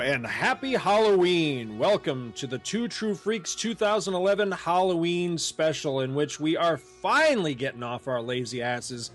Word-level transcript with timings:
And 0.00 0.26
happy 0.26 0.72
Halloween! 0.72 1.78
Welcome 1.78 2.32
to 2.32 2.46
the 2.46 2.56
Two 2.56 2.88
True 2.88 3.14
Freaks 3.14 3.54
2011 3.54 4.50
Halloween 4.50 5.36
special, 5.36 6.00
in 6.00 6.14
which 6.14 6.40
we 6.40 6.56
are 6.56 6.78
finally 6.78 7.54
getting 7.54 7.82
off 7.82 8.08
our 8.08 8.22
lazy 8.22 8.62
asses 8.62 9.10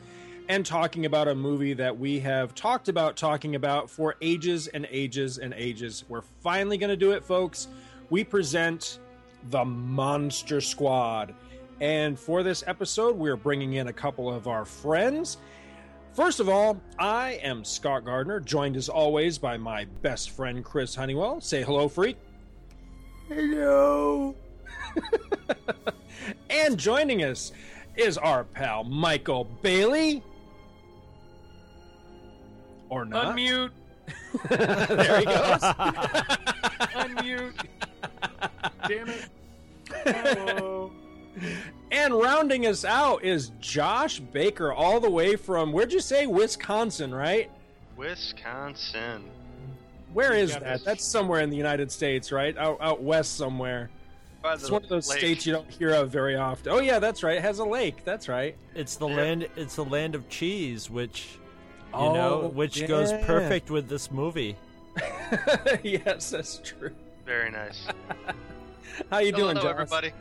and 0.47 0.63
talking 0.63 1.07
about 1.07 1.27
a 1.27 1.33
movie 1.33 1.73
that 1.73 1.97
we 1.97 2.19
have 2.19 2.53
talked 2.53 2.87
about 2.87 3.17
talking 3.17 3.55
about 3.55 3.89
for 3.89 4.15
ages 4.21 4.67
and 4.67 4.87
ages 4.91 5.39
and 5.39 5.55
ages. 5.55 6.05
We're 6.07 6.21
finally 6.21 6.77
going 6.77 6.91
to 6.91 6.95
do 6.95 7.13
it, 7.13 7.23
folks. 7.23 7.67
We 8.11 8.23
present 8.23 8.99
the 9.49 9.65
Monster 9.65 10.61
Squad. 10.61 11.33
And 11.81 12.17
for 12.17 12.43
this 12.43 12.63
episode, 12.67 13.17
we're 13.17 13.37
bringing 13.37 13.73
in 13.73 13.87
a 13.87 13.93
couple 13.93 14.31
of 14.31 14.47
our 14.47 14.65
friends. 14.65 15.37
First 16.15 16.39
of 16.39 16.47
all, 16.47 16.79
I 16.97 17.41
am 17.43 17.65
Scott 17.65 18.05
Gardner, 18.05 18.39
joined 18.39 18.77
as 18.77 18.87
always 18.87 19.37
by 19.37 19.57
my 19.57 19.83
best 20.01 20.29
friend 20.29 20.63
Chris 20.63 20.95
Honeywell. 20.95 21.41
Say 21.41 21.61
hello, 21.61 21.89
freak. 21.89 22.15
Hello. 23.27 24.33
and 26.49 26.77
joining 26.77 27.23
us 27.23 27.51
is 27.97 28.17
our 28.17 28.45
pal 28.45 28.85
Michael 28.85 29.43
Bailey. 29.61 30.23
Or 32.87 33.03
not. 33.03 33.35
Unmute. 33.35 33.71
there 34.49 35.19
he 35.19 35.25
goes. 35.25 35.35
Unmute. 36.95 37.65
Damn 38.87 39.09
it. 39.09 39.25
Hello. 40.05 40.84
And 41.91 42.13
rounding 42.13 42.65
us 42.65 42.83
out 42.85 43.23
is 43.23 43.51
Josh 43.61 44.19
Baker, 44.19 44.73
all 44.73 44.99
the 44.99 45.09
way 45.09 45.35
from 45.35 45.71
where'd 45.71 45.93
you 45.93 45.99
say 45.99 46.25
Wisconsin, 46.27 47.13
right? 47.13 47.49
Wisconsin. 47.95 49.23
Where 50.13 50.33
is 50.33 50.53
that? 50.53 50.63
this. 50.63 50.83
That's 50.83 51.03
somewhere 51.05 51.41
in 51.41 51.49
the 51.49 51.57
United 51.57 51.91
States, 51.91 52.31
right? 52.31 52.57
Out 52.57 52.77
out 52.81 53.01
west 53.03 53.37
somewhere. 53.37 53.89
By 54.41 54.53
It's 54.53 54.69
one 54.69 54.83
of 54.83 54.89
those 54.89 55.09
lake. 55.09 55.19
states 55.19 55.45
you 55.45 55.53
don't 55.53 55.69
hear 55.71 55.91
of 55.93 56.09
very 56.11 56.35
often. 56.35 56.71
Oh 56.71 56.79
yeah, 56.79 56.99
that's 56.99 57.23
right. 57.23 57.37
It 57.37 57.41
has 57.41 57.59
a 57.59 57.65
lake. 57.65 58.03
That's 58.05 58.27
right. 58.29 58.55
It's 58.75 58.95
the 58.95 59.07
Yeah. 59.07 59.15
land. 59.15 59.47
It's 59.55 59.75
the 59.75 59.85
land 59.85 60.15
of 60.15 60.27
cheese, 60.29 60.89
which 60.89 61.37
you 61.93 61.99
Oh, 61.99 62.13
know, 62.13 62.47
which 62.53 62.85
goes 62.87 63.11
perfect 63.25 63.69
with 63.71 63.87
this 63.89 64.11
movie. 64.11 64.55
yes, 65.83 66.29
that's 66.29 66.59
true. 66.63 66.91
Very 67.25 67.51
nice. 67.51 67.87
How 69.11 69.19
you 69.19 69.31
Hello, 69.33 69.51
doing, 69.53 69.55
Josh? 69.57 69.65
everybody. 69.71 70.11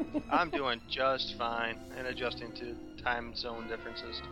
I'm 0.30 0.50
doing 0.50 0.80
just 0.88 1.36
fine 1.36 1.78
and 1.96 2.06
adjusting 2.06 2.52
to 2.52 2.74
time 3.02 3.34
zone 3.34 3.66
differences. 3.68 4.22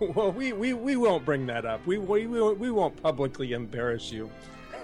well, 0.14 0.32
we, 0.32 0.52
we, 0.52 0.72
we 0.74 0.96
won't 0.96 1.24
bring 1.24 1.46
that 1.46 1.64
up. 1.64 1.86
We 1.86 1.98
we, 1.98 2.26
we, 2.26 2.40
won't- 2.40 2.58
we 2.58 2.70
won't 2.70 3.00
publicly 3.02 3.52
embarrass 3.52 4.10
you 4.12 4.30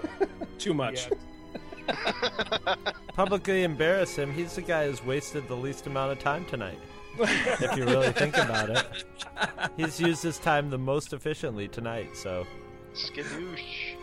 too 0.59 0.73
much. 0.73 1.09
Publicly 3.13 3.63
embarrass 3.63 4.15
him. 4.15 4.31
He's 4.33 4.55
the 4.55 4.61
guy 4.61 4.87
who's 4.87 5.03
wasted 5.03 5.47
the 5.47 5.55
least 5.55 5.87
amount 5.87 6.11
of 6.11 6.19
time 6.19 6.45
tonight. 6.45 6.79
if 7.19 7.75
you 7.75 7.85
really 7.85 8.11
think 8.11 8.37
about 8.37 8.69
it, 8.69 8.85
he's 9.75 9.99
used 9.99 10.21
his 10.21 10.37
time 10.37 10.69
the 10.69 10.77
most 10.77 11.13
efficiently 11.13 11.67
tonight. 11.67 12.15
So 12.15 12.45
Skadoosh. 12.93 13.95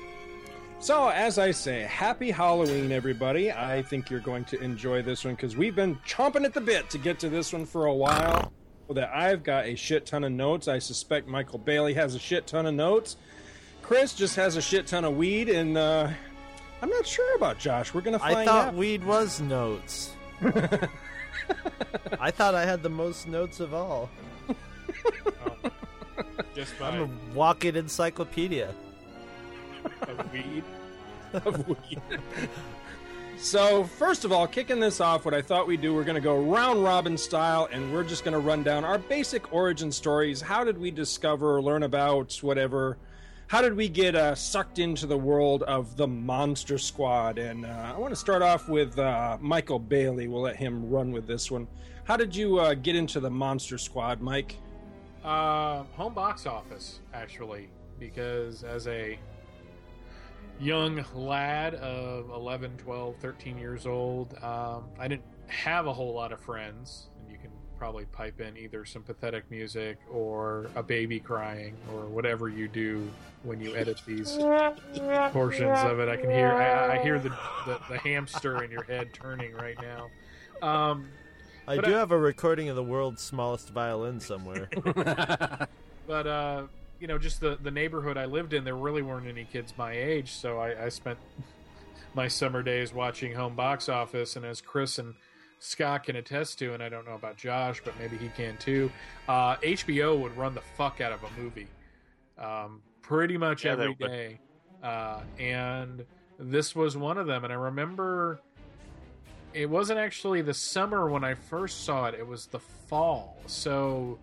So, 0.81 1.09
as 1.09 1.39
I 1.39 1.51
say, 1.51 1.81
happy 1.83 2.31
Halloween, 2.31 2.93
everybody. 2.93 3.51
I 3.51 3.81
think 3.83 4.11
you're 4.11 4.21
going 4.21 4.45
to 4.47 4.61
enjoy 4.61 5.01
this 5.03 5.25
one 5.25 5.35
because 5.35 5.57
we've 5.57 5.75
been 5.75 5.97
chomping 6.07 6.45
at 6.45 6.53
the 6.53 6.61
bit 6.61 6.91
to 6.91 6.99
get 6.99 7.19
to 7.21 7.31
this 7.31 7.53
one 7.53 7.65
for 7.65 7.87
a 7.87 7.95
while. 7.95 8.53
That 8.91 9.11
I've 9.15 9.43
got 9.43 9.65
a 9.65 9.75
shit 9.77 10.05
ton 10.05 10.25
of 10.25 10.33
notes. 10.33 10.69
I 10.69 10.79
suspect 10.79 11.27
Michael 11.27 11.59
Bailey 11.59 11.95
has 11.95 12.15
a 12.15 12.19
shit 12.19 12.47
ton 12.47 12.67
of 12.67 12.75
notes. 12.75 13.17
Chris 13.81 14.13
just 14.13 14.37
has 14.37 14.57
a 14.57 14.63
shit 14.63 14.87
ton 14.87 15.07
of 15.07 15.17
weed, 15.17 15.49
and 15.49 15.79
uh, 15.79 16.11
I'm 16.83 16.91
not 16.91 17.07
sure 17.07 17.35
about 17.37 17.59
Josh. 17.59 17.95
We're 17.95 18.03
gonna 18.03 18.19
find 18.19 18.37
I 18.37 18.45
thought 18.45 18.69
out. 18.69 18.75
weed 18.75 19.03
was 19.03 19.41
notes. 19.41 20.13
I 22.21 22.31
thought 22.31 22.55
I 22.55 22.67
had 22.67 22.83
the 22.83 22.91
most 22.91 23.27
notes 23.27 23.59
of 23.59 23.73
all. 23.73 24.11
Just 26.55 26.79
by 26.79 26.91
I'm 26.91 27.03
a 27.03 27.35
walking 27.35 27.77
encyclopedia. 27.77 28.75
A 29.85 30.25
weed. 30.33 30.65
of 31.45 31.69
weed. 31.69 32.01
so, 33.37 33.85
first 33.85 34.25
of 34.25 34.33
all, 34.33 34.47
kicking 34.47 34.79
this 34.79 35.01
off, 35.01 35.25
what 35.25 35.35
I 35.35 35.43
thought 35.43 35.67
we'd 35.67 35.81
do, 35.81 35.95
we're 35.95 36.05
going 36.05 36.15
to 36.15 36.21
go 36.21 36.41
round 36.41 36.85
robin 36.85 37.19
style, 37.19 37.69
and 37.73 37.93
we're 37.93 38.05
just 38.05 38.25
going 38.25 38.35
to 38.35 38.41
run 38.41 38.63
down 38.63 38.85
our 38.85 38.99
basic 38.99 39.53
origin 39.53 39.91
stories. 39.91 40.41
How 40.41 40.65
did 40.65 40.79
we 40.79 40.91
discover, 40.91 41.61
learn 41.61 41.83
about, 41.83 42.39
whatever? 42.41 42.99
How 43.47 43.61
did 43.61 43.75
we 43.77 43.89
get 43.89 44.15
uh, 44.15 44.35
sucked 44.35 44.79
into 44.79 45.07
the 45.07 45.19
world 45.19 45.65
of 45.65 45.97
the 45.97 46.07
Monster 46.07 46.79
Squad? 46.79 47.39
And 47.39 47.67
uh, 47.67 47.93
I 47.95 47.99
want 47.99 48.13
to 48.13 48.17
start 48.17 48.43
off 48.43 48.69
with 48.69 48.99
uh, 48.99 49.37
Michael 49.41 49.79
Bailey. 49.79 50.29
We'll 50.29 50.43
let 50.43 50.57
him 50.57 50.89
run 50.89 51.13
with 51.13 51.27
this 51.27 51.51
one. 51.51 51.69
How 52.05 52.17
did 52.17 52.35
you 52.35 52.59
uh, 52.59 52.75
get 52.75 52.97
into 52.97 53.21
the 53.21 53.31
Monster 53.31 53.77
Squad, 53.79 54.21
Mike? 54.21 54.57
Uh, 55.23 55.85
home 55.95 56.15
box 56.15 56.47
office, 56.47 57.01
actually, 57.13 57.69
because 57.99 58.63
as 58.63 58.87
a 58.87 59.19
young 60.61 61.05
lad 61.15 61.75
of 61.77 62.31
11, 62.31 62.77
12, 62.79 63.17
13 63.17 63.59
years 63.59 63.87
old, 63.87 64.35
um, 64.43 64.85
I 64.99 65.09
didn't 65.09 65.25
have 65.49 65.87
a 65.87 65.93
whole 65.93 66.15
lot 66.15 66.33
of 66.33 66.41
friends. 66.41 67.09
And 67.21 67.31
you 67.31 67.39
can 67.39 67.51
probably 67.79 68.05
pipe 68.07 68.41
in 68.41 68.57
either 68.57 68.85
some 68.85 69.03
pathetic 69.03 69.51
music 69.51 69.99
or 70.11 70.67
a 70.77 70.83
baby 70.83 71.21
crying 71.21 71.75
or 71.93 72.07
whatever 72.07 72.49
you 72.49 72.69
do 72.69 73.09
when 73.43 73.61
you 73.61 73.75
edit 73.77 74.01
these 74.07 74.37
portions 75.33 75.79
of 75.81 75.99
it. 76.01 76.09
I 76.09 76.17
can 76.17 76.31
hear 76.31 76.53
I, 76.53 76.99
I 76.99 77.03
hear 77.03 77.19
the, 77.19 77.31
the, 77.67 77.81
the 77.91 77.99
hamster 77.99 78.63
in 78.63 78.71
your 78.71 78.85
head 78.85 79.13
turning 79.13 79.53
right 79.55 79.77
now. 79.81 80.09
Um, 80.63 81.09
I 81.67 81.77
do 81.77 81.95
I- 81.95 81.99
have 81.99 82.11
a 82.11 82.19
recording 82.19 82.69
of 82.69 82.77
the 82.77 82.83
world's 82.83 83.23
smallest 83.23 83.71
violin 83.71 84.21
somewhere. 84.21 84.69
but 86.07 86.27
uh, 86.27 86.65
you 87.05 87.09
know, 87.09 87.19
just 87.19 87.43
the 87.43 87.59
the 87.61 87.71
neighborhood 87.71 88.17
I 88.17 88.25
lived 88.25 88.55
in, 88.55 88.65
there 88.65 88.75
really 88.75 89.03
weren't 89.03 89.27
any 89.27 89.45
kids 89.45 89.75
my 89.77 89.93
age, 89.93 90.33
so 90.33 90.59
I, 90.59 90.87
I 90.87 90.89
spent 90.89 91.19
my 92.15 92.29
summer 92.29 92.63
days 92.63 92.95
watching 92.95 93.35
home 93.35 93.55
box 93.55 93.91
office. 93.91 94.37
And 94.37 94.47
as 94.47 94.63
Chris 94.63 94.99
and 94.99 95.15
Scott 95.59 96.05
can 96.05 96.17
attest 96.17 96.59
to, 96.61 96.73
and 96.73 96.83
I 96.83 96.89
don't 96.89 97.07
know 97.07 97.13
about 97.13 97.37
Josh, 97.37 97.83
but 97.85 97.93
maybe 97.99 98.17
he 98.17 98.29
can 98.29 98.57
too, 98.57 98.91
uh, 99.29 99.57
HBO 99.57 100.19
would 100.19 100.35
run 100.35 100.55
the 100.55 100.63
fuck 100.79 101.03
out 101.03 101.13
of 101.13 101.23
a 101.23 101.29
movie, 101.39 101.67
um, 102.39 102.81
pretty 103.03 103.37
much 103.37 103.67
Yeah, 103.67 103.73
every 103.73 103.95
day, 103.97 104.41
uh, 104.83 105.21
and 105.39 106.07
this 106.39 106.75
was 106.75 106.97
one 106.97 107.19
of 107.19 107.27
them. 107.27 107.45
And 107.45 107.53
I 107.53 107.57
remember. 107.57 108.41
It 109.53 109.69
wasn't 109.69 109.99
actually 110.01 110.41
the 110.41 110.55
summer 110.55 111.09
when 111.11 111.23
I 111.23 111.35
first 111.35 111.85
saw 111.85 112.07
it. 112.07 112.15
It 112.15 112.27
was 112.27 112.47
the 112.47 112.59
fall. 112.59 113.37
So 113.47 114.19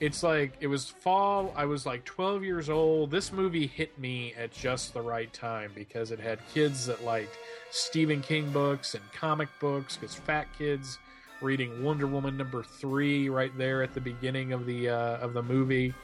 it's 0.00 0.22
like 0.22 0.52
it 0.60 0.68
was 0.68 0.88
fall 0.88 1.52
i 1.56 1.64
was 1.64 1.84
like 1.84 2.04
12 2.04 2.44
years 2.44 2.70
old. 2.70 3.10
This 3.10 3.32
movie 3.32 3.66
hit 3.66 3.98
me 3.98 4.34
at 4.38 4.52
just 4.52 4.94
the 4.94 5.02
right 5.02 5.32
time 5.32 5.72
because 5.74 6.10
it 6.10 6.20
had 6.20 6.38
kids 6.54 6.86
that 6.86 7.04
liked 7.04 7.36
stephen 7.70 8.22
king 8.22 8.50
books 8.50 8.94
and 8.94 9.02
comic 9.12 9.48
books 9.60 9.96
because 9.96 10.14
fat 10.14 10.46
kids 10.56 10.98
reading 11.40 11.82
wonder 11.84 12.06
woman 12.06 12.36
number 12.36 12.62
three 12.62 13.28
right 13.28 13.56
there 13.56 13.82
at 13.82 13.94
the 13.94 14.00
beginning 14.00 14.52
of 14.52 14.66
the 14.66 14.88
uh, 14.88 15.18
of 15.18 15.32
the 15.32 15.42
movie. 15.42 15.94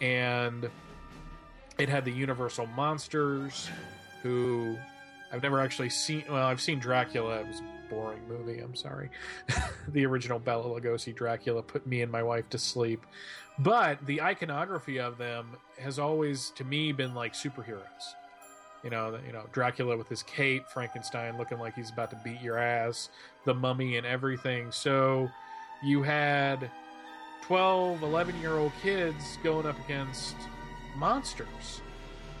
And 0.00 0.68
it 1.78 1.88
had 1.88 2.04
the 2.04 2.12
universal 2.12 2.66
monsters 2.66 3.68
who 4.22 4.76
i've 5.32 5.42
never 5.42 5.60
actually 5.60 5.90
seen 5.90 6.24
well 6.28 6.46
i've 6.46 6.60
seen 6.60 6.78
dracula. 6.78 7.40
It 7.40 7.46
was 7.46 7.62
boring 7.88 8.20
movie 8.28 8.60
i'm 8.60 8.74
sorry 8.74 9.10
the 9.92 10.04
original 10.06 10.38
Bela 10.38 10.64
Lugosi 10.64 11.14
Dracula 11.14 11.62
put 11.62 11.86
me 11.86 12.02
and 12.02 12.10
my 12.10 12.22
wife 12.22 12.48
to 12.50 12.58
sleep. 12.58 13.04
But 13.58 14.04
the 14.06 14.22
iconography 14.22 15.00
of 15.00 15.18
them 15.18 15.56
has 15.78 15.98
always, 15.98 16.50
to 16.50 16.64
me, 16.64 16.92
been 16.92 17.14
like 17.14 17.34
superheroes. 17.34 17.82
You 18.84 18.90
know, 18.90 19.18
you 19.26 19.32
know 19.32 19.44
Dracula 19.52 19.96
with 19.96 20.08
his 20.08 20.22
cape, 20.22 20.68
Frankenstein 20.68 21.36
looking 21.36 21.58
like 21.58 21.74
he's 21.74 21.90
about 21.90 22.10
to 22.10 22.20
beat 22.24 22.40
your 22.40 22.58
ass, 22.58 23.10
the 23.44 23.54
mummy 23.54 23.96
and 23.96 24.06
everything. 24.06 24.70
So 24.70 25.28
you 25.82 26.02
had 26.02 26.70
12, 27.42 28.02
11 28.02 28.40
year 28.40 28.58
old 28.58 28.72
kids 28.82 29.38
going 29.42 29.66
up 29.66 29.78
against 29.84 30.36
monsters 30.96 31.80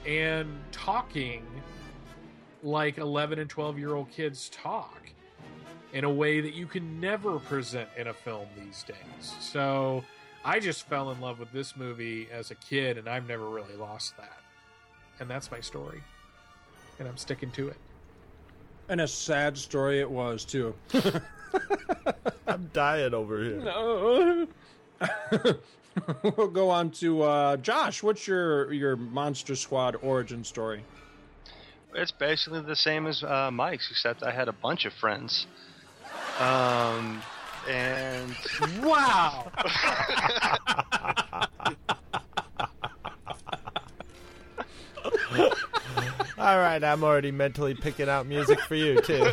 and 0.06 0.48
talking 0.70 1.44
like 2.62 2.98
11 2.98 3.40
and 3.40 3.50
12 3.50 3.78
year 3.78 3.94
old 3.94 4.10
kids 4.10 4.48
talk 4.50 5.10
in 5.92 6.04
a 6.04 6.10
way 6.10 6.40
that 6.40 6.54
you 6.54 6.66
can 6.66 7.00
never 7.00 7.38
present 7.38 7.88
in 7.96 8.08
a 8.08 8.14
film 8.14 8.46
these 8.56 8.82
days. 8.82 9.34
So 9.40 10.04
I 10.44 10.60
just 10.60 10.86
fell 10.86 11.10
in 11.10 11.20
love 11.20 11.38
with 11.38 11.52
this 11.52 11.76
movie 11.76 12.28
as 12.32 12.50
a 12.50 12.54
kid, 12.54 12.98
and 12.98 13.08
I've 13.08 13.26
never 13.26 13.48
really 13.48 13.76
lost 13.76 14.16
that. 14.16 14.38
And 15.20 15.28
that's 15.28 15.50
my 15.50 15.60
story. 15.60 16.02
And 16.98 17.08
I'm 17.08 17.16
sticking 17.16 17.50
to 17.52 17.68
it. 17.68 17.76
And 18.88 19.00
a 19.00 19.08
sad 19.08 19.56
story 19.56 20.00
it 20.00 20.10
was, 20.10 20.44
too. 20.44 20.74
I'm 22.46 22.70
dying 22.72 23.14
over 23.14 23.42
here. 23.42 23.58
No. 23.58 24.46
we'll 26.22 26.48
go 26.48 26.70
on 26.70 26.90
to 26.90 27.22
uh, 27.22 27.56
Josh. 27.58 28.02
What's 28.02 28.26
your 28.26 28.72
your 28.72 28.96
Monster 28.96 29.54
Squad 29.54 29.96
origin 30.02 30.42
story? 30.42 30.82
it's 31.94 32.12
basically 32.12 32.60
the 32.60 32.76
same 32.76 33.06
as 33.06 33.22
uh, 33.22 33.50
Mike's, 33.50 33.90
except 33.90 34.22
I 34.22 34.30
had 34.30 34.48
a 34.48 34.52
bunch 34.52 34.84
of 34.84 34.92
friends. 34.92 35.46
Um, 36.38 37.20
and 37.68 38.34
Wow. 38.80 39.50
All 46.38 46.56
right, 46.58 46.82
I'm 46.82 47.02
already 47.02 47.32
mentally 47.32 47.74
picking 47.74 48.08
out 48.08 48.26
music 48.26 48.60
for 48.60 48.76
you 48.76 49.00
too. 49.02 49.32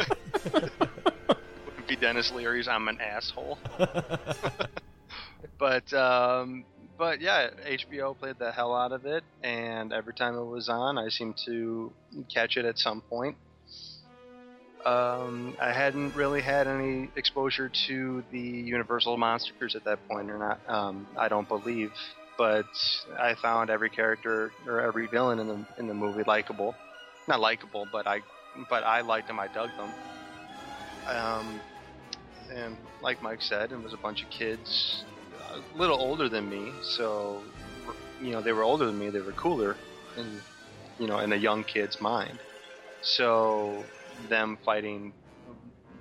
Wouldn't 0.51 1.87
be 1.87 1.95
Denis 1.95 2.31
Leary's 2.31 2.67
"I'm 2.67 2.87
an 2.87 2.99
asshole." 2.99 3.59
but 5.59 5.93
um, 5.93 6.65
but 6.97 7.21
yeah, 7.21 7.49
HBO 7.67 8.17
played 8.17 8.37
the 8.39 8.51
hell 8.51 8.75
out 8.75 8.91
of 8.91 9.05
it, 9.05 9.23
and 9.43 9.93
every 9.93 10.13
time 10.13 10.35
it 10.35 10.45
was 10.45 10.67
on, 10.67 10.97
I 10.97 11.09
seemed 11.09 11.37
to 11.45 11.93
catch 12.33 12.57
it 12.57 12.65
at 12.65 12.79
some 12.79 13.01
point. 13.01 13.37
Um, 14.85 15.57
I 15.59 15.71
hadn't 15.71 16.15
really 16.15 16.41
had 16.41 16.67
any 16.67 17.09
exposure 17.15 17.69
to 17.87 18.23
the 18.31 18.39
Universal 18.39 19.17
monsters 19.17 19.75
at 19.75 19.83
that 19.85 20.07
point, 20.07 20.29
or 20.29 20.37
not. 20.37 20.59
Um, 20.67 21.07
I 21.17 21.27
don't 21.27 21.47
believe, 21.47 21.91
but 22.37 22.67
I 23.19 23.33
found 23.33 23.71
every 23.71 23.89
character 23.89 24.51
or 24.67 24.81
every 24.81 25.07
villain 25.07 25.39
in 25.39 25.47
the 25.47 25.65
in 25.79 25.87
the 25.87 25.93
movie 25.95 26.23
likable. 26.27 26.75
Not 27.27 27.39
likable, 27.39 27.87
but 27.91 28.05
I 28.05 28.21
but 28.69 28.83
I 28.83 29.01
liked 29.01 29.27
them. 29.27 29.39
I 29.39 29.47
dug 29.47 29.71
them. 29.75 29.89
Um, 31.07 31.59
and 32.53 32.77
like 33.01 33.21
Mike 33.21 33.41
said, 33.41 33.71
it 33.71 33.81
was 33.81 33.93
a 33.93 33.97
bunch 33.97 34.23
of 34.23 34.29
kids, 34.29 35.03
a 35.51 35.77
little 35.77 35.99
older 35.99 36.29
than 36.29 36.49
me. 36.49 36.71
So, 36.83 37.41
you 38.21 38.31
know, 38.31 38.41
they 38.41 38.51
were 38.51 38.63
older 38.63 38.85
than 38.85 38.99
me. 38.99 39.09
They 39.09 39.21
were 39.21 39.31
cooler, 39.31 39.75
in 40.17 40.41
you 40.99 41.07
know, 41.07 41.19
in 41.19 41.33
a 41.33 41.35
young 41.35 41.63
kid's 41.63 41.99
mind. 41.99 42.37
So, 43.01 43.83
them 44.29 44.57
fighting 44.65 45.13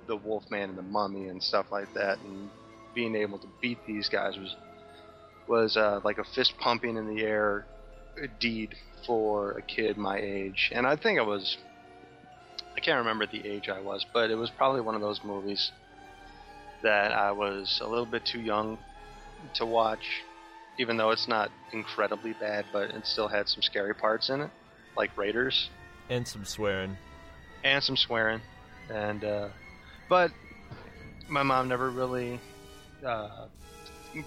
the 0.07 0.15
Wolfman 0.15 0.69
and 0.69 0.77
the 0.77 0.83
Mummy 0.83 1.29
and 1.29 1.41
stuff 1.41 1.67
like 1.71 1.93
that, 1.93 2.19
and 2.19 2.49
being 2.93 3.15
able 3.15 3.37
to 3.39 3.47
beat 3.61 3.79
these 3.85 4.09
guys 4.09 4.37
was 4.37 4.55
was 5.47 5.77
uh, 5.77 5.99
like 6.03 6.17
a 6.17 6.23
fist 6.23 6.53
pumping 6.59 6.97
in 6.97 7.15
the 7.15 7.21
air 7.23 7.65
deed 8.39 8.73
for 9.05 9.51
a 9.51 9.61
kid 9.61 9.97
my 9.97 10.17
age. 10.17 10.71
And 10.73 10.87
I 10.87 10.95
think 10.95 11.19
I 11.19 11.23
was 11.23 11.57
I 12.75 12.79
can't 12.79 12.97
remember 12.97 13.25
the 13.25 13.45
age 13.47 13.69
I 13.69 13.79
was, 13.79 14.05
but 14.13 14.31
it 14.31 14.35
was 14.35 14.49
probably 14.49 14.81
one 14.81 14.95
of 14.95 15.01
those 15.01 15.23
movies 15.23 15.71
that 16.83 17.11
I 17.11 17.31
was 17.31 17.79
a 17.83 17.87
little 17.87 18.05
bit 18.05 18.25
too 18.25 18.41
young 18.41 18.77
to 19.55 19.65
watch, 19.65 20.23
even 20.77 20.97
though 20.97 21.11
it's 21.11 21.27
not 21.27 21.51
incredibly 21.73 22.33
bad, 22.33 22.65
but 22.73 22.89
it 22.91 23.05
still 23.05 23.27
had 23.27 23.47
some 23.47 23.61
scary 23.61 23.93
parts 23.93 24.29
in 24.29 24.41
it, 24.41 24.49
like 24.97 25.15
Raiders 25.17 25.69
and 26.09 26.27
some 26.27 26.45
swearing. 26.45 26.97
And 27.65 27.83
some 27.83 27.97
swearing, 27.97 28.41
and 28.89 29.23
uh, 29.25 29.49
but 30.07 30.31
my 31.27 31.43
mom 31.43 31.67
never 31.67 31.89
really 31.89 32.39
uh, 33.05 33.47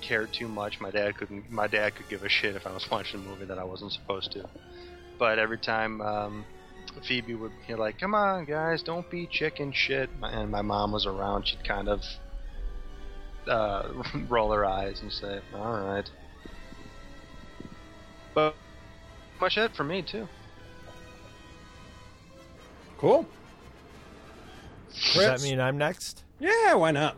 cared 0.02 0.32
too 0.32 0.48
much. 0.48 0.80
My 0.80 0.90
dad 0.90 1.16
couldn't. 1.16 1.50
My 1.50 1.68
dad 1.68 1.94
could 1.94 2.08
give 2.08 2.24
a 2.24 2.28
shit 2.28 2.56
if 2.56 2.66
I 2.66 2.72
was 2.72 2.86
watching 2.90 3.20
a 3.20 3.22
movie 3.22 3.46
that 3.46 3.58
I 3.58 3.64
wasn't 3.64 3.92
supposed 3.92 4.32
to. 4.32 4.44
But 5.18 5.38
every 5.38 5.58
time 5.58 6.00
um, 6.00 6.46
Phoebe 7.06 7.36
would 7.36 7.52
be 7.66 7.74
like, 7.74 7.98
"Come 7.98 8.14
on, 8.14 8.44
guys, 8.44 8.82
don't 8.82 9.08
be 9.08 9.28
chicken 9.30 9.72
shit," 9.72 10.10
and 10.22 10.50
my 10.50 10.62
mom 10.62 10.92
was 10.92 11.06
around, 11.06 11.46
she'd 11.46 11.64
kind 11.64 11.88
of 11.88 12.02
uh, 13.48 14.02
roll 14.28 14.50
her 14.50 14.66
eyes 14.66 15.00
and 15.00 15.12
say, 15.12 15.38
"All 15.54 15.72
right." 15.72 16.10
But 18.34 18.56
much 19.40 19.56
it 19.56 19.76
for 19.76 19.84
me 19.84 20.02
too. 20.02 20.28
Cool. 22.98 23.26
Does 25.14 25.14
that 25.16 25.42
mean 25.42 25.60
I'm 25.60 25.78
next? 25.78 26.24
Yeah, 26.40 26.74
why 26.74 26.90
not? 26.90 27.16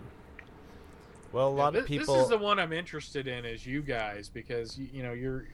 Well, 1.33 1.49
a 1.49 1.51
lot 1.51 1.73
this, 1.73 1.83
of 1.83 1.89
people 1.89 2.15
This 2.15 2.25
is 2.25 2.29
the 2.31 2.39
one 2.39 2.59
I'm 2.59 2.73
interested 2.73 3.27
in, 3.27 3.45
is 3.45 3.65
you 3.67 3.83
guys, 3.83 4.29
because 4.29 4.77
you, 4.79 4.89
you 4.93 5.03
know 5.03 5.13
you're. 5.13 5.47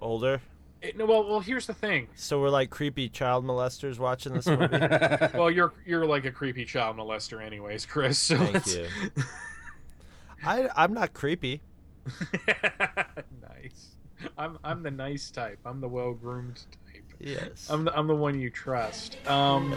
older, 0.00 0.40
It, 0.82 0.96
no, 0.98 1.06
well, 1.06 1.24
well, 1.28 1.40
here's 1.40 1.66
the 1.66 1.74
thing. 1.74 2.08
so 2.14 2.40
we're 2.40 2.50
like 2.50 2.68
creepy 2.70 3.08
child 3.08 3.44
molesters 3.44 3.98
watching 3.98 4.34
this 4.34 4.46
movie. 4.46 4.68
Well, 5.38 5.50
you're 5.50 5.72
you're 5.86 6.04
like 6.04 6.24
a 6.24 6.30
creepy 6.32 6.64
child 6.64 6.96
molester, 6.96 7.42
anyways, 7.42 7.86
Chris. 7.86 8.18
So 8.18 8.36
Thank 8.36 8.56
it's- 8.56 8.74
you. 8.76 9.22
I 10.44 10.68
I'm 10.76 10.92
not 10.92 11.14
creepy. 11.14 11.62
nice. 13.48 13.90
I'm 14.36 14.58
I'm 14.64 14.82
the 14.82 14.90
nice 14.90 15.30
type. 15.30 15.58
I'm 15.64 15.80
the 15.80 15.88
well 15.88 16.12
groomed 16.12 16.56
type. 16.56 16.80
Yes. 17.24 17.68
I'm 17.70 17.84
the 17.84 17.96
I'm 17.96 18.06
the 18.06 18.14
one 18.14 18.38
you 18.38 18.50
trust. 18.50 19.16
Um, 19.26 19.76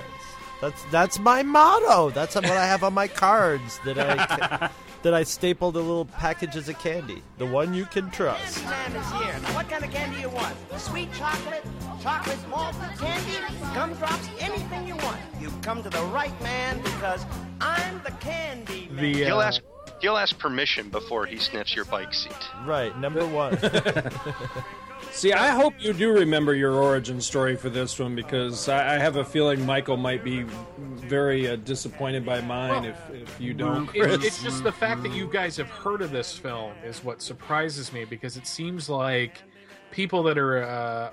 That's 0.59 0.83
that's 0.85 1.19
my 1.19 1.43
motto. 1.43 2.09
That's 2.09 2.35
what 2.35 2.45
I 2.45 2.65
have 2.65 2.83
on 2.83 2.93
my 2.93 3.07
cards 3.07 3.79
that 3.85 3.97
I 3.99 4.69
that 5.03 5.13
I 5.13 5.23
stapled 5.23 5.75
to 5.75 5.79
little 5.79 6.05
packages 6.05 6.67
of 6.67 6.79
candy. 6.79 7.21
The 7.37 7.45
one 7.45 7.73
you 7.73 7.85
can 7.85 8.09
trust. 8.09 8.63
Man 8.65 8.95
is 8.95 9.11
here. 9.11 9.39
Now, 9.43 9.55
what 9.55 9.69
kind 9.69 9.83
of 9.83 9.91
candy 9.91 10.21
you 10.21 10.29
want? 10.29 10.55
Sweet 10.77 11.13
chocolate, 11.13 11.63
chocolate 12.01 12.39
malt 12.49 12.75
candy, 12.97 13.37
gumdrops, 13.75 14.27
anything 14.39 14.87
you 14.87 14.95
want. 14.97 15.19
You've 15.39 15.61
come 15.61 15.83
to 15.83 15.89
the 15.89 16.03
right 16.05 16.39
man 16.41 16.81
because 16.81 17.23
I'm 17.61 18.01
the 18.03 18.11
candy 18.19 18.89
man. 18.91 19.03
the 19.03 19.13
He'll 19.25 19.37
uh, 19.37 19.45
ask. 19.45 19.61
He'll 20.01 20.17
ask 20.17 20.37
permission 20.37 20.89
before 20.89 21.25
he 21.25 21.37
sniffs 21.37 21.75
your 21.75 21.85
bike 21.85 22.13
seat. 22.13 22.31
Right, 22.65 22.95
number 22.99 23.25
one. 23.25 23.57
See, 25.17 25.33
I 25.33 25.47
hope 25.47 25.73
you 25.79 25.93
do 25.93 26.11
remember 26.11 26.53
your 26.53 26.73
origin 26.73 27.19
story 27.21 27.55
for 27.55 27.71
this 27.71 27.97
one 27.97 28.13
because 28.15 28.69
I, 28.69 28.97
I 28.97 28.99
have 28.99 29.15
a 29.15 29.25
feeling 29.25 29.65
Michael 29.65 29.97
might 29.97 30.23
be 30.23 30.43
very 30.77 31.47
uh, 31.47 31.55
disappointed 31.55 32.23
by 32.23 32.39
mine 32.41 32.85
if, 32.85 33.09
if 33.09 33.41
you 33.41 33.55
don't, 33.55 33.87
Chris. 33.87 34.13
It's, 34.13 34.25
it's 34.25 34.43
just 34.43 34.63
the 34.63 34.71
fact 34.71 35.01
that 35.01 35.13
you 35.13 35.27
guys 35.27 35.57
have 35.57 35.71
heard 35.71 36.03
of 36.03 36.11
this 36.11 36.37
film 36.37 36.73
is 36.85 37.03
what 37.03 37.23
surprises 37.23 37.91
me 37.91 38.05
because 38.05 38.37
it 38.37 38.45
seems 38.45 38.89
like 38.89 39.41
people 39.89 40.21
that 40.21 40.37
are. 40.37 40.61
Uh, 40.61 41.09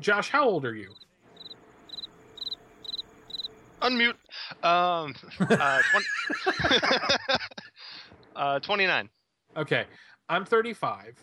Josh, 0.00 0.30
how 0.30 0.48
old 0.48 0.64
are 0.64 0.74
you? 0.74 0.94
Unmute. 3.82 4.14
Um, 4.62 5.14
uh, 5.38 5.82
20, 5.90 6.80
uh, 8.36 8.58
29. 8.60 9.10
Okay, 9.58 9.84
I'm 10.30 10.46
35, 10.46 11.22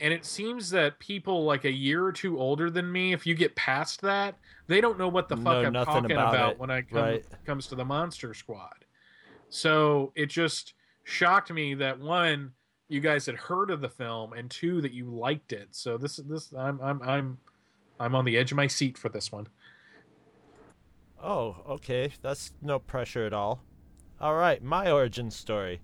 and 0.00 0.12
it 0.12 0.24
seems 0.24 0.70
that 0.70 0.98
people 0.98 1.44
like 1.44 1.64
a 1.64 1.72
year 1.72 2.04
or 2.04 2.12
two 2.12 2.38
older 2.38 2.70
than 2.70 2.90
me, 2.90 3.12
if 3.12 3.26
you 3.26 3.34
get 3.34 3.54
past 3.56 4.00
that, 4.02 4.36
they 4.66 4.80
don't 4.80 4.98
know 4.98 5.08
what 5.08 5.28
the 5.28 5.36
fuck 5.36 5.64
I'm 5.64 5.72
talking 5.72 6.12
about 6.12 6.34
about, 6.34 6.58
when 6.58 6.70
I 6.70 6.82
come 6.82 6.98
right. 6.98 7.24
comes 7.44 7.66
to 7.68 7.74
the 7.74 7.84
Monster 7.84 8.34
Squad. 8.34 8.84
So 9.48 10.12
it 10.14 10.26
just 10.26 10.74
shocked 11.04 11.52
me 11.52 11.74
that 11.74 11.98
one, 11.98 12.52
you 12.88 13.00
guys 13.00 13.26
had 13.26 13.36
heard 13.36 13.70
of 13.70 13.80
the 13.80 13.88
film, 13.88 14.32
and 14.32 14.50
two, 14.50 14.80
that 14.80 14.92
you 14.92 15.10
liked 15.10 15.52
it. 15.52 15.68
So 15.72 15.98
this 15.98 16.16
this 16.16 16.52
I'm 16.52 16.80
I'm 16.80 17.02
I'm 17.02 17.38
I'm 18.00 18.14
on 18.14 18.24
the 18.24 18.36
edge 18.36 18.52
of 18.52 18.56
my 18.56 18.66
seat 18.66 18.96
for 18.96 19.08
this 19.08 19.32
one. 19.32 19.48
Oh, 21.22 21.56
okay. 21.68 22.12
That's 22.22 22.52
no 22.62 22.78
pressure 22.78 23.26
at 23.26 23.32
all. 23.32 23.62
All 24.20 24.34
right, 24.34 24.62
my 24.62 24.90
origin 24.90 25.30
story. 25.30 25.80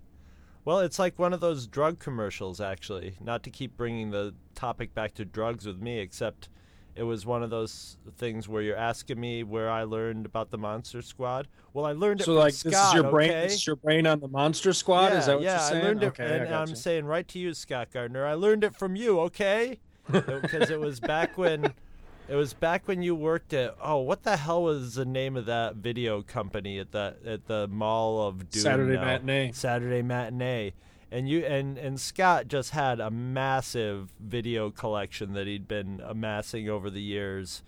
Well, 0.65 0.79
it's 0.79 0.97
like 0.97 1.19
one 1.19 1.31
of 1.31 1.39
those 1.39 1.67
drug 1.67 1.99
commercials, 1.99 2.59
actually. 2.59 3.15
Not 3.21 3.43
to 3.43 3.51
keep 3.51 3.77
bringing 3.77 4.09
the 4.09 4.33
topic 4.55 4.93
back 4.95 5.13
to 5.15 5.25
drugs 5.25 5.65
with 5.65 5.79
me, 5.79 5.99
except 5.99 6.49
it 6.95 7.03
was 7.03 7.25
one 7.25 7.43
of 7.43 7.49
those 7.51 7.97
things 8.17 8.49
where 8.49 8.61
you're 8.61 8.77
asking 8.77 9.19
me 9.19 9.43
where 9.43 9.69
I 9.69 9.83
learned 9.83 10.25
about 10.25 10.49
the 10.49 10.57
Monster 10.57 11.01
Squad. 11.01 11.47
Well, 11.73 11.85
I 11.85 11.91
learned 11.91 12.21
it 12.21 12.23
so, 12.23 12.33
from 12.33 12.39
like, 12.39 12.53
Scott, 12.53 12.71
this 12.71 12.87
is 12.87 12.93
your 12.93 13.11
brain. 13.11 13.29
okay? 13.29 13.41
This 13.43 13.53
is 13.53 13.67
your 13.67 13.75
brain 13.75 14.07
on 14.07 14.19
the 14.21 14.27
Monster 14.27 14.73
Squad. 14.73 15.11
yeah, 15.11 15.19
is 15.19 15.25
that 15.27 15.35
what 15.35 15.43
yeah, 15.43 15.51
you're 15.51 15.69
saying? 15.69 15.83
I 15.83 15.87
learned 15.87 16.03
it, 16.03 16.07
okay, 16.07 16.39
and 16.39 16.55
I'm 16.55 16.69
you. 16.69 16.75
saying 16.75 17.05
right 17.05 17.27
to 17.27 17.37
you, 17.39 17.53
Scott 17.53 17.89
Gardner. 17.93 18.25
I 18.25 18.33
learned 18.33 18.63
it 18.63 18.75
from 18.75 18.95
you, 18.95 19.19
okay? 19.21 19.79
Because 20.11 20.69
it 20.69 20.79
was 20.79 20.99
back 20.99 21.37
when, 21.37 21.73
it 22.27 22.35
was 22.35 22.53
back 22.53 22.87
when 22.87 23.01
you 23.01 23.15
worked 23.15 23.53
at. 23.53 23.75
Oh, 23.81 23.99
what 23.99 24.23
the 24.23 24.37
hell 24.37 24.63
was 24.63 24.95
the 24.95 25.05
name 25.05 25.35
of 25.35 25.45
that 25.45 25.75
video 25.75 26.21
company 26.21 26.79
at 26.79 26.91
the 26.91 27.15
at 27.25 27.47
the 27.47 27.67
Mall 27.67 28.27
of 28.27 28.49
Doom? 28.49 28.61
Saturday 28.61 28.95
now? 28.95 29.05
Matinee. 29.05 29.51
Saturday 29.53 30.01
matinee. 30.01 30.73
And 31.11 31.29
you 31.29 31.45
and 31.45 31.77
and 31.77 31.99
Scott 31.99 32.47
just 32.47 32.71
had 32.71 32.99
a 32.99 33.09
massive 33.11 34.11
video 34.19 34.71
collection 34.71 35.33
that 35.33 35.47
he'd 35.47 35.67
been 35.67 36.01
amassing 36.03 36.67
over 36.67 36.89
the 36.89 37.01
years, 37.01 37.63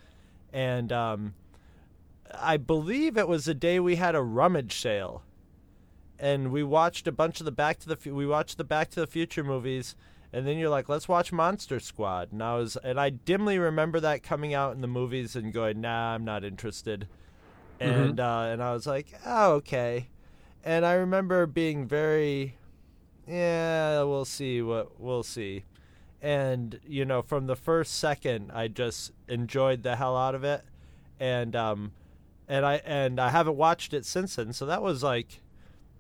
and 0.52 0.92
um, 0.92 1.36
I 2.34 2.58
believe 2.58 3.18
it 3.18 3.28
was 3.28 3.46
the 3.46 3.54
day 3.54 3.80
we 3.80 3.96
had 3.96 4.16
a 4.16 4.22
rummage 4.22 4.80
sale 4.80 5.24
and 6.20 6.52
we 6.52 6.64
watched 6.64 7.08
a 7.08 7.12
bunch 7.12 7.40
of 7.40 7.46
the 7.46 7.52
Back 7.52 7.80
to 7.80 7.90
the 7.96 8.14
we 8.14 8.26
watched 8.26 8.58
the 8.58 8.64
Back 8.64 8.90
to 8.92 9.00
the 9.00 9.08
Future 9.08 9.44
movies, 9.44 9.96
and 10.34 10.46
then 10.48 10.58
you're 10.58 10.70
like, 10.70 10.90
let's 10.90 11.08
watch 11.08 11.32
Monster 11.32 11.80
Squad, 11.80 12.32
and 12.32 12.44
I 12.44 12.56
was 12.56 12.78
and 12.84 13.00
I 13.00 13.10
dimly 13.10 13.60
remember 13.60 14.00
that 14.02 14.24
coming 14.24 14.54
out 14.54 14.76
in 14.76 14.82
the 14.82 14.88
movies 14.88 15.36
and 15.36 15.54
going, 15.54 15.82
nah, 15.82 16.14
I'm 16.16 16.26
not 16.26 16.44
interested, 16.44 17.08
and 17.80 18.20
uh, 18.20 18.48
and 18.52 18.62
I 18.64 18.74
was 18.74 18.86
like, 18.88 19.08
oh 19.26 19.54
okay, 19.54 20.10
and 20.64 20.86
I 20.86 20.94
remember 20.94 21.46
being 21.46 21.88
very, 21.88 22.58
yeah, 23.28 24.04
we'll 24.04 24.26
see 24.26 24.62
what 24.62 25.00
we'll 25.00 25.24
see, 25.24 25.66
and 26.22 26.80
you 26.88 27.06
know 27.06 27.22
from 27.22 27.48
the 27.48 27.56
first 27.56 27.96
second 27.98 28.52
I 28.54 28.68
just 28.68 29.12
enjoyed 29.28 29.84
the 29.84 29.96
hell 29.96 30.18
out 30.18 30.36
of 30.36 30.44
it. 30.44 30.64
and 31.20 31.56
um, 31.56 31.92
and 32.48 32.66
I 32.66 32.76
and 32.86 33.20
I 33.20 33.30
haven't 33.30 33.58
watched 33.58 33.94
it 33.94 34.06
since 34.06 34.36
then. 34.36 34.54
So 34.54 34.66
that 34.66 34.82
was 34.82 35.04
like, 35.04 35.42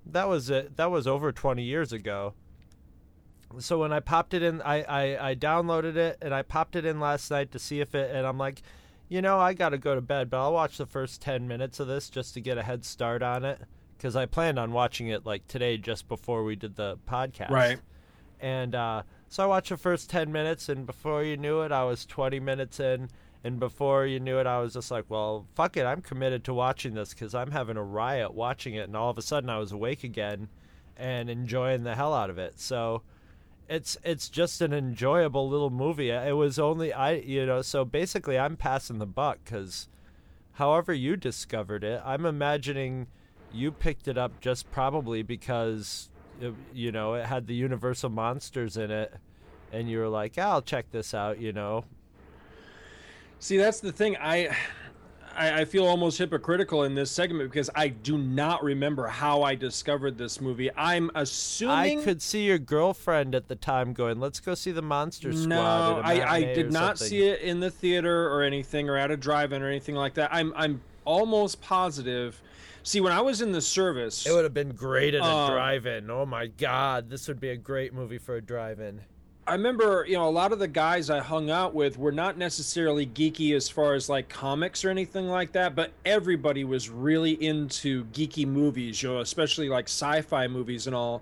that 0.05 0.27
was 0.27 0.49
it. 0.49 0.77
That 0.77 0.91
was 0.91 1.07
over 1.07 1.31
twenty 1.31 1.63
years 1.63 1.91
ago. 1.91 2.33
So 3.59 3.79
when 3.79 3.93
I 3.93 3.99
popped 3.99 4.33
it 4.33 4.43
in, 4.43 4.61
I, 4.61 4.83
I 4.83 5.29
I 5.29 5.35
downloaded 5.35 5.95
it 5.95 6.17
and 6.21 6.33
I 6.33 6.41
popped 6.41 6.75
it 6.75 6.85
in 6.85 6.99
last 6.99 7.31
night 7.31 7.51
to 7.51 7.59
see 7.59 7.79
if 7.79 7.95
it, 7.95 8.13
and 8.15 8.25
I'm 8.25 8.37
like, 8.37 8.61
you 9.09 9.21
know, 9.21 9.39
I 9.39 9.53
got 9.53 9.69
to 9.69 9.77
go 9.77 9.95
to 9.95 10.01
bed, 10.01 10.29
but 10.29 10.41
I'll 10.41 10.53
watch 10.53 10.77
the 10.77 10.85
first 10.85 11.21
ten 11.21 11.47
minutes 11.47 11.79
of 11.79 11.87
this 11.87 12.09
just 12.09 12.33
to 12.33 12.41
get 12.41 12.57
a 12.57 12.63
head 12.63 12.85
start 12.85 13.23
on 13.23 13.45
it 13.45 13.61
because 13.97 14.15
I 14.15 14.25
planned 14.25 14.59
on 14.59 14.71
watching 14.71 15.07
it 15.07 15.25
like 15.25 15.47
today 15.47 15.77
just 15.77 16.07
before 16.07 16.43
we 16.43 16.55
did 16.55 16.75
the 16.75 16.97
podcast. 17.07 17.49
Right. 17.49 17.79
And 18.39 18.75
uh, 18.75 19.03
so 19.29 19.43
I 19.43 19.47
watched 19.47 19.69
the 19.69 19.77
first 19.77 20.09
10 20.09 20.31
minutes, 20.31 20.69
and 20.69 20.85
before 20.85 21.23
you 21.23 21.37
knew 21.37 21.61
it, 21.61 21.71
I 21.71 21.83
was 21.83 22.05
20 22.05 22.39
minutes 22.39 22.79
in. 22.79 23.09
And 23.43 23.59
before 23.59 24.05
you 24.05 24.19
knew 24.19 24.39
it, 24.39 24.47
I 24.47 24.59
was 24.59 24.73
just 24.73 24.91
like, 24.91 25.05
well, 25.09 25.47
fuck 25.55 25.77
it. 25.77 25.85
I'm 25.85 26.01
committed 26.01 26.43
to 26.45 26.53
watching 26.53 26.95
this 26.95 27.13
because 27.13 27.33
I'm 27.33 27.51
having 27.51 27.77
a 27.77 27.83
riot 27.83 28.33
watching 28.33 28.73
it. 28.73 28.87
And 28.87 28.95
all 28.95 29.09
of 29.09 29.17
a 29.17 29.21
sudden, 29.21 29.49
I 29.49 29.57
was 29.57 29.71
awake 29.71 30.03
again 30.03 30.49
and 30.97 31.29
enjoying 31.29 31.83
the 31.83 31.95
hell 31.95 32.13
out 32.13 32.29
of 32.29 32.37
it. 32.37 32.59
So 32.59 33.03
it's 33.69 33.97
it's 34.03 34.29
just 34.29 34.61
an 34.61 34.73
enjoyable 34.73 35.49
little 35.49 35.69
movie. 35.69 36.09
It 36.09 36.35
was 36.35 36.57
only 36.59 36.93
I, 36.93 37.13
you 37.13 37.45
know, 37.45 37.61
so 37.61 37.85
basically 37.85 38.37
I'm 38.37 38.55
passing 38.55 38.99
the 38.99 39.05
buck 39.05 39.43
cuz 39.45 39.87
however 40.53 40.93
you 40.93 41.15
discovered 41.15 41.83
it, 41.83 42.01
I'm 42.05 42.25
imagining 42.25 43.07
you 43.53 43.71
picked 43.71 44.07
it 44.07 44.17
up 44.17 44.39
just 44.41 44.71
probably 44.71 45.21
because 45.21 46.09
it, 46.41 46.53
you 46.73 46.91
know, 46.91 47.15
it 47.15 47.25
had 47.25 47.47
the 47.47 47.55
universal 47.55 48.09
monsters 48.09 48.77
in 48.77 48.91
it 48.91 49.13
and 49.71 49.89
you 49.89 49.99
were 49.99 50.09
like, 50.09 50.37
"I'll 50.37 50.61
check 50.61 50.91
this 50.91 51.13
out," 51.13 51.39
you 51.39 51.51
know. 51.51 51.83
See, 53.39 53.57
that's 53.57 53.79
the 53.81 53.91
thing. 53.91 54.17
I, 54.17 54.55
I, 55.37 55.61
I 55.61 55.65
feel 55.65 55.85
almost 55.85 56.17
hypocritical 56.17 56.83
in 56.83 56.95
this 56.95 57.11
segment 57.11 57.49
because 57.51 57.69
I 57.75 57.89
do 57.89 58.17
not 58.17 58.63
remember 58.63 59.07
how 59.07 59.43
I 59.43 59.55
discovered 59.55 60.17
this 60.17 60.41
movie. 60.41 60.69
I'm 60.75 61.11
assuming 61.15 61.99
I 61.99 62.03
could 62.03 62.21
see 62.21 62.43
your 62.43 62.57
girlfriend 62.57 63.35
at 63.35 63.47
the 63.47 63.55
time 63.55 63.93
going, 63.93 64.19
"Let's 64.19 64.39
go 64.39 64.55
see 64.55 64.71
the 64.71 64.81
Monster 64.81 65.31
Squad." 65.31 65.47
No, 65.47 66.01
I, 66.03 66.33
I 66.35 66.43
did 66.53 66.71
not 66.71 66.97
something." 66.97 67.09
see 67.09 67.27
it 67.27 67.41
in 67.41 67.59
the 67.59 67.69
theater 67.69 68.29
or 68.29 68.41
anything, 68.43 68.89
or 68.89 68.97
at 68.97 69.11
a 69.11 69.17
drive-in 69.17 69.61
or 69.61 69.67
anything 69.67 69.95
like 69.95 70.15
that. 70.15 70.33
I'm 70.33 70.53
I'm 70.55 70.81
almost 71.05 71.61
positive. 71.61 72.41
See, 72.83 73.01
when 73.01 73.11
I 73.11 73.21
was 73.21 73.41
in 73.41 73.51
the 73.51 73.61
service, 73.61 74.25
It 74.25 74.31
would 74.31 74.45
have 74.45 74.53
been 74.53 74.69
great 74.69 75.13
at 75.13 75.21
a 75.21 75.25
Um, 75.25 75.51
drive-in. 75.51 76.09
Oh 76.09 76.25
my 76.25 76.47
god, 76.47 77.09
this 77.09 77.27
would 77.27 77.39
be 77.39 77.49
a 77.49 77.57
great 77.57 77.93
movie 77.93 78.17
for 78.17 78.35
a 78.37 78.41
drive-in. 78.41 79.01
I 79.47 79.53
remember, 79.53 80.05
you 80.05 80.17
know, 80.17 80.27
a 80.27 80.29
lot 80.29 80.51
of 80.51 80.59
the 80.59 80.67
guys 80.67 81.09
I 81.09 81.19
hung 81.19 81.49
out 81.49 81.73
with 81.73 81.97
were 81.97 82.11
not 82.11 82.37
necessarily 82.37 83.07
geeky 83.07 83.55
as 83.55 83.69
far 83.69 83.93
as 83.93 84.09
like 84.09 84.27
comics 84.27 84.83
or 84.83 84.89
anything 84.89 85.29
like 85.29 85.53
that, 85.53 85.73
but 85.73 85.93
everybody 86.03 86.65
was 86.65 86.89
really 86.89 87.31
into 87.41 88.03
geeky 88.07 88.45
movies, 88.45 89.01
you 89.01 89.07
know, 89.07 89.21
especially 89.21 89.69
like 89.69 89.85
sci-fi 89.85 90.49
movies 90.49 90.85
and 90.85 90.93
all. 90.93 91.21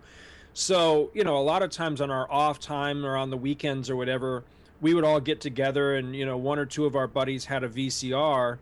So, 0.55 1.11
you 1.13 1.23
know, 1.23 1.37
a 1.37 1.43
lot 1.43 1.61
of 1.61 1.69
times 1.69 2.01
on 2.01 2.09
our 2.09 2.29
off 2.31 2.59
time 2.59 3.05
or 3.05 3.15
on 3.15 3.29
the 3.29 3.37
weekends 3.37 3.91
or 3.91 3.95
whatever, 3.95 4.43
we 4.81 4.95
would 4.95 5.03
all 5.03 5.19
get 5.19 5.39
together 5.39 5.95
and, 5.95 6.15
you 6.15 6.25
know, 6.25 6.35
one 6.35 6.57
or 6.57 6.65
two 6.65 6.85
of 6.85 6.95
our 6.95 7.07
buddies 7.07 7.45
had 7.45 7.63
a 7.63 7.69
VCR 7.69 8.57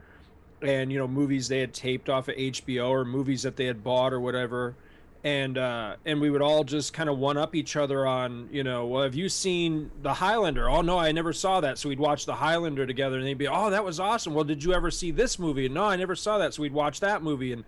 and, 0.62 0.91
you 0.91 1.00
know, 1.00 1.08
movies 1.08 1.48
they 1.48 1.62
had 1.62 1.74
taped 1.74 2.10
off 2.10 2.27
of 2.27 2.36
HBO 2.36 2.89
or 2.89 3.05
movies 3.05 3.43
that 3.43 3.55
they 3.55 3.65
had 3.65 3.82
bought 3.82 4.12
or 4.12 4.20
whatever 4.20 4.75
and 5.24 5.58
uh, 5.58 5.96
and 6.06 6.20
we 6.20 6.30
would 6.30 6.42
all 6.42 6.63
just 6.63 6.94
kind 6.94 7.10
of 7.10 7.18
one 7.18 7.38
up 7.38 7.56
each 7.56 7.75
other 7.75 8.06
on 8.06 8.50
you 8.51 8.63
know 8.63 8.86
well 8.86 9.03
have 9.03 9.15
you 9.15 9.30
seen 9.30 9.89
the 10.01 10.13
Highlander? 10.13 10.70
Oh 10.70 10.82
no 10.82 10.98
I 11.00 11.12
never 11.12 11.34
saw 11.34 11.62
that. 11.62 11.77
So 11.77 11.89
we'd 11.89 12.00
watch 12.00 12.25
the 12.25 12.36
Highlander 12.36 12.86
together 12.86 13.18
and 13.18 13.25
they'd 13.25 13.38
be 13.38 13.48
oh 13.48 13.70
that 13.70 13.86
was 13.86 14.00
awesome. 14.00 14.34
Well 14.34 14.44
did 14.44 14.63
you 14.63 14.74
ever 14.74 14.92
see 14.92 15.12
this 15.12 15.39
movie? 15.39 15.70
No 15.70 15.86
I 15.86 15.96
never 15.96 16.15
saw 16.15 16.38
that. 16.39 16.53
So 16.53 16.62
we'd 16.62 16.74
watch 16.74 17.00
that 17.00 17.24
movie 17.24 17.53
and 17.53 17.63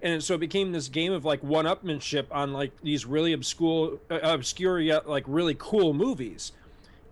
and 0.00 0.22
so 0.22 0.34
it 0.34 0.38
became 0.38 0.72
this 0.72 0.88
game 0.88 1.12
of 1.12 1.24
like 1.24 1.42
one 1.42 1.64
upmanship 1.64 2.26
on 2.30 2.52
like 2.52 2.72
these 2.82 3.04
really 3.04 3.32
obscure 3.32 3.98
uh, 4.10 4.20
obscure 4.22 4.78
yet 4.78 5.08
like 5.08 5.24
really 5.26 5.56
cool 5.58 5.94
movies. 5.94 6.52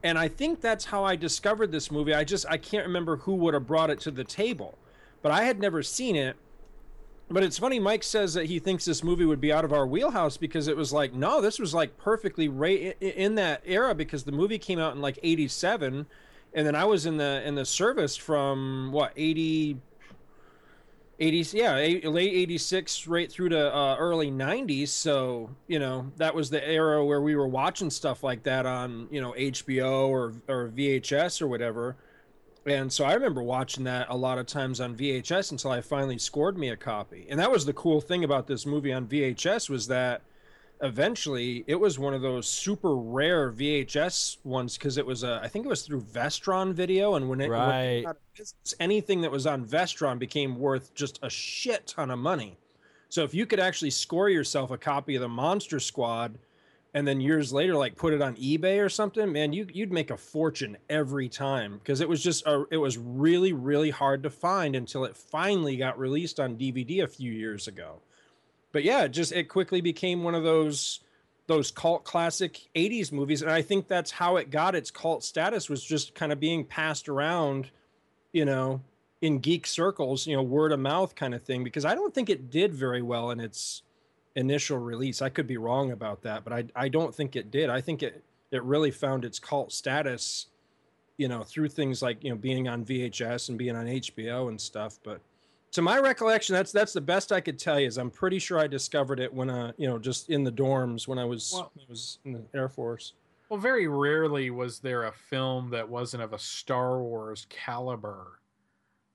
And 0.02 0.18
I 0.18 0.28
think 0.28 0.60
that's 0.62 0.86
how 0.86 1.04
I 1.04 1.14
discovered 1.16 1.72
this 1.72 1.90
movie. 1.90 2.14
I 2.14 2.24
just 2.24 2.46
I 2.48 2.56
can't 2.56 2.86
remember 2.86 3.16
who 3.16 3.34
would 3.34 3.54
have 3.54 3.66
brought 3.66 3.90
it 3.90 4.00
to 4.00 4.10
the 4.10 4.24
table 4.24 4.78
but 5.22 5.32
I 5.32 5.44
had 5.44 5.58
never 5.58 5.82
seen 5.82 6.16
it 6.16 6.36
but 7.30 7.42
it's 7.42 7.58
funny, 7.58 7.78
Mike 7.78 8.02
says 8.02 8.34
that 8.34 8.46
he 8.46 8.58
thinks 8.58 8.84
this 8.84 9.04
movie 9.04 9.24
would 9.24 9.40
be 9.40 9.52
out 9.52 9.64
of 9.64 9.72
our 9.72 9.86
wheelhouse 9.86 10.36
because 10.36 10.68
it 10.68 10.76
was 10.76 10.92
like, 10.92 11.14
no, 11.14 11.40
this 11.40 11.58
was 11.58 11.72
like 11.72 11.96
perfectly 11.96 12.48
right 12.48 12.96
in 13.00 13.36
that 13.36 13.62
era 13.64 13.94
because 13.94 14.24
the 14.24 14.32
movie 14.32 14.58
came 14.58 14.78
out 14.78 14.94
in 14.94 15.00
like 15.00 15.18
87 15.22 16.06
and 16.52 16.66
then 16.66 16.74
I 16.74 16.84
was 16.84 17.06
in 17.06 17.16
the 17.16 17.42
in 17.46 17.54
the 17.54 17.64
service 17.64 18.16
from 18.16 18.90
what 18.92 19.12
80 19.16 19.76
80 21.20 21.58
yeah, 21.58 21.74
late 22.08 22.32
86 22.32 23.06
right 23.06 23.30
through 23.30 23.50
to 23.50 23.74
uh, 23.74 23.96
early 23.98 24.30
90s, 24.30 24.88
so, 24.88 25.50
you 25.68 25.78
know, 25.78 26.10
that 26.16 26.34
was 26.34 26.48
the 26.48 26.66
era 26.66 27.04
where 27.04 27.20
we 27.20 27.36
were 27.36 27.46
watching 27.46 27.90
stuff 27.90 28.22
like 28.22 28.42
that 28.44 28.64
on, 28.64 29.06
you 29.10 29.20
know, 29.20 29.32
HBO 29.32 30.08
or 30.08 30.32
or 30.48 30.68
VHS 30.68 31.42
or 31.42 31.46
whatever. 31.46 31.96
And 32.66 32.92
so 32.92 33.04
I 33.04 33.14
remember 33.14 33.42
watching 33.42 33.84
that 33.84 34.06
a 34.10 34.16
lot 34.16 34.38
of 34.38 34.46
times 34.46 34.80
on 34.80 34.94
VHS 34.94 35.50
until 35.50 35.70
I 35.70 35.80
finally 35.80 36.18
scored 36.18 36.58
me 36.58 36.68
a 36.68 36.76
copy. 36.76 37.26
And 37.30 37.40
that 37.40 37.50
was 37.50 37.64
the 37.64 37.72
cool 37.72 38.00
thing 38.00 38.22
about 38.22 38.46
this 38.46 38.66
movie 38.66 38.92
on 38.92 39.06
VHS 39.06 39.70
was 39.70 39.86
that 39.88 40.22
eventually 40.82 41.64
it 41.66 41.74
was 41.74 41.98
one 41.98 42.14
of 42.14 42.22
those 42.22 42.48
super 42.48 42.96
rare 42.96 43.50
VHS 43.52 44.38
ones 44.44 44.78
because 44.78 44.96
it 44.96 45.04
was 45.04 45.22
a 45.24 45.40
I 45.42 45.48
think 45.48 45.66
it 45.66 45.68
was 45.68 45.82
through 45.82 46.02
Vestron 46.02 46.72
Video 46.72 47.14
and 47.14 47.28
when 47.28 47.40
it, 47.40 47.50
when 47.50 47.58
it 47.58 47.62
Right. 47.62 48.02
got 48.02 48.08
out 48.10 48.16
of 48.16 48.34
business, 48.36 48.74
anything 48.80 49.20
that 49.22 49.30
was 49.30 49.46
on 49.46 49.64
Vestron 49.64 50.18
became 50.18 50.58
worth 50.58 50.94
just 50.94 51.18
a 51.22 51.30
shit 51.30 51.86
ton 51.86 52.10
of 52.10 52.18
money. 52.18 52.58
So 53.08 53.24
if 53.24 53.34
you 53.34 53.44
could 53.44 53.60
actually 53.60 53.90
score 53.90 54.28
yourself 54.28 54.70
a 54.70 54.78
copy 54.78 55.16
of 55.16 55.22
the 55.22 55.28
Monster 55.28 55.80
Squad 55.80 56.38
and 56.94 57.06
then 57.06 57.20
years 57.20 57.52
later 57.52 57.74
like 57.74 57.96
put 57.96 58.12
it 58.12 58.22
on 58.22 58.34
ebay 58.36 58.84
or 58.84 58.88
something 58.88 59.32
man 59.32 59.52
you 59.52 59.66
you'd 59.72 59.92
make 59.92 60.10
a 60.10 60.16
fortune 60.16 60.76
every 60.88 61.28
time 61.28 61.78
because 61.78 62.00
it 62.00 62.08
was 62.08 62.22
just 62.22 62.46
a, 62.46 62.64
it 62.70 62.76
was 62.76 62.98
really 62.98 63.52
really 63.52 63.90
hard 63.90 64.22
to 64.22 64.30
find 64.30 64.74
until 64.74 65.04
it 65.04 65.16
finally 65.16 65.76
got 65.76 65.98
released 65.98 66.40
on 66.40 66.56
dvd 66.56 67.02
a 67.02 67.08
few 67.08 67.32
years 67.32 67.68
ago. 67.68 68.00
But 68.72 68.84
yeah 68.84 69.04
it 69.04 69.10
just 69.10 69.32
it 69.32 69.48
quickly 69.48 69.80
became 69.80 70.22
one 70.22 70.34
of 70.34 70.44
those 70.44 71.00
those 71.46 71.72
cult 71.72 72.04
classic 72.04 72.60
80s 72.76 73.10
movies 73.10 73.42
and 73.42 73.50
i 73.50 73.60
think 73.60 73.88
that's 73.88 74.12
how 74.12 74.36
it 74.36 74.50
got 74.50 74.76
its 74.76 74.92
cult 74.92 75.24
status 75.24 75.68
was 75.68 75.82
just 75.82 76.14
kind 76.14 76.30
of 76.30 76.38
being 76.38 76.64
passed 76.64 77.08
around 77.08 77.70
you 78.32 78.44
know 78.44 78.80
in 79.20 79.40
geek 79.40 79.66
circles 79.66 80.28
you 80.28 80.36
know 80.36 80.44
word 80.44 80.70
of 80.70 80.78
mouth 80.78 81.16
kind 81.16 81.34
of 81.34 81.42
thing 81.42 81.64
because 81.64 81.84
i 81.84 81.96
don't 81.96 82.14
think 82.14 82.30
it 82.30 82.50
did 82.50 82.72
very 82.72 83.02
well 83.02 83.32
in 83.32 83.40
its 83.40 83.82
initial 84.36 84.78
release. 84.78 85.22
I 85.22 85.28
could 85.28 85.46
be 85.46 85.56
wrong 85.56 85.90
about 85.92 86.22
that, 86.22 86.44
but 86.44 86.52
I 86.52 86.64
I 86.74 86.88
don't 86.88 87.14
think 87.14 87.36
it 87.36 87.50
did. 87.50 87.70
I 87.70 87.80
think 87.80 88.02
it 88.02 88.22
it 88.50 88.62
really 88.64 88.90
found 88.90 89.24
its 89.24 89.38
cult 89.38 89.72
status, 89.72 90.46
you 91.16 91.28
know, 91.28 91.42
through 91.42 91.68
things 91.68 92.02
like 92.02 92.22
you 92.24 92.30
know 92.30 92.36
being 92.36 92.68
on 92.68 92.84
VHS 92.84 93.48
and 93.48 93.58
being 93.58 93.76
on 93.76 93.86
HBO 93.86 94.48
and 94.48 94.60
stuff. 94.60 94.98
But 95.02 95.20
to 95.72 95.82
my 95.82 95.98
recollection, 95.98 96.54
that's 96.54 96.72
that's 96.72 96.92
the 96.92 97.00
best 97.00 97.32
I 97.32 97.40
could 97.40 97.58
tell 97.58 97.78
you. 97.78 97.86
Is 97.86 97.98
I'm 97.98 98.10
pretty 98.10 98.38
sure 98.38 98.58
I 98.58 98.66
discovered 98.66 99.20
it 99.20 99.32
when 99.32 99.50
I 99.50 99.72
you 99.76 99.86
know 99.88 99.98
just 99.98 100.30
in 100.30 100.44
the 100.44 100.52
dorms 100.52 101.06
when 101.06 101.18
I 101.18 101.24
was 101.24 101.52
Well- 101.54 101.72
I 101.78 101.82
was 101.88 102.18
in 102.24 102.32
the 102.32 102.42
Air 102.54 102.68
Force. 102.68 103.12
Well, 103.48 103.58
very 103.58 103.88
rarely 103.88 104.50
was 104.50 104.78
there 104.78 105.04
a 105.04 105.12
film 105.12 105.70
that 105.70 105.88
wasn't 105.88 106.22
of 106.22 106.32
a 106.32 106.38
Star 106.38 107.00
Wars 107.02 107.46
caliber 107.48 108.39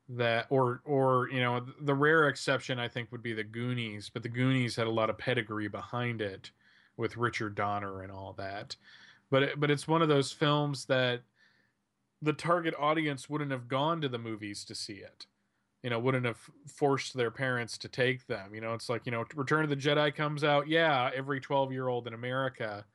that 0.07 0.45
or 0.49 0.81
or 0.85 1.29
you 1.31 1.39
know 1.39 1.65
the 1.81 1.95
rare 1.95 2.27
exception 2.27 2.77
I 2.77 2.87
think 2.87 3.11
would 3.11 3.23
be 3.23 3.33
the 3.33 3.43
Goonies, 3.43 4.09
but 4.13 4.23
the 4.23 4.29
Goonies 4.29 4.75
had 4.75 4.87
a 4.87 4.91
lot 4.91 5.09
of 5.09 5.17
pedigree 5.17 5.67
behind 5.67 6.21
it 6.21 6.51
with 6.97 7.17
Richard 7.17 7.55
Donner 7.55 8.01
and 8.01 8.11
all 8.11 8.33
that. 8.37 8.75
But 9.29 9.43
it, 9.43 9.59
but 9.59 9.71
it's 9.71 9.87
one 9.87 10.01
of 10.01 10.07
those 10.07 10.31
films 10.31 10.85
that 10.85 11.21
the 12.21 12.33
target 12.33 12.73
audience 12.79 13.29
wouldn't 13.29 13.51
have 13.51 13.67
gone 13.67 14.01
to 14.01 14.09
the 14.09 14.17
movies 14.17 14.63
to 14.65 14.75
see 14.75 14.93
it. 14.93 15.25
You 15.83 15.91
know, 15.91 15.99
wouldn't 15.99 16.25
have 16.25 16.39
forced 16.67 17.15
their 17.15 17.29
parents 17.29 17.77
to 17.79 17.87
take 17.87 18.25
them. 18.25 18.55
You 18.55 18.61
know, 18.61 18.73
it's 18.73 18.89
like, 18.89 19.05
you 19.05 19.11
know, 19.11 19.23
Return 19.35 19.63
of 19.63 19.69
the 19.69 19.75
Jedi 19.75 20.13
comes 20.15 20.43
out. 20.43 20.67
Yeah, 20.67 21.11
every 21.13 21.39
12 21.39 21.71
year 21.71 21.87
old 21.87 22.07
in 22.07 22.15
America 22.15 22.85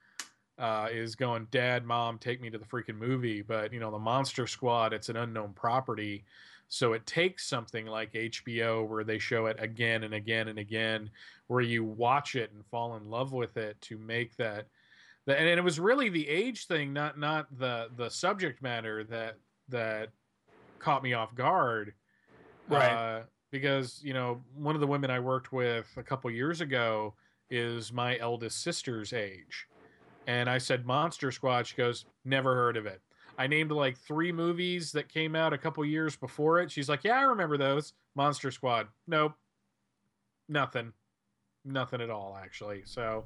uh, 0.58 0.88
is 0.90 1.14
going, 1.14 1.46
Dad, 1.52 1.84
Mom, 1.86 2.18
take 2.18 2.40
me 2.40 2.50
to 2.50 2.58
the 2.58 2.64
freaking 2.64 2.98
movie. 2.98 3.42
But, 3.42 3.72
you 3.72 3.78
know, 3.78 3.92
the 3.92 3.98
Monster 3.98 4.48
Squad, 4.48 4.92
it's 4.92 5.08
an 5.08 5.16
unknown 5.16 5.52
property. 5.52 6.24
So 6.70 6.92
it 6.92 7.04
takes 7.04 7.48
something 7.48 7.84
like 7.84 8.12
HBO 8.12 8.88
where 8.88 9.02
they 9.02 9.18
show 9.18 9.46
it 9.46 9.56
again 9.58 10.04
and 10.04 10.14
again 10.14 10.46
and 10.46 10.58
again, 10.58 11.10
where 11.48 11.60
you 11.60 11.82
watch 11.82 12.36
it 12.36 12.52
and 12.52 12.64
fall 12.64 12.96
in 12.96 13.10
love 13.10 13.32
with 13.32 13.56
it 13.56 13.78
to 13.82 13.98
make 13.98 14.36
that. 14.36 14.68
that 15.26 15.40
and 15.40 15.48
it 15.48 15.64
was 15.64 15.80
really 15.80 16.08
the 16.08 16.28
age 16.28 16.68
thing, 16.68 16.92
not 16.92 17.18
not 17.18 17.48
the 17.58 17.88
the 17.96 18.08
subject 18.08 18.62
matter 18.62 19.02
that 19.02 19.34
that 19.68 20.10
caught 20.78 21.02
me 21.02 21.12
off 21.12 21.34
guard. 21.34 21.92
Right. 22.68 22.92
Uh, 22.92 23.22
because 23.50 24.00
you 24.04 24.14
know 24.14 24.40
one 24.54 24.76
of 24.76 24.80
the 24.80 24.86
women 24.86 25.10
I 25.10 25.18
worked 25.18 25.52
with 25.52 25.92
a 25.96 26.04
couple 26.04 26.30
years 26.30 26.60
ago 26.60 27.14
is 27.50 27.92
my 27.92 28.16
eldest 28.18 28.62
sister's 28.62 29.12
age, 29.12 29.66
and 30.28 30.48
I 30.48 30.58
said 30.58 30.86
Monster 30.86 31.32
Squad. 31.32 31.66
She 31.66 31.74
goes, 31.74 32.04
never 32.24 32.54
heard 32.54 32.76
of 32.76 32.86
it. 32.86 33.00
I 33.40 33.46
named 33.46 33.72
like 33.72 33.96
three 33.96 34.32
movies 34.32 34.92
that 34.92 35.08
came 35.08 35.34
out 35.34 35.54
a 35.54 35.58
couple 35.58 35.82
years 35.82 36.14
before 36.14 36.60
it. 36.60 36.70
She's 36.70 36.90
like, 36.90 37.04
"Yeah, 37.04 37.18
I 37.18 37.22
remember 37.22 37.56
those." 37.56 37.94
Monster 38.14 38.50
Squad. 38.50 38.88
Nope. 39.06 39.32
Nothing. 40.50 40.92
Nothing 41.64 42.02
at 42.02 42.10
all, 42.10 42.38
actually. 42.38 42.82
So 42.84 43.24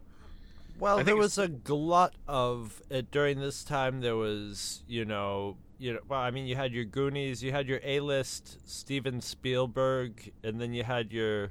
Well, 0.79 1.03
there 1.03 1.17
was 1.17 1.37
a 1.37 1.49
glut 1.49 2.15
of 2.29 2.81
it 2.91 3.11
during 3.11 3.41
this 3.41 3.65
time. 3.65 4.03
There 4.03 4.15
was, 4.15 4.85
you 4.87 5.05
know, 5.05 5.57
you 5.79 5.95
know. 5.95 6.01
Well, 6.09 6.21
I 6.21 6.31
mean, 6.31 6.47
you 6.47 6.55
had 6.55 6.73
your 6.73 6.85
Goonies, 6.85 7.43
you 7.43 7.51
had 7.51 7.67
your 7.67 7.81
A-list 7.83 8.69
Steven 8.71 9.21
Spielberg, 9.21 10.33
and 10.45 10.61
then 10.61 10.73
you 10.73 10.85
had 10.85 11.13
your 11.13 11.51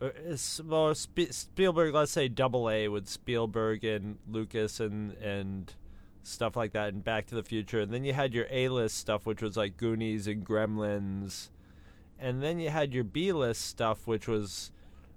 uh, 0.00 0.10
well, 0.64 0.94
Spielberg. 0.94 1.92
Let's 1.92 2.12
say 2.12 2.28
double 2.28 2.70
A 2.70 2.86
with 2.86 3.08
Spielberg 3.08 3.82
and 3.82 4.18
Lucas 4.30 4.78
and 4.78 5.14
and 5.14 5.74
stuff 6.26 6.56
like 6.56 6.72
that, 6.72 6.92
and 6.92 7.04
Back 7.04 7.26
to 7.26 7.34
the 7.34 7.42
Future. 7.42 7.80
And 7.80 7.92
then 7.92 8.04
you 8.04 8.12
had 8.12 8.34
your 8.34 8.46
A-list 8.50 8.96
stuff, 8.96 9.26
which 9.26 9.42
was 9.42 9.56
like 9.56 9.76
Goonies 9.76 10.26
and 10.26 10.44
Gremlins, 10.44 11.50
and 12.18 12.42
then 12.42 12.58
you 12.58 12.70
had 12.70 12.94
your 12.94 13.04
B-list 13.04 13.62
stuff, 13.62 14.06
which 14.06 14.26
was 14.26 14.70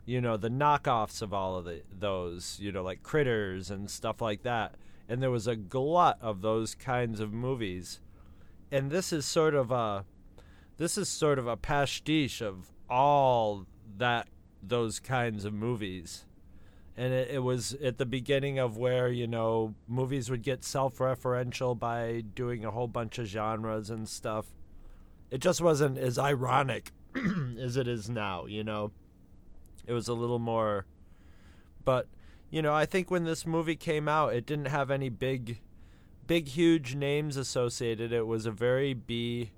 you 0.06 0.22
know 0.22 0.38
the 0.38 0.50
knockoffs 0.50 1.22
of 1.22 1.34
all 1.34 1.58
of 1.58 1.66
the, 1.66 1.82
those 1.98 2.58
you 2.62 2.72
know 2.72 2.84
like 2.84 3.04
critters 3.04 3.72
and 3.72 3.90
stuff 3.90 4.22
like 4.22 4.44
that. 4.44 4.76
And 5.10 5.24
there 5.24 5.32
was 5.32 5.48
a 5.48 5.56
glut 5.56 6.18
of 6.22 6.42
those 6.42 6.76
kinds 6.76 7.20
of 7.20 7.32
movies. 7.32 8.02
And 8.72 8.92
this 8.92 9.14
is 9.14 9.26
sort 9.26 9.56
of 9.56 9.72
a 9.72 10.06
this 10.78 10.98
is 10.98 11.10
sort 11.10 11.40
of 11.40 11.48
a 11.48 11.58
pastiche 11.58 12.42
of 12.42 12.72
all 12.90 13.66
that 13.98 14.28
those 14.62 15.00
kinds 15.00 15.46
of 15.46 15.54
movies 15.54 16.27
and 16.98 17.14
it, 17.14 17.30
it 17.30 17.40
was 17.40 17.74
at 17.76 17.98
the 17.98 18.06
beginning 18.06 18.60
of 18.60 18.78
where 18.78 19.10
you 19.10 19.28
know 19.28 19.76
movies 19.88 20.30
would 20.30 20.42
get 20.42 20.64
self-referential 20.64 21.78
by 21.78 22.24
doing 22.36 22.66
a 22.66 22.72
whole 22.72 22.88
bunch 22.88 23.20
of 23.20 23.28
genres 23.28 23.90
and 23.90 24.10
stuff. 24.10 24.48
It 25.30 25.40
just 25.40 25.62
wasn't 25.62 25.98
as 25.98 26.18
ironic 26.18 26.92
as 27.60 27.78
it 27.78 27.88
is 27.88 28.10
now 28.10 28.46
you 28.46 28.64
know? 28.64 28.92
It 29.86 29.94
was 29.94 30.08
a 30.08 30.14
little 30.14 30.40
more 30.40 30.86
but 31.86 32.08
you 32.50 32.62
know 32.62 32.74
i 32.74 32.86
think 32.86 33.10
when 33.10 33.24
this 33.24 33.46
movie 33.46 33.78
came 33.78 34.10
out 34.10 34.34
it 34.34 34.46
didn't 34.46 34.68
have 34.68 34.92
any 34.92 35.08
big 35.08 35.60
big 36.28 36.50
huge 36.50 36.94
names 36.94 37.38
associated. 37.38 38.12
It 38.12 38.28
was 38.28 38.46
a 38.46 38.52
very 38.52 38.94
b 38.94 39.52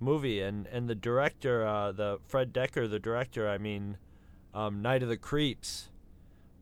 movie. 0.00 0.40
And 0.40 0.66
and 0.68 0.88
the 0.88 0.94
director 0.94 1.66
uh 1.66 1.92
the 1.92 2.18
fred 2.26 2.52
dekker 2.54 2.88
the 2.88 2.98
director 2.98 3.48
i 3.48 3.58
mean 3.58 3.98
um 4.54 4.80
night 4.80 5.02
of 5.02 5.08
the 5.08 5.16
creeps 5.16 5.88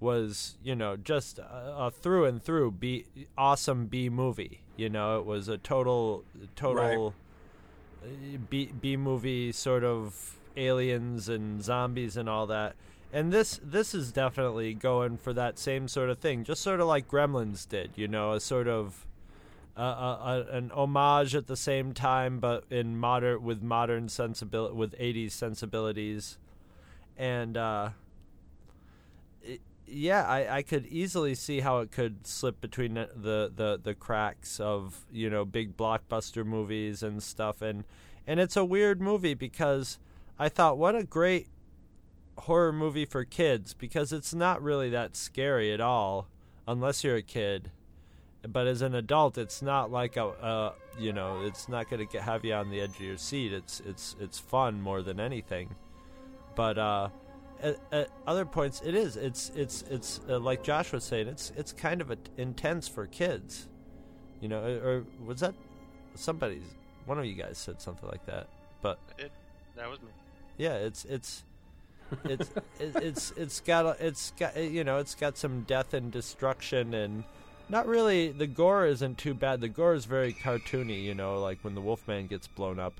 was 0.01 0.57
you 0.65 0.75
know 0.75 0.97
just 0.97 1.39
a, 1.39 1.75
a 1.77 1.91
through 1.91 2.25
and 2.25 2.43
through 2.43 2.71
b 2.71 3.05
awesome 3.37 3.87
b 3.87 4.09
movie 4.09 4.61
you 4.81 4.89
know? 4.89 5.19
It 5.19 5.27
was 5.27 5.49
a 5.49 5.59
total 5.59 6.25
total 6.57 7.15
uh, 8.03 8.39
b 8.49 8.73
b 8.81 8.97
movie 8.97 9.53
sort 9.53 9.85
of 9.85 10.37
aliens 10.57 11.29
and 11.29 11.63
zombies 11.63 12.17
and 12.17 12.29
all 12.29 12.47
that. 12.47 12.75
And 13.13 13.33
this 13.33 13.61
this 13.63 13.95
is 13.95 14.11
definitely 14.11 14.73
going 14.75 15.19
for 15.19 15.33
that 15.35 15.59
same 15.59 15.87
sort 15.87 16.09
of 16.11 16.19
thing 16.19 16.45
just 16.45 16.63
sort 16.63 16.81
of 16.81 16.87
like 16.87 17.09
gremlins 17.09 17.69
did 17.69 17.91
you 17.95 18.09
know? 18.09 18.33
A 18.33 18.41
sort 18.41 18.69
of 18.69 19.07
uh, 19.77 19.81
uh, 19.81 20.19
uh, 20.23 20.45
an 20.51 20.71
homage 20.73 21.35
at 21.35 21.47
the 21.47 21.57
same 21.57 21.93
time 21.93 22.41
but 22.41 22.65
in 22.71 22.97
modern 22.97 23.43
with 23.43 23.63
modern 23.63 24.09
sensibility 24.09 24.75
with 24.75 24.99
80s 24.99 25.33
sensibilities. 25.33 26.39
And 27.19 27.57
uh 27.57 27.91
yeah 29.91 30.27
I, 30.27 30.59
I 30.59 30.63
could 30.63 30.87
easily 30.87 31.35
see 31.35 31.61
how 31.61 31.79
it 31.79 31.91
could 31.91 32.27
slip 32.27 32.61
between 32.61 32.95
the, 32.95 33.53
the 33.55 33.81
the 33.83 33.95
cracks 33.95 34.61
of 34.61 35.05
you 35.13 35.29
know 35.29 35.45
big 35.45 35.77
blockbuster 35.77 36.45
movies 36.45 37.03
and 37.03 37.23
stuff. 37.23 37.63
And 37.63 37.85
and 38.27 38.41
it's 38.41 38.57
a 38.57 38.65
weird 38.65 39.01
movie 39.01 39.35
because 39.35 39.99
I 40.39 40.49
thought 40.49 40.79
what 40.79 40.95
a 40.95 41.05
great 41.05 41.49
horror 42.39 42.73
movie 42.73 43.05
for 43.05 43.25
kids 43.25 43.75
because 43.75 44.13
it's 44.13 44.33
not 44.33 44.63
really 44.63 44.89
that 44.91 45.17
scary 45.17 45.73
at 45.73 45.81
all 45.81 46.29
unless 46.67 47.05
you're 47.05 47.17
a 47.17 47.23
kid. 47.23 47.71
But 48.47 48.67
as 48.67 48.81
an 48.81 48.95
adult 48.95 49.37
it's 49.37 49.61
not 49.61 49.91
like 49.91 50.17
a 50.17 50.27
uh, 50.27 50.73
you 50.99 51.13
know 51.13 51.43
it's 51.45 51.69
not 51.69 51.91
going 51.91 52.07
to 52.07 52.23
have 52.23 52.45
you 52.45 52.55
on 52.55 52.71
the 52.71 52.81
edge 52.81 52.97
of 52.97 53.01
your 53.01 53.19
seat. 53.19 53.53
It's 53.53 53.81
it's 53.81 54.17
it's 54.21 54.39
fun 54.39 54.81
more 54.81 55.03
than 55.03 55.21
anything. 55.21 55.75
But 56.55 56.79
uh 56.79 57.09
at, 57.63 57.77
at 57.93 58.09
other 58.27 58.45
points 58.45 58.83
it 58.85 58.95
is. 58.95 59.17
It's 59.17 59.51
it's 59.55 59.83
it's 59.91 60.21
uh, 60.29 60.39
like 60.39 60.63
Josh 60.63 60.93
was 60.93 61.05
saying 61.05 61.29
it's 61.29 61.53
it's 61.57 61.73
kind 61.73 62.01
of 62.01 62.11
a, 62.11 62.19
intense 62.37 62.89
for 62.89 63.07
kids. 63.07 63.69
You 64.41 64.49
know 64.49 64.63
or 64.63 65.05
was 65.25 65.41
that 65.41 65.55
somebody's 66.15 66.63
one 67.07 67.19
of 67.19 67.25
you 67.25 67.35
guys 67.35 67.59
said 67.59 67.81
something 67.81 68.09
like 68.09 68.25
that 68.27 68.49
but 68.83 68.99
It, 69.19 69.31
that 69.77 69.89
was 69.89 70.01
me. 70.01 70.09
yeah 70.59 70.75
it's 70.75 71.05
it's 71.05 71.45
it's 72.25 72.51
it, 72.79 72.97
it's 72.97 73.33
it's 73.37 73.61
got 73.61 73.87
a, 73.87 74.07
it's 74.07 74.33
got 74.33 74.57
you 74.57 74.83
know 74.83 74.99
it's 74.99 75.15
got 75.15 75.37
some 75.37 75.63
death 75.63 75.95
and 75.95 76.11
destruction 76.11 76.95
and 76.95 77.23
not 77.69 77.87
really 77.87 78.33
the 78.33 78.49
gore 78.49 78.85
isn't 78.87 79.17
too 79.19 79.33
bad. 79.33 79.61
The 79.61 79.69
gore 79.69 79.95
is 79.95 80.05
very 80.05 80.33
cartoony 80.33 81.05
you 81.05 81.15
know 81.15 81.41
like 81.41 81.59
when 81.63 81.75
the 81.75 81.81
wolfman 81.81 82.27
gets 82.27 82.49
blown 82.49 82.81
up. 82.81 82.95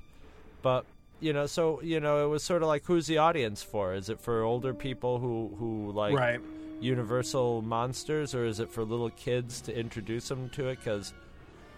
But 0.61 0.85
you 1.21 1.31
know 1.33 1.45
so 1.45 1.81
you 1.81 1.99
know 1.99 2.25
it 2.25 2.27
was 2.27 2.43
sort 2.43 2.63
of 2.63 2.67
like 2.67 2.83
who's 2.83 3.07
the 3.07 3.19
audience 3.19 3.63
for? 3.63 3.93
Is 3.93 4.09
it 4.09 4.19
for 4.19 4.43
older 4.43 4.73
people 4.73 5.19
who 5.19 5.55
who 5.57 5.91
like 5.91 6.15
right. 6.15 6.41
universal 6.81 7.61
monsters 7.61 8.35
or 8.35 8.45
is 8.45 8.59
it 8.59 8.69
for 8.69 8.83
little 8.83 9.11
kids 9.11 9.61
to 9.61 9.79
introduce 9.79 10.27
them 10.27 10.49
to 10.49 10.67
it? 10.69 10.79
Because 10.79 11.13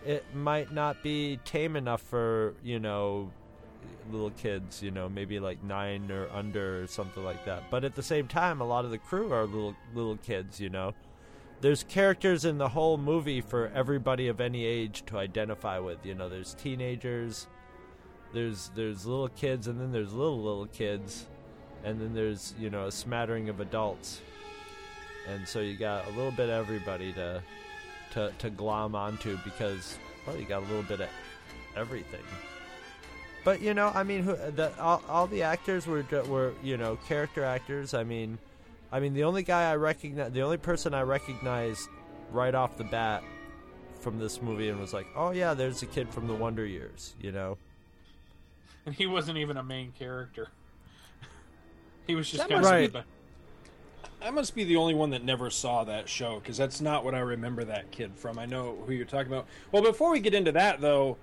it 0.05 0.25
might 0.33 0.71
not 0.71 1.03
be 1.03 1.39
tame 1.45 1.75
enough 1.75 2.01
for 2.01 2.55
you 2.63 2.79
know 2.79 3.29
little 4.11 4.31
kids 4.31 4.81
you 4.81 4.91
know 4.91 5.09
maybe 5.09 5.39
like 5.39 5.61
nine 5.63 6.09
or 6.09 6.29
under 6.31 6.81
or 6.81 6.87
something 6.87 7.23
like 7.23 7.43
that. 7.45 7.69
But 7.69 7.83
at 7.83 7.95
the 7.95 8.03
same 8.03 8.27
time 8.27 8.61
a 8.61 8.65
lot 8.65 8.85
of 8.85 8.91
the 8.91 8.97
crew 8.97 9.31
are 9.33 9.45
little 9.45 9.75
little 9.93 10.17
kids 10.17 10.59
you 10.59 10.69
know? 10.69 10.93
There's 11.59 11.83
characters 11.83 12.43
in 12.43 12.57
the 12.57 12.69
whole 12.69 12.97
movie 12.97 13.39
for 13.39 13.71
everybody 13.73 14.27
of 14.27 14.41
any 14.41 14.65
age 14.65 15.03
to 15.07 15.17
identify 15.17 15.79
with 15.79 16.05
you 16.05 16.15
know? 16.15 16.29
There's 16.29 16.53
teenagers 16.53 17.47
there's 18.33 18.71
there's 18.75 19.05
little 19.05 19.29
kids 19.29 19.67
and 19.67 19.79
then 19.79 19.91
there's 19.91 20.13
little 20.13 20.41
little 20.41 20.67
kids. 20.67 21.25
And 21.85 21.99
then 21.99 22.13
there's 22.13 22.53
you 22.59 22.69
know 22.69 22.87
a 22.87 22.91
smattering 22.91 23.49
of 23.49 23.59
adults. 23.59 24.21
And 25.27 25.47
so 25.47 25.59
you 25.59 25.77
got 25.77 26.05
a 26.07 26.09
little 26.11 26.31
bit 26.31 26.49
of 26.49 26.55
everybody 26.55 27.13
to 27.13 27.41
to 28.11 28.31
to 28.39 28.49
glom 28.49 28.95
onto 28.95 29.37
because 29.43 29.97
well 30.25 30.37
you 30.37 30.45
got 30.45 30.63
a 30.63 30.65
little 30.65 30.83
bit 30.83 31.01
of 31.01 31.09
everything. 31.75 32.23
But 33.43 33.61
you 33.61 33.73
know 33.73 33.91
i 33.93 34.03
mean 34.03 34.23
who 34.23 34.35
the 34.35 34.71
all, 34.79 35.01
all 35.09 35.27
the 35.27 35.43
actors 35.43 35.85
were 35.85 36.05
were 36.27 36.53
you 36.63 36.77
know 36.77 36.97
character 37.07 37.43
actors. 37.43 37.93
I 37.93 38.03
mean 38.03 38.37
i 38.91 38.99
mean 38.99 39.13
the 39.13 39.23
only 39.23 39.43
guy 39.43 39.69
i 39.71 39.75
recognize 39.75 40.31
the 40.31 40.41
only 40.41 40.57
person 40.57 40.93
i 40.93 41.01
recognized 41.01 41.89
right 42.31 42.55
off 42.55 42.77
the 42.77 42.83
bat 42.85 43.23
from 43.99 44.19
this 44.19 44.41
movie 44.41 44.69
and 44.69 44.79
was 44.79 44.93
like 44.93 45.07
oh 45.15 45.31
yeah 45.31 45.53
there's 45.53 45.81
a 45.81 45.85
kid 45.87 46.07
from 46.09 46.27
the 46.27 46.33
wonder 46.33 46.65
years 46.65 47.15
you 47.19 47.31
know 47.31 47.57
and 48.85 48.95
he 48.95 49.05
wasn't 49.07 49.37
even 49.37 49.57
a 49.57 49.63
main 49.63 49.91
character. 49.91 50.49
He 52.05 52.15
was 52.15 52.29
just 52.29 52.49
kind 52.49 52.61
must 52.61 52.73
of 52.73 52.91
be- 52.93 52.99
I 54.21 54.29
must 54.29 54.53
be 54.55 54.65
the 54.65 54.75
only 54.75 54.93
one 54.93 55.09
that 55.11 55.23
never 55.23 55.49
saw 55.49 55.85
that 55.85 56.09
show 56.09 56.39
because 56.39 56.57
that's 56.57 56.81
not 56.81 57.05
what 57.05 57.15
I 57.15 57.19
remember 57.19 57.63
that 57.63 57.91
kid 57.91 58.11
from. 58.15 58.37
I 58.39 58.45
know 58.45 58.77
who 58.85 58.91
you're 58.93 59.05
talking 59.05 59.31
about. 59.31 59.47
Well, 59.71 59.83
before 59.83 60.11
we 60.11 60.19
get 60.19 60.33
into 60.33 60.51
that, 60.53 60.81
though, 60.81 61.17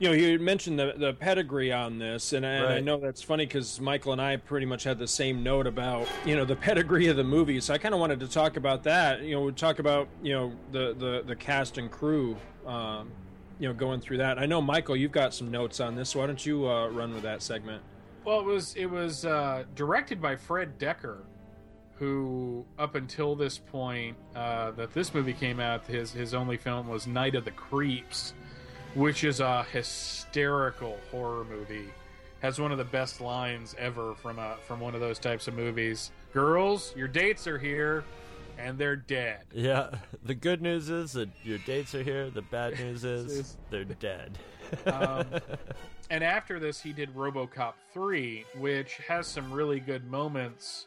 you 0.00 0.08
know, 0.08 0.14
you 0.14 0.38
mentioned 0.40 0.78
the 0.80 0.94
the 0.96 1.12
pedigree 1.12 1.72
on 1.72 1.98
this, 1.98 2.32
and, 2.32 2.44
and 2.44 2.66
I 2.66 2.74
Right. 2.74 2.84
know 2.84 2.98
that's 2.98 3.22
funny 3.22 3.46
because 3.46 3.80
Michael 3.80 4.12
and 4.12 4.20
I 4.20 4.36
pretty 4.36 4.66
much 4.66 4.82
had 4.84 4.98
the 4.98 5.06
same 5.08 5.42
note 5.44 5.66
about 5.68 6.08
you 6.24 6.34
know 6.34 6.44
the 6.44 6.56
pedigree 6.56 7.06
of 7.08 7.16
the 7.16 7.22
movie. 7.24 7.60
So 7.60 7.72
I 7.74 7.78
kind 7.78 7.94
of 7.94 8.00
wanted 8.00 8.18
to 8.20 8.28
talk 8.28 8.56
about 8.56 8.82
that. 8.84 9.22
You 9.22 9.36
know, 9.36 9.42
we 9.42 9.52
talk 9.52 9.78
about 9.78 10.08
you 10.22 10.32
know 10.32 10.52
the 10.72 10.94
the 10.98 11.22
the 11.26 11.36
cast 11.36 11.78
and 11.78 11.88
crew. 11.90 12.36
Um, 12.66 13.10
you 13.60 13.68
know, 13.68 13.74
going 13.74 14.00
through 14.00 14.16
that. 14.16 14.38
I 14.38 14.46
know 14.46 14.60
Michael, 14.62 14.96
you've 14.96 15.12
got 15.12 15.34
some 15.34 15.50
notes 15.50 15.78
on 15.80 15.94
this. 15.94 16.08
So 16.10 16.20
why 16.20 16.26
don't 16.26 16.44
you 16.44 16.68
uh, 16.68 16.88
run 16.88 17.12
with 17.12 17.22
that 17.22 17.42
segment? 17.42 17.82
Well, 18.24 18.40
it 18.40 18.46
was 18.46 18.74
it 18.74 18.86
was 18.86 19.24
uh, 19.24 19.64
directed 19.74 20.20
by 20.20 20.36
Fred 20.36 20.78
Dekker, 20.78 21.18
who 21.94 22.64
up 22.78 22.94
until 22.94 23.36
this 23.36 23.58
point 23.58 24.16
uh, 24.34 24.72
that 24.72 24.92
this 24.94 25.14
movie 25.14 25.34
came 25.34 25.60
out, 25.60 25.86
his 25.86 26.10
his 26.10 26.34
only 26.34 26.56
film 26.56 26.88
was 26.88 27.06
Night 27.06 27.34
of 27.34 27.44
the 27.44 27.50
Creeps, 27.50 28.32
which 28.94 29.24
is 29.24 29.40
a 29.40 29.62
hysterical 29.64 30.98
horror 31.10 31.44
movie. 31.44 31.90
Has 32.40 32.58
one 32.58 32.72
of 32.72 32.78
the 32.78 32.84
best 32.84 33.20
lines 33.20 33.74
ever 33.78 34.14
from 34.14 34.38
a 34.38 34.56
from 34.66 34.80
one 34.80 34.94
of 34.94 35.00
those 35.00 35.18
types 35.18 35.48
of 35.48 35.54
movies. 35.54 36.10
Girls, 36.32 36.94
your 36.96 37.08
dates 37.08 37.46
are 37.46 37.58
here, 37.58 38.04
and 38.60 38.78
they're 38.78 38.96
dead. 38.96 39.44
yeah 39.52 39.90
the 40.24 40.34
good 40.34 40.60
news 40.62 40.90
is 40.90 41.12
that 41.12 41.28
your 41.42 41.58
dates 41.58 41.94
are 41.94 42.02
here 42.02 42.30
the 42.30 42.42
bad 42.42 42.78
news 42.78 43.04
is 43.04 43.56
they're 43.70 43.84
dead 43.84 44.38
Um, 44.86 45.24
and 46.10 46.22
after 46.22 46.60
this, 46.60 46.80
he 46.80 46.92
did 46.92 47.12
RoboCop 47.16 47.72
3, 47.92 48.44
which 48.58 48.98
has 49.08 49.26
some 49.26 49.50
really 49.52 49.80
good 49.80 50.08
moments, 50.08 50.86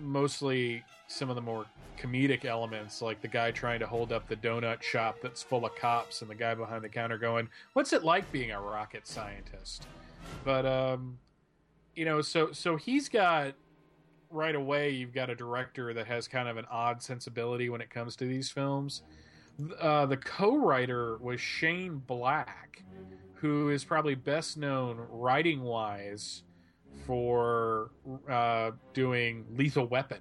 mostly 0.00 0.82
some 1.06 1.30
of 1.30 1.36
the 1.36 1.42
more 1.42 1.66
comedic 2.00 2.44
elements, 2.44 3.00
like 3.02 3.20
the 3.20 3.28
guy 3.28 3.50
trying 3.50 3.78
to 3.80 3.86
hold 3.86 4.12
up 4.12 4.28
the 4.28 4.36
donut 4.36 4.82
shop 4.82 5.18
that's 5.22 5.42
full 5.42 5.64
of 5.66 5.74
cops, 5.76 6.20
and 6.22 6.30
the 6.30 6.34
guy 6.34 6.54
behind 6.54 6.82
the 6.84 6.88
counter 6.88 7.18
going, 7.18 7.48
"What's 7.74 7.92
it 7.92 8.04
like 8.04 8.30
being 8.32 8.50
a 8.50 8.60
rocket 8.60 9.06
scientist?" 9.06 9.86
But 10.44 10.66
um, 10.66 11.18
you 11.94 12.04
know, 12.04 12.22
so 12.22 12.52
so 12.52 12.76
he's 12.76 13.08
got 13.08 13.54
right 14.30 14.54
away. 14.54 14.90
You've 14.90 15.12
got 15.12 15.30
a 15.30 15.34
director 15.34 15.94
that 15.94 16.06
has 16.06 16.28
kind 16.28 16.48
of 16.48 16.56
an 16.56 16.66
odd 16.70 17.02
sensibility 17.02 17.68
when 17.68 17.80
it 17.80 17.90
comes 17.90 18.16
to 18.16 18.24
these 18.24 18.50
films. 18.50 19.02
Uh, 19.80 20.06
the 20.06 20.16
co-writer 20.16 21.18
was 21.18 21.40
Shane 21.40 21.98
Black, 22.06 22.84
who 23.34 23.70
is 23.70 23.84
probably 23.84 24.14
best 24.14 24.56
known 24.56 24.98
writing 25.10 25.62
wise 25.62 26.42
for 27.06 27.90
uh, 28.30 28.72
doing 28.92 29.44
Lethal 29.56 29.86
Weapon 29.86 30.20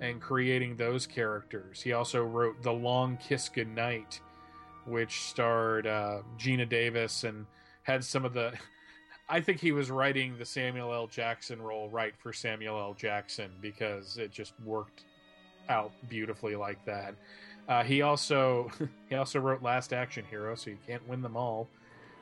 and 0.00 0.20
creating 0.20 0.76
those 0.76 1.06
characters. 1.06 1.80
He 1.80 1.92
also 1.92 2.22
wrote 2.22 2.62
The 2.62 2.72
Long 2.72 3.16
Kiss 3.18 3.48
Goodnight, 3.48 4.20
which 4.86 5.22
starred 5.22 5.86
uh, 5.86 6.22
Geena 6.38 6.68
Davis 6.68 7.24
and 7.24 7.46
had 7.82 8.04
some 8.04 8.24
of 8.24 8.32
the. 8.34 8.52
I 9.28 9.40
think 9.40 9.60
he 9.60 9.72
was 9.72 9.90
writing 9.90 10.38
the 10.38 10.44
Samuel 10.44 10.92
L. 10.92 11.06
Jackson 11.08 11.60
role 11.60 11.88
right 11.88 12.14
for 12.16 12.32
Samuel 12.32 12.78
L. 12.78 12.94
Jackson 12.94 13.50
because 13.60 14.18
it 14.18 14.30
just 14.30 14.52
worked 14.64 15.04
out 15.68 15.90
beautifully 16.08 16.54
like 16.54 16.84
that. 16.84 17.14
Uh, 17.68 17.82
he 17.82 18.02
also 18.02 18.70
he 19.08 19.16
also 19.16 19.40
wrote 19.40 19.62
Last 19.62 19.92
Action 19.92 20.24
Hero, 20.30 20.54
so 20.54 20.70
you 20.70 20.78
can't 20.86 21.06
win 21.08 21.22
them 21.22 21.36
all. 21.36 21.68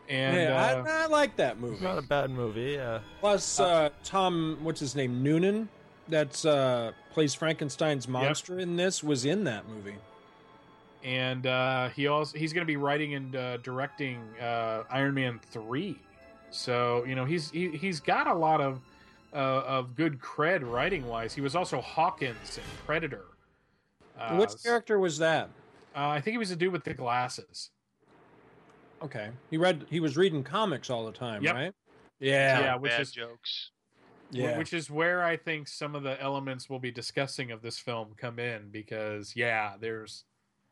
And 0.08 0.36
yeah, 0.36 0.54
uh, 0.54 0.84
I, 0.86 1.02
I 1.04 1.06
like 1.06 1.36
that 1.36 1.58
movie. 1.58 1.82
Not 1.84 1.98
a 1.98 2.02
bad 2.02 2.30
movie. 2.30 2.72
Yeah. 2.72 3.00
Plus, 3.20 3.58
uh, 3.58 3.88
Tom, 4.02 4.58
what's 4.62 4.78
his 4.80 4.94
name, 4.94 5.22
Noonan, 5.22 5.68
that's 6.08 6.44
uh, 6.44 6.92
plays 7.10 7.34
Frankenstein's 7.34 8.06
monster 8.06 8.58
in 8.58 8.76
this, 8.76 9.02
was 9.02 9.24
in 9.24 9.44
that 9.44 9.66
movie. 9.68 9.96
and 11.02 11.46
uh, 11.46 11.88
he 11.90 12.06
also 12.06 12.36
he's 12.36 12.52
going 12.52 12.62
to 12.62 12.70
be 12.70 12.76
writing 12.76 13.14
and 13.14 13.36
uh, 13.36 13.56
directing 13.58 14.20
uh, 14.40 14.84
Iron 14.90 15.14
Man 15.14 15.40
three. 15.50 15.98
So 16.54 17.04
you 17.04 17.14
know 17.16 17.24
he's 17.24 17.50
he, 17.50 17.70
he's 17.70 17.98
got 18.00 18.26
a 18.26 18.34
lot 18.34 18.60
of 18.60 18.80
uh, 19.32 19.36
of 19.66 19.96
good 19.96 20.20
cred 20.20 20.68
writing 20.70 21.06
wise. 21.08 21.34
He 21.34 21.40
was 21.40 21.56
also 21.56 21.80
Hawkins 21.80 22.58
in 22.58 22.64
Predator. 22.86 23.24
Uh, 24.18 24.36
Which 24.36 24.50
character 24.62 24.98
was 25.00 25.18
that? 25.18 25.48
Uh, 25.96 26.08
I 26.08 26.20
think 26.20 26.32
he 26.34 26.38
was 26.38 26.52
a 26.52 26.56
dude 26.56 26.72
with 26.72 26.84
the 26.84 26.94
glasses. 26.94 27.70
Okay, 29.02 29.30
he 29.50 29.56
read. 29.56 29.84
He 29.90 29.98
was 30.00 30.16
reading 30.16 30.44
comics 30.44 30.88
all 30.90 31.04
the 31.04 31.12
time, 31.12 31.42
Yep. 31.42 31.54
right? 31.54 31.72
Yeah, 32.20 32.60
Yeah, 32.60 32.76
which 32.76 32.92
Bad 32.92 33.00
is- 33.00 33.10
jokes. 33.12 33.70
Yeah. 34.30 34.58
Which 34.58 34.72
is 34.72 34.90
where 34.90 35.22
I 35.22 35.36
think 35.36 35.68
some 35.68 35.94
of 35.94 36.02
the 36.02 36.20
elements 36.20 36.68
we'll 36.68 36.80
be 36.80 36.90
discussing 36.90 37.52
of 37.52 37.62
this 37.62 37.78
film 37.78 38.08
come 38.16 38.38
in 38.40 38.68
because 38.70 39.36
yeah, 39.36 39.74
there's 39.78 40.24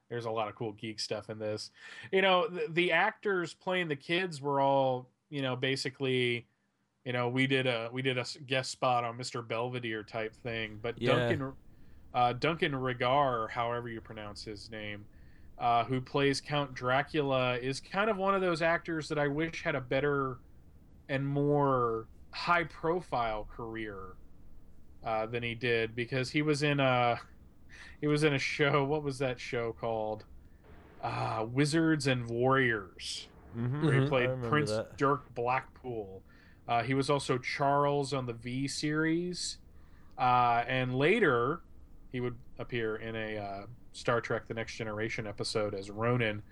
there's 0.08 0.24
a 0.24 0.30
lot 0.30 0.48
of 0.48 0.54
cool 0.56 0.72
geek 0.72 0.98
stuff 0.98 1.30
in 1.30 1.38
this. 1.38 1.70
You 2.10 2.22
know, 2.22 2.48
the, 2.48 2.66
the 2.70 2.92
actors 2.92 3.54
playing 3.54 3.88
the 3.88 3.96
kids 3.96 4.40
were 4.42 4.60
all, 4.60 5.06
you 5.32 5.40
know, 5.40 5.56
basically 5.56 6.46
you 7.04 7.12
know, 7.12 7.28
we 7.28 7.46
did 7.46 7.66
a 7.66 7.88
we 7.92 8.02
did 8.02 8.18
a 8.18 8.24
guest 8.46 8.70
spot 8.70 9.02
on 9.02 9.18
Mr. 9.18 9.46
Belvedere 9.46 10.04
type 10.04 10.36
thing, 10.36 10.78
but 10.80 11.00
Yeah. 11.00 11.16
Duncan 11.16 11.52
uh, 12.14 12.34
Duncan 12.34 12.72
Regehr, 12.72 13.50
however 13.50 13.88
you 13.88 14.00
pronounce 14.00 14.44
his 14.44 14.70
name, 14.70 15.06
uh, 15.58 15.82
who 15.84 16.00
plays 16.00 16.40
Count 16.42 16.74
Dracula, 16.74 17.56
is 17.56 17.80
kind 17.80 18.10
of 18.10 18.18
one 18.18 18.34
of 18.34 18.42
those 18.42 18.60
actors 18.60 19.08
that 19.08 19.18
I 19.18 19.28
wish 19.28 19.62
had 19.62 19.74
a 19.74 19.80
better 19.80 20.38
and 21.08 21.26
more 21.26 22.06
high 22.30 22.64
profile 22.64 23.48
career 23.50 23.98
uh, 25.04 25.26
than 25.26 25.42
he 25.42 25.54
did 25.54 25.96
because 25.96 26.30
he 26.30 26.42
was 26.42 26.62
in 26.62 26.78
a 26.78 27.18
he 28.00 28.06
was 28.06 28.22
in 28.22 28.34
a 28.34 28.38
show. 28.38 28.84
What 28.84 29.02
was 29.02 29.18
that 29.18 29.40
show 29.40 29.72
called? 29.72 30.24
Uh, 31.02 31.46
Wizards 31.50 32.06
and 32.06 32.28
Warriors. 32.28 33.26
Mm-hmm. 33.56 33.84
Where 33.84 33.92
he 33.94 34.00
Mhm. 34.00 34.08
played 34.08 34.42
Prince 34.48 34.70
that. 34.70 34.96
Dirk 34.96 35.34
Blackpool. 35.34 36.22
Uh, 36.68 36.82
he 36.82 36.94
was 36.94 37.10
also 37.10 37.38
Charles 37.38 38.12
on 38.12 38.26
the 38.26 38.32
V 38.32 38.68
series, 38.68 39.58
uh, 40.18 40.64
and 40.66 40.94
later 40.94 41.60
he 42.10 42.20
would 42.20 42.36
appear 42.58 42.96
in 42.96 43.16
a 43.16 43.36
uh, 43.38 43.66
Star 43.92 44.20
Trek: 44.20 44.46
The 44.46 44.54
Next 44.54 44.74
Generation 44.76 45.26
episode 45.26 45.74
as 45.74 45.90
Ronin. 45.90 46.42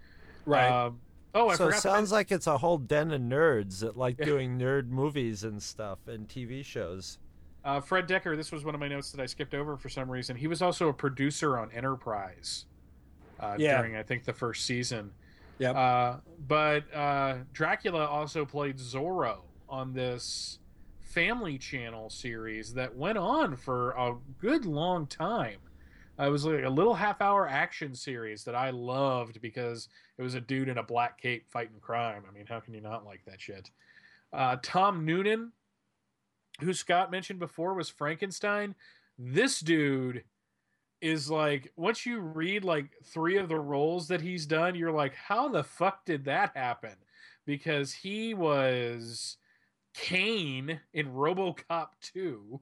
right. 0.47 0.69
Um, 0.71 1.01
oh, 1.35 1.49
I 1.49 1.55
so 1.57 1.65
it 1.65 1.67
forgot. 1.69 1.77
to 1.77 1.81
sounds 1.81 1.95
mention- 1.97 2.15
like 2.15 2.33
it's 2.33 2.47
a 2.47 2.59
whole 2.59 2.79
den 2.79 3.13
of 3.13 3.21
nerds 3.21 3.81
that 3.81 3.97
like 3.97 4.19
Yeah. 4.19 4.25
doing 4.27 4.59
nerd 4.59 4.89
movies 4.89 5.45
and 5.45 5.63
stuff 5.63 6.07
and 6.09 6.29
TV 6.29 6.63
shows. 6.65 7.19
Uh, 7.65 7.79
Fred 7.81 8.09
Dekker, 8.09 8.37
this 8.37 8.51
was 8.51 8.65
one 8.65 8.75
of 8.75 8.81
my 8.81 8.89
notes 8.89 9.13
that 9.13 9.21
I 9.21 9.27
skipped 9.27 9.55
over 9.55 9.77
for 9.77 9.89
some 9.91 10.11
reason. 10.11 10.35
He 10.35 10.47
was 10.49 10.63
also 10.63 10.89
a 10.89 10.95
producer 10.95 11.59
on 11.59 11.71
Enterprise 11.73 12.65
uh, 13.39 13.57
Yeah. 13.59 13.77
during, 13.79 13.97
I 13.97 14.03
think, 14.03 14.25
the 14.25 14.33
first 14.33 14.65
season. 14.65 15.13
Yep. 15.61 15.77
Uh, 15.77 16.17
but 16.49 16.95
uh, 16.95 17.37
Dracula 17.53 18.07
also 18.07 18.47
played 18.47 18.79
Zorro 18.79 19.43
on 19.69 19.93
this 19.93 20.59
Family 21.01 21.59
Channel 21.59 22.09
series 22.09 22.73
that 22.75 22.97
went 22.97 23.19
on 23.19 23.57
for 23.57 23.91
a 23.91 24.17
good 24.41 24.65
long 24.65 25.07
time. 25.07 25.59
Uh, 26.19 26.27
it 26.27 26.31
was 26.31 26.47
like 26.47 26.65
a 26.65 26.71
little 26.71 26.95
half 26.95 27.21
hour 27.21 27.47
action 27.47 27.95
series 27.95 28.43
that 28.45 28.55
I 28.55 28.71
loved 28.71 29.43
because 29.43 29.89
it 30.17 30.23
was 30.23 30.35
a 30.35 30.41
dude 30.41 30.69
in 30.69 30.79
a 30.79 30.83
black 30.83 31.21
cape 31.21 31.45
fighting 31.51 31.79
crime. 31.79 32.23
I 32.27 32.33
mean, 32.33 32.47
how 32.47 32.61
can 32.61 32.73
you 32.73 32.81
not 32.81 33.05
like 33.05 33.23
that 33.27 33.41
shit? 33.41 33.71
Uh, 34.33 34.57
Tom 34.63 35.05
Noonan, 35.05 35.53
who 36.61 36.73
Scott 36.73 37.11
mentioned 37.11 37.39
before 37.39 37.75
was 37.75 37.91
Frankenstein. 37.91 38.75
This 39.19 39.61
dude 39.61 40.25
is 41.01 41.31
like 41.31 41.73
once 41.77 42.05
you 42.05 42.21
read 42.21 42.65
like 42.65 42.91
three 43.05 43.39
of 43.39 43.49
the 43.49 43.59
roles 43.59 44.09
that 44.09 44.21
he's 44.21 44.47
done, 44.47 44.75
you're 44.75 44.93
like, 44.93 45.15
how 45.15 45.49
the 45.49 45.65
fuck 45.65 46.05
did 46.05 46.25
that 46.27 46.53
happen? 46.55 46.97
Because 47.47 47.93
he 47.93 48.35
was 48.35 49.37
Cain 49.95 50.81
in 50.93 51.09
RoboCop 51.09 51.89
2. 52.01 52.61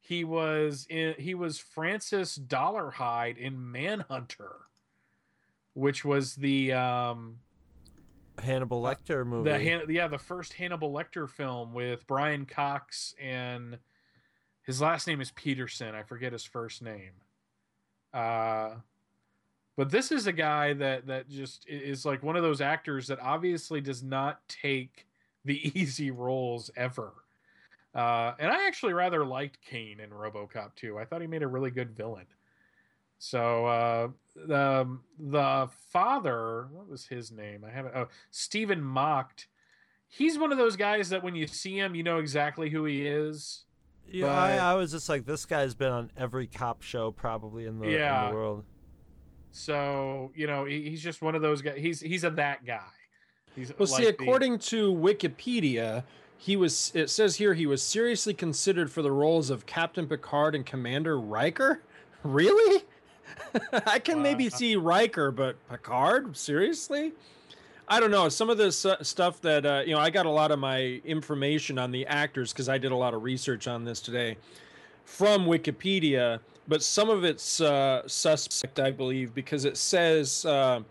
He 0.00 0.24
was 0.24 0.86
in 0.88 1.14
he 1.18 1.34
was 1.34 1.58
Francis 1.58 2.38
Dollarhyde 2.38 3.36
in 3.36 3.70
Manhunter, 3.70 4.56
which 5.74 6.04
was 6.04 6.36
the 6.36 6.72
um 6.72 7.40
Hannibal 8.38 8.82
Lecter 8.82 9.26
movie. 9.26 9.50
the 9.50 9.92
yeah, 9.92 10.08
the 10.08 10.18
first 10.18 10.54
Hannibal 10.54 10.92
Lecter 10.92 11.28
film 11.28 11.74
with 11.74 12.06
Brian 12.06 12.46
Cox 12.46 13.14
and 13.20 13.78
his 14.68 14.82
last 14.82 15.06
name 15.06 15.22
is 15.22 15.30
Petersen. 15.30 15.94
I 15.94 16.02
forget 16.02 16.30
his 16.30 16.44
first 16.44 16.82
name. 16.82 17.12
Uh, 18.12 18.74
but 19.78 19.90
this 19.90 20.12
is 20.12 20.26
a 20.26 20.32
guy 20.32 20.74
that 20.74 21.06
that 21.06 21.30
just 21.30 21.64
is 21.66 22.04
like 22.04 22.22
one 22.22 22.36
of 22.36 22.42
those 22.42 22.60
actors 22.60 23.06
that 23.06 23.18
obviously 23.18 23.80
does 23.80 24.02
not 24.02 24.46
take 24.46 25.06
the 25.46 25.70
easy 25.80 26.10
roles 26.10 26.70
ever. 26.76 27.14
Uh, 27.94 28.34
and 28.38 28.52
I 28.52 28.66
actually 28.66 28.92
rather 28.92 29.24
liked 29.24 29.58
Cain 29.62 30.00
in 30.00 30.10
RoboCop 30.10 30.74
2. 30.76 30.98
I 30.98 31.06
thought 31.06 31.22
he 31.22 31.26
made 31.26 31.42
a 31.42 31.48
really 31.48 31.70
good 31.70 31.96
villain. 31.96 32.26
So 33.18 33.64
uh, 33.64 34.08
the 34.36 34.98
the 35.18 35.70
father, 35.90 36.68
what 36.72 36.90
was 36.90 37.06
his 37.06 37.32
name? 37.32 37.64
I 37.66 37.70
haven't. 37.70 37.96
Oh, 37.96 38.08
Stephen 38.30 38.84
Macht. 38.84 39.46
He's 40.08 40.38
one 40.38 40.52
of 40.52 40.58
those 40.58 40.76
guys 40.76 41.08
that 41.08 41.24
when 41.24 41.34
you 41.34 41.46
see 41.46 41.78
him, 41.78 41.94
you 41.94 42.02
know 42.02 42.18
exactly 42.18 42.68
who 42.68 42.84
he 42.84 43.06
is. 43.06 43.64
Yeah, 44.10 44.26
but- 44.26 44.32
I, 44.32 44.56
I 44.58 44.74
was 44.74 44.90
just 44.92 45.08
like, 45.08 45.24
this 45.26 45.44
guy's 45.46 45.74
been 45.74 45.92
on 45.92 46.10
every 46.16 46.46
cop 46.46 46.82
show 46.82 47.10
probably 47.10 47.66
in 47.66 47.78
the, 47.78 47.86
in 47.86 47.92
Yeah. 47.92 48.28
the 48.30 48.34
world. 48.34 48.64
So 49.50 50.30
you 50.34 50.46
know 50.46 50.64
he, 50.64 50.90
he's 50.90 51.02
just 51.02 51.22
one 51.22 51.34
of 51.34 51.42
those 51.42 51.62
guys. 51.62 51.76
He's 51.78 52.00
he's 52.00 52.24
a 52.24 52.30
that 52.30 52.64
guy. 52.66 52.80
He's 53.56 53.72
Well, 53.78 53.86
see, 53.86 54.06
like 54.06 54.18
the- 54.18 54.24
according 54.24 54.58
to 54.60 54.92
Wikipedia, 54.94 56.04
he 56.36 56.56
was. 56.56 56.92
It 56.94 57.10
says 57.10 57.36
here 57.36 57.54
he 57.54 57.66
was 57.66 57.82
seriously 57.82 58.34
considered 58.34 58.90
for 58.92 59.02
the 59.02 59.10
roles 59.10 59.50
of 59.50 59.66
Captain 59.66 60.06
Picard 60.06 60.54
and 60.54 60.64
Commander 60.64 61.18
Riker. 61.18 61.82
Really? 62.24 62.82
I 63.86 64.00
can 64.00 64.22
maybe 64.22 64.50
see 64.50 64.74
Riker, 64.74 65.30
but 65.30 65.56
Picard? 65.70 66.36
Seriously? 66.36 67.12
I 67.90 68.00
don't 68.00 68.10
know. 68.10 68.28
Some 68.28 68.50
of 68.50 68.58
this 68.58 68.84
stuff 69.02 69.40
that 69.40 69.64
uh, 69.64 69.82
you 69.86 69.94
know, 69.94 69.98
I 69.98 70.10
got 70.10 70.26
a 70.26 70.30
lot 70.30 70.50
of 70.50 70.58
my 70.58 71.00
information 71.04 71.78
on 71.78 71.90
the 71.90 72.06
actors 72.06 72.52
because 72.52 72.68
I 72.68 72.76
did 72.76 72.92
a 72.92 72.96
lot 72.96 73.14
of 73.14 73.22
research 73.22 73.66
on 73.66 73.84
this 73.84 74.00
today 74.00 74.36
from 75.06 75.46
Wikipedia, 75.46 76.40
but 76.68 76.82
some 76.82 77.08
of 77.08 77.24
it's 77.24 77.62
uh, 77.62 78.06
suspect, 78.06 78.78
I 78.78 78.90
believe, 78.90 79.34
because 79.34 79.64
it 79.64 79.78
says 79.78 80.44
uh, 80.44 80.82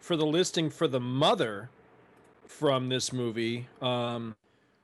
for 0.00 0.16
the 0.16 0.24
listing 0.24 0.70
for 0.70 0.88
the 0.88 0.98
mother 0.98 1.68
from 2.46 2.88
this 2.88 3.12
movie. 3.12 3.68
Um, 3.82 4.34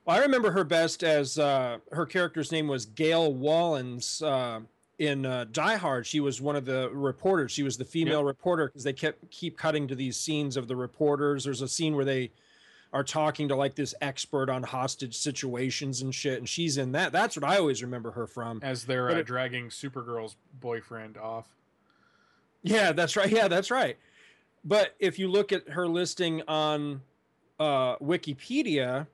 well, 0.04 0.18
I 0.18 0.20
remember 0.20 0.50
her 0.50 0.62
best 0.62 1.02
as 1.02 1.38
uh, 1.38 1.78
her 1.90 2.04
character's 2.04 2.52
name 2.52 2.68
was 2.68 2.84
Gail 2.84 3.32
Wallens 3.32 4.22
uh, 4.22 4.60
in 4.98 5.26
uh, 5.26 5.44
Die 5.50 5.76
Hard. 5.76 6.06
She 6.06 6.20
was 6.20 6.40
one 6.40 6.56
of 6.56 6.64
the 6.64 6.90
reporters. 6.90 7.52
She 7.52 7.62
was 7.62 7.76
the 7.76 7.85
female 7.85 8.24
reporter 8.24 8.66
because 8.68 8.85
they 8.85 8.92
kept 8.92 9.30
keep 9.30 9.56
cutting 9.59 9.88
to 9.88 9.94
these 9.94 10.16
scenes 10.16 10.56
of 10.56 10.68
the 10.68 10.76
reporters. 10.76 11.44
There's 11.44 11.62
a 11.62 11.68
scene 11.68 11.94
where 11.96 12.04
they 12.04 12.30
are 12.92 13.04
talking 13.04 13.48
to 13.48 13.56
like 13.56 13.74
this 13.74 13.94
expert 14.00 14.48
on 14.48 14.62
hostage 14.62 15.16
situations 15.16 16.00
and 16.00 16.14
shit, 16.14 16.38
and 16.38 16.48
she's 16.48 16.78
in 16.78 16.92
that. 16.92 17.12
That's 17.12 17.37
what 17.37 17.44
I 17.44 17.59
always 17.59 17.82
remember 17.82 18.12
her 18.12 18.26
from. 18.26 18.61
As 18.62 18.85
they're 18.85 19.11
uh, 19.11 19.14
it- 19.16 19.26
dragging 19.26 19.68
Supergirl's 19.68 20.37
boyfriend 20.61 21.18
off. 21.18 21.46
Yeah, 22.62 22.92
that's 22.92 23.16
right. 23.16 23.30
Yeah, 23.30 23.48
that's 23.48 23.70
right. 23.70 23.96
But 24.64 24.96
if 24.98 25.18
you 25.18 25.28
look 25.28 25.52
at 25.52 25.68
her 25.68 25.87
listing 25.87 26.42
on 26.48 27.02
uh, 27.61 27.96
Wikipedia, 27.98 29.06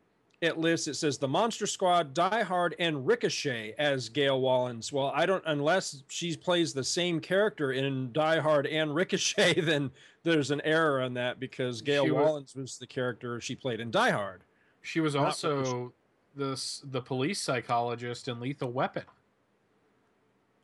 it 0.42 0.58
lists 0.58 0.88
it 0.88 0.94
says 0.94 1.18
the 1.18 1.28
Monster 1.28 1.66
Squad, 1.68 2.12
Die 2.14 2.42
Hard, 2.42 2.74
and 2.80 3.06
Ricochet 3.06 3.74
as 3.78 4.08
Gail 4.08 4.40
Wallens. 4.42 4.92
Well, 4.92 5.12
I 5.14 5.24
don't 5.24 5.42
unless 5.46 6.02
she 6.08 6.36
plays 6.36 6.72
the 6.74 6.82
same 6.82 7.20
character 7.20 7.72
in 7.72 8.12
Die 8.12 8.40
Hard 8.40 8.66
and 8.66 8.92
Ricochet, 8.94 9.60
then 9.60 9.90
there's 10.24 10.50
an 10.50 10.60
error 10.62 11.00
on 11.00 11.14
that 11.14 11.38
because 11.38 11.80
Gail 11.80 12.04
She 12.04 12.10
was- 12.10 12.22
Wallens 12.28 12.56
was 12.56 12.76
the 12.76 12.86
character 12.86 13.40
she 13.40 13.54
played 13.54 13.78
in 13.80 13.90
Die 13.92 14.10
Hard. 14.10 14.42
She 14.82 14.98
was 15.00 15.14
also 15.14 15.92
the 16.34 16.60
the 16.90 17.00
police 17.00 17.40
psychologist 17.40 18.26
in 18.26 18.40
Lethal 18.40 18.72
Weapon. 18.72 19.04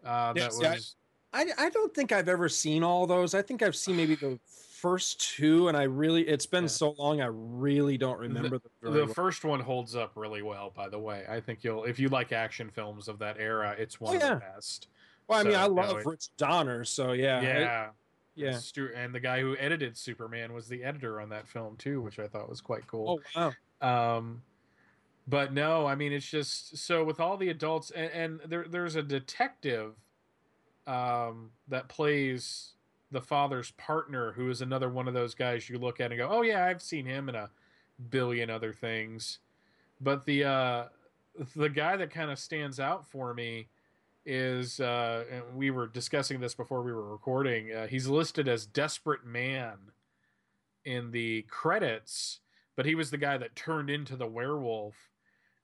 Uh, 0.05 0.33
that 0.33 0.53
I- 0.65 0.71
was 0.73 0.97
I, 1.33 1.47
I 1.59 1.69
don't 1.71 1.95
think 1.95 2.11
I've 2.11 2.29
ever 2.29 2.49
seen 2.49 2.83
all 2.83 3.07
those. 3.07 3.33
I 3.35 3.43
think 3.43 3.63
I've 3.63 3.77
seen 3.77 3.97
maybe 3.97 4.17
the 4.17 4.39
first 4.81 5.21
two, 5.37 5.69
and 5.69 5.77
I 5.77 5.83
really 5.85 6.23
it's 6.29 6.47
been 6.47 6.65
Yeah. 6.65 6.69
so 6.69 6.91
long 6.99 7.21
I 7.21 7.27
really 7.31 7.99
don't 7.99 8.19
remember 8.19 8.59
them 8.59 8.71
the 8.81 8.91
well. 9.05 9.07
first 9.09 9.45
one 9.45 9.61
holds 9.61 9.97
up 9.97 10.13
really 10.15 10.43
well. 10.43 10.71
By 10.75 10.89
the 10.89 10.99
way, 10.99 11.25
I 11.29 11.41
think 11.41 11.65
you'll 11.65 11.85
if 11.85 11.99
you 11.99 12.09
like 12.09 12.33
action 12.33 12.71
films 12.71 13.09
of 13.09 13.19
that 13.19 13.37
era, 13.39 13.75
it's 13.79 14.01
one 14.01 14.17
Oh, 14.17 14.21
of 14.21 14.29
the 14.29 14.37
best. 14.55 14.89
Well, 15.27 15.41
I 15.41 15.43
mean, 15.43 15.53
So, 15.55 15.59
I 15.61 15.67
no, 15.67 15.73
love 15.75 15.99
it- 15.99 16.07
Rich 16.07 16.37
Donner, 16.37 16.85
so 16.85 17.13
yeah, 17.13 17.41
Yeah, 17.43 17.89
I- 17.91 17.93
yeah. 18.35 18.59
Stu- 18.59 18.93
and 18.95 19.15
the 19.15 19.21
guy 19.21 19.41
who 19.41 19.57
edited 19.59 19.97
Superman 19.97 20.53
was 20.53 20.69
the 20.69 20.85
editor 20.85 21.21
on 21.21 21.29
that 21.31 21.47
film 21.49 21.77
too, 21.77 22.01
which 22.01 22.19
I 22.19 22.29
thought 22.29 22.49
was 22.49 22.61
quite 22.61 22.87
cool. 22.87 23.21
Oh 23.37 23.53
wow, 23.81 24.17
Um, 24.17 24.43
but 25.27 25.53
no, 25.53 25.87
I 25.87 25.97
mean 25.97 26.13
it's 26.13 26.29
just 26.31 26.77
so 26.79 27.03
with 27.05 27.19
all 27.21 27.37
the 27.37 27.49
adults 27.49 27.91
and, 27.91 28.11
and 28.13 28.41
there 28.51 28.65
there's 28.69 28.95
a 28.95 29.03
detective 29.03 29.95
um, 30.87 31.51
that 31.67 31.89
plays 31.89 32.73
the 33.11 33.21
father's 33.21 33.71
partner, 33.73 34.33
who 34.33 34.51
is 34.51 34.61
another 34.61 34.89
one 34.89 35.09
of 35.09 35.15
those 35.15 35.35
guys 35.35 35.69
you 35.69 35.79
look 35.79 36.01
at 36.01 36.11
and 36.11 36.19
go, 36.19 36.29
oh 36.31 36.43
yeah, 36.43 36.65
I've 36.65 36.83
seen 36.83 37.07
him 37.07 37.29
in 37.29 37.35
a 37.35 37.51
billion 38.11 38.51
other 38.51 38.73
things. 38.73 39.39
But 40.01 40.27
the 40.27 40.45
uh, 40.45 40.85
the 41.57 41.69
guy 41.69 41.97
that 41.97 42.11
kind 42.11 42.31
of 42.31 42.39
stands 42.39 42.79
out 42.79 43.07
for 43.07 43.35
me 43.35 43.69
is 44.27 44.79
uh, 44.79 45.25
and 45.31 45.43
we 45.55 45.71
were 45.71 45.87
discussing 45.87 46.41
this 46.41 46.55
before 46.55 46.83
we 46.83 46.93
were 46.93 47.11
recording. 47.11 47.73
Uh, 47.73 47.87
he's 47.87 48.07
listed 48.07 48.49
as 48.49 48.67
Desperate 48.67 49.25
Man 49.25 49.77
in 50.85 51.11
the 51.11 51.43
credits, 51.43 52.41
but 52.77 52.87
he 52.87 52.95
was 52.95 53.11
the 53.11 53.19
guy 53.19 53.39
that 53.39 53.57
turned 53.57 53.91
into 53.91 54.17
the 54.17 54.27
werewolf. 54.27 54.95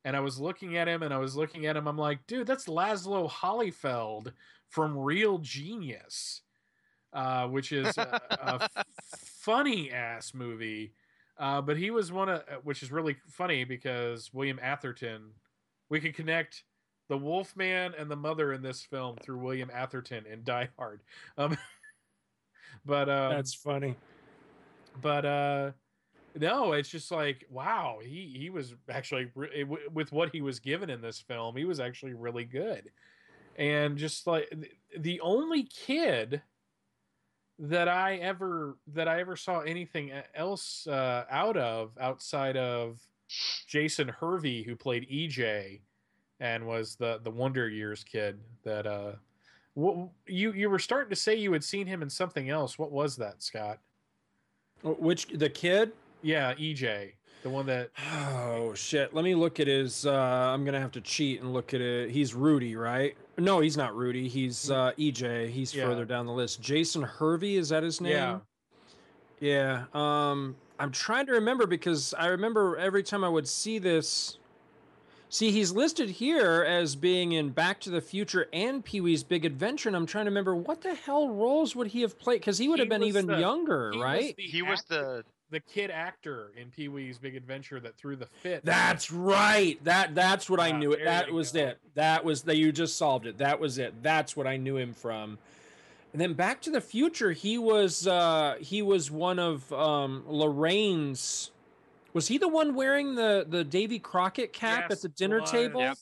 And 0.05 0.17
I 0.17 0.21
was 0.21 0.39
looking 0.39 0.77
at 0.77 0.89
him 0.89 1.03
and 1.03 1.15
I 1.15 1.19
was 1.19 1.37
looking 1.37 1.67
at 1.67 1.77
him. 1.77 1.87
I'm 1.87 1.97
like, 1.97 2.27
dude, 2.27 2.47
that's 2.47 2.67
Lazlo 2.67 3.31
Hollyfeld 3.31 4.33
from 4.69 4.99
Real 4.99 5.39
Genius, 5.39 6.43
uh, 7.15 7.47
which 7.49 7.73
is 7.73 7.97
a, 7.97 8.21
a 8.31 8.69
funny 9.17 9.91
ass 9.91 10.35
movie. 10.35 10.93
Uh, 11.39 11.61
but 11.63 11.77
he 11.77 11.91
was 11.91 12.13
one 12.13 12.29
of, 12.29 12.43
which 12.63 12.83
is 12.83 12.93
really 12.93 13.17
funny 13.29 13.65
because 13.65 14.31
William 14.35 14.59
Atherton, 14.63 15.31
we 15.89 16.01
could 16.01 16.15
connect 16.15 16.65
the 17.09 17.17
Wolfman 17.17 17.93
and 17.99 18.11
the 18.11 18.17
mother 18.17 18.53
in 18.53 18.63
this 18.63 18.83
film 18.83 19.17
through 19.23 19.39
William 19.39 19.71
Atherton 19.73 20.25
in 20.31 20.45
Die 20.45 20.69
Hard. 20.79 21.03
Um, 21.39 21.57
but 22.85 23.09
um, 23.09 23.31
that's 23.33 23.55
funny. 23.55 23.97
but 25.01 25.25
uh 25.25 25.71
no 26.39 26.73
it's 26.73 26.89
just 26.89 27.11
like 27.11 27.45
wow 27.51 27.99
he 28.03 28.35
he 28.37 28.51
was 28.51 28.75
actually 28.91 29.31
re- 29.35 29.65
with 29.93 30.13
what 30.13 30.31
he 30.31 30.41
was 30.41 30.59
given 30.59 30.91
in 30.91 31.01
this 31.01 31.21
film 31.21 31.57
he 31.57 31.65
was 31.65 31.79
actually 31.81 32.13
really 32.15 32.45
good 32.45 32.91
and 33.57 33.97
just 33.97 34.27
like 34.27 34.53
the 34.99 35.21
only 35.21 35.63
kid 35.65 36.43
that 37.59 37.89
i 37.89 38.17
ever 38.17 38.77
that 38.87 39.07
i 39.09 39.21
ever 39.21 39.37
saw 39.37 39.61
anything 39.61 40.11
else 40.35 40.87
uh 40.89 41.25
out 41.31 41.57
of 41.57 41.91
outside 42.01 42.57
of 42.57 42.99
jason 43.69 44.09
hervey 44.09 44.63
who 44.63 44.75
played 44.75 45.07
ej 45.09 45.81
and 46.41 46.67
was 46.67 46.97
the 46.97 47.21
the 47.23 47.31
wonder 47.31 47.69
years 47.69 48.05
kid 48.05 48.39
that 48.65 48.87
uh 48.87 49.13
what 49.75 50.09
you 50.27 50.53
you 50.53 50.71
were 50.71 50.79
starting 50.79 51.11
to 51.11 51.17
say 51.17 51.35
you 51.35 51.53
had 51.53 51.65
seen 51.65 51.87
him 51.87 52.01
in 52.03 52.09
something 52.09 52.49
else. 52.49 52.79
What 52.79 52.93
was 52.93 53.17
that 53.17 53.43
scott? 53.43 53.79
Which 54.83 55.29
the 55.29 55.51
kid? 55.51 55.93
Yeah, 56.23 56.55
EJ, 56.55 57.13
the 57.45 57.51
one 57.51 57.67
that 57.67 57.91
Oh 58.13 58.75
shit! 58.75 59.15
Let 59.15 59.23
me 59.25 59.35
look 59.37 59.61
at 59.61 59.69
his. 59.69 60.05
Uh, 60.07 60.13
I'm 60.13 60.65
gonna 60.65 60.81
have 60.81 60.91
to 60.93 61.01
cheat 61.01 61.41
and 61.41 61.53
look 61.53 61.73
at 61.75 61.81
it. 61.81 62.11
He's 62.11 62.35
Rudy, 62.35 62.75
right? 62.75 63.17
No, 63.39 63.61
he's 63.61 63.77
not 63.77 63.95
Rudy. 63.95 64.27
He's 64.29 64.71
uh, 64.71 64.93
EJ. 64.99 65.51
He's 65.51 65.73
Yeah. 65.75 65.85
further 65.85 66.05
down 66.05 66.27
the 66.27 66.33
list. 66.33 66.61
Jason 66.61 67.03
Hervey 67.03 67.57
is 67.57 67.69
that 67.69 67.83
his 67.83 68.01
name? 68.01 68.13
Yeah. 68.13 68.39
Yeah. 69.41 69.85
Um, 69.93 70.57
I'm 70.81 70.91
trying 70.91 71.27
to 71.27 71.33
remember 71.33 71.67
because 71.67 72.15
I 72.19 72.27
remember 72.27 72.77
every 72.79 73.03
time 73.03 73.23
I 73.23 73.29
would 73.29 73.47
see 73.47 73.79
this. 73.79 74.39
See, 75.29 75.51
he's 75.51 75.73
listed 75.73 76.09
here 76.11 76.63
as 76.67 76.95
being 76.95 77.33
in 77.33 77.51
Back 77.51 77.81
to 77.81 77.91
the 77.91 78.01
Future 78.01 78.47
and 78.53 78.85
Pee 78.85 79.01
Wee's 79.01 79.25
Big 79.25 79.45
Adventure, 79.45 79.89
and 79.89 79.97
I'm 79.97 80.07
trying 80.07 80.27
to 80.27 80.31
remember 80.31 80.55
what 80.55 80.81
the 80.81 80.95
hell 80.95 81.29
roles 81.29 81.75
would 81.75 81.89
he 81.89 82.03
have 82.03 82.17
played? 82.21 82.41
Because 82.41 82.57
he 82.57 82.69
would 82.69 82.79
have 82.79 82.89
been 82.89 83.03
even 83.03 83.27
the- 83.27 83.39
younger, 83.41 83.91
he 83.93 84.01
right? 84.01 84.35
Was 84.39 84.51
He 84.51 84.63
was 84.63 84.83
the 84.85 85.25
the 85.55 85.61
kid 85.61 85.91
actor 85.91 86.51
in 86.61 86.71
Pee 86.71 86.89
Wee's 86.89 87.17
Big 87.17 87.37
Adventure 87.37 87.79
that 87.81 87.97
threw 87.97 88.17
the 88.17 88.27
fit. 88.27 88.65
That's 88.65 89.11
right. 89.11 89.83
That 89.85 90.15
that's 90.15 90.51
what 90.51 90.61
I 90.61 90.73
knew 90.73 90.93
it. 90.93 91.05
That 91.05 91.31
was 91.31 91.53
go. 91.53 91.61
it. 91.61 91.79
That 91.95 92.25
was 92.25 92.43
that 92.43 92.57
you 92.57 92.73
just 92.73 92.99
solved 92.99 93.27
it. 93.27 93.39
That 93.39 93.61
was 93.61 93.79
it. 93.79 94.03
That's 94.03 94.37
what 94.37 94.47
I 94.47 94.57
knew 94.57 94.77
him 94.77 94.93
from. 94.93 95.39
And 96.13 96.21
then 96.21 96.35
Back 96.35 96.61
to 96.63 96.71
the 96.71 96.81
Future, 96.81 97.33
he 97.33 97.57
was 97.57 98.07
uh 98.07 98.57
he 98.61 98.83
was 98.83 99.11
one 99.11 99.39
of 99.39 99.73
um 99.73 100.25
Lorraine's 100.27 101.53
was 102.13 102.29
he 102.29 102.37
the 102.39 102.49
one 102.49 102.75
wearing 102.75 103.15
the 103.15 103.47
the 103.49 103.65
Davy 103.65 104.01
Crockett 104.01 104.53
cap 104.53 104.91
at 104.91 105.01
the 105.01 105.09
dinner 105.09 105.41
was. 105.41 105.51
table? 105.51 105.81
Yep. 105.81 105.99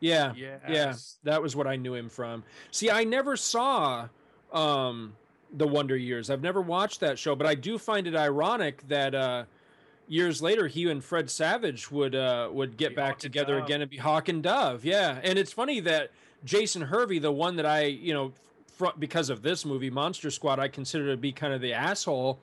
Yeah. 0.00 0.32
Yes. 0.36 0.60
Yeah. 0.68 0.94
That 1.30 1.42
was 1.42 1.54
what 1.54 1.66
I 1.66 1.76
knew 1.76 1.94
him 1.94 2.08
from. 2.08 2.42
See, 2.72 2.90
I 2.90 3.04
never 3.04 3.36
saw 3.36 4.08
um 4.52 5.14
the 5.56 5.66
Wonder 5.66 5.96
Years. 5.96 6.30
I've 6.30 6.42
never 6.42 6.60
watched 6.60 7.00
that 7.00 7.18
show, 7.18 7.34
but 7.34 7.46
I 7.46 7.54
do 7.54 7.78
find 7.78 8.06
it 8.06 8.14
ironic 8.14 8.86
that 8.88 9.14
uh 9.14 9.44
years 10.08 10.40
later 10.40 10.68
he 10.68 10.88
and 10.88 11.02
Fred 11.02 11.30
Savage 11.30 11.90
would 11.90 12.14
uh 12.14 12.48
would 12.52 12.76
get 12.76 12.90
Be 12.90 12.96
back 12.96 13.18
together 13.18 13.56
Dove. 13.58 13.64
again 13.64 13.80
and 13.82 13.90
be 13.90 13.96
Hawk 13.96 14.28
and 14.28 14.42
Dove. 14.42 14.84
Yeah. 14.84 15.18
And 15.22 15.38
it's 15.38 15.52
funny 15.52 15.80
that 15.80 16.10
Jason 16.44 16.82
Hervey, 16.82 17.18
the 17.18 17.32
one 17.32 17.56
that 17.56 17.66
I, 17.66 17.84
you 17.84 18.12
know, 18.14 18.32
fr- 18.76 18.96
because 18.98 19.30
of 19.30 19.42
this 19.42 19.64
movie 19.64 19.90
Monster 19.90 20.30
Squad, 20.30 20.58
I 20.60 20.68
consider 20.68 21.10
to 21.10 21.16
be 21.16 21.32
kind 21.32 21.52
of 21.52 21.60
the 21.60 21.72
asshole. 21.72 22.38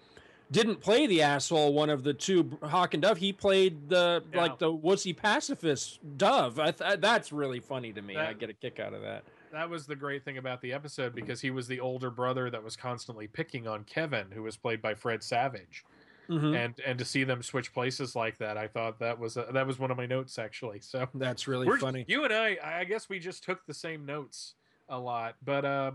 Didn't 0.51 0.81
play 0.81 1.07
the 1.07 1.21
asshole 1.21 1.73
one 1.73 1.89
of 1.89 2.03
the 2.03 2.13
two 2.13 2.57
Hawk 2.63 2.93
and 2.93 3.01
Dove. 3.01 3.17
He 3.17 3.31
played 3.31 3.89
the 3.89 4.23
Yeah. 4.33 4.41
like 4.41 4.59
the 4.59 4.71
wussy 4.73 5.15
pacifist 5.15 5.99
Dove. 6.17 6.59
I 6.59 6.71
th- 6.71 6.99
that's 6.99 7.31
really 7.31 7.59
funny 7.59 7.93
to 7.93 8.01
me. 8.01 8.17
I 8.17 8.33
get 8.33 8.49
a 8.49 8.53
kick 8.53 8.79
out 8.79 8.93
of 8.93 9.01
that. 9.03 9.23
That 9.53 9.69
was 9.69 9.85
the 9.85 9.95
great 9.95 10.25
thing 10.25 10.39
about 10.39 10.61
the 10.61 10.73
episode 10.73 11.13
because 11.13 11.39
he 11.39 11.51
was 11.51 11.67
the 11.67 11.79
older 11.79 12.09
brother 12.09 12.49
that 12.49 12.63
was 12.63 12.75
constantly 12.75 13.27
picking 13.27 13.67
on 13.67 13.83
Kevin, 13.83 14.25
who 14.31 14.41
was 14.41 14.57
played 14.57 14.81
by 14.81 14.95
Fred 14.95 15.21
Savage. 15.21 15.85
Mhm. 16.27 16.55
And 16.57 16.73
and 16.85 16.97
to 16.97 17.05
see 17.05 17.23
them 17.23 17.43
switch 17.43 17.71
places 17.71 18.15
like 18.15 18.37
that, 18.39 18.57
I 18.57 18.67
thought 18.67 18.97
that 18.99 19.19
was 19.19 19.37
a, 19.37 19.47
that 19.53 19.67
was 19.67 19.77
one 19.77 19.91
of 19.91 19.97
my 19.97 20.07
notes 20.07 20.39
actually. 20.39 20.79
So 20.79 21.07
That's 21.13 21.47
really 21.47 21.67
funny. 21.77 22.03
You 22.07 22.23
and 22.23 22.33
I, 22.33 22.57
I 22.63 22.83
guess 22.85 23.09
we 23.09 23.19
just 23.19 23.43
took 23.43 23.63
the 23.67 23.73
same 23.75 24.05
notes 24.07 24.55
a 24.89 24.97
lot, 24.97 25.35
but 25.45 25.65
uh, 25.65 25.91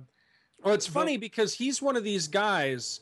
Well, 0.63 0.75
it's 0.75 0.87
But- 0.87 0.93
funny 0.95 1.17
because 1.17 1.55
he's 1.55 1.83
one 1.83 1.97
of 1.97 2.05
these 2.05 2.29
guys. 2.29 3.01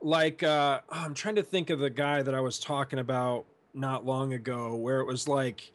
Like, 0.00 0.42
uh, 0.42 0.80
oh, 0.90 0.94
I'm 0.98 1.14
trying 1.14 1.36
to 1.36 1.42
think 1.42 1.70
of 1.70 1.78
the 1.78 1.88
guy 1.88 2.20
that 2.22 2.34
I 2.34 2.40
was 2.40 2.58
talking 2.58 2.98
about 2.98 3.46
not 3.72 4.04
long 4.04 4.34
ago, 4.34 4.74
where 4.74 5.00
it 5.00 5.06
was 5.06 5.26
like, 5.28 5.72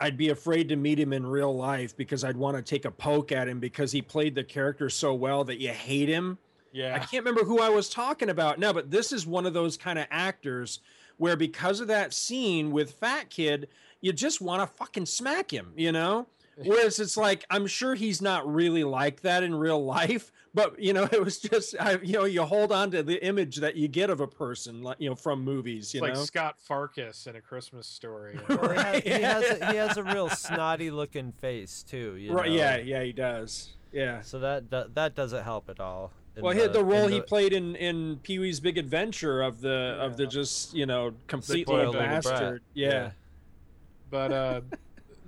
I'd 0.00 0.16
be 0.16 0.28
afraid 0.28 0.68
to 0.68 0.76
meet 0.76 0.98
him 0.98 1.12
in 1.12 1.26
real 1.26 1.54
life 1.54 1.96
because 1.96 2.22
I'd 2.22 2.36
want 2.36 2.56
to 2.56 2.62
take 2.62 2.84
a 2.84 2.90
poke 2.90 3.32
at 3.32 3.48
him 3.48 3.58
because 3.58 3.90
he 3.90 4.00
played 4.00 4.34
the 4.34 4.44
character 4.44 4.88
so 4.88 5.12
well 5.14 5.44
that 5.44 5.60
you 5.60 5.70
hate 5.70 6.08
him. 6.08 6.38
Yeah. 6.72 6.94
I 6.94 6.98
can't 6.98 7.24
remember 7.24 7.44
who 7.44 7.60
I 7.60 7.68
was 7.68 7.88
talking 7.88 8.28
about 8.28 8.58
now, 8.58 8.72
but 8.72 8.90
this 8.90 9.12
is 9.12 9.26
one 9.26 9.46
of 9.46 9.54
those 9.54 9.76
kind 9.76 9.98
of 9.98 10.06
actors 10.10 10.80
where 11.16 11.36
because 11.36 11.80
of 11.80 11.88
that 11.88 12.14
scene 12.14 12.70
with 12.70 12.92
Fat 12.92 13.30
Kid, 13.30 13.68
you 14.00 14.12
just 14.12 14.40
want 14.40 14.62
to 14.62 14.76
fucking 14.76 15.06
smack 15.06 15.52
him, 15.52 15.72
you 15.76 15.90
know? 15.90 16.26
Whereas 16.64 16.98
it's 16.98 17.16
like 17.16 17.44
I'm 17.50 17.66
sure 17.66 17.94
he's 17.94 18.20
not 18.22 18.52
really 18.52 18.84
like 18.84 19.20
that 19.22 19.42
in 19.42 19.54
real 19.54 19.84
life, 19.84 20.32
but 20.54 20.78
you 20.78 20.92
know, 20.92 21.04
it 21.12 21.24
was 21.24 21.38
just 21.38 21.74
I, 21.78 21.98
you 22.02 22.14
know, 22.14 22.24
you 22.24 22.42
hold 22.42 22.72
on 22.72 22.90
to 22.92 23.02
the 23.02 23.24
image 23.24 23.56
that 23.56 23.76
you 23.76 23.88
get 23.88 24.10
of 24.10 24.20
a 24.20 24.26
person, 24.26 24.82
like 24.82 24.96
you 25.00 25.08
know, 25.08 25.14
from 25.14 25.44
movies, 25.44 25.94
you 25.94 26.00
like 26.00 26.14
know. 26.14 26.24
Scott 26.24 26.56
Farkus 26.68 27.26
in 27.26 27.36
A 27.36 27.40
Christmas 27.40 27.86
Story. 27.86 28.38
Well, 28.48 28.70
he, 28.70 28.76
has, 28.78 29.02
he, 29.04 29.10
has 29.22 29.44
a, 29.60 29.70
he 29.70 29.76
has 29.76 29.96
a 29.96 30.02
real 30.02 30.28
snotty 30.30 30.90
looking 30.90 31.32
face 31.32 31.82
too. 31.82 32.16
You 32.16 32.32
Right? 32.32 32.48
know? 32.50 32.56
Yeah, 32.56 32.76
yeah, 32.78 33.02
he 33.04 33.12
does. 33.12 33.74
Yeah. 33.92 34.20
So 34.22 34.38
that, 34.40 34.70
that 34.70 34.94
that 34.94 35.14
doesn't 35.14 35.44
help 35.44 35.70
at 35.70 35.80
all. 35.80 36.12
in 36.36 36.42
Well, 36.42 36.52
he 36.54 36.60
had 36.60 36.72
the 36.72 36.84
role 36.84 37.06
in 37.06 37.12
he 37.12 37.20
played 37.20 37.52
in 37.52 37.74
in 37.76 38.18
Pee 38.22 38.38
Wee's 38.38 38.60
Big 38.60 38.76
Adventure 38.78 39.42
of 39.42 39.60
the 39.60 39.96
of 40.00 40.16
the 40.16 40.26
just 40.26 40.74
you 40.74 40.86
know 40.86 41.12
complete 41.26 41.66
Spoiled 41.66 41.78
little 41.88 41.92
little 41.92 42.06
brat. 42.08 42.22
bastard. 42.24 42.62
Yeah. 42.74 43.10
But 44.10 44.32
uh, 44.32 44.60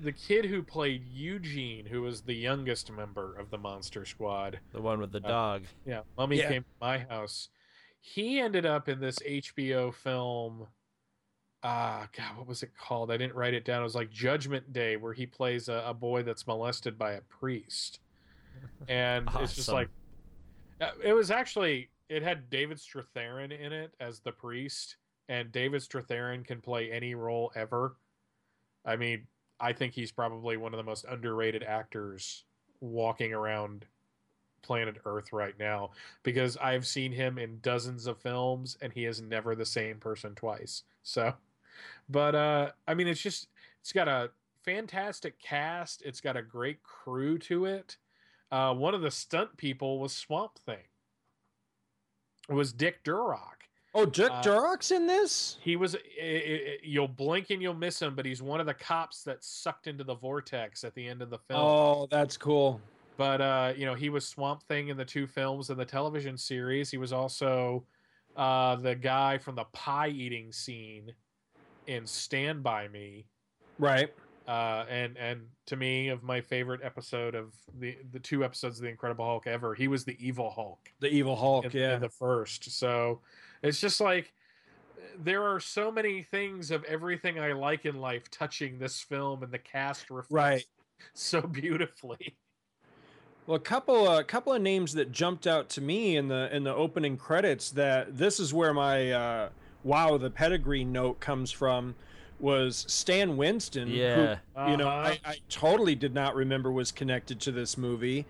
the 0.00 0.12
kid 0.12 0.46
who 0.46 0.62
played 0.62 1.04
Eugene, 1.04 1.86
who 1.86 2.02
was 2.02 2.22
the 2.22 2.34
youngest 2.34 2.90
member 2.90 3.36
of 3.36 3.50
the 3.50 3.58
Monster 3.58 4.04
Squad, 4.04 4.60
the 4.72 4.80
one 4.80 5.00
with 5.00 5.12
the 5.12 5.20
Uh, 5.20 5.28
dog. 5.28 5.64
yeah, 5.84 6.02
Mummy 6.16 6.38
Yeah. 6.38 6.48
came 6.48 6.62
to 6.62 6.68
my 6.80 6.98
house. 6.98 7.48
He 8.00 8.40
ended 8.40 8.64
up 8.64 8.88
in 8.88 9.00
this 9.00 9.18
HBO 9.20 9.90
film. 9.92 10.68
Ah, 11.62 12.08
God, 12.12 12.38
what 12.38 12.46
was 12.46 12.62
it 12.62 12.74
called? 12.74 13.10
I 13.10 13.18
didn't 13.18 13.34
write 13.34 13.52
it 13.52 13.66
down. 13.66 13.80
It 13.80 13.84
was 13.84 13.94
like 13.94 14.10
Judgment 14.10 14.72
Day, 14.72 14.96
where 14.96 15.12
he 15.12 15.26
plays 15.26 15.68
a, 15.68 15.84
a 15.86 15.92
boy 15.92 16.22
that's 16.22 16.46
molested 16.46 16.96
by 16.96 17.12
a 17.12 17.20
priest, 17.22 18.00
and 18.88 19.28
it's 19.40 19.54
just 19.54 19.68
like 19.68 19.90
uh, 20.80 20.92
it 21.04 21.12
was 21.12 21.30
actually 21.30 21.90
it 22.08 22.22
had 22.22 22.48
David 22.48 22.78
Strathairn 22.78 23.52
in 23.52 23.72
it 23.72 23.92
as 24.00 24.20
the 24.20 24.32
priest, 24.32 24.96
and 25.28 25.52
David 25.52 25.82
Strathairn 25.82 26.46
can 26.46 26.62
play 26.62 26.90
any 26.90 27.14
role 27.14 27.52
ever. 27.54 27.96
I 28.86 28.96
mean, 28.96 29.26
I 29.60 29.72
think 29.72 29.94
he's 29.94 30.12
probably 30.12 30.56
one 30.56 30.72
of 30.72 30.78
the 30.78 30.84
most 30.84 31.04
underrated 31.08 31.62
actors 31.62 32.44
walking 32.80 33.32
around 33.32 33.86
planet 34.62 34.96
Earth 35.04 35.32
right 35.32 35.58
now 35.58 35.90
because 36.22 36.56
I've 36.56 36.86
seen 36.86 37.12
him 37.12 37.38
in 37.38 37.60
dozens 37.60 38.06
of 38.06 38.18
films 38.18 38.76
and 38.80 38.92
he 38.92 39.04
is 39.04 39.20
never 39.20 39.54
the 39.54 39.66
same 39.66 39.98
person 39.98 40.34
twice. 40.34 40.82
So, 41.02 41.34
but 42.08 42.34
uh 42.34 42.70
I 42.86 42.94
mean 42.94 43.08
it's 43.08 43.20
just 43.20 43.48
it's 43.80 43.92
got 43.92 44.08
a 44.08 44.30
fantastic 44.64 45.38
cast, 45.38 46.02
it's 46.02 46.20
got 46.20 46.36
a 46.36 46.42
great 46.42 46.82
crew 46.82 47.38
to 47.38 47.64
it. 47.66 47.96
Uh 48.50 48.74
one 48.74 48.94
of 48.94 49.02
the 49.02 49.10
stunt 49.10 49.56
people 49.56 49.98
was 49.98 50.14
Swamp 50.14 50.58
Thing. 50.58 50.88
It 52.48 52.54
was 52.54 52.72
Dick 52.72 53.02
Durock. 53.04 53.59
Oh, 53.94 54.06
Dick 54.06 54.30
Uh, 54.30 54.42
Durock's 54.42 54.92
in 54.92 55.06
this. 55.06 55.58
He 55.62 55.76
was. 55.76 55.96
i 55.96 55.98
i 56.22 56.76
you'll 56.82 57.08
blink 57.08 57.50
and 57.50 57.60
you'll 57.60 57.74
miss 57.74 58.00
him, 58.00 58.14
but 58.14 58.24
he's 58.24 58.40
one 58.40 58.60
of 58.60 58.66
the 58.66 58.74
cops 58.74 59.24
that 59.24 59.42
sucked 59.42 59.86
into 59.88 60.04
the 60.04 60.14
vortex 60.14 60.84
at 60.84 60.94
the 60.94 61.06
end 61.06 61.22
of 61.22 61.30
the 61.30 61.38
film. 61.38 61.60
Oh, 61.60 62.06
that's 62.10 62.36
cool. 62.36 62.80
But 63.16 63.40
uh, 63.40 63.72
you 63.76 63.86
know, 63.86 63.94
he 63.94 64.08
was 64.08 64.26
Swamp 64.26 64.62
Thing 64.62 64.88
in 64.88 64.96
the 64.96 65.04
two 65.04 65.26
films 65.26 65.70
and 65.70 65.78
the 65.78 65.84
television 65.84 66.38
series. 66.38 66.90
He 66.90 66.98
was 66.98 67.12
also 67.12 67.84
uh, 68.36 68.76
the 68.76 68.94
guy 68.94 69.38
from 69.38 69.56
the 69.56 69.64
pie 69.72 70.08
eating 70.08 70.52
scene 70.52 71.12
in 71.86 72.06
Stand 72.06 72.62
by 72.62 72.88
Me. 72.88 73.26
Right. 73.78 74.12
Uh, 74.46 74.84
and 74.88 75.16
and 75.18 75.42
to 75.66 75.76
me, 75.76 76.08
of 76.08 76.22
my 76.22 76.40
favorite 76.40 76.80
episode 76.82 77.34
of 77.34 77.54
the 77.78 77.96
the 78.12 78.18
two 78.20 78.44
episodes 78.44 78.78
of 78.78 78.84
the 78.84 78.88
Incredible 78.88 79.24
Hulk 79.24 79.46
ever, 79.46 79.74
he 79.74 79.88
was 79.88 80.04
the 80.04 80.16
evil 80.24 80.50
Hulk 80.50 80.92
The 81.00 81.08
Evil 81.08 81.36
Hulk. 81.36 81.66
in, 81.66 81.72
yeah. 81.72 81.94
in 81.96 82.00
the 82.00 82.08
first. 82.08 82.70
So 82.70 83.20
it's 83.62 83.80
just 83.80 84.00
like 84.00 84.32
there 85.18 85.42
are 85.42 85.60
so 85.60 85.90
many 85.90 86.22
things 86.22 86.70
of 86.70 86.84
everything 86.84 87.38
I 87.38 87.52
like 87.52 87.84
in 87.84 88.00
life 88.00 88.30
touching 88.30 88.78
this 88.78 89.00
film, 89.00 89.42
and 89.42 89.52
the 89.52 89.58
cast 89.58 90.10
reflects 90.10 90.32
Right. 90.32 90.64
so 91.14 91.40
beautifully. 91.42 92.36
Well, 93.46 93.56
a 93.56 93.60
couple 93.60 94.06
a 94.08 94.22
couple 94.22 94.52
of 94.52 94.62
names 94.62 94.92
that 94.94 95.10
jumped 95.12 95.46
out 95.46 95.68
to 95.70 95.80
me 95.80 96.16
in 96.16 96.28
the 96.28 96.54
in 96.54 96.62
the 96.64 96.74
opening 96.74 97.16
credits 97.16 97.70
that 97.72 98.16
this 98.16 98.38
is 98.38 98.54
where 98.54 98.72
my 98.74 99.10
uh, 99.12 99.48
wow 99.82 100.16
the 100.18 100.30
pedigree 100.30 100.84
note 100.84 101.20
comes 101.20 101.50
from 101.50 101.94
was 102.38 102.84
Stan 102.88 103.36
Winston. 103.36 103.88
who, 103.88 103.94
Yeah. 103.96 104.38
you 104.68 104.76
know 104.76 104.88
Uh-huh. 104.88 105.16
I, 105.24 105.30
I 105.30 105.36
totally 105.48 105.94
did 105.94 106.14
not 106.14 106.34
remember 106.34 106.70
was 106.70 106.92
connected 106.92 107.40
to 107.40 107.52
this 107.52 107.76
movie. 107.76 108.24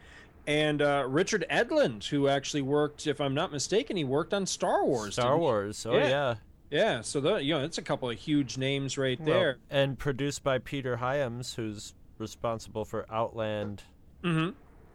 And 0.47 0.83
uh, 0.83 1.05
Richard 1.09 1.45
Edlund, 1.51 2.05
who 2.09 2.27
actually 2.29 2.63
worked, 2.63 3.07
if 3.07 3.21
I'm 3.21 3.35
not 3.35 3.53
mistaken, 3.53 3.97
he 3.97 4.05
worked 4.05 4.35
on 4.35 4.47
Star 4.47 4.85
Wars. 4.85 5.15
Star? 5.15 5.37
Wars. 5.39 5.85
Oh 5.87 5.95
Yeah. 5.97 6.09
yeah. 6.09 6.35
Yeah, 6.73 7.01
so 7.01 7.21
the, 7.21 7.35
you 7.39 7.53
know 7.55 7.65
it's 7.65 7.79
a 7.79 7.83
couple 7.83 8.09
of 8.09 8.17
huge 8.17 8.57
names 8.57 8.97
right 8.97 9.19
Well, 9.21 9.27
there. 9.29 9.57
and 9.71 9.99
produced 9.99 10.45
by 10.45 10.59
Peter 10.59 10.99
Hyams, 10.99 11.55
who's 11.55 11.95
responsible 12.19 12.85
for 12.85 13.07
Outland, 13.13 13.83
mm-hmm. 14.23 14.51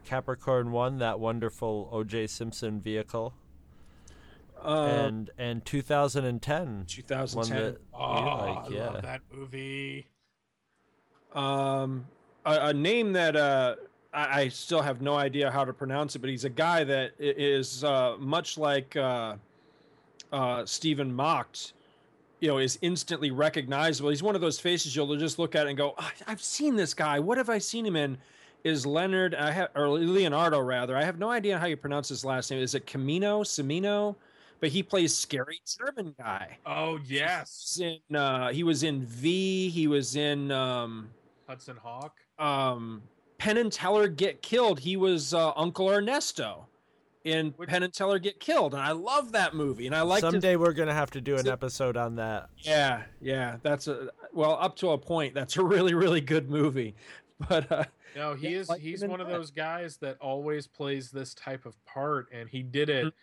Capricorn 0.05 0.71
One, 0.71 0.99
that 0.99 1.19
wonderful 1.19 1.89
O.J. 1.91 2.27
Simpson 2.27 2.79
vehicle, 2.79 3.33
Uh, 4.63 4.85
and 4.85 5.29
and 5.37 5.65
2010, 5.65 6.85
2010. 6.87 7.57
that 7.73 7.77
Oh, 7.93 7.97
like, 7.99 8.57
I 8.57 8.67
yeah. 8.69 8.89
love 8.91 9.01
that 9.01 9.21
movie. 9.33 10.07
um, 11.33 12.07
a, 12.45 12.67
a 12.69 12.73
name 12.73 13.11
that 13.13 13.35
uh, 13.35 13.75
I, 14.15 14.41
I 14.41 14.47
still 14.47 14.81
have 14.81 15.01
no 15.01 15.15
idea 15.15 15.51
how 15.51 15.65
to 15.65 15.73
pronounce 15.73 16.15
it, 16.15 16.19
but 16.19 16.29
he's 16.29 16.45
a 16.45 16.49
guy 16.49 16.83
that 16.85 17.11
is 17.19 17.83
uh, 17.83 18.15
much 18.19 18.57
like 18.57 18.95
uh, 18.95 19.35
uh, 20.31 20.65
Stephen 20.65 21.13
Macht. 21.15 21.73
You 22.41 22.49
know, 22.49 22.57
is 22.57 22.77
instantly 22.81 23.31
recognizable. 23.31 24.09
He's 24.09 24.21
one 24.21 24.35
of 24.35 24.41
those 24.41 24.59
faces 24.59 24.95
you'll 24.95 25.15
just 25.15 25.39
look 25.39 25.55
at 25.55 25.67
and 25.67 25.77
go, 25.77 25.95
"I- 25.97 26.11
"I've 26.27 26.41
seen 26.43 26.75
this 26.75 26.93
guy. 26.93 27.17
What 27.19 27.37
have 27.37 27.49
I 27.49 27.57
seen 27.59 27.85
him 27.85 27.95
in?" 27.95 28.17
Is 28.63 28.85
Leonard? 28.85 29.33
I 29.35 29.51
have 29.51 29.69
or 29.75 29.87
Leonardo 29.89 30.59
rather. 30.59 30.97
I 30.97 31.03
have 31.03 31.17
no 31.17 31.29
idea 31.31 31.57
how 31.57 31.65
you 31.67 31.77
pronounce 31.77 32.09
his 32.09 32.25
last 32.25 32.51
name. 32.51 32.59
Is 32.59 32.75
it 32.75 32.85
Camino? 32.85 33.43
Semino? 33.43 34.15
But 34.59 34.69
he 34.69 34.83
plays 34.83 35.15
scary 35.15 35.59
German 35.79 36.13
guy. 36.17 36.57
Oh 36.65 36.99
yes, 37.05 37.75
He's 37.77 37.99
in, 38.09 38.15
uh, 38.15 38.49
he 38.51 38.63
was 38.63 38.83
in 38.83 39.01
V. 39.03 39.69
He 39.69 39.87
was 39.87 40.15
in. 40.15 40.51
Um, 40.51 41.09
Hudson 41.47 41.77
Hawk. 41.81 42.17
um, 42.39 43.01
Penn 43.45 43.57
and 43.57 43.71
Teller 43.71 44.07
get 44.07 44.41
killed. 44.41 44.79
He 44.79 44.97
was 44.97 45.33
uh, 45.33 45.51
Uncle 45.55 45.89
Ernesto 45.89 46.65
in 47.23 47.51
Which- 47.57 47.69
Penn 47.69 47.83
and 47.83 47.93
Teller 47.93 48.17
get 48.19 48.39
killed, 48.39 48.73
and 48.73 48.81
I 48.83 48.91
love 48.91 49.31
that 49.33 49.53
movie. 49.53 49.85
And 49.85 49.95
I 49.95 50.01
like 50.01 50.21
Someday 50.21 50.55
we're 50.55 50.73
gonna 50.73 50.93
have 50.93 51.11
to 51.11 51.21
do 51.21 51.35
an 51.37 51.47
episode 51.47 51.95
on 51.97 52.15
that. 52.15 52.49
yeah, 52.57 53.03
yeah. 53.21 53.57
That's 53.61 53.87
a 53.87 54.09
well 54.33 54.57
up 54.59 54.75
to 54.77 54.89
a 54.91 54.97
point. 54.97 55.33
That's 55.35 55.57
a 55.57 55.63
really, 55.63 55.93
really 55.93 56.21
good 56.21 56.49
movie. 56.49 56.95
But 57.49 57.69
uh, 57.69 57.83
No, 58.15 58.33
he 58.33 58.47
Yeah, 58.49 58.59
is. 58.59 58.69
like 58.69 58.79
he's 58.81 59.01
him 59.03 59.07
in 59.07 59.11
one 59.11 59.19
of 59.21 59.27
that. 59.27 59.33
those 59.33 59.51
guys 59.51 59.97
that 59.97 60.17
always 60.21 60.67
plays 60.67 61.11
this 61.11 61.33
type 61.33 61.65
of 61.65 61.75
part, 61.85 62.29
and 62.31 62.47
he 62.47 62.63
did 62.63 62.87
Mm-hmm. 62.87 63.07
it. 63.09 63.13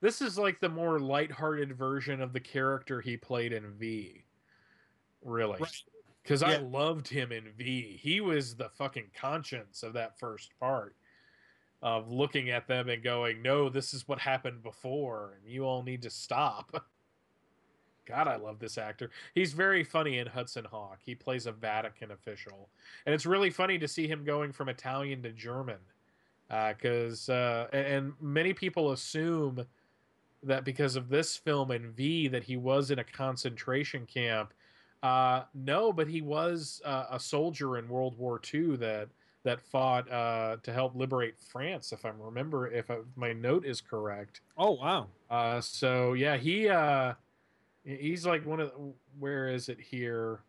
This 0.00 0.20
is 0.20 0.36
like 0.36 0.58
the 0.60 0.68
more 0.68 0.98
lighthearted 0.98 1.76
version 1.76 2.20
of 2.20 2.32
the 2.32 2.40
character 2.40 3.00
he 3.00 3.16
played 3.16 3.52
in 3.52 3.70
V. 3.74 4.24
Really, 5.24 5.58
Right. 5.60 5.82
Because 6.22 6.42
I 6.42 6.56
loved 6.58 7.08
him 7.08 7.32
in 7.32 7.44
V. 7.56 7.98
He 8.00 8.20
was 8.20 8.54
the 8.54 8.68
fucking 8.68 9.10
conscience 9.14 9.82
of 9.82 9.94
that 9.94 10.18
first 10.18 10.52
part 10.58 10.94
of 11.82 12.10
looking 12.10 12.50
at 12.50 12.66
them 12.68 12.88
and 12.88 13.02
going, 13.02 13.42
"No, 13.42 13.68
this 13.68 13.94
is 13.94 14.06
what 14.06 14.18
happened 14.18 14.62
before, 14.62 15.38
and 15.38 15.50
you 15.50 15.64
all 15.64 15.82
need 15.82 16.02
to 16.02 16.10
stop." 16.10 16.84
God, 18.06 18.26
I 18.26 18.36
love 18.36 18.58
this 18.58 18.76
actor. 18.76 19.10
He's 19.34 19.52
very 19.52 19.84
funny 19.84 20.18
in 20.18 20.26
Hudson 20.26 20.64
Hawk. 20.64 20.98
He 21.04 21.14
plays 21.14 21.46
a 21.46 21.52
Vatican 21.52 22.10
official, 22.10 22.68
and 23.06 23.14
it's 23.14 23.26
really 23.26 23.50
funny 23.50 23.78
to 23.78 23.88
see 23.88 24.08
him 24.08 24.24
going 24.24 24.52
from 24.52 24.68
Italian 24.68 25.22
to 25.22 25.30
German, 25.30 25.78
because 26.48 27.28
uh, 27.28 27.68
and, 27.72 27.86
and 27.86 28.12
many 28.20 28.52
people 28.52 28.92
assume 28.92 29.64
that 30.42 30.64
because 30.64 30.96
of 30.96 31.08
this 31.08 31.36
film 31.36 31.70
and 31.70 31.94
V 31.94 32.28
that 32.28 32.44
he 32.44 32.56
was 32.56 32.90
in 32.90 32.98
a 32.98 33.04
concentration 33.04 34.06
camp. 34.06 34.52
Uh, 35.02 35.42
no, 35.54 35.92
but 35.92 36.08
he 36.08 36.20
was 36.20 36.82
uh, 36.84 37.06
a 37.10 37.18
soldier 37.20 37.78
in 37.78 37.88
World 37.88 38.18
War 38.18 38.40
II 38.52 38.76
that 38.76 39.08
that 39.42 39.60
fought 39.62 40.10
uh, 40.12 40.58
to 40.62 40.72
help 40.72 40.94
liberate 40.94 41.38
France. 41.38 41.92
If 41.92 42.04
I 42.04 42.10
remember, 42.10 42.70
if 42.70 42.90
I, 42.90 42.98
my 43.16 43.32
note 43.32 43.64
is 43.64 43.80
correct. 43.80 44.42
oh 44.58 44.72
wow, 44.72 45.06
Uh, 45.30 45.60
so 45.62 46.12
yeah, 46.12 46.36
he 46.36 46.68
uh, 46.68 47.14
he's 47.82 48.26
like 48.26 48.44
one 48.44 48.60
of 48.60 48.70
the, 48.70 48.92
where 49.18 49.48
is 49.48 49.68
it 49.70 49.80
here? 49.80 50.40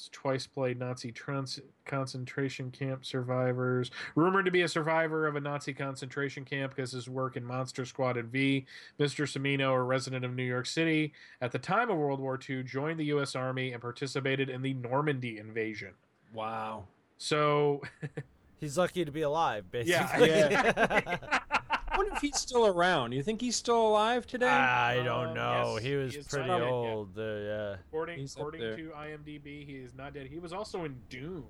He's 0.00 0.08
twice 0.12 0.46
played 0.46 0.78
Nazi 0.78 1.12
trans- 1.12 1.60
concentration 1.84 2.70
camp 2.70 3.04
survivors. 3.04 3.90
Rumored 4.14 4.46
to 4.46 4.50
be 4.50 4.62
a 4.62 4.68
survivor 4.68 5.26
of 5.26 5.36
a 5.36 5.40
Nazi 5.40 5.74
concentration 5.74 6.42
camp 6.46 6.74
because 6.74 6.92
his 6.92 7.06
work 7.08 7.36
in 7.36 7.44
Monster 7.44 7.84
Squad 7.84 8.16
and 8.16 8.30
V. 8.32 8.64
Mr. 8.98 9.26
Cimino, 9.26 9.74
a 9.74 9.82
resident 9.82 10.24
of 10.24 10.34
New 10.34 10.42
York 10.44 10.64
City 10.64 11.12
at 11.42 11.52
the 11.52 11.58
time 11.58 11.90
of 11.90 11.98
World 11.98 12.18
War 12.18 12.38
II, 12.48 12.62
joined 12.62 12.98
the 12.98 13.04
U.S. 13.06 13.36
Army 13.36 13.72
and 13.72 13.82
participated 13.82 14.48
in 14.48 14.62
the 14.62 14.72
Normandy 14.74 15.36
invasion. 15.38 15.90
wow. 16.32 16.84
So 17.18 17.82
He's 18.58 18.78
lucky 18.78 19.04
to 19.04 19.10
be 19.12 19.20
alive, 19.22 19.70
basically. 19.70 20.28
yeah, 20.30 20.72
I 20.76 21.59
wonder 22.00 22.16
if 22.16 22.22
he's 22.22 22.38
still 22.38 22.66
around. 22.66 23.12
You 23.12 23.22
think 23.22 23.40
he's 23.40 23.56
still 23.56 23.86
alive 23.88 24.26
today? 24.26 24.46
I 24.48 24.98
Um, 24.98 25.04
don't 25.04 25.34
know. 25.34 25.74
yes, 25.76 25.84
he 25.84 25.94
was 25.96 26.14
he 26.14 26.22
pretty 26.22 26.48
dead 26.48 26.58
yet. 26.60 26.68
old. 26.70 27.18
Uh, 27.18 27.22
yeah. 27.22 27.76
According, 27.88 28.18
He's 28.18 28.34
up 28.36 28.40
according 28.42 28.60
to 28.76 28.92
IMDb, 28.96 29.66
he 29.66 29.74
is 29.76 29.94
not 29.94 30.14
dead. 30.14 30.26
He 30.26 30.38
was 30.38 30.52
also 30.52 30.84
in 30.84 30.96
Dune. 31.08 31.44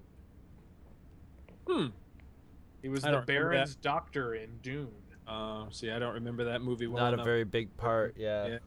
Hmm. 1.67 1.87
He 2.83 2.89
was 2.89 3.05
I 3.05 3.11
the 3.13 3.21
Baron's 3.21 3.75
doctor 3.77 4.35
in 4.35 4.59
Dune. 4.63 4.89
Uh, 5.29 5.67
see, 5.71 5.91
I 5.91 5.99
don't 5.99 6.15
remember 6.15 6.45
that 6.45 6.63
movie 6.63 6.87
well 6.87 7.05
Not 7.11 7.19
a 7.19 7.23
very 7.23 7.45
big 7.45 7.77
part. 7.77 8.17
Yeah. 8.19 8.47
Yeah. 8.47 8.59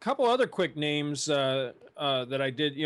couple 0.00 0.26
other 0.26 0.46
quick 0.46 0.76
names 0.76 1.28
uh, 1.28 1.72
uh, 1.96 2.24
that 2.26 2.40
I 2.40 2.50
did. 2.50 2.76
You 2.76 2.84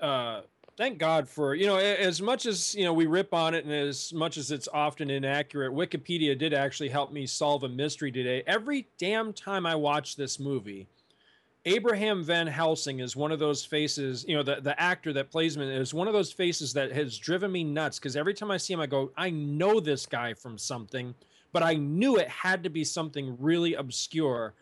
know, 0.00 0.06
uh, 0.06 0.42
thank 0.80 0.96
God 0.96 1.28
for 1.28 1.54
you 1.54 1.66
know 1.66 1.76
as 1.76 2.22
much 2.22 2.46
as 2.46 2.74
you 2.74 2.84
know 2.84 2.94
we 2.94 3.04
rip 3.04 3.34
on 3.34 3.54
it 3.54 3.66
and 3.66 3.74
as 3.74 4.14
much 4.14 4.38
as 4.38 4.50
it's 4.50 4.66
often 4.72 5.10
inaccurate. 5.10 5.72
Wikipedia 5.72 6.36
did 6.36 6.54
actually 6.54 6.88
help 6.88 7.12
me 7.12 7.26
solve 7.26 7.64
a 7.64 7.68
mystery 7.68 8.10
today. 8.10 8.42
Every 8.46 8.88
damn 8.96 9.34
time 9.34 9.66
I 9.66 9.74
watch 9.74 10.16
this 10.16 10.40
movie, 10.40 10.88
Abraham 11.66 12.24
Van 12.24 12.46
Helsing 12.46 13.00
is 13.00 13.14
one 13.14 13.30
of 13.30 13.38
those 13.38 13.62
faces. 13.62 14.24
You 14.26 14.36
know 14.36 14.42
the 14.42 14.62
the 14.62 14.80
actor 14.80 15.12
that 15.12 15.30
plays 15.30 15.54
him 15.54 15.62
is 15.62 15.92
one 15.92 16.08
of 16.08 16.14
those 16.14 16.32
faces 16.32 16.72
that 16.72 16.92
has 16.92 17.18
driven 17.18 17.52
me 17.52 17.62
nuts 17.62 17.98
because 17.98 18.16
every 18.16 18.32
time 18.32 18.50
I 18.50 18.56
see 18.56 18.72
him, 18.72 18.80
I 18.80 18.86
go, 18.86 19.12
I 19.18 19.28
know 19.28 19.80
this 19.80 20.06
guy 20.06 20.32
from 20.32 20.56
something, 20.56 21.14
but 21.52 21.62
I 21.62 21.74
knew 21.74 22.16
it 22.16 22.28
had 22.28 22.64
to 22.64 22.70
be 22.70 22.84
something 22.84 23.36
really 23.38 23.74
obscure. 23.74 24.54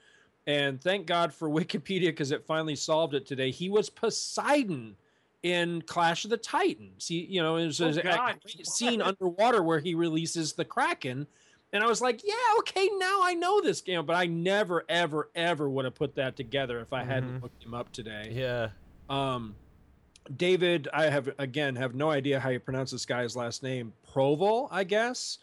And 0.49 0.83
thank 0.83 1.07
God 1.07 1.33
for 1.33 1.49
Wikipedia 1.49 2.07
because 2.07 2.33
it 2.33 2.45
finally 2.45 2.75
solved 2.75 3.15
it 3.15 3.25
today. 3.25 3.53
He 3.53 3.69
was 3.69 3.89
Poseidon 3.89 4.97
in 5.43 5.83
Clash 5.83 6.25
of 6.25 6.31
the 6.31 6.37
Titans. 6.37 7.07
He, 7.07 7.21
you 7.27 7.41
know, 7.43 7.57
there's 7.57 7.81
Oh, 7.81 7.89
a 7.89 8.35
scene 8.65 9.01
underwater 9.01 9.63
where 9.63 9.79
he 9.79 9.95
releases 9.95 10.53
the 10.53 10.65
Kraken. 10.65 11.27
And 11.73 11.85
I 11.85 11.87
was 11.87 12.01
like, 12.01 12.23
yeah, 12.25 12.35
okay, 12.61 12.89
now 12.97 13.21
I 13.23 13.35
know 13.35 13.61
this 13.61 13.81
game, 13.83 14.05
but 14.07 14.17
I 14.17 14.27
never, 14.27 14.85
ever, 14.89 15.29
ever 15.35 15.69
would 15.69 15.85
have 15.85 15.95
put 15.95 16.15
that 16.17 16.35
together 16.35 16.81
if 16.81 16.93
I 16.93 17.05
hadn't 17.05 17.39
Mhm. 17.39 17.43
looked 17.43 17.63
him 17.63 17.75
up 17.75 17.93
today. 17.93 18.33
Yeah. 18.35 18.71
Um, 19.11 19.55
David, 20.37 20.89
I 20.93 21.05
have 21.09 21.31
again 21.39 21.77
have 21.77 21.95
no 21.95 22.11
idea 22.11 22.39
how 22.41 22.51
you 22.51 22.61
pronounce 22.61 22.91
this 22.91 23.07
guy's 23.07 23.35
last 23.35 23.63
name. 23.63 23.95
Proval, 24.13 24.69
I 24.71 24.85
guess. 24.85 25.39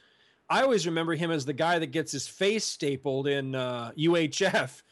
I 0.47 0.61
always 0.61 0.85
remember 0.85 1.15
him 1.15 1.31
as 1.31 1.43
the 1.45 1.53
guy 1.53 1.79
that 1.79 1.87
gets 1.87 2.11
his 2.11 2.27
face 2.27 2.65
stapled 2.65 3.27
in 3.27 3.55
uh, 3.55 3.91
UHF 3.97 4.83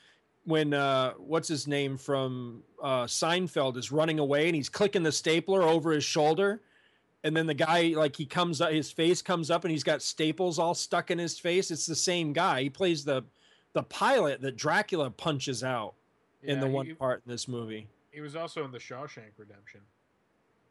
when 0.46 0.74
uh, 0.74 1.12
what's 1.18 1.48
his 1.48 1.68
name 1.68 1.98
from 1.98 2.64
uh, 2.82 3.04
Seinfeld 3.06 3.78
is 3.78 3.92
running 3.92 4.20
away 4.20 4.48
and 4.48 4.56
he's 4.56 4.70
clicking 4.70 5.04
the 5.04 5.12
stapler 5.12 5.64
over 5.64 5.92
his 5.92 6.04
shoulder, 6.04 6.62
and 7.24 7.36
then 7.36 7.48
the 7.48 7.54
guy 7.54 7.94
like 7.96 8.16
he 8.16 8.26
comes 8.26 8.60
up, 8.62 8.72
his 8.72 8.92
face 8.92 9.22
comes 9.22 9.50
up 9.50 9.64
and 9.64 9.72
he's 9.72 9.84
got 9.84 10.02
staples 10.02 10.60
all 10.60 10.74
stuck 10.74 11.12
in 11.12 11.18
his 11.18 11.40
face. 11.40 11.72
It's 11.72 11.86
the 11.86 11.96
same 11.96 12.34
guy. 12.34 12.64
He 12.64 12.70
plays 12.70 13.06
the 13.06 13.24
the 13.74 13.84
pilot 13.84 14.42
that 14.42 14.56
Dracula 14.58 15.10
punches 15.10 15.64
out 15.64 15.94
in 16.44 16.56
Yeah, 16.56 16.62
the 16.62 16.68
he- 16.68 16.74
one 16.74 16.96
part 16.96 17.22
in 17.26 17.32
this 17.32 17.48
movie. 17.48 17.88
He 18.12 18.22
was 18.22 18.36
also 18.36 18.64
in 18.64 18.72
the 18.72 18.78
Shawshank 18.78 19.32
Redemption. 19.38 19.80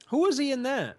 Who 0.09 0.19
was 0.19 0.39
he 0.39 0.53
in 0.53 0.63
that? 0.63 0.97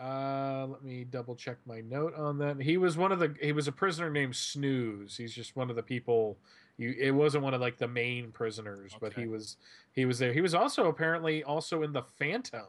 Uh, 0.00 0.66
let 0.68 0.82
me 0.82 1.04
double 1.04 1.36
check 1.36 1.56
my 1.66 1.80
note 1.82 2.14
on 2.14 2.38
that. 2.38 2.60
He 2.60 2.78
was 2.78 2.96
one 2.96 3.12
of 3.12 3.18
the. 3.18 3.34
He 3.40 3.52
was 3.52 3.68
a 3.68 3.72
prisoner 3.72 4.08
named 4.10 4.34
Snooze. 4.34 5.16
He's 5.16 5.34
just 5.34 5.54
one 5.56 5.70
of 5.70 5.76
the 5.76 5.82
people. 5.82 6.36
You. 6.76 6.94
It 6.98 7.12
wasn't 7.12 7.44
one 7.44 7.54
of 7.54 7.60
like 7.60 7.78
the 7.78 7.88
main 7.88 8.32
prisoners, 8.32 8.92
but 9.00 9.12
he 9.12 9.26
was. 9.26 9.56
He 9.92 10.06
was 10.06 10.18
there. 10.18 10.32
He 10.32 10.40
was 10.40 10.54
also 10.54 10.88
apparently 10.88 11.44
also 11.44 11.82
in 11.82 11.92
the 11.92 12.02
Phantom, 12.02 12.66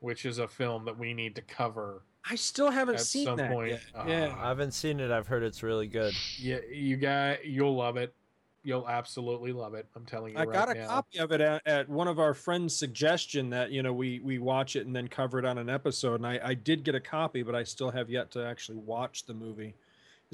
which 0.00 0.24
is 0.24 0.38
a 0.38 0.46
film 0.46 0.84
that 0.84 0.98
we 0.98 1.14
need 1.14 1.34
to 1.34 1.42
cover 1.42 2.02
I 2.28 2.36
still 2.36 2.70
haven't 2.70 2.96
at 2.96 3.00
seen 3.02 3.26
some 3.26 3.36
that 3.36 3.50
point. 3.50 3.72
yet. 3.72 3.82
Uh, 3.94 4.04
yeah. 4.08 4.34
I 4.38 4.48
haven't 4.48 4.72
seen 4.72 5.00
it. 5.00 5.10
I've 5.10 5.26
heard 5.26 5.42
it's 5.42 5.62
really 5.62 5.86
good. 5.86 6.14
Yeah, 6.38 6.58
you 6.72 6.96
got. 6.96 7.44
You'll 7.44 7.76
love 7.76 7.96
it. 7.96 8.14
You'll 8.62 8.88
absolutely 8.88 9.52
love 9.52 9.74
it. 9.74 9.86
I'm 9.94 10.06
telling 10.06 10.32
you 10.32 10.38
I 10.38 10.44
right 10.44 10.52
got 10.54 10.70
a 10.70 10.74
now. 10.74 10.86
copy 10.88 11.18
of 11.18 11.32
it 11.32 11.42
at, 11.42 11.66
at 11.66 11.86
one 11.86 12.08
of 12.08 12.18
our 12.18 12.32
friends' 12.32 12.74
suggestion 12.74 13.50
that 13.50 13.70
you 13.70 13.82
know 13.82 13.92
we 13.92 14.20
we 14.20 14.38
watch 14.38 14.74
it 14.74 14.86
and 14.86 14.96
then 14.96 15.06
cover 15.06 15.38
it 15.38 15.44
on 15.44 15.58
an 15.58 15.68
episode, 15.68 16.14
and 16.14 16.26
I, 16.26 16.40
I 16.42 16.54
did 16.54 16.82
get 16.82 16.94
a 16.94 17.00
copy, 17.00 17.42
but 17.42 17.54
I 17.54 17.62
still 17.62 17.90
have 17.90 18.08
yet 18.08 18.30
to 18.32 18.46
actually 18.46 18.78
watch 18.78 19.26
the 19.26 19.34
movie. 19.34 19.74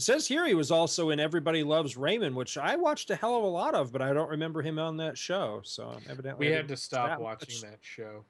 It 0.01 0.05
says 0.05 0.26
here 0.26 0.46
he 0.46 0.55
was 0.55 0.70
also 0.70 1.11
in 1.11 1.20
Everybody 1.20 1.62
Loves 1.62 1.94
Raymond, 1.94 2.34
which 2.34 2.57
I 2.57 2.74
watched 2.74 3.11
a 3.11 3.16
hell 3.16 3.36
of 3.36 3.42
a 3.44 3.46
lot 3.46 3.74
of, 3.74 3.92
but 3.92 4.01
I 4.01 4.14
don't 4.14 4.30
remember 4.30 4.62
him 4.62 4.78
on 4.78 4.96
that 4.96 5.18
show. 5.18 5.61
So 5.62 5.94
evidently, 6.09 6.46
We 6.46 6.53
had 6.55 6.62
to 6.62 6.68
didn't 6.68 6.78
stop 6.78 7.09
that 7.09 7.20
watching 7.20 7.55
much. 7.57 7.70
that 7.70 7.78
show. 7.82 8.24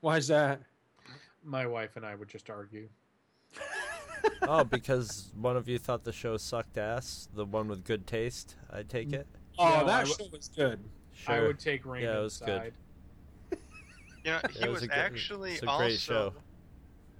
Why 0.00 0.18
is 0.18 0.28
that? 0.28 0.60
My 1.42 1.66
wife 1.66 1.96
and 1.96 2.04
I 2.04 2.14
would 2.14 2.28
just 2.28 2.50
argue. 2.50 2.90
oh, 4.42 4.64
because 4.64 5.32
one 5.40 5.56
of 5.56 5.66
you 5.66 5.78
thought 5.78 6.04
the 6.04 6.12
show 6.12 6.36
sucked 6.36 6.76
ass. 6.76 7.30
The 7.34 7.46
one 7.46 7.68
with 7.68 7.84
good 7.84 8.06
taste. 8.06 8.56
I 8.70 8.82
take 8.82 9.14
it. 9.14 9.26
Oh, 9.58 9.64
No, 9.80 9.86
that 9.86 10.06
w- 10.06 10.14
show 10.18 10.26
was 10.30 10.48
good. 10.54 10.78
Sure. 11.14 11.34
I 11.36 11.40
would 11.40 11.58
take 11.58 11.86
Raymond's 11.86 12.22
was 12.22 12.38
good. 12.40 12.46
side. 12.48 12.72
You 13.50 14.30
know, 14.30 14.40
he 14.50 14.58
It 14.60 14.68
was 14.68 14.74
was, 14.74 14.82
a 14.82 14.86
good- 14.88 14.98
actually 14.98 15.52
it's 15.52 15.62
a 15.62 15.68
also 15.70 15.84
great 15.86 15.98
show. 15.98 16.34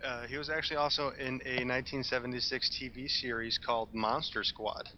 Uh, 0.05 0.27
he 0.27 0.37
was 0.37 0.51
actually 0.51 0.77
also 0.77 1.11
in 1.19 1.41
a 1.47 1.65
1976 1.65 2.69
TV 2.71 3.11
series 3.11 3.59
called 3.59 3.93
Monster 3.95 4.45
Squad. 4.45 4.91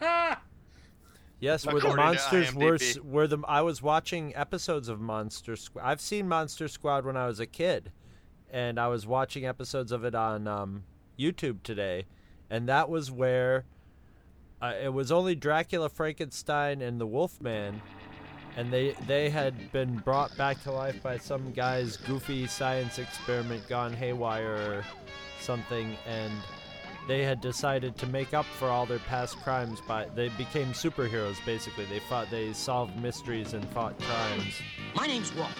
Yes, 1.42 1.66
where 1.66 1.80
the 1.80 1.96
monsters 1.96 2.54
were 2.54 2.78
were 3.02 3.26
the 3.26 3.38
I 3.48 3.62
was 3.62 3.82
watching 3.82 4.32
episodes 4.36 4.88
of 4.88 5.00
Monster 5.00 5.56
Squad. 5.56 5.82
I've 5.82 6.00
seen 6.00 6.28
Monster 6.28 6.68
Squad 6.68 7.04
when 7.04 7.16
I 7.16 7.26
was 7.26 7.40
a 7.40 7.46
kid, 7.46 7.90
and 8.48 8.78
I 8.78 8.86
was 8.86 9.08
watching 9.08 9.44
episodes 9.44 9.90
of 9.90 10.04
it 10.04 10.14
on 10.14 10.46
um, 10.46 10.84
YouTube 11.18 11.64
today, 11.64 12.06
and 12.48 12.68
that 12.68 12.88
was 12.88 13.10
where 13.10 13.64
uh, 14.62 14.74
it 14.80 14.92
was 14.92 15.10
only 15.10 15.34
Dracula, 15.34 15.88
Frankenstein, 15.88 16.80
and 16.80 17.00
the 17.00 17.08
Wolfman, 17.08 17.82
and 18.56 18.72
they 18.72 18.92
they 19.06 19.30
had 19.30 19.72
been 19.72 19.96
brought 19.98 20.36
back 20.36 20.62
to 20.64 20.72
life 20.72 21.02
by 21.02 21.18
some 21.18 21.52
guy's 21.52 21.96
goofy 21.96 22.46
science 22.46 22.98
experiment 22.98 23.66
gone 23.68 23.92
haywire 23.92 24.56
or 24.56 24.84
something, 25.40 25.96
and 26.06 26.32
they 27.08 27.24
had 27.24 27.40
decided 27.40 27.96
to 27.98 28.06
make 28.06 28.32
up 28.32 28.46
for 28.46 28.68
all 28.68 28.86
their 28.86 29.00
past 29.00 29.36
crimes 29.38 29.80
by 29.88 30.06
they 30.14 30.28
became 30.30 30.68
superheroes 30.68 31.44
basically 31.44 31.84
they 31.86 31.98
fought 31.98 32.30
they 32.30 32.52
solved 32.52 32.96
mysteries 33.00 33.54
and 33.54 33.68
fought 33.70 33.98
crimes 34.00 34.60
My 34.94 35.06
name's 35.06 35.34
Walt. 35.34 35.50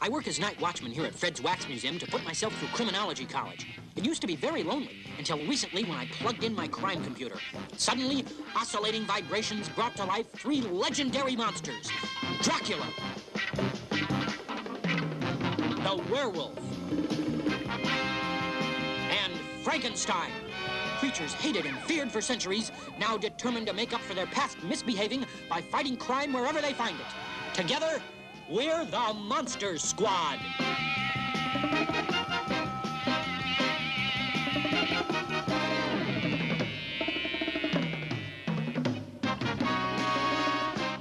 I 0.00 0.08
work 0.08 0.28
as 0.28 0.38
night 0.38 0.60
watchman 0.60 0.92
here 0.92 1.04
at 1.04 1.14
Fred's 1.14 1.42
Wax 1.42 1.66
Museum 1.66 1.98
to 1.98 2.06
put 2.06 2.24
myself 2.24 2.56
through 2.58 2.68
criminology 2.68 3.24
college. 3.24 3.66
It 3.96 4.04
used 4.04 4.20
to 4.20 4.28
be 4.28 4.36
very 4.36 4.62
lonely 4.62 5.04
until 5.18 5.38
recently 5.38 5.82
when 5.82 5.98
I 5.98 6.06
plugged 6.06 6.44
in 6.44 6.54
my 6.54 6.68
crime 6.68 7.02
computer. 7.02 7.36
Suddenly, 7.76 8.24
oscillating 8.54 9.04
vibrations 9.06 9.68
brought 9.68 9.96
to 9.96 10.04
life 10.04 10.30
three 10.32 10.60
legendary 10.60 11.34
monsters 11.34 11.90
Dracula, 12.42 12.86
the 15.82 16.04
werewolf, 16.10 16.56
and 19.10 19.32
Frankenstein. 19.64 20.30
Creatures 20.98 21.34
hated 21.34 21.66
and 21.66 21.76
feared 21.78 22.12
for 22.12 22.20
centuries, 22.20 22.70
now 23.00 23.16
determined 23.16 23.66
to 23.66 23.72
make 23.72 23.92
up 23.92 24.00
for 24.00 24.14
their 24.14 24.26
past 24.26 24.62
misbehaving 24.62 25.26
by 25.48 25.60
fighting 25.60 25.96
crime 25.96 26.32
wherever 26.32 26.60
they 26.60 26.72
find 26.72 26.96
it. 27.00 27.06
Together, 27.54 28.00
we're 28.50 28.84
the 28.84 29.14
Monster 29.14 29.78
Squad. 29.78 30.38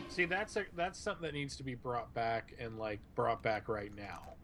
See, 0.10 0.26
that's 0.26 0.58
a 0.58 0.66
that's 0.76 1.00
something 1.00 1.22
that 1.22 1.34
needs 1.34 1.56
to 1.58 1.64
be 1.64 1.76
brought 1.76 2.14
back 2.14 2.54
and 2.60 2.78
like 2.80 3.00
brought 3.16 3.44
back 3.44 3.70
right 3.70 3.96
now. 3.96 4.37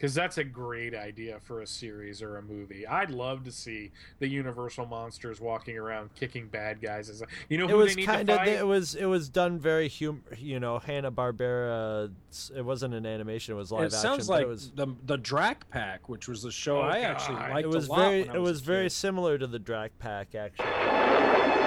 Because 0.00 0.14
that's 0.14 0.38
a 0.38 0.44
great 0.44 0.94
idea 0.94 1.38
for 1.42 1.60
a 1.60 1.66
series 1.66 2.22
or 2.22 2.38
a 2.38 2.42
movie. 2.42 2.86
I'd 2.86 3.10
love 3.10 3.44
to 3.44 3.52
see 3.52 3.90
the 4.18 4.26
Universal 4.26 4.86
monsters 4.86 5.42
walking 5.42 5.76
around 5.76 6.14
kicking 6.14 6.48
bad 6.48 6.80
guys. 6.80 7.10
As 7.10 7.22
you 7.50 7.58
know 7.58 7.68
it 7.68 7.74
was 7.76 7.90
they 7.94 8.00
need 8.00 8.06
kind 8.06 8.26
to 8.28 8.32
of 8.32 8.38
fight. 8.38 8.48
it 8.48 8.66
was 8.66 8.94
it 8.94 9.04
was 9.04 9.28
done 9.28 9.58
very 9.58 9.90
hum 9.90 10.22
you 10.38 10.58
know 10.58 10.78
Hanna 10.78 11.12
Barbera. 11.12 12.10
It 12.56 12.64
wasn't 12.64 12.94
an 12.94 13.04
animation; 13.04 13.52
it 13.52 13.58
was 13.58 13.70
live 13.70 13.82
it 13.82 13.86
action. 13.88 14.00
sounds 14.00 14.28
like 14.30 14.44
it 14.44 14.48
was 14.48 14.70
the 14.70 14.86
the 15.04 15.18
Drac 15.18 15.68
Pack, 15.68 16.08
which 16.08 16.28
was 16.28 16.42
the 16.42 16.50
show 16.50 16.78
Oh, 16.78 16.80
I 16.80 17.00
actually 17.00 17.36
God. 17.36 17.50
liked 17.50 17.64
it 17.66 17.68
was 17.68 17.88
a 17.88 17.90
lot. 17.90 17.98
very 17.98 18.22
when 18.22 18.30
I 18.30 18.34
it 18.36 18.40
was 18.40 18.62
a 18.62 18.64
very 18.64 18.84
kid. 18.86 18.92
similar 18.92 19.36
to 19.36 19.46
the 19.46 19.58
Drac 19.58 19.90
Pack 19.98 20.34
actually. 20.34 20.66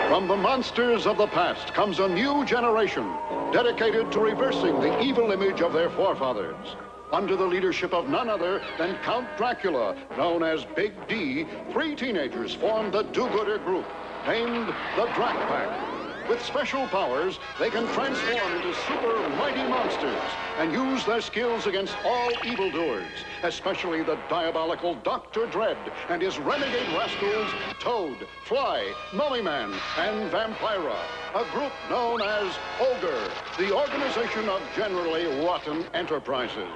From 0.10 0.28
the 0.28 0.36
monsters 0.38 1.06
of 1.06 1.18
the 1.18 1.28
past 1.28 1.72
comes 1.76 2.00
a 2.00 2.08
new 2.10 2.44
generation 2.46 3.04
dedicated 3.52 4.12
to 4.12 4.20
reversing 4.20 4.80
the 4.82 5.00
evil 5.02 5.32
image 5.32 5.62
of 5.62 5.72
their 5.72 5.92
forefathers. 5.92 6.76
Under 7.14 7.36
the 7.36 7.46
leadership 7.46 7.94
of 7.94 8.10
none 8.10 8.28
other 8.28 8.60
than 8.80 8.98
Count 9.04 9.28
Dracula, 9.38 9.96
known 10.18 10.42
as 10.42 10.66
Big 10.76 10.94
D, 11.08 11.46
three 11.72 11.96
teenagers 11.96 12.56
formed 12.56 12.92
the 12.92 13.04
do-gooder 13.04 13.60
group, 13.60 13.86
named 14.26 14.74
the 14.96 15.06
Drac 15.14 15.36
Pack. 15.48 15.93
With 16.30 16.42
special 16.44 16.88
powers, 16.88 17.38
they 17.60 17.70
can 17.70 17.86
transform 17.88 18.52
into 18.54 18.74
super 18.88 19.30
mighty 19.38 19.64
monsters 19.68 20.22
and 20.58 20.72
use 20.72 21.06
their 21.06 21.20
skills 21.20 21.68
against 21.68 21.96
all 22.06 22.32
evildoers, 22.46 23.12
especially 23.44 24.04
the 24.04 24.18
diabolical 24.30 24.96
Dr. 25.04 25.48
Dread 25.48 25.78
and 26.10 26.22
his 26.22 26.40
renegade 26.40 26.88
rascals 26.96 27.52
Toad, 27.80 28.26
Fly, 28.46 28.94
Mummy 29.14 29.42
Man, 29.42 29.74
and 29.98 30.32
Vampira, 30.32 30.98
a 31.36 31.44
group 31.52 31.74
known 31.90 32.22
as 32.22 32.54
Ogre, 32.80 33.30
the 33.58 33.76
organization 33.76 34.48
of 34.48 34.62
generally 34.76 35.26
rotten 35.46 35.84
enterprises. 35.94 36.70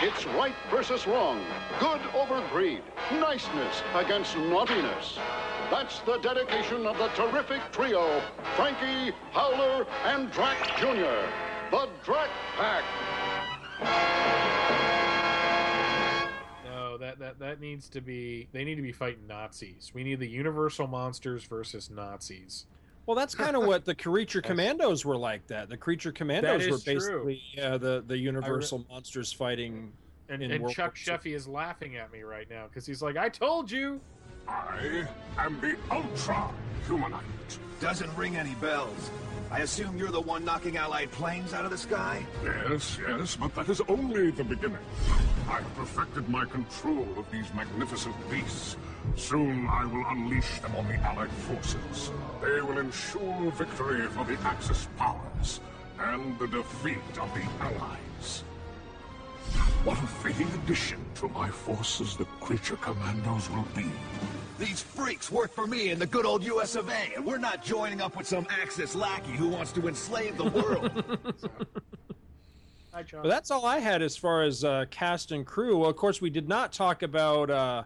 It's 0.00 0.24
right 0.26 0.54
versus 0.70 1.06
wrong, 1.06 1.44
good 1.78 2.00
over 2.14 2.42
greed, 2.50 2.82
niceness 3.12 3.82
against 3.94 4.36
naughtiness. 4.36 5.18
That's 5.70 6.00
the 6.00 6.18
dedication 6.18 6.84
of 6.84 6.98
the 6.98 7.06
terrific 7.08 7.60
trio, 7.70 8.20
Frankie, 8.56 9.14
Howler, 9.30 9.86
and 10.04 10.28
Drac 10.32 10.76
Jr., 10.76 11.30
the 11.70 11.88
Drac 12.04 12.28
Pack. 12.56 12.82
No, 16.64 16.98
that 16.98 17.20
that 17.20 17.38
that 17.38 17.60
needs 17.60 17.88
to 17.90 18.00
be. 18.00 18.48
They 18.50 18.64
need 18.64 18.74
to 18.74 18.82
be 18.82 18.90
fighting 18.90 19.28
Nazis. 19.28 19.92
We 19.94 20.02
need 20.02 20.18
the 20.18 20.28
Universal 20.28 20.88
monsters 20.88 21.44
versus 21.44 21.88
Nazis. 21.88 22.66
Well, 23.06 23.16
that's 23.16 23.36
kind 23.36 23.56
of 23.56 23.64
what 23.64 23.84
the 23.84 23.94
Creature 23.94 24.42
Commandos 24.42 25.04
were 25.04 25.16
like. 25.16 25.46
That 25.46 25.68
the 25.68 25.76
Creature 25.76 26.12
Commandos 26.12 26.68
were 26.68 26.78
basically 26.78 27.40
yeah, 27.54 27.76
the 27.78 28.02
the 28.06 28.18
Universal 28.18 28.86
monsters 28.90 29.32
fighting. 29.32 29.92
And, 30.28 30.42
In 30.42 30.50
and 30.52 30.62
World 30.62 30.74
Chuck 30.74 30.96
War 31.06 31.16
II. 31.16 31.18
Sheffy 31.18 31.34
is 31.34 31.48
laughing 31.48 31.96
at 31.96 32.12
me 32.12 32.22
right 32.22 32.48
now 32.50 32.66
because 32.66 32.86
he's 32.86 33.02
like, 33.02 33.16
"I 33.16 33.28
told 33.28 33.70
you." 33.70 34.00
I 34.50 35.06
am 35.38 35.60
the 35.60 35.76
Ultra 35.90 36.50
Humanite. 36.86 37.58
Doesn't 37.80 38.14
ring 38.16 38.36
any 38.36 38.54
bells. 38.56 39.10
I 39.50 39.60
assume 39.60 39.96
you're 39.96 40.10
the 40.10 40.20
one 40.20 40.44
knocking 40.44 40.76
Allied 40.76 41.10
planes 41.10 41.54
out 41.54 41.64
of 41.64 41.70
the 41.70 41.78
sky? 41.78 42.24
Yes, 42.44 42.98
yes, 43.00 43.36
but 43.36 43.54
that 43.56 43.68
is 43.68 43.80
only 43.88 44.30
the 44.30 44.44
beginning. 44.44 44.78
I 45.48 45.54
have 45.54 45.74
perfected 45.74 46.28
my 46.28 46.44
control 46.44 47.06
of 47.16 47.30
these 47.30 47.52
magnificent 47.54 48.14
beasts. 48.30 48.76
Soon 49.16 49.66
I 49.66 49.84
will 49.86 50.04
unleash 50.08 50.60
them 50.60 50.76
on 50.76 50.86
the 50.86 50.94
Allied 50.96 51.32
forces. 51.32 52.12
They 52.40 52.60
will 52.60 52.78
ensure 52.78 53.50
victory 53.52 54.06
for 54.08 54.24
the 54.24 54.38
Axis 54.44 54.88
powers 54.96 55.60
and 55.98 56.38
the 56.38 56.46
defeat 56.46 57.18
of 57.20 57.32
the 57.34 57.42
Allies. 57.60 58.44
What 59.82 59.98
a 59.98 60.06
fitting 60.06 60.48
addition 60.62 61.04
to 61.16 61.28
my 61.28 61.48
forces 61.48 62.16
the 62.16 62.26
creature 62.40 62.76
commandos 62.76 63.50
will 63.50 63.66
be. 63.74 63.86
These 64.60 64.82
freaks 64.82 65.32
work 65.32 65.52
for 65.54 65.66
me 65.66 65.88
in 65.90 65.98
the 65.98 66.06
good 66.06 66.26
old 66.26 66.44
US 66.44 66.76
of 66.76 66.90
A, 66.90 67.14
and 67.16 67.24
we're 67.24 67.38
not 67.38 67.64
joining 67.64 68.02
up 68.02 68.14
with 68.14 68.26
some 68.26 68.46
Axis 68.50 68.94
lackey 68.94 69.32
who 69.32 69.48
wants 69.48 69.72
to 69.72 69.88
enslave 69.88 70.36
the 70.36 70.44
world. 70.50 70.92
Hi, 72.92 73.02
John. 73.02 73.22
But 73.22 73.30
that's 73.30 73.50
all 73.50 73.64
I 73.64 73.78
had 73.78 74.02
as 74.02 74.18
far 74.18 74.42
as 74.42 74.62
uh, 74.62 74.84
cast 74.90 75.32
and 75.32 75.46
crew. 75.46 75.78
Well, 75.78 75.88
of 75.88 75.96
course, 75.96 76.20
we 76.20 76.28
did 76.28 76.46
not 76.46 76.74
talk 76.74 77.02
about 77.02 77.48
uh, 77.50 77.84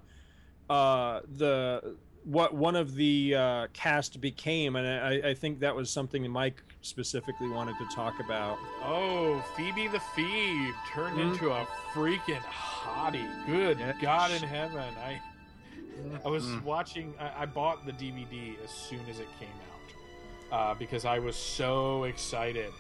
uh, 0.68 1.20
the 1.37 1.95
what 2.25 2.55
one 2.55 2.75
of 2.75 2.97
the 2.97 3.37
uh, 3.37 3.66
cast 3.72 4.20
became, 4.20 4.75
and 4.75 4.87
I, 4.89 5.29
I 5.31 5.35
think 5.35 5.61
that 5.61 5.77
was 5.77 5.91
something 5.91 6.29
Mike 6.29 6.61
specifically 6.81 7.51
wanted 7.51 7.77
to 7.79 7.87
talk 7.95 8.18
about. 8.18 8.59
Oh, 8.83 9.45
Phoebe 9.57 9.87
the 9.87 10.01
Phoebe 10.01 10.72
turned 10.93 11.18
Mhm. 11.18 11.33
into 11.35 11.53
a 11.53 11.68
freaking 11.93 12.41
hottie. 12.43 13.29
Good 13.47 13.79
Yeah. 13.79 13.93
God 14.01 14.33
in 14.33 14.43
heaven! 14.43 14.79
I 15.05 15.20
I 16.24 16.28
was 16.28 16.45
Mhm. 16.45 16.62
watching. 16.64 17.14
I, 17.20 17.42
I 17.42 17.47
bought 17.47 17.84
the 17.86 17.92
DVD 17.92 18.57
as 18.62 18.70
soon 18.70 19.01
as 19.09 19.18
it 19.20 19.28
came 19.38 19.49
out 20.51 20.55
uh, 20.57 20.74
because 20.74 21.05
I 21.05 21.18
was 21.18 21.36
so 21.36 22.05
excited. 22.05 22.72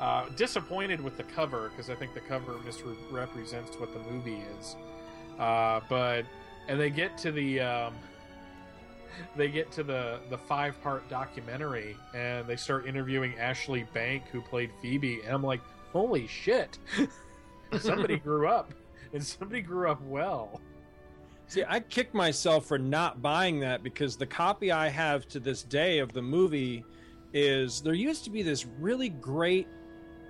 Uh, 0.00 0.28
disappointed 0.30 1.00
with 1.00 1.16
the 1.16 1.22
cover 1.22 1.68
because 1.70 1.88
I 1.88 1.94
think 1.94 2.12
the 2.14 2.20
cover 2.20 2.58
misrepresents 2.64 3.76
what 3.78 3.92
the 3.92 4.00
movie 4.10 4.42
is. 4.58 4.74
Uh, 5.38 5.80
but 5.88 6.24
and 6.68 6.80
they 6.80 6.90
get 6.90 7.16
to 7.18 7.30
the 7.32 7.60
um, 7.60 7.94
they 9.36 9.48
get 9.48 9.70
to 9.72 9.82
the 9.82 10.18
the 10.30 10.38
five 10.38 10.80
part 10.82 11.08
documentary 11.08 11.96
and 12.14 12.46
they 12.48 12.56
start 12.56 12.86
interviewing 12.86 13.38
Ashley 13.38 13.84
Bank 13.94 14.24
who 14.32 14.40
played 14.40 14.70
Phoebe 14.80 15.20
and 15.24 15.34
I'm 15.34 15.42
like 15.42 15.60
holy 15.92 16.26
shit 16.26 16.78
somebody 17.78 18.16
grew 18.28 18.48
up 18.48 18.72
and 19.12 19.22
somebody 19.24 19.60
grew 19.60 19.90
up 19.90 20.00
well 20.02 20.60
See, 21.52 21.64
I 21.68 21.80
kicked 21.80 22.14
myself 22.14 22.64
for 22.64 22.78
not 22.78 23.20
buying 23.20 23.60
that 23.60 23.82
because 23.82 24.16
the 24.16 24.24
copy 24.24 24.72
I 24.72 24.88
have 24.88 25.28
to 25.28 25.38
this 25.38 25.62
day 25.62 25.98
of 25.98 26.10
the 26.14 26.22
movie 26.22 26.82
is 27.34 27.82
there 27.82 27.92
used 27.92 28.24
to 28.24 28.30
be 28.30 28.42
this 28.42 28.64
really 28.80 29.10
great 29.10 29.68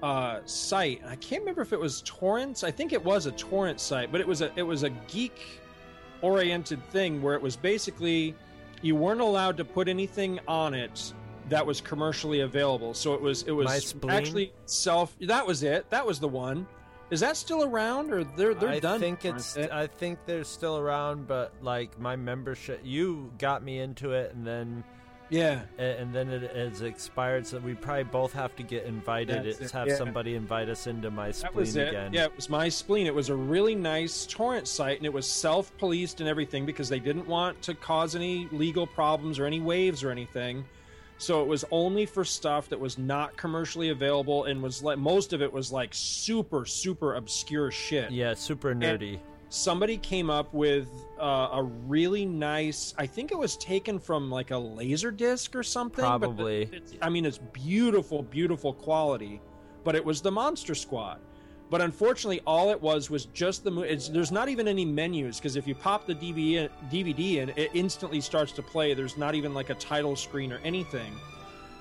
uh, 0.03 0.41
site. 0.47 1.01
I 1.07 1.14
can't 1.14 1.43
remember 1.43 1.62
if 1.62 1.73
it 1.73 1.79
was 1.79 2.03
torrents. 2.05 2.64
I 2.64 2.73
think 2.73 2.93
it 2.93 3.05
was 3.05 3.27
a 3.27 3.31
torrent 3.31 3.79
site, 3.79 4.11
but 4.11 4.20
it 4.20 4.27
was 4.27 4.41
a 4.41 4.51
it 4.57 4.64
was 4.64 4.83
a 4.83 4.91
geek 4.91 5.39
oriented 6.23 6.85
thing 6.91 7.23
where 7.23 7.37
it 7.37 7.41
was 7.41 7.55
basically 7.55 8.35
you 8.81 8.97
weren't 8.97 9.20
allowed 9.20 9.57
to 9.59 9.64
put 9.64 9.87
anything 9.87 10.41
on 10.49 10.75
it 10.75 11.12
that 11.49 11.64
was 11.64 11.81
commercially 11.81 12.41
available. 12.41 12.95
So 12.95 13.14
it 13.14 13.20
was 13.20 13.45
it 13.45 13.53
was 13.53 13.95
actually 14.09 14.53
self. 14.66 15.16
That 15.20 15.47
was 15.47 15.62
it. 15.62 15.89
That 15.89 16.05
was 16.05 16.18
the 16.18 16.27
one. 16.27 16.66
Is 17.13 17.21
that 17.21 17.37
still 17.37 17.63
around, 17.63 18.11
or 18.11 18.25
they're 18.25 18.55
they're 18.55 18.71
I 18.71 18.81
done? 18.81 18.99
think 18.99 19.25
it's. 19.27 19.57
I 19.59 19.87
think 19.87 20.19
they're 20.25 20.45
still 20.45 20.79
around, 20.79 21.27
but 21.29 21.53
like 21.61 21.99
my 22.01 22.17
membership, 22.17 22.81
you 22.83 23.31
got 23.39 23.63
me 23.63 23.81
into 23.81 24.13
it, 24.13 24.35
and 24.35 24.47
then 24.47 24.83
yeah. 25.29 25.61
a- 25.79 26.01
and 26.01 26.15
then 26.15 26.31
it 26.31 26.57
has 26.57 26.81
expired. 26.81 27.47
So 27.47 27.59
we 27.59 27.75
probably 27.75 28.05
both 28.05 28.33
have 28.33 28.57
to 28.57 28.63
get 28.63 28.85
invited. 28.85 29.45
That's 29.45 29.61
It's 29.61 29.71
it, 29.73 29.77
have 29.77 29.89
yeah. 29.89 29.97
somebody 29.97 30.35
invite 30.37 30.71
us 30.71 30.87
into 30.87 31.11
my 31.11 31.27
That 31.27 31.35
spleen 31.37 31.55
was 31.55 31.77
it. 31.77 31.89
again. 31.89 32.15
Yeah, 32.15 32.25
it 32.25 32.35
was 32.37 32.49
my 32.49 32.71
spleen. 32.71 33.07
It 33.07 33.15
was 33.15 33.29
a 33.29 33.37
really 33.37 33.75
nice 33.75 34.25
torrent 34.27 34.67
site, 34.67 34.97
and 34.97 35.05
it 35.05 35.13
was 35.13 35.27
self-policed 35.27 36.21
and 36.21 36.29
everything 36.31 36.65
because 36.65 36.89
they 36.89 36.99
didn't 37.01 37.27
want 37.27 37.61
to 37.63 37.75
cause 37.75 38.17
any 38.17 38.49
legal 38.53 38.87
problems 38.87 39.39
or 39.39 39.45
any 39.45 39.61
waves 39.61 40.03
or 40.03 40.11
anything. 40.11 40.65
So 41.23 41.41
it 41.41 41.47
was 41.47 41.64
only 41.70 42.05
for 42.05 42.25
stuff 42.25 42.68
that 42.68 42.81
was 42.81 42.99
not 42.99 43.37
commercially 43.37 43.91
available, 43.91 44.47
and 44.47 44.61
was 44.61 44.83
like 44.83 44.99
most 44.99 45.33
of 45.33 45.41
it 45.41 45.53
was 45.53 45.70
like 45.70 45.91
super, 45.93 46.66
super 46.66 47.14
obscure 47.14 47.70
shit. 47.70 48.11
Yeah, 48.11 48.35
super 48.35 48.75
nerdy. 48.75 49.20
Somebody 49.49 49.99
came 49.99 50.31
up 50.31 50.53
with 50.53 50.89
uh, 51.20 51.51
a 51.53 51.62
really 51.62 52.27
nice. 52.27 52.93
I 52.99 53.07
think 53.07 53.31
it 53.31 53.39
was 53.39 53.57
taken 53.59 54.01
from 54.01 54.33
like 54.33 54.51
a 54.51 54.59
laser 54.59 55.12
disc 55.12 55.55
or 55.55 55.62
something. 55.62 56.05
Probably. 56.05 56.68
I 57.01 57.09
mean, 57.09 57.25
it's 57.25 57.39
beautiful, 57.39 58.25
beautiful 58.25 58.73
quality, 58.73 59.41
but 59.85 59.95
it 59.95 60.05
was 60.05 60.23
the 60.23 60.33
Monster 60.33 60.75
Squad. 60.75 61.20
But 61.73 61.81
unfortunately, 61.81 62.43
all 62.47 62.68
it 62.70 62.83
was 62.83 63.09
was 63.09 63.25
just 63.25 63.64
the. 63.64 63.70
mo- 63.70 63.81
It's, 63.81 64.09
there's 64.09 64.31
not 64.31 64.51
even 64.51 64.68
any 64.68 64.85
menus 64.85 65.39
because 65.39 65.57
if 65.57 65.66
you 65.66 65.75
pop 65.75 66.07
the 66.07 66.14
DVD, 66.14 66.68
DVD 66.91 67.37
in, 67.37 67.49
it 67.57 67.70
instantly 67.73 68.20
starts 68.20 68.53
to 68.53 68.62
play. 68.62 68.93
There's 68.93 69.16
not 69.16 69.35
even 69.35 69.55
like 69.55 69.70
a 69.70 69.75
title 69.77 70.14
screen 70.14 70.53
or 70.53 70.59
anything. 70.64 71.14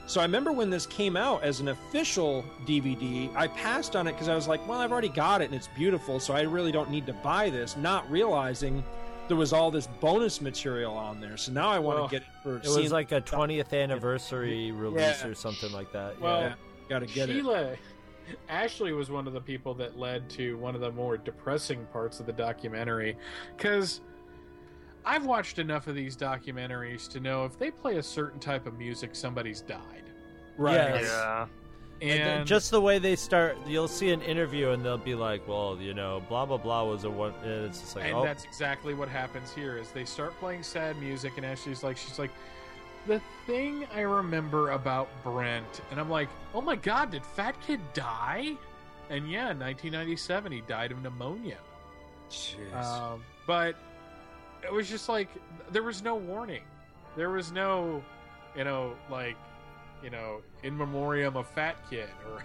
So 0.08 0.22
I 0.22 0.24
remember 0.24 0.54
when 0.54 0.70
this 0.70 0.86
came 0.86 1.18
out 1.18 1.44
as 1.44 1.60
an 1.60 1.68
official 1.68 2.46
DVD, 2.66 3.30
I 3.36 3.48
passed 3.48 3.98
on 3.98 4.08
it 4.08 4.14
because 4.14 4.30
I 4.30 4.36
was 4.36 4.48
like, 4.48 4.66
well, 4.66 4.80
I've 4.80 4.94
already 4.94 5.10
got 5.10 5.42
it 5.42 5.46
and 5.46 5.54
it's 5.56 5.68
beautiful, 5.76 6.22
so 6.22 6.34
I 6.34 6.44
really 6.44 6.72
don't 6.72 6.90
need 6.90 7.06
to 7.08 7.14
buy 7.14 7.50
this, 7.50 7.76
not 7.76 8.10
realizing 8.10 8.82
there 9.28 9.36
was 9.38 9.52
all 9.52 9.72
this 9.72 9.88
bonus 10.00 10.40
material 10.40 10.94
on 10.94 11.20
there. 11.20 11.36
So 11.36 11.52
now 11.52 11.68
I 11.70 11.80
want 11.80 11.98
Well, 11.98 12.06
oh, 12.06 12.08
to 12.08 12.12
get 12.12 12.22
it 12.22 12.28
for 12.44 12.58
It 12.58 12.66
seeing 12.66 12.84
was 12.84 12.92
like 12.94 13.12
a 13.12 13.20
20th 13.20 13.74
anniversary 13.74 14.72
release 14.72 15.24
or 15.26 15.36
something 15.36 15.72
like 15.74 15.92
that. 15.92 16.20
Well, 16.22 16.42
yeah. 16.42 16.54
got 16.88 17.00
to 17.00 17.06
get 17.08 17.30
it. 17.30 17.78
Sheila 18.32 18.42
Ashley 18.50 18.94
was 18.94 19.10
one 19.10 19.28
of 19.28 19.34
the 19.34 19.42
people 19.42 19.74
that 19.76 19.98
led 19.98 20.30
to 20.32 20.58
one 20.58 20.76
of 20.76 20.82
the 20.82 20.92
more 20.92 21.18
depressing 21.18 21.86
parts 21.94 22.20
of 22.20 22.26
the 22.26 22.34
documentary 22.34 23.18
because 23.56 24.02
I've 25.06 25.26
watched 25.26 25.60
enough 25.60 25.88
of 25.88 25.96
these 25.96 26.16
documentaries 26.16 27.10
to 27.10 27.20
know 27.20 27.46
if 27.46 27.58
they 27.58 27.72
play 27.72 27.98
a 27.98 28.04
certain 28.04 28.40
type 28.40 28.68
of 28.68 28.78
music 28.78 29.16
somebody's 29.16 29.62
died 29.62 30.02
Right. 30.58 30.76
Yes. 30.76 31.04
Yeah. 31.06 31.48
And 32.02 32.22
and 32.22 32.48
just 32.48 32.72
the 32.72 32.82
way 32.82 32.98
they 32.98 33.16
start, 33.16 33.58
you'll 33.68 33.88
see 33.88 34.10
an 34.10 34.24
interview 34.24 34.70
and 34.70 34.84
they'll 34.84 34.98
be 34.98 35.14
like, 35.14 35.48
"Well, 35.48 35.78
you 35.80 35.94
know, 35.94 36.24
blah 36.28 36.48
blah 36.48 36.58
blah 36.58 36.84
was 36.84 37.04
a 37.04 37.10
one." 37.12 37.34
And 37.44 37.66
it's 37.66 37.80
just 37.80 37.96
like, 37.96 38.06
and 38.06 38.16
oh, 38.16 38.24
that's 38.24 38.44
exactly 38.44 38.96
what 38.96 39.08
happens 39.08 39.54
here 39.54 39.78
is 39.78 39.92
they 39.92 40.06
start 40.06 40.38
playing 40.40 40.64
sad 40.64 41.00
music 41.00 41.34
and 41.38 41.46
Ashley's 41.46 41.84
like 41.84 41.98
she's 41.98 42.18
like 42.18 42.32
the 43.08 43.22
thing 43.48 43.88
I 43.94 44.02
remember 44.02 44.72
about 44.72 45.10
Brent 45.24 45.82
and 45.92 46.00
I'm 46.00 46.10
like 46.10 46.30
oh 46.54 46.62
my 46.62 46.76
god 46.76 47.12
did 47.12 47.26
Fat 47.26 47.56
Kid 47.66 47.80
die 47.94 48.54
and 49.10 49.30
yeah 49.30 49.48
1997 49.48 50.52
he 50.52 50.62
died 50.62 50.92
of 50.92 51.02
pneumonia 51.02 51.58
um, 52.74 53.24
but 53.48 53.76
it 54.64 54.72
was 54.72 54.90
just 54.90 55.10
like 55.10 55.28
there 55.72 55.84
was 55.84 56.02
no 56.04 56.16
warning 56.16 56.62
there 57.18 57.30
was 57.30 57.52
no 57.52 58.02
you 58.56 58.64
know 58.64 58.94
like 59.10 59.36
you 60.04 60.10
know 60.10 60.42
in 60.64 60.78
memoriam 60.78 61.36
of 61.36 61.48
Fat 61.50 61.76
Kid 61.90 62.10
or 62.30 62.44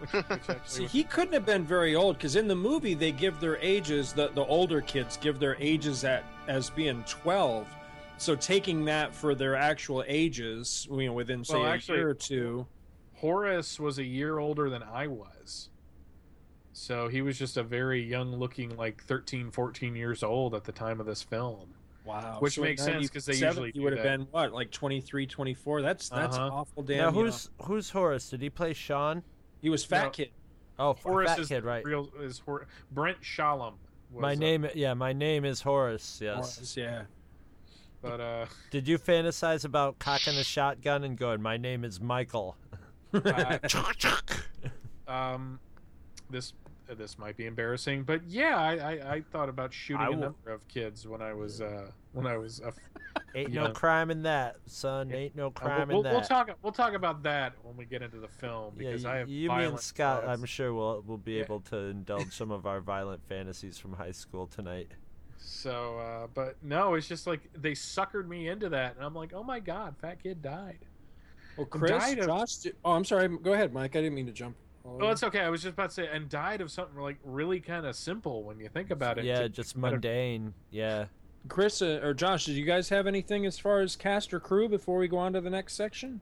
which, 0.00 0.12
which 0.48 0.58
See, 0.64 0.82
was- 0.84 0.92
he 0.92 1.04
couldn't 1.04 1.34
have 1.34 1.44
been 1.44 1.64
very 1.66 1.94
old 1.94 2.16
because 2.16 2.34
in 2.36 2.48
the 2.48 2.56
movie 2.56 2.94
they 2.94 3.12
give 3.12 3.38
their 3.38 3.58
ages. 3.58 4.14
The 4.14 4.28
the 4.28 4.44
older 4.46 4.80
kids 4.80 5.18
give 5.18 5.38
their 5.38 5.56
ages 5.60 6.04
at 6.04 6.24
as 6.48 6.70
being 6.70 7.04
twelve. 7.06 7.66
So 8.20 8.36
taking 8.36 8.84
that 8.84 9.14
for 9.14 9.34
their 9.34 9.56
actual 9.56 10.04
ages, 10.06 10.86
you 10.90 11.06
know, 11.06 11.14
within 11.14 11.42
say 11.42 11.54
Well, 11.54 11.72
a 11.72 11.78
year 11.78 12.10
or 12.10 12.14
two. 12.14 12.66
Horace 13.14 13.80
was 13.80 13.98
a 13.98 14.04
year 14.04 14.36
older 14.38 14.68
than 14.68 14.82
I 14.82 15.06
was. 15.06 15.70
So 16.74 17.08
he 17.08 17.22
was 17.22 17.38
just 17.38 17.56
a 17.56 17.62
very 17.62 18.02
young 18.02 18.34
looking, 18.36 18.76
like 18.76 19.02
13, 19.04 19.50
14 19.50 19.96
years 19.96 20.22
old 20.22 20.54
at 20.54 20.64
the 20.64 20.72
time 20.72 21.00
of 21.00 21.06
this 21.06 21.22
film. 21.22 21.72
Wow, 22.04 22.36
Which 22.40 22.58
makes 22.58 22.84
sense 22.84 23.08
'cause 23.08 23.24
they 23.24 23.36
usually 23.36 23.70
he 23.72 23.80
would 23.80 23.94
have 23.94 24.02
been 24.02 24.26
what, 24.30 24.52
like 24.52 24.70
23, 24.70 25.26
24? 25.26 25.80
That's 25.80 26.10
that's 26.10 26.36
Uh-huh. 26.36 26.50
awful. 26.52 26.82
Damn. 26.82 26.96
now 26.98 27.04
you 27.06 27.12
know. 27.12 27.20
who's 27.22 27.50
who's 27.62 27.88
Horace? 27.90 28.28
Did 28.28 28.42
he 28.42 28.50
play 28.50 28.74
Sean? 28.74 29.22
he 29.62 29.70
was 29.70 29.82
fat 29.82 30.04
No. 30.04 30.10
kid. 30.10 30.30
Oh, 30.78 30.92
Horace 30.92 31.30
Fat 31.30 31.38
is 31.38 31.48
Kid, 31.48 31.64
right? 31.64 31.84
real 31.86 32.10
is 32.20 32.38
Hor- 32.40 32.66
Brent 32.90 33.22
Chalem. 33.22 33.74
Was, 34.10 34.20
my 34.22 34.32
uh, 34.32 34.36
name, 34.36 34.66
yeah, 34.74 34.92
my 34.92 35.14
name 35.14 35.46
is 35.46 35.62
Horace. 35.62 36.20
Yes. 36.22 36.58
Was, 36.60 36.76
yeah. 36.76 37.04
But 38.02 38.20
uh, 38.20 38.46
Did 38.70 38.88
you 38.88 38.98
fantasize 38.98 39.64
about 39.64 39.98
cocking 39.98 40.34
a 40.36 40.44
shotgun 40.44 41.04
and 41.04 41.16
going, 41.16 41.42
"My 41.42 41.56
name 41.56 41.84
is 41.84 42.00
Michael"? 42.00 42.56
uh, 43.14 43.58
um, 45.08 45.58
this 46.30 46.52
this 46.96 47.18
might 47.18 47.36
be 47.36 47.46
embarrassing, 47.46 48.02
but 48.02 48.22
yeah, 48.26 48.56
I, 48.58 48.72
I, 48.76 49.12
I 49.14 49.20
thought 49.32 49.48
about 49.48 49.72
shooting 49.72 50.02
I 50.02 50.06
a 50.06 50.10
will- 50.10 50.18
number 50.18 50.50
of 50.50 50.66
kids 50.68 51.06
when 51.06 51.22
I 51.22 51.32
was 51.34 51.60
uh, 51.60 51.90
when 52.12 52.26
I 52.26 52.36
was. 52.36 52.60
A, 52.60 52.72
Ain't 53.34 53.50
Yeah. 53.52 53.64
no 53.68 53.72
crime 53.72 54.10
in 54.10 54.22
that, 54.24 54.56
son. 54.66 55.12
Ain't 55.12 55.36
no 55.36 55.48
Uh, 55.48 55.50
crime 55.50 55.88
we'll, 55.88 55.98
in 55.98 56.02
that. 56.04 56.12
we'll 56.12 56.22
talk. 56.22 56.50
We'll 56.62 56.72
talk 56.72 56.94
about 56.94 57.22
that 57.24 57.52
when 57.62 57.76
we 57.76 57.84
get 57.84 58.02
into 58.02 58.18
the 58.18 58.26
film 58.28 58.74
yeah, 58.76 58.88
because 58.90 59.04
y- 59.04 59.12
I 59.12 59.16
have 59.18 59.28
you, 59.28 59.48
me, 59.48 59.54
and 59.54 59.62
violent 59.62 59.80
Scott. 59.82 60.24
thoughts. 60.24 60.38
I'm 60.40 60.44
sure 60.46 60.74
we'll 60.74 61.02
we'll 61.06 61.16
be 61.18 61.34
Yeah. 61.34 61.42
able 61.44 61.60
to 61.62 61.76
indulge 61.76 62.32
some 62.32 62.50
of 62.50 62.66
our 62.66 62.80
violent 62.80 63.22
fantasies 63.28 63.78
from 63.78 63.92
high 63.94 64.10
school 64.12 64.46
tonight. 64.48 64.90
So, 65.42 65.98
uh, 65.98 66.26
but 66.34 66.56
no, 66.62 66.94
it's 66.94 67.08
just 67.08 67.26
like 67.26 67.40
they 67.54 67.72
suckered 67.72 68.28
me 68.28 68.48
into 68.48 68.68
that, 68.68 68.96
and 68.96 69.04
I'm 69.04 69.14
like, 69.14 69.32
oh 69.34 69.42
my 69.42 69.58
god, 69.58 69.94
fat 70.00 70.22
kid 70.22 70.42
died. 70.42 70.78
Well, 71.56 71.66
Chris, 71.66 71.90
died 71.90 72.18
of- 72.18 72.26
Josh. 72.26 72.56
did- 72.56 72.76
Oh, 72.84 72.92
I'm 72.92 73.04
sorry. 73.04 73.28
Go 73.28 73.52
ahead, 73.54 73.72
Mike. 73.72 73.96
I 73.96 74.00
didn't 74.00 74.14
mean 74.14 74.26
to 74.26 74.32
jump. 74.32 74.56
Oh, 74.84 74.92
over. 75.00 75.10
it's 75.12 75.22
okay. 75.24 75.40
I 75.40 75.48
was 75.50 75.62
just 75.62 75.74
about 75.74 75.90
to 75.90 75.94
say, 75.94 76.08
and 76.10 76.28
died 76.28 76.60
of 76.60 76.70
something 76.70 76.98
like 77.00 77.18
really 77.24 77.60
kind 77.60 77.84
of 77.86 77.96
simple 77.96 78.44
when 78.44 78.60
you 78.60 78.68
think 78.68 78.90
about 78.90 79.18
it. 79.18 79.24
Yeah, 79.24 79.40
To- 79.40 79.48
just 79.48 79.76
matter- 79.76 79.96
mundane. 79.96 80.54
Yeah. 80.70 81.06
Chris 81.48 81.80
uh, 81.82 82.00
or 82.02 82.12
Josh, 82.14 82.44
did 82.44 82.52
you 82.56 82.64
guys 82.66 82.90
have 82.90 83.06
anything 83.06 83.46
as 83.46 83.58
far 83.58 83.80
as 83.80 83.96
cast 83.96 84.32
or 84.34 84.40
crew 84.40 84.68
before 84.68 84.98
we 84.98 85.08
go 85.08 85.16
on 85.18 85.32
to 85.32 85.40
the 85.40 85.48
next 85.50 85.72
section? 85.74 86.20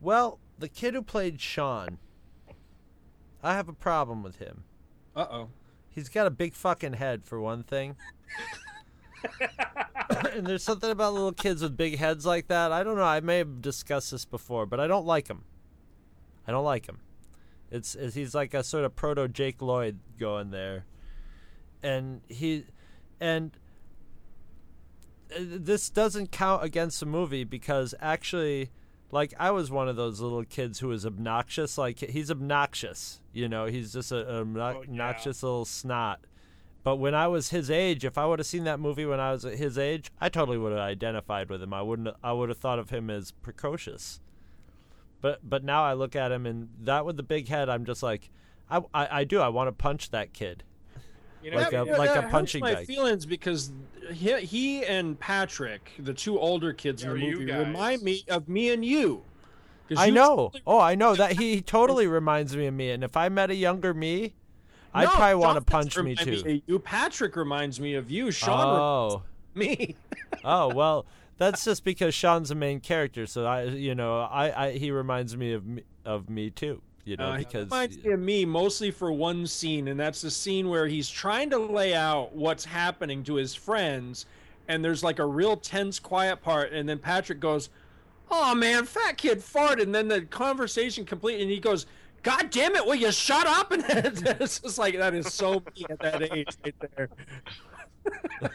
Well, 0.00 0.38
the 0.58 0.68
kid 0.68 0.94
who 0.94 1.02
played 1.02 1.38
Sean, 1.40 1.98
I 3.42 3.52
have 3.54 3.68
a 3.68 3.74
problem 3.74 4.22
with 4.22 4.36
him. 4.36 4.64
Uh 5.14 5.26
oh. 5.30 5.48
He's 5.94 6.08
got 6.08 6.26
a 6.26 6.30
big 6.30 6.54
fucking 6.54 6.94
head 6.94 7.24
for 7.24 7.40
one 7.40 7.62
thing. 7.62 7.96
and 10.32 10.46
there's 10.46 10.62
something 10.62 10.90
about 10.90 11.14
little 11.14 11.32
kids 11.32 11.62
with 11.62 11.76
big 11.76 11.98
heads 11.98 12.26
like 12.26 12.48
that. 12.48 12.72
I 12.72 12.82
don't 12.82 12.96
know. 12.96 13.04
I 13.04 13.20
may 13.20 13.38
have 13.38 13.62
discussed 13.62 14.10
this 14.10 14.24
before, 14.24 14.66
but 14.66 14.80
I 14.80 14.86
don't 14.86 15.06
like 15.06 15.28
him. 15.28 15.44
I 16.46 16.52
don't 16.52 16.64
like 16.64 16.86
him. 16.86 16.98
It's, 17.70 17.94
it's 17.94 18.14
he's 18.14 18.34
like 18.34 18.54
a 18.54 18.62
sort 18.62 18.84
of 18.84 18.94
proto 18.94 19.28
Jake 19.28 19.62
Lloyd 19.62 19.98
going 20.18 20.50
there, 20.50 20.84
and 21.82 22.20
he, 22.28 22.66
and 23.20 23.56
uh, 25.34 25.40
this 25.40 25.90
doesn't 25.90 26.30
count 26.30 26.62
against 26.62 27.00
the 27.00 27.06
movie 27.06 27.44
because 27.44 27.94
actually, 28.00 28.70
like 29.14 29.32
I 29.38 29.52
was 29.52 29.70
one 29.70 29.88
of 29.88 29.94
those 29.94 30.20
little 30.20 30.44
kids 30.44 30.80
who 30.80 30.88
was 30.88 31.06
obnoxious. 31.06 31.78
Like 31.78 32.00
he's 32.00 32.30
obnoxious, 32.32 33.20
you 33.32 33.48
know. 33.48 33.66
He's 33.66 33.92
just 33.92 34.10
a, 34.10 34.16
a 34.28 34.40
Oh, 34.40 34.44
yeah. 34.60 34.62
obnoxious 34.80 35.42
little 35.42 35.64
snot. 35.64 36.26
But 36.82 36.96
when 36.96 37.14
I 37.14 37.28
was 37.28 37.48
his 37.50 37.70
age, 37.70 38.04
if 38.04 38.18
I 38.18 38.26
would 38.26 38.40
have 38.40 38.46
seen 38.46 38.64
that 38.64 38.80
movie 38.80 39.06
when 39.06 39.20
I 39.20 39.30
was 39.32 39.44
at 39.44 39.54
his 39.54 39.78
age, 39.78 40.10
I 40.20 40.28
totally 40.28 40.58
would 40.58 40.72
have 40.72 40.80
identified 40.80 41.48
with 41.48 41.62
him. 41.62 41.72
I 41.72 41.80
wouldn't. 41.80 42.08
I 42.22 42.32
would 42.32 42.48
have 42.48 42.58
thought 42.58 42.80
of 42.80 42.90
him 42.90 43.08
as 43.08 43.30
precocious. 43.30 44.20
But 45.20 45.48
but 45.48 45.62
now 45.62 45.84
I 45.84 45.94
look 45.94 46.16
at 46.16 46.32
him 46.32 46.44
and 46.44 46.68
that 46.80 47.06
with 47.06 47.16
the 47.16 47.22
big 47.22 47.48
head, 47.48 47.68
I'm 47.68 47.84
just 47.84 48.02
like, 48.02 48.30
I 48.68 48.80
I, 48.92 49.20
I 49.20 49.24
do. 49.24 49.38
I 49.40 49.48
want 49.48 49.68
to 49.68 49.72
punch 49.72 50.10
that 50.10 50.32
kid. 50.32 50.64
You 51.44 51.50
know, 51.50 51.58
Like 51.58 51.72
a- 51.72 51.84
Yeah, 51.86 51.96
like 51.98 52.10
a 52.16 52.22
punching 52.28 52.62
hurts 52.64 52.72
my 52.72 52.78
bag. 52.80 52.86
feelings 52.86 53.26
because 53.26 53.70
he, 54.12 54.34
he 54.40 54.84
and 54.84 55.18
Patrick, 55.20 55.90
the 55.98 56.14
two 56.14 56.38
older 56.38 56.72
kids 56.72 57.02
in 57.04 57.10
the 57.10 57.16
movie, 57.16 57.52
remind 57.52 58.02
me 58.02 58.24
of 58.28 58.48
me 58.48 58.70
and 58.72 58.84
you. 58.84 59.22
I 59.96 60.08
know. 60.10 60.36
totally- 60.52 60.62
Oh, 60.66 60.80
I 60.80 60.94
know 60.94 61.14
that 61.14 61.32
he 61.32 61.60
totally 61.76 62.06
reminds 62.06 62.56
me 62.56 62.66
of 62.66 62.74
me. 62.74 62.90
And 62.90 63.04
if 63.04 63.16
I 63.16 63.28
met 63.28 63.50
a 63.50 63.54
younger 63.54 63.92
me, 63.92 64.34
I'd 64.94 65.04
No, 65.04 65.10
probably 65.10 65.34
want 65.34 65.56
to 65.58 65.64
punch 65.70 65.98
me 65.98 66.14
too. 66.14 66.40
of 66.46 66.62
you. 66.66 66.78
Patrick 66.78 67.36
reminds 67.36 67.78
me 67.80 67.94
of 67.94 68.10
you. 68.10 68.30
Sean 68.30 68.78
Oh, 68.78 69.22
reminds 69.54 69.78
me. 69.80 69.96
oh 70.44 70.72
well, 70.74 71.04
that's 71.36 71.64
just 71.64 71.84
because 71.84 72.14
Sean's 72.14 72.48
the 72.48 72.54
main 72.54 72.80
character. 72.80 73.26
So 73.26 73.44
I, 73.44 73.64
you 73.64 73.94
know, 73.94 74.20
I, 74.20 74.66
I 74.68 74.70
he 74.72 74.90
reminds 74.92 75.36
me 75.36 75.52
of 75.52 75.66
me, 75.66 75.82
of 76.04 76.30
me 76.30 76.48
too. 76.50 76.80
You 77.04 77.16
know, 77.16 77.28
Uh, 77.28 77.36
he 77.36 77.44
because 77.44 77.64
reminds 77.66 78.02
me 78.02 78.12
of 78.12 78.20
me 78.20 78.44
mostly 78.44 78.90
for 78.90 79.12
one 79.12 79.46
scene, 79.46 79.88
and 79.88 80.00
that's 80.00 80.20
the 80.22 80.30
scene 80.30 80.68
where 80.68 80.86
he's 80.86 81.08
trying 81.08 81.50
to 81.50 81.58
lay 81.58 81.94
out 81.94 82.34
what's 82.34 82.64
happening 82.64 83.22
to 83.24 83.34
his 83.34 83.54
friends, 83.54 84.24
and 84.68 84.82
there's 84.84 85.04
like 85.04 85.18
a 85.18 85.26
real 85.26 85.56
tense, 85.56 85.98
quiet 85.98 86.40
part, 86.40 86.72
and 86.72 86.88
then 86.88 86.98
Patrick 86.98 87.40
goes, 87.40 87.68
"Oh 88.30 88.54
man, 88.54 88.86
fat 88.86 89.18
kid 89.18 89.38
farted," 89.40 89.82
and 89.82 89.94
then 89.94 90.08
the 90.08 90.22
conversation 90.22 91.04
complete, 91.04 91.42
and 91.42 91.50
he 91.50 91.60
goes, 91.60 91.84
"God 92.22 92.48
damn 92.50 92.74
it, 92.74 92.86
will 92.86 92.94
you 92.94 93.12
shut 93.12 93.46
up?" 93.46 93.70
And 93.72 93.84
it's 94.40 94.60
just 94.60 94.78
like 94.78 94.96
that 94.96 95.14
is 95.14 95.32
so 95.32 95.62
me 95.76 95.84
at 95.90 95.98
that 96.00 96.22
age 96.32 96.48
right 96.64 96.74
there. 96.96 97.08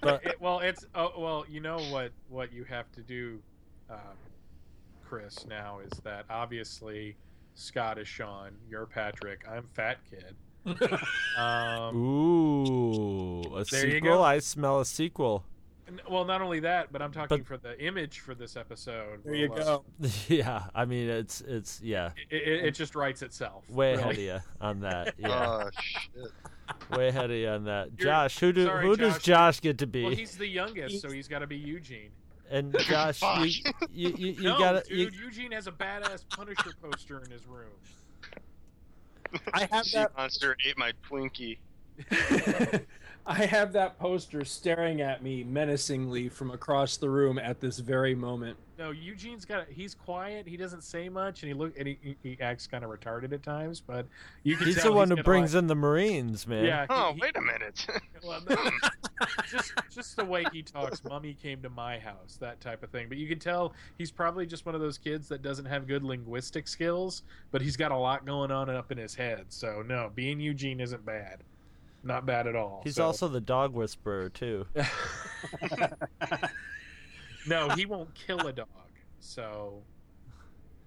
but 0.00 0.24
it, 0.24 0.40
well, 0.40 0.60
it's 0.60 0.86
oh, 0.94 1.12
well, 1.18 1.44
you 1.48 1.60
know 1.60 1.78
what 1.90 2.12
what 2.30 2.50
you 2.52 2.64
have 2.64 2.90
to 2.92 3.02
do, 3.02 3.40
um, 3.90 3.98
Chris. 5.08 5.46
Now 5.46 5.78
is 5.80 5.98
that 6.04 6.24
obviously 6.28 7.16
Scott 7.54 7.98
is 7.98 8.06
Sean, 8.06 8.50
you're 8.70 8.86
Patrick, 8.86 9.44
I'm 9.50 9.64
Fat 9.74 9.98
Kid. 10.10 10.34
Um, 11.38 11.96
ooh, 11.96 13.56
a 13.56 13.64
sequel. 13.64 14.22
I 14.22 14.38
smell 14.40 14.80
a 14.80 14.84
sequel. 14.84 15.44
well, 16.10 16.24
not 16.26 16.42
only 16.42 16.60
that, 16.60 16.92
but 16.92 17.00
I'm 17.00 17.12
talking 17.12 17.38
But- 17.38 17.46
for 17.46 17.56
the 17.56 17.80
image 17.82 18.18
for 18.20 18.34
this 18.34 18.56
episode. 18.56 19.20
There 19.24 19.34
you 19.34 19.48
Well, 19.50 19.60
uh, 19.60 19.64
go. 20.06 20.08
yeah, 20.28 20.64
I 20.74 20.84
mean 20.84 21.08
it's 21.08 21.40
it's 21.40 21.80
yeah, 21.82 22.10
It, 22.30 22.42
it, 22.42 22.64
it 22.66 22.70
just 22.72 22.94
writes 22.94 23.22
itself. 23.22 23.68
way 23.70 23.92
really. 23.96 24.02
ahead 24.02 24.12
of 24.14 24.18
you 24.20 24.38
on 24.60 24.80
that. 24.80 25.14
Yeah, 25.18 25.28
Oh 25.64 25.70
shit! 25.80 26.98
way 26.98 27.08
ahead 27.08 27.30
of 27.30 27.36
you 27.36 27.48
on 27.48 27.64
that. 27.64 27.88
You're- 27.96 28.04
Josh, 28.10 28.38
who 28.40 28.52
do 28.52 28.66
sorry, 28.66 28.84
who 28.84 28.96
does 28.96 29.14
Josh. 29.14 29.22
Josh 29.22 29.60
get 29.62 29.78
to 29.78 29.86
be? 29.86 30.02
Well, 30.04 30.12
he's 30.14 30.36
the 30.36 30.46
youngest, 30.48 31.00
so 31.00 31.10
he's 31.10 31.28
got 31.28 31.38
to 31.38 31.46
be 31.46 31.56
Eugene. 31.56 32.10
And 32.50 32.76
Josh, 32.80 33.22
you 33.40 33.62
you 33.92 34.08
you, 34.10 34.26
you 34.32 34.42
no, 34.42 34.58
gotta 34.58 34.82
dude, 34.88 35.14
you, 35.14 35.24
Eugene 35.24 35.52
has 35.52 35.66
a 35.66 35.72
badass 35.72 36.24
Punisher 36.30 36.72
poster 36.82 37.22
in 37.24 37.30
his 37.30 37.46
room. 37.46 37.70
I 39.52 39.68
have 39.70 39.84
Sea 39.84 39.98
that. 39.98 40.16
monster 40.16 40.56
ate 40.66 40.78
my 40.78 40.92
Twinkie. 41.08 41.58
I 43.26 43.44
have 43.44 43.72
that 43.74 43.98
poster 43.98 44.44
staring 44.44 45.00
at 45.02 45.22
me 45.22 45.44
menacingly 45.44 46.28
from 46.30 46.50
across 46.50 46.96
the 46.96 47.10
room 47.10 47.38
at 47.38 47.60
this 47.60 47.78
very 47.78 48.14
moment. 48.14 48.56
No, 48.78 48.92
Eugene's 48.92 49.44
got. 49.44 49.66
He's 49.68 49.92
quiet. 49.94 50.46
He 50.46 50.56
doesn't 50.56 50.82
say 50.84 51.08
much, 51.08 51.42
and 51.42 51.48
he 51.52 51.54
look 51.58 51.76
and 51.76 51.88
he, 51.88 51.98
he- 52.00 52.16
he 52.22 52.40
acts 52.40 52.68
kind 52.68 52.84
of 52.84 52.90
retarded 52.90 53.32
at 53.32 53.42
times. 53.42 53.80
But 53.80 54.06
you 54.44 54.56
can 54.56 54.66
he's 54.68 54.76
tell 54.76 54.92
the 54.92 54.96
one 54.96 55.10
who 55.10 55.20
brings 55.20 55.54
lot- 55.54 55.58
in 55.60 55.66
the 55.66 55.74
Marines, 55.74 56.46
man. 56.46 56.64
Yeah. 56.64 56.82
he- 56.82 56.86
Oh, 56.90 57.12
he- 57.14 57.20
wait 57.20 57.36
a 57.36 57.40
minute. 57.40 57.84
well, 58.24 58.40
just 59.50 59.72
just 59.90 60.16
the 60.16 60.24
way 60.24 60.44
he 60.52 60.62
talks. 60.62 61.02
Mummy 61.02 61.34
came 61.34 61.60
to 61.62 61.70
my 61.70 61.98
house, 61.98 62.38
that 62.40 62.60
type 62.60 62.84
of 62.84 62.90
thing. 62.90 63.08
But 63.08 63.18
you 63.18 63.26
can 63.26 63.40
tell 63.40 63.72
he's 63.98 64.12
probably 64.12 64.46
just 64.46 64.64
one 64.64 64.76
of 64.76 64.80
those 64.80 64.96
kids 64.96 65.26
that 65.28 65.42
doesn't 65.42 65.64
have 65.66 65.88
good 65.88 66.04
linguistic 66.04 66.68
skills, 66.68 67.24
but 67.50 67.60
he's 67.60 67.76
got 67.76 67.90
a 67.90 67.96
lot 67.96 68.24
going 68.26 68.52
on 68.52 68.70
up 68.70 68.92
in 68.92 68.98
his 68.98 69.14
head. 69.14 69.46
So 69.48 69.82
no, 69.84 70.12
being 70.14 70.38
Eugene 70.38 70.78
isn't 70.80 71.04
bad. 71.04 71.42
Not 72.04 72.26
bad 72.26 72.46
at 72.46 72.54
all. 72.54 72.82
He's 72.84 72.94
So- 72.94 73.06
also 73.06 73.26
the 73.26 73.40
dog 73.40 73.74
whisperer 73.74 74.28
too. 74.28 74.66
no. 77.48 77.68
He 77.70 77.86
won't 77.86 78.14
kill 78.14 78.46
a 78.46 78.52
dog. 78.52 78.68
So 79.20 79.82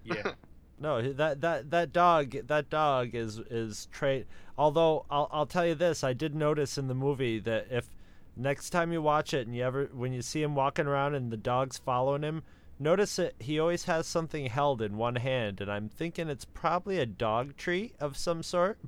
yeah. 0.04 0.34
No, 0.80 1.00
that 1.14 1.42
that 1.42 1.70
that 1.70 1.94
dog 1.94 2.32
that 2.48 2.72
dog 2.72 3.14
is 3.14 3.38
is 3.38 3.88
trait. 3.92 4.26
Although 4.58 5.06
I'll 5.12 5.30
I'll 5.32 5.46
tell 5.46 5.64
you 5.68 5.76
this, 5.76 6.04
I 6.04 6.14
did 6.14 6.34
notice 6.34 6.76
in 6.76 6.88
the 6.88 6.96
movie 6.96 7.38
that 7.42 7.68
if 7.70 7.88
next 8.36 8.72
time 8.72 8.92
you 8.92 9.00
watch 9.00 9.32
it 9.32 9.46
and 9.46 9.56
you 9.56 9.64
ever 9.64 9.92
when 9.94 10.12
you 10.12 10.24
see 10.24 10.42
him 10.42 10.56
walking 10.56 10.88
around 10.88 11.14
and 11.14 11.32
the 11.32 11.38
dog's 11.38 11.78
following 11.78 12.24
him, 12.24 12.42
notice 12.80 13.18
that 13.18 13.36
he 13.38 13.60
always 13.60 13.84
has 13.84 14.08
something 14.08 14.48
held 14.48 14.82
in 14.82 14.98
one 14.98 15.18
hand, 15.18 15.62
and 15.62 15.72
I'm 15.72 15.88
thinking 15.88 16.30
it's 16.30 16.46
probably 16.46 16.98
a 16.98 17.06
dog 17.06 17.56
treat 17.58 17.94
of 18.00 18.18
some 18.18 18.42
sort. 18.42 18.80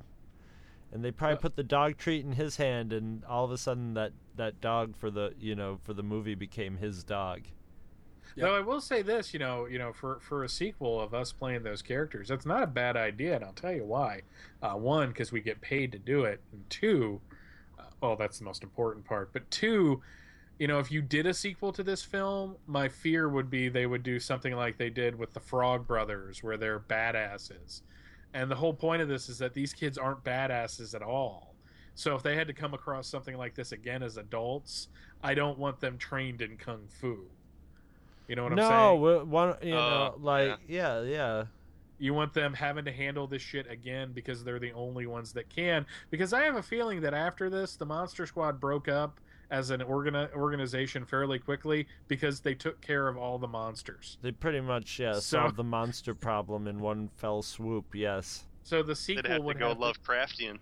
And 0.90 1.04
they 1.04 1.12
probably 1.12 1.36
Uh. 1.36 1.40
put 1.42 1.54
the 1.54 1.62
dog 1.62 1.96
treat 1.96 2.24
in 2.24 2.32
his 2.32 2.56
hand, 2.56 2.92
and 2.92 3.24
all 3.26 3.44
of 3.44 3.52
a 3.52 3.58
sudden 3.58 3.94
that 3.94 4.10
that 4.34 4.60
dog 4.60 4.96
for 4.96 5.12
the 5.12 5.32
you 5.38 5.54
know 5.54 5.78
for 5.84 5.92
the 5.94 6.02
movie 6.02 6.34
became 6.34 6.78
his 6.78 7.04
dog. 7.04 7.42
Yeah. 8.36 8.46
Though 8.46 8.56
I 8.56 8.60
will 8.60 8.80
say 8.80 9.02
this, 9.02 9.32
you 9.32 9.38
know, 9.38 9.66
you 9.66 9.78
know, 9.78 9.92
for 9.92 10.18
for 10.20 10.44
a 10.44 10.48
sequel 10.48 11.00
of 11.00 11.14
us 11.14 11.32
playing 11.32 11.62
those 11.62 11.82
characters, 11.82 12.28
that's 12.28 12.46
not 12.46 12.62
a 12.62 12.66
bad 12.66 12.96
idea, 12.96 13.36
and 13.36 13.44
I'll 13.44 13.52
tell 13.52 13.72
you 13.72 13.84
why. 13.84 14.22
Uh, 14.62 14.72
one, 14.72 15.08
because 15.08 15.30
we 15.30 15.40
get 15.40 15.60
paid 15.60 15.92
to 15.92 15.98
do 15.98 16.24
it, 16.24 16.40
and 16.52 16.68
two, 16.68 17.20
uh, 17.78 17.84
well, 18.00 18.16
that's 18.16 18.38
the 18.38 18.44
most 18.44 18.62
important 18.62 19.04
part. 19.04 19.32
But 19.32 19.48
two, 19.50 20.02
you 20.58 20.66
know, 20.66 20.80
if 20.80 20.90
you 20.90 21.00
did 21.00 21.26
a 21.26 21.34
sequel 21.34 21.72
to 21.72 21.82
this 21.82 22.02
film, 22.02 22.56
my 22.66 22.88
fear 22.88 23.28
would 23.28 23.50
be 23.50 23.68
they 23.68 23.86
would 23.86 24.02
do 24.02 24.18
something 24.18 24.54
like 24.54 24.78
they 24.78 24.90
did 24.90 25.16
with 25.16 25.32
the 25.32 25.40
Frog 25.40 25.86
Brothers, 25.86 26.42
where 26.42 26.56
they're 26.56 26.80
badasses. 26.80 27.82
And 28.32 28.50
the 28.50 28.56
whole 28.56 28.74
point 28.74 29.00
of 29.00 29.08
this 29.08 29.28
is 29.28 29.38
that 29.38 29.54
these 29.54 29.72
kids 29.72 29.96
aren't 29.96 30.24
badasses 30.24 30.94
at 30.94 31.02
all. 31.02 31.54
So 31.94 32.16
if 32.16 32.22
they 32.24 32.34
had 32.34 32.48
to 32.48 32.52
come 32.52 32.74
across 32.74 33.06
something 33.06 33.36
like 33.36 33.54
this 33.54 33.70
again 33.70 34.02
as 34.02 34.16
adults, 34.16 34.88
I 35.22 35.34
don't 35.34 35.58
want 35.58 35.78
them 35.80 35.96
trained 35.98 36.42
in 36.42 36.56
kung 36.56 36.88
fu. 36.88 37.26
You 38.28 38.36
know 38.36 38.44
what 38.44 38.52
I'm 38.52 38.56
no, 38.56 38.68
saying? 38.68 39.00
we- 39.00 39.24
one 39.30 39.56
you 39.62 39.76
Uh, 39.76 39.78
know 39.78 40.14
like 40.18 40.58
yeah 40.68 41.02
yeah. 41.02 41.44
You 41.98 42.12
want 42.12 42.34
them 42.34 42.52
having 42.54 42.84
to 42.86 42.92
handle 42.92 43.26
this 43.26 43.40
shit 43.40 43.70
again 43.70 44.12
because 44.12 44.42
they're 44.42 44.58
the 44.58 44.72
only 44.72 45.06
ones 45.06 45.32
that 45.34 45.48
can. 45.48 45.86
Because 46.10 46.32
I 46.32 46.42
have 46.42 46.56
a 46.56 46.62
feeling 46.62 47.00
that 47.02 47.14
after 47.14 47.48
this, 47.48 47.76
the 47.76 47.86
Monster 47.86 48.26
Squad 48.26 48.58
broke 48.60 48.88
up 48.88 49.20
as 49.50 49.70
an 49.70 49.80
organi- 49.80 50.32
organization 50.34 51.04
fairly 51.04 51.38
quickly 51.38 51.86
because 52.08 52.40
they 52.40 52.54
took 52.54 52.80
care 52.80 53.06
of 53.06 53.16
all 53.16 53.38
the 53.38 53.46
monsters. 53.46 54.18
They 54.22 54.32
pretty 54.32 54.60
much 54.60 54.98
yeah 54.98 55.14
So- 55.14 55.20
solved 55.20 55.56
the 55.56 55.64
monster 55.64 56.14
problem 56.14 56.66
in 56.66 56.80
one 56.80 57.08
fell 57.16 57.42
swoop. 57.42 57.94
Yes. 57.94 58.44
So 58.64 58.82
the 58.82 58.88
They'd 58.88 58.96
sequel 58.96 59.30
have 59.30 59.38
to 59.40 59.42
would 59.44 59.58
go 59.58 59.68
have 59.68 59.78
to- 59.78 59.84
Lovecraftian. 60.00 60.58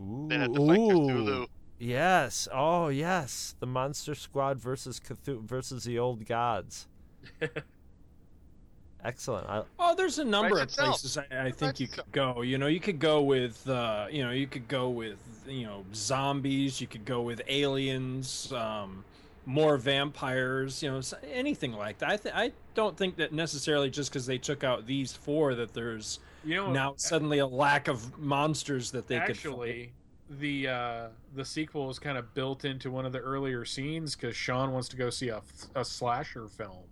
Ooh, 0.00 0.26
They'd 0.28 0.40
have 0.40 0.52
to 0.52 0.66
fight 0.66 0.78
ooh. 0.78 0.88
Cthulhu. 0.90 1.46
Yes. 1.78 2.48
Oh, 2.52 2.88
yes. 2.88 3.54
The 3.60 3.66
Monster 3.66 4.14
Squad 4.14 4.58
versus 4.58 5.00
Cthulhu 5.00 5.42
versus 5.42 5.84
the 5.84 5.98
old 5.98 6.24
gods. 6.26 6.86
Excellent. 9.04 9.46
I, 9.48 9.62
Oh, 9.78 9.94
there's 9.94 10.18
a 10.18 10.24
number 10.24 10.58
of 10.60 10.68
places 10.70 11.18
I, 11.18 11.26
I 11.46 11.50
think 11.50 11.78
you 11.78 11.88
could 11.88 12.10
go. 12.10 12.40
You 12.40 12.56
know, 12.56 12.68
you 12.68 12.80
could 12.80 12.98
go 12.98 13.20
with, 13.20 13.68
uh, 13.68 14.06
you 14.10 14.24
know, 14.24 14.30
you 14.30 14.46
could 14.46 14.66
go 14.66 14.88
with, 14.88 15.18
you 15.46 15.66
know, 15.66 15.84
zombies. 15.94 16.80
You 16.80 16.86
could 16.86 17.04
go 17.04 17.20
with 17.20 17.42
aliens, 17.46 18.50
um, 18.52 19.04
more 19.44 19.76
vampires. 19.76 20.82
You 20.82 20.90
know, 20.92 21.00
anything 21.30 21.72
like 21.72 21.98
that. 21.98 22.08
I 22.08 22.16
th- 22.16 22.34
I 22.34 22.52
don't 22.74 22.96
think 22.96 23.16
that 23.16 23.32
necessarily 23.32 23.90
just 23.90 24.10
because 24.10 24.24
they 24.24 24.38
took 24.38 24.64
out 24.64 24.86
these 24.86 25.12
four 25.12 25.54
that 25.54 25.74
there's 25.74 26.18
you 26.42 26.56
know 26.56 26.72
now 26.72 26.94
suddenly 26.96 27.40
a 27.40 27.46
lack 27.46 27.88
of 27.88 28.18
monsters 28.18 28.90
that 28.92 29.06
they 29.06 29.18
could. 29.20 29.30
actually 29.30 29.92
the 30.30 30.66
uh 30.68 31.08
the 31.34 31.44
sequel 31.44 31.90
is 31.90 31.98
kind 31.98 32.16
of 32.16 32.32
built 32.34 32.64
into 32.64 32.90
one 32.90 33.04
of 33.04 33.12
the 33.12 33.18
earlier 33.18 33.64
scenes 33.64 34.16
because 34.16 34.34
Sean 34.34 34.72
wants 34.72 34.88
to 34.88 34.96
go 34.96 35.10
see 35.10 35.28
a, 35.28 35.42
a 35.74 35.84
slasher 35.84 36.48
film. 36.48 36.84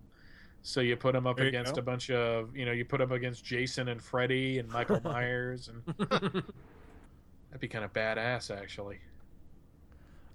So 0.61 0.79
you 0.81 0.95
put 0.95 1.15
him 1.15 1.27
up 1.27 1.37
There 1.37 1.47
against 1.47 1.77
a 1.77 1.81
bunch 1.81 2.09
of 2.09 2.55
you 2.55 2.65
know 2.65 2.71
you 2.71 2.85
put 2.85 3.01
him 3.01 3.11
up 3.11 3.17
against 3.17 3.43
Jason 3.43 3.87
and 3.89 4.01
Freddy 4.01 4.59
and 4.59 4.69
Michael 4.69 5.01
Myers 5.03 5.69
and 5.69 5.97
that'd 6.09 6.43
be 7.59 7.67
kind 7.67 7.83
of 7.83 7.91
badass 7.93 8.55
actually. 8.55 8.99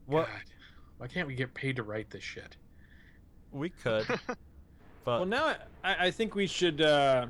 What- 0.07 0.27
God, 0.27 0.43
why 0.99 1.07
can't 1.07 1.29
we 1.29 1.35
get 1.35 1.55
paid 1.55 1.77
to 1.77 1.83
write 1.83 2.11
this 2.11 2.23
shit? 2.25 2.57
we 3.53 3.71
could. 3.71 4.07
But 5.05 5.21
Well, 5.21 5.27
now 5.27 5.55
I, 5.83 6.07
I 6.07 6.11
think 6.11 6.35
we 6.35 6.47
should 6.47 6.83
uh, 6.83 7.29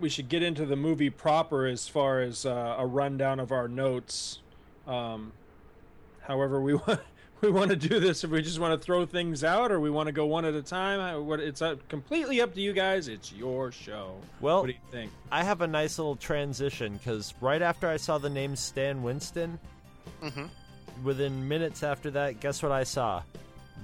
we 0.00 0.08
should 0.08 0.28
get 0.28 0.42
into 0.42 0.66
the 0.66 0.74
movie 0.74 1.10
proper 1.10 1.66
as 1.66 1.86
far 1.86 2.22
as 2.22 2.44
uh, 2.44 2.74
a 2.76 2.84
rundown 2.84 3.38
of 3.38 3.52
our 3.52 3.68
notes. 3.68 4.40
Um, 4.90 5.32
however, 6.22 6.60
we 6.60 6.74
want 6.86 7.00
we 7.40 7.50
want 7.50 7.70
to 7.70 7.76
do 7.76 8.00
this. 8.00 8.22
If 8.24 8.30
we 8.30 8.42
just 8.42 8.58
want 8.58 8.78
to 8.78 8.84
throw 8.84 9.06
things 9.06 9.44
out, 9.44 9.72
or 9.72 9.80
we 9.80 9.88
want 9.88 10.08
to 10.08 10.12
go 10.12 10.26
one 10.26 10.44
at 10.44 10.52
a 10.54 10.62
time, 10.62 11.00
I- 11.00 11.16
what 11.16 11.40
it's 11.40 11.62
uh, 11.62 11.76
completely 11.88 12.40
up 12.42 12.52
to 12.54 12.60
you 12.60 12.72
guys. 12.72 13.08
It's 13.08 13.32
your 13.32 13.72
show. 13.72 14.16
Well- 14.40 14.60
what 14.60 14.66
do 14.66 14.72
you 14.72 14.78
think? 14.90 15.10
I 15.32 15.42
have 15.44 15.60
a 15.62 15.66
nice 15.66 15.98
little 15.98 16.16
transition 16.16 16.94
because 16.98 17.32
right 17.40 17.62
after 17.62 17.88
I 17.88 17.96
saw 17.96 18.18
the 18.18 18.28
name 18.30 18.56
Stan 18.56 19.02
Winston, 19.02 19.58
Mhm. 20.22 20.48
within 21.02 21.48
minutes 21.48 21.82
after 21.82 22.10
that, 22.10 22.40
guess 22.40 22.62
what 22.62 22.72
I 22.72 22.84
saw? 22.84 23.22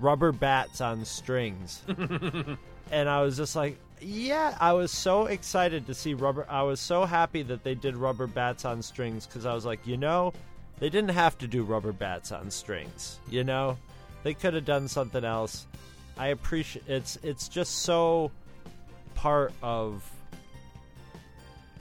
Rubber 0.01 0.33
bats 0.33 0.83
on 0.83 1.05
strings. 1.07 1.83
and 2.91 3.09
I 3.09 3.23
was 3.23 3.39
just 3.39 3.57
like, 3.57 3.79
yeah, 4.03 4.55
I 4.61 4.75
was 4.75 4.91
so 4.93 5.25
excited 5.27 5.87
to 5.87 5.95
see 5.95 6.13
rubber. 6.13 6.45
I 6.51 6.63
was 6.63 6.79
so 6.81 7.07
happy 7.07 7.43
that 7.45 7.65
they 7.65 7.75
did 7.75 7.97
rubber 7.97 8.27
bats 8.27 8.67
on 8.67 8.83
strings 8.83 9.27
because 9.27 9.47
I 9.47 9.55
was 9.55 9.65
like, 9.65 9.87
you 9.87 9.97
know, 9.97 10.35
they 10.79 10.89
didn't 10.91 11.11
have 11.11 11.39
to 11.39 11.47
do 11.47 11.63
rubber 11.63 11.93
bats 11.93 12.33
on 12.33 12.51
strings. 12.51 13.19
You 13.29 13.45
know, 13.45 13.77
they 14.23 14.35
could 14.35 14.55
have 14.55 14.65
done 14.65 14.89
something 14.89 15.25
else. 15.25 15.67
I 16.19 16.29
appreciate 16.29 16.85
it's 16.89 17.17
it's 17.23 17.49
just 17.49 17.83
so 17.83 18.31
part 19.15 19.53
of 19.63 20.09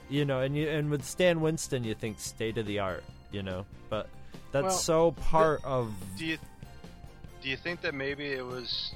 you 0.08 0.24
know, 0.24 0.40
and 0.40 0.56
you 0.56 0.68
and 0.68 0.90
with 0.90 1.04
Stan 1.04 1.40
Winston, 1.40 1.82
you 1.84 1.94
think 1.94 2.20
state 2.20 2.58
of 2.58 2.66
the 2.66 2.78
art, 2.78 3.02
you 3.32 3.42
know, 3.42 3.66
but 3.90 4.08
that's 4.52 4.64
Well, 4.64 4.70
so 4.78 5.10
part 5.12 5.60
of 5.64 5.92
Do 6.16 6.26
you 6.26 6.38
do 7.42 7.48
you 7.48 7.56
think 7.56 7.80
that 7.82 7.94
maybe 7.94 8.26
it 8.26 8.44
was 8.44 8.92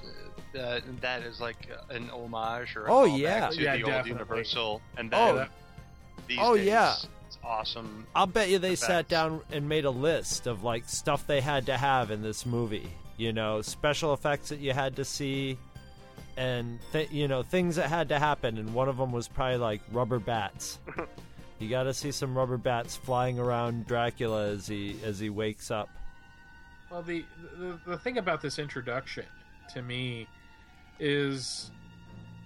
uh, 0.55 0.59
that 0.59 1.01
that 1.01 1.23
is 1.23 1.41
like 1.41 1.69
an 1.91 2.09
homage 2.11 2.77
or 2.77 2.87
a 2.87 2.93
Oh, 2.93 3.07
callback 3.09 3.19
yeah. 3.19 3.49
to 3.51 3.63
Yeah, 3.63 3.77
the 3.77 3.83
old 3.85 3.93
definitely. 3.93 4.11
Universal 4.13 4.83
and 4.97 5.11
Oh. 5.15 5.37
then 5.37 5.49
these 6.29 6.39
Oh, 6.41 6.57
days, 6.57 6.67
yeah. 6.67 6.95
It's 7.41 7.47
awesome. 7.47 8.07
I'll 8.15 8.27
bet 8.27 8.49
you 8.49 8.59
they 8.59 8.77
sat 8.77 9.09
down 9.09 9.41
and 9.51 9.69
made 9.69 9.85
a 9.85 9.91
list 9.91 10.47
of 10.47 10.63
like 10.63 10.89
stuff 10.89 11.27
they 11.27 11.41
had 11.41 11.67
to 11.67 11.77
have 11.77 12.11
in 12.11 12.23
this 12.23 12.45
movie. 12.45 12.91
You 13.17 13.33
know, 13.33 13.63
special 13.63 14.15
effects 14.15 14.49
that 14.49 14.61
you 14.61 14.73
had 14.73 14.97
to 14.97 15.05
see, 15.05 15.59
and 16.37 16.79
th- 16.93 17.11
you 17.11 17.29
know 17.29 17.43
things 17.43 17.77
that 17.77 17.89
had 17.89 18.09
to 18.11 18.19
happen. 18.19 18.59
And 18.59 18.75
one 18.75 18.89
of 18.89 18.97
them 18.97 19.13
was 19.13 19.29
probably 19.29 19.59
like 19.59 19.81
rubber 19.93 20.19
bats. 20.19 20.79
you 21.59 21.69
got 21.69 21.85
to 21.85 21.95
see 21.95 22.13
some 22.13 22.37
rubber 22.37 22.57
bats 22.57 22.97
flying 22.97 23.39
around 23.39 23.87
Dracula 23.87 24.49
as 24.49 24.67
he 24.67 24.97
as 25.05 25.19
he 25.19 25.31
wakes 25.31 25.71
up. 25.71 25.89
Well, 26.91 27.03
the, 27.03 27.25
the 27.59 27.79
the 27.87 27.99
thing 27.99 28.19
about 28.19 28.41
this 28.41 28.59
introduction 28.59 29.27
to 29.75 29.83
me 29.83 30.27
is 30.99 31.71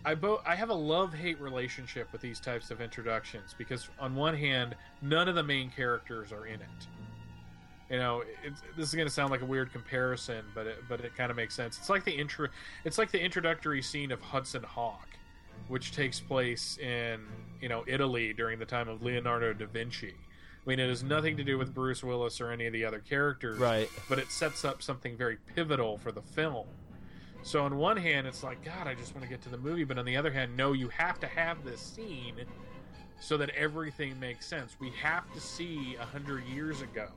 I 0.05 0.15
bo- 0.15 0.43
I 0.47 0.55
have 0.55 0.69
a 0.71 0.75
love 0.75 1.15
hate 1.15 1.41
relationship 1.41 2.13
with 2.13 2.21
these 2.21 2.41
types 2.41 2.71
of 2.71 2.81
introductions 2.81 3.55
because 3.57 3.89
on 3.99 4.15
one 4.15 4.37
hand, 4.37 4.75
none 5.01 5.29
of 5.29 5.35
the 5.35 5.43
main 5.43 5.71
characters 5.71 6.33
are 6.33 6.47
in 6.47 6.61
it. 6.61 6.87
You 7.91 7.99
know, 7.99 8.23
it's, 8.43 8.63
this 8.77 8.89
is 8.89 8.95
going 8.95 9.07
to 9.07 9.13
sound 9.13 9.31
like 9.31 9.43
a 9.43 9.47
weird 9.47 9.73
comparison, 9.73 10.45
but 10.55 10.67
it, 10.67 10.85
but 10.89 11.01
it 11.01 11.15
kind 11.17 11.31
of 11.31 11.37
makes 11.37 11.55
sense. 11.55 11.79
It's 11.79 11.91
like 11.91 12.05
the 12.05 12.13
intro. 12.13 12.49
It's 12.85 12.99
like 12.99 13.11
the 13.11 13.21
introductory 13.23 13.83
scene 13.83 14.11
of 14.11 14.21
Hudson 14.21 14.63
Hawk, 14.63 15.09
which 15.69 15.93
takes 15.93 16.21
place 16.21 16.79
in 16.79 17.21
you 17.61 17.69
know 17.69 17.85
Italy 17.87 18.33
during 18.33 18.59
the 18.59 18.67
time 18.67 18.89
of 18.89 19.03
Leonardo 19.03 19.53
da 19.53 19.67
Vinci. 19.67 20.15
I 20.15 20.71
mean, 20.71 20.81
it 20.81 20.89
has 20.89 21.03
nothing 21.03 21.37
to 21.37 21.45
do 21.45 21.59
with 21.59 21.75
Bruce 21.75 22.03
Willis 22.03 22.41
or 22.41 22.51
any 22.51 22.67
of 22.67 22.73
the 22.73 22.87
other 22.87 22.99
characters, 23.01 23.59
Right. 23.59 23.89
But 24.09 24.19
it 24.19 24.31
sets 24.31 24.65
up 24.65 24.83
something 24.83 25.15
very 25.15 25.37
pivotal 25.55 25.99
for 25.99 26.11
the 26.11 26.23
film. 26.23 26.67
So 27.45 27.63
on 27.63 27.77
one 27.77 27.97
hand, 27.97 28.27
it's 28.27 28.43
like 28.43 28.65
God, 28.65 28.89
I 28.89 28.95
just 28.95 29.15
want 29.15 29.23
to 29.23 29.29
get 29.29 29.43
to 29.43 29.51
the 29.51 29.59
movie, 29.59 29.85
but 29.85 29.99
on 29.99 30.05
the 30.05 30.17
other 30.17 30.33
hand, 30.33 30.57
no, 30.57 30.73
you 30.73 30.89
have 30.89 31.21
to 31.21 31.27
have 31.27 31.63
this 31.63 31.81
scene 31.81 32.35
so 33.21 33.37
that 33.37 33.51
everything 33.51 34.19
makes 34.19 34.47
sense. 34.47 34.77
We 34.81 34.91
have 35.03 35.33
to 35.35 35.41
see 35.41 35.97
a 36.01 36.05
hundred 36.05 36.45
years 36.47 36.81
ago 36.81 37.09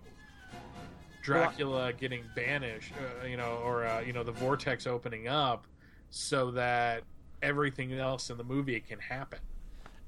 Dracula 1.28 1.92
getting 1.92 2.24
banished, 2.36 2.94
uh, 2.94 3.26
you 3.26 3.38
know, 3.38 3.60
or 3.64 3.86
uh, 3.86 4.02
you 4.02 4.14
know, 4.14 4.24
the 4.24 4.32
vortex 4.32 4.86
opening 4.86 5.28
up, 5.28 5.66
so 6.10 6.52
that 6.52 7.04
everything 7.42 7.94
else 7.94 8.30
in 8.30 8.38
the 8.38 8.44
movie 8.44 8.80
can 8.80 9.00
happen. 9.00 9.40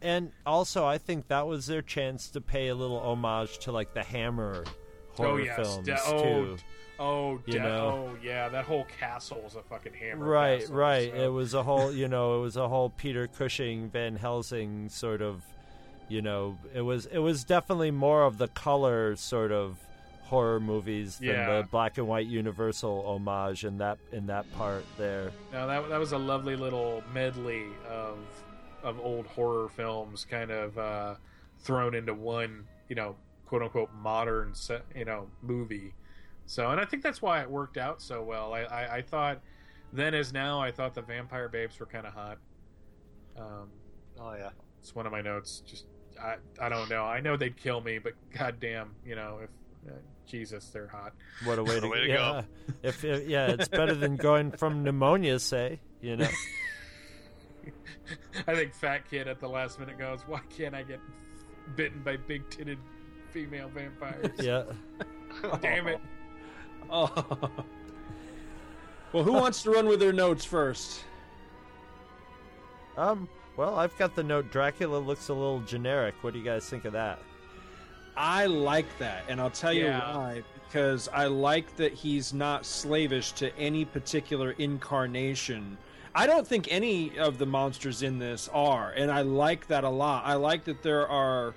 And 0.01 0.31
also, 0.45 0.85
I 0.85 0.97
think 0.97 1.27
that 1.27 1.45
was 1.45 1.67
their 1.67 1.81
chance 1.81 2.29
to 2.29 2.41
pay 2.41 2.69
a 2.69 2.75
little 2.75 2.99
homage 2.99 3.57
to 3.59 3.71
like 3.71 3.93
the 3.93 4.03
Hammer 4.03 4.63
horror 5.25 5.31
oh 5.31 5.37
yes, 5.37 5.55
films 5.55 5.85
de- 5.87 5.95
too. 5.95 5.99
oh, 6.07 6.57
oh, 6.99 7.41
You 7.45 7.53
de- 7.53 7.59
know. 7.59 8.09
oh 8.13 8.17
yeah, 8.23 8.49
that 8.49 8.65
whole 8.65 8.85
castle 8.99 9.43
is 9.47 9.55
a 9.55 9.61
fucking 9.63 9.93
hammer. 9.93 10.25
right 10.25 10.59
castle, 10.61 10.75
right 10.75 11.11
so- 11.11 11.23
it 11.23 11.27
was 11.27 11.53
a 11.53 11.63
whole 11.63 11.91
you 11.91 12.07
know 12.07 12.37
it 12.39 12.41
was 12.41 12.57
a 12.57 12.67
whole 12.67 12.89
peter 12.89 13.27
cushing 13.27 13.89
van 13.89 14.15
helsing 14.15 14.89
sort 14.89 15.21
of 15.21 15.43
you 16.07 16.21
know 16.21 16.57
it 16.73 16.81
was 16.81 17.05
it 17.07 17.19
was 17.19 17.43
definitely 17.43 17.91
more 17.91 18.23
of 18.23 18.37
the 18.37 18.47
color 18.49 19.15
sort 19.15 19.51
of 19.51 19.77
horror 20.23 20.59
movies 20.59 21.17
than 21.17 21.29
Yeah. 21.29 21.57
the 21.61 21.67
black 21.71 21.97
and 21.97 22.07
white 22.07 22.27
universal 22.27 23.03
homage 23.07 23.63
in 23.65 23.77
that 23.79 23.97
in 24.11 24.27
that 24.27 24.45
part 24.55 24.83
there 24.97 25.31
No, 25.51 25.65
that 25.67 25.89
that 25.89 25.99
was 25.99 26.11
a 26.11 26.17
lovely 26.19 26.55
little 26.55 27.03
medley 27.13 27.65
of 27.89 28.17
of 28.83 28.97
old 29.01 29.25
horror 29.27 29.67
films, 29.69 30.25
kind 30.29 30.51
of 30.51 30.77
uh, 30.77 31.15
thrown 31.59 31.93
into 31.93 32.13
one, 32.13 32.65
you 32.87 32.95
know, 32.95 33.15
quote 33.49 33.63
unquote 33.63 33.89
modern, 33.95 34.53
you 34.95 35.05
know, 35.05 35.27
movie. 35.41 35.95
So, 36.45 36.69
and 36.69 36.79
I 36.79 36.85
think 36.85 37.01
that's 37.01 37.19
why 37.19 37.41
it 37.41 37.49
worked 37.49 37.77
out 37.77 37.99
so 37.99 38.21
well. 38.21 38.53
I, 38.53 38.59
I, 38.61 38.95
I 38.97 39.01
thought 39.01 39.41
then 39.91 40.13
as 40.13 40.31
now, 40.31 40.61
I 40.61 40.71
thought 40.71 40.93
the 40.93 41.01
Vampire 41.01 41.49
Babes 41.49 41.79
were 41.79 41.87
kind 41.87 42.05
of 42.05 42.13
hot. 42.13 42.37
Um, 43.35 43.69
Oh 44.19 44.33
yeah. 44.37 44.49
it's 44.79 44.93
one 44.93 45.07
of 45.07 45.11
my 45.11 45.21
notes. 45.21 45.63
Just 45.65 45.85
I 46.21 46.35
I 46.61 46.69
don't 46.69 46.89
know. 46.89 47.05
I 47.05 47.21
know 47.21 47.37
they'd 47.37 47.57
kill 47.57 47.81
me, 47.81 47.97
but 47.97 48.13
goddamn, 48.37 48.91
you 49.03 49.15
know, 49.15 49.39
if 49.43 49.49
uh, 49.91 49.97
Jesus, 50.27 50.67
they're 50.69 50.87
hot. 50.87 51.13
what 51.45 51.57
a 51.57 51.63
way 51.63 51.79
to, 51.79 51.87
way 51.87 52.01
to 52.01 52.07
yeah. 52.07 52.15
go. 52.15 52.43
if, 52.83 53.03
if 53.03 53.27
yeah 53.27 53.47
it's 53.47 53.67
better 53.67 53.95
than 53.95 54.15
going 54.15 54.51
from 54.51 54.83
pneumonia 54.83 55.39
say 55.39 55.79
you 56.01 56.17
know 56.17 56.27
I 58.47 58.55
think 58.55 58.73
Fat 58.73 59.09
Kid 59.09 59.27
at 59.27 59.39
the 59.39 59.49
last 59.49 59.79
minute 59.79 59.97
goes, 59.97 60.21
"Why 60.27 60.39
can't 60.49 60.75
I 60.75 60.83
get 60.83 60.99
bitten 61.75 62.01
by 62.03 62.17
big 62.17 62.47
titted 62.49 62.77
female 63.31 63.69
vampires?" 63.69 64.31
yeah 64.39 64.63
Damn 65.61 65.87
it! 65.87 65.99
Oh. 66.91 67.11
well, 69.13 69.23
who 69.23 69.33
wants 69.33 69.61
to 69.63 69.69
run 69.71 69.87
with 69.87 69.99
their 69.99 70.13
notes 70.13 70.43
first? 70.43 71.03
um 72.97 73.29
well 73.57 73.75
i've 73.77 73.95
got 73.97 74.15
the 74.15 74.23
note 74.23 74.51
dracula 74.51 74.97
looks 74.97 75.29
a 75.29 75.33
little 75.33 75.59
generic 75.61 76.15
what 76.21 76.33
do 76.33 76.39
you 76.39 76.45
guys 76.45 76.67
think 76.69 76.85
of 76.85 76.93
that 76.93 77.19
I 78.17 78.47
like 78.47 78.85
that, 78.97 79.23
and 79.29 79.39
I'll 79.39 79.49
tell 79.49 79.71
you 79.71 79.85
Yeah. 79.85 80.13
why. 80.17 80.43
Because 80.67 81.07
I 81.13 81.27
like 81.27 81.73
that 81.77 81.93
he's 81.93 82.33
not 82.33 82.65
slavish 82.65 83.31
to 83.33 83.55
any 83.57 83.85
particular 83.85 84.51
incarnation. 84.57 85.77
I 86.13 86.27
don't 86.27 86.45
think 86.45 86.67
any 86.69 87.17
of 87.17 87.37
the 87.37 87.45
monsters 87.45 88.03
in 88.03 88.19
this 88.19 88.49
are, 88.51 88.91
and 88.91 89.09
I 89.09 89.21
like 89.21 89.67
that 89.67 89.85
a 89.85 89.89
lot. 89.89 90.25
I 90.25 90.33
like 90.33 90.65
that 90.65 90.83
there 90.83 91.07
are 91.07 91.53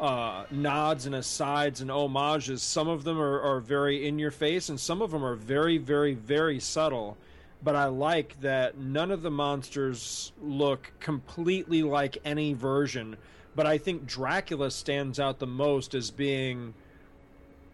uh, 0.00 0.44
nods 0.50 1.06
and 1.06 1.14
asides 1.14 1.80
and 1.80 1.90
homages. 1.90 2.62
Some 2.62 2.88
of 2.88 3.04
them 3.04 3.18
are, 3.18 3.40
are 3.40 3.60
very 3.60 4.06
in 4.06 4.18
your 4.18 4.30
face, 4.30 4.68
and 4.68 4.78
some 4.78 5.00
of 5.02 5.10
them 5.10 5.24
are 5.24 5.34
very, 5.34 5.78
very, 5.78 6.14
very 6.14 6.60
subtle. 6.60 7.16
but 7.62 7.74
I 7.74 7.86
like 7.86 8.40
that 8.42 8.78
none 8.78 9.10
of 9.10 9.22
the 9.22 9.30
monsters 9.30 10.32
look 10.40 10.92
completely 11.00 11.82
like 11.82 12.18
any 12.24 12.52
version. 12.52 13.16
But 13.54 13.66
I 13.66 13.78
think 13.78 14.06
Dracula 14.06 14.70
stands 14.70 15.18
out 15.18 15.38
the 15.38 15.46
most 15.46 15.94
as 15.94 16.10
being 16.10 16.74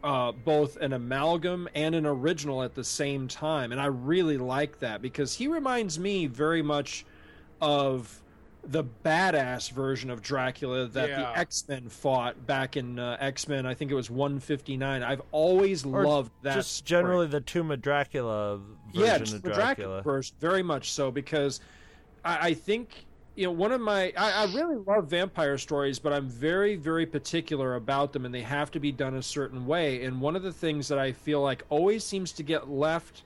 uh, 0.04 0.32
both 0.32 0.76
an 0.76 0.92
amalgam 0.92 1.68
and 1.74 1.94
an 1.94 2.06
original 2.06 2.62
at 2.62 2.74
the 2.74 2.84
same 2.84 3.28
time. 3.28 3.72
And 3.72 3.80
I 3.80 3.86
really 3.86 4.38
like 4.38 4.78
that 4.78 5.02
because 5.02 5.34
he 5.34 5.48
reminds 5.48 5.98
me 5.98 6.26
very 6.26 6.62
much 6.62 7.04
of 7.60 8.21
the 8.64 8.84
badass 9.04 9.70
version 9.72 10.08
of 10.10 10.22
Dracula 10.22 10.86
that 10.86 11.08
Yeah. 11.08 11.16
the 11.32 11.38
X 11.38 11.64
Men 11.68 11.88
fought 11.88 12.46
back 12.46 12.76
in 12.76 12.98
uh, 12.98 13.16
X 13.20 13.48
Men. 13.48 13.66
I 13.66 13.74
think 13.74 13.90
it 13.90 13.94
was 13.94 14.08
159. 14.10 15.02
I've 15.02 15.22
always 15.32 15.84
Or 15.84 16.04
loved 16.06 16.30
that. 16.42 16.54
just 16.54 16.76
story. 16.76 16.86
generally 17.02 17.26
the 17.26 17.40
Tomb 17.40 17.70
of 17.72 17.82
Dracula 17.82 18.58
version 18.94 19.02
yeah, 19.04 19.16
of 19.16 19.42
the 19.42 19.50
Dracula. 19.50 20.02
Dracula 20.02 20.22
very 20.40 20.62
much 20.62 20.92
so 20.92 21.10
because 21.10 21.60
I, 22.24 22.48
I 22.48 22.54
think 22.54 23.06
you 23.34 23.46
know 23.46 23.50
one 23.52 23.72
of 23.72 23.80
my 23.80 24.12
I, 24.16 24.44
I 24.44 24.44
really 24.54 24.76
love 24.76 25.08
vampire 25.08 25.58
stories, 25.58 25.98
but 25.98 26.12
I'm 26.12 26.28
very 26.28 26.76
very 26.76 27.04
particular 27.06 27.74
about 27.74 28.12
them, 28.12 28.24
and 28.26 28.32
they 28.34 28.42
have 28.42 28.70
to 28.72 28.80
be 28.80 28.92
done 28.92 29.14
a 29.16 29.22
certain 29.22 29.66
way. 29.66 30.04
And 30.04 30.20
one 30.20 30.36
of 30.36 30.44
the 30.44 30.52
things 30.52 30.86
that 30.88 30.98
I 31.00 31.10
feel 31.10 31.40
like 31.42 31.64
always 31.68 32.04
seems 32.04 32.30
to 32.32 32.42
get 32.44 32.68
left 32.70 33.22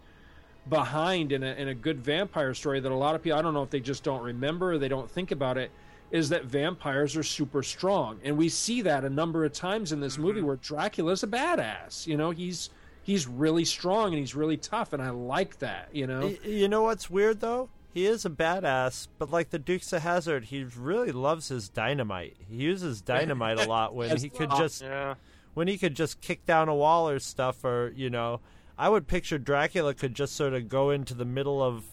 behind 0.69 1.33
in 1.33 1.43
a 1.43 1.53
in 1.55 1.69
a 1.69 1.75
good 1.75 2.01
vampire 2.01 2.55
story 2.55 2.81
that 2.81 2.91
a 2.91 2.95
lot 2.95 3.15
of 3.15 3.23
people 3.23 3.39
I 3.39 3.43
don't 3.43 3.55
know 3.55 3.63
if 3.63 3.71
they 3.71 3.81
just 3.81 4.03
don't 4.03 4.23
remember 4.23 4.73
or 4.73 4.79
they 4.79 4.89
don't 4.89 5.11
think 5.11 5.31
about 5.31 5.59
it 5.59 5.71
is 6.11 6.29
that 6.29 6.45
vampires 6.45 7.17
are 7.17 7.23
super 7.23 7.63
strong 7.63 8.19
and 8.25 8.37
we 8.37 8.49
see 8.49 8.83
that 8.83 9.05
a 9.05 9.11
number 9.11 9.45
of 9.45 9.53
times 9.53 9.93
in 9.93 10.01
this 10.01 10.15
mm-hmm. 10.15 10.23
movie 10.23 10.43
where 10.43 10.57
Dracula's 10.57 11.23
a 11.23 11.27
badass 11.27 12.07
you 12.07 12.17
know 12.17 12.31
he's 12.31 12.71
he's 13.03 13.29
really 13.29 13.65
strong 13.65 14.09
and 14.09 14.19
he's 14.19 14.35
really 14.35 14.57
tough 14.57 14.93
and 14.93 15.01
I 15.01 15.11
like 15.11 15.59
that 15.61 15.89
you 15.93 16.07
know 16.07 16.35
You 16.45 16.69
know 16.69 16.83
what's 16.83 17.09
weird 17.09 17.41
though? 17.41 17.69
He 17.95 18.05
is 18.05 18.27
a 18.27 18.31
badass, 18.31 19.09
but 19.17 19.31
like 19.31 19.49
the 19.49 19.59
Dukes 19.59 19.91
of 19.95 20.03
Hazzard, 20.03 20.45
he 20.45 20.65
really 20.65 21.13
loves 21.13 21.49
his 21.49 21.71
dynamite. 21.71 22.37
He 22.47 22.57
uses 22.57 23.01
dynamite 23.15 23.59
a 23.59 23.67
lot 23.67 23.95
when 23.95 24.15
he 24.19 24.29
could 24.29 24.51
just 24.51 24.83
Yeah. 24.83 25.15
when 25.55 25.67
he 25.67 25.79
could 25.79 25.95
just 25.95 26.21
kick 26.21 26.45
down 26.45 26.69
a 26.69 26.75
wall 26.75 27.09
or 27.09 27.19
stuff 27.19 27.65
or 27.65 27.95
you 27.97 28.11
know 28.11 28.41
i 28.79 28.89
would 28.89 29.07
picture 29.07 29.39
dracula 29.39 29.95
could 29.95 30.15
just 30.15 30.35
sort 30.37 30.53
of 30.55 30.69
go 30.69 30.91
into 30.91 31.15
the 31.15 31.25
middle 31.25 31.63
of 31.63 31.85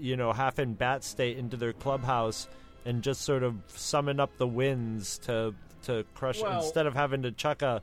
you 0.00 0.16
know 0.16 0.32
half 0.32 0.58
in 0.58 0.74
bat 0.74 1.04
state 1.04 1.36
into 1.38 1.56
their 1.56 1.72
clubhouse 1.72 2.48
and 2.84 3.02
just 3.02 3.22
sort 3.22 3.42
of 3.42 3.54
summon 3.68 4.18
up 4.18 4.36
the 4.38 4.46
winds 4.46 5.18
to 5.18 5.54
to 5.82 6.04
crush 6.14 6.40
Well- 6.42 6.62
instead 6.62 6.86
of 6.86 6.94
having 6.94 7.22
to 7.22 7.32
chuck 7.32 7.62
a 7.62 7.82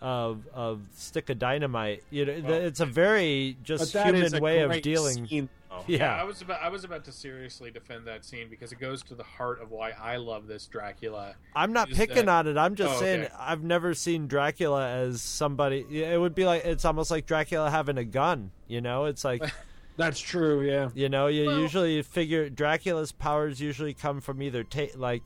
a, 0.00 0.36
a 0.54 0.76
stick 0.94 1.28
of 1.28 1.40
dynamite. 1.40 2.04
You 2.10 2.26
know 2.26 2.40
Well- 2.44 2.52
it's 2.52 2.78
a 2.78 2.86
very 2.86 3.56
just 3.64 3.92
But 3.92 4.04
that 4.04 4.14
is 4.14 4.30
human 4.30 4.42
way 4.44 4.60
of 4.60 4.80
dealing 4.80 5.26
scene, 5.26 5.48
though. 5.70 5.84
yeah 5.86 6.14
I 6.14 6.24
was 6.24 6.40
about 6.42 6.62
I 6.62 6.68
was 6.68 6.84
about 6.84 7.04
to 7.04 7.12
seriously 7.12 7.70
defend 7.70 8.06
that 8.06 8.24
scene 8.24 8.48
because 8.48 8.72
it 8.72 8.78
goes 8.80 9.02
to 9.04 9.14
the 9.14 9.22
heart 9.22 9.60
of 9.60 9.70
why 9.70 9.90
I 9.90 10.16
love 10.16 10.46
this 10.46 10.66
Dracula. 10.66 11.34
I'm 11.54 11.72
not 11.72 11.90
is 11.90 11.96
picking 11.96 12.26
that- 12.26 12.28
on 12.28 12.46
it. 12.46 12.56
I'm 12.56 12.74
just 12.74 12.96
Oh, 12.96 13.00
saying 13.00 13.24
okay. 13.24 13.34
I've 13.38 13.62
never 13.62 13.94
seen 13.94 14.26
Dracula 14.26 14.88
as 14.88 15.22
somebody. 15.22 15.84
It 15.90 16.20
would 16.20 16.34
be 16.34 16.44
like 16.44 16.64
it's 16.64 16.84
almost 16.84 17.10
like 17.10 17.26
Dracula 17.26 17.70
having 17.70 17.98
a 17.98 18.04
gun. 18.04 18.50
You 18.66 18.80
know, 18.80 19.04
it's 19.06 19.24
like 19.24 19.42
that's 19.96 20.20
true 20.20 20.62
yeah 20.62 20.90
you 20.94 21.08
know 21.08 21.26
you 21.26 21.46
Well- 21.46 21.58
usually 21.60 22.00
figure 22.02 22.48
Dracula's 22.48 23.10
powers 23.12 23.60
usually 23.60 23.94
come 23.94 24.20
from 24.20 24.40
either 24.42 24.62
ta- 24.64 24.94
like 24.96 25.22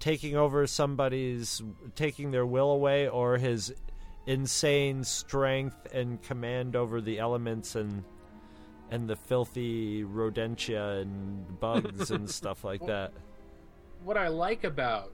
taking 0.00 0.36
over 0.36 0.66
somebody's 0.66 1.62
taking 1.94 2.30
their 2.30 2.44
will 2.46 2.70
away 2.70 3.08
or 3.08 3.36
his 3.38 3.74
insane 4.26 5.04
strength 5.04 5.86
and 5.92 6.22
command 6.22 6.74
over 6.76 7.00
the 7.00 7.18
elements 7.18 7.74
and 7.76 8.04
and 8.90 9.08
the 9.08 9.16
filthy 9.16 10.04
rodentia 10.04 11.02
and 11.02 11.58
bugs 11.60 12.10
and 12.10 12.28
stuff 12.40 12.64
like 12.64 12.84
that. 12.86 13.12
What 14.04 14.16
I 14.16 14.28
like 14.28 14.64
about 14.64 15.12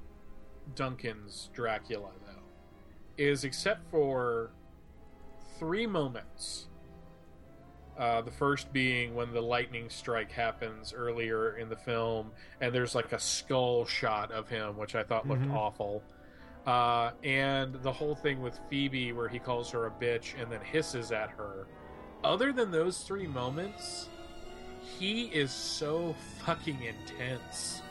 Duncan's 0.74 1.50
Dracula 1.54 2.10
though 2.26 2.42
is 3.16 3.44
except 3.44 3.90
for 3.90 4.50
three 5.58 5.86
moments. 5.86 6.68
Uh, 7.98 8.22
the 8.22 8.30
first 8.30 8.72
being 8.72 9.14
when 9.14 9.32
the 9.34 9.40
lightning 9.40 9.90
strike 9.90 10.32
happens 10.32 10.94
earlier 10.94 11.58
in 11.58 11.68
the 11.68 11.76
film, 11.76 12.30
and 12.62 12.74
there's 12.74 12.94
like 12.94 13.12
a 13.12 13.18
skull 13.20 13.84
shot 13.84 14.32
of 14.32 14.48
him, 14.48 14.78
which 14.78 14.94
I 14.94 15.02
thought 15.02 15.28
looked 15.28 15.42
Mhm. 15.42 15.54
awful. 15.54 16.02
Uh, 16.66 17.10
and 17.22 17.74
the 17.82 17.92
whole 17.92 18.14
thing 18.14 18.40
with 18.40 18.58
Phoebe, 18.70 19.12
where 19.12 19.28
he 19.28 19.38
calls 19.38 19.70
her 19.72 19.86
a 19.86 19.90
bitch 19.90 20.40
and 20.40 20.50
then 20.50 20.62
hisses 20.62 21.12
at 21.12 21.28
her. 21.30 21.66
Other 22.24 22.52
than 22.52 22.70
those 22.70 22.98
three 23.02 23.26
moments, 23.26 24.08
he 24.98 25.24
is 25.24 25.50
so 25.50 26.14
fucking 26.44 26.78
intense. 26.82 27.82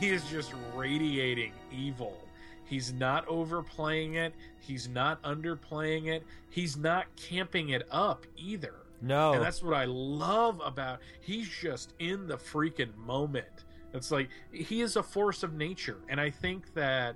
He 0.00 0.10
is 0.10 0.24
just 0.30 0.52
radiating 0.74 1.52
evil. 1.72 2.16
He's 2.64 2.92
not 2.92 3.26
overplaying 3.28 4.14
it. 4.14 4.34
He's 4.60 4.88
not 4.88 5.22
underplaying 5.22 6.06
it. 6.06 6.24
He's 6.50 6.76
not 6.76 7.06
camping 7.16 7.70
it 7.70 7.86
up 7.90 8.26
either. 8.36 8.74
No, 9.02 9.34
And 9.34 9.42
that's 9.42 9.62
what 9.62 9.74
I 9.74 9.84
love 9.84 10.62
about 10.64 11.00
he's 11.20 11.48
just 11.48 11.92
in 11.98 12.26
the 12.26 12.36
freaking 12.36 12.96
moment. 12.96 13.64
It's 13.92 14.10
like 14.10 14.28
he 14.50 14.80
is 14.80 14.96
a 14.96 15.02
force 15.02 15.42
of 15.42 15.52
nature 15.52 15.98
and 16.08 16.20
I 16.20 16.30
think 16.30 16.72
that 16.74 17.14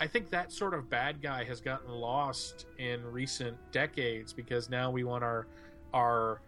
I 0.00 0.08
think 0.08 0.28
that 0.30 0.50
sort 0.50 0.74
of 0.74 0.90
bad 0.90 1.22
guy 1.22 1.44
has 1.44 1.60
gotten 1.60 1.88
lost 1.88 2.66
in 2.78 3.04
recent 3.04 3.56
decades 3.70 4.32
because 4.32 4.68
now 4.68 4.90
we 4.90 5.04
want 5.04 5.22
our 5.22 5.46
our 5.94 6.42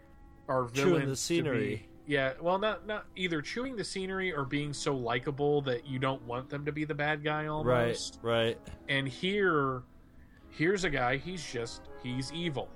our 0.48 0.68
Chewing 0.70 1.08
the 1.08 1.16
scenery. 1.16 1.58
to 1.58 1.76
be 1.76 1.88
yeah, 2.06 2.34
well 2.40 2.58
not 2.58 2.86
not 2.86 3.06
either 3.16 3.42
chewing 3.42 3.76
the 3.76 3.84
scenery 3.84 4.32
or 4.32 4.44
being 4.44 4.72
so 4.72 4.94
likable 4.94 5.60
that 5.62 5.86
you 5.86 5.98
don't 5.98 6.22
want 6.22 6.48
them 6.48 6.64
to 6.64 6.72
be 6.72 6.84
the 6.84 6.94
bad 6.94 7.24
guy 7.24 7.46
almost 7.46 8.18
right, 8.22 8.56
right. 8.56 8.58
and 8.88 9.08
here 9.08 9.82
here's 10.50 10.84
a 10.84 10.90
guy 10.90 11.16
he's 11.16 11.44
just 11.44 11.82
he's 12.02 12.32
evil 12.32 12.68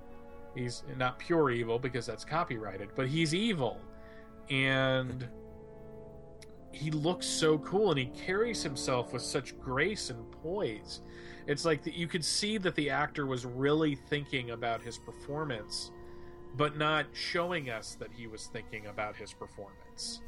he's 0.55 0.83
not 0.97 1.19
pure 1.19 1.51
evil 1.51 1.79
because 1.79 2.07
that's 2.07 2.25
copyrighted 2.25 2.89
but 2.97 3.07
he's 3.07 3.33
evil 3.33 3.81
and 4.51 5.29
he 6.73 6.91
looks 6.91 7.27
so 7.27 7.59
cool 7.59 7.91
and 7.91 7.99
he 7.99 8.07
carries 8.07 8.63
himself 8.63 9.13
with 9.13 9.23
such 9.23 9.59
grace 9.61 10.11
and 10.11 10.31
poise 10.43 11.03
it's 11.47 11.65
like 11.65 11.85
that 11.85 11.95
you 11.95 12.09
could 12.09 12.25
see 12.25 12.59
that 12.59 12.75
the 12.75 12.91
actor 12.91 13.27
was 13.27 13.47
really 13.47 13.95
thinking 13.95 14.51
about 14.51 14.83
his 14.83 14.99
performance 14.99 15.93
but 16.57 16.77
not 16.77 17.07
showing 17.13 17.71
us 17.71 17.97
that 18.01 18.09
he 18.17 18.27
was 18.27 18.47
thinking 18.47 18.87
about 18.87 19.17
his 19.17 19.33
performance. 19.33 20.21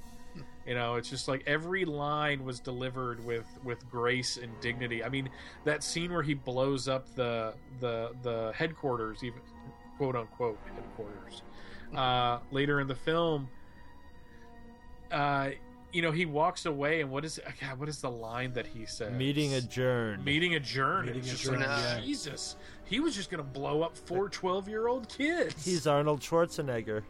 You 0.66 0.74
know 0.74 0.94
it's 0.94 1.10
just 1.10 1.28
like 1.28 1.42
every 1.46 1.84
line 1.84 2.44
was 2.44 2.60
delivered 2.60 3.24
with 3.24 3.46
with 3.64 3.88
grace 3.90 4.38
and 4.38 4.52
dignity. 4.60 5.04
I 5.04 5.08
mean 5.08 5.28
that 5.64 5.82
scene 5.82 6.12
where 6.12 6.22
he 6.22 6.34
blows 6.34 6.88
up 6.88 7.14
the 7.16 7.54
the 7.80 8.12
the 8.22 8.52
headquarters 8.54 9.22
even 9.24 9.40
quote 9.98 10.16
unquote 10.16 10.58
headquarters 10.74 11.42
uh 11.94 12.38
later 12.50 12.80
in 12.80 12.86
the 12.86 12.94
film 12.94 13.48
uh 15.10 15.50
you 15.93 16.03
know 16.03 16.11
he 16.11 16.24
walks 16.26 16.64
away 16.66 17.01
and 17.01 17.11
what 17.11 17.24
is 17.24 17.40
God, 17.61 17.78
what 17.78 17.88
is 17.88 18.01
the 18.01 18.11
line 18.11 18.53
that 18.55 18.66
he 18.66 18.86
says 18.86 19.12
Meeting 19.12 19.55
adjourned. 19.55 20.24
meeting 20.24 20.55
adjourned 20.55 21.07
Meeting 21.07 21.20
it's 21.22 21.30
just 21.30 21.45
adjourned, 21.45 21.61
like 21.61 21.68
yeah. 21.68 22.01
jesus 22.01 22.57
he 22.84 23.01
was 23.01 23.14
just 23.14 23.30
gonna 23.30 23.43
blow 23.43 23.82
up 23.82 23.97
four 23.97 24.28
12 24.28 24.68
year 24.68 24.86
old 24.88 25.09
kids 25.09 25.64
He's 25.64 25.86
Arnold 25.86 26.20
Schwarzenegger. 26.20 27.03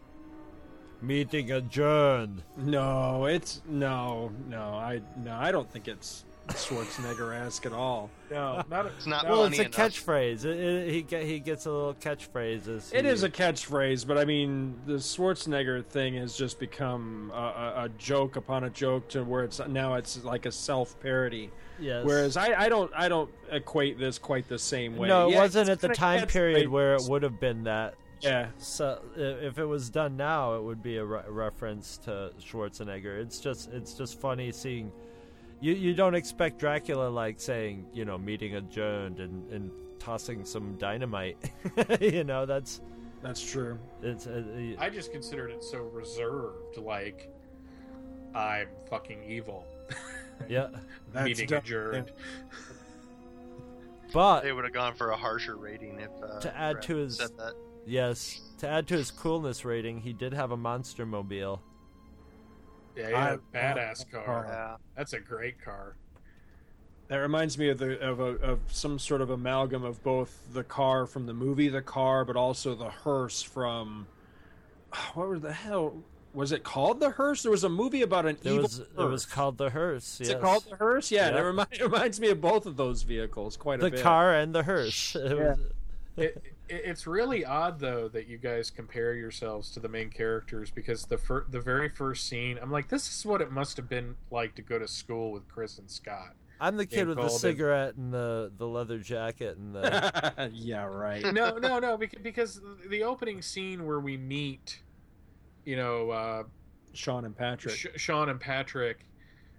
Meeting 1.00 1.50
adjourned. 1.50 2.42
no 2.56 3.26
it's 3.26 3.60
no 3.68 4.30
no 4.48 4.60
I 4.74 5.00
no 5.16 5.32
I 5.34 5.50
don't 5.50 5.70
think 5.70 5.88
it's 5.88 6.24
Schwarzenegger-esque 6.48 7.66
at 7.66 7.72
all 7.72 8.10
no 8.30 8.62
not 8.70 8.86
It's 8.86 9.06
not 9.06 9.28
Well, 9.28 9.44
it's 9.44 9.58
a 9.58 9.62
enough. 9.62 9.72
catchphrase. 9.72 10.44
It, 10.44 10.58
it, 10.58 10.90
he 10.92 11.02
get, 11.02 11.24
he 11.24 11.38
gets 11.38 11.66
a 11.66 11.70
little 11.70 11.94
catchphrase. 11.94 12.68
As 12.68 12.92
It 12.92 13.04
he- 13.04 13.10
is 13.10 13.22
a 13.22 13.30
catchphrase, 13.30 14.06
but 14.06 14.18
I 14.18 14.24
mean, 14.24 14.74
the 14.86 14.94
Schwarzenegger 14.94 15.84
thing 15.84 16.14
has 16.14 16.36
just 16.36 16.58
become 16.58 17.30
a, 17.34 17.36
a, 17.36 17.84
a 17.84 17.88
joke 17.98 18.36
upon 18.36 18.64
a 18.64 18.70
joke 18.70 19.08
to 19.10 19.22
where 19.24 19.44
it's 19.44 19.60
now 19.68 19.94
it's 19.94 20.22
like 20.24 20.46
a 20.46 20.52
self 20.52 20.98
parody. 21.00 21.50
yes. 21.78 22.04
Whereas 22.04 22.36
I, 22.36 22.54
I 22.64 22.68
don't 22.68 22.90
I 22.96 23.08
don't 23.08 23.30
equate 23.50 23.98
this 23.98 24.18
quite 24.18 24.48
the 24.48 24.58
same 24.58 24.96
way. 24.96 25.08
no, 25.08 25.28
it 25.28 25.32
Yeah, 25.32 25.38
wasn't 25.40 25.68
at 25.68 25.80
the 25.80 25.88
time 25.88 26.26
period 26.26 26.68
where 26.68 26.94
it 26.94 27.02
would 27.08 27.22
have 27.22 27.38
been 27.40 27.64
that. 27.64 27.94
Yeah, 28.20 28.46
So 28.58 29.00
if 29.16 29.58
it 29.58 29.64
was 29.64 29.90
done 29.90 30.16
now, 30.16 30.54
it 30.54 30.62
would 30.62 30.80
be 30.80 30.98
a 30.98 31.04
re- 31.04 31.22
reference 31.26 31.96
to 32.04 32.30
Schwarzenegger. 32.40 33.20
It's 33.20 33.40
just 33.40 33.70
it's 33.72 33.94
just 33.94 34.20
funny 34.20 34.52
seeing. 34.52 34.92
You 35.62 35.72
you 35.74 35.94
don't 35.94 36.14
expect 36.16 36.58
Dracula 36.58 37.08
like 37.08 37.40
saying 37.40 37.86
you 37.94 38.04
know 38.04 38.18
meeting 38.18 38.56
adjourned 38.56 39.20
and 39.20 39.50
and 39.52 39.70
tossing 40.00 40.44
some 40.44 40.74
dynamite. 40.76 41.38
you 42.00 42.24
know 42.24 42.44
that's 42.44 42.80
that's 43.22 43.40
true. 43.40 43.78
it's. 44.02 44.26
Uh, 44.26 44.42
I 44.78 44.90
just 44.90 45.12
considered 45.12 45.50
it 45.52 45.62
so 45.62 45.78
reserved, 45.82 46.76
like 46.76 47.30
I'm 48.34 48.66
fucking 48.90 49.22
evil. 49.22 49.64
yeah, 50.48 50.68
That's 51.12 51.26
Meeting 51.26 51.46
def- 51.46 51.62
adjourned. 51.62 52.10
but 54.12 54.40
They 54.42 54.52
would 54.52 54.64
have 54.64 54.72
gone 54.72 54.94
for 54.94 55.10
a 55.10 55.16
harsher 55.16 55.56
rating 55.56 56.00
if 56.00 56.10
uh, 56.22 56.40
To 56.40 56.56
add 56.56 56.72
Brad 56.72 56.82
to 56.84 56.96
his- 56.96 57.16
said 57.18 57.36
that. 57.38 57.52
Yes, 57.86 58.40
to 58.58 58.68
add 58.68 58.86
to 58.88 58.94
his 58.94 59.10
coolness 59.10 59.64
rating, 59.64 60.00
he 60.00 60.12
did 60.12 60.32
have 60.32 60.50
a 60.52 60.56
monster 60.56 61.04
mobile. 61.06 61.60
Yeah, 62.96 63.08
yeah, 63.10 63.36
I 63.54 63.56
badass 63.56 64.00
love 64.00 64.12
car. 64.12 64.24
car. 64.24 64.46
Yeah. 64.48 64.76
That's 64.96 65.12
a 65.14 65.20
great 65.20 65.62
car. 65.62 65.96
That 67.08 67.16
reminds 67.18 67.58
me 67.58 67.68
of 67.68 67.78
the 67.78 68.00
of 68.00 68.20
a, 68.20 68.24
of 68.38 68.60
some 68.68 68.98
sort 68.98 69.20
of 69.20 69.30
amalgam 69.30 69.84
of 69.84 70.02
both 70.02 70.34
the 70.52 70.64
car 70.64 71.06
from 71.06 71.26
the 71.26 71.34
movie 71.34 71.68
The 71.68 71.82
Car, 71.82 72.24
but 72.24 72.36
also 72.36 72.74
the 72.74 72.88
hearse 72.90 73.42
from 73.42 74.06
what 75.14 75.28
was 75.28 75.40
the 75.42 75.52
hell 75.52 75.94
was 76.34 76.52
it 76.52 76.64
called? 76.64 77.00
The 77.00 77.10
hearse? 77.10 77.42
There 77.42 77.50
was 77.50 77.64
a 77.64 77.68
movie 77.68 78.00
about 78.02 78.24
an 78.24 78.36
It 78.42 78.46
evil. 78.46 78.62
was 78.62 78.78
it 78.78 78.96
was 78.96 79.26
called 79.26 79.58
the 79.58 79.68
hearse. 79.70 80.20
Is 80.20 80.30
it 80.30 80.40
called 80.40 80.64
the 80.70 80.76
hearse? 80.76 81.10
Yeah, 81.10 81.28
Yeah. 81.30 81.38
It, 81.38 81.42
remi- 81.42 81.64
it 81.72 81.82
reminds 81.82 82.20
me 82.20 82.30
of 82.30 82.40
both 82.40 82.64
of 82.64 82.76
those 82.78 83.02
vehicles 83.02 83.56
quite 83.58 83.80
a 83.80 83.90
bit. 83.90 83.96
the 83.96 84.02
car 84.02 84.34
and 84.34 84.54
the 84.54 84.62
hearse? 84.62 85.14
It 85.16 85.36
was- 85.38 85.58
it, 86.16 86.22
it, 86.24 86.44
it's 86.68 87.06
really 87.06 87.44
odd 87.44 87.78
though 87.80 88.08
that 88.08 88.26
you 88.28 88.38
guys 88.38 88.70
compare 88.70 89.14
yourselves 89.14 89.70
to 89.72 89.80
the 89.80 89.88
main 89.88 90.10
characters 90.10 90.70
because 90.70 91.04
the 91.06 91.18
fir- 91.18 91.46
the 91.48 91.60
very 91.60 91.88
first 91.88 92.28
scene, 92.28 92.58
I'm 92.60 92.70
like, 92.70 92.88
this 92.88 93.08
is 93.14 93.26
what 93.26 93.40
it 93.40 93.50
must 93.50 93.76
have 93.76 93.88
been 93.88 94.16
like 94.30 94.54
to 94.56 94.62
go 94.62 94.78
to 94.78 94.88
school 94.88 95.32
with 95.32 95.48
Chris 95.48 95.78
and 95.78 95.90
Scott. 95.90 96.34
I'm 96.60 96.76
the 96.76 96.86
kid 96.86 97.08
with 97.08 97.16
the 97.16 97.22
called 97.22 97.32
in. 97.34 97.38
cigarette 97.40 97.96
and 97.96 98.14
the, 98.14 98.52
the 98.56 98.66
leather 98.68 98.98
jacket 98.98 99.56
and 99.58 99.74
the 99.74 100.50
yeah, 100.54 100.84
right. 100.84 101.24
no, 101.32 101.58
no, 101.58 101.80
no, 101.80 101.98
because 102.22 102.60
the 102.88 103.02
opening 103.02 103.42
scene 103.42 103.84
where 103.84 103.98
we 103.98 104.16
meet, 104.16 104.80
you 105.64 105.74
know, 105.74 106.10
uh, 106.10 106.42
Sean 106.92 107.24
and 107.24 107.36
Patrick. 107.36 107.74
Sh- 107.74 107.86
Sean 107.96 108.28
and 108.28 108.38
Patrick. 108.38 109.06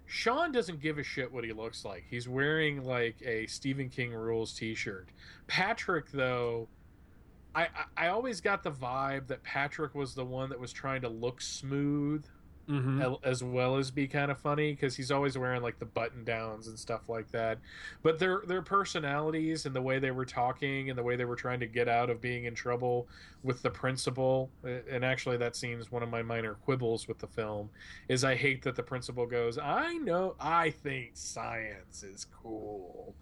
Sean 0.06 0.50
doesn't 0.52 0.80
give 0.80 0.98
a 0.98 1.02
shit 1.02 1.30
what 1.30 1.44
he 1.44 1.52
looks 1.52 1.84
like. 1.84 2.04
He's 2.08 2.26
wearing 2.28 2.84
like 2.84 3.16
a 3.22 3.46
Stephen 3.48 3.90
King 3.90 4.12
rules 4.12 4.54
T-shirt. 4.54 5.08
Patrick, 5.46 6.10
though, 6.10 6.68
I, 7.54 7.62
I 7.96 8.06
I 8.06 8.08
always 8.08 8.40
got 8.40 8.62
the 8.62 8.72
vibe 8.72 9.26
that 9.28 9.42
Patrick 9.42 9.94
was 9.94 10.14
the 10.14 10.24
one 10.24 10.48
that 10.50 10.58
was 10.60 10.72
trying 10.72 11.02
to 11.02 11.08
look 11.08 11.40
smooth 11.40 12.24
Mhm. 12.66 13.18
as 13.22 13.44
well 13.44 13.76
as 13.76 13.90
be 13.90 14.08
kind 14.08 14.30
of 14.30 14.38
funny 14.38 14.72
because 14.72 14.96
he's 14.96 15.10
always 15.10 15.36
wearing 15.36 15.60
like 15.60 15.78
the 15.78 15.84
button 15.84 16.24
downs 16.24 16.66
and 16.66 16.78
stuff 16.78 17.10
like 17.10 17.30
that. 17.32 17.58
But 18.02 18.18
their 18.18 18.40
their 18.46 18.62
personalities 18.62 19.66
and 19.66 19.76
the 19.76 19.82
way 19.82 19.98
they 19.98 20.12
were 20.12 20.24
talking 20.24 20.88
and 20.88 20.98
the 20.98 21.02
way 21.02 21.14
they 21.14 21.26
were 21.26 21.36
trying 21.36 21.60
to 21.60 21.66
get 21.66 21.88
out 21.90 22.08
of 22.08 22.22
being 22.22 22.44
in 22.46 22.54
trouble 22.54 23.06
with 23.42 23.60
the 23.60 23.68
principal, 23.70 24.50
uh, 24.64 24.68
and 24.90 25.04
actually 25.04 25.36
that 25.36 25.56
seems 25.56 25.92
one 25.92 26.02
of 26.02 26.08
my 26.08 26.22
minor 26.22 26.54
quibbles 26.54 27.06
with 27.06 27.18
the 27.18 27.26
film 27.26 27.68
is 28.08 28.24
I 28.24 28.34
hate 28.34 28.62
that 28.62 28.76
the 28.76 28.82
principal 28.82 29.26
goes, 29.26 29.58
I 29.58 29.98
know, 29.98 30.34
I 30.40 30.70
think 30.70 31.10
science 31.12 32.02
is 32.02 32.26
cool. 32.42 33.14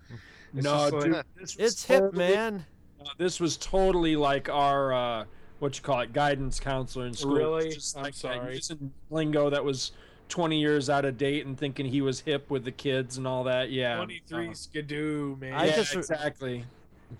It's 0.54 0.62
no, 0.62 0.88
like- 0.88 1.02
dude, 1.04 1.24
this 1.36 1.56
It's 1.56 1.84
hip, 1.84 1.98
totally- 2.00 2.28
man. 2.32 2.64
Uh, 3.07 3.11
this 3.18 3.40
was 3.40 3.57
totally 3.57 4.16
like 4.16 4.48
our 4.48 4.92
uh, 4.92 5.24
what 5.59 5.76
you 5.76 5.82
call 5.82 6.00
it, 6.00 6.12
guidance 6.12 6.59
counselor 6.61 7.07
in 7.07 7.14
school. 7.14 7.34
Really? 7.36 7.70
Just 7.70 7.96
I'm 7.96 8.05
like, 8.05 8.14
sorry. 8.14 8.55
using 8.57 8.92
lingo 9.11 9.48
that 9.50 9.64
was 9.64 9.92
twenty 10.28 10.61
years 10.61 10.88
out 10.90 11.05
of 11.05 11.16
date 11.18 11.46
and 11.46 11.57
thinking 11.59 11.86
he 11.86 12.00
was 12.00 12.20
hip 12.20 12.50
with 12.50 12.64
the 12.64 12.72
kids 12.72 13.18
and 13.18 13.26
all 13.26 13.44
that. 13.44 13.70
Yeah, 13.70 13.96
23 13.96 14.48
Uh, 14.48 14.55
skidoo, 14.55 15.36
man. 15.40 15.53
I 15.55 15.66
yeah, 15.66 15.76
just- 15.76 15.94
exactly. 15.94 16.64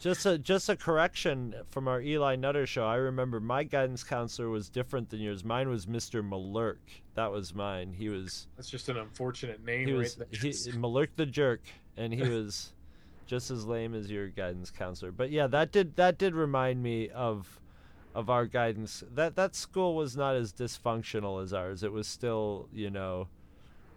Just 0.01 0.25
a 0.25 0.39
just 0.39 0.71
a 0.71 0.77
correction 0.77 1.55
from 1.71 1.87
our 1.87 2.01
Eli 2.01 2.35
Nutter 2.35 2.67
show. 2.67 2.87
I 2.87 2.95
remember 2.95 3.41
my 3.41 3.63
guidance 3.63 4.03
counselor 4.03 4.49
was 4.49 4.71
different 4.71 5.11
than 5.11 5.21
yours. 5.21 5.45
Mine 5.45 5.69
was 5.69 5.85
Mr. 5.85 6.27
Malurk. 6.27 6.79
That 7.15 7.31
was 7.31 7.55
mine. 7.55 7.93
He 7.93 8.09
was 8.09 8.47
That's 8.57 8.71
just 8.71 8.89
an 8.89 8.97
unfortunate 8.97 9.63
name 9.63 9.87
he 9.89 9.93
right 9.93 9.99
was 9.99 10.15
there. 10.15 10.27
he, 10.33 10.49
Malurk 10.79 11.09
the 11.17 11.27
jerk, 11.27 11.61
and 11.99 12.11
he 12.15 12.23
was 12.27 12.73
just 13.27 13.51
as 13.51 13.67
lame 13.67 13.95
as 13.95 14.11
your 14.11 14.29
guidance 14.29 14.71
counselor. 14.71 15.13
But 15.13 15.31
yeah, 15.31 15.47
that 15.49 15.73
did 15.73 15.97
that 15.97 16.19
did 16.19 16.35
remind 16.35 16.83
me 16.83 17.09
of 17.09 17.61
of 18.15 18.29
our 18.29 18.47
guidance. 18.47 19.03
That 19.15 19.37
that 19.37 19.55
school 19.55 19.95
was 19.95 20.17
not 20.17 20.37
as 20.37 20.53
dysfunctional 20.53 21.43
as 21.43 21.53
ours. 21.53 21.83
It 21.83 21.93
was 21.93 22.07
still 22.07 22.69
you 22.73 22.91
know 22.91 23.29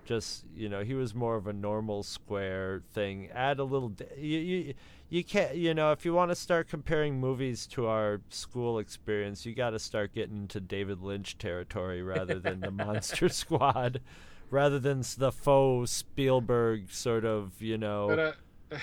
just 0.05 0.45
you 0.55 0.69
know 0.69 0.83
he 0.83 0.93
was 0.93 1.13
more 1.13 1.35
of 1.35 1.47
a 1.47 1.53
normal 1.53 2.03
square 2.03 2.81
thing 2.93 3.27
add 3.33 3.59
a 3.59 3.63
little 3.63 3.91
you 4.15 4.37
you, 4.37 4.73
you 5.09 5.23
can't 5.23 5.55
you 5.55 5.73
know 5.73 5.91
if 5.91 6.05
you 6.05 6.13
want 6.13 6.29
to 6.29 6.35
start 6.35 6.69
comparing 6.69 7.19
movies 7.19 7.65
to 7.65 7.87
our 7.87 8.21
school 8.29 8.77
experience 8.79 9.45
you 9.45 9.53
got 9.53 9.71
to 9.71 9.79
start 9.79 10.13
getting 10.13 10.37
into 10.37 10.59
david 10.59 11.01
lynch 11.01 11.37
territory 11.37 12.01
rather 12.01 12.39
than 12.39 12.59
the 12.59 12.71
monster 12.71 13.27
squad 13.29 13.99
rather 14.49 14.79
than 14.79 15.03
the 15.17 15.31
faux 15.31 15.91
spielberg 15.91 16.91
sort 16.91 17.25
of 17.25 17.59
you 17.59 17.77
know 17.77 18.07
But 18.15 18.19
uh, 18.77 18.79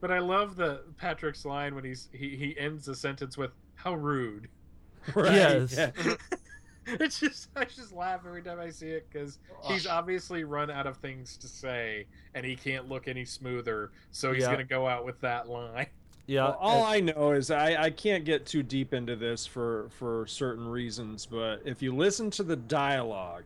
but 0.00 0.10
I 0.10 0.18
love 0.18 0.56
the 0.56 0.82
Patrick's 0.96 1.44
line 1.44 1.74
when 1.74 1.84
he's 1.84 2.08
he, 2.12 2.36
he 2.36 2.56
ends 2.58 2.84
the 2.86 2.94
sentence 2.94 3.36
with 3.36 3.50
"How 3.74 3.94
rude." 3.94 4.48
Right, 5.14 5.32
Yes. 5.32 5.74
yeah. 5.76 5.90
it's 6.86 7.20
just 7.20 7.48
I 7.56 7.64
just 7.64 7.92
laugh 7.94 8.20
every 8.26 8.42
time 8.42 8.58
I 8.60 8.68
see 8.70 8.88
it 8.88 9.06
because 9.10 9.38
he's 9.64 9.86
obviously 9.86 10.44
run 10.44 10.70
out 10.70 10.86
of 10.86 10.96
things 10.98 11.36
to 11.38 11.48
say 11.48 12.06
and 12.34 12.44
he 12.44 12.56
can't 12.56 12.88
look 12.88 13.08
any 13.08 13.24
smoother, 13.24 13.90
so 14.10 14.32
he's 14.32 14.42
Yeah. 14.42 14.50
gonna 14.52 14.64
go 14.64 14.86
out 14.86 15.04
with 15.04 15.18
that 15.20 15.48
line. 15.48 15.86
yeah 16.26 16.44
Well, 16.44 16.58
all 16.60 16.84
I 16.84 17.00
know 17.00 17.32
is 17.32 17.50
I, 17.50 17.84
I 17.84 17.90
can't 17.90 18.24
get 18.24 18.44
too 18.44 18.62
deep 18.62 18.92
into 18.92 19.16
this 19.16 19.46
for 19.46 19.88
for 19.90 20.26
certain 20.26 20.66
reasons, 20.68 21.24
but 21.24 21.62
if 21.64 21.80
you 21.80 21.94
listen 21.94 22.30
to 22.32 22.42
the 22.42 22.56
dialogue 22.56 23.44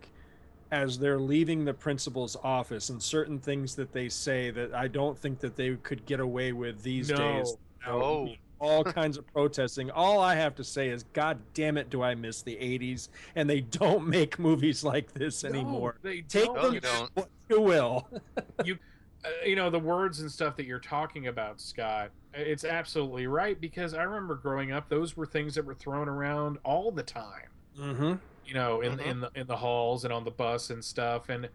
as 0.73 0.99
they're 0.99 1.21
leaving 1.21 1.65
the 1.65 1.75
principal's 1.75 2.35
office 2.43 2.89
and 2.89 3.01
certain 3.01 3.39
things 3.39 3.77
that 3.77 3.93
they 3.93 4.09
say 4.09 4.51
that 4.51 4.75
I 4.75 4.89
don't 4.89 5.17
think 5.17 5.39
that 5.41 5.55
they 5.55 5.77
could 5.77 6.05
get 6.07 6.19
away 6.19 6.53
with 6.53 6.83
these 6.83 7.11
No. 7.11 7.17
days. 7.17 7.57
No. 7.87 8.35
All 8.59 8.83
kinds 8.83 9.19
of 9.19 9.27
protesting. 9.27 9.91
All 9.91 10.21
I 10.21 10.35
have 10.37 10.55
to 10.55 10.65
say 10.65 10.89
is, 10.89 11.03
God 11.13 11.39
damn 11.53 11.77
it, 11.77 11.91
do 11.91 12.01
I 12.03 12.15
miss 12.15 12.43
the 12.43 12.55
'80s? 12.57 13.09
And 13.35 13.51
they 13.51 13.61
don't 13.61 14.07
make 14.07 14.39
movies 14.39 14.83
like 14.85 15.13
this 15.13 15.45
anymore. 15.45 15.97
No, 16.03 16.11
they 16.11 16.21
Take 16.23 16.45
don't. 16.45 16.55
No, 16.55 16.63
them 16.63 16.75
you 16.75 16.81
don't. 16.81 17.11
what 17.15 17.29
you 17.51 17.61
will. 17.61 18.09
you 18.65 18.79
uh, 19.25 19.29
you 19.45 19.57
know 19.57 19.69
the 19.71 19.79
words 19.79 20.21
and 20.21 20.31
stuff 20.31 20.57
that 20.57 20.67
you're 20.67 20.81
talking 20.81 21.29
about 21.29 21.61
scott 21.61 22.11
it's 22.35 22.65
absolutely 22.65 23.29
right 23.29 23.61
because 23.61 23.95
i 23.95 24.03
remember 24.03 24.35
growing 24.35 24.73
up 24.73 24.89
those 24.89 25.17
were 25.17 25.27
things 25.27 25.55
that 25.55 25.65
were 25.65 25.75
thrown 25.75 26.09
around 26.09 26.59
all 26.65 26.91
the 26.91 27.05
time 27.05 27.49
mm-hmm. 27.79 28.15
You 28.47 28.55
know 28.55 28.81
in 28.81 28.99
Mhm. 28.99 29.07
in 29.07 29.21
the 29.21 29.31
in 29.35 29.47
the 29.47 29.57
halls 29.57 30.05
and 30.05 30.13
on 30.13 30.25
the 30.25 30.31
bus 30.31 30.71
and 30.71 30.85
stuff 30.85 31.29
and 31.29 31.49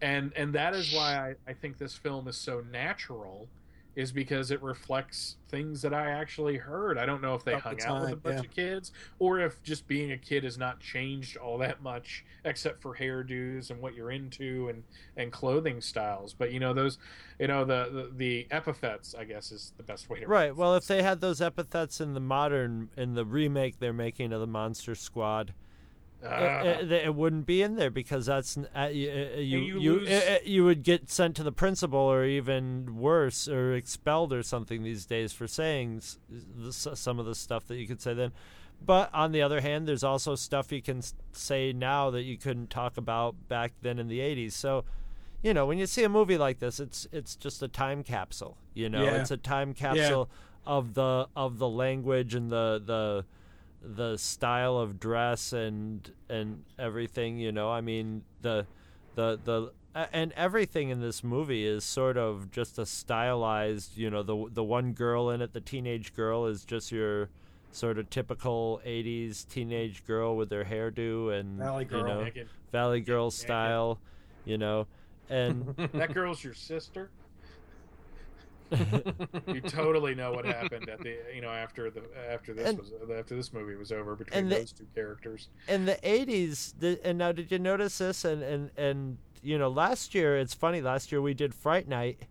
and 0.00 0.32
and 0.34 0.54
that 0.54 0.74
is 0.74 0.92
why 0.94 1.34
I, 1.46 1.50
I 1.50 1.52
think 1.54 1.78
this 1.78 1.94
film 1.94 2.26
is 2.28 2.36
so 2.36 2.62
natural 2.72 3.48
is 3.96 4.12
because 4.12 4.52
it 4.52 4.62
reflects 4.62 5.36
things 5.48 5.82
that 5.82 5.92
I 5.92 6.12
actually 6.12 6.56
heard. 6.56 6.96
I 6.96 7.04
don't 7.04 7.20
know 7.20 7.34
if 7.34 7.42
they 7.42 7.54
At 7.54 7.64
the 7.64 7.70
hung 7.70 7.82
out 7.82 8.02
with 8.02 8.12
a 8.12 8.16
bunch 8.16 8.34
yeah. 8.36 8.40
of 8.42 8.50
kids 8.52 8.92
or 9.18 9.40
if 9.40 9.60
just 9.64 9.88
being 9.88 10.12
a 10.12 10.16
kid 10.16 10.44
has 10.44 10.56
not 10.56 10.78
changed 10.78 11.36
all 11.36 11.58
that 11.58 11.82
much 11.82 12.24
except 12.44 12.80
for 12.80 12.94
hairdos 12.96 13.68
and 13.70 13.82
what 13.82 13.94
you're 13.94 14.12
into 14.12 14.68
and 14.68 14.84
and 15.16 15.32
clothing 15.32 15.80
styles. 15.80 16.32
But 16.32 16.52
you 16.52 16.60
know 16.60 16.72
those 16.72 16.98
you 17.40 17.48
know 17.48 17.64
the 17.64 17.90
the, 17.92 18.10
the 18.16 18.46
epithets 18.52 19.14
I 19.14 19.24
guess 19.24 19.50
is 19.50 19.72
the 19.76 19.82
best 19.82 20.08
way 20.08 20.20
to 20.20 20.26
right 20.28 20.54
well 20.54 20.76
if 20.76 20.86
they 20.86 21.02
had 21.02 21.20
those 21.20 21.42
epithets 21.42 22.00
in 22.00 22.14
the 22.14 22.20
modern 22.20 22.90
in 22.96 23.14
the 23.14 23.24
remake 23.26 23.80
they're 23.80 23.92
making 23.92 24.32
of 24.32 24.40
the 24.40 24.46
monster 24.46 24.94
squad 24.94 25.52
Ah. 26.24 26.60
it, 26.60 26.92
it, 26.92 27.04
it 27.06 27.14
wouldn't 27.14 27.46
be 27.46 27.62
in 27.62 27.76
there 27.76 27.90
because 27.90 28.26
that's 28.26 28.58
uh, 28.58 28.90
you 28.92 29.10
uh, 29.10 29.38
you 29.38 29.58
you 29.58 29.78
you, 29.80 29.92
lose- 30.00 30.08
uh, 30.10 30.32
uh, 30.34 30.38
you 30.44 30.64
would 30.64 30.82
get 30.82 31.10
sent 31.10 31.34
to 31.36 31.42
the 31.42 31.52
principal 31.52 31.98
or 31.98 32.24
even 32.24 32.96
worse 32.98 33.48
or 33.48 33.74
expelled 33.74 34.32
or 34.32 34.42
something 34.42 34.82
these 34.82 35.06
days 35.06 35.32
for 35.32 35.46
saying 35.46 36.02
some 36.70 37.18
of 37.18 37.26
the 37.26 37.34
stuff 37.34 37.66
that 37.68 37.76
you 37.76 37.86
could 37.86 38.00
say 38.00 38.14
then. 38.14 38.32
But 38.84 39.10
on 39.14 39.32
the 39.32 39.42
other 39.42 39.60
hand, 39.60 39.86
there's 39.86 40.04
also 40.04 40.34
stuff 40.34 40.72
you 40.72 40.80
can 40.80 41.02
say 41.32 41.72
now 41.72 42.10
that 42.10 42.22
you 42.22 42.38
couldn't 42.38 42.70
talk 42.70 42.96
about 42.96 43.34
back 43.48 43.72
then 43.82 43.98
in 43.98 44.08
the 44.08 44.20
80s. 44.20 44.52
So, 44.52 44.84
you 45.42 45.52
know, 45.52 45.66
when 45.66 45.76
you 45.78 45.86
see 45.86 46.02
a 46.02 46.08
movie 46.08 46.38
like 46.38 46.60
this, 46.60 46.80
it's 46.80 47.06
it's 47.12 47.36
just 47.36 47.62
a 47.62 47.68
time 47.68 48.02
capsule. 48.02 48.56
You 48.74 48.88
know, 48.88 49.04
Yeah. 49.04 49.20
it's 49.20 49.30
a 49.30 49.36
time 49.36 49.74
capsule 49.74 50.30
of 50.66 50.94
the 50.94 51.28
of 51.36 51.58
the 51.58 51.68
language 51.68 52.34
and 52.34 52.50
the 52.50 52.82
the 52.84 53.24
the 53.82 54.16
style 54.16 54.76
of 54.76 55.00
dress 55.00 55.52
and 55.52 56.12
and 56.28 56.64
everything 56.78 57.38
you 57.38 57.52
know? 57.52 57.70
I 57.70 57.80
mean 57.80 58.22
the 58.42 58.66
the 59.14 59.38
the 59.42 59.72
and 60.12 60.32
everything 60.32 60.90
in 60.90 61.00
this 61.00 61.24
movie 61.24 61.66
is 61.66 61.84
sort 61.84 62.16
of 62.16 62.50
just 62.50 62.78
a 62.78 62.86
stylized 62.86 63.96
you 63.96 64.08
know 64.10 64.22
the 64.22 64.46
the 64.52 64.62
one 64.62 64.92
girl 64.92 65.30
in 65.30 65.42
it 65.42 65.52
the 65.52 65.60
teenage 65.60 66.14
girl 66.14 66.46
is 66.46 66.64
just 66.64 66.92
your 66.92 67.28
sort 67.72 67.98
of 67.98 68.08
typical 68.08 68.80
80s 68.86 69.48
teenage 69.48 70.04
girl 70.06 70.36
with 70.36 70.48
their 70.48 70.64
hairdo 70.64 71.38
and 71.38 71.58
Valley 71.58 71.86
you 71.90 72.02
know 72.02 72.22
Megan, 72.22 72.48
valley 72.70 73.00
girl 73.00 73.30
style 73.30 74.00
you 74.44 74.58
know? 74.58 74.86
And 75.28 75.74
that 75.92 76.12
girl's 76.12 76.42
your 76.42 76.54
sister. 76.54 77.10
you 79.48 79.60
totally 79.60 80.14
know 80.14 80.32
what 80.32 80.44
happened 80.44 80.88
at 80.88 81.00
the 81.00 81.16
you 81.34 81.40
know 81.40 81.48
after 81.50 81.90
the 81.90 82.02
after 82.30 82.54
this 82.54 82.68
And- 82.68 82.78
was 82.78 82.90
after 83.16 83.34
this 83.36 83.52
movie 83.52 83.74
was 83.76 83.92
over 83.92 84.14
between 84.16 84.48
the- 84.48 84.56
those 84.56 84.72
two 84.72 84.86
characters. 84.94 85.48
in 85.68 85.84
the 85.86 85.96
80s 86.02 86.74
and 87.04 87.18
now 87.18 87.32
did 87.32 87.50
you 87.50 87.58
notice 87.58 87.98
this? 87.98 88.24
And 88.24 88.42
and 88.42 88.70
and 88.76 89.18
you 89.42 89.58
know 89.58 89.68
last 89.68 90.14
year 90.14 90.36
it's 90.38 90.54
funny 90.54 90.80
last 90.80 91.10
year 91.12 91.20
we 91.22 91.34
did 91.34 91.54
fright 91.54 91.88
night 91.88 92.26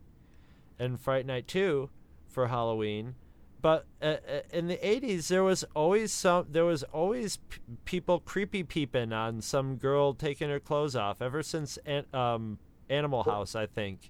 and 0.77 0.99
fright 0.99 1.25
night 1.25 1.47
2 1.47 1.89
for 2.27 2.47
halloween. 2.47 3.15
But 3.61 3.87
uh, 4.01 4.05
uh, 4.05 4.39
in 4.53 4.67
the 4.67 4.77
80s 4.77 5.27
there 5.27 5.43
was 5.43 5.65
always 5.75 6.13
some 6.13 6.45
there 6.49 6.63
was 6.63 6.83
always 6.83 7.37
p- 7.37 7.59
people 7.83 8.19
creepy 8.21 8.63
peeping 8.63 9.11
on 9.11 9.41
some 9.41 9.75
girl 9.75 10.13
taking 10.13 10.49
her 10.49 10.61
clothes 10.61 10.95
off 10.95 11.21
ever 11.21 11.43
since 11.43 11.77
an, 11.85 12.05
um, 12.13 12.57
animal 12.89 13.23
house 13.23 13.53
i 13.55 13.65
think 13.67 14.09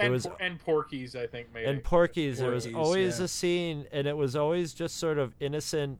and, 0.00 0.12
was 0.12 0.26
Por- 0.26 0.36
and 0.40 0.58
Porky's, 0.60 1.14
I 1.16 1.26
think, 1.26 1.52
made 1.52 1.64
and 1.66 1.78
it. 1.78 1.84
porky's 1.84 2.38
there 2.38 2.50
was 2.50 2.66
always 2.72 3.18
yeah. 3.18 3.24
a 3.24 3.28
scene 3.28 3.86
and 3.92 4.06
it 4.06 4.16
was 4.16 4.36
always 4.36 4.72
just 4.74 4.96
sort 4.96 5.18
of 5.18 5.34
innocent 5.40 5.98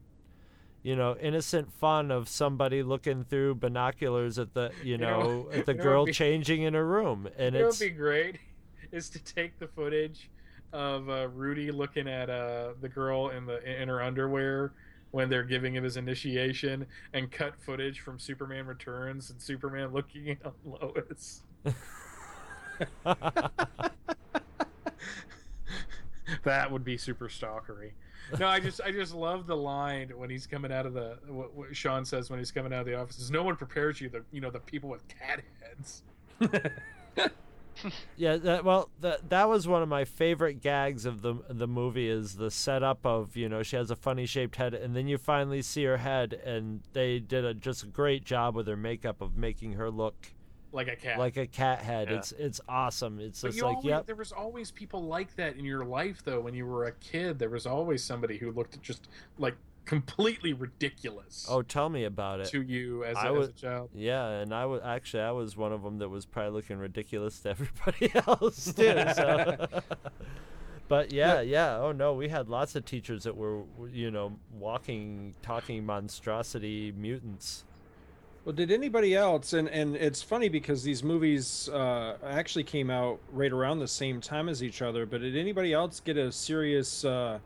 you 0.83 0.95
know 0.95 1.15
innocent 1.21 1.71
fun 1.73 2.09
of 2.11 2.29
somebody 2.29 2.81
looking 2.83 3.23
through 3.25 3.55
binoculars 3.55 4.39
at 4.39 4.53
the 4.53 4.71
you 4.83 4.91
You 4.91 4.97
know, 4.97 5.21
know- 5.43 5.51
at 5.51 5.65
the 5.65 5.73
girl 5.73 6.05
be- 6.05 6.13
changing 6.13 6.61
in 6.63 6.73
her 6.73 6.85
room 6.85 7.27
and 7.37 7.53
You 7.55 7.61
know 7.61 7.67
it's 7.67 7.79
what'd 7.79 7.93
be 7.93 7.97
great 7.97 8.39
is 8.91 9.09
to 9.09 9.19
take 9.23 9.59
the 9.59 9.67
footage 9.67 10.29
of 10.71 11.09
uh, 11.09 11.27
Rudy 11.29 11.71
looking 11.71 12.07
at 12.07 12.29
uh, 12.29 12.73
the 12.79 12.87
girl 12.89 13.29
in 13.29 13.45
the 13.45 13.59
in 13.81 13.87
her 13.89 14.01
underwear 14.03 14.73
when 15.11 15.27
they're 15.27 15.43
giving 15.43 15.73
him 15.75 15.83
his 15.83 15.97
initiation, 15.97 16.85
and 17.13 17.31
cut 17.31 17.55
footage 17.59 18.01
from 18.01 18.19
Superman 18.19 18.67
Returns 18.67 19.31
and 19.31 19.41
Superman 19.41 19.91
looking 19.91 20.29
at 20.45 20.53
Lois. 20.63 21.41
that 26.43 26.71
would 26.71 26.83
be 26.83 26.97
super 26.97 27.27
stalkery. 27.27 27.91
No, 28.39 28.47
I 28.47 28.59
just 28.59 28.79
I 28.81 28.91
just 28.91 29.13
love 29.13 29.47
the 29.47 29.57
line 29.57 30.11
when 30.15 30.29
he's 30.29 30.45
coming 30.45 30.71
out 30.71 30.85
of 30.85 30.93
the 30.93 31.17
what, 31.27 31.53
what 31.55 31.75
Sean 31.75 32.05
says 32.05 32.29
when 32.29 32.37
he's 32.39 32.51
coming 32.51 32.71
out 32.71 32.81
of 32.81 32.85
the 32.85 32.99
office 32.99 33.17
is 33.17 33.31
no 33.31 33.41
one 33.43 33.55
prepares 33.55 33.99
you 33.99 34.09
the 34.09 34.23
you 34.31 34.39
know 34.41 34.51
the 34.51 34.59
people 34.59 34.89
with 34.89 35.03
cat 35.07 35.41
heads. 35.61 36.03
Yeah, 38.17 38.37
that, 38.37 38.65
well, 38.65 38.89
that 38.99 39.29
that 39.29 39.47
was 39.47 39.67
one 39.67 39.81
of 39.81 39.89
my 39.89 40.03
favorite 40.03 40.61
gags 40.61 41.05
of 41.05 41.21
the 41.21 41.35
the 41.49 41.67
movie 41.67 42.09
is 42.09 42.35
the 42.35 42.51
setup 42.51 43.05
of 43.05 43.37
you 43.37 43.47
know 43.47 43.63
she 43.63 43.75
has 43.75 43.89
a 43.89 43.95
funny 43.95 44.25
shaped 44.25 44.57
head, 44.57 44.73
and 44.73 44.95
then 44.95 45.07
you 45.07 45.17
finally 45.17 45.61
see 45.61 45.83
her 45.85 45.97
head, 45.97 46.33
and 46.33 46.81
they 46.93 47.19
did 47.19 47.45
a 47.45 47.53
just 47.53 47.83
a 47.83 47.87
great 47.87 48.25
job 48.25 48.55
with 48.55 48.67
her 48.67 48.75
makeup 48.75 49.21
of 49.21 49.37
making 49.37 49.73
her 49.73 49.89
look 49.89 50.33
Like 50.71 50.87
a 50.87 50.95
cat. 50.95 51.17
like 51.17 51.37
a 51.37 51.47
cat 51.47 51.81
head. 51.81 52.09
Yeah. 52.09 52.17
It's 52.17 52.31
it's 52.33 52.61
awesome. 52.69 53.19
It's 53.19 53.41
But 53.41 53.51
just 53.51 53.63
like 53.63 53.77
always, 53.77 53.85
yep, 53.89 54.05
there 54.05 54.15
was 54.15 54.31
always 54.31 54.69
people 54.71 55.03
like 55.03 55.35
that 55.35 55.55
in 55.57 55.65
your 55.65 55.83
life, 55.83 56.21
though. 56.23 56.39
When 56.39 56.53
you 56.53 56.65
were 56.67 56.85
a 56.85 56.91
kid, 56.91 57.39
there 57.39 57.49
was 57.49 57.65
always 57.65 58.03
somebody 58.03 58.37
who 58.37 58.51
looked 58.51 58.79
just 58.81 59.07
like 59.39 59.55
completely 59.85 60.53
ridiculous 60.53 61.47
oh 61.49 61.63
tell 61.63 61.89
me 61.89 62.03
about 62.03 62.39
it. 62.39 62.45
to 62.45 62.61
you 62.61 63.03
as, 63.05 63.17
I 63.17 63.29
a, 63.29 63.33
was- 63.33 63.47
as 63.49 63.55
a 63.55 63.57
child. 63.57 63.89
Yeah, 63.95 64.27
and 64.29 64.53
I 64.53 64.67
was 64.67 64.81
actually 64.85 65.23
I 65.23 65.31
was 65.31 65.57
one 65.57 65.73
of 65.73 65.81
them 65.81 65.97
that 65.97 66.09
was 66.09 66.27
probably 66.27 66.51
looking 66.51 66.77
ridiculous 66.77 67.39
to 67.39 67.49
everybody 67.51 68.11
else 68.27 68.71
too. 68.71 69.03
So. 69.15 69.67
but 70.87 71.11
yeah, 71.11 71.41
yeah. 71.41 71.77
Oh 71.77 71.91
no, 71.91 72.13
we 72.13 72.29
had 72.29 72.49
lots 72.49 72.75
of 72.75 72.85
teachers 72.85 73.23
that 73.23 73.35
were 73.35 73.63
you 73.91 74.11
know 74.11 74.37
walking, 74.53 75.33
talking 75.41 75.85
monstrosity 75.85 76.91
mutants. 76.95 77.63
Well, 78.45 78.55
did 78.55 78.71
anybody 78.71 79.15
else? 79.15 79.53
And 79.53 79.67
and 79.69 79.95
it's 79.95 80.21
funny 80.21 80.49
because 80.49 80.83
these 80.83 81.03
movies 81.03 81.69
uh, 81.69 82.17
actually 82.25 82.63
came 82.63 82.89
out 82.89 83.19
right 83.31 83.51
around 83.51 83.79
the 83.79 83.87
same 83.87 84.21
time 84.21 84.49
as 84.49 84.63
each 84.63 84.81
other. 84.81 85.05
But 85.05 85.21
did 85.21 85.35
anybody 85.35 85.73
else 85.73 85.99
get 85.99 86.17
a 86.17 86.31
serious 86.31 87.03
uh, 87.05 87.39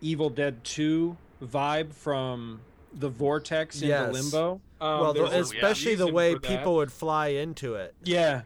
Evil 0.00 0.28
Dead 0.30 0.62
Two 0.64 1.16
vibe 1.42 1.92
from 1.92 2.60
the 2.94 3.08
Vortex 3.08 3.76
into 3.76 3.86
Yes. 3.88 4.12
Limbo? 4.12 4.60
Um, 4.80 5.00
well, 5.00 5.12
the, 5.14 5.24
especially 5.38 5.94
the 5.94 6.12
way 6.12 6.34
people 6.36 6.74
would 6.74 6.90
fly 6.92 7.28
into 7.28 7.76
it. 7.76 7.94
Yeah, 8.02 8.42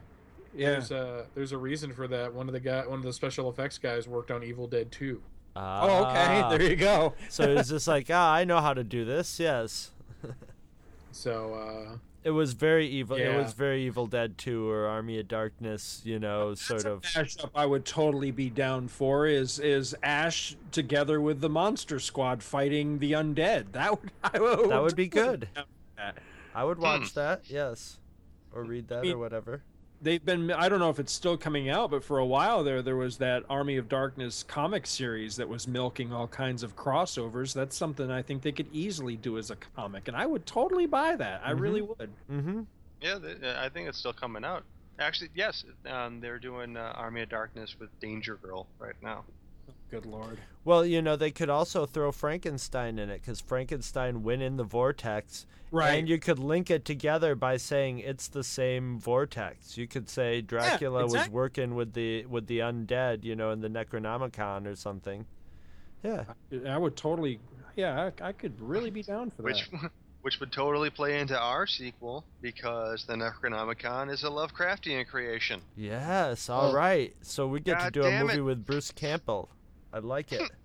yeah. 0.55 0.71
There's 0.71 0.91
a 0.91 1.25
there's 1.33 1.51
a 1.51 1.57
reason 1.57 1.91
for 1.93 2.07
that. 2.07 2.31
One 2.33 2.47
of 2.47 2.53
the 2.53 2.59
guy, 2.59 2.85
one 2.85 2.99
of 2.99 3.03
the 3.05 3.11
special 3.13 3.49
effects 3.49 3.79
guys 3.79 4.07
worked 4.07 4.29
on 4.29 4.43
Evil 4.43 4.67
Dead 4.67 4.91
2. 4.91 5.19
Oh, 5.55 6.03
okay. 6.05 6.41
Ah. 6.43 6.49
There 6.49 6.61
you 6.61 6.75
go. 6.75 7.15
so 7.29 7.43
it's 7.43 7.69
just 7.69 7.87
like, 7.87 8.07
ah, 8.11 8.31
I 8.33 8.43
know 8.43 8.61
how 8.61 8.75
to 8.75 8.83
do 8.83 9.03
this. 9.03 9.39
Yes. 9.39 9.89
So 11.17 11.53
uh, 11.55 11.97
It 12.23 12.29
was 12.29 12.53
very 12.53 12.87
evil. 12.87 13.17
It 13.17 13.35
was 13.35 13.53
very 13.53 13.85
Evil 13.87 14.05
Dead 14.05 14.37
2 14.37 14.69
or 14.69 14.85
Army 14.85 15.19
of 15.19 15.27
Darkness, 15.27 16.01
you 16.03 16.19
know, 16.19 16.53
sort 16.53 16.85
of. 16.85 17.01
mashup 17.01 17.49
I 17.55 17.65
would 17.65 17.85
totally 17.85 18.29
be 18.29 18.51
down 18.51 18.87
for 18.87 19.25
is 19.25 19.57
is 19.57 19.95
Ash 20.03 20.55
together 20.71 21.19
with 21.19 21.41
the 21.41 21.49
Monster 21.49 21.99
Squad 21.99 22.43
fighting 22.43 22.99
the 22.99 23.13
undead. 23.13 23.71
That 23.71 23.99
would 23.99 24.11
I 24.23 24.39
would, 24.39 24.69
That 24.69 24.81
would 24.83 24.95
be 24.95 25.07
good. 25.07 25.47
down 25.55 25.65
for 25.65 25.95
that. 25.97 26.17
I 26.53 26.63
would 26.63 26.77
watch 26.77 27.15
that, 27.15 27.49
yes. 27.49 27.97
Or 28.53 28.63
read 28.63 28.87
that 28.89 29.01
mean- 29.01 29.13
or 29.13 29.17
whatever. 29.17 29.63
They've 30.01 30.23
been 30.23 30.51
I 30.51 30.69
don't 30.69 30.79
know 30.79 30.89
if 30.89 30.99
it's 30.99 31.11
still 31.11 31.37
coming 31.37 31.69
out, 31.69 31.89
but 31.89 32.03
for 32.03 32.19
a 32.19 32.25
while 32.25 32.63
there 32.63 32.81
there 32.81 32.95
was 32.95 33.17
that 33.17 33.43
Army 33.49 33.77
of 33.77 33.89
Darkness 33.89 34.43
comic 34.43 34.85
series 34.85 35.35
that 35.37 35.49
was 35.49 35.67
milking 35.67 36.13
all 36.13 36.27
kinds 36.27 36.61
of 36.61 36.75
crossovers. 36.75 37.53
That's 37.53 37.75
something 37.75 38.11
I 38.11 38.21
think 38.21 38.43
they 38.43 38.51
could 38.51 38.67
easily 38.71 39.15
do 39.15 39.37
as 39.37 39.49
a 39.49 39.55
comic, 39.75 40.07
and 40.07 40.15
I 40.15 40.25
would 40.27 40.45
totally 40.45 40.85
buy 40.85 41.15
that. 41.15 41.41
I 41.43 41.51
really 41.51 41.81
would. 41.81 42.11
Mm-hmm. 42.31 42.61
Yeah, 43.01 43.19
th- 43.19 43.43
uh, 43.43 43.55
I 43.59 43.69
think 43.69 43.87
it's 43.89 43.97
still 43.97 44.13
coming 44.13 44.43
out. 44.43 44.63
Actually, 44.99 45.29
yes, 45.35 45.63
um, 45.87 46.19
they're 46.19 46.39
doing 46.39 46.75
uh, 46.77 46.93
Army 46.95 47.21
of 47.21 47.29
Darkness 47.29 47.75
with 47.79 47.89
Danger 47.99 48.35
Girl 48.35 48.67
right 48.79 48.95
now. 49.01 49.23
Good 49.89 50.05
lord. 50.05 50.37
Well, 50.65 50.85
you 50.85 51.01
know, 51.01 51.15
they 51.15 51.31
could 51.31 51.49
also 51.49 51.85
throw 51.85 52.11
Frankenstein 52.11 52.99
in 52.99 53.09
it 53.09 53.21
because 53.21 53.39
Frankenstein 53.39 54.21
went 54.23 54.41
in 54.41 54.57
the 54.57 54.65
vortex. 54.65 55.45
Right. 55.71 55.93
And 55.93 56.09
you 56.09 56.19
could 56.19 56.39
link 56.39 56.69
it 56.69 56.85
together 56.85 57.35
by 57.35 57.57
saying 57.57 57.99
it's 57.99 58.27
the 58.27 58.43
same 58.43 58.99
vortex. 58.99 59.77
You 59.77 59.87
could 59.87 60.09
say 60.09 60.41
Dracula 60.41 61.05
was 61.07 61.29
working 61.29 61.75
with 61.75 61.93
the 61.93 62.25
with 62.25 62.47
the 62.47 62.59
undead, 62.59 63.23
you 63.23 63.35
know, 63.35 63.51
in 63.51 63.61
the 63.61 63.69
Necronomicon 63.69 64.65
or 64.65 64.75
something. 64.75 65.25
Yeah. 66.03 66.25
I 66.65 66.77
would 66.77 66.95
totally 66.95 67.39
yeah, 67.75 68.09
I, 68.21 68.29
I 68.29 68.31
could 68.31 68.59
really 68.59 68.89
be 68.89 69.03
down 69.03 69.29
for 69.29 69.43
that. 69.43 69.45
Which 69.45 69.69
which 70.21 70.39
would 70.41 70.51
totally 70.51 70.89
play 70.89 71.19
into 71.19 71.39
our 71.39 71.65
sequel 71.65 72.25
because 72.41 73.05
the 73.05 73.13
Necronomicon 73.13 74.11
is 74.11 74.23
a 74.25 74.27
Lovecraftian 74.27 75.07
creation. 75.07 75.61
Yes. 75.77 76.49
All 76.49 76.71
oh. 76.71 76.73
right. 76.73 77.15
So 77.21 77.47
we 77.47 77.61
get 77.61 77.79
to 77.79 77.91
do 77.91 78.03
a 78.03 78.19
movie 78.19 78.39
it. 78.39 78.41
with 78.41 78.65
Bruce 78.65 78.91
Campbell. 78.91 79.49
I 79.97 79.99
like 79.99 80.31
it. 80.31 80.49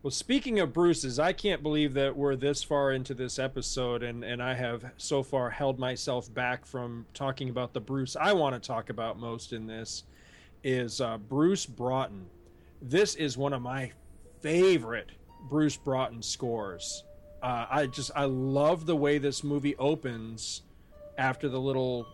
Well, 0.00 0.12
speaking 0.12 0.60
of 0.60 0.72
Bruce's, 0.72 1.18
I 1.18 1.32
can't 1.32 1.60
believe 1.60 1.94
that 1.94 2.16
we're 2.16 2.36
this 2.36 2.62
far 2.62 2.92
into 2.92 3.14
this 3.14 3.36
episode, 3.36 4.04
and, 4.04 4.22
and 4.22 4.40
I 4.40 4.54
have 4.54 4.92
so 4.96 5.24
far 5.24 5.50
held 5.50 5.80
myself 5.80 6.32
back 6.32 6.64
from 6.64 7.04
talking 7.14 7.50
about 7.50 7.72
the 7.72 7.80
Bruce 7.80 8.14
I 8.14 8.32
want 8.32 8.54
to 8.54 8.64
talk 8.64 8.90
about 8.90 9.18
most 9.18 9.52
in 9.52 9.66
this 9.66 10.04
is 10.62 11.00
uh, 11.00 11.18
Bruce 11.18 11.66
Broughton. 11.66 12.26
This 12.80 13.16
is 13.16 13.36
one 13.36 13.52
of 13.52 13.60
my 13.60 13.90
favorite 14.40 15.10
Bruce 15.48 15.76
Broughton 15.76 16.22
scores. 16.22 17.02
Uh, 17.42 17.66
I 17.68 17.86
just 17.86 18.12
I 18.14 18.26
love 18.26 18.86
the 18.86 18.96
way 18.96 19.18
this 19.18 19.42
movie 19.42 19.74
opens 19.78 20.62
after 21.18 21.48
the 21.48 21.60
little 21.60 22.06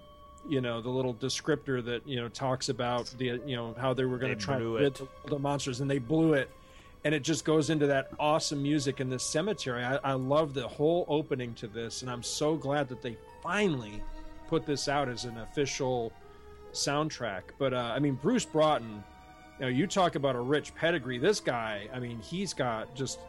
you 0.49 0.61
know 0.61 0.81
the 0.81 0.89
little 0.89 1.15
descriptor 1.15 1.85
that 1.85 2.07
you 2.07 2.16
know 2.16 2.29
talks 2.29 2.69
about 2.69 3.12
the 3.19 3.41
you 3.47 3.57
know 3.57 3.75
how 3.79 3.95
they 3.95 4.05
were 4.05 4.19
going 4.19 4.37
to 4.37 4.43
try 4.43 4.59
to 4.59 4.77
rid 4.77 5.01
the, 5.27 5.39
monsters 5.39 5.81
and 5.81 5.91
they 5.91 5.99
blew 5.99 6.35
it. 6.35 6.51
And 7.05 7.15
it 7.15 7.23
just 7.23 7.45
goes 7.45 7.69
into 7.69 7.87
that 7.89 8.09
awesome 8.19 8.62
music 8.62 8.99
in 8.99 9.11
this 9.11 9.23
cemetery. 9.23 9.85
I, 9.85 9.97
I 9.97 10.12
love 10.12 10.55
the 10.55 10.66
whole 10.66 11.05
opening 11.09 11.55
to 11.55 11.66
this 11.66 12.03
and 12.03 12.11
i'm 12.11 12.23
so 12.23 12.57
glad 12.57 12.89
that 12.89 13.03
they 13.03 13.16
finally 13.43 14.03
put 14.49 14.66
this 14.66 14.89
out 14.89 15.09
as 15.09 15.25
an 15.25 15.39
official 15.39 16.12
soundtrack. 16.73 17.43
But 17.59 17.73
uh, 17.75 17.93
i 17.95 17.99
mean 17.99 18.15
bruce 18.15 18.45
broughton 18.45 19.03
you 19.59 19.66
know 19.66 19.69
you 19.69 19.87
talk 19.87 20.15
about 20.15 20.37
a 20.37 20.41
rich 20.41 20.75
pedigree. 20.75 21.19
This 21.19 21.41
guy 21.41 21.89
i 21.93 21.99
mean 21.99 22.19
he's 22.21 22.53
got 22.53 22.95
just 22.95 23.21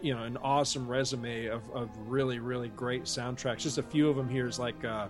you 0.00 0.14
know 0.14 0.22
an 0.22 0.36
awesome 0.38 0.88
resume 0.88 1.46
of, 1.46 1.68
of 1.72 1.90
really 2.06 2.38
really 2.38 2.68
great 2.68 3.04
soundtracks. 3.04 3.58
Just 3.58 3.78
a 3.78 3.82
few 3.82 4.08
of 4.08 4.16
them 4.16 4.28
here 4.28 4.46
is 4.46 4.58
like 4.58 4.84
uh 4.84 5.08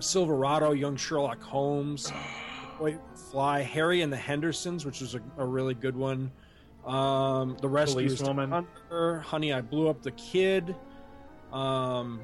silverado 0.00 0.72
young 0.72 0.96
sherlock 0.96 1.42
holmes 1.42 2.12
fly. 3.30 3.62
Harry 3.62 4.02
and 4.02 4.12
the 4.12 4.16
hendersons 4.16 4.84
which 4.84 5.00
was 5.00 5.14
a, 5.14 5.20
a 5.38 5.44
really 5.44 5.74
good 5.74 5.96
one. 5.96 6.30
Um 6.86 7.56
the 7.60 7.68
rescuers 7.68 8.16
Policewoman. 8.16 8.50
Hunter, 8.50 9.20
honey 9.20 9.52
i 9.52 9.60
blew 9.60 9.88
up 9.88 10.02
the 10.02 10.12
kid. 10.12 10.74
Um 11.52 12.20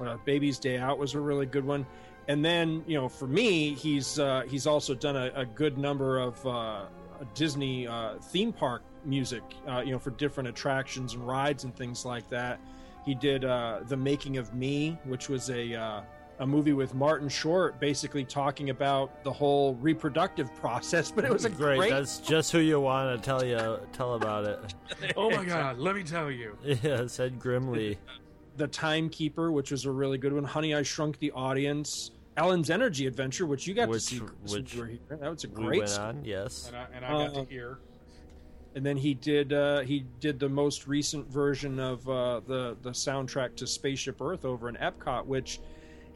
uh, 0.00 0.16
baby's 0.24 0.58
day 0.58 0.78
out 0.78 0.98
was 0.98 1.14
a 1.14 1.20
really 1.20 1.46
good 1.46 1.64
one. 1.64 1.86
And 2.28 2.44
then 2.44 2.84
you 2.86 2.96
know 2.96 3.08
for 3.08 3.26
me 3.26 3.74
he's 3.74 4.18
uh 4.18 4.42
he's 4.48 4.66
also 4.66 4.94
done 4.94 5.16
a, 5.16 5.32
a 5.34 5.44
good 5.44 5.78
number 5.78 6.18
of 6.18 6.46
uh 6.46 6.84
disney 7.34 7.88
uh 7.88 8.14
theme 8.20 8.52
park 8.52 8.82
music 9.04 9.42
uh 9.68 9.80
you 9.80 9.90
know 9.90 9.98
for 9.98 10.10
different 10.10 10.48
attractions 10.48 11.14
and 11.14 11.26
rides 11.26 11.64
and 11.64 11.74
things 11.74 12.04
like 12.04 12.28
that. 12.30 12.60
He 13.04 13.14
did 13.14 13.44
uh 13.44 13.80
the 13.88 13.96
making 13.96 14.36
of 14.36 14.54
me 14.54 14.96
which 15.04 15.28
was 15.28 15.50
a 15.50 15.74
uh 15.74 16.00
a 16.40 16.46
movie 16.46 16.72
with 16.72 16.94
Martin 16.94 17.28
Short 17.28 17.80
basically 17.80 18.24
talking 18.24 18.70
about 18.70 19.24
the 19.24 19.32
whole 19.32 19.74
reproductive 19.76 20.54
process, 20.56 21.10
but 21.10 21.24
it 21.24 21.32
was 21.32 21.44
a 21.44 21.50
great. 21.50 21.78
great, 21.78 21.90
That's 21.90 22.18
just 22.18 22.52
who 22.52 22.60
you 22.60 22.80
want 22.80 23.20
to 23.20 23.24
tell 23.24 23.44
you 23.44 23.78
tell 23.92 24.14
about 24.14 24.44
it. 24.44 24.74
Oh 25.16 25.30
my 25.30 25.44
god, 25.44 25.78
let 25.78 25.94
me 25.96 26.02
tell 26.02 26.30
you. 26.30 26.56
yeah, 26.82 27.06
said 27.06 27.38
grimly. 27.38 27.98
The 28.56 28.66
Timekeeper, 28.68 29.52
which 29.52 29.70
was 29.70 29.84
a 29.84 29.90
really 29.90 30.18
good 30.18 30.32
one. 30.32 30.44
Honey, 30.44 30.74
I 30.74 30.82
Shrunk 30.82 31.18
the 31.18 31.30
Audience. 31.32 32.12
Ellen's 32.36 32.70
Energy 32.70 33.06
Adventure, 33.08 33.46
which 33.46 33.66
you 33.66 33.74
got 33.74 33.88
Which- 33.88 34.06
to 34.06 34.14
see. 34.16 34.54
Which 34.54 34.72
here. 34.72 34.98
That 35.08 35.20
was 35.28 35.42
a 35.44 35.48
We 35.48 35.54
great. 35.54 35.78
went 35.80 35.98
on, 35.98 36.24
yes. 36.24 36.68
And 36.68 36.76
I, 36.76 36.86
and 36.94 37.04
I 37.04 37.08
got 37.08 37.36
Uh, 37.36 37.44
to 37.44 37.50
hear. 37.50 37.78
and 38.76 38.86
then 38.86 38.96
he 38.96 39.14
did 39.14 39.52
uh, 39.52 39.80
he 39.80 40.04
did 40.20 40.38
the 40.38 40.48
most 40.48 40.86
recent 40.86 41.28
version 41.28 41.80
of 41.80 42.08
uh, 42.08 42.40
the 42.46 42.76
the 42.82 42.90
soundtrack 42.90 43.56
to 43.56 43.66
Spaceship 43.66 44.20
Earth 44.20 44.44
over 44.44 44.68
in 44.68 44.76
Epcot, 44.76 45.26
which 45.26 45.58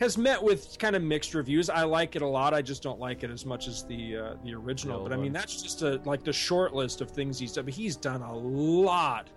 has 0.02 0.18
met 0.18 0.42
with 0.42 0.76
kind 0.80 0.96
of 0.96 1.02
mixed 1.02 1.32
reviews. 1.32 1.70
I 1.70 1.84
like 1.84 2.16
it 2.16 2.22
a 2.22 2.26
lot. 2.26 2.52
I 2.52 2.60
just 2.60 2.82
don't 2.82 2.98
like 2.98 3.22
it 3.22 3.30
as 3.30 3.46
much 3.46 3.68
as 3.68 3.84
the 3.84 4.16
uh, 4.16 4.34
the 4.44 4.52
original. 4.52 5.04
The 5.04 5.10
but 5.10 5.16
I 5.16 5.20
mean, 5.22 5.32
that's 5.32 5.62
just 5.62 5.82
a 5.82 6.00
like 6.04 6.24
the 6.24 6.32
short 6.32 6.74
list 6.74 7.00
of 7.00 7.12
things 7.12 7.38
he's 7.38 7.52
done. 7.52 7.66
But 7.66 7.74
he's 7.74 7.94
done 7.94 8.20
a 8.20 8.36
lot 8.36 9.30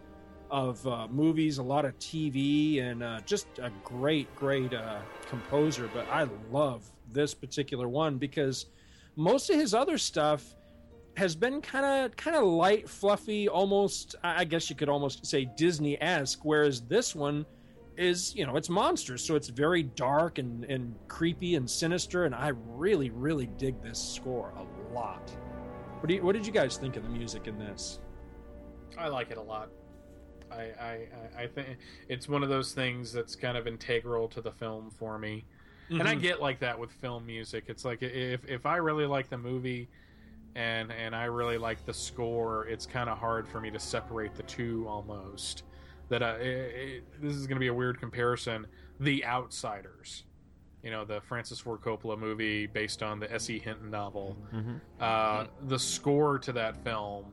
of 0.49 0.85
uh, 0.87 1.07
movies, 1.07 1.59
a 1.59 1.63
lot 1.63 1.85
of 1.85 1.97
TV, 1.99 2.81
and 2.81 3.03
uh, 3.03 3.21
just 3.27 3.45
a 3.61 3.71
great, 3.83 4.33
great 4.35 4.73
uh, 4.73 5.01
composer. 5.29 5.87
But 5.93 6.07
I 6.09 6.27
love 6.51 6.89
this 7.11 7.35
particular 7.35 7.87
one 7.87 8.17
because 8.17 8.65
most 9.15 9.51
of 9.51 9.57
his 9.57 9.75
other 9.75 9.99
stuff 9.99 10.55
has 11.15 11.35
been 11.35 11.61
kind 11.61 11.85
of 11.85 12.15
kind 12.17 12.35
of 12.35 12.43
light, 12.43 12.89
fluffy, 12.89 13.47
almost. 13.47 14.15
I 14.23 14.41
I 14.41 14.43
guess 14.45 14.67
you 14.71 14.75
could 14.75 14.89
almost 14.89 15.27
say 15.27 15.47
Disney 15.57 16.01
esque. 16.01 16.39
Whereas 16.41 16.81
this 16.81 17.13
one 17.13 17.45
is, 17.97 18.35
you 18.35 18.45
know, 18.45 18.55
it's 18.57 18.69
monsters, 18.69 19.23
so 19.23 19.35
it's 19.35 19.47
very 19.49 19.83
dark 19.83 20.37
and 20.37 20.63
and 20.65 20.95
creepy 21.07 21.55
and 21.55 21.69
sinister. 21.69 22.25
And 22.25 22.35
I 22.35 22.49
really, 22.67 23.09
really 23.09 23.47
dig 23.57 23.81
this 23.81 23.99
score 23.99 24.53
a 24.57 24.93
lot. 24.93 25.29
What 25.99 26.07
do 26.09 26.15
you, 26.15 26.23
what 26.23 26.33
did 26.33 26.45
you 26.45 26.51
guys 26.53 26.77
think 26.77 26.95
of 26.97 27.03
the 27.03 27.09
music 27.09 27.47
in 27.47 27.57
this? 27.57 27.99
I 28.97 29.07
like 29.07 29.31
it 29.31 29.37
a 29.37 29.41
lot. 29.41 29.69
I, 30.51 30.61
I, 30.79 31.07
I- 31.39 31.47
think 31.47 31.77
it's 32.07 32.29
one 32.29 32.43
of 32.43 32.49
those 32.49 32.71
things 32.73 33.11
that's 33.11 33.35
kind 33.35 33.57
of 33.57 33.67
integral 33.67 34.27
to 34.29 34.41
the 34.41 34.51
film 34.51 34.89
for 34.91 35.17
me. 35.17 35.43
And 35.89 36.03
I 36.07 36.15
Mhm. 36.15 36.21
get 36.21 36.41
like 36.41 36.59
that 36.59 36.79
with 36.79 36.91
film 36.91 37.25
music. 37.25 37.65
It's 37.67 37.83
like 37.85 38.01
if 38.01 38.43
if 38.47 38.65
I 38.65 38.77
really 38.77 39.05
like 39.05 39.29
the 39.29 39.37
movie 39.37 39.87
and 40.55 40.91
and 40.91 41.15
I 41.15 41.25
really 41.25 41.57
like 41.57 41.85
the 41.85 41.93
score, 41.93 42.65
it's 42.67 42.85
kind 42.85 43.09
of 43.09 43.17
hard 43.17 43.47
for 43.47 43.59
me 43.61 43.69
to 43.71 43.79
separate 43.79 44.33
the 44.35 44.43
two 44.43 44.85
almost. 44.87 45.63
That 46.09 46.21
I, 46.23 46.31
it, 46.35 46.75
it- 46.75 47.21
this 47.21 47.33
is 47.35 47.47
going 47.47 47.55
to 47.55 47.59
be 47.59 47.67
a 47.67 47.73
weird 47.73 47.99
comparison. 47.99 48.67
The 48.99 49.25
Outsiders, 49.25 50.23
you 50.83 50.91
know, 50.91 51.03
the 51.05 51.19
Francis 51.21 51.59
Ford 51.59 51.81
Coppola 51.81 52.17
movie 52.17 52.67
based 52.67 53.01
on 53.03 53.19
the 53.19 53.31
S.E. 53.33 53.59
Hinton 53.59 53.89
novel. 53.91 54.37
Mhm. 54.53 54.79
Uh, 54.99 55.47
the 55.67 55.79
score 55.79 56.37
to 56.39 56.51
that 56.53 56.81
film 56.83 57.25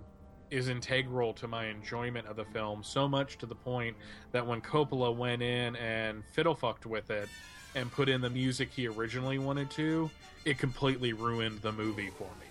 is 0.51 0.69
integral 0.69 1.33
to 1.33 1.49
my 1.49 1.67
enjoyment 1.67 2.27
of 2.27 2.37
the 2.37 2.45
film 2.47 2.83
so 2.83 3.09
much 3.09 3.39
to 3.39 3.47
the 3.47 3.55
point 3.55 3.97
that 4.33 4.47
when 4.47 4.61
Coppola 4.61 5.15
went 5.15 5.41
in 5.43 5.77
and 5.77 6.23
fiddle 6.33 6.55
fucked 6.55 6.85
with 6.85 7.11
it 7.11 7.29
and 7.75 7.91
put 7.91 8.07
in 8.09 8.21
the 8.21 8.29
music 8.29 8.71
he 8.71 8.87
originally 8.87 9.39
wanted 9.39 9.71
to, 9.71 10.11
it 10.45 10.59
completely 10.59 11.13
ruined 11.15 11.61
the 11.63 11.73
movie 11.73 12.11
for 12.19 12.25
me 12.41 12.47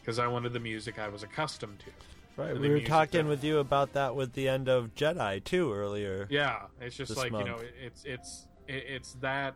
because 0.00 0.18
I 0.20 0.28
wanted 0.28 0.52
the 0.52 0.60
music 0.60 0.98
I 1.00 1.08
was 1.08 1.22
accustomed 1.24 1.80
to. 1.80 1.90
Right, 2.36 2.58
we 2.58 2.68
were 2.68 2.80
talking 2.80 3.28
with 3.28 3.44
you 3.44 3.58
about 3.58 3.92
that 3.92 4.16
with 4.16 4.32
the 4.32 4.48
end 4.48 4.68
of 4.68 4.94
Jedi 4.94 5.42
too 5.44 5.72
earlier. 5.72 6.26
Yeah, 6.30 6.62
it's 6.80 6.96
just 6.96 7.16
like 7.16 7.30
you 7.32 7.44
know, 7.44 7.58
it's 7.80 8.04
it's 8.04 8.48
it's 8.66 9.14
that. 9.20 9.54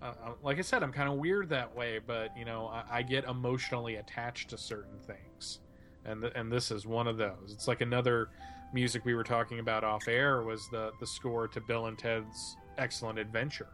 Uh, 0.00 0.12
uh, 0.24 0.32
like 0.42 0.58
I 0.58 0.60
said, 0.60 0.82
I'm 0.82 0.92
kind 0.92 1.08
of 1.08 1.16
weird 1.16 1.48
that 1.48 1.74
way, 1.74 1.98
but 2.06 2.36
you 2.36 2.44
know, 2.44 2.66
I, 2.68 2.98
I 2.98 3.02
get 3.02 3.24
emotionally 3.24 3.96
attached 3.96 4.50
to 4.50 4.58
certain 4.58 4.98
things, 5.00 5.60
and 6.04 6.20
th- 6.20 6.34
and 6.36 6.52
this 6.52 6.70
is 6.70 6.86
one 6.86 7.08
of 7.08 7.16
those. 7.16 7.50
It's 7.52 7.66
like 7.66 7.80
another 7.80 8.28
music 8.72 9.04
we 9.04 9.14
were 9.14 9.24
talking 9.24 9.58
about 9.58 9.84
off 9.84 10.06
air 10.06 10.42
was 10.42 10.68
the 10.70 10.92
the 11.00 11.06
score 11.06 11.48
to 11.48 11.60
Bill 11.62 11.86
and 11.86 11.98
Ted's 11.98 12.56
Excellent 12.78 13.18
Adventure. 13.18 13.68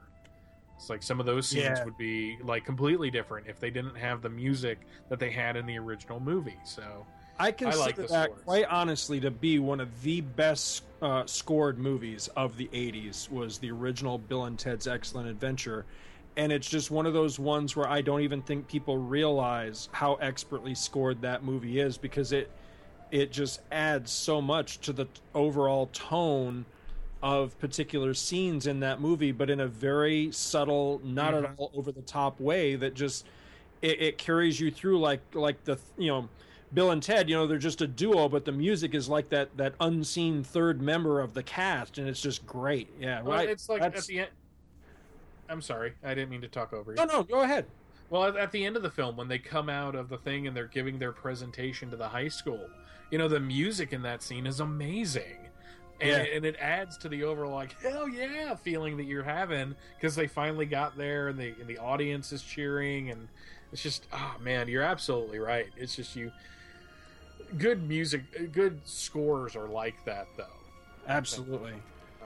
It's 0.77 0.89
like 0.89 1.03
some 1.03 1.21
of 1.21 1.27
those 1.27 1.49
scenes 1.49 1.79
Yeah. 1.79 1.85
would 1.85 1.99
be 1.99 2.39
like 2.43 2.65
completely 2.65 3.11
different 3.11 3.47
if 3.47 3.61
they 3.61 3.71
didn't 3.71 3.97
have 3.97 4.23
the 4.23 4.31
music 4.31 4.79
that 5.11 5.19
they 5.19 5.31
had 5.31 5.57
in 5.57 5.67
the 5.67 5.77
original 5.79 6.19
movie. 6.19 6.59
So 6.65 7.05
I 7.43 7.53
consider 7.53 7.79
like 7.79 7.97
the 7.97 8.03
that 8.03 8.31
scores. 8.31 8.43
quite 8.45 8.65
honestly 8.67 9.21
to 9.21 9.31
be 9.31 9.59
one 9.59 9.81
of 9.81 10.03
the 10.03 10.21
best 10.21 10.85
uh, 11.01 11.27
scored 11.27 11.79
movies 11.79 12.29
of 12.37 12.57
the 12.57 12.69
80s 12.69 13.31
was 13.31 13.59
the 13.59 13.71
original 13.71 14.19
Bill 14.19 14.45
and 14.45 14.59
Ted's 14.59 14.87
Excellent 14.87 15.29
Adventure 15.29 15.85
and 16.37 16.53
it's 16.53 16.69
just 16.69 16.91
one 16.91 17.07
of 17.07 17.13
those 17.13 17.39
ones 17.39 17.77
where 17.77 17.89
I 17.89 18.01
don't 18.01 18.23
even 18.23 18.43
think 18.43 18.67
people 18.69 18.97
realize 18.97 19.89
how 19.93 20.15
expertly 20.15 20.75
scored 20.75 21.21
that 21.23 21.45
movie 21.45 21.81
is 21.81 21.99
because 21.99 22.33
it 22.33 22.51
it 23.11 23.31
just 23.31 23.61
adds 23.71 24.11
so 24.11 24.41
much 24.41 24.79
to 24.81 24.93
the 24.93 25.07
overall 25.35 25.87
tone 25.93 26.65
of 27.23 27.59
particular 27.59 28.15
scenes 28.15 28.67
in 28.67 28.81
that 28.81 29.01
movie 29.01 29.33
but 29.33 29.51
in 29.51 29.61
a 29.61 29.67
very 29.67 30.33
subtle 30.33 31.01
not 31.05 31.35
at 31.35 31.51
all 31.57 31.71
over 31.75 31.93
the 31.93 32.03
top 32.03 32.41
way 32.41 32.75
that 32.75 32.95
just 32.95 33.27
it, 33.83 34.01
it 34.01 34.19
carries 34.19 34.59
you 34.59 34.71
through 34.71 34.99
like 34.99 35.21
like 35.35 35.63
the 35.65 35.79
you 35.99 36.09
know 36.09 36.29
Bill 36.75 36.91
and 36.91 37.03
Ted, 37.03 37.29
you 37.29 37.37
know, 37.37 37.47
they're 37.47 37.59
just 37.59 37.83
a 37.83 37.87
duo, 37.87 38.29
but 38.29 38.45
the 38.45 38.53
music 38.53 38.95
is 38.95 39.09
like 39.09 39.29
that 39.29 39.57
that 39.59 39.75
unseen 39.81 40.43
third 40.43 40.81
member 40.81 41.21
of 41.21 41.35
the 41.35 41.43
cast, 41.43 41.99
and 41.99 42.09
it's 42.09 42.21
just 42.21 42.47
great. 42.47 42.89
Yeah, 42.99 43.21
well, 43.23 43.37
right. 43.39 43.49
it's 43.49 43.69
like 43.69 43.81
That's- 43.83 44.03
at 44.05 44.07
the 44.09 44.21
end. 44.21 44.31
I'm 45.49 45.61
sorry, 45.61 45.93
I 46.03 46.15
didn't 46.15 46.31
mean 46.31 46.41
to 46.43 46.49
talk 46.49 46.73
over 46.73 46.93
you. 46.93 46.97
no, 46.97 47.05
no, 47.05 47.23
go 47.25 47.43
ahead. 47.43 47.67
Well, 48.09 48.25
at, 48.25 48.37
at 48.37 48.53
the 48.53 48.65
end 48.65 48.77
of 48.77 48.83
the 48.83 48.91
film, 48.91 49.17
when 49.17 49.29
they 49.29 49.39
come 49.39 49.69
out 49.69 49.95
of 49.95 50.09
the 50.09 50.17
thing 50.19 50.47
and 50.47 50.57
they're 50.57 50.67
giving 50.67 50.99
their 50.99 51.13
presentation 51.13 51.91
to 51.91 51.97
the 51.97 52.09
high 52.09 52.29
school, 52.29 52.69
you 53.11 53.19
know, 53.19 53.29
the 53.29 53.41
music 53.41 53.93
in 53.93 54.03
that 54.03 54.23
scene 54.23 54.47
is 54.47 54.61
amazing. 54.61 55.49
And, 56.01 56.11
Yeah. 56.11 56.37
and 56.37 56.45
it 56.47 56.57
adds 56.59 56.97
to 56.99 57.09
the 57.09 57.25
overall, 57.25 57.55
like, 57.55 57.79
hell 57.83 58.09
yeah 58.09 58.55
feeling 58.55 58.97
that 58.97 59.05
you're 59.05 59.23
having 59.23 59.75
because 59.97 60.15
they 60.15 60.27
finally 60.27 60.67
got 60.67 60.97
there 60.97 61.29
and, 61.29 61.39
the 61.39 61.55
and 61.61 61.67
the 61.67 61.79
audience 61.79 62.33
is 62.33 62.43
cheering. 62.43 63.11
And 63.11 63.29
it's 63.73 63.83
just, 63.83 64.07
oh, 64.13 64.37
man, 64.41 64.69
you're 64.69 64.83
absolutely 64.83 65.39
right. 65.39 65.69
It's 65.77 65.95
just 65.97 66.17
you. 66.17 66.33
Good 67.59 67.89
music, 67.89 68.53
good 68.53 68.81
scores 68.85 69.57
are 69.57 69.69
like 69.69 70.05
that, 70.05 70.29
though. 70.37 70.47
Absolutely. 71.09 71.75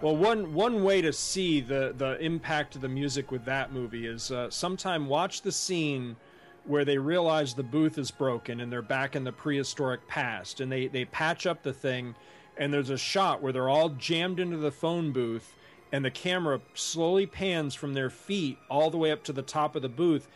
Well, 0.03 0.17
one 0.17 0.53
one 0.53 0.85
way 0.85 1.01
to 1.01 1.13
see 1.13 1.61
the 1.61 1.95
the 1.97 2.19
impact 2.21 2.75
of 2.75 2.83
the 2.83 2.89
music 2.89 3.31
with 3.31 3.45
that 3.47 3.73
movie 3.73 4.07
is 4.07 4.31
uh, 4.31 4.51
sometime 4.51 5.09
watch 5.09 5.41
the 5.41 5.53
scene 5.53 6.17
where 6.65 6.85
they 6.85 6.99
realize 6.99 7.55
the 7.55 7.63
booth 7.63 7.97
is 7.97 8.11
broken 8.11 8.61
and 8.61 8.71
they're 8.71 8.83
back 8.83 9.17
in 9.17 9.25
the 9.25 9.33
prehistoric 9.33 10.07
past, 10.07 10.61
and 10.61 10.71
they 10.71 10.89
they 10.89 11.07
patch 11.07 11.47
up 11.47 11.63
the 11.63 11.73
thing, 11.73 12.15
and 12.59 12.73
there's 12.73 12.91
a 12.91 12.99
shot 12.99 13.41
where 13.41 13.53
they're 13.53 13.71
all 13.71 13.89
jammed 13.91 14.39
into 14.39 14.59
the 14.59 14.71
phone 14.71 15.13
booth, 15.13 15.55
and 15.93 16.05
the 16.05 16.11
camera 16.11 16.61
slowly 16.75 17.25
pans 17.25 17.75
from 17.75 17.95
their 17.95 18.11
feet 18.11 18.59
all 18.69 18.91
the 18.91 18.99
way 18.99 19.11
up 19.11 19.25
to 19.25 19.33
the 19.33 19.43
top 19.43 19.77
of 19.77 19.83
the 19.83 19.89
booth, 19.89 20.29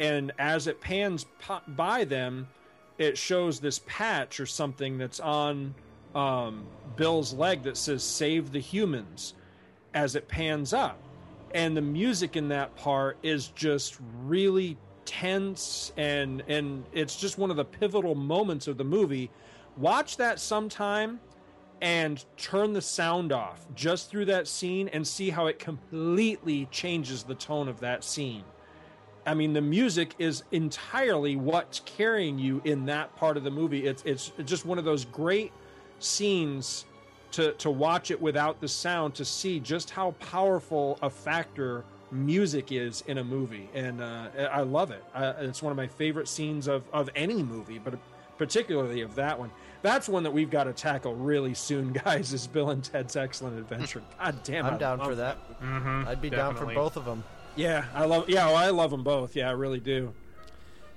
and 0.00 0.32
as 0.40 0.66
it 0.66 0.80
pans 0.80 1.24
by 1.68 2.02
them, 2.04 2.48
it 2.98 3.18
shows 3.18 3.60
this 3.60 3.80
patch 3.86 4.40
or 4.40 4.46
something 4.46 4.98
that's 4.98 5.20
on 5.20 5.74
um, 6.14 6.64
Bill's 6.96 7.32
leg 7.32 7.62
that 7.64 7.76
says 7.76 8.02
"Save 8.02 8.52
the 8.52 8.60
Humans" 8.60 9.34
as 9.94 10.16
it 10.16 10.28
pans 10.28 10.72
up, 10.72 11.00
and 11.54 11.76
the 11.76 11.82
music 11.82 12.36
in 12.36 12.48
that 12.48 12.74
part 12.76 13.18
is 13.22 13.48
just 13.48 13.98
really 14.24 14.76
tense 15.04 15.92
and 15.96 16.42
and 16.48 16.84
it's 16.92 17.16
just 17.16 17.36
one 17.36 17.50
of 17.50 17.56
the 17.56 17.64
pivotal 17.64 18.14
moments 18.14 18.66
of 18.68 18.76
the 18.76 18.84
movie. 18.84 19.30
Watch 19.76 20.16
that 20.18 20.38
sometime 20.38 21.20
and 21.80 22.24
turn 22.36 22.72
the 22.72 22.80
sound 22.80 23.32
off 23.32 23.66
just 23.74 24.08
through 24.10 24.24
that 24.26 24.46
scene 24.46 24.88
and 24.88 25.06
see 25.06 25.30
how 25.30 25.46
it 25.46 25.58
completely 25.58 26.66
changes 26.70 27.24
the 27.24 27.34
tone 27.34 27.68
of 27.68 27.80
that 27.80 28.04
scene. 28.04 28.44
I 29.26 29.34
mean, 29.34 29.52
the 29.52 29.60
music 29.60 30.14
is 30.18 30.44
entirely 30.52 31.36
what's 31.36 31.80
carrying 31.80 32.38
you 32.38 32.60
in 32.64 32.86
that 32.86 33.14
part 33.16 33.36
of 33.36 33.44
the 33.44 33.50
movie. 33.50 33.86
It's 33.86 34.02
it's 34.04 34.32
just 34.44 34.66
one 34.66 34.78
of 34.78 34.84
those 34.84 35.04
great 35.06 35.52
scenes 35.98 36.84
to 37.32 37.52
to 37.54 37.70
watch 37.70 38.10
it 38.10 38.20
without 38.20 38.60
the 38.60 38.68
sound 38.68 39.14
to 39.14 39.24
see 39.24 39.60
just 39.60 39.90
how 39.90 40.12
powerful 40.12 40.98
a 41.02 41.10
factor 41.10 41.84
music 42.10 42.70
is 42.70 43.02
in 43.06 43.18
a 43.18 43.24
movie, 43.24 43.68
and 43.74 44.00
uh, 44.00 44.28
I 44.50 44.60
love 44.60 44.90
it. 44.90 45.02
Uh, 45.14 45.32
it's 45.40 45.62
one 45.62 45.70
of 45.70 45.76
my 45.76 45.86
favorite 45.88 46.28
scenes 46.28 46.68
of 46.68 46.84
of 46.92 47.10
any 47.14 47.42
movie, 47.42 47.78
but 47.78 47.98
particularly 48.38 49.00
of 49.00 49.14
that 49.14 49.38
one. 49.38 49.50
That's 49.82 50.08
one 50.08 50.22
that 50.22 50.30
we've 50.30 50.50
got 50.50 50.64
to 50.64 50.72
tackle 50.72 51.14
really 51.14 51.54
soon, 51.54 51.92
guys. 52.04 52.32
Is 52.32 52.46
Bill 52.46 52.70
and 52.70 52.82
Ted's 52.82 53.16
Excellent 53.16 53.58
Adventure? 53.58 54.02
God 54.18 54.42
damn, 54.44 54.66
I'm 54.66 54.74
I 54.74 54.78
down 54.78 54.98
for 55.00 55.14
that. 55.14 55.60
Mm-hmm, 55.60 56.08
I'd 56.08 56.22
be 56.22 56.30
down 56.30 56.54
for 56.56 56.66
both 56.66 56.96
of 56.96 57.04
them. 57.04 57.24
Yeah, 57.56 57.84
I 57.94 58.04
love. 58.04 58.28
Yeah, 58.28 58.46
well, 58.46 58.56
I 58.56 58.70
love 58.70 58.90
them 58.90 59.02
both. 59.04 59.36
Yeah, 59.36 59.48
I 59.48 59.52
really 59.52 59.80
do. 59.80 60.12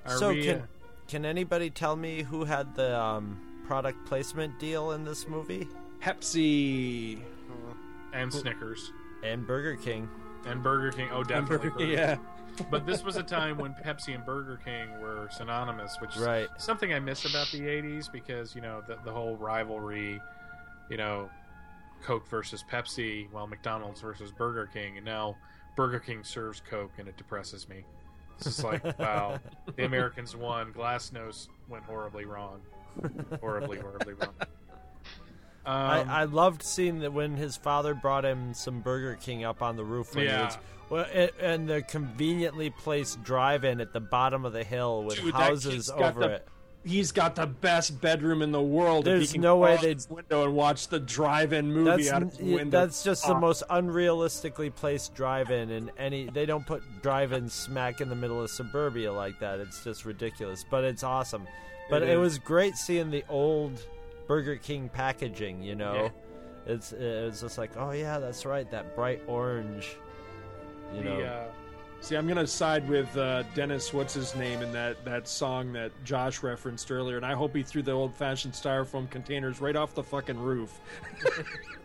Are 0.06 0.18
so 0.18 0.30
we, 0.30 0.44
can 0.44 0.56
uh, 0.58 0.66
can 1.08 1.26
anybody 1.26 1.70
tell 1.70 1.96
me 1.96 2.24
who 2.24 2.46
had 2.46 2.74
the 2.76 3.00
um, 3.00 3.40
product 3.68 4.06
placement 4.06 4.60
deal 4.60 4.92
in 4.92 5.04
this 5.04 5.28
movie? 5.28 5.68
Pepsi. 6.02 7.20
and 8.14 8.32
Snickers 8.34 8.92
And 9.24 9.46
Burger 9.46 9.76
King. 9.76 10.08
and 10.46 10.62
Burger 10.64 10.92
King. 10.96 11.10
Oh, 11.12 11.24
definitely. 11.24 11.70
Burger 11.70 11.86
yeah. 11.86 12.18
But 12.72 12.86
this 12.86 13.04
was 13.04 13.18
a 13.18 13.24
time 13.38 13.58
when 13.58 13.74
Pepsi 13.74 14.16
and 14.16 14.26
Burger 14.26 14.60
King 14.64 15.00
were 15.02 15.28
synonymous, 15.32 15.98
which 16.02 16.16
is 16.16 16.22
Right. 16.24 16.48
something 16.58 16.94
I 16.94 17.00
miss 17.00 17.26
about 17.26 17.48
the 17.52 17.62
'80s 17.62 18.12
because 18.12 18.56
you 18.56 18.62
know 18.62 18.82
the, 18.88 18.98
the 19.04 19.12
whole 19.12 19.36
rivalry, 19.36 20.20
you 20.90 20.98
know, 20.98 21.30
Coke 22.04 22.28
versus 22.30 22.64
Pepsi, 22.72 23.28
while 23.32 23.46
McDonald's 23.48 24.02
versus 24.02 24.32
Burger 24.32 24.68
King, 24.74 24.98
and 24.98 25.06
now 25.06 25.36
Burger 25.78 26.00
King 26.00 26.24
serves 26.26 26.62
Coke, 26.70 26.92
and 26.98 27.08
it 27.08 27.16
depresses 27.16 27.70
me. 27.70 27.86
It's 28.36 28.46
just 28.46 28.64
like, 28.64 28.84
wow, 29.00 29.40
the 29.78 29.86
Americans 29.86 30.36
won. 30.36 30.74
Glasnost 30.74 31.48
went 31.70 31.86
horribly 31.86 32.26
wrong. 32.26 32.60
horribly, 33.40 33.78
horribly 33.80 34.14
wrong. 34.16 34.34
I, 35.66 36.00
Um, 36.02 36.10
I 36.10 36.24
loved 36.26 36.64
seeing 36.64 37.00
that 37.00 37.14
when 37.14 37.36
his 37.38 37.56
father 37.58 37.94
brought 37.94 38.26
him 38.26 38.54
some 38.54 38.82
Burger 38.82 39.16
King 39.16 39.44
up 39.46 39.62
on 39.62 39.76
the 39.76 39.84
roof. 39.86 40.14
Yeah. 40.16 40.56
well, 40.90 41.06
and, 41.14 41.32
and 41.40 41.70
the 41.70 41.82
conveniently 41.84 42.70
placed 42.70 43.22
drive-in 43.24 43.80
at 43.82 43.94
the 43.94 44.00
bottom 44.00 44.46
of 44.46 44.54
the 44.54 44.64
hill 44.64 45.04
with 45.04 45.18
Dude, 45.18 45.34
houses 45.34 45.90
over 45.90 46.20
the- 46.22 46.32
it. 46.36 46.48
He's 46.88 47.12
got 47.12 47.36
the 47.36 47.46
best 47.46 48.00
bedroom 48.02 48.42
in 48.42 48.52
the 48.52 48.62
world. 48.62 49.08
if 49.08 49.14
There's 49.14 49.32
he 49.32 49.34
can 49.34 49.42
no 49.42 49.58
way 49.58 49.78
they'd- 49.82 50.06
window 50.10 50.44
and 50.46 50.56
watch 50.56 50.88
the 50.88 51.00
drive-in 51.00 51.72
movie 51.74 52.04
That's 52.04 52.10
out 52.10 52.24
of 52.24 52.40
n- 52.40 52.52
window. 52.54 52.80
that's 52.82 53.04
just 53.04 53.26
the 53.28 53.34
Oh, 53.36 53.40
most 53.40 53.64
unrealistically 53.70 54.74
placed 54.74 55.14
drive-in 55.14 55.70
in 55.70 55.92
any. 55.98 56.30
They 56.30 56.46
don't 56.46 56.66
put 56.66 56.82
drive-in 57.02 57.50
smack 57.50 58.00
in 58.02 58.10
the 58.10 58.16
middle 58.16 58.42
of 58.42 58.50
suburbia 58.50 59.12
like 59.12 59.40
that. 59.40 59.60
It's 59.60 59.84
just 59.84 60.06
ridiculous, 60.06 60.64
but 60.70 60.84
it's 60.84 61.04
awesome. 61.04 61.48
But 61.90 62.04
It 62.04 62.10
it, 62.10 62.18
was 62.18 62.38
great 62.40 62.76
seeing 62.76 63.12
the 63.12 63.24
old 63.30 63.82
Burger 64.28 64.56
King 64.58 64.90
packaging. 64.90 65.62
You 65.64 65.76
know, 65.76 66.10
it's 66.66 66.92
it 66.92 67.26
was 67.26 67.42
just 67.42 67.58
like, 67.58 67.72
oh 67.78 67.92
yeah, 67.92 68.20
that's 68.20 68.46
right, 68.46 68.70
that 68.72 68.96
bright 68.96 69.22
orange. 69.28 69.96
You 70.96 71.04
know, 71.04 71.22
uh, 71.22 71.46
See, 72.08 72.16
I'm 72.16 72.26
gonna 72.26 72.48
side 72.48 72.88
with 72.88 73.18
uh, 73.18 73.44
Denis. 73.54 73.94
What's 73.94 74.14
his 74.14 74.34
name 74.34 74.62
in 74.62 74.72
that 74.72 75.04
that 75.04 75.28
song 75.28 75.74
that 75.74 75.92
Josh 76.06 76.42
referenced 76.42 76.90
earlier, 76.90 77.18
and 77.18 77.26
I 77.26 77.34
hope 77.34 77.54
he 77.54 77.64
threw 77.64 77.82
the 77.82 77.92
old-fashioned 77.92 78.54
styrofoam 78.54 79.10
containers 79.10 79.60
right 79.60 79.76
off 79.76 79.94
the 79.94 80.04
fucking 80.04 80.40
roof. 80.40 80.80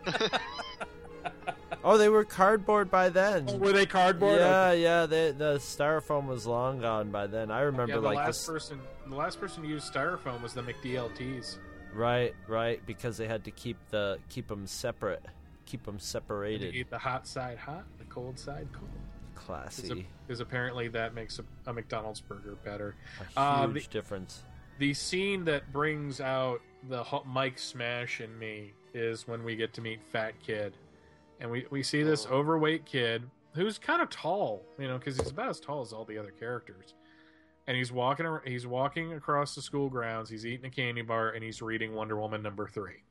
oh, 1.83 1.97
they 1.97 2.07
were 2.07 2.23
cardboard 2.23 2.89
by 2.89 3.09
then. 3.09 3.47
Oh, 3.49 3.57
were 3.57 3.73
they 3.73 3.85
cardboard? 3.85 4.39
Yeah, 4.39 4.67
Okay. 4.69 4.81
yeah. 4.83 5.05
They, 5.07 5.31
the 5.31 5.55
styrofoam 5.55 6.27
was 6.27 6.47
long 6.47 6.79
gone 6.79 7.11
by 7.11 7.27
then. 7.27 7.51
I 7.51 7.59
remember 7.63 7.95
yeah, 7.95 7.99
the 7.99 8.05
like 8.05 8.15
last 8.15 8.47
this. 8.47 8.47
person, 8.47 8.79
the 9.09 9.15
last 9.17 9.41
person 9.41 9.61
to 9.63 9.67
use 9.67 9.91
styrofoam 9.91 10.41
was 10.41 10.53
the 10.53 10.63
McDLTs. 10.63 11.57
Right, 11.93 12.33
right, 12.47 12.79
because 12.85 13.17
they 13.17 13.27
had 13.27 13.43
to 13.43 13.51
keep 13.51 13.75
the 13.89 14.19
keep 14.29 14.47
them 14.47 14.67
separate, 14.67 15.25
keep 15.65 15.83
them 15.83 15.99
separated. 15.99 16.73
you 16.73 16.79
eat 16.79 16.89
the 16.89 16.97
hot 16.97 17.27
side 17.27 17.57
hot, 17.57 17.83
the 17.97 18.05
cold 18.05 18.39
side 18.39 18.69
cold. 18.71 18.89
Classy, 19.45 20.07
Because 20.27 20.39
apparently 20.39 20.87
that 20.89 21.13
makes 21.13 21.39
a, 21.39 21.43
a 21.69 21.73
McDonald's 21.73 22.21
burger 22.21 22.55
better. 22.63 22.95
a 23.35 23.39
Uh, 23.39 23.67
huge 23.67 23.87
the- 23.87 23.93
difference. 23.93 24.43
The 24.79 24.93
scene 24.93 25.45
that 25.45 25.71
brings 25.71 26.19
out 26.19 26.61
the 26.89 27.03
Mike 27.25 27.59
Smash 27.59 28.21
in 28.21 28.37
me 28.39 28.73
is 28.93 29.27
when 29.27 29.43
we 29.43 29.55
get 29.55 29.71
to 29.73 29.81
meet 29.81 30.01
Fat 30.11 30.33
Kid, 30.41 30.75
and 31.39 31.49
we 31.51 31.65
we 31.69 31.83
see 31.83 32.01
this 32.03 32.25
Oh. 32.25 32.35
overweight 32.37 32.85
kid 32.85 33.29
who's 33.53 33.77
kind 33.77 34.01
of 34.01 34.09
tall, 34.09 34.63
you 34.79 34.87
know, 34.87 34.97
because 34.97 35.17
he's 35.17 35.29
about 35.29 35.49
as 35.49 35.59
tall 35.59 35.81
as 35.81 35.93
all 35.93 36.05
the 36.05 36.17
other 36.17 36.31
characters. 36.31 36.95
And 37.67 37.77
he's 37.77 37.91
walking. 37.91 38.25
He's 38.45 38.65
walking 38.67 39.13
across 39.13 39.53
the 39.55 39.61
school 39.61 39.89
grounds. 39.89 40.29
He's 40.29 40.45
eating 40.45 40.65
a 40.65 40.69
candy 40.71 41.01
bar, 41.03 41.29
and 41.29 41.43
he's 41.43 41.61
reading 41.61 41.93
Wonder 41.93 42.17
Woman 42.17 42.41
number 42.41 42.67
three. 42.67 43.03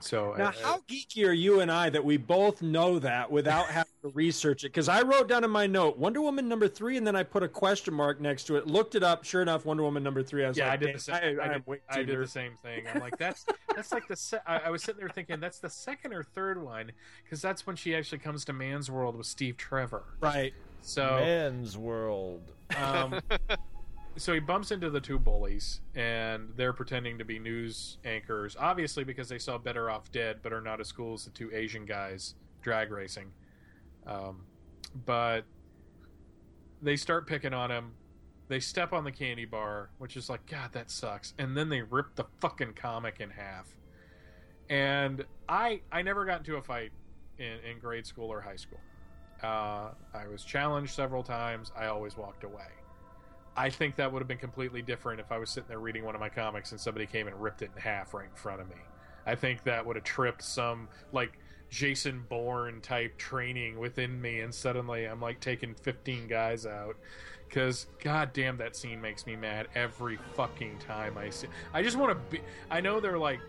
So 0.00 0.34
Now, 0.36 0.48
uh, 0.48 0.52
how 0.62 0.78
geeky 0.88 1.26
are 1.26 1.32
you 1.32 1.60
and 1.60 1.70
I 1.70 1.88
that 1.90 2.04
we 2.04 2.16
both 2.16 2.62
know 2.62 2.98
that 2.98 3.30
without 3.30 3.66
having 3.66 3.92
to 4.02 4.08
research 4.08 4.64
it? 4.64 4.68
Because 4.68 4.88
I 4.88 5.02
wrote 5.02 5.28
down 5.28 5.44
in 5.44 5.50
my 5.50 5.66
note 5.66 5.96
Wonder 5.96 6.20
Woman 6.20 6.48
number 6.48 6.68
three, 6.68 6.96
and 6.96 7.06
then 7.06 7.14
I 7.14 7.22
put 7.22 7.42
a 7.42 7.48
question 7.48 7.94
mark 7.94 8.20
next 8.20 8.44
to 8.44 8.56
it. 8.56 8.66
Looked 8.66 8.96
it 8.96 9.02
up. 9.02 9.24
Sure 9.24 9.40
enough, 9.40 9.64
Wonder 9.64 9.82
Woman 9.84 10.02
number 10.02 10.22
three. 10.22 10.44
I 10.44 10.48
was 10.48 10.56
yeah, 10.56 10.66
like, 10.66 10.72
I 10.74 10.76
did 10.76 10.94
the 10.94 10.98
same. 10.98 11.14
I, 11.14 11.18
I, 11.18 11.54
I, 11.54 11.58
did, 11.58 11.80
I 11.88 12.02
did 12.02 12.18
the 12.18 12.26
same 12.26 12.52
thing. 12.62 12.84
I'm 12.92 13.00
like, 13.00 13.16
that's 13.18 13.46
that's 13.74 13.92
like 13.92 14.08
the. 14.08 14.16
Se- 14.16 14.40
I, 14.46 14.58
I 14.58 14.70
was 14.70 14.82
sitting 14.82 14.98
there 14.98 15.08
thinking 15.08 15.38
that's 15.40 15.60
the 15.60 15.70
second 15.70 16.12
or 16.12 16.22
third 16.22 16.62
one 16.62 16.90
because 17.22 17.40
that's 17.40 17.66
when 17.66 17.76
she 17.76 17.94
actually 17.94 18.18
comes 18.18 18.44
to 18.46 18.52
Man's 18.52 18.90
World 18.90 19.16
with 19.16 19.26
Steve 19.26 19.56
Trevor. 19.56 20.02
Right. 20.20 20.52
So 20.82 21.16
Man's 21.20 21.78
world. 21.78 22.52
um, 22.76 23.20
so 24.16 24.32
he 24.32 24.40
bumps 24.40 24.70
into 24.70 24.90
the 24.90 25.00
two 25.00 25.18
bullies, 25.18 25.80
and 25.94 26.52
they're 26.56 26.72
pretending 26.72 27.18
to 27.18 27.24
be 27.24 27.38
news 27.38 27.98
anchors, 28.04 28.56
obviously 28.58 29.04
because 29.04 29.28
they 29.28 29.38
saw 29.38 29.58
Better 29.58 29.90
Off 29.90 30.10
Dead, 30.12 30.38
but 30.42 30.52
are 30.52 30.60
not 30.60 30.80
as 30.80 30.92
cool 30.92 31.14
as 31.14 31.24
the 31.24 31.30
two 31.30 31.50
Asian 31.52 31.84
guys 31.84 32.34
drag 32.62 32.90
racing. 32.90 33.32
Um, 34.06 34.44
but 35.04 35.42
they 36.82 36.96
start 36.96 37.26
picking 37.26 37.54
on 37.54 37.70
him. 37.70 37.92
They 38.48 38.60
step 38.60 38.92
on 38.92 39.04
the 39.04 39.12
candy 39.12 39.46
bar, 39.46 39.90
which 39.98 40.16
is 40.16 40.28
like, 40.28 40.44
God, 40.46 40.72
that 40.72 40.90
sucks. 40.90 41.34
And 41.38 41.56
then 41.56 41.68
they 41.68 41.82
rip 41.82 42.14
the 42.14 42.24
fucking 42.40 42.74
comic 42.74 43.20
in 43.20 43.30
half. 43.30 43.66
And 44.68 45.24
I, 45.48 45.80
I 45.90 46.02
never 46.02 46.24
got 46.24 46.38
into 46.38 46.56
a 46.56 46.62
fight 46.62 46.92
in, 47.38 47.58
in 47.70 47.78
grade 47.80 48.06
school 48.06 48.30
or 48.30 48.40
high 48.40 48.56
school. 48.56 48.80
Uh, 49.42 49.90
I 50.14 50.26
was 50.30 50.44
challenged 50.44 50.92
several 50.92 51.22
times. 51.22 51.72
I 51.76 51.86
always 51.86 52.16
walked 52.16 52.44
away. 52.44 52.68
I 53.56 53.70
think 53.70 53.96
that 53.96 54.12
would 54.12 54.20
have 54.20 54.28
been 54.28 54.38
completely 54.38 54.82
different 54.82 55.20
if 55.20 55.30
I 55.30 55.38
was 55.38 55.50
sitting 55.50 55.68
there 55.68 55.78
reading 55.78 56.04
one 56.04 56.14
of 56.14 56.20
my 56.20 56.28
comics 56.28 56.72
and 56.72 56.80
somebody 56.80 57.06
came 57.06 57.28
and 57.28 57.40
ripped 57.40 57.62
it 57.62 57.70
in 57.74 57.80
half 57.80 58.14
right 58.14 58.28
in 58.28 58.34
front 58.34 58.60
of 58.60 58.68
me. 58.68 58.76
I 59.26 59.34
think 59.34 59.62
that 59.64 59.86
would 59.86 59.96
have 59.96 60.04
tripped 60.04 60.42
some 60.42 60.88
like 61.12 61.38
Jason 61.70 62.24
Bourne 62.28 62.80
type 62.80 63.16
training 63.16 63.78
within 63.78 64.20
me, 64.20 64.40
and 64.40 64.54
suddenly 64.54 65.04
I'm 65.06 65.20
like 65.20 65.40
taking 65.40 65.74
15 65.74 66.28
guys 66.28 66.66
out. 66.66 66.96
Because 67.48 67.86
goddamn, 68.02 68.56
that 68.56 68.74
scene 68.74 69.00
makes 69.00 69.26
me 69.26 69.36
mad 69.36 69.68
every 69.74 70.18
fucking 70.34 70.78
time 70.78 71.16
I 71.16 71.30
see. 71.30 71.46
I 71.72 71.82
just 71.82 71.96
want 71.96 72.10
to 72.10 72.36
be. 72.36 72.42
I 72.70 72.80
know 72.80 73.00
they're 73.00 73.18
like 73.18 73.40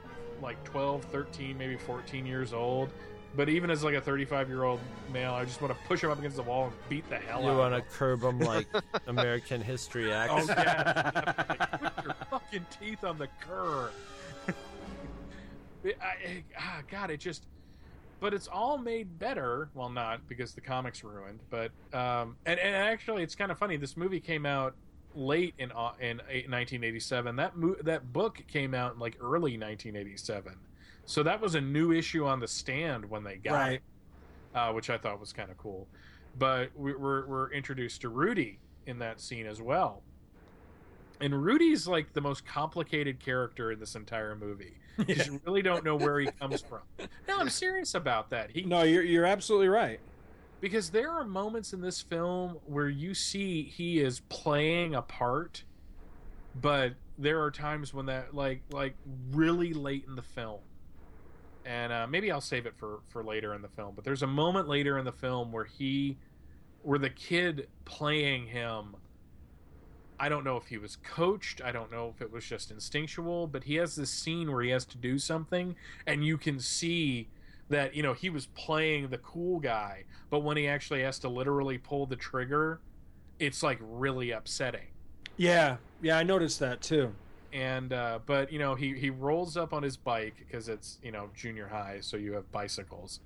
like 0.41 0.63
12, 0.63 1.05
13, 1.05 1.57
maybe 1.57 1.77
14 1.77 2.25
years 2.25 2.53
old. 2.53 2.91
But 3.35 3.49
even 3.49 3.69
as 3.69 3.83
like 3.83 3.95
a 3.95 4.01
35 4.01 4.47
year 4.49 4.63
old 4.63 4.79
male, 5.11 5.33
I 5.33 5.43
just 5.45 5.61
want 5.61 5.73
to 5.73 5.79
push 5.87 6.03
him 6.03 6.09
up 6.11 6.19
against 6.19 6.37
the 6.37 6.43
wall 6.43 6.65
and 6.65 6.73
beat 6.89 7.07
the 7.09 7.17
hell 7.17 7.43
You 7.43 7.49
out 7.49 7.57
want 7.57 7.75
to 7.75 7.81
curb 7.81 8.23
him 8.23 8.39
like 8.53 8.67
American 9.07 9.61
History 9.61 10.11
X. 10.13 10.31
Oh 10.33 10.45
yeah, 10.47 11.11
definitely. 11.11 11.89
put 11.89 12.05
your 12.05 12.15
fucking 12.29 12.65
teeth 12.79 13.03
on 13.03 13.17
the 13.17 13.27
cur. 13.39 13.89
It- 15.83 15.97
I, 16.01 16.43
ah, 16.59 16.81
God, 16.89 17.11
it 17.11 17.19
just. 17.19 17.45
But 18.19 18.33
it's 18.33 18.47
all 18.47 18.77
made 18.79 19.19
better. 19.19 19.69
Well, 19.75 19.89
not 19.89 20.27
because 20.27 20.53
the 20.55 20.61
comics 20.61 21.03
ruined, 21.03 21.39
but 21.51 21.69
um, 21.93 22.37
and 22.45 22.59
and 22.59 22.75
actually, 22.75 23.21
it's 23.21 23.35
kind 23.35 23.51
of 23.51 23.59
funny. 23.59 23.77
This 23.77 23.95
movie 23.95 24.19
came 24.19 24.45
out 24.47 24.73
late 25.13 25.53
in 25.59 25.69
in 25.99 26.17
1987. 26.17 27.35
That 27.35 27.55
mo- 27.55 27.75
that 27.83 28.11
book 28.13 28.41
came 28.47 28.73
out 28.73 28.93
in 28.93 28.99
like 28.99 29.17
early 29.21 29.57
1987. 29.59 30.53
So 31.05 31.23
that 31.23 31.39
was 31.39 31.55
a 31.55 31.61
new 31.61 31.91
issue 31.91 32.25
on 32.25 32.39
the 32.39 32.47
stand 32.47 33.05
when 33.09 33.23
they 33.23 33.35
got 33.37 33.53
Right. 33.53 33.73
it, 33.73 34.57
uh, 34.57 34.71
which 34.73 34.89
I 34.89 34.97
thought 34.97 35.19
was 35.19 35.31
kind 35.33 35.51
of 35.51 35.57
cool. 35.57 35.87
But 36.37 36.71
we, 36.75 36.93
we're 36.95 37.25
we're 37.27 37.51
introduced 37.51 38.01
to 38.01 38.09
Rudy 38.09 38.59
in 38.87 38.99
that 38.99 39.21
scene 39.21 39.45
as 39.45 39.61
well. 39.61 40.01
And 41.21 41.43
Rudy's 41.43 41.87
like 41.87 42.11
the 42.13 42.21
most 42.21 42.45
complicated 42.45 43.19
character 43.19 43.71
in 43.71 43.79
this 43.79 43.95
entire 43.95 44.35
movie. 44.35 44.77
'Cause 44.97 45.27
You 45.27 45.39
really 45.45 45.61
don't 45.61 45.83
know 45.85 45.95
where 45.95 46.19
he 46.19 46.27
comes 46.27 46.61
from. 46.61 46.81
No, 47.27 47.37
I'm 47.39 47.49
serious 47.63 47.93
about 47.95 48.29
that. 48.31 48.51
He 48.51 48.63
No, 48.63 48.83
you're 48.83 49.03
you're 49.03 49.25
absolutely 49.25 49.69
right. 49.69 49.99
because 50.61 50.89
there 50.89 51.09
are 51.11 51.23
moments 51.23 51.71
in 51.73 51.81
this 51.81 52.01
film 52.01 52.57
where 52.65 52.89
you 52.89 53.13
see 53.13 53.63
he 53.63 53.99
is 53.99 54.19
playing 54.29 54.95
a 54.95 55.01
part, 55.01 55.63
but 56.59 56.93
there 57.17 57.41
are 57.43 57.51
times 57.51 57.93
when 57.93 58.07
that 58.07 58.33
like 58.33 58.61
like 58.71 58.95
really 59.31 59.73
late 59.73 60.03
in 60.07 60.15
the 60.15 60.21
film, 60.21 60.59
and 61.65 61.91
uh, 61.91 62.07
maybe 62.07 62.31
I'll 62.31 62.41
save 62.41 62.65
it 62.65 62.75
for 62.77 62.99
for 63.09 63.23
later 63.23 63.53
in 63.53 63.61
the 63.61 63.67
film. 63.69 63.93
But 63.95 64.05
there's 64.05 64.23
a 64.23 64.27
moment 64.27 64.67
later 64.67 64.97
in 64.97 65.05
the 65.05 65.11
film 65.11 65.51
where 65.51 65.65
he, 65.65 66.17
where 66.83 66.99
the 66.99 67.09
kid 67.09 67.67
playing 67.85 68.47
him. 68.47 68.95
I 70.17 70.29
don't 70.29 70.45
know 70.45 70.55
if 70.55 70.67
he 70.67 70.77
was 70.77 70.95
coached. 70.95 71.61
I 71.61 71.73
don't 71.73 71.91
know 71.91 72.13
if 72.15 72.21
it 72.21 72.31
was 72.31 72.45
just 72.45 72.71
instinctual, 72.71 73.47
but 73.47 73.65
he 73.65 73.75
has 73.75 73.95
this 73.95 74.09
scene 74.09 74.49
where 74.49 74.61
he 74.61 74.69
has 74.69 74.85
to 74.85 74.97
do 74.97 75.19
something, 75.19 75.75
and 76.07 76.25
you 76.25 76.37
can 76.37 76.59
see 76.59 77.27
that 77.69 77.95
you 77.95 78.03
know 78.03 78.13
he 78.13 78.29
was 78.29 78.45
playing 78.47 79.09
the 79.09 79.17
cool 79.17 79.59
guy, 79.59 80.05
but 80.29 80.39
when 80.39 80.55
he 80.55 80.67
actually 80.67 81.01
has 81.01 81.19
to 81.19 81.29
literally 81.29 81.77
pull 81.77 82.05
the 82.05 82.15
trigger, 82.15 82.79
it's 83.39 83.63
like 83.63 83.79
really 83.81 84.31
upsetting. 84.31 84.87
Yeah, 85.37 85.77
yeah, 86.01 86.17
I 86.17 86.23
noticed 86.23 86.59
that 86.59 86.81
too. 86.81 87.13
And 87.55 87.93
uh, 87.93 88.19
but 88.25 88.51
you 88.51 88.59
know 88.59 88.75
he 88.75 88.93
he 88.95 89.09
rolls 89.09 89.55
up 89.55 89.73
on 89.73 89.81
his 89.81 89.95
bike 89.95 90.35
because 90.37 90.67
it's 90.67 90.99
you 91.01 91.11
know 91.11 91.29
junior 91.33 91.69
high, 91.69 91.99
so 92.01 92.17
you 92.17 92.33
have 92.33 92.51
bicycles, 92.51 93.21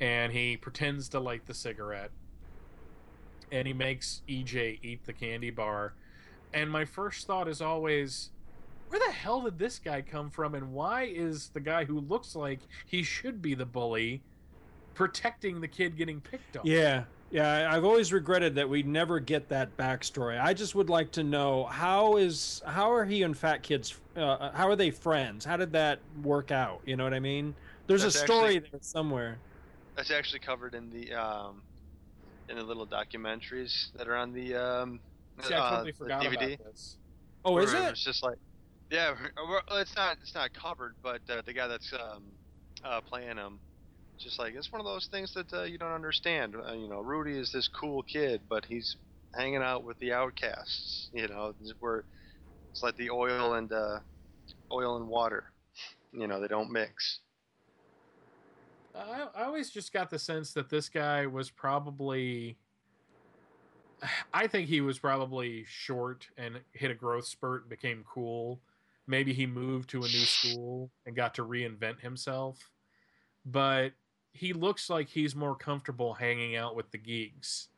and 0.00 0.32
he 0.32 0.56
pretends 0.56 1.08
to 1.08 1.18
light 1.18 1.46
the 1.46 1.54
cigarette, 1.54 2.12
and 3.50 3.66
he 3.66 3.72
makes 3.74 4.22
EJ 4.28 4.78
eat 4.80 5.04
the 5.06 5.12
candy 5.12 5.50
bar, 5.50 5.94
and 6.52 6.70
my 6.70 6.84
first 6.84 7.26
thought 7.26 7.48
is 7.48 7.60
always. 7.60 8.30
Where 8.90 9.00
the 9.04 9.12
hell 9.12 9.40
did 9.40 9.58
this 9.58 9.80
guy 9.80 10.02
come 10.02 10.30
from, 10.30 10.54
and 10.54 10.72
why 10.72 11.04
is 11.04 11.48
the 11.48 11.58
guy 11.58 11.84
who 11.84 11.98
looks 11.98 12.36
like 12.36 12.60
he 12.86 13.02
should 13.02 13.42
be 13.42 13.54
the 13.54 13.66
bully 13.66 14.22
protecting 14.94 15.60
the 15.60 15.66
kid 15.66 15.96
getting 15.96 16.20
picked 16.20 16.56
on? 16.56 16.62
Yeah, 16.64 17.04
yeah. 17.30 17.48
I- 17.70 17.76
I've 17.76 17.84
always 17.84 18.12
regretted 18.12 18.54
that 18.56 18.68
we 18.68 18.82
never 18.82 19.20
get 19.20 19.48
that 19.48 19.76
backstory. 19.76 20.40
I 20.40 20.54
just 20.54 20.74
would 20.74 20.88
like 20.88 21.10
to 21.12 21.24
know 21.24 21.64
how 21.64 22.16
is 22.16 22.62
how 22.66 22.92
are 22.92 23.04
he 23.04 23.22
and 23.22 23.36
Fat 23.36 23.62
Kids? 23.62 23.98
Uh, 24.16 24.50
how 24.52 24.68
are 24.68 24.76
they 24.76 24.90
friends? 24.90 25.44
How 25.44 25.56
did 25.56 25.72
that 25.72 26.00
work 26.22 26.50
out? 26.50 26.80
You 26.86 26.96
know 26.96 27.04
what 27.04 27.14
I 27.14 27.20
mean? 27.20 27.54
There's 27.86 28.02
That's 28.02 28.14
a 28.16 28.18
story 28.18 28.56
actually- 28.56 28.70
there 28.70 28.80
somewhere. 28.82 29.38
That's 29.96 30.10
actually 30.10 30.40
covered 30.40 30.74
in 30.74 30.90
the 30.90 31.12
um, 31.14 31.62
in 32.48 32.56
the 32.56 32.62
little 32.64 32.86
documentaries 32.86 33.92
that 33.96 34.08
are 34.08 34.16
on 34.16 34.32
the 34.32 34.54
um, 34.54 35.00
See, 35.42 35.54
I 35.54 35.58
uh, 35.58 35.70
totally 35.70 35.92
the 35.92 36.04
DVD. 36.06 36.54
about 36.54 36.72
this. 36.72 36.96
Oh, 37.44 37.58
is 37.58 37.72
it? 37.72 37.82
It's 37.82 38.04
just 38.04 38.22
like, 38.22 38.38
yeah, 38.90 39.14
well, 39.36 39.60
it's 39.78 39.94
not 39.94 40.16
it's 40.22 40.34
not 40.34 40.52
covered, 40.52 40.94
but 41.02 41.20
uh, 41.28 41.42
the 41.44 41.52
guy 41.52 41.68
that's 41.68 41.92
um, 41.92 42.22
uh, 42.84 43.00
playing 43.02 43.36
him, 43.36 43.58
just 44.18 44.38
like 44.38 44.54
it's 44.54 44.72
one 44.72 44.80
of 44.80 44.86
those 44.86 45.08
things 45.10 45.34
that 45.34 45.52
uh, 45.52 45.62
you 45.62 45.78
don't 45.78 45.92
understand. 45.92 46.54
Uh, 46.56 46.72
you 46.72 46.88
know, 46.88 47.00
Rudy 47.00 47.38
is 47.38 47.52
this 47.52 47.68
cool 47.68 48.02
kid, 48.02 48.42
but 48.48 48.64
he's 48.64 48.96
hanging 49.36 49.62
out 49.62 49.84
with 49.84 49.98
the 49.98 50.12
outcasts. 50.12 51.08
You 51.12 51.28
know, 51.28 51.54
where 51.80 52.04
it's 52.70 52.82
like 52.82 52.96
the 52.96 53.10
oil 53.10 53.54
and 53.54 53.72
uh, 53.72 54.00
oil 54.72 54.96
and 54.96 55.08
water. 55.08 55.44
You 56.12 56.26
know, 56.26 56.40
they 56.40 56.48
don't 56.48 56.70
mix. 56.70 57.20
I, 58.94 59.26
I 59.34 59.44
always 59.44 59.70
just 59.70 59.92
got 59.92 60.10
the 60.10 60.18
sense 60.18 60.52
that 60.52 60.70
this 60.70 60.88
guy 60.88 61.26
was 61.26 61.50
probably. 61.50 62.56
I 64.32 64.46
think 64.46 64.68
he 64.68 64.80
was 64.80 64.98
probably 64.98 65.64
short 65.68 66.28
and 66.36 66.60
hit 66.72 66.90
a 66.90 66.94
growth 66.94 67.26
spurt 67.26 67.62
and 67.62 67.70
became 67.70 68.04
cool. 68.08 68.60
Maybe 69.06 69.34
he 69.34 69.46
moved 69.46 69.90
to 69.90 69.98
a 69.98 70.08
new 70.08 70.08
school 70.24 70.90
and 71.04 71.16
got 71.16 71.34
to 71.34 71.44
reinvent 71.44 72.00
himself. 72.00 72.70
But 73.44 73.92
he 74.34 74.52
looks 74.52 74.90
like 74.90 75.08
he's 75.08 75.34
more 75.34 75.54
comfortable 75.56 76.12
hanging 76.14 76.56
out 76.56 76.76
with 76.76 76.90
the 76.90 76.98
geeks. 76.98 77.68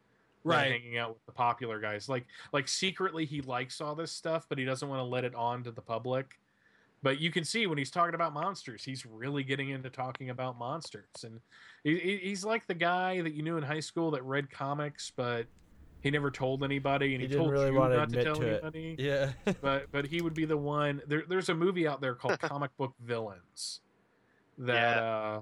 than 0.44 0.50
Right. 0.52 0.70
hanging 0.72 0.96
out 0.98 1.10
with 1.10 1.26
the 1.26 1.32
popular 1.32 1.80
guys. 1.80 2.08
Like 2.08 2.24
like 2.52 2.66
secretly 2.68 3.24
he 3.26 3.40
likes 3.42 3.80
all 3.80 3.94
this 3.94 4.10
stuff, 4.12 4.46
but 4.48 4.58
he 4.58 4.64
doesn't 4.64 4.88
want 4.88 5.00
to 5.00 5.04
let 5.04 5.24
it 5.24 5.34
on 5.34 5.62
to 5.64 5.70
the 5.70 5.82
public. 5.82 6.38
But 7.02 7.20
you 7.20 7.30
can 7.30 7.44
see 7.44 7.66
when 7.66 7.78
he's 7.78 7.90
talking 7.90 8.14
about 8.14 8.32
monsters, 8.32 8.82
he's 8.84 9.04
really 9.06 9.44
getting 9.44 9.68
into 9.68 9.90
talking 9.90 10.30
about 10.30 10.58
monsters, 10.58 11.24
and 11.24 11.40
he, 11.84 11.98
he- 11.98 12.16
he's 12.18 12.44
like 12.44 12.66
the 12.66 12.74
guy 12.74 13.20
that 13.22 13.34
you 13.34 13.42
knew 13.42 13.56
in 13.58 13.62
high 13.62 13.80
school 13.80 14.10
that 14.12 14.22
read 14.24 14.50
comics, 14.50 15.12
but 15.14 15.46
he 16.00 16.10
never 16.10 16.30
told 16.30 16.64
anybody, 16.64 17.14
and 17.14 17.20
He 17.22 17.26
he, 17.26 17.28
didn't 17.28 17.42
told 17.42 17.52
really 17.52 17.70
you 17.72 17.74
want 17.78 17.92
to 17.92 17.98
not 17.98 18.08
to 18.10 18.24
tell 18.24 18.36
to 18.36 18.42
it. 18.46 18.52
anybody. 18.64 18.96
Yeah. 18.98 19.32
But 19.60 19.90
but 19.92 20.06
he 20.06 20.20
would 20.22 20.34
be 20.34 20.44
the 20.46 20.56
one. 20.56 21.02
There, 21.06 21.24
there's 21.28 21.48
a 21.48 21.54
movie 21.54 21.86
out 21.86 22.00
there 22.00 22.14
called 22.14 22.38
Comic 22.40 22.70
Book 22.76 22.94
Villains 23.04 23.80
that 24.58 24.98
uh, 25.02 25.40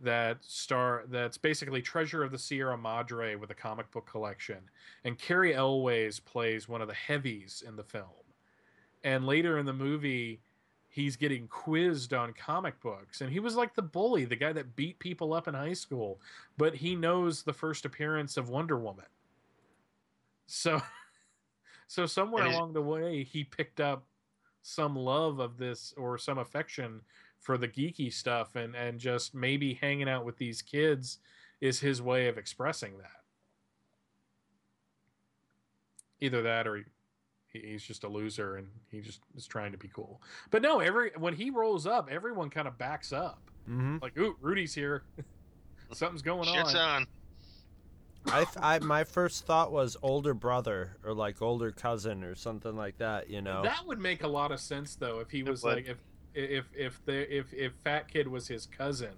that 0.00 0.38
star 0.42 1.04
that's 1.08 1.38
basically 1.38 1.82
Treasure 1.82 2.22
of 2.22 2.32
the 2.32 2.38
Sierra 2.38 2.76
Madre 2.76 3.36
with 3.36 3.50
a 3.50 3.54
comic 3.54 3.90
book 3.90 4.06
collection, 4.06 4.58
and 5.04 5.18
Cary 5.18 5.54
Elwes 5.54 6.20
plays 6.20 6.68
one 6.68 6.82
of 6.82 6.88
the 6.88 6.94
heavies 6.94 7.62
in 7.66 7.76
the 7.76 7.84
film, 7.84 8.04
and 9.02 9.26
later 9.26 9.58
in 9.58 9.66
the 9.66 9.72
movie. 9.72 10.40
He's 10.88 11.16
getting 11.16 11.48
quizzed 11.48 12.14
on 12.14 12.32
comic 12.34 12.80
books, 12.80 13.20
and 13.20 13.32
he 13.32 13.40
was 13.40 13.56
like 13.56 13.74
the 13.74 13.82
bully, 13.82 14.26
the 14.26 14.36
guy 14.36 14.52
that 14.52 14.76
beat 14.76 15.00
people 15.00 15.34
up 15.34 15.48
in 15.48 15.54
high 15.54 15.72
school. 15.72 16.20
But 16.56 16.76
he 16.76 16.94
knows 16.94 17.42
the 17.42 17.52
first 17.52 17.84
appearance 17.84 18.36
of 18.36 18.48
Wonder 18.48 18.78
Woman, 18.78 19.06
so 20.46 20.80
so 21.88 22.06
somewhere 22.06 22.46
along 22.46 22.74
the 22.74 22.82
way, 22.82 23.24
he 23.24 23.42
picked 23.42 23.80
up 23.80 24.04
some 24.62 24.96
love 24.96 25.40
of 25.40 25.58
this 25.58 25.92
or 25.96 26.16
some 26.16 26.38
affection 26.38 27.00
for 27.44 27.58
the 27.58 27.68
geeky 27.68 28.12
stuff, 28.12 28.56
and 28.56 28.74
and 28.74 28.98
just 28.98 29.34
maybe 29.34 29.74
hanging 29.74 30.08
out 30.08 30.24
with 30.24 30.38
these 30.38 30.62
kids 30.62 31.18
is 31.60 31.80
his 31.80 32.00
way 32.00 32.26
of 32.26 32.38
expressing 32.38 32.96
that. 32.98 33.22
Either 36.20 36.42
that, 36.42 36.66
or 36.66 36.84
he, 37.48 37.60
he's 37.60 37.82
just 37.84 38.02
a 38.04 38.08
loser 38.08 38.56
and 38.56 38.68
he 38.90 39.00
just 39.00 39.20
is 39.36 39.46
trying 39.46 39.72
to 39.72 39.78
be 39.78 39.88
cool. 39.88 40.22
But 40.50 40.62
no, 40.62 40.80
every 40.80 41.12
when 41.18 41.34
he 41.34 41.50
rolls 41.50 41.86
up, 41.86 42.08
everyone 42.10 42.48
kind 42.48 42.66
of 42.66 42.78
backs 42.78 43.12
up. 43.12 43.50
hmm 43.66 43.98
Like, 44.00 44.16
ooh, 44.18 44.36
Rudy's 44.40 44.74
here. 44.74 45.04
Something's 45.92 46.22
going 46.22 46.48
Shit's 46.48 46.74
on. 46.74 46.80
on. 46.80 47.06
I, 48.26 48.46
I 48.56 48.78
my 48.78 49.04
first 49.04 49.44
thought 49.44 49.70
was 49.70 49.98
older 50.02 50.32
brother 50.32 50.96
or 51.04 51.12
like 51.12 51.42
older 51.42 51.70
cousin 51.70 52.24
or 52.24 52.34
something 52.34 52.74
like 52.74 52.96
that. 52.98 53.28
You 53.28 53.42
know. 53.42 53.62
That 53.62 53.86
would 53.86 54.00
make 54.00 54.22
a 54.22 54.28
lot 54.28 54.50
of 54.50 54.60
sense 54.60 54.96
though 54.96 55.20
if 55.20 55.30
he 55.30 55.42
was 55.42 55.62
like 55.62 55.86
if 55.86 55.98
if 56.34 56.66
if 56.74 57.04
the 57.04 57.36
if 57.36 57.52
if 57.52 57.72
Fat 57.84 58.08
Kid 58.08 58.28
was 58.28 58.48
his 58.48 58.66
cousin, 58.66 59.14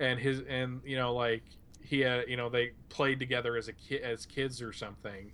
and 0.00 0.18
his 0.18 0.42
and 0.48 0.80
you 0.84 0.96
know 0.96 1.14
like 1.14 1.42
he 1.82 2.00
had 2.00 2.28
you 2.28 2.36
know 2.36 2.48
they 2.48 2.72
played 2.88 3.18
together 3.18 3.56
as 3.56 3.68
a 3.68 3.72
kid 3.72 4.02
as 4.02 4.26
kids 4.26 4.60
or 4.60 4.72
something, 4.72 5.32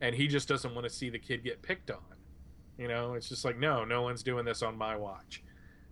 and 0.00 0.14
he 0.14 0.26
just 0.26 0.48
doesn't 0.48 0.74
want 0.74 0.84
to 0.86 0.92
see 0.92 1.10
the 1.10 1.18
kid 1.18 1.44
get 1.44 1.62
picked 1.62 1.90
on. 1.90 1.98
You 2.78 2.88
know, 2.88 3.14
it's 3.14 3.28
just 3.28 3.44
like 3.44 3.58
no, 3.58 3.84
no 3.84 4.02
one's 4.02 4.22
doing 4.22 4.44
this 4.44 4.62
on 4.62 4.76
my 4.76 4.96
watch. 4.96 5.42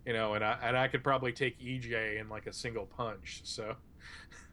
You 0.05 0.13
know, 0.13 0.35
and 0.35 0.43
I 0.43 0.57
and 0.61 0.77
I 0.77 0.87
could 0.87 1.03
probably 1.03 1.31
take 1.31 1.59
EJ 1.59 2.19
in 2.19 2.29
like 2.29 2.45
a 2.47 2.53
single 2.53 2.85
punch. 2.85 3.41
So 3.43 3.75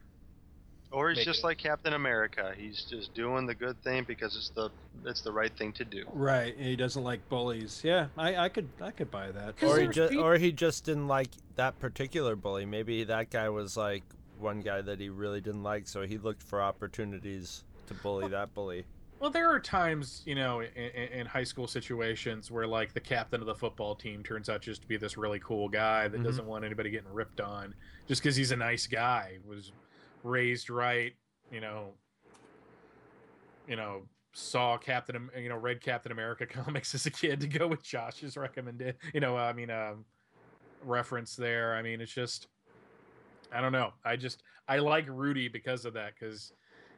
Or 0.93 1.09
he's 1.09 1.25
just 1.25 1.39
it. 1.39 1.43
like 1.45 1.57
Captain 1.57 1.93
America. 1.93 2.53
He's 2.55 2.83
just 2.83 3.13
doing 3.13 3.45
the 3.47 3.55
good 3.55 3.81
thing 3.83 4.03
because 4.07 4.35
it's 4.37 4.49
the 4.49 4.69
it's 5.05 5.21
the 5.21 5.31
right 5.31 5.51
thing 5.57 5.73
to 5.73 5.83
do. 5.85 6.05
Right. 6.13 6.55
He 6.57 6.75
doesn't 6.75 7.03
like 7.03 7.27
bullies. 7.29 7.81
Yeah, 7.83 8.07
I, 8.17 8.35
I 8.37 8.49
could 8.49 8.69
I 8.79 8.91
could 8.91 9.09
buy 9.09 9.31
that. 9.31 9.61
Or 9.63 9.79
he 9.79 9.87
just 9.87 10.11
peop- 10.11 10.21
or 10.21 10.37
he 10.37 10.51
just 10.51 10.85
didn't 10.85 11.07
like 11.07 11.29
that 11.55 11.79
particular 11.79 12.35
bully. 12.35 12.65
Maybe 12.65 13.03
that 13.05 13.31
guy 13.31 13.49
was 13.49 13.75
like 13.75 14.03
one 14.39 14.61
guy 14.61 14.81
that 14.81 14.99
he 14.99 15.09
really 15.09 15.41
didn't 15.41 15.63
like, 15.63 15.87
so 15.87 16.03
he 16.03 16.17
looked 16.17 16.43
for 16.43 16.61
opportunities 16.61 17.63
to 17.87 17.93
bully 17.95 18.27
that 18.29 18.53
bully. 18.53 18.85
Well, 19.19 19.31
there 19.31 19.49
are 19.49 19.59
times, 19.59 20.21
you 20.25 20.35
know, 20.35 20.59
in, 20.59 20.67
in, 20.75 21.07
in 21.19 21.25
high 21.25 21.45
school 21.45 21.65
situations 21.65 22.51
where, 22.51 22.67
like, 22.67 22.93
the 22.93 22.99
captain 22.99 23.39
of 23.39 23.47
the 23.47 23.55
football 23.55 23.95
team 23.95 24.21
turns 24.21 24.49
out 24.49 24.61
just 24.61 24.81
to 24.81 24.87
be 24.87 24.97
this 24.97 25.15
really 25.17 25.39
cool 25.39 25.69
guy 25.69 26.09
that 26.09 26.19
Mhm. 26.19 26.25
doesn't 26.25 26.45
want 26.45 26.65
anybody 26.65 26.89
getting 26.89 27.13
ripped 27.13 27.39
on 27.39 27.73
just 28.05 28.21
because 28.21 28.35
he's 28.35 28.51
a 28.51 28.55
nice 28.57 28.85
guy, 28.85 29.37
was 29.47 29.71
raised 30.23 30.69
right, 30.69 31.13
you 31.51 31.61
know, 31.61 31.89
you 33.67 33.75
know, 33.75 34.03
saw 34.33 34.77
Captain, 34.77 35.29
you 35.37 35.49
know, 35.49 35.57
read 35.57 35.81
Captain 35.81 36.11
America 36.11 36.45
comics 36.47 36.95
as 36.95 37.05
a 37.05 37.11
kid 37.11 37.39
to 37.41 37.47
go 37.47 37.67
with 37.67 37.83
Josh's 37.83 38.35
recommended, 38.35 38.95
you 39.13 39.19
know, 39.19 39.37
I 39.37 39.53
mean, 39.53 39.69
um, 39.69 40.05
reference 40.83 41.35
there. 41.35 41.75
I 41.75 41.81
mean, 41.81 42.01
it's 42.01 42.13
just, 42.13 42.47
I 43.53 43.61
don't 43.61 43.71
know. 43.71 43.93
I 44.03 44.15
just, 44.15 44.43
I 44.67 44.79
like 44.79 45.05
Rudy 45.07 45.47
because 45.47 45.85
of 45.85 45.93
that 45.93 46.13
because 46.19 46.53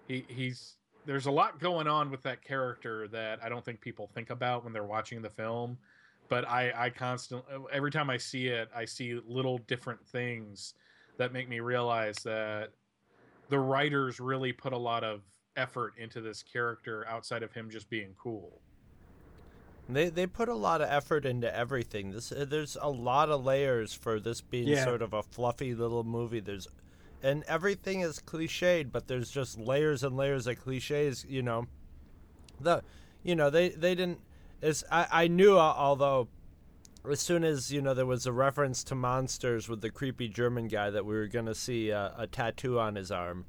he 0.07 0.25
he's 0.27 0.75
there's 1.05 1.25
a 1.27 1.31
lot 1.31 1.59
going 1.59 1.87
on 1.87 2.09
with 2.09 2.23
that 2.23 2.43
character 2.43 3.07
that 3.09 3.39
I 3.43 3.49
don't 3.49 3.63
think 3.63 3.79
people 3.81 4.09
think 4.13 4.29
about 4.29 4.63
when 4.63 4.73
they're 4.73 4.85
watching 4.85 5.21
the 5.21 5.29
film. 5.29 5.77
But 6.27 6.47
I, 6.49 6.73
I 6.75 6.89
constantly, 6.89 7.53
every 7.71 7.91
time 7.91 8.09
I 8.09 8.17
see 8.17 8.47
it, 8.47 8.69
I 8.75 8.85
see 8.85 9.19
little 9.27 9.59
different 9.59 10.03
things 10.07 10.73
that 11.17 11.31
make 11.31 11.47
me 11.47 11.59
realize 11.59 12.15
that 12.23 12.71
the 13.49 13.59
writers 13.59 14.19
really 14.19 14.51
put 14.51 14.73
a 14.73 14.77
lot 14.77 15.03
of 15.03 15.21
effort 15.55 15.93
into 15.97 16.21
this 16.21 16.43
character 16.43 17.05
outside 17.07 17.43
of 17.43 17.51
him 17.53 17.69
just 17.69 17.89
being 17.89 18.13
cool. 18.17 18.61
They 19.87 20.09
they 20.09 20.25
put 20.25 20.49
a 20.49 20.55
lot 20.55 20.81
of 20.81 20.89
effort 20.89 21.25
into 21.25 21.53
everything. 21.55 22.11
This 22.11 22.31
uh, 22.31 22.45
there's 22.47 22.75
a 22.81 22.89
lot 22.89 23.29
of 23.29 23.45
layers 23.45 23.93
for 23.93 24.19
this 24.19 24.41
being 24.41 24.67
Yeah. 24.67 24.83
sort 24.83 25.01
of 25.01 25.13
a 25.13 25.21
fluffy 25.21 25.75
little 25.75 26.03
movie. 26.03 26.39
There's 26.39 26.67
and 27.21 27.43
everything 27.43 28.01
is 28.01 28.19
cliched, 28.19 28.91
but 28.91 29.07
there's 29.07 29.29
just 29.29 29.59
layers 29.59 30.03
and 30.03 30.15
layers 30.17 30.47
of 30.47 30.59
cliches. 30.59 31.25
You 31.29 31.43
know, 31.43 31.67
the 32.59 32.81
you 33.23 33.35
know 33.35 33.49
they 33.51 33.69
they 33.69 33.93
didn't. 33.93 34.19
It's 34.61 34.83
I 34.91 35.07
I 35.11 35.27
knew 35.27 35.57
uh, 35.57 35.73
although. 35.77 36.27
As 37.09 37.19
soon 37.19 37.43
as 37.43 37.71
you 37.71 37.81
know 37.81 37.93
there 37.93 38.05
was 38.05 38.25
a 38.25 38.31
reference 38.31 38.83
to 38.85 38.95
monsters 38.95 39.67
with 39.69 39.81
the 39.81 39.89
creepy 39.89 40.27
German 40.27 40.67
guy 40.67 40.89
that 40.89 41.05
we 41.05 41.15
were 41.15 41.27
gonna 41.27 41.55
see 41.55 41.91
uh, 41.91 42.11
a 42.17 42.27
tattoo 42.27 42.79
on 42.79 42.95
his 42.95 43.11
arm, 43.11 43.45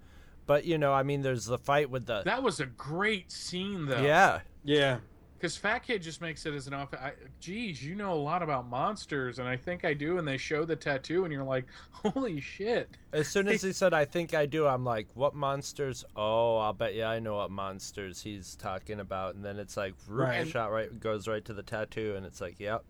but 0.47 0.65
you 0.65 0.79
know 0.79 0.93
I 0.93 1.03
mean 1.03 1.23
there's 1.23 1.47
the 1.47 1.59
fight 1.59 1.91
with 1.91 2.07
the 2.07 2.23
That 2.25 2.43
was 2.43 2.61
a 2.61 2.67
great 2.67 3.31
scene, 3.33 3.87
though. 3.87 4.01
yeah 4.03 4.41
Yeah. 4.65 4.99
Because 5.39 5.55
Fat 5.55 5.81
Kid 5.81 6.01
just 6.01 6.23
makes 6.23 6.47
it 6.47 6.55
as 6.55 6.67
an 6.67 6.73
off. 6.73 6.95
I, 6.95 7.13
geez, 7.41 7.85
you 7.85 7.95
know 7.95 8.15
a 8.15 8.17
lot 8.17 8.43
about 8.43 8.67
monsters, 8.71 9.39
and 9.39 9.47
I 9.47 9.55
think 9.55 9.85
I 9.85 9.93
do. 9.93 10.17
And 10.17 10.27
they 10.27 10.39
show 10.39 10.65
the 10.65 10.75
tattoo, 10.77 11.25
and 11.25 11.33
you're 11.33 11.45
like, 11.45 11.67
holy 11.91 12.41
shit. 12.41 12.89
As 13.13 13.29
soon 13.29 13.47
as 13.47 13.61
he 13.61 13.75
said, 13.75 13.93
"I 13.93 14.07
think 14.07 14.33
I 14.33 14.47
do," 14.47 14.67
I'm 14.67 14.83
like, 14.83 15.09
"What 15.13 15.35
monsters?" 15.35 16.07
Oh, 16.17 16.57
I'll 16.57 16.73
bet 16.73 16.95
you 16.95 17.05
I 17.05 17.19
know 17.19 17.37
what 17.37 17.51
monsters 17.51 18.23
he's 18.23 18.57
talking 18.57 18.99
about. 18.99 19.35
And 19.35 19.45
then 19.45 19.59
it's 19.59 19.77
like, 19.77 19.93
Right. 20.09 20.49
shot 20.49 20.73
right 20.73 20.99
goes 20.99 21.29
right 21.29 21.45
to 21.45 21.53
the 21.53 21.63
tattoo, 21.63 22.15
and 22.17 22.25
it's 22.25 22.41
like, 22.41 22.59
"Yep." 22.59 22.83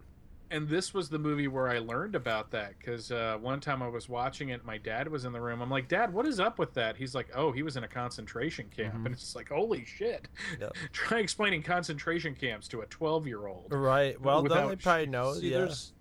And 0.51 0.69
this 0.69 0.95
was 0.95 1.09
the 1.09 1.19
movie 1.19 1.49
where 1.49 1.69
I 1.69 1.79
learned 1.79 2.15
about 2.15 2.51
that 2.53 2.79
because 2.79 3.11
uh, 3.11 3.37
one 3.41 3.61
time 3.61 3.83
I 3.83 3.89
was 3.89 4.09
watching 4.09 4.51
it, 4.51 4.65
my 4.65 4.79
dad 4.79 5.09
was 5.09 5.25
in 5.25 5.33
the 5.33 5.41
room. 5.41 5.61
I'm 5.61 5.71
like, 5.71 5.89
Dad, 5.89 6.13
what 6.13 6.27
is 6.27 6.39
up 6.39 6.59
with 6.59 6.75
that? 6.75 6.97
He's 6.97 7.15
like, 7.15 7.29
Oh, 7.35 7.53
he 7.53 7.63
was 7.63 7.77
in 7.77 7.85
a 7.85 7.89
concentration 7.89 8.67
camp, 8.75 8.95
and 8.95 9.09
it's 9.09 9.23
just 9.23 9.37
like, 9.37 9.49
holy 9.49 9.85
shit! 9.85 10.29
Yep. 10.61 10.75
Try 10.93 11.19
explaining 11.19 11.63
concentration 11.63 12.35
camps 12.35 12.69
to 12.69 12.81
a 12.81 12.87
12 12.87 13.27
year 13.27 13.47
old. 13.47 13.73
Right. 13.73 14.21
Well, 14.21 14.43
then 14.43 14.69
they 14.69 14.77
probably 14.77 15.07
know. 15.07 15.35
See, 15.35 15.51
yeah. 15.51 15.59
there's 15.59 15.93
A- 15.93 15.96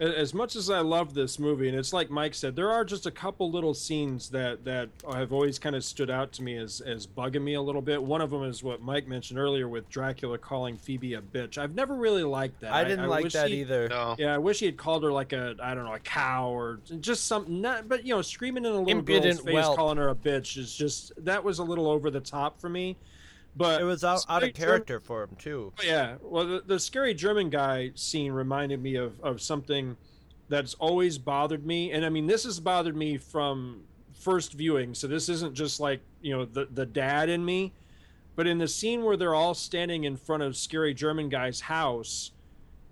As 0.00 0.32
much 0.32 0.56
as 0.56 0.70
I 0.70 0.80
love 0.80 1.12
this 1.12 1.38
movie, 1.38 1.68
and 1.68 1.76
it's 1.76 1.92
like 1.92 2.08
Mike 2.10 2.32
said, 2.34 2.56
there 2.56 2.70
are 2.72 2.86
just 2.86 3.04
a 3.04 3.10
couple 3.10 3.50
little 3.50 3.74
scenes 3.74 4.30
that 4.30 4.64
that 4.64 4.88
have 5.12 5.30
always 5.30 5.58
kind 5.58 5.76
of 5.76 5.84
stood 5.84 6.08
out 6.08 6.32
to 6.32 6.42
me 6.42 6.56
as 6.56 6.80
as 6.80 7.06
bugging 7.06 7.42
me 7.42 7.52
a 7.52 7.60
little 7.60 7.82
bit. 7.82 8.02
One 8.02 8.22
of 8.22 8.30
them 8.30 8.42
is 8.44 8.62
what 8.62 8.80
Mike 8.80 9.06
mentioned 9.06 9.38
earlier 9.38 9.68
with 9.68 9.90
Dracula 9.90 10.38
calling 10.38 10.78
Phoebe 10.78 11.12
a 11.14 11.20
bitch. 11.20 11.58
I've 11.58 11.74
never 11.74 11.94
really 11.94 12.22
liked 12.22 12.60
that. 12.62 12.72
I 12.72 12.82
didn't 12.84 13.08
like 13.08 13.24
wish 13.24 13.34
that 13.34 13.50
he- 13.50 13.60
either. 13.60 13.88
No. 13.90 14.16
Yeah, 14.18 14.34
I 14.34 14.38
wish 14.38 14.60
he 14.60 14.66
had 14.66 14.78
called 14.78 15.02
her 15.02 15.12
like 15.12 15.34
a 15.34 15.54
I 15.62 15.74
don't 15.74 15.84
know 15.84 15.92
a 15.94 15.98
cow 15.98 16.48
or 16.48 16.80
just 17.00 17.26
something. 17.26 17.60
Not, 17.60 17.86
but 17.86 18.02
you 18.06 18.14
know, 18.14 18.22
screaming 18.22 18.64
in 18.64 18.72
a 18.72 18.80
little 18.80 19.02
girl's 19.02 19.18
Impudent 19.18 19.40
face, 19.44 19.52
whelp. 19.52 19.76
calling 19.76 19.98
her 19.98 20.08
a 20.08 20.14
bitch 20.14 20.56
is 20.56 20.74
just 20.74 21.12
that 21.22 21.44
was 21.44 21.58
a 21.58 21.62
little 21.64 21.90
over 21.90 22.10
the 22.10 22.20
top 22.20 22.58
for 22.58 22.70
me. 22.70 22.96
But 23.56 23.80
It 23.80 23.84
was 23.84 24.04
out, 24.04 24.24
out 24.28 24.42
of 24.42 24.54
character 24.54 25.00
for 25.00 25.24
him 25.24 25.36
too. 25.38 25.72
Oh, 25.78 25.82
yeah, 25.82 26.16
well, 26.22 26.46
the, 26.46 26.62
the 26.64 26.78
scary 26.78 27.14
German 27.14 27.50
guy 27.50 27.90
scene 27.94 28.32
reminded 28.32 28.82
me 28.82 28.94
of, 28.94 29.20
of 29.20 29.40
something 29.42 29.96
that's 30.48 30.74
always 30.74 31.18
bothered 31.18 31.66
me, 31.66 31.92
and 31.92 32.04
I 32.04 32.08
mean, 32.08 32.26
this 32.26 32.44
has 32.44 32.60
bothered 32.60 32.96
me 32.96 33.16
from 33.16 33.82
first 34.12 34.52
viewing. 34.52 34.94
So 34.94 35.06
this 35.06 35.28
isn't 35.28 35.54
just 35.54 35.80
like 35.80 36.00
you 36.20 36.36
know 36.36 36.44
the 36.44 36.66
the 36.70 36.86
dad 36.86 37.28
in 37.28 37.44
me, 37.44 37.72
but 38.36 38.46
in 38.46 38.58
the 38.58 38.68
scene 38.68 39.02
where 39.02 39.16
they're 39.16 39.34
all 39.34 39.54
standing 39.54 40.04
in 40.04 40.16
front 40.16 40.42
of 40.42 40.56
scary 40.56 40.94
German 40.94 41.28
guy's 41.28 41.60
house, 41.60 42.32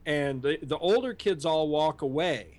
and 0.07 0.43
the, 0.43 0.59
the 0.63 0.79
older 0.79 1.15
kids 1.15 1.45
all 1.45 1.69
walk 1.69 2.03
away, 2.03 2.58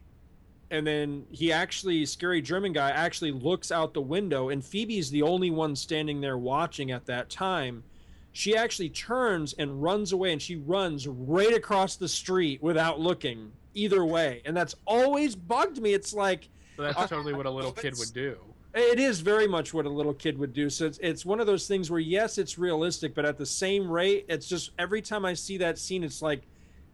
and 0.71 0.85
then 0.85 1.25
he 1.31 1.51
actually 1.51 2.05
scary 2.05 2.41
German 2.41 2.73
guy 2.73 2.91
actually 2.91 3.31
looks 3.31 3.71
out 3.71 3.93
the 3.93 4.01
window, 4.01 4.49
and 4.49 4.63
Phoebe's 4.63 5.09
the 5.09 5.21
only 5.23 5.49
one 5.51 5.75
standing 5.75 6.21
there 6.21 6.37
watching 6.37 6.91
at 6.91 7.05
that 7.07 7.29
time. 7.29 7.83
She 8.31 8.55
actually 8.55 8.89
turns 8.89 9.53
and 9.53 9.81
runs 9.81 10.11
away 10.11 10.31
and 10.31 10.41
she 10.41 10.55
runs 10.55 11.07
right 11.07 11.53
across 11.53 11.95
the 11.95 12.07
street 12.07 12.61
without 12.61 12.99
looking 12.99 13.51
either 13.73 14.05
way. 14.05 14.41
And 14.45 14.55
that's 14.55 14.75
always 14.85 15.35
bugged 15.35 15.81
me. 15.81 15.93
It's 15.93 16.13
like 16.13 16.47
So 16.77 16.83
that's 16.83 16.97
uh, 16.97 17.07
totally 17.07 17.33
what 17.33 17.47
a 17.47 17.51
little 17.51 17.71
kid 17.71 17.97
would 17.97 18.13
do. 18.13 18.37
it 18.75 18.99
is 18.99 19.19
very 19.21 19.47
much 19.47 19.73
what 19.73 19.87
a 19.87 19.89
little 19.89 20.13
kid 20.13 20.37
would 20.37 20.53
do. 20.53 20.69
So 20.69 20.85
it's, 20.85 20.99
it's 20.99 21.25
one 21.25 21.39
of 21.39 21.47
those 21.47 21.67
things 21.67 21.89
where 21.89 21.99
yes 21.99 22.37
it's 22.37 22.59
realistic 22.59 23.15
but 23.15 23.25
at 23.25 23.37
the 23.39 23.45
same 23.47 23.89
rate 23.89 24.25
it's 24.29 24.47
just 24.47 24.71
every 24.77 25.01
time 25.01 25.25
i 25.25 25.33
see 25.33 25.57
that 25.57 25.79
scene 25.79 26.03
it's 26.03 26.21
like 26.21 26.43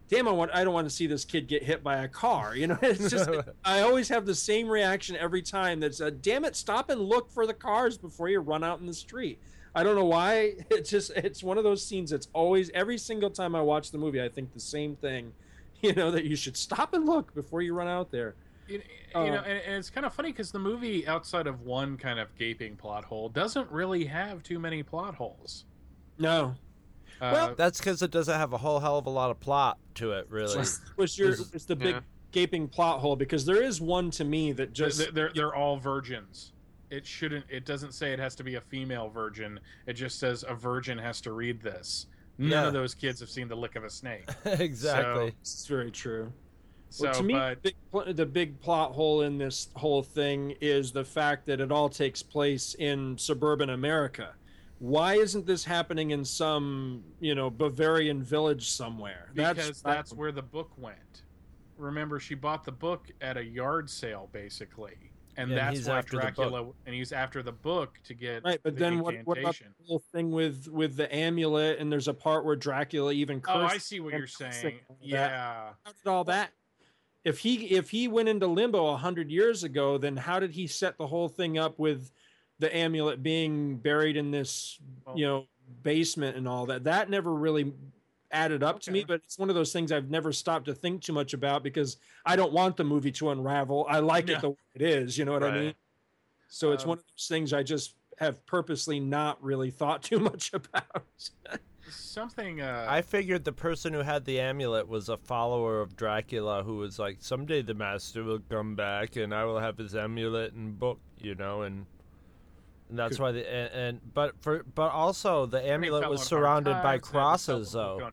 damn 0.08 0.28
i 0.28 0.30
want 0.30 0.50
i 0.54 0.62
don't 0.64 0.72
want 0.74 0.86
to 0.88 0.94
see 0.94 1.06
this 1.06 1.24
kid 1.24 1.46
get 1.48 1.62
hit 1.62 1.82
by 1.82 1.98
a 2.04 2.08
car 2.08 2.54
you 2.56 2.66
know? 2.66 2.78
It's 2.82 3.10
just 3.10 3.28
i 3.64 3.80
always 3.80 4.08
have 4.08 4.26
the 4.26 4.34
same 4.34 4.68
reaction 4.68 5.16
every 5.16 5.42
time 5.42 5.80
that's 5.80 6.00
uh, 6.00 6.10
damn 6.20 6.44
it 6.44 6.56
stop 6.56 6.90
and 6.90 7.00
look 7.00 7.30
for 7.30 7.46
the 7.46 7.54
cars 7.54 7.98
before 7.98 8.28
you 8.28 8.40
run 8.40 8.62
out 8.64 8.80
in 8.80 8.86
the 8.86 8.94
street. 8.94 9.38
I 9.74 9.82
don't 9.82 9.94
know 9.94 10.06
why. 10.06 10.54
It's 10.70 10.88
just 10.90 11.10
it's 11.16 11.42
one 11.42 11.58
of 11.58 11.64
those 11.64 11.84
scenes 11.84 12.10
that's 12.10 12.28
always 12.32 12.70
every 12.70 12.96
single 12.98 13.30
time 13.30 13.54
i 13.54 13.60
watch 13.60 13.90
the 13.90 13.98
movie 13.98 14.22
i 14.22 14.28
think 14.28 14.52
the 14.54 14.60
same 14.60 14.96
thing 14.96 15.32
you 15.82 15.92
know 15.92 16.10
that 16.10 16.24
you 16.24 16.34
should 16.36 16.56
stop 16.56 16.94
and 16.94 17.04
look 17.04 17.34
before 17.34 17.60
you 17.62 17.74
run 17.74 17.86
out 17.88 18.10
there. 18.10 18.34
You, 18.66 18.80
Uh, 19.14 19.24
know, 19.26 19.34
and, 19.42 19.58
and 19.66 19.74
it's 19.76 19.90
kind 19.90 20.04
of 20.06 20.12
funny 20.14 20.32
because 20.32 20.50
the 20.50 20.58
movie, 20.58 21.06
outside 21.06 21.46
of 21.46 21.60
one 21.60 21.96
kind 21.98 22.18
of 22.18 22.34
gaping 22.36 22.74
plot 22.76 23.04
hole, 23.04 23.28
doesn't 23.28 23.70
really 23.70 24.06
have 24.06 24.42
too 24.42 24.58
many 24.58 24.82
plot 24.82 25.14
holes. 25.14 25.64
no 26.18 26.54
Uh, 27.20 27.30
Well, 27.32 27.54
That's 27.56 27.78
because 27.78 28.02
it 28.02 28.10
doesn't 28.10 28.34
have 28.36 28.52
a 28.52 28.58
whole 28.58 28.78
hell 28.80 28.98
of 28.98 29.06
a 29.06 29.10
lot 29.10 29.30
of 29.30 29.40
plot 29.40 29.78
to 29.96 30.12
it, 30.12 30.26
really. 30.30 30.56
was 30.96 31.18
your 31.18 31.30
Is- 31.30 31.52
was 31.52 31.64
the 31.66 31.76
big 31.76 31.94
yeah. 31.96 32.00
gaping 32.32 32.68
plot 32.68 33.00
hole 33.00 33.16
because 33.16 33.44
there 33.44 33.62
is 33.62 33.80
one 33.80 34.10
to 34.12 34.24
me 34.24 34.52
that 34.52 34.72
just 34.72 34.98
they're, 34.98 35.10
they're 35.12 35.32
they're 35.34 35.54
all 35.54 35.76
virgins. 35.78 36.52
It 36.90 37.04
shouldn't. 37.06 37.44
It 37.48 37.64
doesn't 37.64 37.92
say 37.94 38.12
it 38.12 38.18
has 38.20 38.34
to 38.36 38.44
be 38.44 38.54
a 38.54 38.60
female 38.60 39.08
virgin. 39.08 39.58
It 39.86 39.94
just 39.94 40.18
says 40.20 40.44
a 40.46 40.54
virgin 40.54 40.98
has 40.98 41.20
to 41.22 41.32
read 41.32 41.60
this. 41.60 42.06
None 42.38 42.50
Yeah. 42.50 42.66
of 42.66 42.72
those 42.74 42.94
kids 42.94 43.18
have 43.20 43.30
seen 43.30 43.48
the 43.48 43.56
lick 43.56 43.76
of 43.76 43.84
a 43.84 43.90
snake. 43.90 44.28
exactly. 44.44 45.34
it's 45.40 45.66
very 45.66 45.90
true. 45.90 46.32
So, 46.90 47.06
well, 47.06 47.14
to 47.14 47.22
me, 47.24 47.32
but 47.34 47.62
the, 47.62 47.72
big, 48.04 48.16
the 48.16 48.26
big 48.26 48.60
plot 48.60 48.92
hole 48.92 49.22
in 49.22 49.38
this 49.38 49.68
whole 49.74 50.02
thing 50.02 50.54
is 50.60 50.92
the 50.92 51.04
fact 51.04 51.44
that 51.46 51.60
it 51.60 51.72
all 51.72 51.88
takes 51.88 52.22
place 52.22 52.74
in 52.78 53.18
suburban 53.18 53.70
America. 53.70 54.34
Why 54.78 55.14
isn't 55.14 55.46
this 55.46 55.64
happening 55.64 56.10
in 56.10 56.24
some, 56.24 57.02
you 57.20 57.34
know, 57.34 57.48
Bavarian 57.50 58.22
village 58.22 58.70
somewhere? 58.70 59.30
because 59.34 59.80
that's, 59.82 60.12
where 60.12 60.32
the 60.32 60.42
book 60.42 60.70
went. 60.76 61.22
Remember, 61.78 62.20
she 62.20 62.34
bought 62.34 62.64
the 62.64 62.72
book 62.72 63.06
at 63.20 63.36
a 63.36 63.44
yard 63.44 63.88
sale, 63.88 64.28
basically, 64.32 64.96
and 65.36 65.50
Yeah, 65.50 65.70
that's 65.70 65.86
why 65.86 65.98
after 65.98 66.12
the 66.12 66.22
book. 66.22 66.34
Dracula. 66.34 66.66
And 66.86 66.94
he's 66.94 67.12
after 67.12 67.42
the 67.42 67.52
book 67.52 67.98
to 68.04 68.14
get 68.14 68.44
right. 68.44 68.60
But 68.62 68.74
the 68.74 68.80
then 68.80 69.00
what, 69.00 69.14
what 69.24 69.38
about 69.38 69.56
the 69.58 69.86
whole 69.86 70.02
thing 70.12 70.30
with 70.30 70.68
with 70.68 70.96
the 70.96 71.14
amulet? 71.14 71.78
And 71.78 71.92
there's 71.92 72.08
a 72.08 72.14
part 72.14 72.44
where 72.46 72.56
Dracula 72.56 73.12
even 73.12 73.42
Oh, 73.48 73.60
I 73.60 73.76
see 73.78 74.00
what 74.00 74.14
you're 74.14 74.26
saying. 74.26 74.52
and 74.64 74.98
that. 75.00 75.30
Yeah. 75.30 75.68
how 75.84 75.92
did 75.92 76.08
all 76.08 76.24
that 76.24 76.52
if 77.24 77.40
he 77.40 77.66
if 77.76 77.90
he 77.90 78.08
went 78.08 78.28
into 78.28 78.46
limbo 78.46 78.86
a 78.86 78.96
hundred 78.96 79.30
years 79.30 79.64
ago 79.64 79.98
then 79.98 80.16
how 80.16 80.38
did 80.38 80.52
he 80.52 80.66
set 80.66 80.96
the 80.96 81.06
whole 81.06 81.28
thing 81.28 81.58
up 81.58 81.76
with 81.78 82.12
the 82.58 82.74
amulet 82.74 83.22
being 83.22 83.76
buried 83.76 84.16
in 84.16 84.30
this 84.30 84.78
Well- 85.04 85.18
you 85.18 85.26
know 85.26 85.46
basement 85.82 86.36
and 86.36 86.46
all 86.46 86.66
that 86.66 86.84
that 86.84 87.10
never 87.10 87.34
really 87.34 87.72
added 88.30 88.62
up 88.62 88.80
to 88.80 88.92
me 88.92 89.04
but 89.04 89.20
it's 89.24 89.38
one 89.38 89.48
of 89.48 89.54
those 89.54 89.72
things 89.72 89.90
i've 89.92 90.10
never 90.10 90.32
stopped 90.32 90.66
to 90.66 90.74
think 90.74 91.02
too 91.02 91.12
much 91.12 91.32
about 91.32 91.62
because 91.62 91.96
i 92.24 92.36
don't 92.36 92.52
want 92.52 92.76
the 92.76 92.84
movie 92.84 93.10
to 93.12 93.30
unravel 93.30 93.86
i 93.88 93.98
like 93.98 94.28
Yeah. 94.28 94.36
it 94.36 94.40
the 94.42 94.50
way 94.50 94.56
it 94.74 94.82
is 94.82 95.18
you 95.18 95.24
know 95.24 95.32
what 95.32 95.42
i 95.42 95.50
mean 95.50 95.74
so 96.48 96.70
it's 96.72 96.84
Um, 96.84 96.90
one 96.90 96.98
of 96.98 97.04
those 97.16 97.26
things 97.28 97.52
i 97.52 97.62
just 97.62 97.94
have 98.18 98.44
purposely 98.46 99.00
not 99.00 99.42
really 99.42 99.70
thought 99.70 100.02
too 100.10 100.18
much 100.20 100.52
about 100.54 101.02
Something. 101.88 102.60
Uh, 102.60 102.84
I 102.88 103.00
figured 103.02 103.44
the 103.44 103.52
person 103.52 103.92
who 103.92 104.00
had 104.00 104.24
the 104.24 104.40
amulet 104.40 104.88
was 104.88 105.08
a 105.08 105.16
follower 105.16 105.80
of 105.80 105.94
Dracula 105.96 106.64
who 106.64 106.78
was 106.78 106.98
like, 106.98 107.18
someday 107.20 107.62
the 107.62 107.74
master 107.74 108.24
will 108.24 108.40
come 108.50 108.74
back 108.74 109.14
and 109.14 109.32
I 109.32 109.44
will 109.44 109.60
have 109.60 109.78
his 109.78 109.94
amulet 109.94 110.52
and 110.52 110.76
book, 110.76 110.98
you 111.20 111.36
know, 111.36 111.62
and, 111.62 111.86
and 112.88 112.98
that's 112.98 113.18
why 113.18 113.32
the 113.32 113.48
and, 113.52 113.72
and 113.72 114.14
but 114.14 114.34
for 114.40 114.62
but 114.74 114.92
also 114.92 115.46
the 115.46 115.60
amulet 115.66 116.08
was 116.08 116.22
surrounded 116.24 116.74
by 116.82 116.98
times, 116.98 117.02
had 117.02 117.02
to 117.02 117.06
sell 117.06 117.20
crosses 117.20 117.72
the 117.72 117.78
though, 117.78 118.10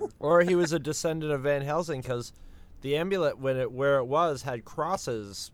and 0.00 0.12
or 0.18 0.42
he 0.42 0.54
was 0.54 0.72
a 0.72 0.78
descendant 0.78 1.32
of 1.32 1.42
Van 1.42 1.62
Helsing 1.62 2.00
because 2.02 2.32
the 2.82 2.96
amulet 2.96 3.38
when 3.38 3.56
it 3.56 3.72
where 3.72 3.98
it 3.98 4.04
was 4.04 4.42
had 4.42 4.64
crosses 4.64 5.50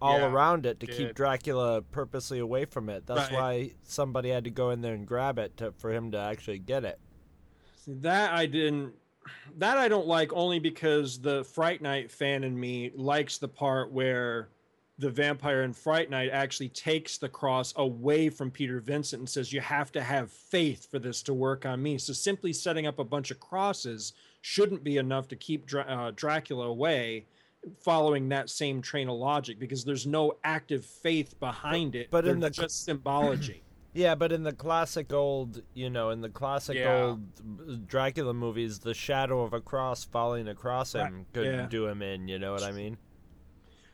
all 0.00 0.18
Yeah, 0.18 0.26
around 0.30 0.66
it 0.66 0.78
to 0.80 0.86
did. 0.86 0.94
keep 0.94 1.14
Dracula 1.14 1.80
purposely 1.80 2.38
away 2.38 2.66
from 2.66 2.90
it. 2.90 3.06
That's 3.06 3.30
Right. 3.30 3.32
why 3.32 3.70
somebody 3.82 4.28
had 4.28 4.44
to 4.44 4.50
go 4.50 4.70
in 4.70 4.82
there 4.82 4.92
and 4.92 5.06
grab 5.06 5.38
it 5.38 5.56
to, 5.56 5.72
for 5.72 5.90
him 5.90 6.10
to 6.12 6.18
actually 6.18 6.58
get 6.58 6.84
it. 6.84 6.98
See, 7.84 7.94
that 7.94 8.32
I 8.32 8.44
didn't. 8.46 8.92
That 9.56 9.78
I 9.78 9.88
don't 9.88 10.06
like 10.06 10.32
only 10.34 10.58
because 10.58 11.18
the 11.18 11.42
Fright 11.44 11.80
Night 11.82 12.10
fan 12.12 12.44
in 12.44 12.58
me 12.60 12.92
likes 12.94 13.38
the 13.38 13.48
part 13.48 13.90
where 13.90 14.50
the 14.98 15.10
vampire 15.10 15.62
in 15.62 15.72
Fright 15.72 16.08
Night 16.08 16.30
actually 16.32 16.70
takes 16.70 17.18
the 17.18 17.28
cross 17.28 17.74
away 17.76 18.30
from 18.30 18.50
Peter 18.50 18.80
Vincent 18.80 19.20
and 19.20 19.28
says, 19.28 19.52
"You 19.52 19.60
have 19.60 19.92
to 19.92 20.02
have 20.02 20.30
faith 20.30 20.90
for 20.90 20.98
this 20.98 21.22
to 21.24 21.34
work 21.34 21.66
on 21.66 21.82
me." 21.82 21.98
So 21.98 22.12
simply 22.12 22.52
setting 22.52 22.86
up 22.86 22.98
a 22.98 23.04
bunch 23.04 23.30
of 23.30 23.38
crosses 23.40 24.12
shouldn't 24.40 24.82
be 24.84 24.96
enough 24.96 25.28
to 25.28 25.36
keep 25.36 25.66
Dra- 25.66 25.82
uh, 25.82 26.12
Dracula 26.14 26.66
away. 26.66 27.26
Following 27.80 28.28
that 28.28 28.48
same 28.48 28.80
train 28.80 29.08
of 29.08 29.16
logic, 29.16 29.58
because 29.58 29.84
there's 29.84 30.06
no 30.06 30.34
active 30.44 30.84
faith 30.84 31.38
behind 31.40 31.96
it, 31.96 32.08
but 32.12 32.24
in 32.24 32.38
the- 32.38 32.48
just 32.50 32.84
symbology. 32.84 33.62
Yeah, 33.92 34.14
but 34.14 34.30
in 34.30 34.42
the 34.42 34.52
classic 34.52 35.10
old, 35.10 35.62
you 35.72 35.88
know, 35.88 36.10
in 36.10 36.20
the 36.20 36.28
classic 36.28 36.76
Yeah. 36.76 37.02
old 37.02 37.88
Dracula 37.88 38.34
movies, 38.34 38.78
the 38.78 38.92
shadow 38.92 39.40
of 39.42 39.54
a 39.54 39.60
cross 39.62 40.04
falling 40.04 40.48
across 40.48 40.94
him 40.94 41.00
Right, 41.16 41.24
could 41.32 41.46
yeah. 41.46 41.66
do 41.66 41.86
him 41.86 42.02
in. 42.02 42.28
You 42.28 42.38
know 42.38 42.52
what 42.52 42.62
I 42.62 42.72
mean? 42.72 42.98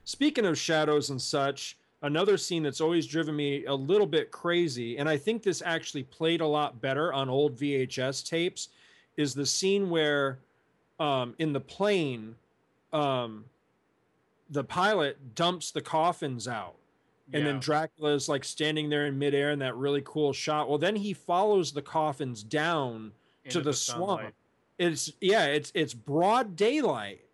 Speaking 0.05 0.45
of 0.47 0.59
shadows 0.59 1.11
and 1.11 1.20
such, 1.20 1.77
another 2.03 2.37
scene 2.37 2.62
that's 2.62 2.81
always 2.81 3.07
driven 3.07 3.37
me 3.37 3.65
a 3.66 3.74
little 3.74 4.07
bit 4.07 4.31
crazy, 4.31 4.99
and 4.99 5.09
I 5.09 5.16
think 5.16 5.43
this 5.43 5.62
actually 5.65 6.03
played 6.05 6.41
a 6.41 6.47
lot 6.47 6.81
better 6.81 7.12
on 7.12 7.29
old 7.29 7.57
VHS 7.57 8.27
tapes, 8.29 8.69
is 9.16 9.35
the 9.35 9.47
scene 9.47 9.91
where 9.91 10.39
um, 10.99 11.35
in 11.39 11.53
the 11.53 11.61
plane, 11.61 12.35
um, 12.93 13.45
the 14.51 14.65
pilot 14.65 15.35
dumps 15.35 15.70
the 15.70 15.81
coffins 15.81 16.47
out. 16.47 16.74
And 17.33 17.47
then 17.47 17.55
Yeah. 17.55 17.61
Dracula 17.61 18.15
is 18.15 18.29
like 18.29 18.45
standing 18.45 18.91
there 18.91 19.07
in 19.07 19.19
midair 19.19 19.53
in 19.53 19.59
that 19.61 19.74
really 19.77 20.03
cool 20.05 20.33
shot. 20.33 20.69
Well, 20.69 20.79
then 20.79 20.97
he 20.97 21.15
follows 21.15 21.73
the 21.73 21.81
coffins 21.81 22.43
down 22.43 23.12
to 23.45 23.59
into 23.59 23.61
the, 23.62 23.73
swamp. 23.73 24.35
It's 24.79 25.12
yeah, 25.20 25.47
it's 25.47 25.73
it's 25.74 25.95
broad 25.95 26.57
daylight. 26.57 27.24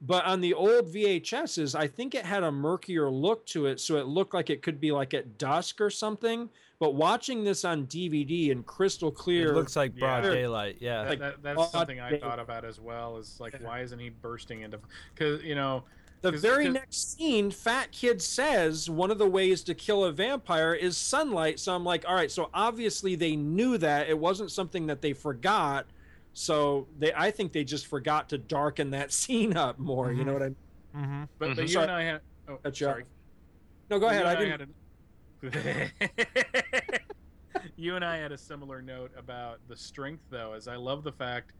But 0.00 0.24
on 0.26 0.40
the 0.40 0.54
old 0.54 0.86
VHSs, 0.92 1.74
I 1.74 1.88
think 1.88 2.14
it 2.14 2.24
had 2.24 2.44
a 2.44 2.52
murkier 2.52 3.10
look 3.10 3.44
to 3.46 3.66
it, 3.66 3.80
so 3.80 3.96
it 3.96 4.06
looked 4.06 4.32
like 4.32 4.48
it 4.48 4.62
could 4.62 4.80
be 4.80 4.92
like 4.92 5.12
at 5.12 5.38
dusk 5.38 5.80
or 5.80 5.90
something. 5.90 6.48
But 6.78 6.94
watching 6.94 7.42
this 7.42 7.64
on 7.64 7.86
DVD 7.86 8.50
in 8.50 8.62
crystal 8.62 9.10
clear, 9.10 9.48
It 9.50 9.54
looks 9.56 9.74
like 9.74 9.96
broad 9.98 10.24
Yeah. 10.24 10.30
daylight. 10.30 10.76
Yeah. 10.80 11.04
That, 11.04 11.18
that, 11.18 11.42
that's 11.42 11.72
something 11.72 11.98
I 11.98 12.16
thought 12.18 12.38
about 12.38 12.64
as 12.64 12.78
well. 12.78 13.16
Is 13.16 13.38
like, 13.40 13.58
why 13.60 13.80
isn't 13.80 13.98
he 13.98 14.10
bursting 14.10 14.60
into? 14.62 14.78
Because 15.12 15.42
you 15.42 15.56
know, 15.56 15.82
the 16.22 16.30
'cause- 16.30 16.40
very 16.42 16.66
'cause- 16.66 16.74
next 16.74 17.16
scene, 17.16 17.50
Fat 17.50 17.90
Kid 17.90 18.22
says 18.22 18.88
one 18.88 19.10
of 19.10 19.18
the 19.18 19.26
ways 19.26 19.64
to 19.64 19.74
kill 19.74 20.04
a 20.04 20.12
vampire 20.12 20.72
is 20.74 20.96
sunlight. 20.96 21.58
So 21.58 21.74
I'm 21.74 21.84
like, 21.84 22.04
all 22.06 22.14
right, 22.14 22.30
so 22.30 22.50
obviously 22.54 23.16
they 23.16 23.34
knew 23.34 23.76
that 23.78 24.08
it 24.08 24.16
wasn't 24.20 24.52
something 24.52 24.86
that 24.86 25.02
they 25.02 25.12
forgot. 25.12 25.86
So 26.42 26.86
they, 27.00 27.12
I 27.16 27.32
think 27.32 27.52
they 27.52 27.64
just 27.64 27.88
forgot 27.88 28.28
to 28.28 28.38
darken 28.38 28.90
that 28.90 29.12
scene 29.20 29.56
up 29.56 29.76
more. 29.80 30.12
You 30.12 30.24
know 30.24 30.32
what 30.34 30.42
I 30.42 30.46
mean? 30.46 30.56
Mm-hmm. 30.96 31.22
But, 31.38 31.48
but 31.48 31.56
Mhm. 31.56 31.62
you 31.62 31.68
Sorry. 31.68 31.82
and 31.84 31.92
I 31.92 32.02
had. 32.04 32.20
Oh, 32.48 32.58
Cut 32.62 32.76
sorry. 32.76 33.04
No, 33.90 33.98
go 33.98 34.06
You 34.06 34.12
ahead. 34.12 34.26
I 34.26 34.34
didn't. 34.36 34.70
had 35.52 35.90
a- 36.92 37.00
you 37.76 37.96
and 37.96 38.04
I 38.04 38.16
had 38.18 38.30
a 38.32 38.38
similar 38.38 38.80
note 38.80 39.10
about 39.16 39.58
the 39.68 39.76
strength, 39.76 40.22
though, 40.30 40.52
as 40.52 40.68
I 40.68 40.76
love 40.76 41.02
the 41.02 41.12
fact 41.12 41.54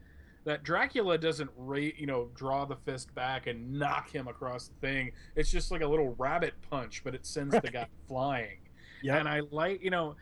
that 0.45 0.63
Dracula 0.63 1.17
doesn't, 1.17 1.49
ra- 1.57 1.77
you 1.97 2.05
know, 2.05 2.29
draw 2.35 2.63
the 2.65 2.77
fist 2.77 3.13
back 3.15 3.47
and 3.47 3.73
knock 3.73 4.09
him 4.09 4.27
across 4.29 4.69
the 4.69 4.75
thing. 4.87 5.11
It's 5.35 5.51
just 5.51 5.71
like 5.71 5.81
a 5.81 5.87
little 5.87 6.15
rabbit 6.17 6.53
punch, 6.69 7.01
but 7.03 7.13
it 7.13 7.25
sends 7.25 7.53
the 7.53 7.69
guy 7.69 7.87
flying. 8.07 8.59
Yeah. 9.03 9.17
And 9.17 9.27
I 9.27 9.41
like, 9.51 9.83
you 9.83 9.89
know, 9.89 10.13
th- 10.13 10.17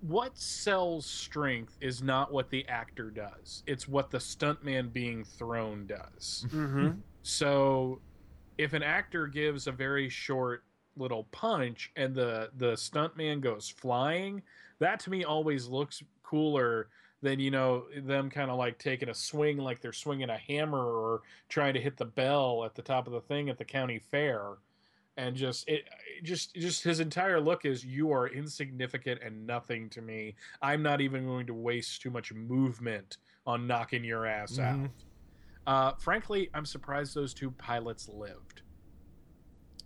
what 0.00 0.36
sells 0.36 1.06
strength 1.06 1.76
is 1.80 2.02
not 2.02 2.32
what 2.32 2.50
the 2.50 2.66
actor 2.68 3.10
does; 3.10 3.62
it's 3.66 3.86
what 3.86 4.10
the 4.10 4.18
stuntman 4.18 4.92
being 4.92 5.24
thrown 5.24 5.86
does. 5.86 6.46
hmm 6.50 6.90
So 7.22 8.00
if 8.58 8.72
an 8.72 8.82
actor 8.82 9.26
gives 9.26 9.66
a 9.66 9.72
very 9.72 10.08
short 10.08 10.64
little 10.96 11.24
punch 11.32 11.90
and 11.96 12.14
the 12.14 12.50
the 12.56 12.72
stuntman 12.72 13.40
goes 13.40 13.68
flying, 13.68 14.42
that 14.78 15.00
to 15.00 15.10
me 15.10 15.24
always 15.24 15.66
looks 15.66 16.02
cooler 16.22 16.88
than 17.22 17.38
you 17.38 17.50
know 17.50 17.84
them 17.96 18.28
kind 18.28 18.50
of 18.50 18.58
like 18.58 18.78
taking 18.78 19.08
a 19.08 19.14
swing 19.14 19.56
like 19.56 19.80
they're 19.80 19.92
swinging 19.92 20.30
a 20.30 20.36
hammer 20.36 20.84
or 20.84 21.22
trying 21.48 21.74
to 21.74 21.80
hit 21.80 21.96
the 21.96 22.04
bell 22.04 22.64
at 22.64 22.74
the 22.74 22.82
top 22.82 23.06
of 23.06 23.12
the 23.12 23.20
thing 23.20 23.48
at 23.48 23.58
the 23.58 23.64
county 23.64 23.98
fair 23.98 24.54
and 25.16 25.36
just 25.36 25.68
it 25.68 25.84
just 26.22 26.54
just 26.54 26.82
his 26.82 27.00
entire 27.00 27.40
look 27.40 27.64
is 27.64 27.84
you 27.84 28.12
are 28.12 28.28
insignificant 28.28 29.20
and 29.22 29.46
nothing 29.46 29.90
to 29.90 30.00
me 30.00 30.34
i'm 30.62 30.82
not 30.82 31.00
even 31.00 31.26
going 31.26 31.46
to 31.46 31.54
waste 31.54 32.00
too 32.00 32.10
much 32.10 32.32
movement 32.32 33.18
on 33.46 33.66
knocking 33.66 34.04
your 34.04 34.26
ass 34.26 34.52
Mhm. 34.58 34.84
out 34.84 34.90
uh, 35.64 35.92
frankly, 35.94 36.50
I'm 36.54 36.66
surprised 36.66 37.14
those 37.14 37.32
two 37.32 37.52
pilots 37.52 38.08
lived. 38.08 38.62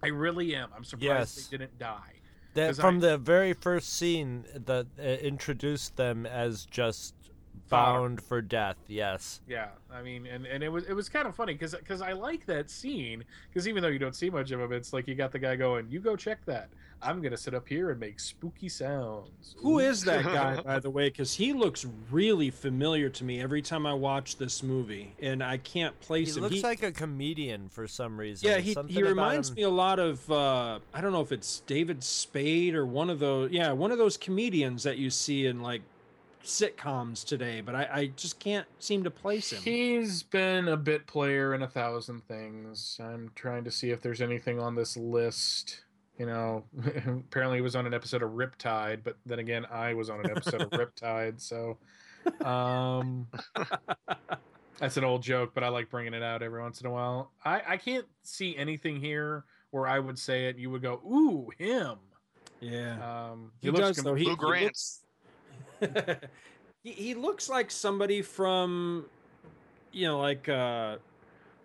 I 0.02 0.06
really 0.06 0.54
am. 0.56 0.70
I'm 0.74 0.84
surprised 0.84 1.36
Yes. 1.36 1.46
they 1.48 1.58
didn't 1.58 1.78
die. 1.78 2.14
That 2.54 2.76
from 2.76 2.96
I- 2.96 3.00
the 3.00 3.18
very 3.18 3.52
first 3.52 3.90
scene 3.92 4.46
that 4.54 4.86
uh, 4.98 5.02
introduced 5.02 5.96
them 5.96 6.24
as 6.24 6.64
just. 6.64 7.14
Bound 7.68 8.20
for 8.22 8.40
death. 8.40 8.76
Yes. 8.88 9.40
Yeah, 9.48 9.68
I 9.92 10.02
mean, 10.02 10.26
and, 10.26 10.46
and 10.46 10.62
it 10.62 10.68
was 10.70 10.84
it 10.84 10.92
was 10.92 11.08
kind 11.08 11.26
of 11.26 11.34
funny 11.34 11.52
because 11.54 11.74
because 11.74 12.00
I 12.02 12.12
like 12.12 12.46
that 12.46 12.70
scene 12.70 13.24
because 13.48 13.66
even 13.68 13.82
though 13.82 13.88
you 13.88 13.98
don't 13.98 14.16
see 14.16 14.30
much 14.30 14.50
of 14.50 14.60
him, 14.60 14.72
it's 14.72 14.92
like 14.92 15.06
you 15.08 15.14
got 15.14 15.32
the 15.32 15.38
guy 15.38 15.56
going, 15.56 15.86
"You 15.90 16.00
go 16.00 16.16
check 16.16 16.44
that. 16.46 16.68
I'm 17.02 17.20
gonna 17.20 17.36
sit 17.36 17.52
up 17.54 17.68
here 17.68 17.90
and 17.90 18.00
make 18.00 18.18
spooky 18.20 18.68
sounds." 18.68 19.54
Who 19.58 19.80
is 19.80 20.02
that 20.04 20.24
guy, 20.24 20.60
by 20.64 20.78
the 20.80 20.90
way? 20.90 21.08
Because 21.08 21.34
he 21.34 21.52
looks 21.52 21.86
really 22.10 22.50
familiar 22.50 23.08
to 23.10 23.24
me 23.24 23.40
every 23.40 23.60
time 23.62 23.86
I 23.86 23.92
watch 23.94 24.36
this 24.36 24.62
movie, 24.62 25.14
and 25.20 25.42
I 25.42 25.58
can't 25.58 25.94
He 26.00 26.06
place 26.06 26.36
him. 26.36 26.44
He 26.44 26.48
looks 26.50 26.62
like 26.62 26.82
a 26.82 26.92
comedian 26.92 27.68
for 27.68 27.86
some 27.86 28.18
reason. 28.18 28.48
yeah, 28.48 28.58
he, 28.58 28.72
Something 28.72 28.94
he 28.94 29.02
reminds 29.02 29.50
him- 29.50 29.56
me 29.56 29.62
a 29.62 29.70
lot 29.70 29.98
of 29.98 30.30
uh, 30.30 30.78
I 30.94 31.00
don't 31.00 31.12
know 31.12 31.20
if 31.20 31.32
it's 31.32 31.60
David 31.66 32.02
Spade 32.02 32.74
or 32.74 32.86
one 32.86 33.10
of 33.10 33.18
those. 33.18 33.50
Yeah, 33.50 33.72
one 33.72 33.90
of 33.92 33.98
those 33.98 34.16
comedians 34.16 34.82
that 34.84 34.96
you 34.98 35.10
see 35.10 35.46
in 35.46 35.60
like 35.62 35.82
sitcoms 36.46 37.24
today, 37.24 37.60
but 37.60 37.74
I, 37.74 37.88
I 37.92 38.06
just 38.16 38.38
can't 38.40 38.66
seem 38.78 39.04
to 39.04 39.10
place 39.10 39.52
him. 39.52 39.60
He's 39.62 40.22
been 40.22 40.68
a 40.68 40.76
bit 40.76 41.06
player 41.06 41.54
in 41.54 41.62
a 41.62 41.68
thousand 41.68 42.26
things. 42.26 42.98
I'm 43.02 43.30
trying 43.34 43.64
to 43.64 43.70
see 43.70 43.90
if 43.90 44.00
there's 44.00 44.20
anything 44.20 44.58
on 44.60 44.74
this 44.74 44.96
list. 44.96 45.82
You 46.18 46.26
know, 46.26 46.64
apparently 47.06 47.58
he 47.58 47.62
was 47.62 47.76
on 47.76 47.86
an 47.86 47.92
episode 47.92 48.22
of 48.22 48.30
Riptide, 48.30 49.00
but 49.04 49.16
then 49.26 49.38
again, 49.38 49.66
I 49.70 49.92
was 49.94 50.08
on 50.08 50.20
an 50.20 50.30
episode 50.30 50.62
of 50.62 50.70
Riptide, 50.70 51.40
so 51.40 51.76
um, 52.44 53.26
that's 54.78 54.96
an 54.96 55.04
old 55.04 55.22
joke, 55.22 55.52
but 55.54 55.62
I 55.62 55.68
like 55.68 55.90
bringing 55.90 56.14
it 56.14 56.22
out 56.22 56.42
every 56.42 56.60
once 56.62 56.80
in 56.80 56.86
a 56.86 56.90
while. 56.90 57.32
I, 57.44 57.62
I 57.68 57.76
can't 57.76 58.06
see 58.22 58.56
anything 58.56 59.00
here 59.00 59.44
where 59.72 59.86
I 59.86 59.98
would 59.98 60.18
say 60.18 60.46
it. 60.46 60.56
You 60.58 60.70
would 60.70 60.80
go, 60.82 61.00
"Ooh, 61.06 61.50
him." 61.58 61.98
yeah, 62.60 63.28
Um, 63.32 63.52
he 63.60 63.68
looks 63.70 63.80
does 63.80 63.96
com- 63.96 64.04
though. 64.06 64.14
He, 64.14 64.24
Lou 64.24 64.30
he 64.30 64.36
Grant. 64.36 64.64
looks- 64.64 65.00
he, 66.82 66.90
he 66.90 67.14
looks 67.14 67.48
like 67.48 67.70
somebody 67.70 68.22
from, 68.22 69.06
you 69.92 70.06
know, 70.06 70.18
like 70.20 70.48
uh, 70.48 70.96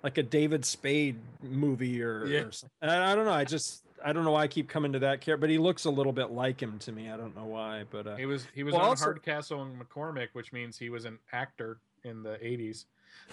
like 0.04 0.18
a 0.18 0.24
David 0.24 0.66
Spade 0.66 1.18
movie 1.44 2.02
or, 2.02 2.26
Yeah. 2.26 2.40
or 2.42 2.52
something. 2.52 2.90
I, 2.90 3.12
I 3.12 3.16
don't 3.16 3.26
know. 3.26 3.32
I 3.34 3.44
just 3.46 3.84
I 4.04 4.14
don't 4.14 4.24
know 4.24 4.32
why 4.32 4.44
I 4.44 4.48
keep 4.48 4.68
coming 4.68 4.94
to 4.94 5.00
that 5.00 5.22
character, 5.22 5.38
but 5.38 5.50
he 5.50 5.58
looks 5.60 5.86
a 5.86 5.90
little 5.92 6.14
bit 6.14 6.32
like 6.32 6.60
him 6.62 6.80
to 6.80 6.92
me. 6.92 7.10
I 7.12 7.18
don't 7.18 7.36
know 7.36 7.46
why, 7.46 7.84
but 7.92 8.08
uh, 8.08 8.16
He 8.16 8.26
was 8.26 8.48
he 8.56 8.64
was 8.64 8.74
Well, 8.74 8.82
on 8.84 8.90
also- 8.90 9.06
Hardcastle 9.06 9.62
and 9.62 9.80
McCormick, 9.80 10.30
which 10.34 10.52
means 10.54 10.78
he 10.78 10.90
was 10.90 11.06
an 11.06 11.20
actor 11.32 11.78
in 12.04 12.24
the 12.24 12.38
'80s. 12.44 12.86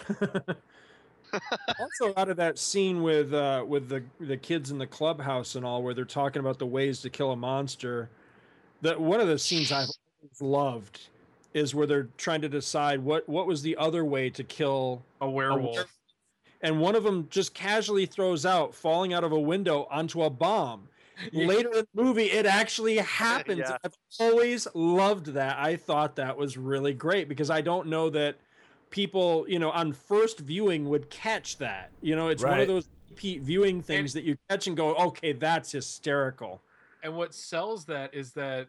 also 1.79 2.13
out 2.17 2.29
of 2.29 2.37
that 2.37 2.57
scene 2.57 3.03
with 3.03 3.33
uh 3.33 3.63
with 3.67 3.87
the 3.87 4.03
the 4.19 4.35
kids 4.37 4.71
in 4.71 4.77
the 4.79 4.87
clubhouse 4.87 5.55
and 5.55 5.63
all 5.63 5.83
where 5.83 5.93
they're 5.93 6.03
talking 6.05 6.39
about 6.39 6.57
the 6.57 6.65
ways 6.65 7.01
to 7.01 7.09
kill 7.09 7.31
a 7.31 7.35
monster 7.35 8.09
that 8.81 8.99
one 8.99 9.19
of 9.21 9.27
the 9.27 9.37
scenes 9.37 9.71
i've 9.71 9.87
loved 10.41 11.07
is 11.53 11.73
where 11.73 11.87
they're 11.87 12.07
trying 12.17 12.41
to 12.41 12.49
decide 12.49 12.99
what 13.03 13.27
what 13.27 13.47
was 13.47 13.61
the 13.61 13.75
other 13.77 14.05
way 14.05 14.29
to 14.29 14.43
kill 14.43 15.03
A 15.21 15.29
werewolf. 15.29 15.61
werewolf. 15.75 15.97
and 16.61 16.79
one 16.79 16.95
of 16.95 17.03
them 17.03 17.27
just 17.29 17.53
casually 17.53 18.05
throws 18.05 18.45
out 18.45 18.73
falling 18.75 19.13
out 19.13 19.23
of 19.23 19.31
a 19.31 19.39
window 19.39 19.87
onto 19.89 20.23
a 20.23 20.29
bomb 20.29 20.87
Yeah. 21.31 21.47
later 21.47 21.69
in 21.69 21.85
the 21.93 22.03
movie 22.03 22.25
it 22.31 22.45
actually 22.45 22.97
happens 22.97 23.59
Yeah. 23.59 23.77
i've 23.83 23.95
always 24.19 24.67
loved 24.73 25.27
that 25.33 25.57
i 25.57 25.75
thought 25.75 26.15
that 26.17 26.37
was 26.37 26.57
really 26.57 26.93
great 26.93 27.27
because 27.27 27.49
i 27.49 27.61
don't 27.61 27.87
know 27.87 28.09
that 28.11 28.35
people 28.91 29.45
you 29.47 29.59
know 29.59 29.71
on 29.71 29.91
first 29.93 30.39
viewing 30.39 30.87
would 30.89 31.09
catch 31.09 31.57
that 31.57 31.89
you 32.01 32.15
know 32.15 32.27
it's 32.29 32.43
one 32.43 32.59
of 32.59 32.67
those 32.67 32.87
repeat 33.09 33.41
viewing 33.41 33.81
things 33.81 34.13
that 34.13 34.23
you 34.23 34.37
catch 34.49 34.67
and 34.67 34.77
go 34.77 34.95
okay 34.95 35.33
that's 35.33 35.71
hysterical 35.71 36.61
And 37.03 37.15
what 37.15 37.33
sells 37.33 37.85
that 37.85 38.13
is 38.13 38.33
that 38.33 38.67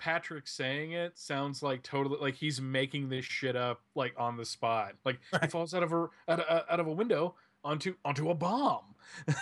Patrick 0.00 0.48
saying 0.48 0.92
it 0.92 1.18
sounds 1.18 1.62
like 1.62 1.82
totally 1.82 2.18
like 2.18 2.34
he's 2.34 2.60
making 2.60 3.08
this 3.10 3.24
shit 3.24 3.54
up 3.54 3.82
like 3.94 4.14
on 4.16 4.36
the 4.36 4.44
spot. 4.46 4.94
Like 5.04 5.20
he 5.30 5.36
Right. 5.38 5.50
falls 5.50 5.74
out 5.74 5.82
of 5.82 5.92
a 5.92 6.08
out 6.28 6.40
of, 6.40 6.64
out 6.68 6.80
of 6.80 6.86
a 6.86 6.92
window 6.92 7.36
onto 7.62 7.94
onto 8.04 8.30
a 8.30 8.34
bomb. 8.34 8.94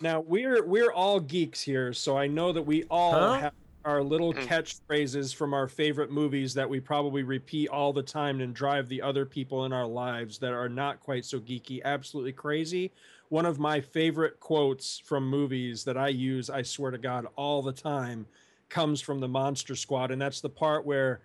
now 0.00 0.20
we're 0.20 0.64
we're 0.64 0.92
all 0.92 1.20
geeks 1.20 1.60
here 1.62 1.92
so 1.92 2.16
i 2.16 2.26
know 2.26 2.52
that 2.52 2.62
we 2.62 2.84
all 2.84 3.12
Huh? 3.12 3.40
have 3.40 3.52
our 3.84 4.02
little 4.02 4.32
Mm. 4.32 4.46
catchphrases 4.48 5.34
from 5.34 5.52
our 5.52 5.68
favorite 5.68 6.10
movies 6.10 6.54
that 6.54 6.68
we 6.68 6.80
probably 6.80 7.22
repeat 7.22 7.68
all 7.68 7.92
the 7.92 8.02
time 8.02 8.40
and 8.40 8.54
drive 8.54 8.88
the 8.88 9.02
other 9.02 9.26
people 9.26 9.64
in 9.66 9.72
our 9.72 9.86
lives 9.86 10.38
that 10.38 10.52
are 10.52 10.68
not 10.68 11.00
quite 11.00 11.24
so 11.24 11.38
geeky 11.38 11.82
absolutely 11.84 12.32
crazy 12.32 12.92
one 13.28 13.46
of 13.46 13.58
my 13.58 13.80
favorite 13.80 14.40
quotes 14.40 14.98
from 14.98 15.28
movies 15.28 15.84
that 15.84 15.96
i 15.96 16.08
use 16.08 16.48
i 16.50 16.62
swear 16.62 16.90
to 16.90 16.98
god 16.98 17.26
all 17.36 17.62
the 17.62 17.72
time 17.72 18.26
comes 18.68 19.00
from 19.00 19.20
the 19.20 19.28
monster 19.28 19.74
squad 19.74 20.10
and 20.10 20.20
that's 20.20 20.40
the 20.40 20.48
part 20.48 20.84
where 20.84 21.20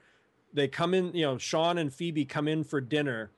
they 0.54 0.68
come 0.68 0.94
in 0.94 1.14
you 1.14 1.24
know 1.24 1.38
sean 1.38 1.78
and 1.78 1.94
phoebe 1.94 2.26
come 2.26 2.48
in 2.48 2.64
for 2.64 2.82
dinner 2.82 3.32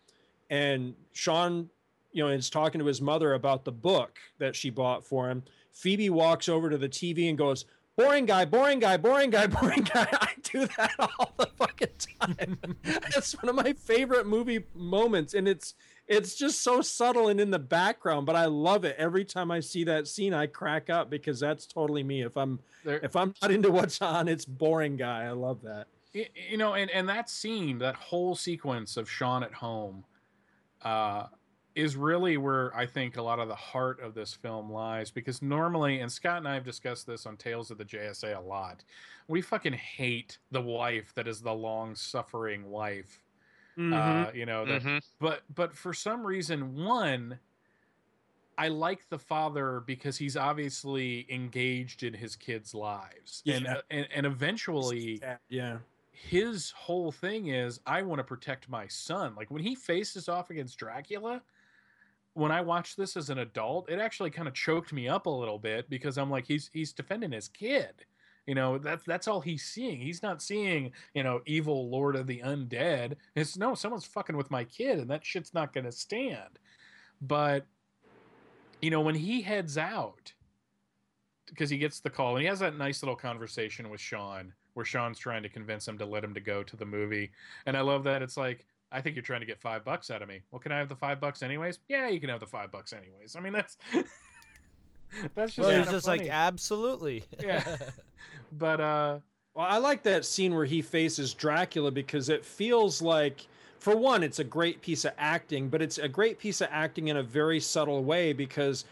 and 0.49 0.93
sean 1.11 1.69
you 2.11 2.23
know 2.23 2.29
is 2.29 2.49
talking 2.49 2.79
to 2.79 2.85
his 2.85 3.01
mother 3.01 3.33
about 3.33 3.65
the 3.65 3.71
book 3.71 4.19
that 4.37 4.55
she 4.55 4.69
bought 4.69 5.05
for 5.05 5.29
him. 5.29 5.43
Phoebe 5.71 6.09
walks 6.09 6.49
over 6.49 6.69
to 6.69 6.77
the 6.77 6.89
tv 6.89 7.29
and 7.29 7.37
goes 7.37 7.65
boring 7.97 8.25
guy 8.25 8.45
boring 8.45 8.79
guy 8.79 8.97
boring 8.97 9.29
guy 9.29 9.47
boring 9.61 9.83
guy. 9.83 10.07
I 10.11 10.29
do 10.43 10.67
that 10.77 10.91
all 10.99 11.33
the 11.37 11.47
fucking 11.57 11.87
time. 12.19 12.57
That's 12.83 13.33
one 13.41 13.49
of 13.49 13.55
my 13.55 13.73
favorite 13.73 14.27
movie 14.27 14.65
moments 14.75 15.33
and 15.33 15.47
it's 15.47 15.73
it's 16.11 16.35
just 16.35 16.63
so 16.63 16.81
subtle 16.81 17.29
and 17.29 17.39
in 17.39 17.49
the 17.49 17.59
background 17.59 18.25
but 18.25 18.35
i 18.35 18.45
love 18.45 18.85
it 18.85 18.95
every 18.97 19.25
time 19.25 19.49
i 19.51 19.59
see 19.59 19.83
that 19.83 20.07
scene 20.07 20.33
i 20.33 20.45
crack 20.45 20.89
up 20.89 21.09
because 21.09 21.39
that's 21.39 21.65
totally 21.65 22.03
me 22.03 22.21
if 22.21 22.35
i'm 22.37 22.59
There, 22.83 22.99
if 23.03 23.15
i'm 23.15 23.33
not 23.41 23.51
into 23.51 23.71
what's 23.71 24.01
on 24.01 24.27
it's 24.27 24.45
boring 24.45 24.97
guy 24.97 25.23
i 25.23 25.31
love 25.31 25.61
that 25.63 25.87
you 26.13 26.57
know, 26.57 26.73
and 26.73 26.91
and 26.91 27.07
that 27.09 27.29
scene, 27.29 27.77
that 27.79 27.95
whole 27.95 28.35
sequence 28.35 28.97
of 28.97 29.09
Sean 29.09 29.43
at 29.43 29.53
home, 29.53 30.03
uh, 30.81 31.27
is 31.75 31.95
really 31.95 32.37
where 32.37 32.75
I 32.75 32.85
think 32.85 33.15
a 33.15 33.21
lot 33.21 33.39
of 33.39 33.47
the 33.47 33.55
heart 33.55 34.01
of 34.01 34.13
this 34.13 34.33
film 34.33 34.71
lies. 34.71 35.09
Because 35.09 35.41
normally, 35.41 35.99
and 35.99 36.11
Scott 36.11 36.37
and 36.37 36.47
I 36.47 36.53
have 36.55 36.65
discussed 36.65 37.07
this 37.07 37.25
on 37.25 37.37
Tales 37.37 37.71
of 37.71 37.77
the 37.77 37.85
JSA 37.85 38.37
a 38.37 38.41
lot, 38.41 38.83
we 39.27 39.41
fucking 39.41 39.73
hate 39.73 40.37
the 40.51 40.61
wife 40.61 41.13
that 41.15 41.27
is 41.27 41.41
the 41.41 41.53
long 41.53 41.95
suffering 41.95 42.69
wife. 42.69 43.21
Uh, 43.77 44.31
you 44.33 44.45
know, 44.45 44.65
that, 44.65 44.81
Mhm. 44.81 45.01
but 45.19 45.43
but 45.53 45.75
for 45.75 45.93
some 45.93 46.25
reason, 46.25 46.75
one. 46.83 47.39
I 48.57 48.67
like 48.67 49.09
the 49.09 49.17
father 49.17 49.79
because 49.79 50.17
he's 50.17 50.37
obviously 50.37 51.25
engaged 51.31 52.03
in 52.03 52.13
his 52.13 52.35
kids' 52.35 52.75
lives, 52.75 53.41
and, 53.47 53.63
Yeah. 53.65 53.81
and 53.89 54.07
and 54.11 54.25
eventually, 54.25 55.21
yeah 55.49 55.79
his 56.11 56.69
whole 56.71 57.11
thing 57.11 57.47
is 57.47 57.79
I 57.87 58.03
want 58.03 58.19
to 58.19 58.23
protect 58.23 58.69
my 58.69 58.87
son. 58.87 59.33
Like 59.33 59.49
when 59.49 59.63
he 59.63 59.73
faces 59.73 60.29
off 60.29 60.51
against 60.51 60.77
Dracula, 60.77 61.41
when 62.33 62.51
I 62.51 62.61
watched 62.61 62.95
this 62.97 63.17
as 63.17 63.31
an 63.31 63.39
adult, 63.39 63.89
it 63.89 63.99
actually 63.99 64.29
kind 64.29 64.47
of 64.47 64.53
choked 64.53 64.93
me 64.93 65.07
up 65.07 65.25
a 65.25 65.29
little 65.31 65.57
bit 65.57 65.89
because 65.89 66.17
I'm 66.19 66.29
like 66.29 66.45
he's 66.45 66.69
he's 66.73 66.93
defending 66.93 67.31
his 67.31 67.47
kid. 67.47 68.05
You 68.47 68.55
know, 68.55 68.77
that's 68.77 69.05
that's 69.05 69.27
all 69.27 69.41
he's 69.41 69.63
seeing. 69.63 69.99
He's 69.99 70.23
not 70.23 70.41
seeing, 70.41 70.91
you 71.13 71.23
know, 71.23 71.41
evil 71.45 71.89
lord 71.89 72.15
of 72.15 72.27
the 72.27 72.39
undead. 72.39 73.15
It's 73.35 73.57
no, 73.57 73.75
someone's 73.75 74.05
fucking 74.05 74.35
with 74.35 74.51
my 74.51 74.63
kid, 74.63 74.99
and 74.99 75.09
that 75.09 75.25
shit's 75.25 75.53
not 75.53 75.73
gonna 75.73 75.91
stand. 75.91 76.59
But 77.21 77.65
you 78.81 78.89
know, 78.89 79.01
when 79.01 79.15
he 79.15 79.41
heads 79.41 79.77
out, 79.77 80.33
because 81.47 81.69
he 81.69 81.77
gets 81.77 81.99
the 81.99 82.09
call 82.09 82.35
and 82.35 82.41
he 82.41 82.47
has 82.47 82.59
that 82.59 82.77
nice 82.77 83.03
little 83.03 83.15
conversation 83.15 83.89
with 83.89 84.01
Sean 84.01 84.53
where 84.73 84.85
Sean's 84.85 85.19
trying 85.19 85.43
to 85.43 85.49
convince 85.49 85.87
him 85.87 85.97
to 85.97 86.05
let 86.05 86.23
him 86.23 86.33
to 86.33 86.39
go 86.39 86.63
to 86.63 86.77
the 86.77 86.85
movie. 86.85 87.31
And 87.65 87.75
I 87.75 87.81
love 87.81 88.03
that 88.05 88.21
it's 88.21 88.37
like, 88.37 88.65
I 88.91 89.01
think 89.01 89.15
you're 89.15 89.23
trying 89.23 89.41
to 89.41 89.45
get 89.45 89.59
five 89.59 89.83
bucks 89.83 90.09
out 90.09 90.21
of 90.21 90.27
me. 90.27 90.41
Well, 90.51 90.59
can 90.59 90.71
I 90.71 90.77
have 90.77 90.89
the 90.89 90.95
five 90.95 91.19
bucks 91.19 91.43
anyways? 91.43 91.79
Yeah, 91.87 92.07
you 92.09 92.19
can 92.19 92.29
have 92.29 92.39
the 92.39 92.47
five 92.47 92.71
bucks 92.71 92.93
anyways. 92.93 93.35
I 93.35 93.39
mean, 93.39 93.53
that's 93.53 93.77
that's 95.35 95.55
just 95.55 95.67
well, 95.67 95.77
he's 95.77 95.91
just 95.91 96.05
funny. 96.05 96.23
like 96.23 96.29
absolutely. 96.29 97.23
yeah. 97.43 97.77
But 98.57 98.81
uh, 98.81 99.19
Well, 99.53 99.65
I 99.65 99.77
like 99.77 100.03
that 100.03 100.25
scene 100.25 100.53
where 100.53 100.65
he 100.65 100.81
faces 100.81 101.33
Dracula 101.33 101.89
because 101.89 102.27
it 102.27 102.43
feels 102.43 103.01
like, 103.01 103.47
for 103.79 103.95
one, 103.95 104.23
it's 104.23 104.39
a 104.39 104.43
great 104.43 104.81
piece 104.81 105.05
of 105.05 105.13
acting, 105.17 105.69
but 105.69 105.81
it's 105.81 105.97
a 105.97 106.09
great 106.09 106.37
piece 106.37 106.59
of 106.59 106.67
acting 106.69 107.07
in 107.07 107.15
a 107.15 107.23
very 107.23 107.61
subtle 107.61 108.03
way 108.03 108.33
because 108.33 108.83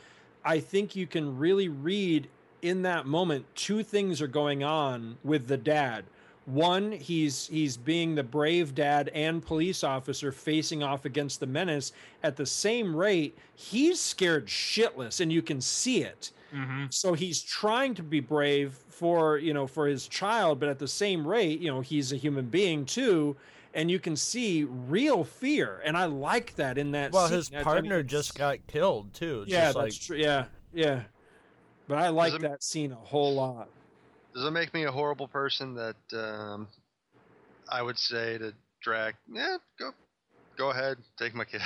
I 0.46 0.62
think 0.62 0.96
you 0.96 1.08
can 1.08 1.38
really 1.38 1.68
read 1.68 2.30
in 2.62 2.84
that 2.84 3.06
moment 3.06 3.46
two 3.56 3.84
things 3.84 4.22
are 4.22 4.28
going 4.28 4.64
on 4.64 5.18
with 5.24 5.48
the 5.48 5.58
dad. 5.58 6.06
One, 6.50 6.92
he's 6.92 7.48
he's 7.48 7.78
being 7.78 8.16
the 8.16 8.24
brave 8.24 8.74
dad 8.76 9.10
and 9.14 9.46
police 9.46 9.84
officer 9.84 10.32
facing 10.32 10.84
off 10.84 11.06
against 11.06 11.40
the 11.40 11.48
menace. 11.48 11.92
At 12.24 12.36
the 12.36 12.46
same 12.46 12.96
rate, 12.96 13.38
he's 13.56 14.00
scared 14.00 14.48
shitless, 14.48 15.22
and 15.22 15.32
you 15.32 15.42
can 15.42 15.62
see 15.62 16.04
it 16.04 16.32
mm-hmm. 16.54 16.86
so 16.90 17.14
he's 17.14 17.42
trying 17.42 17.94
to 17.96 18.04
be 18.04 18.20
brave 18.20 18.74
for 18.90 19.38
you 19.38 19.54
know 19.54 19.68
for 19.68 19.88
his 19.88 20.08
child 20.08 20.60
but 20.60 20.70
at 20.70 20.80
the 20.80 20.88
same 20.88 21.28
rate 21.28 21.60
you 21.60 21.70
know 21.70 21.82
he's 21.82 22.12
a 22.12 22.16
human 22.16 22.46
being 22.46 22.86
too 22.86 23.36
and 23.74 23.90
you 23.92 24.00
can 24.00 24.16
see 24.16 24.64
real 24.64 25.24
fear 25.24 25.82
and 25.86 25.96
i 25.96 26.06
like 26.06 26.56
that 26.56 26.78
in 26.78 26.92
that 26.92 27.12
well, 27.12 27.28
scene. 27.28 27.38
his 27.38 27.52
I- 27.52 27.56
I 27.56 27.58
mean, 27.58 27.64
partner 27.66 28.04
just 28.04 28.36
got 28.36 28.66
killed 28.68 29.14
too. 29.14 29.42
It's 29.44 29.52
yeah 29.52 29.66
just 29.66 29.78
that's 29.78 29.96
like, 29.96 30.02
true 30.02 30.18
yeah 30.18 30.46
yeah 30.74 31.02
but 31.88 31.98
i 31.98 32.10
like 32.10 32.34
it- 32.34 32.42
that 32.42 32.64
scene 32.64 32.92
a 32.92 32.96
whole 32.96 33.34
lot 33.34 33.70
Does 34.40 34.48
it 34.48 34.52
make 34.52 34.74
me 34.74 34.86
a 34.86 34.92
horrible 34.92 35.28
person 35.28 35.76
that 35.76 35.98
um, 36.14 36.70
I 37.68 37.82
would 37.82 38.00
say 38.00 38.38
to 38.38 38.54
Drac, 38.82 39.16
yeah, 39.30 39.58
go, 39.78 39.92
go 40.58 40.70
ahead, 40.70 40.96
take 41.18 41.36
my 41.36 41.44
kid. 41.44 41.60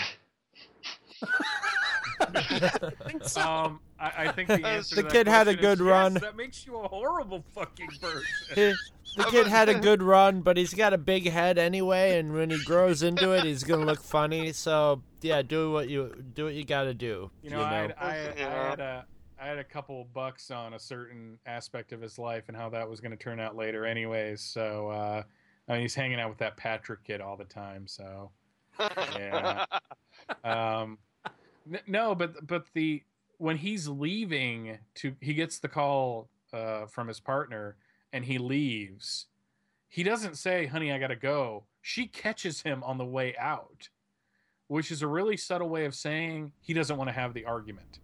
um, 3.38 3.80
I, 4.00 4.12
I 4.18 4.32
think 4.32 4.48
the 4.48 4.56
answer 4.66 4.96
The 4.96 5.04
to 5.04 5.08
kid 5.08 5.28
had 5.28 5.48
a 5.48 5.54
question 5.54 5.60
is 5.60 5.62
good 5.62 5.86
yes, 5.86 5.88
run. 5.88 6.14
That 6.16 6.36
makes 6.36 6.66
you 6.66 6.80
a 6.80 6.88
horrible 6.88 7.44
fucking 7.54 7.90
person. 8.02 8.24
The 8.56 9.24
kid 9.30 9.46
had 9.46 9.70
a 9.70 9.80
good 9.80 10.02
run, 10.02 10.42
but 10.42 10.58
he's 10.58 10.74
got 10.74 10.94
a 10.94 10.98
big 10.98 11.30
head 11.30 11.60
anyway, 11.60 12.18
and 12.18 12.34
when 12.34 12.50
he 12.50 12.58
grows 12.64 13.04
into 13.04 13.34
it, 13.34 13.44
he's 13.44 13.64
gonna 13.64 13.86
look 13.86 14.02
funny. 14.02 14.52
So 14.52 15.04
yeah, 15.22 15.44
do 15.44 15.72
what 15.72 15.90
you 15.90 16.24
do 16.34 16.46
what 16.46 16.56
you 16.56 16.66
got 16.66 16.86
to 16.86 16.96
do. 16.96 17.30
You 17.44 17.52
know, 17.52 17.62
I, 17.62 17.74
had, 17.74 17.96
I, 18.00 18.16
had- 18.16 18.42
I 18.42 18.70
had 18.70 18.80
a 18.80 19.06
I 19.44 19.48
had 19.48 19.58
a 19.58 19.64
couple 19.64 20.08
bucks 20.14 20.52
on 20.52 20.74
a 20.74 20.80
certain 20.80 21.38
aspect 21.46 21.92
of 21.92 22.00
his 22.00 22.18
life 22.18 22.46
and 22.48 22.56
how 22.56 22.70
that 22.70 22.90
was 22.90 23.02
going 23.02 23.12
to 23.12 23.18
turn 23.18 23.42
out 23.42 23.58
later, 23.58 23.86
anyways. 23.86 24.40
So 24.40 24.88
uh, 24.88 25.24
I 25.68 25.72
mean, 25.74 25.82
he's 25.82 25.94
hanging 25.94 26.18
out 26.18 26.30
with 26.30 26.38
that 26.38 26.56
Patrick 26.56 27.04
kid 27.04 27.20
all 27.20 27.36
the 27.36 27.44
time. 27.44 27.86
So 27.86 28.32
yeah. 28.80 29.66
um, 30.46 30.98
n- 31.70 31.82
no, 31.88 32.16
but 32.16 32.48
but 32.48 32.68
the 32.74 33.04
when 33.38 33.58
he's 33.58 33.86
leaving 33.90 34.78
to 34.96 35.14
he 35.20 35.34
gets 35.34 35.60
the 35.60 35.68
call 35.68 36.30
uh, 36.54 36.86
from 36.86 37.10
his 37.10 37.20
partner 37.20 37.76
and 38.14 38.24
he 38.24 38.38
leaves. 38.38 39.26
He 39.90 40.04
doesn't 40.04 40.38
say, 40.38 40.68
"Honey, 40.68 40.90
I 40.94 41.00
got 41.00 41.08
to 41.08 41.18
go." 41.18 41.66
She 41.82 42.08
catches 42.08 42.62
him 42.62 42.82
on 42.84 42.98
the 42.98 43.06
way 43.06 43.36
out, 43.38 43.90
which 44.68 44.90
is 44.90 45.02
a 45.02 45.08
really 45.08 45.36
subtle 45.36 45.68
way 45.68 45.84
of 45.84 45.94
saying 45.94 46.54
he 46.62 46.74
doesn't 46.74 46.96
want 46.96 47.10
to 47.10 47.14
have 47.14 47.34
the 47.34 47.44
argument. 47.44 48.00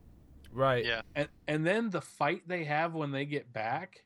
Right. 0.51 0.85
Yeah. 0.85 1.01
And 1.15 1.27
and 1.47 1.65
then 1.65 1.89
the 1.89 2.01
fight 2.01 2.43
they 2.47 2.63
have 2.65 2.93
when 2.93 3.11
they 3.11 3.25
get 3.25 3.51
back, 3.53 4.03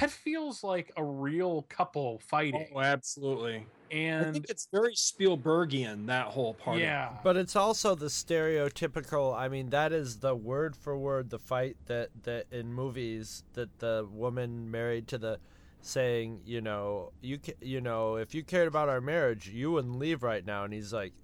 that 0.00 0.10
feels 0.10 0.62
like 0.62 0.92
a 0.96 1.04
real 1.04 1.62
couple 1.68 2.20
fighting. 2.20 2.68
oh 2.74 2.80
absolutely 2.80 3.66
And 3.90 4.26
i 4.26 4.32
think 4.32 4.46
it's 4.48 4.68
very 4.72 4.94
spielbergian 4.94 6.06
that 6.06 6.26
whole 6.26 6.54
part 6.54 6.76
of 6.76 6.82
it. 6.82 6.86
yeah, 6.86 7.10
But 7.24 7.36
it's 7.36 7.56
also 7.56 7.94
the 7.96 8.06
stereotypical. 8.06 9.34
I 9.36 9.48
mean, 9.48 9.70
that 9.70 9.92
is 9.92 10.18
the 10.20 10.34
word 10.34 10.76
for 10.76 10.96
word 10.96 11.30
the 11.30 11.38
fight 11.38 11.76
that 11.86 12.10
that 12.22 12.46
in 12.52 12.72
movies 12.72 13.42
that 13.54 13.78
the 13.80 14.06
woman 14.10 14.70
married 14.70 15.08
to 15.08 15.18
the 15.18 15.38
saying, 15.82 16.42
you 16.44 16.60
know, 16.60 17.10
you 17.20 17.38
you 17.60 17.80
know, 17.80 18.16
if 18.16 18.34
you 18.34 18.42
cared 18.44 18.68
about 18.68 18.88
our 18.88 19.00
marriage, 19.00 19.48
you 19.48 19.72
wouldn't 19.72 19.98
leave 19.98 20.22
right 20.22 20.44
now. 20.44 20.64
And 20.64 20.72
he's 20.72 20.92
like, 20.92 21.14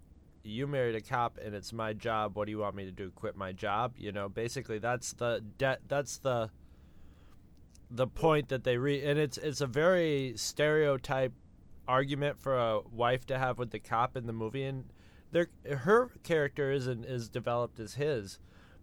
you 0.47 0.67
married 0.67 0.95
a 0.95 1.01
cop, 1.01 1.39
and 1.43 1.55
it's 1.55 1.73
my 1.73 1.93
job. 1.93 2.37
What 2.37 2.47
do 2.47 2.51
you 2.53 2.59
want 2.59 2.75
me 2.77 2.85
to 2.85 2.93
do? 2.93 3.11
Quit 3.11 3.37
my 3.37 3.53
job? 3.53 3.95
You 3.99 4.13
know, 4.13 4.29
basically 4.29 4.79
that's 4.79 5.13
the 5.13 5.43
de- 5.59 5.79
that's 5.89 6.19
the 6.19 6.51
the 7.91 8.07
point 8.07 8.49
that 8.49 8.65
they 8.65 8.77
re 8.77 9.03
and 9.05 9.19
it's 9.19 9.39
it's 9.39 9.61
a 9.61 9.67
very 9.67 10.33
stereotype 10.37 11.33
argument 11.87 12.39
for 12.39 12.57
a 12.59 12.81
wife 12.91 13.25
to 13.27 13.39
have 13.39 13.59
with 13.59 13.71
the 13.71 13.79
cop 13.79 14.17
in 14.17 14.27
the 14.27 14.33
movie 14.33 14.65
and 14.65 14.85
their 15.31 15.47
her 15.71 16.11
character 16.25 16.73
isn't 16.73 17.05
as 17.05 17.29
developed 17.29 17.79
as 17.79 17.95
his 17.95 18.41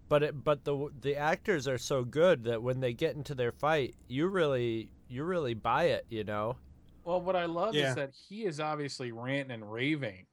but 0.07 0.23
it 0.23 0.43
but 0.43 0.63
the 0.63 0.87
the 1.01 1.17
actors 1.17 1.67
are 1.67 1.77
so 1.77 2.05
good 2.05 2.45
that 2.45 2.63
when 2.63 2.79
they 2.79 2.93
get 2.93 3.13
into 3.13 3.35
their 3.35 3.51
fight 3.51 3.93
you 4.07 4.25
really 4.27 4.89
you 5.09 5.21
really 5.25 5.53
buy 5.53 5.83
it 5.85 6.05
you 6.09 6.23
know 6.23 6.55
Well, 7.03 7.19
what 7.19 7.35
I 7.35 7.43
love 7.45 7.75
Yeah. 7.75 7.89
is 7.89 7.95
that 7.95 8.13
he 8.29 8.45
is 8.45 8.61
obviously 8.61 9.11
ranting 9.11 9.51
and 9.55 9.69
raving, 9.69 10.25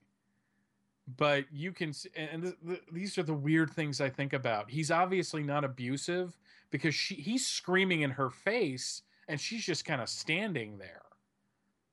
but 1.17 1.45
you 1.53 1.73
can, 1.73 1.91
s- 1.91 2.07
and 2.17 2.43
th- 2.43 2.55
th- 2.67 2.83
these 2.93 3.19
are 3.19 3.23
the 3.23 3.35
weird 3.35 3.71
things 3.71 4.01
I 4.01 4.09
think 4.11 4.33
about. 4.33 4.71
He's 4.71 4.91
obviously 4.91 5.43
not 5.43 5.65
abusive 5.65 6.39
because 6.71 6.95
she 6.95 7.15
he's 7.15 7.47
screaming 7.47 8.03
in 8.03 8.11
her 8.11 8.31
face, 8.31 9.03
and 9.29 9.41
she's 9.41 9.65
just 9.65 9.85
kind 9.85 10.01
of 10.01 10.09
standing 10.09 10.79
there, 10.79 11.03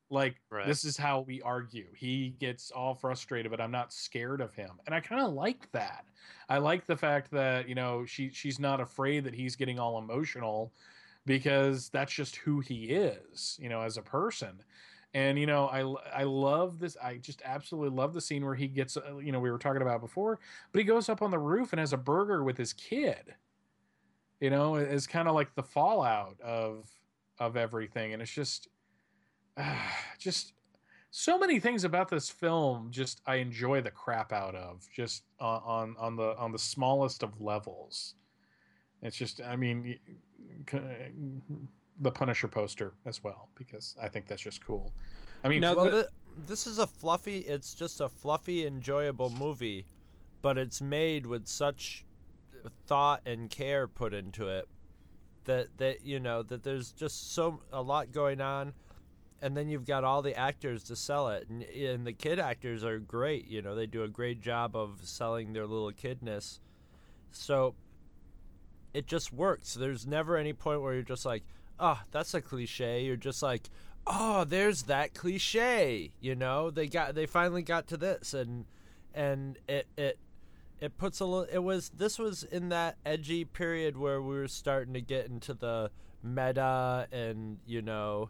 like 0.09 0.41
Right. 0.49 0.65
this 0.67 0.85
is 0.85 0.97
how 0.97 1.21
we 1.21 1.41
argue. 1.41 1.87
He 1.95 2.29
gets 2.39 2.71
all 2.71 2.93
frustrated, 2.95 3.51
but 3.51 3.59
I'm 3.61 3.71
not 3.71 3.91
scared 3.93 4.41
of 4.41 4.53
him, 4.53 4.71
and 4.85 4.93
I 4.95 4.99
kind 4.99 5.21
of 5.21 5.33
like 5.33 5.71
that. 5.71 6.05
I 6.49 6.59
like 6.59 6.85
the 6.85 6.95
fact 6.97 7.31
that 7.31 7.67
you 7.67 7.75
know 7.75 8.05
she 8.05 8.29
she's 8.29 8.59
not 8.59 8.79
afraid 8.79 9.23
that 9.25 9.33
he's 9.33 9.55
getting 9.55 9.79
all 9.79 9.97
emotional 9.99 10.73
because 11.25 11.89
that's 11.89 12.13
just 12.13 12.37
who 12.37 12.61
he 12.61 12.85
is, 12.85 13.57
you 13.61 13.67
know, 13.67 13.81
as 13.81 13.97
a 13.97 14.01
person. 14.01 14.63
And 15.17 15.39
you 15.39 15.47
know, 15.47 15.65
I 15.65 16.21
I 16.21 16.23
love 16.25 16.77
this. 16.77 16.95
I 17.03 17.17
just 17.17 17.41
absolutely 17.43 17.97
love 17.97 18.13
the 18.13 18.21
scene 18.21 18.45
where 18.45 18.53
he 18.53 18.67
gets, 18.67 18.97
uh, 18.97 19.17
you 19.17 19.31
know, 19.31 19.39
we 19.39 19.49
were 19.49 19.57
talking 19.57 19.81
about 19.81 19.99
before, 19.99 20.37
but 20.71 20.77
he 20.77 20.85
goes 20.85 21.09
up 21.09 21.23
on 21.23 21.31
the 21.31 21.39
roof 21.39 21.73
and 21.73 21.79
has 21.79 21.91
a 21.91 21.97
burger 21.97 22.43
with 22.43 22.55
his 22.55 22.71
kid. 22.71 23.33
You 24.39 24.51
know, 24.51 24.75
it's 24.75 25.07
kind 25.07 25.27
of 25.27 25.33
like 25.33 25.55
the 25.55 25.63
fallout 25.63 26.39
of 26.39 26.87
of 27.39 27.57
everything, 27.57 28.13
and 28.13 28.21
it's 28.21 28.31
just, 28.31 28.67
just 30.19 30.53
so 31.09 31.39
many 31.39 31.59
things 31.59 31.83
about 31.83 32.09
this 32.09 32.29
film. 32.29 32.91
Just 32.91 33.21
I 33.25 33.37
enjoy 33.37 33.81
the 33.81 33.89
crap 33.89 34.31
out 34.31 34.53
of 34.53 34.87
just 34.95 35.23
on 35.39 35.63
on, 35.65 35.95
on 35.97 36.15
the 36.15 36.37
on 36.37 36.51
the 36.51 36.59
smallest 36.59 37.23
of 37.23 37.41
levels. 37.41 38.13
It's 39.01 39.17
just, 39.17 39.41
I 39.41 39.55
mean, 39.55 39.97
the 41.99 42.11
Punisher 42.11 42.47
poster 42.47 42.93
as 43.05 43.23
well 43.23 43.49
because 43.55 43.95
I 44.01 44.07
think 44.07 44.27
that's 44.27 44.41
just 44.41 44.63
cool. 44.65 44.93
I 45.43 45.49
mean, 45.49 45.61
Now, 45.61 45.75
well, 45.75 45.85
the- 45.91 46.09
this 46.45 46.67
is 46.67 46.77
a 46.79 46.85
fluffy. 46.87 47.39
It's 47.39 47.73
just 47.73 47.99
a 48.01 48.09
fluffy, 48.09 48.65
enjoyable 48.67 49.29
movie, 49.31 49.85
but 50.41 50.57
it's 50.57 50.81
made 50.81 51.25
with 51.25 51.47
such 51.47 52.05
thought 52.85 53.21
and 53.25 53.49
care 53.49 53.87
put 53.87 54.13
into 54.13 54.47
it 54.47 54.67
that 55.45 55.67
that 55.77 56.03
you 56.03 56.19
know 56.19 56.43
that 56.43 56.63
there's 56.63 56.91
just 56.91 57.33
so 57.33 57.61
a 57.71 57.81
lot 57.81 58.11
going 58.11 58.41
on, 58.41 58.73
and 59.41 59.55
then 59.57 59.69
you've 59.69 59.85
got 59.85 60.03
all 60.03 60.21
the 60.21 60.37
actors 60.37 60.83
to 60.83 60.95
sell 60.95 61.29
it, 61.29 61.47
and, 61.49 61.63
and 61.63 62.05
the 62.05 62.13
kid 62.13 62.37
actors 62.39 62.83
are 62.83 62.99
great. 62.99 63.47
You 63.47 63.61
know, 63.61 63.73
they 63.73 63.87
do 63.87 64.03
a 64.03 64.07
great 64.07 64.41
job 64.41 64.75
of 64.75 64.99
selling 65.03 65.53
their 65.53 65.65
little 65.65 65.91
kidness. 65.91 66.59
So 67.31 67.73
it 68.93 69.07
just 69.07 69.31
works. 69.33 69.73
There's 69.73 70.05
never 70.05 70.37
any 70.37 70.53
point 70.53 70.81
where 70.81 70.93
you're 70.93 71.03
just 71.03 71.25
like, 71.25 71.43
oh, 71.79 72.01
that's 72.11 72.33
a 72.33 72.41
cliche. 72.41 73.03
You're 73.03 73.15
just 73.15 73.41
like, 73.43 73.69
oh, 74.05 74.43
there's 74.43 74.83
that 74.83 75.13
cliche. 75.13 76.11
You 76.19 76.35
know, 76.35 76.69
they 76.69 76.87
got 76.87 77.15
they 77.15 77.25
finally 77.25 77.61
got 77.61 77.87
to 77.87 77.97
this, 77.97 78.33
and 78.33 78.65
and 79.13 79.57
it 79.67 79.87
it 79.97 80.19
it 80.79 80.97
puts 80.97 81.19
a 81.19 81.25
little. 81.25 81.47
It 81.51 81.63
was 81.63 81.89
this 81.89 82.19
was 82.19 82.43
in 82.43 82.69
that 82.69 82.97
edgy 83.05 83.45
period 83.45 83.97
where 83.97 84.21
we 84.21 84.35
were 84.35 84.47
starting 84.47 84.93
to 84.93 85.01
get 85.01 85.27
into 85.27 85.53
the 85.53 85.91
meta, 86.23 87.07
and 87.11 87.59
you 87.65 87.81
know, 87.81 88.29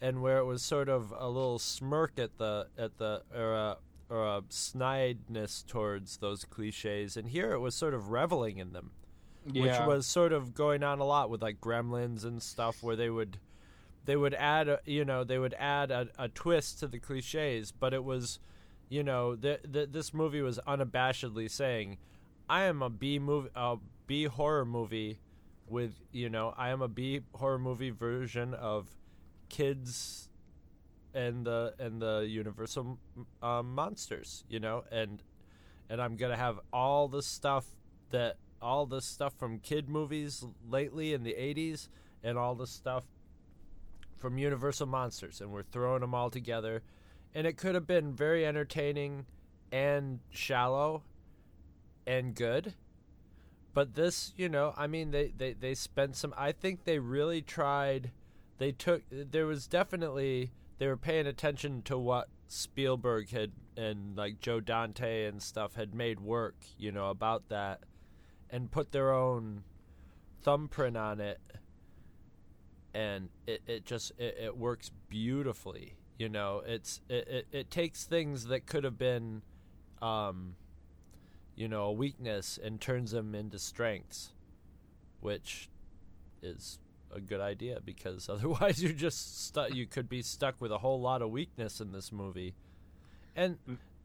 and 0.00 0.22
where 0.22 0.38
it 0.38 0.44
was 0.44 0.62
sort 0.62 0.88
of 0.88 1.12
a 1.16 1.28
little 1.28 1.58
smirk 1.58 2.18
at 2.18 2.38
the 2.38 2.68
at 2.78 2.98
the 2.98 3.22
or 3.34 3.76
or 4.08 4.26
a 4.26 4.42
snideness 4.50 5.62
towards 5.66 6.18
those 6.18 6.44
cliches, 6.44 7.16
and 7.16 7.28
here 7.28 7.52
it 7.52 7.60
was 7.60 7.74
sort 7.74 7.94
of 7.94 8.10
reveling 8.10 8.58
in 8.58 8.72
them 8.72 8.90
Yeah. 9.50 9.62
which 9.62 9.86
was 9.86 10.06
sort 10.06 10.32
of 10.32 10.54
going 10.54 10.82
on 10.82 11.00
a 11.00 11.04
lot 11.04 11.30
with 11.30 11.42
like 11.42 11.60
Gremlins 11.60 12.24
and 12.24 12.42
stuff, 12.42 12.82
where 12.82 12.96
they 12.96 13.10
would 13.10 13.38
they 14.04 14.16
would 14.16 14.34
add, 14.34 14.68
a, 14.68 14.80
you 14.84 15.04
know, 15.04 15.22
they 15.24 15.38
would 15.38 15.54
add 15.54 15.90
a, 15.90 16.08
a 16.18 16.28
twist 16.28 16.80
to 16.80 16.88
the 16.88 16.98
cliches, 16.98 17.70
but 17.70 17.94
it 17.94 18.02
was, 18.02 18.40
you 18.88 19.02
know, 19.02 19.36
the, 19.36 19.60
the, 19.62 19.86
this 19.86 20.12
movie 20.12 20.42
was 20.42 20.58
unabashedly 20.66 21.50
saying, 21.50 21.98
"I 22.48 22.64
am 22.64 22.82
a 22.82 22.90
B 22.90 23.18
movie, 23.18 23.50
a 23.54 23.76
B 24.06 24.24
horror 24.24 24.64
movie, 24.64 25.20
with 25.68 25.94
you 26.12 26.28
know, 26.28 26.52
I 26.56 26.70
am 26.70 26.82
a 26.82 26.88
B 26.88 27.20
horror 27.34 27.58
movie 27.58 27.90
version 27.90 28.54
of 28.54 28.88
kids." 29.48 30.28
And 31.14 31.44
the 31.44 31.74
and 31.78 32.00
the 32.00 32.26
Universal 32.26 32.98
um, 33.42 33.74
monsters, 33.74 34.44
you 34.48 34.58
know, 34.60 34.84
and 34.90 35.22
and 35.90 36.00
I'm 36.00 36.16
gonna 36.16 36.38
have 36.38 36.58
all 36.72 37.06
the 37.06 37.22
stuff 37.22 37.66
that 38.10 38.36
all 38.62 38.86
the 38.86 39.02
stuff 39.02 39.34
from 39.38 39.58
kid 39.58 39.88
movies 39.88 40.44
lately 40.68 41.12
in 41.12 41.22
the 41.22 41.34
80s 41.34 41.88
and 42.22 42.38
all 42.38 42.54
the 42.54 42.66
stuff 42.66 43.04
from 44.16 44.38
Universal 44.38 44.86
Monsters, 44.86 45.40
and 45.40 45.50
we're 45.50 45.64
throwing 45.64 46.00
them 46.00 46.14
all 46.14 46.30
together. 46.30 46.82
And 47.34 47.46
it 47.46 47.56
could 47.56 47.74
have 47.74 47.86
been 47.86 48.14
very 48.14 48.46
entertaining 48.46 49.26
and 49.72 50.20
shallow 50.30 51.02
and 52.06 52.34
good. 52.34 52.74
But 53.74 53.94
this, 53.94 54.32
you 54.36 54.48
know, 54.48 54.74
I 54.76 54.86
mean, 54.86 55.10
they, 55.10 55.32
they, 55.36 55.54
they 55.54 55.74
spent 55.74 56.14
some. 56.14 56.34
I 56.36 56.52
think 56.52 56.84
they 56.84 56.98
really 56.98 57.42
tried. 57.42 58.10
They 58.58 58.70
took. 58.70 59.02
There 59.10 59.46
was 59.46 59.66
definitely. 59.66 60.52
They 60.78 60.86
were 60.86 60.96
paying 60.96 61.26
attention 61.26 61.82
to 61.82 61.98
what 61.98 62.28
Spielberg 62.48 63.30
had 63.30 63.52
and 63.76 64.16
like 64.16 64.40
Joe 64.40 64.60
Dante 64.60 65.24
and 65.24 65.42
stuff 65.42 65.74
had 65.74 65.94
made 65.94 66.20
work, 66.20 66.56
you 66.76 66.92
know, 66.92 67.08
about 67.08 67.48
that 67.48 67.80
and 68.52 68.70
put 68.70 68.92
their 68.92 69.12
own 69.12 69.64
thumbprint 70.42 70.96
on 70.96 71.20
it 71.20 71.40
and 72.94 73.30
it, 73.46 73.62
it 73.66 73.84
just 73.84 74.12
it, 74.18 74.36
it 74.40 74.56
works 74.56 74.90
beautifully 75.08 75.96
you 76.18 76.28
know? 76.28 76.62
It's 76.64 77.00
it, 77.08 77.26
it, 77.26 77.46
it 77.50 77.70
takes 77.70 78.04
things 78.04 78.46
that 78.46 78.64
could 78.66 78.84
have 78.84 78.96
been 78.96 79.42
um 80.00 80.54
you 81.56 81.68
know 81.68 81.84
a 81.84 81.92
weakness 81.92 82.58
and 82.62 82.80
turns 82.80 83.10
them 83.10 83.34
into 83.34 83.58
strengths 83.58 84.32
which 85.20 85.68
is 86.42 86.78
a 87.14 87.20
good 87.20 87.40
idea 87.40 87.78
because 87.84 88.28
otherwise 88.28 88.82
you're 88.82 88.92
just 88.92 89.46
stuck 89.46 89.74
you 89.74 89.86
could 89.86 90.08
be 90.08 90.22
stuck 90.22 90.60
with 90.60 90.70
a 90.70 90.78
whole 90.78 91.00
lot 91.00 91.22
of 91.22 91.30
weakness 91.30 91.80
in 91.80 91.92
this 91.92 92.12
movie. 92.12 92.54
And 93.34 93.58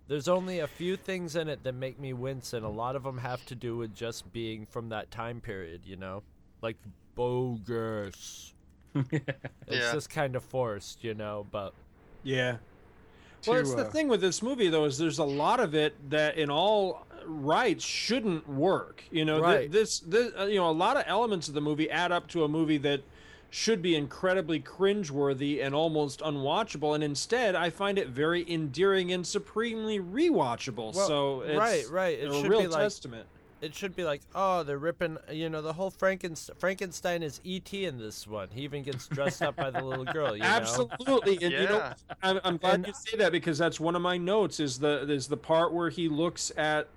there's 0.07 0.27
only 0.27 0.59
a 0.59 0.67
few 0.67 0.95
things 0.95 1.35
in 1.35 1.47
it 1.49 1.63
that 1.63 1.73
make 1.73 1.99
me 1.99 2.13
wince 2.13 2.53
and 2.53 2.65
a 2.65 2.69
lot 2.69 2.95
of 2.95 3.03
them 3.03 3.17
have 3.17 3.45
to 3.45 3.55
do 3.55 3.75
with 3.77 3.93
just 3.93 4.31
being 4.31 4.65
from 4.65 4.89
that 4.89 5.11
time 5.11 5.41
period 5.41 5.81
you 5.85 5.95
know 5.95 6.23
like 6.61 6.77
bogus 7.15 8.53
it's 8.95 9.33
Yeah. 9.69 9.91
just 9.91 10.09
kind 10.09 10.35
of 10.35 10.43
forced 10.43 11.03
you 11.03 11.13
know 11.13 11.45
but 11.51 11.73
Yeah. 12.23 12.57
Well, 13.45 13.59
it's 13.59 13.73
the 13.75 13.85
uh, 13.85 13.89
thing 13.91 14.07
with 14.09 14.19
this 14.19 14.41
movie, 14.41 14.67
though, 14.67 14.85
is 14.85 14.97
there's 14.97 15.19
a 15.19 15.23
lot 15.23 15.59
of 15.61 15.73
it 15.75 16.09
that, 16.09 16.37
in 16.37 16.49
all 16.49 17.05
rights, 17.25 17.85
shouldn't 17.85 18.49
work. 18.49 19.03
You 19.11 19.23
know, 19.25 19.35
Th- 19.35 19.43
Right. 19.43 19.71
this, 19.71 19.99
this, 19.99 20.33
uh, 20.37 20.45
you 20.47 20.55
know, 20.55 20.69
a 20.69 20.71
lot 20.71 20.97
of 20.97 21.03
elements 21.07 21.47
of 21.47 21.53
the 21.53 21.61
movie 21.61 21.89
add 21.89 22.11
up 22.11 22.27
to 22.29 22.43
a 22.43 22.47
movie 22.49 22.79
that 22.79 23.01
should 23.49 23.81
be 23.81 23.95
incredibly 23.95 24.59
cringeworthy 24.59 25.63
and 25.63 25.73
almost 25.73 26.19
unwatchable, 26.21 26.93
and 26.95 27.03
instead, 27.03 27.55
I 27.55 27.69
find 27.69 27.97
it 27.97 28.09
very 28.09 28.49
endearing 28.51 29.11
and 29.13 29.25
supremely 29.25 29.99
rewatchable. 29.99 30.93
Well, 30.95 31.07
so, 31.07 31.41
it's 31.41 31.57
right, 31.57 31.85
right. 31.89 32.19
It 32.19 32.29
a 32.29 32.33
should 32.33 32.47
real 32.49 32.61
be 32.61 32.67
like- 32.67 32.81
testament. 32.83 33.27
it 33.61 33.73
should 33.73 33.95
be 33.95 34.03
like 34.03 34.21
oh 34.35 34.61
they're 34.61 34.77
ripping 34.77 35.17
you 35.31 35.49
know 35.49 35.63
the 35.63 35.73
whole 35.73 35.89
Frankenstein 35.89 36.55
Frankenstein 36.59 37.23
is 37.23 37.41
ET 37.43 37.73
in 37.73 37.97
this 37.97 38.27
one 38.27 38.47
he 38.53 38.61
even 38.61 38.83
gets 38.83 39.07
dressed 39.07 39.41
up 39.41 39.55
by 39.55 39.71
the 39.71 39.81
little 39.83 40.05
girl 40.13 40.35
you 40.35 40.43
know 40.43 40.47
Absolutely, 40.47 41.39
and 41.41 41.51
you 41.53 41.63
know, 41.65 41.91
I'm, 42.21 42.39
I'm 42.43 42.57
glad 42.57 42.75
And- 42.75 42.87
you 42.87 42.93
say 42.93 43.17
that 43.17 43.31
because 43.31 43.57
that's 43.57 43.79
one 43.79 43.95
of 43.95 44.01
my 44.03 44.15
notes. 44.17 44.59
Is 44.59 44.77
the 44.77 45.09
is 45.11 45.27
the 45.27 45.37
part 45.37 45.73
where 45.73 45.89
he 45.89 46.07
looks 46.07 46.51
at 46.55 46.87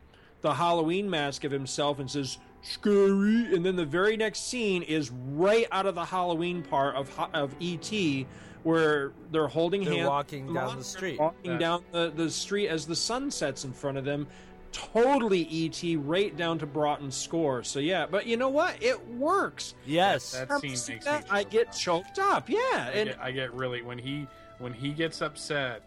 the 0.42 0.52
Halloween 0.54 1.08
mask 1.08 1.44
of 1.44 1.52
himself 1.52 1.98
and 1.98 2.10
says 2.10 2.36
"scary," 2.62 3.54
and 3.54 3.64
then 3.64 3.76
the 3.76 3.84
very 3.84 4.16
next 4.16 4.48
scene 4.48 4.82
is 4.82 5.10
right 5.10 5.66
out 5.72 5.86
of 5.86 5.94
the 5.94 6.04
Halloween 6.04 6.62
part 6.62 6.94
of 6.96 7.10
of 7.32 7.54
ET, 7.60 8.26
where 8.62 9.12
they're 9.30 9.48
holding 9.48 9.84
They're 9.84 9.94
hands, 9.94 10.08
walking 10.08 10.52
down 10.52 10.76
the 10.78 10.84
street. 10.84 11.18
walking 11.18 11.52
Yeah. 11.52 11.58
down 11.58 11.84
the 11.92 12.12
the 12.14 12.30
street 12.30 12.68
as 12.68 12.86
the 12.86 12.96
sun 12.96 13.30
sets 13.30 13.64
in 13.64 13.72
front 13.72 13.98
of 13.98 14.04
them. 14.04 14.26
Totally 14.72 15.48
ET, 15.50 15.96
right 15.96 16.36
down 16.36 16.58
to 16.60 16.66
Broughton's 16.66 17.16
score. 17.16 17.64
So 17.64 17.80
yeah, 17.80 18.06
but 18.06 18.26
you 18.26 18.36
know 18.36 18.48
what? 18.50 18.80
It 18.80 19.04
works. 19.08 19.74
yes 19.84 20.30
That 20.32 20.50
I'm 20.50 20.60
scene 20.60 20.76
seeing 20.76 20.96
makes 20.96 21.06
that, 21.06 21.24
me 21.24 21.30
I 21.30 21.42
get 21.42 21.68
up. 21.68 21.74
choked 21.74 22.18
up. 22.20 22.48
Yeah, 22.48 22.58
I 22.72 22.90
and 22.94 23.08
get, 23.10 23.18
I 23.20 23.30
get 23.32 23.52
really 23.52 23.82
when 23.82 23.98
he 23.98 24.28
when 24.58 24.72
he 24.72 24.90
gets 24.92 25.22
upset 25.22 25.82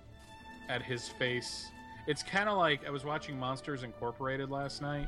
at 0.68 0.82
his 0.82 1.08
face. 1.08 1.70
It's 2.08 2.24
kind 2.24 2.50
of 2.50 2.58
like 2.58 2.86
I 2.86 2.90
was 2.90 3.06
watching 3.06 3.40
Monsters 3.40 3.84
Incorporated 3.84 4.50
last 4.52 4.82
night, 4.82 5.08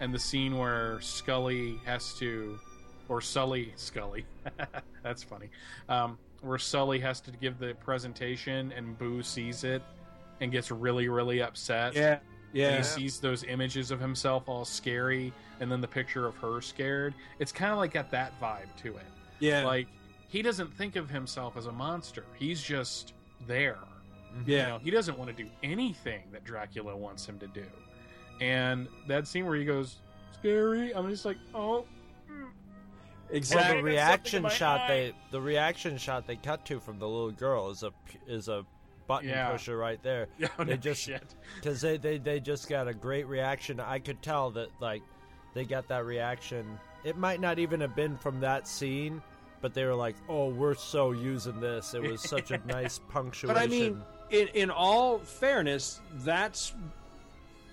and 0.00 0.12
the 0.12 0.18
scene 0.18 0.56
where 0.58 1.00
Scully 1.00 1.78
has 1.84 2.14
to, 2.14 2.58
or 3.08 3.20
Sully 3.20 3.72
Scully, 3.76 4.24
that's 5.02 5.22
funny, 5.22 5.48
um, 5.88 6.18
where 6.42 6.58
Sully 6.58 6.98
has 7.00 7.20
to 7.22 7.30
give 7.32 7.58
the 7.58 7.74
presentation 7.74 8.72
and 8.76 8.98
Boo 8.98 9.22
sees 9.22 9.64
it 9.64 9.82
and 10.40 10.50
gets 10.50 10.70
really 10.70 11.08
really 11.08 11.42
upset. 11.42 11.94
yeah, 11.94 12.12
And 12.12 12.20
yeah. 12.52 12.76
he 12.78 12.82
sees 12.82 13.20
those 13.20 13.44
images 13.44 13.90
of 13.90 14.00
himself 14.00 14.48
all 14.48 14.64
scary, 14.64 15.32
and 15.60 15.70
then 15.70 15.80
the 15.80 15.88
picture 15.88 16.26
of 16.26 16.34
her 16.36 16.60
scared. 16.60 17.14
It's 17.38 17.52
kind 17.52 17.72
of 17.72 17.78
like 17.78 17.92
got 17.92 18.10
that 18.10 18.32
vibe 18.40 18.74
to 18.82 18.96
it. 18.96 19.06
Yeah, 19.38 19.64
Like 19.64 19.88
he 20.28 20.42
doesn't 20.42 20.72
think 20.76 20.96
of 20.96 21.10
himself 21.10 21.56
as 21.56 21.66
a 21.66 21.72
monster. 21.72 22.24
He's 22.38 22.62
just 22.62 23.12
there. 23.46 23.78
You 24.46 24.54
yeah, 24.56 24.66
know, 24.68 24.78
he 24.78 24.90
doesn't 24.92 25.18
want 25.18 25.36
to 25.36 25.42
do 25.42 25.50
anything 25.62 26.22
that 26.32 26.44
Dracula 26.44 26.96
wants 26.96 27.26
him 27.26 27.38
to 27.40 27.48
do. 27.48 27.64
And 28.40 28.88
that 29.06 29.26
scene 29.26 29.46
where 29.46 29.56
he 29.56 29.64
goes 29.64 29.96
scary, 30.38 30.94
I'm 30.94 31.08
just 31.10 31.24
like, 31.24 31.36
oh, 31.54 31.84
exactly. 33.30 33.74
Well, 33.74 33.76
the 33.76 33.82
reaction 33.82 34.22
something 34.24 34.36
in 34.38 34.42
my 34.44 34.48
shot 34.48 34.80
eye. 34.82 34.88
they 34.88 35.14
the 35.30 35.40
reaction 35.40 35.98
shot 35.98 36.26
they 36.26 36.36
cut 36.36 36.64
to 36.66 36.80
from 36.80 36.98
the 36.98 37.06
little 37.08 37.30
girl 37.32 37.70
is 37.70 37.82
a 37.82 37.90
p- 37.90 38.18
is 38.26 38.48
a 38.48 38.64
button 39.06 39.28
Yeah. 39.28 39.50
pusher 39.50 39.76
right 39.76 40.02
there. 40.02 40.28
yeah, 40.38 40.48
They 40.58 40.64
no 40.64 40.76
just- 40.76 41.10
because 41.56 41.80
they, 41.80 41.96
they 41.98 42.18
they 42.18 42.40
just 42.40 42.68
got 42.68 42.88
a 42.88 42.94
great 42.94 43.26
reaction. 43.26 43.78
I 43.80 43.98
could 43.98 44.22
tell 44.22 44.50
that 44.52 44.68
like 44.80 45.02
they 45.54 45.64
got 45.64 45.88
that 45.88 46.04
reaction. 46.04 46.78
It 47.04 47.16
might 47.16 47.40
not 47.40 47.58
even 47.58 47.80
have 47.80 47.96
been 47.96 48.16
from 48.16 48.40
that 48.40 48.66
scene, 48.68 49.22
but 49.62 49.74
they 49.74 49.84
were 49.84 49.94
like, 49.94 50.16
"Oh, 50.28 50.48
we're 50.50 50.74
so 50.74 51.12
using 51.12 51.60
this." 51.60 51.94
It 51.94 52.02
was 52.02 52.20
such 52.22 52.50
a 52.50 52.58
nice 52.66 53.00
punctuation. 53.08 53.48
But 53.54 53.62
I 53.62 53.66
mean, 53.66 54.02
in 54.30 54.48
in 54.48 54.70
all 54.70 55.18
fairness, 55.18 56.00
that's 56.16 56.74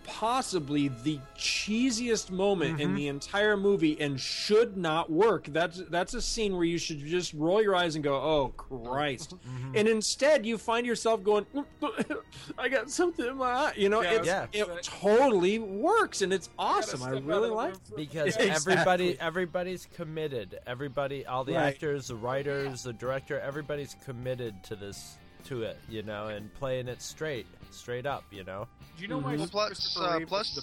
possibly 0.08 0.88
the 0.88 1.20
cheesiest 1.38 2.32
moment 2.32 2.82
in 2.82 2.88
mm-hmm. 2.88 2.96
the 2.96 3.08
entire 3.10 3.56
movie 3.56 4.00
and 4.00 4.20
should 4.20 4.78
not 4.78 5.12
work. 5.12 5.46
That's 5.48 5.84
that's 5.90 6.14
a 6.14 6.22
scene 6.22 6.56
where 6.56 6.64
you 6.64 6.78
should 6.78 7.06
just 7.06 7.34
roll 7.34 7.62
your 7.62 7.76
eyes 7.76 7.96
and 7.96 8.04
go, 8.04 8.16
"Oh 8.16 8.54
Christ!" 8.58 9.36
Mm-hmm. 9.48 9.78
And 9.78 9.88
instead, 9.88 10.46
you 10.46 10.58
find 10.58 10.86
yourself 10.86 11.24
going, 11.24 11.46
"I 12.58 12.70
got 12.70 12.90
something 12.90 13.26
in 13.26 13.38
my 13.38 13.52
eye." 13.52 13.74
You 13.76 13.90
know, 13.90 14.02
Yeah, 14.02 14.14
it's, 14.14 14.28
yeah. 14.28 14.46
it 14.54 14.84
totally 14.84 15.60
works 15.60 16.22
and 16.22 16.34
it's 16.34 16.50
awesome. 16.58 17.04
I 17.04 17.12
really 17.12 17.50
like. 17.50 17.74
room 17.74 17.82
for- 17.90 17.96
because 17.96 18.36
Exactly. 18.36 18.74
everybody 18.74 19.20
everybody's 19.20 19.88
committed. 19.94 20.60
Everybody, 20.66 21.26
all 21.26 21.44
the 21.44 21.54
Right. 21.54 21.68
actors, 21.68 22.08
the 22.08 22.16
writers, 22.16 22.84
the 22.84 22.94
director, 22.94 23.40
everybody's 23.40 23.96
committed 24.06 24.64
to 24.64 24.76
this 24.76 25.18
to 25.46 25.64
it, 25.64 25.78
you 25.90 26.04
know, 26.04 26.28
and 26.28 26.54
playing 26.56 26.88
it 26.88 27.02
straight, 27.02 27.48
straight 27.72 28.06
up, 28.06 28.24
you 28.32 28.44
know. 28.44 28.68
Do 28.96 29.02
you 29.04 29.08
know 29.08 29.20
why 29.20 29.36
Well, 29.36 29.48
plus, 29.48 29.68
Christopher 29.70 30.06
uh, 30.06 30.20
plus, 30.28 30.56
the... 30.56 30.62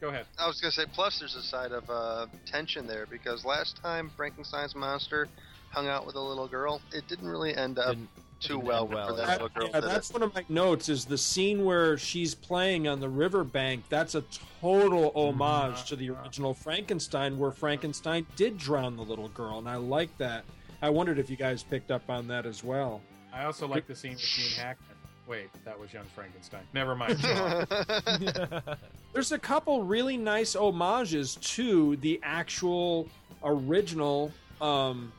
Go 0.00 0.08
ahead. 0.08 0.26
I 0.38 0.46
was 0.46 0.60
gonna 0.60 0.70
say, 0.72 0.84
plus 0.92 1.18
there's 1.18 1.34
a 1.34 1.42
side 1.42 1.72
of 1.72 1.88
uh, 1.90 2.26
tension 2.46 2.86
there 2.86 3.06
because 3.06 3.44
last 3.44 3.82
time 3.82 4.10
Frankenstein's 4.16 4.74
monster 4.76 5.28
hung 5.70 5.88
out 5.88 6.06
with 6.06 6.14
a 6.14 6.20
little 6.20 6.46
girl, 6.46 6.80
it 6.92 7.06
didn't 7.08 7.28
really 7.28 7.54
end 7.56 7.78
up 7.78 7.88
Didn't- 7.88 8.08
too 8.40 8.54
didn't 8.54 8.66
well 8.66 8.84
end 8.84 8.94
well, 8.94 9.08
for 9.08 9.16
that 9.16 9.28
little 9.42 9.48
girl. 9.48 9.66
yeah, 9.66 9.80
did 9.80 9.84
it? 9.84 9.88
that's 9.88 10.12
one 10.12 10.22
of 10.22 10.32
my 10.32 10.44
notes. 10.48 10.88
Is 10.88 11.04
the 11.04 11.18
scene 11.18 11.64
where 11.64 11.98
she's 11.98 12.36
playing 12.36 12.86
on 12.86 13.00
the 13.00 13.08
riverbank? 13.08 13.88
That's 13.88 14.14
a 14.14 14.22
total 14.60 15.10
homage 15.16 15.86
to 15.86 15.96
the 15.96 16.10
original 16.10 16.54
Frankenstein, 16.54 17.36
where 17.36 17.50
Frankenstein 17.50 18.24
did 18.36 18.56
drown 18.56 18.96
the 18.96 19.02
little 19.02 19.28
girl, 19.30 19.58
and 19.58 19.68
I 19.68 19.74
like 19.74 20.16
that. 20.18 20.44
I 20.80 20.90
wondered 20.90 21.18
if 21.18 21.28
you 21.28 21.34
guys 21.36 21.64
picked 21.64 21.90
up 21.90 22.08
on 22.08 22.28
that 22.28 22.46
as 22.46 22.62
well. 22.62 23.00
I 23.32 23.44
also 23.44 23.66
like 23.66 23.88
the 23.88 23.96
scene 23.96 24.12
with 24.12 24.20
Gene 24.20 24.56
Hackman. 24.56 24.96
Wait, 25.28 25.50
that 25.66 25.78
was 25.78 25.92
Young 25.92 26.06
Frankenstein. 26.14 26.62
Never 26.72 26.96
mind. 26.96 27.18
There's 29.12 29.32
a 29.32 29.38
couple 29.38 29.82
really 29.82 30.16
nice 30.16 30.54
homages 30.54 31.36
to 31.36 31.96
the 31.96 32.18
actual 32.22 33.08
original 33.44 34.32
um, 34.62 35.12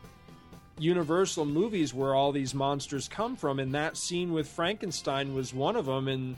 Universal 0.80 1.46
movies 1.46 1.94
where 1.94 2.16
all 2.16 2.32
these 2.32 2.56
monsters 2.56 3.08
come 3.08 3.36
from, 3.36 3.60
and 3.60 3.76
that 3.76 3.98
scene 3.98 4.34
with 4.34 4.48
Frankenstein 4.48 5.36
was 5.36 5.54
one 5.54 5.76
of 5.76 5.86
them. 5.86 6.08
And 6.08 6.36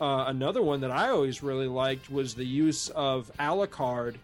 uh, 0.00 0.24
another 0.26 0.62
one 0.62 0.80
that 0.80 0.90
I 0.90 1.10
always 1.10 1.42
really 1.44 1.68
liked 1.68 2.10
was 2.10 2.34
the 2.34 2.44
use 2.44 2.88
of 2.88 3.30
Alucard 3.38 4.16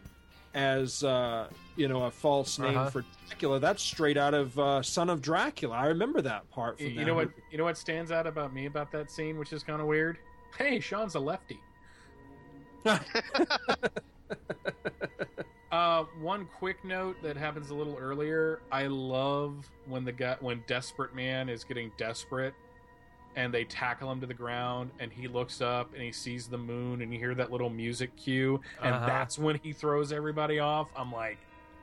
as 0.55 1.05
uh, 1.05 1.47
you 1.79 1.89
know 1.89 2.05
a 2.05 2.11
false 2.11 2.59
name 2.59 2.77
Uh-huh. 2.77 2.91
for 2.91 3.05
Dracula. 3.29 3.61
That's 3.61 3.83
straight 3.83 4.17
out 4.19 4.35
of 4.35 4.59
uh, 4.59 4.83
Son 4.83 5.09
of 5.09 5.23
Dracula. 5.23 5.75
I 5.77 5.87
remember 5.87 6.21
that 6.23 6.51
part. 6.51 6.79
From 6.79 6.87
You 6.89 6.95
that 6.97 7.07
know 7.07 7.15
what? 7.15 7.31
You 7.51 7.59
know 7.59 7.65
what 7.65 7.79
stands 7.79 8.11
out 8.11 8.27
about 8.27 8.53
me 8.53 8.67
about 8.67 8.91
that 8.93 9.11
scene, 9.11 9.39
which 9.39 9.53
is 9.53 9.63
kind 9.63 9.81
of 9.81 9.87
weird. 9.87 10.19
Hey, 10.59 10.81
Sean's 10.81 11.15
a 11.15 11.21
lefty. 11.21 11.61
Uh, 15.71 16.05
one 16.23 16.49
quick 16.59 16.83
note 16.83 17.15
that 17.23 17.37
happens 17.37 17.69
a 17.69 17.75
little 17.75 17.95
earlier. 18.01 18.61
I 18.73 18.87
love 18.87 19.69
when 19.87 20.03
the 20.03 20.13
guy, 20.13 20.35
when 20.41 20.65
Desperate 20.67 21.15
Man 21.15 21.51
is 21.51 21.63
getting 21.63 21.93
desperate, 21.99 22.55
and 23.37 23.53
they 23.53 23.65
tackle 23.65 24.11
him 24.11 24.19
to 24.23 24.27
the 24.27 24.33
ground, 24.33 24.91
and 24.99 25.13
he 25.13 25.29
looks 25.29 25.61
up 25.61 25.93
and 25.93 26.03
he 26.03 26.11
sees 26.11 26.47
the 26.49 26.57
moon, 26.57 27.03
and 27.03 27.13
you 27.13 27.19
hear 27.19 27.35
that 27.35 27.53
little 27.53 27.69
music 27.69 28.17
cue, 28.17 28.59
and 28.83 28.95
Uh-huh. 28.95 29.07
that's 29.07 29.39
when 29.39 29.59
he 29.63 29.75
throws 29.75 30.11
everybody 30.11 30.59
off. 30.59 30.89
I'm 30.97 31.13
like, 31.13 31.37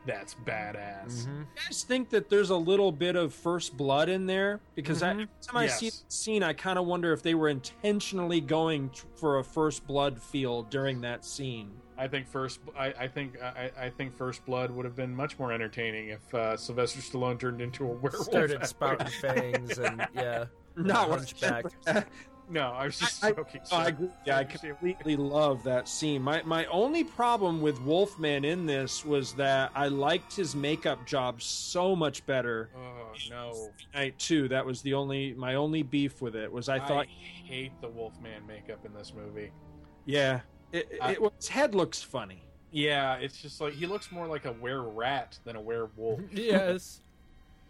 that's 0.06 0.36
badass. 0.46 1.26
Mhm. 1.28 1.46
I 1.56 1.68
just 1.68 1.88
think 1.88 2.10
that 2.10 2.30
there's 2.30 2.50
a 2.50 2.56
little 2.58 2.92
bit 2.92 3.16
of 3.16 3.34
first 3.34 3.76
blood 3.78 4.10
in 4.10 4.26
there 4.26 4.60
because 4.76 5.02
I, 5.04 5.08
Mhm. 5.10 5.12
every 5.12 5.28
time 5.42 5.58
I 5.58 5.68
see 5.68 5.86
Yes. 5.88 6.00
the 6.08 6.12
scene, 6.12 6.44
I 6.44 6.54
kind 6.54 6.78
of 6.80 6.86
wonder 6.86 7.12
if 7.14 7.22
they 7.24 7.34
were 7.36 7.50
intentionally 7.50 8.42
going 8.42 8.90
t- 8.90 9.02
for 9.16 9.40
a 9.40 9.44
first 9.44 9.86
blood 9.88 10.22
feel 10.22 10.64
during 10.64 11.02
that 11.02 11.26
scene. 11.26 11.72
I 11.98 12.08
think 12.10 12.28
first, 12.28 12.60
I, 12.78 12.88
I 12.88 13.08
think, 13.08 13.42
I, 13.42 13.72
I 13.78 13.90
think 13.90 14.18
First 14.18 14.46
Blood 14.46 14.70
would 14.70 14.84
have 14.84 14.98
been 14.98 15.16
much 15.16 15.40
more 15.40 15.54
entertaining 15.54 16.10
if 16.10 16.36
uh, 16.36 16.58
Sylvester 16.58 17.00
Stallone 17.00 17.40
turned 17.40 17.62
into 17.62 17.86
a 17.86 17.88
werewolf. 17.88 18.26
Started 18.26 18.66
spouting 18.66 19.08
fangs 19.22 19.78
and 19.80 20.06
yeah, 20.14 20.44
Not 20.76 21.10
what- 21.10 21.20
hunchback. 21.20 21.66
No, 22.48 22.72
I 22.72 22.86
was 22.86 23.00
just 23.00 23.24
I- 23.24 23.30
I- 23.30 23.32
joking. 23.32 23.62
I 23.72 23.84
sir. 23.84 23.90
agree. 23.90 24.10
Yeah, 24.26 24.38
I 24.38 24.44
completely 24.44 25.16
love 25.16 25.64
that 25.64 25.88
scene. 25.88 26.22
My 26.22 26.44
my 26.44 26.66
only 26.66 27.04
problem 27.04 27.62
with 27.62 27.82
Wolfman 27.82 28.46
in 28.46 28.66
this 28.66 29.04
was 29.04 29.34
that 29.34 29.72
I 29.74 29.88
liked 29.88 30.36
his 30.36 30.56
makeup 30.56 31.06
job 31.08 31.42
so 31.42 31.96
much 31.96 32.26
better. 32.26 32.70
Oh 32.78 33.14
no! 33.30 33.72
Night 33.94 34.18
two. 34.20 34.48
That 34.48 34.66
was 34.66 34.82
the 34.82 34.94
only 34.94 35.34
my 35.34 35.56
only 35.56 35.82
beef 35.84 36.22
with 36.22 36.36
it 36.36 36.52
was 36.52 36.70
I 36.70 36.80
thought 36.80 37.08
I 37.08 37.46
hate 37.46 37.72
the 37.82 37.90
Wolfman 37.90 38.46
makeup 38.46 38.86
in 38.86 38.94
this 38.94 39.14
movie. 39.16 39.52
yeah 40.06 40.42
it, 40.72 40.88
it, 40.92 41.00
I- 41.02 41.12
it- 41.14 41.34
his 41.38 41.48
head 41.48 41.74
looks 41.74 42.02
funny. 42.04 42.42
Yeah, 42.72 43.16
it's 43.16 43.42
just 43.42 43.62
like 43.62 43.74
he 43.74 43.86
looks 43.88 44.12
more 44.12 44.28
like 44.28 44.46
a 44.46 44.52
were 44.52 44.90
rat 44.90 45.40
than 45.46 45.56
a 45.56 45.62
werewolf. 45.62 46.20
yes. 46.32 47.02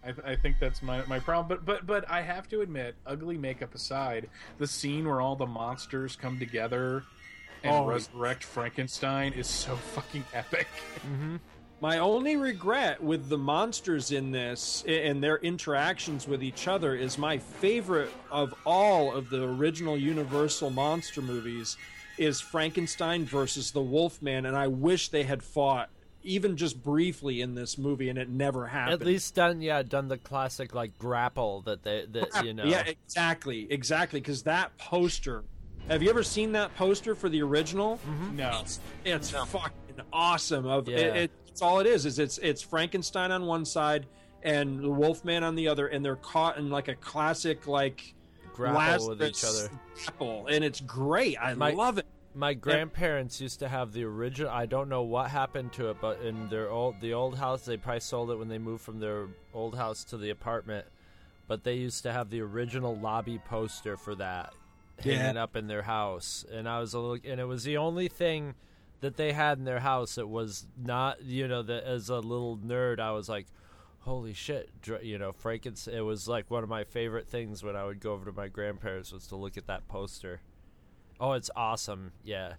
I, 0.05 0.31
I 0.31 0.35
think 0.35 0.57
that's 0.59 0.81
my 0.81 1.03
my 1.05 1.19
problem. 1.19 1.47
But 1.47 1.65
but 1.65 1.85
but 1.87 2.09
I 2.09 2.21
have 2.21 2.47
to 2.49 2.61
admit, 2.61 2.95
ugly 3.05 3.37
makeup 3.37 3.73
aside, 3.75 4.29
the 4.57 4.67
scene 4.67 5.07
where 5.07 5.21
all 5.21 5.35
the 5.35 5.45
monsters 5.45 6.15
come 6.15 6.39
together 6.39 7.03
and 7.63 7.73
Oh. 7.73 7.85
resurrect 7.85 8.43
Frankenstein 8.43 9.33
is 9.33 9.47
so 9.47 9.75
fucking 9.75 10.23
epic. 10.33 10.67
Mm-hmm. 11.05 11.35
My 11.81 11.99
only 11.99 12.35
regret 12.37 13.03
with 13.03 13.27
the 13.29 13.37
monsters 13.37 14.11
in 14.11 14.31
this 14.31 14.83
and 14.87 15.21
their 15.21 15.37
interactions 15.39 16.25
with 16.27 16.41
each 16.41 16.67
other 16.69 16.95
is 16.95 17.17
my 17.17 17.37
favorite 17.37 18.09
of 18.31 18.53
all 18.65 19.13
of 19.13 19.29
the 19.29 19.43
original 19.43 19.97
Universal 19.97 20.69
monster 20.69 21.21
movies 21.21 21.77
is 22.17 22.39
Frankenstein 22.39 23.25
versus 23.25 23.71
the 23.71 23.81
Wolfman, 23.81 24.45
and 24.45 24.55
I 24.55 24.67
wish 24.67 25.09
they 25.09 25.23
had 25.23 25.43
fought 25.43 25.89
even 26.25 26.57
just 26.57 26.81
briefly 26.83 27.41
in 27.41 27.55
this 27.55 27.77
movie, 27.77 28.09
and 28.09 28.17
it 28.17 28.29
never 28.29 28.67
happened. 28.67 29.01
At 29.01 29.05
least 29.07 29.35
done, 29.35 29.61
yeah, 29.61 29.81
done 29.83 30.07
the 30.07 30.17
classic 30.17 30.73
like 30.75 30.97
grapple 30.97 31.61
that 31.61 31.83
they 31.83 32.05
that 32.11 32.43
you 32.43 32.53
know. 32.53 32.65
Yeah, 32.65 32.83
exactly, 32.85 33.67
exactly. 33.71 34.19
Because 34.19 34.43
that 34.43 34.77
poster. 34.77 35.43
Have 35.87 36.01
you 36.01 36.09
ever 36.09 36.23
seen 36.23 36.51
that 36.53 36.75
poster 36.75 37.13
for 37.13 37.29
the 37.29 37.41
original? 37.43 37.97
Mm-hmm. 38.09 38.35
No, 38.37 38.63
It's 39.05 39.29
fucking 39.29 39.71
awesome. 40.11 40.65
Of 40.65 40.89
Yeah. 40.89 40.97
it, 40.97 41.31
it's 41.47 41.61
all 41.61 41.79
it 41.79 41.87
is. 41.87 42.05
Is 42.05 42.17
it's 42.19 42.37
it's 42.39 42.61
Frankenstein 42.61 43.31
on 43.31 43.45
one 43.45 43.63
side 43.65 44.07
and 44.41 44.79
the 44.83 44.89
Wolfman 44.89 45.43
on 45.43 45.55
the 45.55 45.67
other, 45.67 45.87
and 45.87 46.03
they're 46.03 46.15
caught 46.17 46.57
in 46.57 46.69
like 46.69 46.87
a 46.87 46.95
classic 46.95 47.67
like 47.67 48.13
grapple 48.53 49.09
with 49.09 49.21
each 49.23 49.43
other. 49.43 49.69
grapple, 49.95 50.47
and 50.47 50.63
it's 50.63 50.81
great. 50.81 51.37
I 51.39 51.53
My- 51.53 51.71
love 51.71 51.97
it. 51.99 52.05
My 52.35 52.53
grandparents 52.53 53.39
used 53.39 53.59
to 53.59 53.69
have 53.69 53.93
the 53.93 54.03
original. 54.03 54.51
I 54.51 54.65
don't 54.65 54.89
know 54.89 55.03
what 55.03 55.31
happened 55.31 55.71
to 55.73 55.89
it, 55.89 55.97
but 56.01 56.21
in 56.21 56.49
their 56.49 56.69
old 56.69 56.99
the 56.99 57.13
old 57.13 57.37
house, 57.37 57.63
they 57.63 57.77
probably 57.77 58.01
sold 58.01 58.29
it 58.29 58.35
when 58.35 58.49
they 58.49 58.57
moved 58.57 58.83
from 58.83 58.99
their 58.99 59.27
old 59.53 59.75
house 59.75 60.03
to 60.05 60.17
the 60.17 60.29
apartment. 60.29 60.85
But 61.47 61.63
they 61.63 61.75
used 61.75 62.03
to 62.03 62.11
have 62.11 62.29
the 62.29 62.41
original 62.41 62.97
lobby 62.97 63.39
poster 63.39 63.95
for 63.95 64.15
that 64.15 64.53
hanging 64.99 65.37
up 65.37 65.55
in 65.55 65.67
their 65.67 65.83
house, 65.83 66.45
and 66.51 66.67
I 66.67 66.79
was 66.79 66.93
a 66.93 66.99
little, 66.99 67.29
and 67.29 67.39
it 67.39 67.45
was 67.45 67.63
the 67.63 67.77
only 67.77 68.07
thing 68.07 68.55
that 69.01 69.17
they 69.17 69.31
had 69.31 69.57
in 69.57 69.63
their 69.63 69.79
house. 69.79 70.17
It 70.17 70.27
was 70.27 70.67
not, 70.77 71.23
you 71.23 71.47
know, 71.47 71.61
that 71.63 71.83
as 71.83 72.09
a 72.09 72.15
little 72.15 72.57
nerd, 72.57 72.99
I 72.99 73.11
was 73.11 73.29
like, 73.29 73.47
holy 73.99 74.33
shit, 74.33 74.69
dr- 74.81 75.03
you 75.03 75.17
know, 75.17 75.31
Frankenstein. 75.31 75.95
It 75.95 76.01
was 76.01 76.27
like 76.27 76.49
one 76.51 76.63
of 76.63 76.69
my 76.69 76.83
favorite 76.83 77.27
things 77.27 77.63
when 77.63 77.75
I 77.75 77.85
would 77.85 77.99
go 77.99 78.13
over 78.13 78.25
to 78.25 78.31
my 78.31 78.47
grandparents 78.47 79.11
was 79.11 79.27
to 79.27 79.35
look 79.35 79.57
at 79.57 79.67
that 79.67 79.87
poster. 79.87 80.41
Oh, 81.19 81.33
it's 81.33 81.49
awesome. 81.55 82.11
Yeah. 82.23 82.53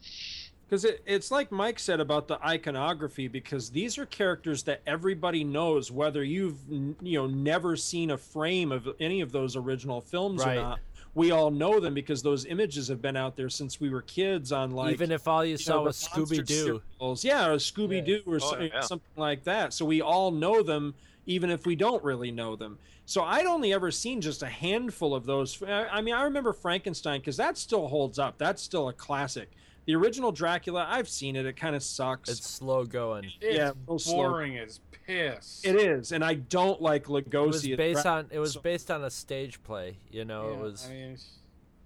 Because 0.69 0.85
it, 0.85 1.01
it's 1.07 1.31
like 1.31 1.53
Mike 1.53 1.79
said 1.79 2.01
about 2.01 2.27
the 2.27 2.45
iconography, 2.45 3.29
because 3.29 3.71
these 3.71 3.99
are 3.99 4.07
characters 4.07 4.65
that 4.65 4.81
everybody 4.87 5.45
knows, 5.45 5.93
whether 5.93 6.25
you've 6.25 6.59
n- 6.71 6.97
you 7.01 7.19
know 7.19 7.27
never 7.27 7.77
seen 7.77 8.11
a 8.11 8.19
frame 8.19 8.73
of 8.73 8.89
any 8.99 9.21
of 9.21 9.31
those 9.31 9.55
original 9.57 10.01
films 10.01 10.45
Right. 10.45 10.59
or 10.59 10.63
not. 10.63 10.79
We 11.15 11.31
all 11.31 11.51
know 11.51 11.81
them 11.81 11.95
because 11.95 12.23
those 12.23 12.45
images 12.47 12.89
have 12.89 13.01
been 13.01 13.17
out 13.17 13.37
there 13.37 13.49
since 13.49 13.81
we 13.81 13.89
were 13.91 14.03
kids. 14.03 14.51
On 14.53 14.73
like 14.73 14.93
Even 14.93 15.13
if 15.13 15.27
all 15.29 15.45
you 15.45 15.57
saw 15.57 15.77
know, 15.77 15.83
was 15.85 15.97
Scooby 15.97 16.45
Doo. 16.45 16.83
yeah, 17.23 17.47
or 17.47 17.55
Scooby 17.57 18.05
Doo 18.05 18.23
or 18.27 18.35
Oh, 18.37 18.39
so- 18.39 18.59
yeah. 18.61 18.81
something 18.81 19.09
like 19.17 19.45
that. 19.45 19.73
So 19.73 19.85
we 19.87 20.03
all 20.03 20.31
know 20.33 20.63
them, 20.63 20.95
even 21.27 21.51
if 21.51 21.67
we 21.67 21.77
don't 21.77 22.03
really 22.03 22.31
know 22.31 22.57
them. 22.57 22.79
So 23.05 23.23
I'd 23.23 23.47
only 23.47 23.73
ever 23.73 23.91
seen 23.91 24.21
just 24.21 24.43
a 24.43 24.47
handful 24.49 25.15
of 25.15 25.27
those. 25.27 25.63
I 25.63 25.87
I 25.87 26.01
mean, 26.01 26.15
I 26.15 26.23
remember 26.25 26.53
Frankenstein 26.53 27.21
because 27.21 27.37
that 27.37 27.59
still 27.59 27.87
holds 27.89 28.19
up. 28.19 28.39
That's 28.39 28.63
still 28.63 28.89
a 28.89 28.93
classic. 28.93 29.51
The 29.87 29.95
original 29.95 30.33
Dracula, 30.33 30.85
I've 30.91 31.09
seen 31.09 31.37
it. 31.37 31.47
It 31.47 31.57
kind 31.57 31.77
of 31.77 31.83
sucks. 31.83 32.29
It's 32.29 32.45
slow 32.49 32.85
going. 32.85 33.31
it's 33.41 33.57
Yeah, 33.57 33.71
real 33.87 33.99
slow. 34.01 34.15
boring 34.17 34.59
as 34.59 34.81
piss. 35.07 35.61
It 35.65 35.77
is, 35.77 36.11
and 36.11 36.25
I 36.25 36.35
don't 36.35 36.83
like 36.83 37.05
Lugosi. 37.05 37.35
It 37.35 37.47
was 37.47 37.63
based 37.77 38.03
Dra- 38.03 38.13
on 38.13 38.27
it 38.33 38.39
was 38.41 38.55
so- 38.55 38.61
based 38.61 38.91
on 38.91 39.05
a 39.05 39.11
stage 39.11 39.63
play. 39.63 39.99
You 40.11 40.25
know, 40.25 40.51
it 40.53 40.59
was 40.59 40.87
I 40.89 40.93
mean, 40.93 41.17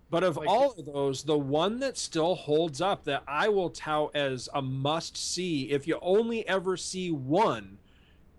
But 0.08 0.24
of 0.24 0.38
Like- 0.38 0.48
all 0.48 0.72
of 0.72 0.86
those, 0.86 1.22
the 1.22 1.38
one 1.38 1.78
that 1.80 1.96
still 1.98 2.34
holds 2.34 2.80
up 2.80 3.04
that 3.04 3.22
I 3.28 3.48
will 3.48 3.68
tout 3.70 4.10
as 4.16 4.48
a 4.54 4.60
must 4.62 5.16
see, 5.16 5.70
if 5.70 5.86
you 5.86 5.98
only 6.02 6.48
ever 6.48 6.76
see 6.78 7.10
one, 7.12 7.78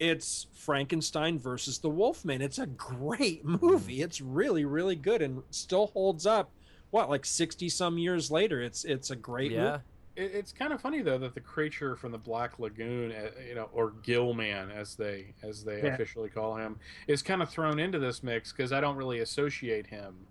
it's 0.01 0.47
Frankenstein 0.53 1.37
versus 1.37 1.77
the 1.77 1.89
Wolfman. 1.89 2.41
It's 2.41 2.57
a 2.57 2.65
great 2.65 3.45
movie. 3.61 4.01
It's 4.01 4.19
really, 4.19 4.65
really 4.65 4.95
good 4.95 5.21
and 5.21 5.43
still 5.51 5.87
holds 5.87 6.25
up. 6.25 6.49
What, 6.89 7.09
like 7.09 7.23
sixty 7.25 7.69
some 7.69 7.97
years 7.99 8.31
later? 8.31 8.61
It's 8.61 8.83
it's 8.83 9.11
a 9.11 9.15
great 9.15 9.51
yeah. 9.51 9.63
movie. 9.63 9.83
It, 10.15 10.35
it's 10.35 10.51
kind 10.51 10.73
of 10.73 10.81
funny 10.81 11.01
though 11.03 11.19
that 11.19 11.35
the 11.35 11.39
creature 11.39 11.95
from 11.95 12.11
the 12.11 12.17
Black 12.17 12.57
Lagoon, 12.59 13.11
uh, 13.11 13.29
you 13.47 13.53
know, 13.55 13.69
or 13.71 13.93
Gillman 14.03 14.71
as 14.71 14.95
they 14.95 15.35
as 15.43 15.63
they 15.63 15.83
Yeah. 15.83 15.93
officially 15.93 16.29
call 16.29 16.57
him, 16.57 16.77
is 17.07 17.21
kind 17.21 17.41
of 17.43 17.49
thrown 17.49 17.79
into 17.79 17.99
this 17.99 18.23
mix 18.23 18.51
because 18.51 18.73
I 18.73 18.81
don't 18.81 18.97
really 18.97 19.19
associate 19.19 19.85
him 19.87 20.25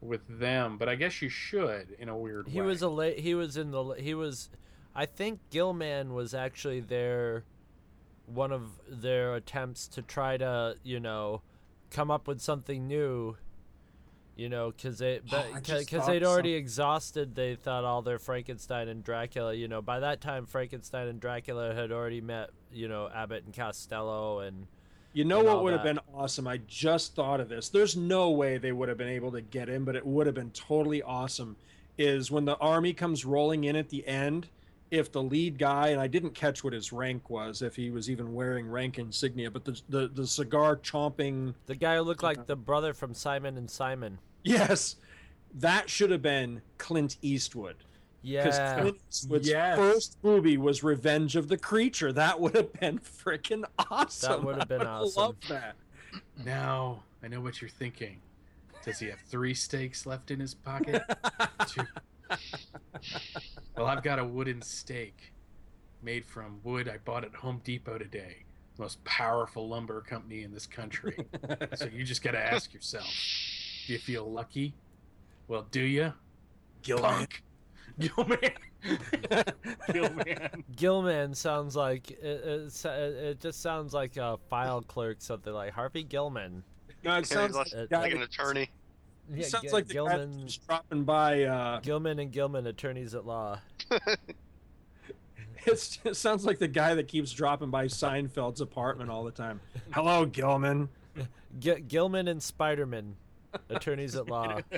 with 0.00 0.22
them, 0.40 0.78
but 0.78 0.88
I 0.88 0.94
guess 0.94 1.20
you 1.20 1.28
should 1.28 1.94
in 1.98 2.08
a 2.08 2.16
weird 2.16 2.48
He 2.48 2.58
way. 2.58 2.64
He 2.64 2.68
was 2.68 2.80
a 2.82 2.88
la- 2.88 3.04
he 3.10 3.34
was 3.34 3.58
in 3.58 3.70
the 3.72 3.94
he 3.98 4.14
was 4.14 4.48
I 4.94 5.04
think 5.04 5.38
Gilman 5.50 6.14
was 6.14 6.32
actually 6.34 6.80
their 6.80 7.44
one 8.32 8.52
of 8.52 8.80
their 8.88 9.34
attempts 9.34 9.88
to 9.88 10.02
try 10.02 10.36
to, 10.36 10.76
you 10.82 11.00
know, 11.00 11.42
come 11.90 12.10
up 12.10 12.28
with 12.28 12.40
something 12.40 12.86
new. 12.86 13.36
You 14.36 14.48
know, 14.48 14.70
because 14.70 14.98
they 14.98 15.20
Oh, 15.30 15.44
because 15.54 16.06
they'd 16.06 16.24
already 16.24 16.54
exhausted. 16.54 17.34
They 17.34 17.56
thought 17.56 17.84
all 17.84 18.00
their 18.00 18.18
Frankenstein 18.18 18.88
and 18.88 19.04
Dracula. 19.04 19.52
You 19.52 19.68
know, 19.68 19.82
by 19.82 20.00
that 20.00 20.22
time 20.22 20.46
Frankenstein 20.46 21.08
and 21.08 21.20
Dracula 21.20 21.74
had 21.74 21.92
already 21.92 22.22
met. 22.22 22.50
You 22.72 22.88
know, 22.88 23.10
Abbott 23.14 23.44
and 23.44 23.54
Costello 23.54 24.38
and 24.38 24.66
You 25.12 25.24
know 25.24 25.40
and 25.40 25.48
what 25.48 25.62
would 25.64 25.72
have 25.72 25.82
been 25.82 25.98
awesome? 26.14 26.46
I 26.46 26.58
just 26.68 27.14
thought 27.14 27.40
of 27.40 27.48
this. 27.48 27.68
There's 27.68 27.96
no 27.96 28.30
way 28.30 28.58
they 28.58 28.72
would 28.72 28.88
have 28.88 28.96
been 28.96 29.08
able 29.08 29.32
to 29.32 29.40
get 29.40 29.68
in, 29.68 29.84
but 29.84 29.96
it 29.96 30.06
would 30.06 30.26
have 30.26 30.36
been 30.36 30.52
totally 30.52 31.02
awesome. 31.02 31.56
Is 31.98 32.30
when 32.30 32.44
the 32.46 32.56
army 32.56 32.94
comes 32.94 33.24
rolling 33.26 33.64
in 33.64 33.76
at 33.76 33.90
the 33.90 34.06
end, 34.06 34.48
if 34.90 35.12
the 35.12 35.22
lead 35.22 35.58
guy, 35.58 35.88
and 35.88 36.00
I 36.00 36.06
didn't 36.06 36.34
catch 36.34 36.64
what 36.64 36.72
his 36.72 36.92
rank 36.92 37.30
was, 37.30 37.62
if 37.62 37.76
he 37.76 37.90
was 37.90 38.10
even 38.10 38.34
wearing 38.34 38.68
rank 38.68 38.98
insignia, 38.98 39.50
but 39.50 39.64
the 39.64 39.80
the, 39.88 40.08
the 40.08 40.26
cigar 40.26 40.76
chomping, 40.76 41.54
the 41.66 41.74
guy 41.76 41.96
who 41.96 42.02
looked 42.02 42.22
like 42.22 42.46
the 42.46 42.56
brother 42.56 42.92
from 42.92 43.14
Simon 43.14 43.56
and 43.56 43.70
Simon. 43.70 44.18
yes, 44.42 44.96
that 45.54 45.88
should 45.90 46.10
have 46.10 46.22
been 46.22 46.62
Clint 46.78 47.16
Eastwood. 47.22 47.76
Yeah, 48.22 48.44
because 48.44 48.80
Clint 48.80 48.96
Eastwood's 49.10 49.48
Yes. 49.48 49.78
first 49.78 50.18
movie 50.22 50.58
was 50.58 50.82
Revenge 50.84 51.36
of 51.36 51.48
the 51.48 51.56
Creature. 51.56 52.12
That 52.14 52.38
would 52.38 52.54
have 52.54 52.72
been 52.74 52.98
freaking 52.98 53.64
awesome. 53.90 54.30
That 54.32 54.44
would 54.44 54.56
have 54.56 54.68
been 54.68 54.82
I 54.82 54.86
awesome. 54.98 55.22
love 55.22 55.36
that. 55.48 55.74
Now 56.44 57.02
I 57.22 57.28
know 57.28 57.40
what 57.40 57.60
you're 57.62 57.70
thinking. 57.70 58.20
Does 58.84 58.98
he 58.98 59.06
have 59.08 59.20
three 59.20 59.54
steaks 59.54 60.04
left 60.06 60.30
in 60.30 60.40
his 60.40 60.54
pocket? 60.54 61.02
Two. 61.68 61.82
Well, 63.76 63.86
I've 63.86 64.02
got 64.02 64.18
a 64.18 64.24
wooden 64.24 64.62
stake. 64.62 65.32
made 66.02 66.24
from 66.24 66.60
wood 66.64 66.88
I 66.88 66.98
bought 66.98 67.24
at 67.24 67.34
Home 67.34 67.60
Depot 67.64 67.98
today. 67.98 68.44
Most 68.78 69.02
powerful 69.04 69.68
lumber 69.68 70.00
company 70.00 70.42
in 70.42 70.52
this 70.52 70.66
country. 70.66 71.16
so 71.74 71.86
you 71.86 72.04
just 72.04 72.22
got 72.22 72.32
to 72.32 72.38
ask 72.38 72.72
yourself, 72.72 73.06
do 73.86 73.92
you 73.92 73.98
feel 73.98 74.30
lucky? 74.30 74.74
Well, 75.48 75.66
do 75.70 75.82
you? 75.82 76.12
Gilman. 76.82 77.10
Punk. 77.10 77.42
Gilman. 77.98 78.38
Gilman. 79.92 80.64
Gilman 80.76 81.34
sounds 81.34 81.76
like 81.76 82.10
it, 82.10 82.22
it, 82.22 82.86
it 82.86 83.40
just 83.40 83.60
sounds 83.60 83.92
like 83.92 84.16
a 84.16 84.38
file 84.48 84.80
clerk, 84.82 85.18
something 85.20 85.52
like 85.52 85.72
Harvey 85.72 86.04
Gilman. 86.04 86.62
No, 87.04 87.18
it 87.18 87.26
sounds 87.26 87.54
like, 87.54 87.72
like, 87.72 87.90
like 87.90 87.90
guy 87.90 88.16
an 88.16 88.22
attorney. 88.22 88.70
It 89.32 89.38
Yeah, 89.38 89.46
sounds 89.46 89.64
Gi- 89.66 89.70
like 89.70 89.86
the 89.86 89.94
Gilman, 89.94 90.48
dropping 90.66 91.04
by. 91.04 91.44
Uh, 91.44 91.80
Gilman 91.80 92.18
and 92.18 92.32
Gilman, 92.32 92.66
attorneys 92.66 93.14
at 93.14 93.24
law. 93.26 93.60
it's, 95.66 95.98
it 96.04 96.16
sounds 96.16 96.44
like 96.44 96.58
the 96.58 96.66
guy 96.68 96.94
that 96.94 97.06
keeps 97.08 97.32
dropping 97.32 97.70
by 97.70 97.86
Seinfeld's 97.86 98.60
apartment 98.60 99.08
all 99.10 99.22
the 99.24 99.30
time. 99.30 99.60
Hello, 99.92 100.24
Gilman. 100.26 100.88
G- 101.58 101.80
Gilman 101.86 102.28
and 102.28 102.40
Spiderman, 102.40 103.12
attorneys 103.68 104.14
at 104.16 104.28
law. 104.28 104.60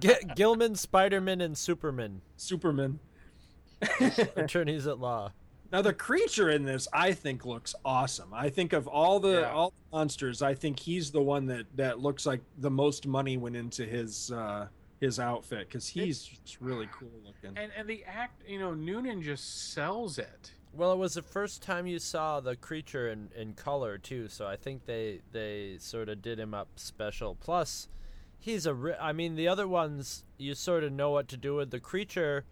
G- 0.00 0.14
Gilman, 0.34 0.74
Spiderman, 0.74 1.42
and 1.42 1.56
Superman, 1.56 2.20
Superman. 2.36 2.98
attorneys 4.36 4.86
at 4.86 4.98
law. 4.98 5.32
Now 5.72 5.80
the 5.80 5.94
creature 5.94 6.50
in 6.50 6.64
this, 6.64 6.86
I 6.92 7.12
think, 7.12 7.46
looks 7.46 7.74
awesome. 7.84 8.34
I 8.34 8.50
think 8.50 8.74
of 8.74 8.86
all 8.86 9.18
the 9.18 9.40
Yeah. 9.40 9.52
all 9.52 9.70
the 9.70 9.96
monsters, 9.96 10.42
I 10.42 10.54
think 10.54 10.78
he's 10.78 11.10
the 11.10 11.22
one 11.22 11.46
that 11.46 11.64
that 11.76 11.98
looks 12.00 12.26
like 12.26 12.42
the 12.58 12.70
most 12.70 13.06
money 13.06 13.36
went 13.38 13.56
into 13.56 13.84
his 13.86 14.30
uh, 14.30 14.68
his 15.00 15.18
outfit 15.18 15.68
because 15.68 15.88
he's 15.88 16.22
just 16.24 16.60
really 16.60 16.88
cool 16.92 17.08
looking. 17.24 17.56
And 17.56 17.72
and 17.76 17.88
the 17.88 18.04
act, 18.04 18.42
you 18.46 18.58
know, 18.58 18.74
Noonan 18.74 19.22
just 19.22 19.72
sells 19.72 20.18
it. 20.18 20.52
Well, 20.74 20.92
it 20.92 20.98
was 20.98 21.14
the 21.14 21.22
first 21.22 21.62
time 21.62 21.86
you 21.86 21.98
saw 21.98 22.40
the 22.40 22.56
creature 22.56 23.10
in, 23.10 23.28
in 23.36 23.52
color 23.54 23.98
too, 23.98 24.28
so 24.28 24.46
I 24.46 24.56
think 24.56 24.84
they 24.84 25.20
they 25.32 25.76
sort 25.78 26.08
of 26.10 26.20
did 26.20 26.38
him 26.38 26.52
up 26.54 26.68
special. 26.76 27.34
Plus, 27.34 27.88
he's 28.38 28.66
a. 28.66 28.74
Ri- 28.74 28.94
I 29.00 29.12
mean, 29.12 29.36
the 29.36 29.48
other 29.48 29.66
ones 29.68 30.24
you 30.36 30.54
sort 30.54 30.84
of 30.84 30.92
know 30.92 31.10
what 31.10 31.28
to 31.28 31.36
do 31.38 31.54
with 31.54 31.70
the 31.70 31.80
creature. 31.80 32.44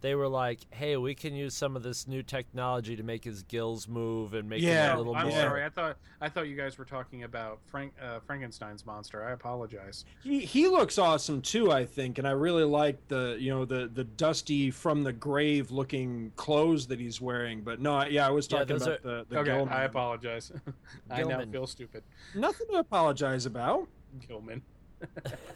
They 0.00 0.14
were 0.14 0.28
like, 0.28 0.60
"Hey, 0.70 0.96
we 0.96 1.14
can 1.14 1.34
use 1.34 1.54
some 1.54 1.76
of 1.76 1.82
this 1.82 2.06
new 2.06 2.22
technology 2.22 2.96
to 2.96 3.02
make 3.02 3.24
his 3.24 3.42
gills 3.42 3.88
move 3.88 4.34
and 4.34 4.48
make 4.48 4.62
Yeah, 4.62 4.90
him 4.90 4.94
a 4.94 4.98
little 4.98 5.14
more. 5.14 5.22
I'm 5.22 5.30
sorry. 5.32 5.64
I 5.64 5.68
thought 5.68 5.96
I 6.20 6.28
thought 6.28 6.48
you 6.48 6.56
guys 6.56 6.78
were 6.78 6.84
talking 6.84 7.24
about 7.24 7.58
Frank 7.66 7.92
uh, 8.00 8.20
Frankenstein's 8.20 8.84
monster. 8.86 9.24
I 9.24 9.32
apologize. 9.32 10.04
He 10.22 10.40
he 10.40 10.68
looks 10.68 10.98
awesome 10.98 11.40
too, 11.42 11.72
I 11.72 11.84
think, 11.84 12.18
and 12.18 12.26
I 12.28 12.32
really 12.32 12.64
like 12.64 13.08
the 13.08 13.36
you 13.40 13.50
know 13.50 13.64
the 13.64 13.90
the 13.92 14.04
dusty 14.04 14.70
from 14.70 15.02
the 15.02 15.12
grave 15.12 15.70
looking 15.70 16.32
clothes 16.36 16.86
that 16.88 17.00
he's 17.00 17.20
wearing. 17.20 17.62
But 17.62 17.80
no, 17.80 18.04
yeah, 18.04 18.26
I 18.26 18.30
was 18.30 18.46
talking 18.46 18.66
those 18.68 18.82
about 18.86 19.02
the 19.02 19.26
the 19.28 19.38
okay, 19.38 19.50
Gilman. 19.52 19.72
I 19.74 19.84
apologize. 19.84 20.52
I 21.10 21.20
now 21.22 21.28
Gilman. 21.28 21.52
feel 21.52 21.66
stupid. 21.66 22.02
Nothing 22.34 22.66
to 22.72 22.76
apologize 22.78 23.46
about. 23.46 23.88
Gilman. 24.26 24.62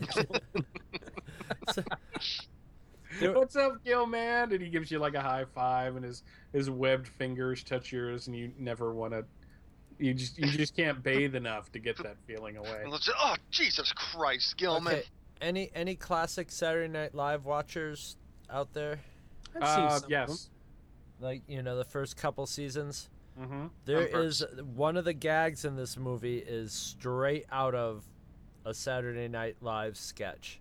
There- 1.74 1.84
What's 3.34 3.56
up, 3.56 3.82
Gilman? 3.84 4.52
And 4.52 4.60
he 4.62 4.68
gives 4.68 4.90
you 4.90 4.98
like 4.98 5.14
a 5.14 5.20
high 5.20 5.44
five, 5.54 5.96
and 5.96 6.04
his 6.04 6.22
his 6.52 6.70
webbed 6.70 7.08
fingers 7.08 7.62
touch 7.62 7.92
yours, 7.92 8.26
and 8.26 8.36
you 8.36 8.52
never 8.58 8.92
want 8.94 9.12
to. 9.12 9.24
You 9.98 10.14
just 10.14 10.38
you 10.38 10.46
just 10.46 10.74
can't 10.74 11.02
bathe 11.02 11.34
enough 11.34 11.70
to 11.72 11.78
get 11.78 11.96
that 11.98 12.16
feeling 12.26 12.56
away. 12.56 12.80
And 12.82 12.90
let's 12.90 13.06
say, 13.06 13.12
oh, 13.20 13.34
Jesus 13.50 13.92
Christ, 13.92 14.56
Gilman. 14.56 14.94
Okay, 14.94 15.02
any 15.40 15.70
any 15.74 15.94
classic 15.94 16.50
Saturday 16.50 16.88
Night 16.90 17.14
Live 17.14 17.44
watchers 17.44 18.16
out 18.48 18.72
there? 18.72 19.00
I've 19.60 19.68
seen 19.68 19.84
Uh, 19.84 19.98
some 19.98 20.10
yes. 20.10 20.50
Like 21.20 21.42
you 21.46 21.62
know 21.62 21.76
the 21.76 21.84
first 21.84 22.16
couple 22.16 22.46
seasons. 22.46 23.10
Mm-hmm. 23.38 23.66
There 23.84 24.08
I'm 24.16 24.22
is 24.26 24.44
one 24.74 24.96
of 24.96 25.04
the 25.04 25.12
gags 25.12 25.64
in 25.64 25.76
this 25.76 25.96
movie 25.96 26.38
is 26.38 26.72
straight 26.72 27.44
out 27.52 27.74
of 27.74 28.04
a 28.64 28.72
Saturday 28.74 29.28
Night 29.28 29.56
Live 29.60 29.96
sketch, 29.96 30.60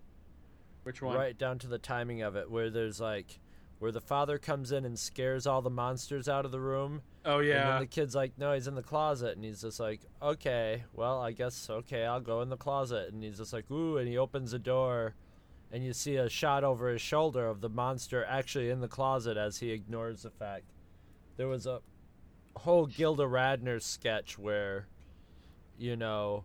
Which 0.84 1.02
one? 1.02 1.16
right 1.16 1.36
down 1.36 1.58
to 1.60 1.66
the 1.66 1.78
timing 1.78 2.22
of 2.22 2.36
it, 2.36 2.50
where 2.50 2.70
there's 2.70 3.00
like 3.00 3.38
where 3.78 3.92
the 3.92 4.00
father 4.00 4.36
comes 4.38 4.72
in 4.72 4.84
and 4.84 4.98
scares 4.98 5.46
all 5.46 5.62
the 5.62 5.70
monsters 5.70 6.28
out 6.28 6.44
of 6.44 6.50
the 6.52 6.60
room, 6.60 7.00
Oh 7.24 7.38
yeah. 7.38 7.62
and 7.62 7.70
then 7.72 7.80
the 7.80 7.86
kid's 7.86 8.14
like, 8.14 8.32
"No, 8.36 8.52
he's 8.52 8.66
in 8.66 8.74
the 8.74 8.82
closet," 8.82 9.36
and 9.36 9.44
he's 9.44 9.62
just 9.62 9.80
like, 9.80 10.00
"Okay, 10.20 10.84
well, 10.92 11.20
I 11.20 11.32
guess 11.32 11.68
okay, 11.70 12.04
I'll 12.04 12.20
go 12.20 12.42
in 12.42 12.50
the 12.50 12.56
closet," 12.58 13.12
and 13.12 13.22
he's 13.24 13.38
just 13.38 13.52
like, 13.54 13.70
"Ooh," 13.70 13.96
and 13.98 14.06
he 14.08 14.18
opens 14.18 14.50
the 14.50 14.58
door. 14.58 15.14
And 15.72 15.84
you 15.84 15.92
see 15.92 16.16
a 16.16 16.28
shot 16.28 16.64
over 16.64 16.88
his 16.88 17.00
shoulder 17.00 17.46
of 17.46 17.60
the 17.60 17.68
monster 17.68 18.24
actually 18.24 18.70
in 18.70 18.80
the 18.80 18.88
closet 18.88 19.36
as 19.36 19.58
he 19.58 19.70
ignores 19.70 20.22
the 20.22 20.30
fact. 20.30 20.64
There 21.36 21.46
was 21.46 21.64
a 21.64 21.80
whole 22.56 22.86
Gilda 22.86 23.22
Radner 23.22 23.80
sketch 23.80 24.36
where, 24.36 24.88
you 25.78 25.96
know, 25.96 26.42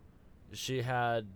she 0.52 0.82
had, 0.82 1.26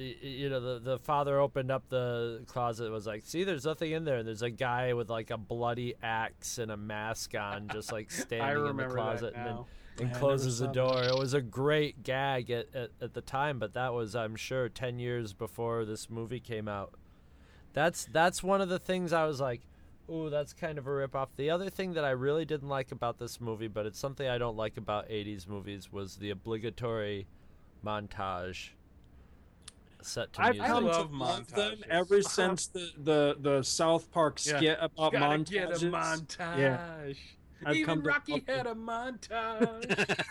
you 0.00 0.48
know, 0.48 0.60
the, 0.60 0.78
the 0.78 0.98
father 0.98 1.38
opened 1.38 1.70
up 1.70 1.88
the 1.88 2.42
closet 2.46 2.84
and 2.84 2.92
was 2.92 3.06
like, 3.06 3.24
see, 3.24 3.44
there's 3.44 3.64
nothing 3.64 3.92
in 3.92 4.04
there. 4.04 4.18
And 4.18 4.26
there's 4.26 4.42
a 4.42 4.50
guy 4.50 4.92
with 4.92 5.10
like 5.10 5.30
a 5.30 5.36
bloody 5.36 5.94
axe 6.02 6.58
and 6.58 6.70
a 6.70 6.76
mask 6.76 7.34
on, 7.34 7.68
just 7.68 7.92
like 7.92 8.10
standing 8.10 8.66
in 8.66 8.76
the 8.76 8.86
closet 8.86 9.34
and 9.34 9.46
then 9.46 9.58
and 9.98 10.14
closes 10.14 10.60
the 10.60 10.68
door. 10.68 11.02
It 11.02 11.16
was 11.16 11.34
a 11.34 11.42
great 11.42 12.02
gag 12.02 12.50
at, 12.50 12.74
at, 12.74 12.90
at 13.00 13.14
the 13.14 13.20
time, 13.20 13.58
but 13.58 13.74
that 13.74 13.92
was, 13.92 14.16
I'm 14.16 14.36
sure, 14.36 14.68
10 14.68 14.98
years 14.98 15.34
before 15.34 15.84
this 15.84 16.08
movie 16.08 16.40
came 16.40 16.68
out. 16.68 16.94
That's 17.72 18.06
that's 18.10 18.42
one 18.42 18.60
of 18.60 18.68
the 18.68 18.80
things 18.80 19.12
I 19.12 19.26
was 19.26 19.40
like, 19.40 19.60
ooh, 20.10 20.28
that's 20.28 20.52
kind 20.52 20.78
of 20.78 20.86
a 20.86 20.90
ripoff. 20.90 21.28
The 21.36 21.50
other 21.50 21.70
thing 21.70 21.92
that 21.92 22.04
I 22.04 22.10
really 22.10 22.44
didn't 22.44 22.68
like 22.68 22.90
about 22.90 23.18
this 23.18 23.40
movie, 23.40 23.68
but 23.68 23.86
it's 23.86 23.98
something 23.98 24.26
I 24.26 24.38
don't 24.38 24.56
like 24.56 24.76
about 24.76 25.08
80s 25.08 25.46
movies, 25.46 25.92
was 25.92 26.16
the 26.16 26.30
obligatory 26.30 27.28
montage 27.84 28.70
set 30.06 30.32
to 30.34 30.42
I've 30.42 30.54
music. 30.54 30.66
come 30.70 30.84
love 30.84 31.10
to 31.10 31.16
love 31.16 31.46
them 31.48 31.72
montages. 31.78 31.88
ever 31.88 32.22
since 32.22 32.66
the, 32.68 32.90
the, 33.02 33.36
the 33.40 33.62
South 33.62 34.10
Park 34.10 34.38
Yeah. 34.44 34.56
skit 34.56 34.78
about 34.80 35.12
Gotta 35.12 35.24
montages. 35.38 35.50
get 35.50 35.70
a 35.70 35.86
montage. 35.86 36.58
Yeah. 36.58 37.12
I've 37.64 37.76
Even 37.76 37.86
come 37.86 38.02
Rocky 38.06 38.32
love 38.32 38.42
had 38.46 38.66
a 38.66 38.74
montage. 38.74 40.20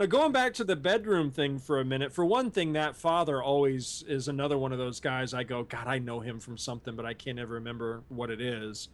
Now, 0.00 0.06
going 0.06 0.30
back 0.30 0.54
to 0.54 0.62
the 0.64 0.76
bedroom 0.76 1.32
thing 1.32 1.58
for 1.58 1.80
a 1.80 1.84
minute, 1.84 2.12
for 2.12 2.24
one 2.24 2.52
thing, 2.52 2.74
that 2.74 2.96
father 2.96 3.42
always 3.42 4.04
is 4.06 4.28
another 4.28 4.56
one 4.56 4.70
of 4.70 4.78
those 4.78 5.00
guys 5.00 5.34
I 5.34 5.42
go, 5.42 5.64
God, 5.64 5.88
I 5.88 5.98
know 5.98 6.20
him 6.20 6.38
from 6.38 6.56
something, 6.56 6.94
but 6.94 7.04
I 7.04 7.14
can't 7.14 7.36
ever 7.40 7.54
remember 7.54 8.04
what 8.08 8.30
it 8.30 8.40
is. 8.40 8.90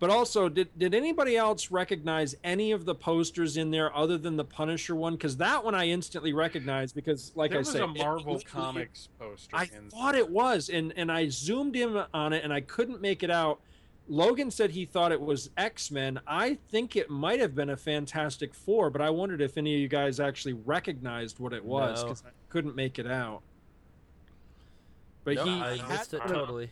But 0.00 0.10
also, 0.10 0.48
did, 0.48 0.68
did 0.78 0.94
anybody 0.94 1.36
else 1.36 1.72
recognize 1.72 2.36
any 2.44 2.70
of 2.70 2.84
the 2.84 2.94
posters 2.94 3.56
in 3.56 3.72
there 3.72 3.94
other 3.96 4.16
than 4.16 4.36
the 4.36 4.44
Punisher 4.44 4.94
one? 4.94 5.14
Because 5.14 5.36
that 5.38 5.64
one 5.64 5.74
I 5.74 5.88
instantly 5.88 6.32
recognized 6.32 6.94
because, 6.94 7.32
like 7.34 7.50
there 7.50 7.58
I 7.58 7.60
was 7.60 7.70
said, 7.70 7.80
a 7.82 7.86
Marvel 7.88 8.34
literally- 8.34 8.44
Comics 8.44 9.08
poster. 9.18 9.56
I 9.56 9.64
in- 9.64 9.90
thought 9.90 10.14
it 10.14 10.30
was, 10.30 10.68
and 10.68 10.92
and 10.96 11.10
I 11.10 11.28
zoomed 11.28 11.74
in 11.74 11.96
on 12.14 12.32
it, 12.32 12.44
and 12.44 12.52
I 12.52 12.60
couldn't 12.60 13.00
make 13.00 13.24
it 13.24 13.30
out. 13.30 13.60
Logan 14.10 14.50
said 14.52 14.70
he 14.70 14.84
thought 14.86 15.10
it 15.10 15.20
was 15.20 15.50
X 15.56 15.90
Men. 15.90 16.20
I 16.28 16.58
think 16.70 16.94
it 16.94 17.10
might 17.10 17.40
have 17.40 17.56
been 17.56 17.70
a 17.70 17.76
Fantastic 17.76 18.54
Four, 18.54 18.90
but 18.90 19.00
I 19.02 19.10
wondered 19.10 19.40
if 19.40 19.58
any 19.58 19.74
of 19.74 19.80
you 19.80 19.88
guys 19.88 20.20
actually 20.20 20.52
recognized 20.54 21.40
what 21.40 21.52
it 21.52 21.64
was 21.64 22.02
No. 22.02 22.08
because 22.08 22.22
I 22.24 22.30
couldn't 22.50 22.76
make 22.76 23.00
it 23.00 23.06
out. 23.08 23.42
But 25.24 25.34
No, 25.34 25.44
he 25.44 25.50
I 25.60 25.76
had 25.76 25.88
missed 25.88 26.14
it 26.14 26.22
the- 26.22 26.32
totally. 26.32 26.70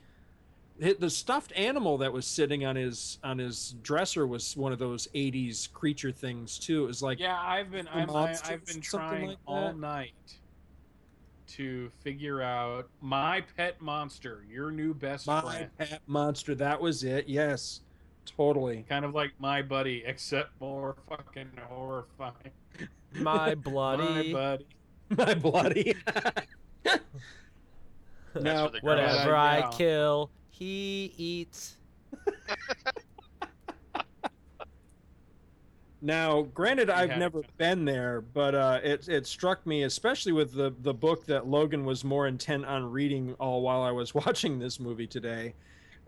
Hit- 0.81 1.01
the 1.01 1.11
stuffed 1.11 1.53
animal 1.57 1.99
that 1.99 2.13
was 2.13 2.27
sitting 2.27 2.65
on 2.65 2.77
his 2.77 3.19
on 3.25 3.39
his 3.39 3.75
dresser 3.83 4.27
was 4.27 4.57
one 4.57 4.73
of 4.73 4.79
those 4.79 5.09
'80s 5.15 5.73
creature 5.73 6.13
things 6.13 6.59
too. 6.59 6.85
It 6.85 6.87
was 6.87 7.03
like 7.03 7.19
yeah, 7.19 7.41
I've 7.41 7.71
been 7.71 7.89
I'm, 7.89 8.09
I, 8.11 8.13
monsters, 8.13 8.51
I've 8.51 8.65
been 8.67 8.81
trying 8.81 9.29
like 9.29 9.39
all 9.47 9.73
night 9.73 10.13
to 11.49 11.91
figure 12.03 12.43
out 12.43 12.89
my 13.01 13.43
pet 13.57 13.81
monster, 13.81 14.45
your 14.51 14.71
new 14.71 14.93
best 14.95 15.27
my 15.27 15.41
friend. 15.41 15.71
pet 15.79 16.01
monster. 16.07 16.55
That 16.55 16.81
was 16.81 17.05
it. 17.05 17.29
Yes, 17.29 17.83
totally. 18.25 18.85
Kind 18.89 19.05
of 19.05 19.15
like 19.15 19.33
my 19.39 19.63
buddy, 19.63 20.03
except 20.05 20.51
more 20.61 20.97
fucking 21.09 21.51
horrifying. 21.69 22.33
My 23.15 23.55
bloody. 23.55 24.33
My 24.33 24.33
buddy. 24.33 24.67
My 25.17 25.35
bloody. 25.35 25.95
now, 28.41 28.71
Whatever 28.83 29.31
Yeah. 29.31 29.69
I 29.71 29.71
kill, 29.73 30.31
he 30.59 31.13
eats. 31.17 31.77
Now, 36.03 36.43
granted, 36.43 36.89
I've 36.89 37.11
had 37.11 37.19
never 37.19 37.43
been 37.57 37.85
there, 37.85 38.21
but 38.21 38.55
uh, 38.55 38.81
it 38.83 39.09
it 39.09 39.27
struck 39.27 39.67
me, 39.67 39.83
especially 39.83 40.33
with 40.33 40.53
the 40.53 40.73
the 40.83 40.95
book 40.95 41.27
that 41.27 41.47
Logan 41.47 41.85
was 41.85 42.05
more 42.05 42.27
intent 42.27 42.65
on 42.65 42.91
reading 42.91 43.35
all 43.41 43.63
while 43.63 43.83
I 43.83 43.91
was 43.91 44.15
watching 44.15 44.59
this 44.59 44.79
movie 44.79 45.07
today, 45.07 45.55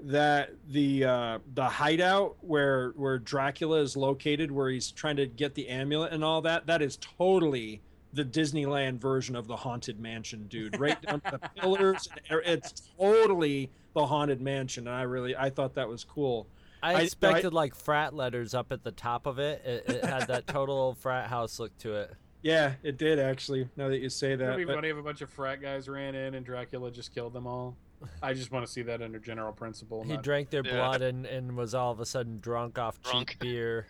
that 0.01 0.51
the 0.69 1.05
uh, 1.05 1.39
the 1.55 1.65
hideout 1.65 2.37
where 2.43 2.91
where 2.91 3.19
Dracula 3.19 3.81
is 3.81 3.97
located, 3.97 4.51
where 4.51 4.71
he's 4.71 4.91
trying 4.93 5.17
to 5.17 5.27
get 5.27 5.55
the 5.55 5.69
amulet 5.69 6.13
and 6.13 6.23
all 6.23 6.43
that, 6.43 6.67
that 6.67 6.81
is 6.81 6.99
totally 6.99 7.81
the 8.13 8.25
Disneyland 8.25 8.99
version 8.99 9.37
of 9.37 9.47
the 9.47 9.57
haunted 9.57 9.99
mansion, 10.01 10.47
dude. 10.49 10.79
Right 10.79 11.01
down 11.03 11.21
to 11.23 11.39
the 11.41 11.49
pillars, 11.61 12.09
it's 12.31 12.91
totally 12.99 13.71
the 13.99 14.07
haunted 14.07 14.41
mansion, 14.41 14.87
and 14.87 14.97
I 14.97 15.03
really 15.03 15.37
I 15.37 15.51
thought 15.51 15.75
that 15.75 15.89
was 15.89 16.05
cool. 16.05 16.47
I 16.83 16.95
I- 16.95 17.01
expected 17.03 17.53
like 17.53 17.75
frat 17.75 18.15
letters 18.15 18.55
up 18.55 18.71
at 18.73 18.85
the 18.85 18.93
top 18.93 19.27
of 19.27 19.39
it. 19.39 19.63
It, 19.65 19.85
it 19.97 20.05
had 20.05 20.29
that 20.29 20.47
total 20.47 20.95
frat 20.95 21.29
house 21.29 21.59
look 21.59 21.77
to 21.79 21.95
it. 21.95 22.15
Yeah, 22.43 22.75
it 22.85 22.97
did 22.99 23.19
actually. 23.19 23.69
Now 23.77 23.89
that 23.89 23.99
you 23.99 24.09
say 24.09 24.35
It'd 24.35 24.41
that, 24.47 24.57
be 24.57 24.65
but- 24.65 24.77
funny 24.77 24.89
if 24.89 24.97
a 24.97 25.03
bunch 25.03 25.21
of 25.23 25.31
frat 25.31 25.61
guys 25.61 25.89
ran 25.89 26.15
in 26.15 26.35
and 26.35 26.47
Dracula 26.47 26.91
just 26.93 27.13
killed 27.13 27.33
them 27.33 27.47
all. 27.49 27.77
I 28.23 28.33
just 28.33 28.53
want 28.53 28.65
to 28.65 28.71
see 28.71 28.83
that 28.83 29.03
under 29.03 29.19
general 29.19 29.53
principle. 29.53 30.05
He 30.05 30.13
not- 30.13 30.23
drank 30.23 30.51
their 30.51 30.65
Yeah. 30.65 30.75
blood 30.77 31.03
and, 31.03 31.27
and 31.27 31.57
was 31.57 31.75
all 31.75 31.91
of 31.91 31.99
a 31.99 32.07
sudden 32.07 32.39
drunk 32.39 32.79
off 32.79 33.03
Drunk. 33.03 33.31
cheap 33.31 33.41
beer. 33.41 33.87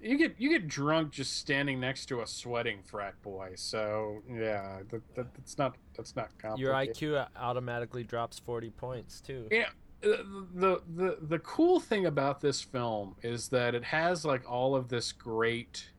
You 0.00 0.16
get 0.18 0.34
you 0.38 0.48
get 0.48 0.66
drunk 0.66 1.12
just 1.12 1.38
standing 1.38 1.78
next 1.78 2.06
to 2.06 2.20
a 2.22 2.26
sweating 2.26 2.82
frat 2.84 3.20
boy. 3.22 3.52
So 3.56 4.22
yeah, 4.28 4.80
that, 4.90 5.14
that, 5.14 5.34
that's 5.34 5.58
not 5.58 5.76
that's 6.00 6.16
not 6.16 6.58
Your. 6.58 6.72
IQ 6.72 7.26
automatically 7.36 8.04
drops 8.04 8.38
40 8.38 8.70
points 8.70 9.20
too. 9.20 9.46
Yeah, 9.50 9.66
uh, 10.04 10.16
the 10.54 10.82
the 10.96 11.18
the 11.20 11.38
cool 11.40 11.78
thing 11.80 12.06
about 12.06 12.40
this 12.40 12.62
film 12.62 13.16
is 13.22 13.48
that 13.48 13.74
it 13.74 13.84
has 13.84 14.24
like 14.24 14.50
all 14.50 14.74
of 14.74 14.88
this 14.88 15.12
great 15.12 15.90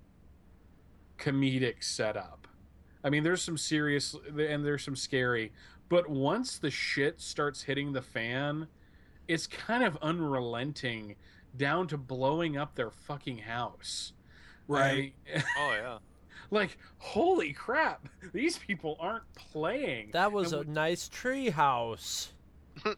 comedic 1.17 1.83
setup. 1.83 2.47
I 3.03 3.09
mean, 3.09 3.23
there's 3.23 3.41
some 3.41 3.57
serious 3.57 4.15
and 4.27 4.65
there's 4.65 4.83
some 4.83 4.95
scary, 4.95 5.51
but 5.89 6.09
once 6.09 6.57
the 6.57 6.71
shit 6.71 7.21
starts 7.21 7.63
hitting 7.63 7.93
the 7.93 8.01
fan, 8.01 8.67
it's 9.27 9.47
kind 9.47 9.83
of 9.83 9.97
unrelenting 10.01 11.15
down 11.55 11.87
to 11.87 11.97
blowing 11.97 12.57
up 12.57 12.75
their 12.75 12.91
fucking 12.91 13.39
house. 13.39 14.13
Right. 14.67 15.13
I- 15.35 15.43
Oh 15.57 15.71
yeah. 15.73 15.97
Like 16.51 16.77
holy 16.99 17.53
crap, 17.53 18.07
these 18.33 18.57
people 18.57 18.97
aren't 18.99 19.23
playing. 19.35 20.11
That 20.13 20.31
was 20.31 20.53
And 20.53 20.67
a 20.67 20.71
nice 20.71 21.09
tree 21.09 21.49
house. 21.49 22.33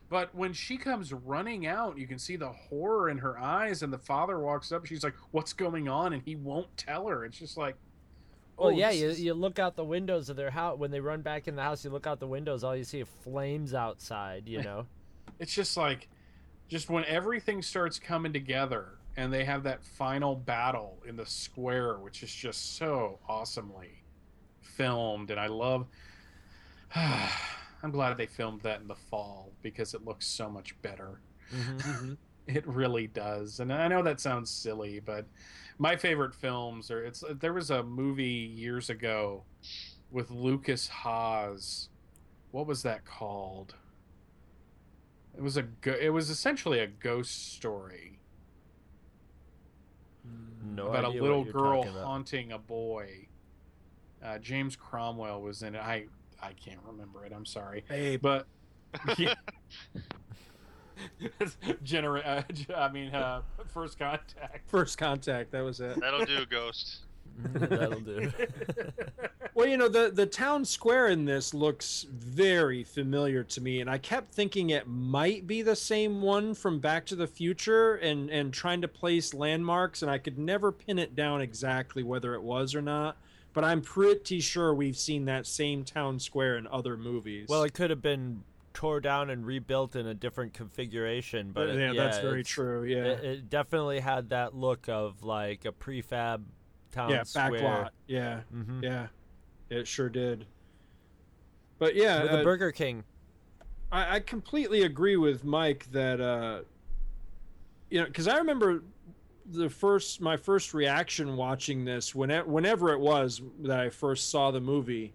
But 0.10 0.34
when 0.36 0.54
she 0.54 0.78
comes 0.78 1.12
running 1.12 1.66
out, 1.66 1.98
you 1.98 2.06
can 2.06 2.20
see 2.20 2.36
the 2.36 2.50
horror 2.50 3.10
in 3.10 3.18
her 3.18 3.40
eyes, 3.40 3.82
and 3.82 3.92
the 3.92 3.98
father 3.98 4.40
walks 4.40 4.72
up. 4.72 4.86
She's 4.86 5.04
like, 5.04 5.16
"What's 5.32 5.52
going 5.52 5.90
on?" 5.90 6.14
And 6.14 6.22
he 6.24 6.36
won't 6.36 6.68
tell 6.78 7.08
her. 7.08 7.26
It's 7.26 7.40
just 7.40 7.58
like, 7.58 7.76
Well, 8.56 8.68
oh, 8.68 8.70
yeah, 8.70 8.92
you, 8.92 9.08
is- 9.08 9.20
you 9.20 9.34
look 9.34 9.58
out 9.58 9.76
the 9.76 9.84
windows 9.84 10.30
of 10.30 10.36
their 10.38 10.52
house. 10.52 10.78
When 10.78 10.92
they 10.92 11.00
run 11.00 11.22
back 11.22 11.48
in 11.48 11.56
the 11.56 11.64
house, 11.64 11.84
you 11.84 11.90
look 11.90 12.06
out 12.06 12.20
the 12.20 12.28
windows, 12.28 12.64
all 12.64 12.76
you 12.76 12.84
see 12.84 13.02
are 13.02 13.08
flames 13.24 13.74
outside, 13.74 14.48
you 14.48 14.62
know? 14.68 14.86
it's 15.40 15.54
just 15.54 15.76
like, 15.76 16.08
just 16.70 16.90
when 16.92 17.04
everything 17.06 17.62
starts 17.64 17.98
coming 17.98 18.32
together, 18.32 19.00
and 19.16 19.32
they 19.32 19.44
have 19.46 19.64
that 19.64 19.84
final 19.84 20.36
battle 20.36 21.02
in 21.08 21.16
the 21.16 21.26
square, 21.26 21.98
which 22.00 22.24
is 22.24 22.34
just 22.34 22.78
so 22.78 23.20
awesomely 23.28 24.04
filmed, 24.62 25.30
and 25.32 25.40
I 25.40 25.48
love. 25.48 25.88
I'm 26.96 27.92
glad 27.92 28.18
they 28.18 28.28
filmed 28.28 28.62
that 28.62 28.82
in 28.82 28.88
the 28.88 28.96
fall 28.96 29.52
because 29.62 29.94
it 29.94 30.06
looks 30.06 30.26
so 30.26 30.50
much 30.50 30.80
better. 30.82 31.22
Mhm. 31.54 32.18
It 32.46 32.68
really 32.68 33.08
does, 33.08 33.62
and 33.62 33.72
I 33.72 33.88
know 33.88 34.04
that 34.04 34.20
sounds 34.20 34.52
silly, 34.52 35.00
but 35.00 35.26
my 35.78 35.96
favorite 35.96 36.36
films 36.36 36.92
are. 36.92 37.02
It's 37.02 37.24
there 37.40 37.54
was 37.54 37.72
a 37.72 37.84
movie 37.84 38.26
years 38.26 38.90
ago 38.90 39.46
with 40.12 40.30
Lukas 40.30 40.90
Haas. 40.90 41.88
What 42.52 42.68
was 42.68 42.84
that 42.84 43.06
called? 43.06 43.76
It 45.38 45.42
was 45.42 45.56
a. 45.56 45.66
It 45.86 46.10
was 46.10 46.30
essentially 46.30 46.80
a 46.80 46.88
ghost 46.88 47.54
story 47.54 48.13
No 50.64 50.88
about 50.88 51.04
a 51.06 51.10
little 51.10 51.44
what 51.44 51.54
girl 51.54 51.84
haunting 51.84 52.52
a 52.52 52.58
boy. 52.60 53.28
Uh, 54.24 54.38
James 54.38 54.76
Cromwell 54.76 55.42
was 55.42 55.64
in 55.64 55.76
it. 55.76 55.80
I 55.82 56.06
I 56.42 56.54
can't 56.54 56.80
remember 56.86 57.26
it. 57.26 57.34
I'm 57.36 57.46
sorry, 57.46 57.84
Hey, 57.90 58.16
but 58.18 58.48
yeah. 59.18 59.34
Genera- 61.84 62.22
uh, 62.70 62.74
I 62.76 62.90
mean, 62.92 63.14
uh, 63.14 63.42
first 63.68 63.98
contact. 63.98 64.70
first 64.70 64.98
contact. 64.98 65.52
That 65.52 65.62
was 65.62 65.80
it. 65.80 66.00
That'll 66.00 66.26
do, 66.26 66.46
Ghost. 66.46 67.00
Mm-hmm. 67.42 67.66
That'll 67.76 68.00
do. 68.00 68.32
Well, 69.56 69.68
you 69.68 69.78
know, 69.78 69.88
the 69.88 70.10
the 70.12 70.26
town 70.26 70.66
square 70.66 71.10
in 71.10 71.26
this 71.26 71.54
looks 71.54 72.08
very 72.10 72.84
familiar 72.84 73.44
to 73.44 73.62
me, 73.62 73.82
and 73.82 73.90
I 73.90 74.00
kept 74.00 74.34
thinking 74.34 74.72
it 74.72 74.88
might 74.88 75.46
be 75.46 75.62
the 75.62 75.76
same 75.76 76.24
one 76.24 76.56
from 76.56 76.80
Back 76.80 77.06
to 77.08 77.16
the 77.16 77.28
Future, 77.28 77.94
and 77.98 78.32
and 78.32 78.52
trying 78.52 78.82
to 78.82 78.88
place 78.88 79.32
landmarks, 79.32 80.02
and 80.02 80.10
I 80.10 80.18
could 80.18 80.40
never 80.40 80.72
pin 80.72 80.98
it 80.98 81.16
down 81.16 81.40
exactly 81.42 82.02
whether 82.02 82.34
it 82.34 82.42
was 82.42 82.74
or 82.74 82.82
not. 82.82 83.16
But 83.54 83.64
I'm 83.64 83.82
pretty 83.84 84.40
sure 84.40 84.74
we've 84.74 84.98
seen 84.98 85.26
that 85.26 85.46
same 85.46 85.84
town 85.84 86.18
square 86.20 86.58
in 86.58 86.66
other 86.66 86.98
movies. 86.98 87.48
Well, 87.48 87.62
it 87.62 87.76
could 87.76 87.92
have 87.92 88.02
been 88.02 88.42
tore 88.74 89.00
down 89.02 89.30
and 89.30 89.46
rebuilt 89.46 89.96
in 89.96 90.08
a 90.08 90.16
different 90.16 90.56
configuration, 90.56 91.52
but 91.54 91.70
it- 91.70 91.80
yeah, 91.80 91.94
that's 92.04 92.18
very 92.18 92.44
true. 92.44 92.86
Yeah, 92.86 93.04
It, 93.06 93.24
it 93.24 93.50
definitely 93.52 94.00
had 94.00 94.30
that 94.30 94.56
look 94.56 94.90
of 94.90 95.22
like 95.24 95.66
a 95.66 95.72
prefab 95.72 96.42
town 96.94 97.10
yeah, 97.10 97.24
square. 97.24 97.52
backlot. 97.52 97.90
Yeah, 98.08 98.42
Mhm. 98.54 98.84
yeah, 98.84 99.08
it 99.70 99.88
sure 99.88 100.10
did. 100.10 100.46
But 101.80 101.96
yeah, 101.96 102.24
With 102.24 102.32
uh, 102.34 102.38
a 102.38 102.44
Burger 102.44 102.72
King. 102.72 103.04
I, 103.92 104.16
I 104.16 104.20
completely 104.20 104.84
agree 104.84 105.18
with 105.18 105.44
Mike 105.44 105.92
that 105.92 106.22
uh, 106.22 106.62
you 107.90 108.00
know 108.00 108.06
because 108.06 108.28
I 108.28 108.38
remember 108.38 108.84
the 109.46 109.70
first 109.70 110.22
my 110.22 110.38
first 110.38 110.74
reaction 110.74 111.36
watching 111.36 111.84
this 111.84 112.16
whenever 112.16 112.50
whenever 112.50 112.94
it 112.94 113.00
was 113.00 113.42
that 113.64 113.80
I 113.80 113.90
first 113.90 114.30
saw 114.30 114.52
the 114.52 114.62
movie 114.62 115.14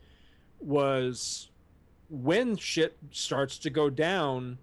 was 0.60 1.50
when 2.10 2.56
shit 2.56 2.96
starts 3.10 3.58
to 3.58 3.70
go 3.70 3.88
down. 3.88 4.58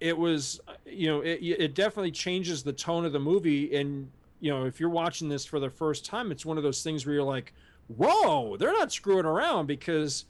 It 0.00 0.16
was 0.16 0.60
you 0.86 1.08
know 1.08 1.20
it 1.20 1.40
it 1.42 1.74
definitely 1.74 2.12
changes 2.12 2.62
the 2.62 2.72
tone 2.72 3.04
of 3.04 3.12
the 3.12 3.20
movie 3.20 3.76
and 3.76 4.10
you 4.44 4.50
know 4.50 4.66
if 4.66 4.78
you're 4.78 4.90
watching 4.90 5.30
this 5.30 5.46
for 5.46 5.58
the 5.58 5.70
first 5.70 6.04
time 6.04 6.30
it's 6.30 6.44
one 6.44 6.58
of 6.58 6.62
those 6.62 6.82
things 6.82 7.06
where 7.06 7.14
you're 7.14 7.22
like 7.24 7.54
whoa 7.88 8.56
they're 8.58 8.72
not 8.74 8.92
screwing 8.92 9.24
around 9.24 9.64
because 9.66 10.26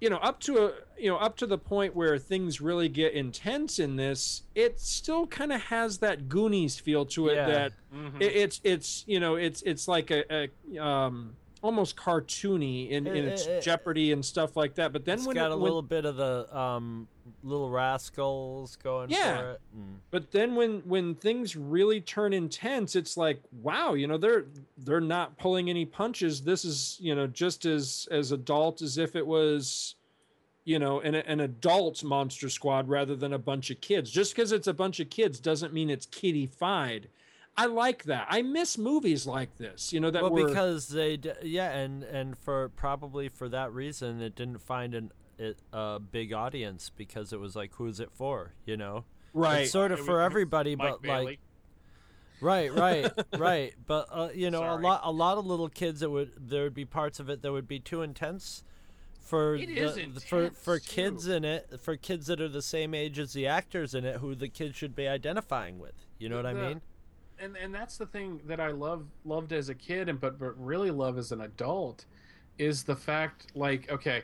you 0.00 0.08
know 0.08 0.18
up 0.18 0.38
to 0.38 0.66
a 0.66 0.72
you 0.96 1.10
know 1.10 1.16
up 1.16 1.36
to 1.36 1.46
the 1.46 1.58
point 1.58 1.94
where 1.96 2.16
things 2.16 2.60
really 2.60 2.88
get 2.88 3.12
intense 3.12 3.80
in 3.80 3.96
this 3.96 4.42
it 4.54 4.78
still 4.80 5.26
kind 5.26 5.52
of 5.52 5.60
has 5.62 5.98
that 5.98 6.28
goonies 6.28 6.78
feel 6.78 7.04
to 7.04 7.26
it 7.28 7.34
Yeah. 7.36 7.46
that 7.48 7.72
Mhm. 7.92 8.20
it, 8.20 8.36
it's 8.36 8.60
it's 8.62 9.04
you 9.08 9.18
know 9.18 9.34
it's 9.34 9.62
it's 9.62 9.88
like 9.88 10.12
a, 10.12 10.22
a 10.32 10.78
um 10.78 11.34
almost 11.62 11.96
cartoony 11.96 12.90
in, 12.90 13.06
in 13.06 13.24
its 13.26 13.46
Eh, 13.46 13.50
eh, 13.50 13.56
eh. 13.56 13.60
jeopardy 13.60 14.12
and 14.12 14.24
stuff 14.24 14.56
like 14.56 14.74
that 14.76 14.92
but 14.92 15.04
then 15.04 15.18
It's 15.18 15.26
when 15.26 15.34
got 15.36 15.50
it, 15.50 15.52
a 15.52 15.56
when- 15.56 15.62
little 15.64 15.82
bit 15.82 16.04
of 16.06 16.16
the 16.16 16.56
um, 16.56 17.06
little 17.44 17.70
rascals 17.70 18.76
going 18.76 19.10
Yeah. 19.10 19.36
for 19.40 19.50
it. 19.52 19.60
Mm. 19.76 19.94
but 20.10 20.30
then 20.32 20.54
when 20.54 20.80
when 20.80 21.14
things 21.14 21.56
really 21.56 22.00
turn 22.00 22.32
intense 22.32 22.96
it's 22.96 23.16
like 23.16 23.40
wow 23.62 23.92
you 23.94 24.06
know 24.06 24.16
they're 24.16 24.46
they're 24.78 25.00
not 25.00 25.36
pulling 25.38 25.68
any 25.68 25.84
punches 25.84 26.40
this 26.42 26.64
is 26.64 26.96
you 27.00 27.14
know 27.14 27.26
just 27.26 27.66
as 27.66 28.08
as 28.10 28.32
adult 28.32 28.80
as 28.82 28.96
if 28.98 29.14
it 29.14 29.26
was 29.26 29.94
you 30.64 30.78
know 30.78 31.00
an, 31.00 31.14
an 31.14 31.40
adult 31.40 32.02
monster 32.02 32.48
squad 32.48 32.88
rather 32.88 33.14
than 33.16 33.32
a 33.34 33.38
bunch 33.38 33.70
of 33.70 33.80
kids 33.80 34.10
just 34.10 34.34
because 34.34 34.50
it's 34.52 34.66
a 34.66 34.74
bunch 34.74 34.98
of 34.98 35.08
kids 35.10 35.38
doesn't 35.40 35.72
mean 35.74 35.88
it's 35.90 36.06
kiddified 36.06 37.08
i 37.56 37.66
like 37.66 38.04
that 38.04 38.26
i 38.30 38.40
miss 38.42 38.78
movies 38.78 39.26
like 39.26 39.56
this 39.58 39.92
you 39.92 40.00
know 40.00 40.10
that 40.10 40.22
well, 40.22 40.32
were 40.32 40.48
because 40.48 40.88
they, 40.88 41.16
d- 41.16 41.32
yeah, 41.42 41.70
and 41.72 42.02
and 42.04 42.36
for 42.38 42.68
probably 42.70 43.28
for 43.28 43.48
that 43.48 43.72
reason, 43.72 44.20
it 44.22 44.34
didn't 44.34 44.60
find 44.60 44.94
an 44.94 45.12
it, 45.38 45.58
a 45.72 45.98
big 45.98 46.32
audience 46.32 46.90
because 46.94 47.32
it 47.32 47.40
was 47.40 47.56
like, 47.56 47.72
who's 47.74 47.98
it 48.00 48.10
for? 48.12 48.54
You 48.66 48.76
know, 48.76 49.04
right 49.32 49.62
It's 49.62 49.72
sort 49.72 49.92
of 49.92 50.00
It 50.00 50.04
for 50.04 50.20
everybody, 50.20 50.76
Mike 50.76 50.92
but 50.92 51.02
Bailey. 51.02 51.24
like, 51.24 51.40
right, 52.40 52.72
right, 52.74 53.10
right. 53.38 53.74
But 53.86 54.08
uh, 54.10 54.28
you 54.34 54.50
know, 54.50 54.60
Sorry. 54.60 54.82
a 54.82 54.86
lot, 54.86 55.00
a 55.04 55.12
lot 55.12 55.38
of 55.38 55.46
little 55.46 55.68
kids 55.68 56.00
that 56.00 56.10
would 56.10 56.32
there 56.38 56.62
would 56.64 56.74
be 56.74 56.84
parts 56.84 57.20
of 57.20 57.28
it 57.28 57.42
that 57.42 57.52
would 57.52 57.68
be 57.68 57.80
too 57.80 58.02
intense 58.02 58.64
for 59.20 59.56
the, 59.58 59.64
is 59.64 59.94
for 60.24 60.40
intense, 60.44 60.58
for 60.58 60.78
too. 60.78 60.88
kids 60.88 61.26
in 61.26 61.44
it, 61.44 61.80
for 61.80 61.96
kids 61.96 62.26
that 62.26 62.40
are 62.40 62.48
the 62.48 62.62
same 62.62 62.94
age 62.94 63.18
as 63.18 63.32
the 63.32 63.46
actors 63.46 63.94
in 63.94 64.04
it, 64.04 64.16
who 64.16 64.34
the 64.34 64.48
kids 64.48 64.76
should 64.76 64.94
be 64.94 65.08
identifying 65.08 65.78
with. 65.78 66.06
You 66.18 66.28
know 66.28 66.36
what 66.36 66.46
I 66.46 66.54
mean? 66.54 66.82
And 67.40 67.56
and 67.56 67.74
that's 67.74 67.96
the 67.96 68.06
thing 68.06 68.40
that 68.46 68.60
I 68.60 68.68
love 68.68 69.06
loved 69.24 69.52
as 69.52 69.68
a 69.68 69.74
kid 69.74 70.08
and 70.08 70.20
but 70.20 70.38
but 70.38 70.52
really 70.62 70.90
love 70.90 71.18
as 71.18 71.32
an 71.32 71.40
adult 71.40 72.04
is 72.58 72.82
the 72.82 72.96
fact 72.96 73.46
like 73.54 73.90
okay 73.90 74.22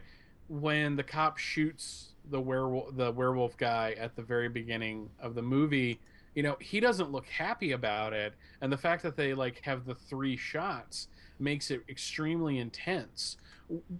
when 0.49 0.97
the 0.97 1.03
cop 1.03 1.39
shoots 1.39 2.13
the 2.31 2.41
werewolf 2.41 2.97
the 2.97 3.11
werewolf 3.13 3.57
guy 3.57 3.95
at 3.99 4.15
the 4.17 4.23
very 4.23 4.49
beginning 4.49 5.11
of 5.21 5.35
the 5.35 5.43
movie 5.43 5.99
you 6.37 6.43
know 6.43 6.57
he 6.61 6.79
doesn't 6.79 7.11
look 7.11 7.27
happy 7.27 7.73
about 7.73 8.13
it. 8.13 8.35
And 8.61 8.71
the 8.71 8.77
fact 8.77 9.03
that 9.03 9.17
they 9.17 9.35
like 9.35 9.61
have 9.63 9.87
the 9.87 9.97
three 9.97 10.37
shots 10.37 11.09
makes 11.41 11.73
it 11.73 11.83
extremely 11.89 12.59
intense. 12.59 13.39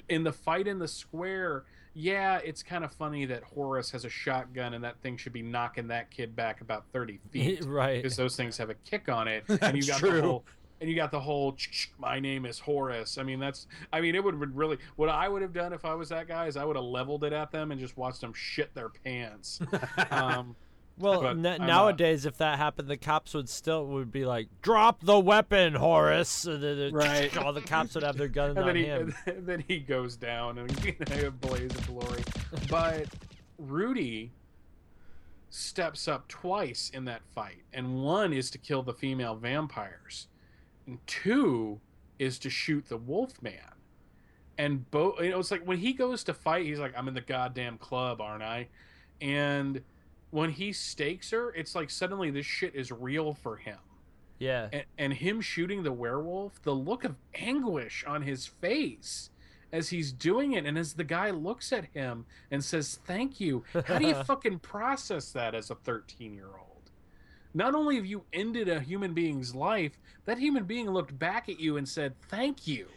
In 0.09 0.23
the 0.23 0.33
fight 0.33 0.69
in 0.69 0.79
the 0.79 0.87
square 0.87 1.65
yeah 1.99 2.39
it's 2.45 2.63
kind 2.63 2.85
of 2.85 2.93
funny 2.93 3.25
that 3.25 3.43
Horace 3.43 3.91
has 3.91 4.05
a 4.05 4.11
shotgun 4.11 4.75
and 4.75 4.85
that 4.85 5.01
thing 5.01 5.17
should 5.17 5.33
be 5.33 5.41
knocking 5.41 5.89
that 5.89 6.11
kid 6.11 6.37
back 6.37 6.61
about 6.61 6.85
30 6.93 7.19
feet 7.31 7.65
right. 7.65 8.03
because 8.03 8.17
those 8.17 8.37
things 8.37 8.59
have 8.59 8.69
a 8.69 8.75
kick 8.75 9.09
on 9.09 9.27
it, 9.27 9.45
and 9.63 9.77
you 9.77 9.87
got 9.87 9.99
true. 9.99 10.13
the 10.13 10.23
whole 10.23 10.45
and 10.81 10.91
you 10.91 10.97
got 10.97 11.11
the 11.11 11.21
whole 11.21 11.57
my 11.99 12.21
name 12.21 12.45
is 12.45 12.59
Horace. 12.59 13.17
I 13.17 13.23
mean, 13.23 13.41
that's 13.41 13.67
I 13.93 14.03
mean, 14.03 14.15
it 14.15 14.23
would 14.23 14.35
have 14.35 14.41
been 14.41 14.55
really 14.55 14.77
what 14.97 15.09
I 15.09 15.27
would 15.27 15.41
have 15.41 15.55
done 15.55 15.73
if 15.73 15.87
I 15.87 15.95
was 15.95 16.11
that 16.11 16.29
guy 16.29 16.49
is 16.49 16.57
I 16.59 16.65
would 16.65 16.77
have 16.77 16.85
leveled 16.85 17.25
it 17.25 17.33
at 17.33 17.51
them 17.51 17.73
and 17.73 17.81
just 17.81 17.97
watched 17.97 18.21
them 18.21 18.35
shit 18.35 18.75
their 18.75 18.91
pants. 18.91 19.61
um, 20.11 20.55
Well, 20.99 21.21
But 21.21 21.37
na- 21.37 21.51
I'm 21.53 21.59
not- 21.59 21.67
nowadays, 21.67 22.25
if 22.25 22.39
that 22.39 22.57
happened, 22.59 22.89
the 22.89 22.97
cops 22.97 23.35
would 23.35 23.49
still 23.51 23.85
would 23.87 24.11
be 24.11 24.25
like, 24.25 24.49
"Drop 24.63 25.01
the 25.03 25.19
weapon, 25.21 25.75
Horace!" 25.75 26.45
And 26.47 26.63
then- 26.63 26.93
Right. 26.95 27.37
All 27.43 27.53
the 27.53 27.61
cops 27.61 27.95
would 27.95 28.03
have 28.05 28.17
their 28.17 28.29
guns 28.29 28.51
and 28.57 28.61
on 28.61 28.67
then 28.67 28.77
he 28.77 28.85
him. 28.85 29.15
and 29.27 29.47
then 29.47 29.65
he 29.69 29.79
goes 29.79 30.17
down 30.17 30.59
and 30.59 30.71
a 31.23 31.31
blaze 31.31 31.75
of 31.75 31.87
glory. 31.87 32.23
But 32.71 33.09
Rudy 33.59 34.33
steps 35.51 36.09
up 36.09 36.29
twice 36.29 36.91
in 36.93 37.05
that 37.07 37.23
fight, 37.35 37.63
and 37.73 38.03
one 38.03 38.33
is 38.33 38.51
to 38.51 38.59
kill 38.59 38.83
the 38.83 38.93
female 38.95 39.35
vampires, 39.37 40.29
and 40.87 40.99
two 41.07 41.81
is 42.19 42.39
to 42.41 42.51
shoot 42.51 42.87
the 42.89 42.97
Wolfman. 42.97 43.61
And 44.59 44.91
both, 44.91 45.21
you 45.21 45.31
know, 45.31 45.39
it's 45.41 45.51
like 45.51 45.67
when 45.67 45.79
he 45.79 45.93
goes 45.93 46.25
to 46.25 46.33
fight, 46.35 46.65
he's 46.65 46.79
like, 46.79 46.95
"I'm 46.97 47.07
in 47.09 47.15
the 47.15 47.21
goddamn 47.21 47.77
club, 47.79 48.21
aren't 48.23 48.43
I?" 48.43 48.69
And 49.21 49.83
when 50.37 50.51
he 50.51 50.71
stakes 50.71 51.31
her, 51.31 51.51
it's 51.55 51.75
like 51.75 51.89
suddenly 51.89 52.31
this 52.31 52.45
shit 52.45 52.75
is 52.75 52.93
real 52.93 53.33
for 53.33 53.57
him 53.57 53.79
Yeah, 54.39 54.69
and, 54.71 54.85
and 54.99 55.13
him 55.15 55.41
shooting 55.41 55.83
the 55.83 55.93
werewolf, 55.93 56.63
the 56.63 56.75
look 56.75 57.05
of 57.05 57.17
anguish 57.35 58.05
on 58.07 58.21
his 58.21 58.47
face 58.47 59.31
as 59.73 59.89
he's 59.89 60.13
doing 60.13 60.53
it, 60.53 60.67
and 60.67 60.77
as 60.77 60.93
the 60.93 61.05
guy 61.05 61.31
looks 61.31 61.73
at 61.73 61.87
him 61.87 62.27
and 62.51 62.63
says, 62.63 62.99
Thank 63.07 63.41
you. 63.41 63.65
How 63.87 63.99
do 63.99 64.07
you 64.07 64.15
fucking 64.25 64.59
process 64.59 65.33
that 65.33 65.55
as 65.55 65.71
a 65.71 65.75
13 65.75 66.35
year 66.35 66.51
old? 66.59 66.91
Not 67.55 67.75
only 67.75 67.97
have 67.97 68.05
you 68.05 68.25
ended 68.35 68.69
a 68.69 68.81
human 68.81 69.15
being's 69.15 69.55
life, 69.55 69.99
that 70.27 70.37
human 70.37 70.65
being 70.65 70.91
looked 70.91 71.19
back 71.19 71.49
at 71.49 71.59
you 71.59 71.79
and 71.79 71.89
said, 71.89 72.15
Thank 72.29 72.67
you. 72.67 72.89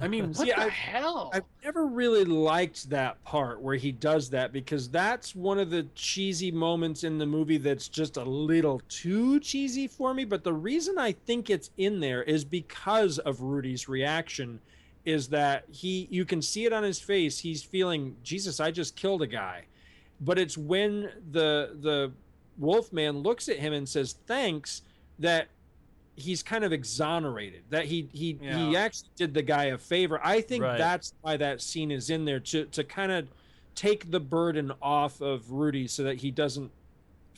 I 0.00 0.08
mean, 0.08 0.28
what 0.28 0.36
See, 0.36 0.44
the 0.46 0.58
I- 0.60 0.68
hell? 0.68 1.30
I've 1.32 1.44
never 1.64 1.86
really 1.86 2.24
liked 2.24 2.90
that 2.90 3.22
part 3.24 3.60
where 3.60 3.76
he 3.76 3.90
does 3.92 4.30
that 4.30 4.52
because 4.52 4.88
that's 4.88 5.34
one 5.34 5.58
of 5.58 5.70
the 5.70 5.84
cheesy 5.94 6.50
moments 6.52 7.04
in 7.04 7.18
the 7.18 7.26
movie 7.26 7.56
that's 7.58 7.88
just 7.88 8.16
a 8.16 8.24
little 8.24 8.80
too 8.88 9.40
cheesy 9.40 9.86
for 9.86 10.12
me. 10.14 10.24
But 10.24 10.44
the 10.44 10.52
reason 10.52 10.98
I 10.98 11.12
think 11.12 11.50
it's 11.50 11.70
in 11.76 12.00
there 12.00 12.22
is 12.22 12.44
because 12.44 13.18
of 13.20 13.40
Rudy's 13.40 13.88
reaction. 13.88 14.60
Is 15.04 15.28
that 15.28 15.64
he? 15.70 16.08
You 16.10 16.24
can 16.24 16.40
see 16.40 16.64
it 16.64 16.72
on 16.72 16.82
his 16.82 16.98
face. 16.98 17.38
He's 17.38 17.62
feeling, 17.62 18.16
Jesus, 18.22 18.58
I 18.58 18.70
just 18.70 18.96
killed 18.96 19.20
a 19.20 19.26
guy. 19.26 19.64
But 20.20 20.38
it's 20.38 20.56
when 20.56 21.10
the 21.30 21.76
the 21.80 22.12
Wolfman 22.56 23.18
looks 23.18 23.48
at 23.50 23.58
him 23.58 23.72
and 23.74 23.86
says 23.88 24.16
thanks 24.26 24.80
that 25.18 25.48
he's 26.16 26.42
kind 26.42 26.64
of 26.64 26.72
exonerated 26.72 27.62
that 27.70 27.84
he 27.86 28.08
he 28.12 28.38
he 28.40 28.76
actually 28.76 29.08
did 29.16 29.34
the 29.34 29.42
guy 29.42 29.64
a 29.64 29.78
favor 29.78 30.20
i 30.24 30.40
think 30.40 30.62
Right. 30.62 30.78
that's 30.78 31.12
why 31.22 31.36
that 31.36 31.60
scene 31.60 31.90
is 31.90 32.08
in 32.10 32.24
there 32.24 32.40
to 32.40 32.66
to 32.66 32.84
kind 32.84 33.10
of 33.10 33.28
take 33.74 34.10
the 34.10 34.20
burden 34.20 34.70
off 34.80 35.20
of 35.20 35.50
rudy 35.50 35.88
so 35.88 36.04
that 36.04 36.18
he 36.18 36.30
doesn't 36.30 36.70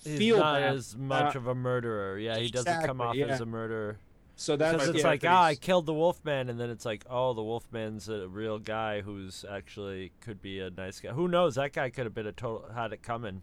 he's 0.04 0.18
feel 0.18 0.38
not 0.38 0.60
bad 0.60 0.74
as 0.76 0.94
much 0.96 1.34
Uh, 1.34 1.38
of 1.38 1.46
a 1.46 1.54
murderer. 1.54 2.18
Yeah, 2.18 2.36
he 2.36 2.48
doesn't 2.50 2.84
come 2.84 3.00
exactly, 3.00 3.22
off 3.24 3.30
as 3.30 3.40
a 3.40 3.46
murderer. 3.46 3.98
so 4.36 4.54
that's 4.56 4.86
it's 4.88 4.98
yeah, 4.98 5.06
like, 5.06 5.24
ah, 5.26 5.44
I 5.44 5.54
killed 5.54 5.86
the 5.86 5.94
Wolfman, 5.94 6.50
and 6.50 6.60
then 6.60 6.68
it's 6.68 6.84
like, 6.84 7.04
oh, 7.08 7.32
the 7.32 7.42
Wolfman's 7.42 8.10
a 8.10 8.28
real 8.28 8.58
guy 8.58 9.00
who's 9.00 9.46
actually 9.50 10.12
could 10.20 10.42
be 10.42 10.60
a 10.60 10.68
nice 10.68 11.00
guy. 11.00 11.12
Who 11.12 11.26
knows? 11.26 11.54
That 11.54 11.72
guy 11.72 11.88
could 11.88 12.04
have 12.04 12.14
been 12.14 12.26
a 12.26 12.32
total 12.32 12.68
had 12.74 12.92
it 12.92 13.02
coming. 13.02 13.40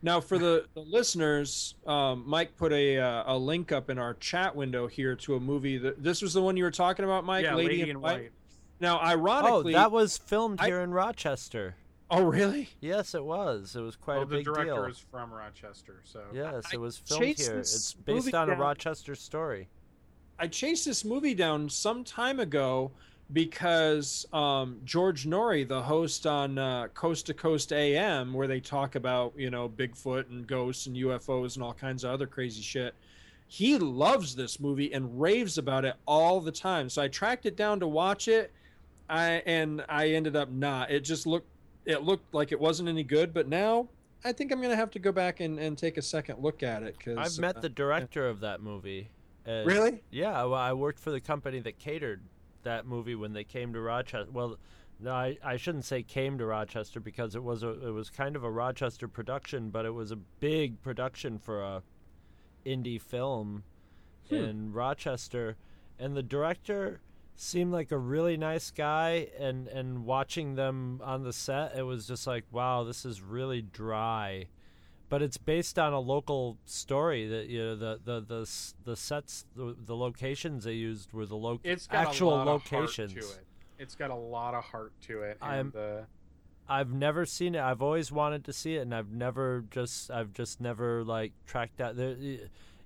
Now, 0.00 0.20
for 0.20 0.38
the, 0.38 0.66
the 0.74 0.80
listeners, 0.80 1.74
um, 1.86 2.22
Mike 2.26 2.56
put 2.56 2.72
a 2.72 2.98
uh, 2.98 3.34
a 3.34 3.36
link 3.36 3.72
up 3.72 3.90
in 3.90 3.98
our 3.98 4.14
chat 4.14 4.54
window 4.54 4.86
here 4.86 5.16
to 5.16 5.34
a 5.34 5.40
movie. 5.40 5.76
That, 5.78 6.02
this 6.02 6.22
was 6.22 6.34
the 6.34 6.42
one 6.42 6.56
you 6.56 6.64
were 6.64 6.70
talking 6.70 7.04
about, 7.04 7.24
Mike. 7.24 7.44
yeah, 7.44 7.54
Lady, 7.56 7.68
Lady 7.70 7.82
in 7.82 7.88
in 7.90 8.00
White. 8.00 8.12
White. 8.20 8.32
Now, 8.80 9.00
Oh, 9.02 9.62
that 9.64 9.90
was 9.90 10.16
filmed 10.16 10.60
I- 10.60 10.66
here 10.66 10.80
in 10.82 10.92
Rochester. 10.92 11.74
oh 12.10 12.22
really? 12.22 12.68
Yes, 12.80 13.12
it 13.14 13.24
was. 13.24 13.74
It 13.74 13.80
was 13.80 13.96
quite 13.96 14.14
Well, 14.14 14.22
a 14.22 14.26
the 14.26 14.36
big 14.36 14.44
director 14.44 14.74
deal. 14.74 14.84
is 14.84 14.98
from 15.10 15.32
Rochester, 15.32 16.00
so 16.04 16.22
Yes, 16.32 16.66
I 16.72 16.74
it 16.74 16.80
was 16.80 16.96
filmed 16.98 17.24
here. 17.36 17.58
It's 17.58 17.92
based 17.94 18.26
movie 18.26 18.36
on 18.36 18.50
a 18.50 18.54
Rochester 18.54 19.16
story. 19.16 19.68
I 20.38 20.46
chased 20.46 20.84
this 20.84 21.04
movie 21.04 21.34
down 21.34 21.68
some 21.68 22.04
time 22.04 22.38
ago 22.38 22.92
because 23.32 24.26
um, 24.32 24.80
George 24.84 25.26
Noory, 25.26 25.66
the 25.66 25.82
host 25.82 26.26
on 26.26 26.58
uh, 26.58 26.88
Coast 26.88 27.26
to 27.26 27.34
Coast 27.34 27.72
AM, 27.72 28.32
where 28.32 28.46
they 28.46 28.60
talk 28.60 28.94
about 28.94 29.32
you 29.36 29.50
know 29.50 29.68
Bigfoot 29.68 30.30
and 30.30 30.46
ghosts 30.46 30.86
and 30.86 30.96
UFOs 30.96 31.54
and 31.54 31.62
all 31.62 31.74
kinds 31.74 32.04
of 32.04 32.10
other 32.10 32.26
crazy 32.26 32.62
shit, 32.62 32.94
he 33.46 33.78
loves 33.78 34.34
this 34.34 34.60
movie 34.60 34.92
and 34.92 35.20
raves 35.20 35.58
about 35.58 35.84
it 35.84 35.94
all 36.06 36.40
the 36.40 36.52
time. 36.52 36.88
So 36.88 37.02
I 37.02 37.08
tracked 37.08 37.46
it 37.46 37.56
down 37.56 37.80
to 37.80 37.86
watch 37.86 38.28
it, 38.28 38.52
I 39.08 39.42
and 39.46 39.84
I 39.88 40.08
ended 40.10 40.36
up 40.36 40.50
not. 40.50 40.90
It 40.90 41.00
just 41.00 41.26
looked 41.26 41.48
it 41.84 42.02
looked 42.02 42.32
like 42.34 42.52
it 42.52 42.60
wasn't 42.60 42.88
any 42.88 43.04
good, 43.04 43.32
but 43.34 43.48
now. 43.48 43.88
I 44.24 44.32
think 44.32 44.50
I'm 44.50 44.60
gonna 44.60 44.74
have 44.74 44.90
to 44.90 44.98
go 44.98 45.12
back 45.12 45.38
and, 45.38 45.60
and 45.60 45.78
take 45.78 45.96
a 45.96 46.02
second 46.02 46.40
look 46.42 46.64
at 46.64 46.82
it 46.82 46.98
because 46.98 47.16
I've 47.18 47.40
met 47.40 47.62
the 47.62 47.68
director 47.68 48.26
of 48.26 48.40
that 48.40 48.60
movie. 48.60 49.10
and- 49.46 49.64
really 49.64 50.02
Yeah, 50.10 50.42
well, 50.42 50.54
I 50.54 50.72
worked 50.72 50.98
for 50.98 51.12
the 51.12 51.20
company 51.20 51.60
that 51.60 51.78
catered 51.78 52.20
that 52.68 52.86
movie 52.86 53.14
when 53.14 53.32
they 53.32 53.44
came 53.44 53.72
to 53.72 53.80
Rochester. 53.80 54.30
Well, 54.30 54.58
no, 55.00 55.12
I, 55.12 55.38
I 55.42 55.56
shouldn't 55.56 55.84
say 55.84 56.02
came 56.02 56.38
to 56.38 56.46
Rochester 56.46 57.00
because 57.00 57.34
it 57.34 57.42
was 57.42 57.62
a 57.62 57.70
it 57.88 57.92
was 57.92 58.10
kind 58.10 58.36
of 58.36 58.44
a 58.44 58.50
Rochester 58.50 59.08
production, 59.08 59.70
but 59.70 59.86
it 59.86 59.94
was 59.94 60.12
a 60.12 60.16
big 60.16 60.82
production 60.82 61.38
for 61.38 61.62
a 61.62 61.82
indie 62.66 63.00
film 63.00 63.64
hmm. 64.28 64.34
in 64.34 64.72
Rochester, 64.72 65.56
and 65.98 66.16
the 66.16 66.22
director 66.22 67.00
seemed 67.36 67.72
like 67.72 67.92
a 67.92 67.98
really 67.98 68.36
nice 68.36 68.70
guy 68.70 69.28
and 69.38 69.68
and 69.68 70.04
watching 70.04 70.56
them 70.56 71.00
on 71.04 71.22
the 71.22 71.32
set 71.32 71.72
it 71.76 71.84
was 71.84 72.04
just 72.04 72.26
like 72.26 72.44
wow 72.50 72.82
this 72.82 73.04
is 73.04 73.22
really 73.22 73.62
dry 73.62 74.44
but 75.08 75.22
it's 75.22 75.36
based 75.36 75.78
on 75.78 75.92
a 75.92 76.00
local 76.00 76.56
story 76.64 77.26
that 77.28 77.46
you 77.48 77.58
know 77.62 77.76
the 77.76 78.00
the 78.04 78.20
the 78.20 78.50
the 78.84 78.96
sets 78.96 79.46
the, 79.56 79.74
the 79.86 79.96
locations 79.96 80.64
they 80.64 80.72
used 80.72 81.12
were 81.12 81.26
the 81.26 81.36
lo- 81.36 81.60
it's 81.64 81.86
got 81.86 82.08
actual 82.08 82.34
a 82.34 82.36
lot 82.36 82.46
locations. 82.46 83.12
Of 83.12 83.18
heart 83.22 83.32
to 83.34 83.38
it. 83.40 83.44
It's 83.78 83.94
got 83.94 84.10
a 84.10 84.14
lot 84.14 84.54
of 84.54 84.64
heart 84.64 84.92
to 85.02 85.22
it. 85.22 85.38
I'm- 85.40 85.72
And, 85.74 85.76
uh, 85.76 86.00
I've 86.70 86.92
never 86.92 87.24
seen 87.24 87.54
it. 87.54 87.62
I've 87.62 87.80
always 87.80 88.12
wanted 88.12 88.44
to 88.44 88.52
see 88.52 88.76
it, 88.76 88.80
and 88.82 88.94
I've 88.94 89.10
never 89.10 89.64
just 89.70 90.10
I've 90.10 90.34
just 90.34 90.60
never 90.60 91.02
like 91.02 91.32
tracked 91.46 91.80
out. 91.80 91.96
There, 91.96 92.14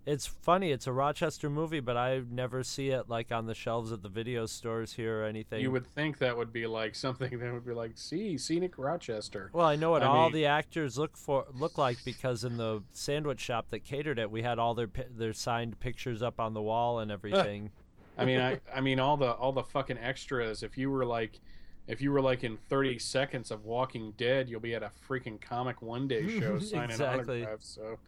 it's 0.04 0.26
funny. 0.26 0.72
It's 0.72 0.86
a 0.86 0.92
Rochester 0.92 1.48
movie, 1.48 1.80
but 1.80 1.96
I 1.96 2.22
never 2.30 2.64
see 2.64 2.88
it 2.88 3.08
like 3.08 3.30
on 3.30 3.46
the 3.46 3.54
shelves 3.54 3.92
at 3.92 4.02
the 4.02 4.08
video 4.08 4.46
stores 4.46 4.94
here 4.94 5.22
or 5.22 5.24
anything. 5.24 5.60
you 5.60 5.70
would 5.70 5.86
think 5.86 6.18
that 6.18 6.36
would 6.36 6.52
be 6.52 6.66
like 6.66 6.94
something 6.94 7.38
that 7.38 7.52
would 7.52 7.64
be 7.66 7.72
like, 7.72 7.92
see, 7.94 8.36
scenic 8.36 8.78
Rochester. 8.78 9.50
Well, 9.52 9.66
I 9.66 9.76
know 9.76 9.90
what 9.90 10.02
I 10.02 10.06
all 10.06 10.24
mean- 10.24 10.32
the 10.34 10.46
actors 10.46 10.98
look 10.98 11.16
for 11.16 11.46
look 11.54 11.78
like 11.78 11.98
because 12.04 12.42
in 12.44 12.56
the 12.56 12.82
sandwich 12.92 13.40
shop 13.40 13.66
that 13.70 13.84
catered 13.84 14.18
it, 14.18 14.30
we 14.30 14.42
had 14.42 14.58
all 14.58 14.74
their 14.74 14.88
their 15.16 15.32
signed 15.32 15.78
pictures 15.80 16.22
up 16.22 16.40
on 16.40 16.54
the 16.54 16.62
wall 16.62 16.98
and 16.98 17.10
everything. 17.10 17.70
I 18.18 18.24
mean, 18.26 18.40
I, 18.40 18.60
I 18.74 18.80
mean, 18.82 19.00
all 19.00 19.16
the 19.16 19.32
all 19.32 19.52
the 19.52 19.62
fucking 19.62 19.98
extras. 19.98 20.62
If 20.62 20.76
you 20.76 20.90
were 20.90 21.06
like, 21.06 21.40
if 21.86 22.02
you 22.02 22.12
were 22.12 22.20
like 22.20 22.44
in 22.44 22.58
thirty 22.68 22.98
seconds 22.98 23.50
of 23.50 23.64
Walking 23.64 24.12
Dead, 24.18 24.48
you'll 24.50 24.60
be 24.60 24.74
at 24.74 24.82
a 24.82 24.90
freaking 25.08 25.40
Comic 25.40 25.80
One 25.80 26.06
Day 26.08 26.38
show 26.38 26.58
signing 26.60 26.90
Exactly. 26.90 27.38
autographs. 27.42 27.68
So, 27.68 27.98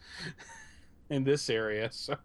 in 1.10 1.24
this 1.24 1.48
area, 1.50 1.90
so 1.92 2.16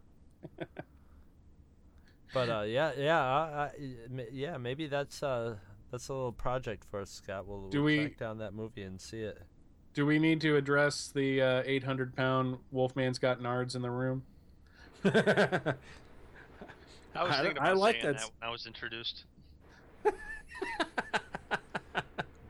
But 2.34 2.50
uh, 2.50 2.62
yeah, 2.62 2.92
yeah, 2.98 3.20
I, 3.20 3.42
I, 3.64 3.70
m- 4.06 4.28
yeah. 4.32 4.58
Maybe 4.58 4.86
that's 4.88 5.24
uh, 5.24 5.56
that's 5.92 6.10
a 6.10 6.14
little 6.14 6.32
project 6.32 6.86
for 6.90 7.00
us, 7.02 7.10
Scott. 7.10 7.48
We'll, 7.48 7.70
Do 7.70 7.80
we'll 7.80 7.86
we- 7.86 8.00
track 8.06 8.18
down 8.18 8.38
that 8.38 8.54
movie 8.54 8.84
and 8.84 9.02
see 9.02 9.22
it. 9.22 9.42
do 9.96 10.06
we 10.06 10.20
need 10.20 10.40
to 10.42 10.56
address 10.56 11.08
the 11.14 11.42
uh, 11.42 11.64
eight 11.66 11.84
hundred 11.84 12.16
pound 12.16 12.58
Wolfman's 12.72 13.18
got 13.20 13.40
nards 13.40 13.76
in 13.76 13.82
the 13.82 13.90
room? 13.90 14.24
I 15.04 15.14
was 17.24 17.32
I- 17.34 17.42
thinking 17.42 17.58
I 17.60 17.72
about 17.72 17.78
like 17.78 17.96
saying 18.02 18.06
that. 18.14 18.18
that 18.20 18.32
when 18.40 18.50
I 18.50 18.52
was 18.52 18.66
introduced. 18.68 19.24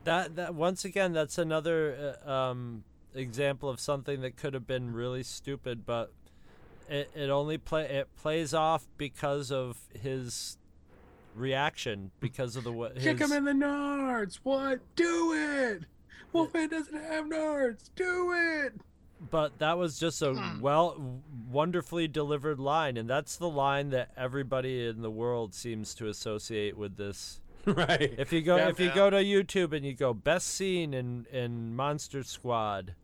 That 0.04 0.36
that 0.36 0.54
once 0.54 0.84
again, 0.86 1.12
that's 1.12 1.36
another 1.36 2.16
uh, 2.26 2.30
um, 2.30 2.84
example 3.14 3.68
of 3.68 3.78
something 3.78 4.22
that 4.22 4.34
could 4.36 4.54
have 4.54 4.66
been 4.66 4.94
really 4.94 5.22
stupid, 5.22 5.84
but 5.84 6.10
it 6.90 7.10
it 7.14 7.30
only 7.30 7.56
play 7.58 7.84
it 7.84 8.08
plays 8.16 8.52
off 8.52 8.86
because 8.98 9.50
of 9.52 9.78
his 9.98 10.58
reaction, 11.34 12.10
because 12.20 12.56
of 12.56 12.64
the 12.64 12.72
way 12.72 12.90
Kick 12.98 13.18
him 13.20 13.32
in 13.32 13.44
the 13.44 13.52
nards. 13.52 14.40
What? 14.42 14.80
Do 14.96 15.32
it. 15.34 15.84
Wolfman 16.32 16.68
doesn't 16.68 17.02
have 17.02 17.24
nards. 17.26 17.90
Do 17.96 18.32
it. 18.32 18.74
but 19.30 19.58
that 19.58 19.76
was 19.78 19.98
just 19.98 20.22
a 20.22 20.32
hmm. 20.32 20.60
well 20.60 21.20
wonderfully 21.50 22.08
delivered 22.08 22.58
line 22.58 22.96
and 22.96 23.08
that's 23.10 23.36
the 23.36 23.48
line 23.48 23.90
that 23.90 24.10
everybody 24.16 24.86
in 24.86 25.02
the 25.02 25.10
world 25.10 25.52
seems 25.54 25.94
to 25.94 26.08
associate 26.08 26.74
with 26.76 26.96
this 26.96 27.40
right. 27.66 28.14
if 28.16 28.32
you 28.32 28.40
go 28.40 28.56
Yeah. 28.56 28.68
if 28.70 28.80
you 28.80 28.90
go 28.94 29.10
to 29.10 29.18
youtube 29.18 29.74
and 29.74 29.84
you 29.84 29.92
go 29.92 30.14
best 30.14 30.48
scene 30.48 30.94
in 30.94 31.26
in 31.30 31.76
monster 31.76 32.22
squad 32.22 32.94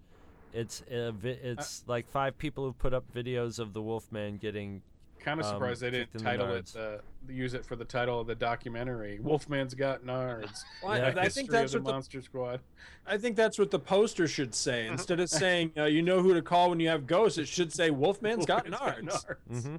it's 0.56 0.82
uh, 0.82 1.12
vi- 1.12 1.38
it's 1.42 1.84
like 1.86 2.08
five 2.08 2.36
people 2.38 2.64
who 2.64 2.72
put 2.72 2.92
up 2.94 3.04
videos 3.14 3.58
of 3.58 3.72
the 3.72 3.82
wolfman 3.82 4.38
getting 4.38 4.82
kind 5.20 5.40
of 5.40 5.46
Um, 5.46 5.52
surprised 5.54 5.80
they 5.82 5.90
didn't 5.90 6.12
kicked 6.12 6.16
in 6.16 6.24
the 6.24 6.30
title 6.30 6.54
it 6.54 6.76
uh, 6.76 6.98
use 7.28 7.54
it 7.54 7.64
for 7.64 7.74
the 7.74 7.84
title 7.84 8.20
of 8.20 8.26
the 8.28 8.34
documentary. 8.36 9.18
Wolfman's 9.20 9.74
got 9.74 10.04
nards. 10.04 10.60
Well, 10.82 10.92
I- 10.92 10.98
Yeah. 10.98 11.14
I, 11.18 11.28
think 11.28 11.50
that's 11.50 11.74
of 11.74 11.80
what 11.82 11.84
the 11.86 11.90
the 11.90 11.92
Monster 11.94 12.22
Squad. 12.22 12.60
I 13.06 13.18
think 13.18 13.34
that's 13.36 13.58
what 13.58 13.70
the 13.72 13.78
poster 13.80 14.28
should 14.28 14.54
say. 14.54 14.86
Instead 14.86 15.18
of 15.20 15.28
saying 15.28 15.72
uh, 15.76 15.84
"you 15.84 16.02
know 16.02 16.22
who 16.22 16.32
to 16.34 16.42
call 16.42 16.70
when 16.70 16.78
you 16.80 16.88
have 16.88 17.06
ghosts," 17.06 17.38
it 17.38 17.48
should 17.48 17.72
say 17.72 17.90
"Wolfman's 17.90 18.46
got 18.54 18.66
nards." 18.66 19.06
got 19.06 19.24
nards. 19.50 19.62
hmm 19.64 19.76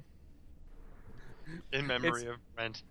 In 1.72 1.86
memory 1.86 2.08
It's- 2.22 2.34
of 2.34 2.54
Brent. 2.56 2.82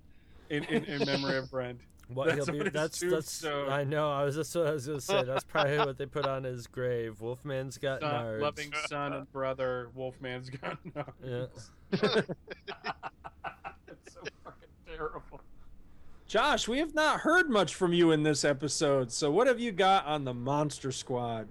In, 0.49 0.63
in, 0.65 0.83
in 0.85 1.05
memory 1.05 1.37
of 1.37 1.51
Brent. 1.51 1.79
What 2.13 2.27
That's 2.27 2.45
he'll 2.45 2.53
be? 2.53 2.59
on 2.61 2.65
his 2.67 2.73
That's 2.73 2.99
that's. 3.01 3.43
I 3.45 3.83
know. 3.83 4.09
I 4.09 4.23
was 4.23 4.35
just 4.35 4.55
what 4.55 4.67
I 4.67 4.71
was 4.71 4.87
gonna 4.87 5.01
say. 5.01 5.23
That's 5.23 5.43
probably 5.43 5.77
what 5.79 5.97
they 5.97 6.05
put 6.05 6.25
on 6.25 6.43
his 6.45 6.65
grave. 6.67 7.17
Wolfman's 7.19 7.77
got 7.77 7.99
Son, 8.01 8.11
nards. 8.13 8.41
loving 8.41 8.73
son 8.87 9.13
and 9.13 9.31
brother, 9.33 9.89
Wolfman's 9.93 10.49
got 10.49 10.77
nards. 10.95 11.69
Yeah. 11.91 12.21
It's 13.87 14.13
so 14.13 14.21
fucking 14.43 14.69
terrible. 14.85 15.41
Josh, 16.27 16.67
we 16.67 16.79
have 16.79 16.93
not 16.93 17.21
heard 17.21 17.49
much 17.49 17.73
from 17.75 17.93
you 17.93 18.11
in 18.11 18.23
this 18.23 18.43
episode. 18.43 19.11
So, 19.11 19.31
what 19.31 19.47
have 19.47 19.59
you 19.59 19.71
got 19.71 20.05
on 20.05 20.25
the 20.25 20.33
Monster 20.33 20.91
Squad? 20.91 21.47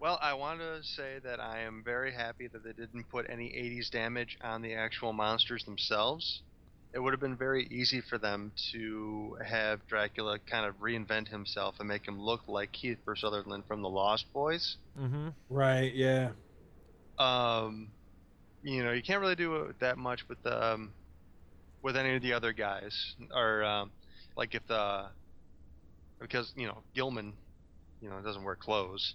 Well, 0.00 0.18
I 0.20 0.34
want 0.34 0.60
to 0.60 0.82
say 0.82 1.18
that 1.24 1.40
I 1.40 1.60
am 1.60 1.82
very 1.84 2.12
happy 2.12 2.48
that 2.48 2.62
they 2.64 2.72
didn't 2.72 3.08
put 3.08 3.26
any 3.30 3.46
80s 3.48 3.90
damage 3.90 4.38
on 4.42 4.60
the 4.60 4.74
actual 4.74 5.12
monsters 5.12 5.64
themselves. 5.64 6.42
It 6.94 6.98
would 6.98 7.12
have 7.12 7.20
been 7.20 7.36
very 7.36 7.66
easy 7.70 8.00
for 8.00 8.16
them 8.16 8.52
to 8.72 9.36
have 9.44 9.86
Dracula 9.86 10.38
kind 10.38 10.66
of 10.66 10.76
reinvent 10.80 11.28
himself 11.28 11.76
and 11.78 11.88
make 11.88 12.06
him 12.06 12.18
look 12.18 12.48
like 12.48 12.72
Kiefer 12.72 13.16
Sutherland 13.16 13.64
from 13.68 13.82
The 13.82 13.88
Lost 13.88 14.24
Boys. 14.32 14.76
Mm-hmm. 14.98 15.28
Right. 15.50 15.94
Yeah. 15.94 16.30
Um, 17.18 17.92
you 18.62 18.82
know, 18.82 18.92
you 18.92 19.02
can't 19.02 19.20
really 19.20 19.36
do 19.36 19.54
it 19.56 19.80
that 19.80 19.98
much 19.98 20.28
with 20.28 20.42
the 20.42 20.72
um, 20.74 20.94
with 21.82 21.96
any 21.96 22.16
of 22.16 22.22
the 22.22 22.32
other 22.32 22.52
guys, 22.52 23.14
or 23.34 23.62
um, 23.62 23.92
like 24.36 24.54
if 24.54 24.66
the 24.66 25.06
because 26.20 26.52
you 26.56 26.66
know 26.66 26.82
Gill 26.94 27.10
Man, 27.10 27.34
you 28.00 28.08
know, 28.08 28.20
doesn't 28.22 28.44
wear 28.44 28.56
clothes. 28.56 29.14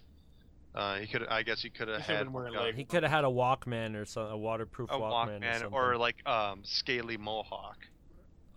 Uh, 0.74 0.98
he 1.00 1.08
could, 1.08 1.28
I 1.28 1.44
guess, 1.44 1.62
he 1.62 1.70
could 1.70 1.90
have 1.90 2.02
had 2.02 2.32
been 2.32 2.54
like, 2.54 2.74
a- 2.74 2.76
He 2.76 2.86
could 2.86 3.04
have 3.04 3.12
had 3.12 3.26
a 3.26 3.28
Walkman 3.28 3.96
or 3.96 4.06
something, 4.06 4.32
a 4.32 4.38
waterproof 4.38 4.90
a 4.90 4.94
Walkman, 4.94 5.02
or 5.02 5.40
Walkman 5.42 5.54
something. 5.60 5.74
or 5.74 5.98
like 5.98 6.26
um 6.28 6.62
scaly 6.64 7.18
mohawk 7.18 7.78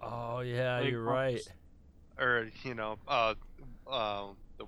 oh 0.01 0.41
yeah, 0.41 0.81
Big 0.81 0.93
you're 0.93 1.03
right. 1.03 1.41
or 2.19 2.49
you 2.62 2.74
know 2.74 2.99
uh 3.09 3.35
uh 3.91 4.27
the 4.59 4.66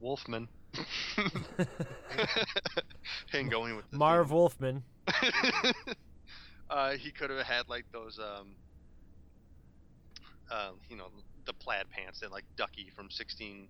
Wolfman. 0.00 0.48
and 3.32 3.50
going 3.50 3.76
with 3.76 3.90
the 3.90 3.96
Marv 3.96 4.30
Wolfman. 4.30 4.82
uh, 6.70 6.92
he 6.92 7.10
could 7.10 7.30
have 7.30 7.44
had 7.46 7.68
like 7.68 7.84
those 7.92 8.18
um 8.18 8.54
um 10.50 10.76
you 10.88 10.96
know 10.96 11.08
the 11.46 11.52
plaid 11.54 11.88
pants 11.90 12.20
that 12.20 12.30
like 12.30 12.44
Ducky 12.56 12.90
from 12.94 13.10
sixteen 13.10 13.68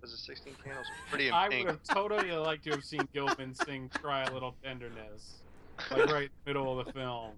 was 0.00 0.12
it 0.12 0.18
sixteen 0.18 0.54
candles 0.62 0.86
pretty 1.10 1.30
I 1.32 1.48
would 1.48 1.66
have 1.66 1.82
totally 1.82 2.30
liked 2.32 2.64
to 2.64 2.70
have 2.70 2.84
seen 2.84 3.06
Gill 3.12 3.28
Man 3.38 3.54
sing 3.54 3.90
"Try 4.00 4.24
a 4.24 4.32
Little 4.32 4.54
Tenderness," 4.62 5.42
like 5.90 6.06
right 6.06 6.22
in 6.24 6.30
the 6.44 6.50
middle 6.50 6.78
of 6.78 6.86
the 6.86 6.92
film. 6.92 7.32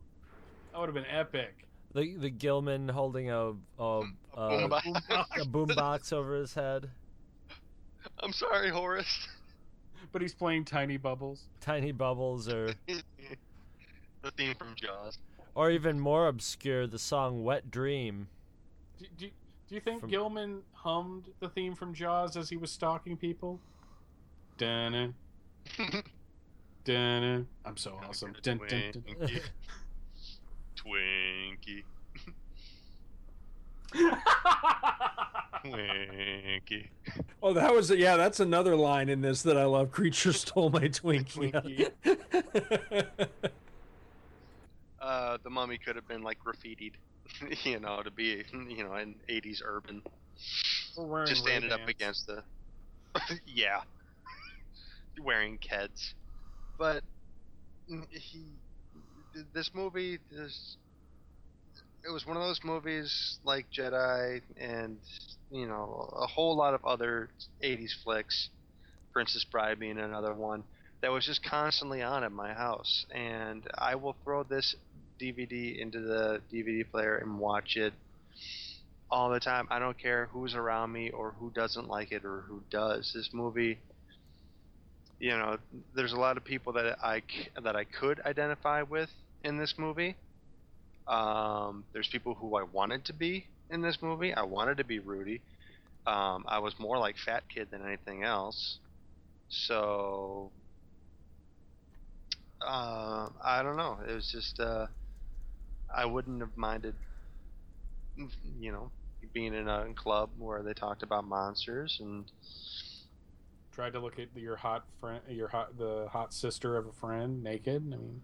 That 0.73 0.81
would 0.81 0.87
have 0.87 0.95
been 0.95 1.07
epic. 1.11 1.66
The 1.95 2.16
the 2.16 2.31
Gill 2.31 2.62
Man 2.62 2.89
holding 2.89 3.31
a 3.31 3.53
a, 3.78 3.82
a, 3.82 4.03
boombox. 4.37 5.41
a 5.41 5.45
boombox 5.45 6.12
over 6.12 6.37
his 6.37 6.55
head. 6.55 6.91
I'm 8.20 8.32
sorry, 8.32 8.70
Horace. 8.70 9.28
But 10.12 10.23
he's 10.23 10.35
playing 10.35 10.65
Tiny 10.65 10.97
Bubbles. 10.97 11.45
Tiny 11.61 11.93
bubbles, 11.93 12.49
or 12.49 12.74
the 14.23 14.31
theme 14.37 14.55
from 14.55 14.74
Jaws. 14.74 15.19
or 15.55 15.70
even 15.70 16.01
more 16.01 16.27
obscure, 16.28 16.87
the 16.87 16.99
song 16.99 17.45
"Wet 17.45 17.70
Dream." 17.70 18.28
Do, 18.99 19.07
do, 19.16 19.31
do 19.70 19.76
you 19.76 19.80
think 19.80 20.01
From- 20.01 20.10
Gill 20.10 20.28
Man 20.28 20.62
hummed 20.72 21.28
the 21.38 21.48
theme 21.48 21.76
from 21.76 21.94
Jaws 21.94 22.36
as 22.36 22.51
he 22.51 22.56
was 22.56 22.72
stalking 22.72 23.16
people? 23.16 23.60
Dun 24.59 25.14
dun. 26.84 27.47
I'm 27.64 27.76
so 27.76 27.98
awesome. 28.06 28.34
Dun, 28.42 28.59
dun, 28.68 28.82
dun. 28.92 29.05
Twinkie. 30.76 31.82
Twinkie. 33.94 34.09
Twinkie. 35.64 36.88
Oh, 37.42 37.55
that 37.55 37.72
was 37.74 37.90
yeah. 37.90 38.16
That's 38.16 38.40
another 38.40 38.76
line 38.76 39.09
in 39.09 39.22
this 39.22 39.40
that 39.42 39.56
I 39.56 39.64
love. 39.64 39.90
Creature 39.90 40.32
stole 40.34 40.68
my 40.70 40.88
Twinkie. 40.88 41.90
Uh, 45.01 45.38
the 45.42 45.48
mummy 45.48 45.78
could 45.78 45.97
have 45.97 46.06
been 46.06 46.20
like 46.22 46.38
graffitied, 46.44 46.92
you 47.65 47.81
know, 47.81 48.02
to 48.02 48.11
be, 48.11 48.44
you 48.52 48.85
know, 48.85 48.93
an 48.94 49.15
80s 49.28 49.61
urban. 49.65 50.02
We're 50.97 51.07
wearing 51.07 51.28
Just 51.28 51.43
standing 51.43 51.73
up 51.73 51.89
against 51.89 52.27
the. 52.27 52.43
yeah. 53.47 53.81
Wearing 55.23 55.59
Keds. 55.59 56.15
But 56.78 57.02
he. 58.11 58.44
This 59.55 59.70
movie, 59.74 60.19
this. 60.31 60.77
It 62.05 62.11
was 62.11 62.27
one 62.27 62.36
of 62.36 62.43
those 62.43 62.61
movies 62.65 63.39
like 63.44 63.66
Jedi 63.70 64.40
and, 64.57 64.97
you 65.51 65.66
know, 65.66 66.09
a 66.16 66.27
whole 66.27 66.57
lot 66.57 66.73
of 66.73 66.82
other 66.85 67.28
80s 67.62 67.90
flicks, 68.02 68.48
Princess 69.12 69.44
Bride 69.44 69.78
being 69.78 69.98
another 69.98 70.32
one, 70.32 70.65
that 71.02 71.12
was 71.12 71.27
just 71.27 71.44
constantly 71.44 72.01
on 72.01 72.24
at 72.24 72.32
my 72.32 72.55
house. 72.55 73.05
And 73.15 73.69
I 73.77 73.97
will 73.97 74.16
throw 74.24 74.44
this 74.44 74.74
DVD 75.20 75.78
into 75.80 76.01
the 76.01 76.40
DVD 76.52 76.90
player 76.90 77.16
and 77.16 77.38
watch 77.38 77.76
it 77.76 77.92
all 79.10 79.30
the 79.30 79.40
time. 79.40 79.66
I 79.70 79.78
don't 79.78 79.98
care 79.98 80.26
who's 80.32 80.55
around 80.55 80.92
me 80.92 81.10
or 81.10 81.32
who 81.38 81.51
doesn't 81.51 81.88
like 81.88 82.12
it 82.12 82.24
or 82.24 82.42
who 82.42 82.62
does. 82.70 83.12
This 83.14 83.30
movie, 83.32 83.78
you 85.18 85.30
know, 85.30 85.59
there's 85.94 86.12
a 86.12 86.16
lot 86.18 86.36
of 86.36 86.44
people 86.44 86.72
that 86.74 86.98
I 87.02 87.22
that 87.62 87.76
I 87.76 87.84
could 87.84 88.20
identify 88.24 88.82
with 88.82 89.10
in 89.44 89.59
this 89.59 89.74
movie. 89.78 90.16
Um, 91.09 91.84
there's 91.92 92.09
people 92.09 92.34
who 92.34 92.56
I 92.56 92.62
wanted 92.62 93.05
to 93.06 93.12
be 93.14 93.47
in 93.70 93.82
this 93.82 93.98
movie. 94.02 94.34
I 94.34 94.42
wanted 94.44 94.78
to 94.78 94.84
be 94.84 94.98
Rudy. 94.98 95.42
Um, 96.06 96.44
I 96.48 96.59
was 96.60 96.74
more 96.78 96.98
like 96.98 97.16
Fat 97.18 97.44
Kid 97.55 97.68
than 97.70 97.86
anything 97.86 98.24
else. 98.24 98.78
So 99.48 100.52
uh, 102.60 103.28
I 103.42 103.62
don't 103.62 103.76
know. 103.76 103.98
It 104.09 104.14
was 104.14 104.30
just 104.30 104.60
uh, 104.60 104.86
I 105.95 106.05
wouldn't 106.05 106.41
have 106.41 106.57
minded, 106.57 106.95
you 108.59 108.73
know, 108.73 108.91
being 109.33 109.55
in 109.55 109.69
a 109.69 109.87
club 109.95 110.31
where 110.39 110.62
they 110.62 110.73
talked 110.75 111.03
about 111.03 111.25
monsters 111.25 111.99
and 112.01 112.25
Tried 113.73 113.93
to 113.93 114.01
look 114.01 114.19
at 114.19 114.29
your 114.35 114.57
hot 114.57 114.85
friend, 115.01 115.21
your 115.29 115.47
hot, 115.47 115.79
the 115.79 116.09
hot 116.11 116.35
sister 116.35 116.77
of 116.77 116.87
a 116.87 116.93
friend 116.93 117.41
naked. 117.43 117.83
I 117.93 117.97
mean, 117.97 118.21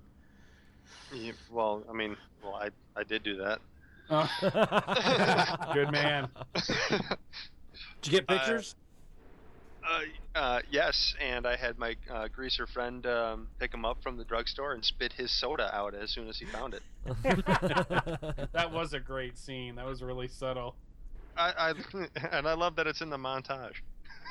yeah, 1.15 1.33
well, 1.51 1.85
I 1.89 1.93
mean, 1.93 2.17
well, 2.43 2.57
I 2.57 2.71
I 2.97 3.05
did 3.05 3.23
do 3.23 3.37
that. 3.37 3.61
oh, 4.11 5.71
good 5.75 5.93
man. 5.93 6.29
Did 6.55 7.03
you 8.03 8.11
get 8.11 8.27
pictures? 8.29 8.75
Uh, 8.77 8.86
uh, 10.35 10.61
yes, 10.71 11.15
and 11.21 11.47
I 11.47 11.57
had 11.57 11.79
my 11.79 11.97
uh, 12.11 12.29
greaser 12.29 12.67
friend 12.67 13.05
um, 13.07 13.49
pick 13.59 13.73
him 13.73 13.85
up 13.85 14.03
from 14.03 14.17
the 14.17 14.25
drugstore 14.25 14.73
and 14.73 14.85
spit 14.85 15.13
his 15.13 15.31
soda 15.31 15.75
out 15.75 15.95
as 15.95 16.11
soon 16.11 16.29
as 16.29 16.39
he 16.39 16.45
found 16.47 16.75
it. 16.75 16.83
that 18.53 18.71
was 18.73 18.93
a 18.93 19.01
great 19.01 19.39
scene. 19.39 19.77
That 19.77 19.87
was 19.87 20.03
really 20.03 20.29
subtle. 20.29 20.75
I, 21.37 21.53
I 21.93 22.07
and 22.33 22.47
I 22.49 22.55
love 22.55 22.77
that 22.77 22.87
it's 22.87 23.01
in 23.01 23.11
the 23.11 23.17
montage. 23.19 23.75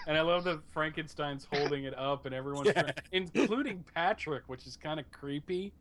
And 0.07 0.17
I 0.17 0.21
love 0.21 0.43
that 0.43 0.59
Frankenstein's 0.73 1.47
holding 1.51 1.85
it 1.85 1.97
up, 1.97 2.25
and 2.25 2.35
everyone's, 2.35 2.67
Yeah. 2.75 2.81
trying- 2.83 2.93
including 3.11 3.83
Patrick, 3.95 4.43
which 4.47 4.67
is 4.67 4.77
kind 4.77 4.99
of 4.99 5.09
creepy. 5.11 5.71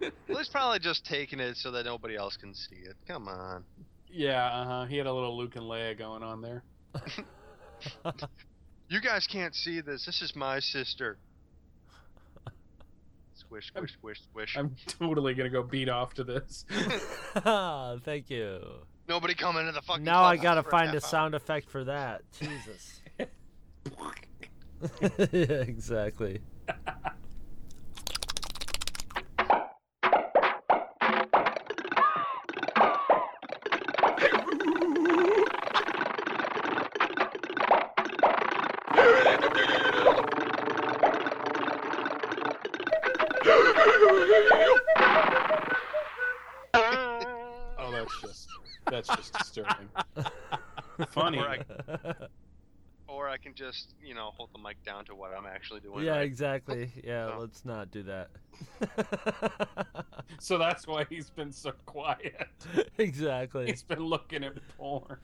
Well, 0.00 0.38
he's 0.38 0.48
probably 0.48 0.80
just 0.80 1.04
taking 1.06 1.38
it 1.40 1.56
so 1.56 1.70
that 1.70 1.84
nobody 1.86 2.16
else 2.16 2.36
can 2.36 2.54
see 2.54 2.76
it. 2.76 2.96
Come 3.06 3.28
on. 3.28 3.64
Yeah, 4.10 4.46
uh 4.46 4.64
huh. 4.64 4.84
He 4.86 4.96
had 4.96 5.06
a 5.06 5.12
little 5.12 5.36
Luke 5.36 5.54
and 5.56 5.64
Leia 5.64 5.96
going 5.96 6.22
on 6.22 6.42
there. 6.42 6.62
You 8.92 9.00
guys 9.00 9.26
can't 9.26 9.54
see 9.54 9.80
this. 9.80 10.04
This 10.04 10.20
is 10.20 10.36
my 10.36 10.60
sister. 10.60 11.16
Squish, 13.34 13.68
squish, 13.68 13.92
squish, 13.94 14.20
squish. 14.20 14.54
I'm 14.54 14.76
totally 14.86 15.32
gonna 15.32 15.48
go 15.48 15.62
beat 15.62 15.88
off 15.88 16.12
to 16.14 16.24
this. 16.24 16.66
Thank 18.04 18.28
you. 18.28 18.60
Nobody 19.08 19.34
come 19.34 19.56
into 19.56 19.72
the 19.72 19.80
fucking. 19.80 20.04
Now 20.04 20.24
I 20.24 20.36
gotta 20.36 20.62
find 20.62 20.90
a 20.90 20.96
hour. 20.96 21.00
sound 21.00 21.34
effect 21.34 21.70
for 21.70 21.84
that. 21.84 22.20
Jesus. 22.38 23.00
exactly. 25.32 26.42
Funny. 51.36 51.38
Or 51.38 51.48
I, 52.04 52.26
or 53.08 53.28
I 53.28 53.36
can 53.36 53.54
just, 53.54 53.94
you 54.02 54.14
know, 54.14 54.30
hold 54.36 54.50
the 54.54 54.58
mic 54.60 54.82
down 54.84 55.04
to 55.06 55.14
what 55.14 55.32
I'm 55.36 55.46
actually 55.46 55.80
doing. 55.80 56.04
yeah, 56.04 56.12
right? 56.12 56.22
exactly. 56.22 56.90
Yeah, 57.04 57.32
Oh. 57.34 57.40
let's 57.40 57.64
not 57.64 57.90
do 57.90 58.02
that. 58.04 58.30
So 60.38 60.56
that's 60.58 60.86
why 60.86 61.04
he's 61.08 61.30
been 61.30 61.52
so 61.52 61.72
quiet. 61.86 62.48
exactly. 62.98 63.66
He's 63.66 63.82
been 63.82 64.00
looking 64.00 64.42
at 64.44 64.54
porn. 64.76 65.18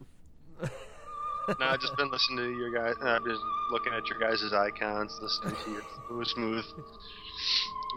No, 0.61 1.67
I've 1.67 1.81
just 1.81 1.97
been 1.97 2.11
listening 2.11 2.39
to 2.39 2.51
your 2.59 2.73
guys. 2.73 2.95
I've 3.01 3.23
uh, 3.23 3.29
just 3.29 3.41
looking 3.73 3.93
at 3.95 4.07
your 4.09 4.19
guys' 4.19 4.53
icons, 4.53 5.19
listening 5.23 5.57
to 5.65 5.71
your 5.73 5.83
smooth, 6.25 6.27
smooth 6.27 6.65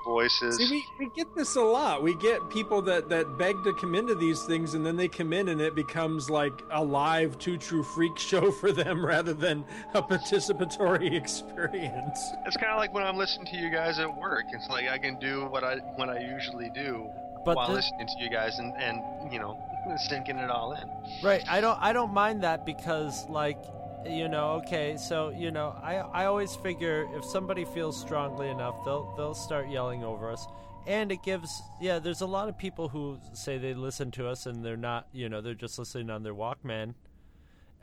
voices. 0.06 0.58
See, 0.58 0.70
we, 0.70 0.86
we 1.06 1.12
get 1.16 1.34
this 1.36 1.56
a 1.56 1.62
lot. 1.62 2.02
We 2.04 2.16
get 2.16 2.50
people 2.50 2.82
that, 2.84 3.10
that 3.10 3.38
beg 3.38 3.64
to 3.64 3.74
come 3.74 3.96
into 3.96 4.16
these 4.16 4.44
things, 4.44 4.74
and 4.74 4.86
then 4.86 4.96
they 4.98 5.08
come 5.08 5.34
in, 5.34 5.50
and 5.50 5.62
it 5.62 5.76
becomes 5.76 6.30
like 6.30 6.54
a 6.72 6.84
live 6.84 7.38
Two 7.40 7.58
True 7.58 7.84
Freak 7.84 8.18
show 8.20 8.52
for 8.52 8.72
them 8.72 9.06
rather 9.06 9.34
than 9.34 9.66
a 9.94 10.02
participatory 10.02 11.14
experience. 11.62 12.20
It's 12.46 12.58
kind 12.58 12.72
of 12.72 12.78
like 12.78 12.94
when 12.94 13.04
I'm 13.04 13.18
listening 13.18 13.48
to 13.48 13.58
you 13.58 13.70
guys 13.70 14.00
at 14.00 14.16
work. 14.18 14.46
It's 14.52 14.68
like 14.70 14.88
I 14.88 14.98
can 14.98 15.20
do 15.20 15.46
what 15.46 15.64
I 15.64 15.78
what 15.96 16.10
I 16.10 16.20
usually 16.20 16.70
do 16.74 17.08
But 17.46 17.56
while 17.56 17.68
the- 17.68 17.74
listening 17.76 18.08
to 18.08 18.24
you 18.24 18.30
guys 18.30 18.60
and 18.60 18.74
and 18.78 19.32
you 19.32 19.40
know 19.40 19.58
sinking 20.10 20.38
it 20.38 20.50
all 20.50 20.74
in. 20.74 20.90
Right. 21.24 21.44
I 21.50 21.62
don't 21.62 21.80
I 21.82 21.94
don't 21.94 22.14
mind 22.14 22.44
that 22.44 22.66
because 22.66 23.28
like 23.30 23.58
you 24.06 24.28
know, 24.28 24.62
okay, 24.66 24.98
so 24.98 25.30
you 25.30 25.52
know, 25.52 25.76
I 25.82 25.96
I 25.98 26.26
always 26.26 26.56
figure 26.56 27.08
if 27.16 27.24
somebody 27.26 27.66
feels 27.66 28.00
strongly 28.00 28.50
enough, 28.50 28.84
they'll 28.86 29.14
they'll 29.16 29.34
start 29.34 29.70
yelling 29.70 30.04
over 30.04 30.32
us. 30.32 30.46
And 30.88 31.12
it 31.12 31.22
gives 31.24 31.62
yeah, 31.80 32.00
there's 32.00 32.22
a 32.22 32.26
lot 32.26 32.50
of 32.50 32.58
people 32.58 32.90
who 32.90 33.20
say 33.34 33.58
they 33.58 33.74
listen 33.74 34.12
to 34.12 34.28
us 34.28 34.46
and 34.46 34.66
they're 34.66 34.78
not, 34.78 35.08
you 35.14 35.30
know, 35.30 35.42
they're 35.42 35.54
just 35.54 35.78
listening 35.78 36.10
on 36.10 36.24
their 36.24 36.34
Walkman 36.34 36.96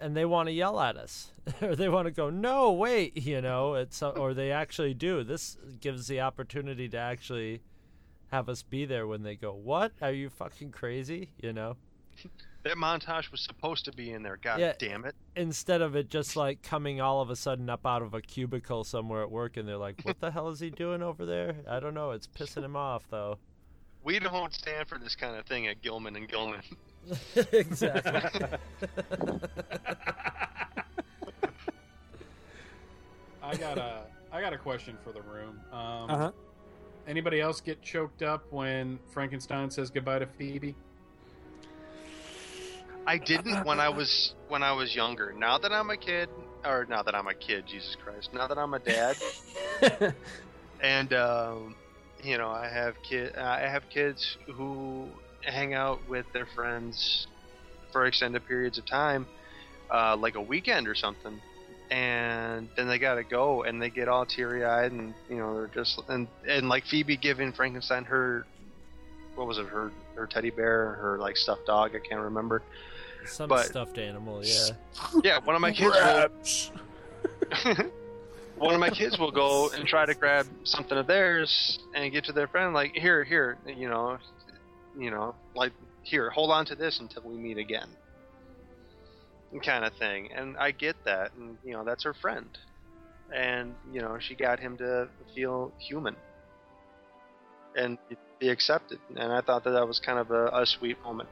and 0.00 0.16
they 0.16 0.24
want 0.24 0.48
to 0.48 0.52
yell 0.52 0.80
at 0.80 0.96
us 0.96 1.32
or 1.62 1.74
they 1.74 1.88
want 1.88 2.06
to 2.06 2.10
go, 2.10 2.30
"No, 2.30 2.72
wait," 2.72 3.16
you 3.16 3.40
know, 3.40 3.74
it's 3.74 4.02
or 4.02 4.34
they 4.34 4.50
actually 4.52 4.94
do. 4.94 5.24
This 5.24 5.56
gives 5.80 6.06
the 6.06 6.20
opportunity 6.20 6.88
to 6.88 6.96
actually 6.96 7.62
have 8.28 8.48
us 8.48 8.62
be 8.62 8.84
there 8.84 9.06
when 9.06 9.22
they 9.22 9.36
go, 9.36 9.52
"What? 9.52 9.92
Are 10.00 10.12
you 10.12 10.30
fucking 10.30 10.72
crazy?" 10.72 11.30
you 11.40 11.52
know? 11.52 11.76
That 12.68 12.76
montage 12.76 13.30
was 13.32 13.40
supposed 13.40 13.86
to 13.86 13.92
be 13.92 14.12
in 14.12 14.22
there. 14.22 14.36
God 14.36 14.60
Yeah. 14.60 14.74
damn 14.78 15.06
it! 15.06 15.14
instead 15.36 15.80
of 15.80 15.96
it 15.96 16.10
just 16.10 16.36
like 16.36 16.60
coming 16.62 17.00
all 17.00 17.22
of 17.22 17.30
a 17.30 17.36
sudden 17.36 17.70
up 17.70 17.86
out 17.86 18.02
of 18.02 18.12
a 18.12 18.20
cubicle 18.20 18.84
somewhere 18.84 19.22
at 19.22 19.30
work 19.30 19.56
and 19.56 19.66
they're 19.66 19.78
like 19.78 20.02
what 20.02 20.20
the 20.20 20.30
hell 20.30 20.48
is 20.50 20.58
he 20.60 20.68
doing 20.68 21.00
over 21.02 21.24
there 21.24 21.54
i 21.68 21.78
don't 21.78 21.94
know 21.94 22.10
it's 22.10 22.26
pissing 22.26 22.64
him 22.64 22.74
off 22.74 23.04
though 23.08 23.38
We 24.02 24.18
don't 24.18 24.52
stand 24.52 24.86
for 24.88 24.98
this 24.98 25.14
kind 25.14 25.36
of 25.36 25.46
thing 25.46 25.66
at 25.68 25.80
Gilman 25.80 26.16
and 26.16 26.28
Gilman. 26.28 26.60
exactly 27.52 28.58
I 33.42 33.56
got 33.56 33.78
a 33.78 34.02
I 34.32 34.40
got 34.42 34.52
a 34.52 34.58
question 34.58 34.98
for 35.02 35.12
the 35.12 35.22
room. 35.22 35.60
Um, 35.72 36.10
Uh-huh. 36.10 36.32
Anybody 37.06 37.40
else 37.40 37.60
get 37.62 37.80
choked 37.80 38.22
up 38.22 38.44
when 38.52 38.98
Frankenstein 39.10 39.70
says 39.70 39.90
goodbye 39.90 40.18
to 40.18 40.26
Phoebe? 40.26 40.74
I 43.08 43.16
didn't 43.16 43.64
when 43.64 43.80
I 43.80 43.88
was 43.88 44.34
when 44.48 44.62
I 44.62 44.72
was 44.72 44.94
younger. 44.94 45.32
Now 45.32 45.56
that 45.56 45.72
I'm 45.72 45.88
a 45.88 45.96
kid, 45.96 46.28
or 46.62 46.84
now 46.90 47.02
that 47.02 47.14
I'm 47.14 47.26
a 47.26 47.32
kid, 47.32 47.64
Jesus 47.66 47.96
Christ. 48.04 48.34
Now 48.34 48.46
that 48.46 48.58
I'm 48.58 48.74
a 48.74 48.78
dad, 48.78 49.16
and 50.82 51.10
um, 51.14 51.74
you 52.22 52.36
know, 52.36 52.50
I 52.50 52.68
have 52.68 52.96
kid, 53.08 53.34
I 53.34 53.66
have 53.66 53.84
kids 53.88 54.36
who 54.54 55.06
hang 55.40 55.72
out 55.72 56.06
with 56.06 56.26
their 56.34 56.46
friends 56.54 57.26
for 57.92 58.04
extended 58.04 58.46
periods 58.46 58.76
of 58.76 58.84
time, 58.84 59.26
uh, 59.90 60.14
like 60.14 60.34
a 60.34 60.42
weekend 60.42 60.86
or 60.86 60.94
something, 60.94 61.40
and 61.90 62.68
then 62.76 62.88
they 62.88 62.98
gotta 62.98 63.24
go, 63.24 63.62
and 63.62 63.80
they 63.80 63.88
get 63.88 64.08
all 64.08 64.26
teary 64.26 64.66
eyed, 64.66 64.92
and 64.92 65.14
you 65.30 65.36
know, 65.38 65.54
they're 65.54 65.70
just 65.74 65.98
and 66.10 66.28
and 66.46 66.68
like 66.68 66.84
Phoebe 66.84 67.16
giving 67.16 67.54
Frankenstein 67.54 68.04
her, 68.04 68.44
what 69.34 69.46
was 69.46 69.56
it, 69.56 69.64
her 69.64 69.90
her 70.14 70.26
teddy 70.26 70.50
bear, 70.50 70.92
her 71.00 71.16
like 71.18 71.38
stuffed 71.38 71.64
dog, 71.66 71.92
I 71.96 72.06
can't 72.06 72.20
remember. 72.20 72.60
Some 73.28 73.48
But- 73.48 73.66
stuffed 73.66 73.98
animal 73.98 74.44
yeah. 74.44 74.68
Yeah, 75.22 75.38
one 75.44 75.54
of 75.54 75.60
my 75.60 75.72
kids 75.72 75.94
will, 75.94 76.28
one 78.58 78.74
of 78.74 78.80
my 78.80 78.90
kids 78.90 79.18
will 79.18 79.30
go 79.30 79.70
and 79.70 79.86
try 79.86 80.04
to 80.06 80.14
grab 80.14 80.46
something 80.64 80.96
of 80.98 81.06
theirs 81.06 81.78
and 81.94 82.12
get 82.12 82.24
to 82.24 82.32
their 82.32 82.48
friend 82.48 82.74
like 82.74 82.92
here 82.94 83.24
here 83.24 83.58
you 83.66 83.88
know 83.88 84.18
you 84.98 85.10
know 85.10 85.34
like 85.54 85.72
here 86.02 86.30
hold 86.30 86.50
on 86.50 86.64
to 86.66 86.74
this 86.74 87.00
until 87.00 87.22
we 87.22 87.36
meet 87.36 87.58
again. 87.58 87.88
Kind 89.62 89.84
of 89.84 89.94
thing. 89.94 90.30
And 90.32 90.56
i 90.58 90.70
get 90.72 90.96
that 91.04 91.32
and 91.38 91.56
you 91.64 91.72
know 91.72 91.84
that's 91.84 92.04
her 92.04 92.14
friend. 92.14 92.48
And 93.34 93.74
you 93.92 94.00
know 94.00 94.18
she 94.18 94.34
got 94.34 94.58
him 94.60 94.76
to 94.78 95.08
feel 95.34 95.72
human. 95.78 96.16
And 97.76 97.98
be 98.38 98.48
accepted. 98.48 98.98
And 99.16 99.32
i 99.32 99.40
thought 99.40 99.64
that 99.64 99.70
that 99.70 99.86
was 99.86 100.00
kind 100.00 100.18
of 100.18 100.30
a, 100.30 100.46
a 100.48 100.66
sweet 100.66 101.00
moment 101.02 101.28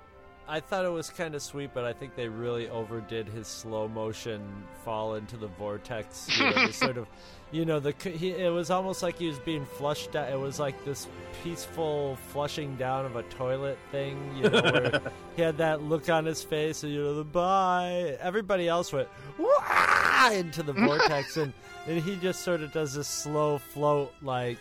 i 0.48 0.60
thought 0.60 0.84
it 0.84 0.92
was 0.92 1.10
kind 1.10 1.34
of 1.34 1.42
sweet 1.42 1.70
but 1.74 1.84
i 1.84 1.92
think 1.92 2.14
they 2.14 2.28
really 2.28 2.68
overdid 2.68 3.26
his 3.28 3.46
slow 3.46 3.88
motion 3.88 4.42
fall 4.84 5.14
into 5.14 5.36
the 5.36 5.48
vortex 5.48 6.28
you 6.38 6.50
know, 6.50 6.70
sort 6.70 6.96
of 6.96 7.06
you 7.52 7.64
know 7.64 7.78
the 7.78 7.94
he, 8.08 8.30
it 8.30 8.52
was 8.52 8.70
almost 8.70 9.02
like 9.02 9.18
he 9.18 9.26
was 9.26 9.38
being 9.40 9.64
flushed 9.64 10.16
out 10.16 10.30
it 10.30 10.38
was 10.38 10.58
like 10.58 10.84
this 10.84 11.06
peaceful 11.42 12.16
flushing 12.30 12.74
down 12.76 13.04
of 13.04 13.16
a 13.16 13.22
toilet 13.24 13.78
thing 13.92 14.18
you 14.36 14.48
know 14.50 14.60
where 14.62 15.00
he 15.36 15.42
had 15.42 15.56
that 15.58 15.82
look 15.82 16.08
on 16.08 16.24
his 16.24 16.42
face 16.42 16.82
and 16.82 16.92
you 16.92 17.02
know 17.02 17.14
the 17.14 17.24
bye 17.24 18.16
everybody 18.20 18.68
else 18.68 18.92
went 18.92 19.08
Wah! 19.38 20.30
into 20.32 20.62
the 20.62 20.72
vortex 20.72 21.36
and 21.36 21.52
and 21.86 22.02
he 22.02 22.16
just 22.16 22.42
sort 22.42 22.62
of 22.62 22.72
does 22.72 22.94
this 22.94 23.08
slow 23.08 23.58
float 23.58 24.12
like 24.22 24.58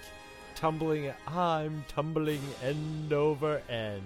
tumbling 0.54 1.12
i'm 1.28 1.84
tumbling 1.88 2.42
end 2.64 3.12
over 3.14 3.62
end 3.68 4.04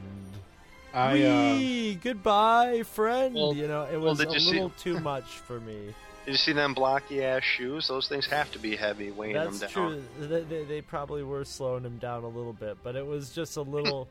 I 0.94 1.24
uh, 1.24 1.56
Whee! 1.58 1.96
goodbye 1.96 2.84
friend 2.84 3.36
Well- 3.36 3.54
you 3.54 3.68
know 3.68 3.84
it 3.84 3.94
well, 3.98 4.10
was 4.12 4.20
did 4.20 4.30
a 4.30 4.34
you 4.34 4.40
see- 4.40 4.52
little 4.54 4.72
too 4.72 5.00
much 5.00 5.26
for 5.26 5.60
me 5.60 5.94
did 6.26 6.32
you 6.32 6.38
see 6.38 6.52
them 6.54 6.74
blocky 6.74 7.24
ass 7.24 7.44
shoes 7.44 7.88
those 7.88 8.08
things 8.08 8.26
have 8.28 8.52
to 8.52 8.60
be 8.60 8.76
heavy 8.76 9.12
weighing 9.12 9.34
That's 9.36 9.60
them 9.60 9.70
down 9.70 10.02
true. 10.20 10.28
They, 10.28 10.42
they, 10.42 10.64
they 10.64 10.82
probably 10.82 11.24
were 11.24 11.46
slowing 11.46 11.84
him 11.84 11.98
down 11.98 12.24
a 12.24 12.28
little 12.28 12.54
bit, 12.54 12.78
but 12.84 12.96
it 12.96 13.06
was 13.06 13.32
just 13.32 13.58
a 13.58 13.62
little. 13.62 14.08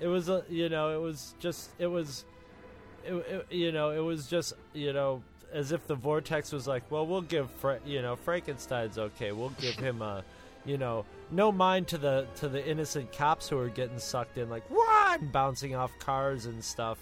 it 0.00 0.06
was 0.08 0.28
a 0.28 0.42
you 0.48 0.68
know 0.68 0.90
it 0.90 1.00
was 1.00 1.34
just 1.38 1.70
it 1.78 1.86
was, 1.86 2.24
it, 3.04 3.12
it, 3.14 3.46
you 3.50 3.72
know 3.72 3.90
it 3.90 4.00
was 4.00 4.26
just 4.26 4.54
you 4.74 4.92
know 4.92 5.22
as 5.52 5.70
if 5.70 5.86
the 5.86 5.94
vortex 5.94 6.50
was 6.50 6.66
like, 6.66 6.82
well, 6.90 7.06
we'll 7.06 7.20
give 7.20 7.50
Fra- 7.52 7.80
you 7.86 8.00
know 8.02 8.16
Frankenstein's 8.16 8.96
okay. 8.98 9.32
We'll 9.32 9.50
give 9.60 9.74
him 9.76 10.00
a, 10.02 10.24
you 10.64 10.78
know, 10.78 11.04
no 11.30 11.50
mind 11.52 11.88
to 11.88 11.98
the 11.98 12.26
to 12.36 12.48
the 12.48 12.64
innocent 12.66 13.12
cops 13.12 13.48
who 13.48 13.58
are 13.58 13.68
getting 13.68 13.98
sucked 13.98 14.38
in 14.38 14.48
like 14.50 14.64
what 14.70 15.32
bouncing 15.32 15.74
off 15.74 15.90
cars 15.98 16.46
and 16.46 16.62
stuff. 16.62 16.98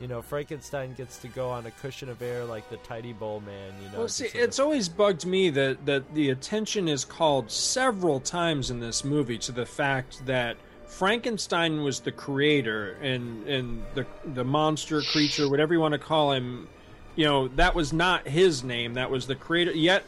You 0.00 0.08
know, 0.08 0.20
Frankenstein 0.20 0.92
gets 0.92 1.16
to 1.20 1.28
go 1.28 1.48
on 1.48 1.64
a 1.64 1.70
cushion 1.70 2.10
of 2.10 2.20
air 2.20 2.44
like 2.44 2.68
the 2.68 2.76
Ty-D-Bol 2.76 3.40
man. 3.40 3.72
You 3.82 3.90
know, 3.92 3.98
Well, 4.00 4.08
see, 4.08 4.24
sort 4.24 4.34
of- 4.34 4.40
it's 4.42 4.58
always 4.58 4.90
bugged 4.90 5.24
me 5.24 5.48
that, 5.48 5.86
that 5.86 6.14
the 6.14 6.28
attention 6.28 6.86
is 6.86 7.02
called 7.02 7.50
several 7.50 8.20
times 8.20 8.70
in 8.70 8.78
this 8.80 9.04
movie 9.04 9.38
to 9.38 9.52
the 9.52 9.64
fact 9.64 10.26
that 10.26 10.58
Frankenstein 10.86 11.82
was 11.82 12.00
the 12.00 12.12
creator 12.12 12.98
and 13.02 13.46
and 13.46 13.82
the 13.94 14.06
the 14.34 14.44
monster 14.44 15.00
creature, 15.02 15.48
whatever 15.48 15.72
you 15.72 15.80
want 15.80 15.92
to 15.92 15.98
call 15.98 16.32
him, 16.32 16.68
you 17.14 17.24
know, 17.24 17.48
that 17.48 17.74
was 17.74 17.92
not 17.92 18.26
his 18.28 18.64
name. 18.64 18.94
That 18.94 19.10
was 19.10 19.26
the 19.26 19.34
creator. 19.34 19.72
Yet 19.72 20.04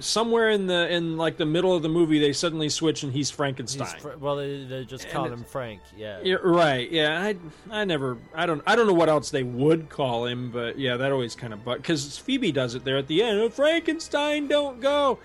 somewhere 0.00 0.50
in 0.50 0.66
the 0.66 0.92
in 0.92 1.16
like 1.16 1.36
the 1.36 1.46
middle 1.46 1.74
of 1.74 1.82
the 1.82 1.88
movie, 1.88 2.18
they 2.18 2.32
suddenly 2.32 2.68
switch 2.68 3.02
and 3.02 3.12
he's 3.12 3.28
He's 3.28 3.30
Frankenstein. 3.36 4.00
fr- 4.00 4.16
well, 4.18 4.36
they, 4.36 4.64
they 4.64 4.84
just 4.84 5.08
call 5.08 5.26
him 5.26 5.44
Frank. 5.44 5.80
Yeah. 5.96 6.20
Yeah, 6.22 6.36
right. 6.42 6.90
Yeah, 6.90 7.20
I 7.22 7.36
I 7.70 7.84
never 7.84 8.18
I 8.34 8.46
don't 8.46 8.62
I 8.66 8.76
don't 8.76 8.86
know 8.86 8.92
what 8.94 9.08
else 9.08 9.30
they 9.30 9.42
would 9.42 9.88
call 9.88 10.26
him, 10.26 10.50
but 10.50 10.78
yeah, 10.78 10.96
that 10.96 11.12
always 11.12 11.34
kind 11.34 11.52
of 11.52 11.64
but 11.64 11.78
because 11.78 12.18
Phoebe 12.18 12.52
does 12.52 12.74
it 12.74 12.84
there 12.84 12.96
at 12.98 13.06
the 13.06 13.22
end. 13.22 13.40
"Oh, 13.40 13.48
Frankenstein, 13.50 14.48
don't 14.48 14.80
go. 14.80 15.18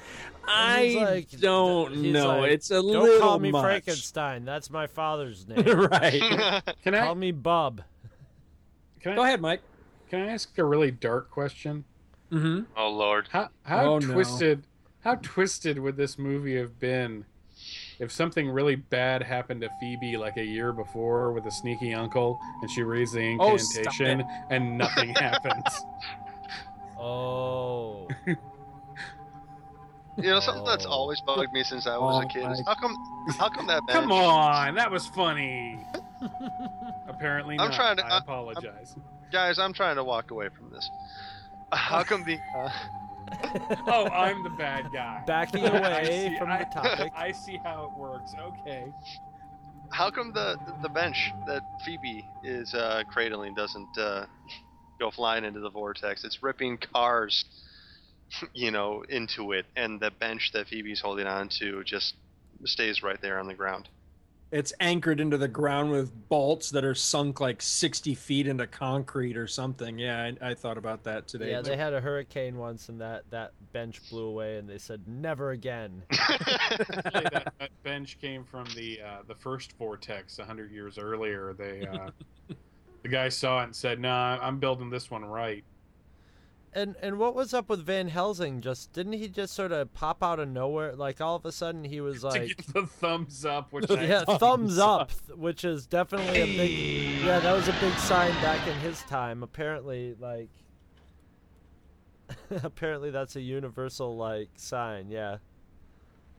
I 0.51 0.95
like- 0.97 1.39
don't 1.39 1.97
know. 1.97 2.39
like, 2.39 2.51
it's 2.51 2.71
a 2.71 2.75
Don't 2.75 2.87
little 2.87 3.19
call 3.19 3.37
me 3.37 3.51
much. 3.51 3.63
Frankenstein. 3.63 4.45
That's 4.45 4.69
my 4.71 4.87
father's 4.87 5.47
name. 5.47 5.63
right. 5.65 6.63
can 6.83 6.95
I 6.95 7.01
call 7.01 7.15
me 7.15 7.31
Bob? 7.31 7.81
can 8.99 9.11
I, 9.11 9.15
Go 9.15 9.23
ahead, 9.23 9.41
Mike. 9.41 9.61
can 10.09 10.21
I 10.21 10.27
ask 10.33 10.57
a 10.57 10.63
really 10.63 10.89
dark 10.91 11.29
question? 11.29 11.83
Mm-hmm. 12.31 12.61
oh 12.77 12.89
lord 12.91 13.27
How 13.31 13.49
how 13.63 13.85
Oh, 13.93 13.99
no. 13.99 14.13
twisted 14.13 14.63
how 15.03 15.15
twisted 15.15 15.79
would 15.79 15.97
this 15.97 16.17
movie 16.19 16.55
have 16.57 16.79
been 16.79 17.25
if 17.99 18.11
something 18.11 18.49
really 18.49 18.75
bad 18.75 19.23
happened 19.23 19.61
to 19.61 19.69
Phoebe 19.79 20.15
like 20.17 20.37
a 20.37 20.43
year 20.45 20.71
before 20.71 21.31
with 21.33 21.45
a 21.45 21.51
sneaky 21.51 21.93
uncle 21.93 22.39
and 22.61 22.69
she 22.71 22.83
reads 22.83 23.11
the 23.13 23.35
Oh, 23.39 23.51
incantation 23.57 24.23
and 24.49 24.77
nothing 24.77 25.09
happens? 25.15 25.81
Oh. 26.97 28.07
You 30.17 30.31
know, 30.31 30.39
something 30.41 30.65
that's 30.65 30.85
Oh. 30.85 30.89
always 30.89 31.21
bugged 31.21 31.51
me 31.53 31.63
since 31.63 31.87
I 31.87 31.97
was 31.97 32.23
Oh 32.23 32.27
a 32.27 32.29
kid 32.29 32.51
is 32.51 32.61
how 32.65 32.75
come 32.75 32.95
how 33.37 33.49
come 33.49 33.67
that 33.67 33.81
bench, 33.87 33.99
Come 34.01 34.11
on, 34.11 34.75
that 34.75 34.91
was 34.91 35.07
funny. 35.07 35.79
Apparently 37.07 37.57
I'm 37.57 37.69
not. 37.69 37.75
trying 37.75 37.97
to- 37.97 38.05
I 38.05 38.15
I- 38.15 38.17
apologize. 38.19 38.95
Guys, 39.31 39.59
I'm 39.59 39.73
trying 39.73 39.95
to 39.95 40.03
walk 40.03 40.31
away 40.31 40.49
from 40.49 40.71
this. 40.71 40.89
How 41.71 42.03
come 42.03 42.23
the 42.23 42.39
uh, 42.53 42.69
oh, 43.87 44.07
I'm 44.09 44.41
the 44.43 44.49
bad 44.49 44.91
guy. 44.91 45.23
Backing 45.25 45.65
away 45.67 46.29
see- 46.29 46.37
from 46.37 46.49
I- 46.51 46.59
the 46.59 46.65
topic. 46.65 47.11
I 47.15 47.31
see 47.31 47.59
how 47.63 47.85
it 47.85 47.95
works. 47.95 48.33
Okay. 48.39 48.91
how 49.91 50.09
come 50.09 50.31
the 50.33 50.57
the 50.81 50.89
bench 50.89 51.33
that 51.45 51.63
Phoebe 51.83 52.25
is 52.43 52.73
uh, 52.73 53.03
cradling 53.07 53.53
doesn't 53.53 53.97
uh, 53.97 54.25
go 54.99 55.11
flying 55.11 55.45
into 55.45 55.59
the 55.59 55.69
vortex? 55.69 56.23
It's 56.23 56.41
ripping 56.41 56.77
cars, 56.79 57.45
you 58.53 58.71
know, 58.71 59.03
into 59.09 59.51
it, 59.51 59.65
and 59.75 59.99
the 59.99 60.11
bench 60.11 60.51
that 60.53 60.67
Phoebe's 60.67 61.01
holding 61.01 61.27
on 61.27 61.49
to 61.59 61.83
just 61.83 62.15
stays 62.65 63.03
right 63.03 63.21
there 63.21 63.39
on 63.39 63.47
the 63.47 63.53
ground. 63.53 63.87
It's 64.51 64.73
anchored 64.79 65.19
into 65.19 65.37
the 65.37 65.47
ground 65.47 65.91
with 65.91 66.27
bolts 66.27 66.71
that 66.71 66.83
are 66.83 66.95
sunk 66.95 67.39
like 67.39 67.61
60 67.61 68.15
feet 68.15 68.47
into 68.47 68.65
concrete 68.65 69.37
or 69.37 69.45
something. 69.45 69.99
Yeah, 69.99 70.31
I, 70.41 70.49
I 70.49 70.53
thought 70.55 70.77
about 70.77 71.03
that 71.03 71.27
today. 71.27 71.51
Yeah, 71.51 71.61
they 71.61 71.77
had 71.77 71.93
a 71.93 72.01
hurricane 72.01 72.57
once, 72.57 72.89
and 72.89 72.99
that 72.99 73.29
that 73.29 73.51
bench 73.73 74.01
blew 74.09 74.25
away, 74.25 74.57
and 74.57 74.67
they 74.67 74.79
said 74.79 75.01
never 75.07 75.51
again. 75.51 76.03
That, 76.69 77.53
that 77.59 77.69
bench 77.83 78.19
came 78.19 78.43
from 78.43 78.65
the 78.75 78.99
uh, 79.01 79.17
the 79.27 79.35
first 79.35 79.73
vortex 79.77 80.39
a 80.39 80.45
hundred 80.45 80.71
years 80.71 80.97
earlier. 80.97 81.53
They 81.57 81.85
uh, 81.85 82.09
the 83.03 83.09
guy 83.09 83.29
saw 83.29 83.61
it 83.61 83.65
and 83.65 83.75
said, 83.75 83.99
"Nah, 83.99 84.39
I'm 84.41 84.59
building 84.59 84.89
this 84.89 85.11
one 85.11 85.25
right." 85.25 85.63
And 86.73 86.95
and 87.01 87.17
what 87.17 87.33
was 87.33 87.53
up 87.53 87.69
with 87.69 87.83
Van 87.83 88.09
Helsing? 88.09 88.61
Just 88.61 88.93
didn't 88.93 89.13
he 89.13 89.27
just 89.27 89.53
sort 89.53 89.71
of 89.71 89.91
pop 89.93 90.23
out 90.23 90.39
of 90.39 90.49
nowhere? 90.49 90.95
Like 90.95 91.19
all 91.19 91.35
of 91.35 91.45
a 91.45 91.51
sudden 91.51 91.83
he 91.83 91.99
was 91.99 92.21
to 92.21 92.27
like, 92.27 92.65
the 92.67 92.85
thumbs 92.85 93.43
up, 93.45 93.71
which 93.71 93.89
I, 93.91 94.03
yeah, 94.03 94.23
thumbs 94.23 94.77
up, 94.77 95.11
which 95.35 95.65
is 95.65 95.87
definitely 95.87 96.41
a 96.41 96.45
big. 96.45 97.25
Yeah, 97.25 97.39
that 97.39 97.53
was 97.53 97.67
a 97.67 97.75
big 97.79 97.93
sign 97.97 98.31
back 98.41 98.67
in 98.67 98.75
his 98.79 99.01
time. 99.03 99.41
Apparently, 99.41 100.15
like, 100.19 100.49
apparently 102.63 103.09
that's 103.09 103.35
a 103.35 103.41
universal 103.41 104.15
like 104.15 104.49
sign. 104.55 105.09
Yeah. 105.09 105.37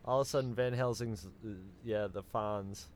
All 0.04 0.20
of 0.20 0.26
a 0.26 0.30
sudden, 0.30 0.54
Van 0.54 0.72
Helsing's, 0.72 1.26
uh, 1.26 1.50
yeah, 1.84 2.06
the 2.06 2.22
Fonz. 2.22 2.86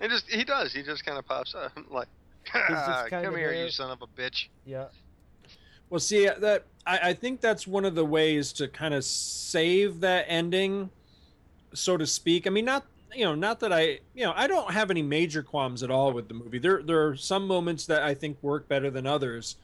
It 0.00 0.10
just 0.10 0.28
he 0.28 0.44
does. 0.44 0.72
He 0.72 0.82
just 0.82 1.04
kind 1.04 1.18
of 1.18 1.26
pops 1.26 1.54
up 1.54 1.72
like, 1.90 2.08
just 2.08 2.16
kind 2.16 2.17
"Come 3.10 3.24
of 3.24 3.36
here, 3.36 3.52
there." 3.52 3.64
you 3.64 3.70
son 3.70 3.90
of 3.90 4.02
a 4.02 4.06
bitch." 4.06 4.48
Yeah. 4.64 4.86
Well, 5.90 6.00
see 6.00 6.28
uh, 6.28 6.34
that 6.40 6.64
I, 6.86 6.98
I 7.10 7.14
think 7.14 7.40
that's 7.40 7.66
one 7.66 7.84
of 7.84 7.94
the 7.94 8.04
ways 8.04 8.52
to 8.54 8.68
kind 8.68 8.94
of 8.94 9.04
save 9.04 10.00
that 10.00 10.26
ending, 10.28 10.90
so 11.72 11.96
to 11.96 12.06
speak. 12.06 12.46
I 12.46 12.50
mean, 12.50 12.64
not 12.64 12.84
you 13.14 13.24
know, 13.24 13.34
not 13.34 13.60
that 13.60 13.72
I 13.72 14.00
you 14.14 14.24
know 14.24 14.32
I 14.36 14.46
don't 14.46 14.72
have 14.72 14.90
any 14.90 15.02
major 15.02 15.42
qualms 15.42 15.82
at 15.82 15.90
all 15.90 16.12
with 16.12 16.28
the 16.28 16.34
movie. 16.34 16.58
There 16.58 16.82
there 16.82 17.06
are 17.06 17.16
some 17.16 17.46
moments 17.46 17.86
that 17.86 18.02
I 18.02 18.14
think 18.14 18.38
work 18.42 18.68
better 18.68 18.90
than 18.90 19.06
others, 19.06 19.56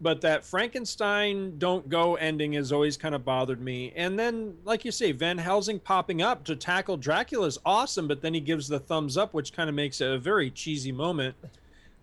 but 0.00 0.20
that 0.22 0.44
Frankenstein 0.44 1.58
don't 1.58 1.88
go 1.88 2.16
ending 2.16 2.52
has 2.54 2.72
always 2.72 2.96
kind 2.96 3.14
of 3.14 3.24
bothered 3.24 3.60
me. 3.60 3.92
And 3.96 4.18
then, 4.18 4.56
like 4.64 4.84
you 4.84 4.90
say, 4.90 5.12
Van 5.12 5.38
Helsing 5.38 5.78
popping 5.78 6.22
up 6.22 6.44
to 6.44 6.56
tackle 6.56 6.96
Dracula 6.96 7.46
is 7.46 7.58
awesome, 7.64 8.08
but 8.08 8.20
then 8.20 8.34
he 8.34 8.40
gives 8.40 8.68
the 8.68 8.80
thumbs 8.80 9.16
up, 9.16 9.32
which 9.32 9.52
kind 9.52 9.68
of 9.68 9.74
makes 9.74 10.00
it 10.00 10.10
a 10.10 10.18
very 10.18 10.50
cheesy 10.50 10.92
moment. 10.92 11.36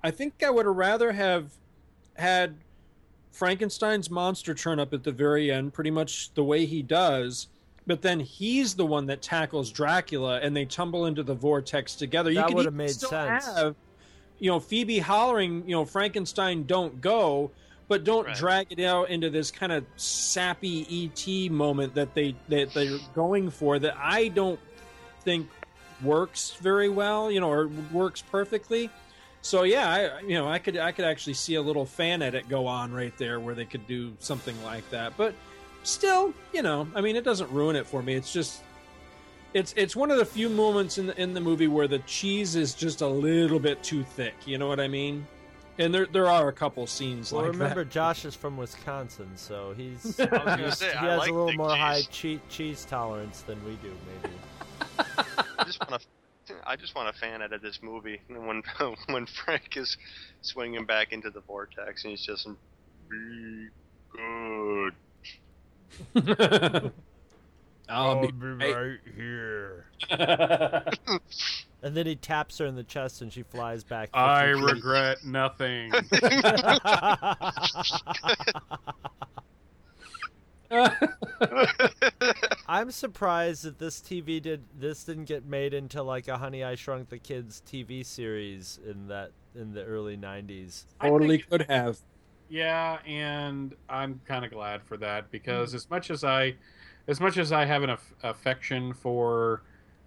I 0.03 0.11
think 0.11 0.43
I 0.43 0.49
would 0.49 0.65
have 0.65 0.75
rather 0.75 1.11
have 1.13 1.51
had 2.15 2.55
Frankenstein's 3.31 4.09
monster 4.09 4.53
turn 4.53 4.79
up 4.79 4.93
at 4.93 5.03
the 5.03 5.11
very 5.11 5.51
end, 5.51 5.73
pretty 5.73 5.91
much 5.91 6.33
the 6.33 6.43
way 6.43 6.65
he 6.65 6.81
does. 6.81 7.47
But 7.85 8.01
then 8.01 8.19
he's 8.19 8.75
the 8.75 8.85
one 8.85 9.07
that 9.07 9.21
tackles 9.21 9.71
Dracula, 9.71 10.39
and 10.41 10.55
they 10.55 10.65
tumble 10.65 11.05
into 11.05 11.23
the 11.23 11.33
vortex 11.33 11.95
together. 11.95 12.33
That 12.33 12.53
would've 12.53 12.73
made 12.73 12.91
still 12.91 13.09
sense. 13.09 13.45
Have, 13.45 13.75
you 14.39 14.49
know, 14.49 14.59
Phoebe 14.59 14.99
hollering, 14.99 15.63
you 15.67 15.75
know, 15.75 15.83
Frankenstein, 15.83 16.63
don't 16.63 17.01
go, 17.01 17.51
but 17.89 18.03
don't 18.03 18.27
Right. 18.27 18.35
drag 18.37 18.71
it 18.71 18.79
out 18.83 19.09
into 19.09 19.29
this 19.29 19.51
kind 19.51 19.71
of 19.71 19.85
sappy 19.97 20.87
ET 20.89 21.49
moment 21.51 21.95
that 21.95 22.13
they 22.13 22.35
that 22.47 22.73
they're 22.73 22.99
going 23.13 23.49
for. 23.49 23.79
That 23.79 23.95
I 23.97 24.29
don't 24.29 24.59
think 25.21 25.49
works 26.01 26.51
very 26.61 26.89
well, 26.89 27.29
you 27.29 27.41
know, 27.41 27.49
or 27.49 27.67
works 27.91 28.21
perfectly. 28.21 28.89
So 29.45 29.63
yeah, 29.63 29.89
I 29.89 30.21
you 30.21 30.35
know 30.35 30.47
I 30.47 30.57
could 30.57 30.77
I 30.77 30.91
could 30.93 31.05
actually 31.05 31.33
see 31.35 31.55
a 31.55 31.61
little 31.61 31.85
fan 31.85 32.21
edit 32.21 32.47
go 32.49 32.65
on 32.65 32.91
right 32.93 33.15
there 33.17 33.39
where 33.39 33.53
they 33.53 33.65
could 33.65 33.85
do 33.87 34.13
something 34.19 34.55
like 34.63 34.89
that. 34.89 35.15
But 35.17 35.35
still, 35.83 36.33
you 36.53 36.61
know, 36.63 36.87
I 36.95 37.01
mean, 37.01 37.15
it 37.17 37.23
doesn't 37.25 37.51
ruin 37.51 37.75
it 37.75 37.85
for 37.85 38.01
me. 38.01 38.13
It's 38.15 38.31
just 38.33 38.61
it's 39.53 39.73
it's 39.77 39.95
one 39.97 40.11
of 40.11 40.17
the 40.17 40.25
few 40.25 40.47
moments 40.49 40.97
in 40.97 41.07
the 41.07 41.21
in 41.21 41.33
the 41.33 41.41
movie 41.41 41.67
where 41.67 41.87
the 41.89 41.99
cheese 41.99 42.55
is 42.55 42.73
just 42.73 43.01
a 43.01 43.07
little 43.07 43.59
bit 43.59 43.83
too 43.83 44.03
thick. 44.03 44.33
You 44.45 44.57
know 44.57 44.67
what 44.69 44.79
I 44.79 44.87
mean? 44.87 45.27
And 45.77 45.93
there 45.93 46.05
there 46.05 46.29
are 46.29 46.47
a 46.47 46.53
couple 46.53 46.87
scenes 46.87 47.33
Well, 47.33 47.41
like 47.43 47.51
remember, 47.51 47.83
that. 47.83 47.91
Josh 47.91 48.23
is 48.23 48.35
from 48.35 48.55
Wisconsin, 48.55 49.29
so 49.35 49.73
he's 49.75 50.17
I 50.21 50.23
was 50.23 50.29
gonna 50.29 50.57
he's- 50.57 50.77
say, 50.79 50.91
he 50.91 50.95
has 51.05 51.19
like 51.19 51.29
a 51.29 51.33
little 51.33 51.47
thick 51.49 51.57
more 51.57 51.75
high 51.75 52.01
cheese. 52.03 52.07
che- 52.11 52.39
cheese 52.49 52.85
tolerance 52.85 53.41
than 53.41 53.63
we 53.65 53.71
do, 53.75 53.91
maybe. 54.23 54.35
I 55.59 55.63
just 55.65 55.79
want 55.89 56.01
to. 56.01 56.07
I 56.65 56.75
just 56.75 56.95
want 56.95 57.15
a 57.15 57.19
fan 57.19 57.41
edit 57.41 57.53
of 57.53 57.61
this 57.61 57.79
movie 57.81 58.21
when 58.27 58.63
when 59.07 59.25
Frank 59.25 59.77
is 59.77 59.97
swinging 60.41 60.85
back 60.85 61.11
into 61.11 61.29
the 61.29 61.41
vortex 61.41 62.03
and 62.03 62.11
he's 62.11 62.25
just 62.25 62.47
be 63.09 63.67
good. 64.11 64.93
I'll 67.89 68.25
be 68.25 68.31
right 68.31 68.99
here. 69.15 69.85
And 71.83 71.97
then 71.97 72.05
he 72.05 72.15
taps 72.15 72.59
her 72.59 72.65
in 72.65 72.75
the 72.75 72.83
chest, 72.83 73.21
and 73.21 73.31
she 73.31 73.43
flies 73.43 73.83
back. 73.83 74.09
I 74.13 74.45
regret 74.45 75.25
nothing. 75.25 75.91
I'm 82.67 82.91
surprised 82.91 83.63
that 83.63 83.77
this 83.79 83.99
TV 84.01 84.41
did 84.41 84.63
this 84.77 85.03
didn't 85.03 85.25
get 85.25 85.45
made 85.45 85.73
into 85.73 86.01
like 86.03 86.27
a 86.27 86.37
Honey 86.37 86.63
I 86.63 86.75
Shrunk 86.75 87.09
the 87.09 87.19
Kids 87.19 87.61
TV 87.65 88.05
series 88.05 88.79
in 88.87 89.07
that 89.07 89.31
in 89.55 89.73
the 89.73 89.83
early 89.83 90.17
'90s. 90.17 90.85
I 90.99 91.09
totally 91.09 91.37
think- 91.37 91.49
could 91.49 91.61
have. 91.69 91.97
Yeah, 92.49 92.99
and 93.05 93.73
I'm 93.89 94.21
kind 94.25 94.45
of 94.45 94.51
glad 94.51 94.83
for 94.83 94.97
that 94.97 95.31
because 95.31 95.71
Hmm. 95.71 95.75
as 95.77 95.89
much 95.89 96.11
as 96.11 96.23
I, 96.23 96.55
as 97.07 97.19
much 97.19 97.37
as 97.37 97.51
I 97.51 97.65
have 97.65 97.81
an 97.83 97.89
aff- 97.91 98.13
affection 98.21 98.93
for 98.93 99.63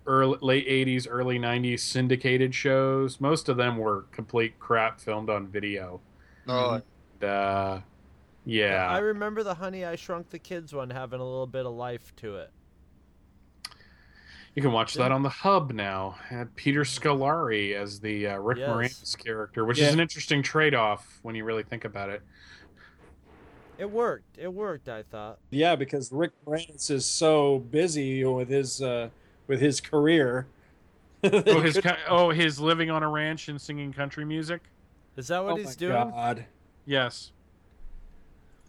early 0.06 0.38
late 0.40 0.66
'80s, 0.68 1.06
early 1.10 1.38
'90s 1.38 1.80
syndicated 1.82 2.54
shows, 2.54 3.20
most 3.20 3.48
of 3.48 3.56
them 3.56 3.76
were 3.78 4.02
complete 4.12 4.58
crap 4.58 5.00
filmed 5.00 5.28
on 5.30 5.48
video. 5.48 6.00
Oh, 6.48 6.80
And, 7.20 7.24
uh, 7.24 7.80
yeah, 8.46 8.88
I 8.88 8.98
remember 8.98 9.42
the 9.42 9.54
Honey 9.54 9.84
I 9.84 9.96
Shrunk 9.96 10.30
the 10.30 10.38
Kids 10.38 10.72
one 10.72 10.88
having 10.88 11.20
a 11.20 11.24
little 11.24 11.46
bit 11.46 11.66
of 11.66 11.72
life 11.74 12.14
to 12.16 12.36
it. 12.36 12.50
you 14.54 14.62
can 14.62 14.72
watch 14.72 14.94
that 14.94 15.12
on 15.12 15.22
the 15.22 15.28
Hub 15.28 15.72
now. 15.72 16.16
Had 16.30 16.54
Peter 16.56 16.82
Scolari 16.82 17.74
as 17.74 18.00
the 18.00 18.28
uh, 18.28 18.38
Rick 18.38 18.58
Yes. 18.58 18.70
Moranis 18.70 19.18
character, 19.22 19.64
which 19.66 19.78
Yeah. 19.78 19.88
is 19.88 19.94
an 19.94 20.00
interesting 20.00 20.42
trade-off 20.42 21.18
when 21.22 21.34
you 21.34 21.44
really 21.44 21.62
think 21.64 21.84
about 21.84 22.08
it. 22.08 22.22
It 23.78 23.90
worked. 23.90 24.38
It 24.38 24.50
worked. 24.54 24.88
I 24.88 25.02
thought. 25.02 25.38
Yeah, 25.50 25.76
because 25.76 26.10
Rick 26.10 26.32
Moranis 26.46 26.90
is 26.90 27.04
so 27.04 27.58
busy 27.58 28.24
with 28.24 28.48
his 28.48 28.80
uh, 28.80 29.10
with 29.48 29.60
his 29.60 29.80
career. 29.80 30.46
Oh, 31.24 31.60
his 31.60 31.80
oh, 32.08 32.30
his 32.30 32.60
living 32.60 32.88
on 32.90 33.02
a 33.02 33.08
ranch 33.08 33.48
and 33.48 33.60
singing 33.60 33.92
country 33.92 34.24
music. 34.24 34.60
Is 35.16 35.26
that 35.28 35.42
what 35.42 35.54
oh 35.54 35.56
he's 35.56 35.66
my 35.66 35.72
doing? 35.74 36.10
God. 36.10 36.46
Yes. 36.84 37.32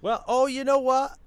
Well, 0.01 0.24
oh, 0.27 0.45
you 0.45 0.64
know 0.64 0.80
what? 0.80 1.17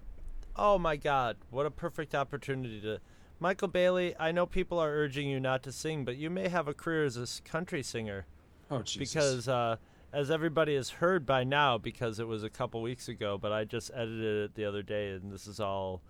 Oh 0.57 0.79
my 0.79 0.97
God! 0.97 1.37
What 1.51 1.67
a 1.67 1.71
perfect 1.71 2.15
opportunity 2.15 2.81
to. 2.83 3.01
Michael 3.39 3.69
Bailey, 3.69 4.15
I 4.19 4.33
know 4.33 4.45
people 4.45 4.79
are 4.79 4.91
urging 4.91 5.29
you 5.29 5.41
not 5.41 5.63
to 5.63 5.73
sing, 5.73 6.05
but 6.05 6.17
you 6.17 6.29
may 6.29 6.49
have 6.49 6.69
a 6.69 6.75
career 6.75 7.05
as 7.05 7.17
a 7.17 7.49
country 7.49 7.83
singer. 7.83 8.27
Oh 8.71 8.83
Jesus. 8.83 8.97
because 9.13 9.49
uh, 9.49 9.77
as 10.13 10.31
everybody 10.31 10.75
has 10.75 10.91
heard 10.91 11.27
by 11.27 11.45
now 11.45 11.79
because 11.79 12.19
it 12.19 12.27
was 12.27 12.43
a 12.43 12.51
couple 12.51 12.83
weeks 12.83 13.09
ago 13.09 13.39
but 13.39 13.53
i 13.53 13.65
just 13.65 13.91
edited 13.95 14.45
it 14.45 14.55
the 14.55 14.65
other 14.65 14.83
day 14.83 15.11
and 15.11 15.33
this 15.33 15.47
is 15.47 15.61
all 15.61 16.03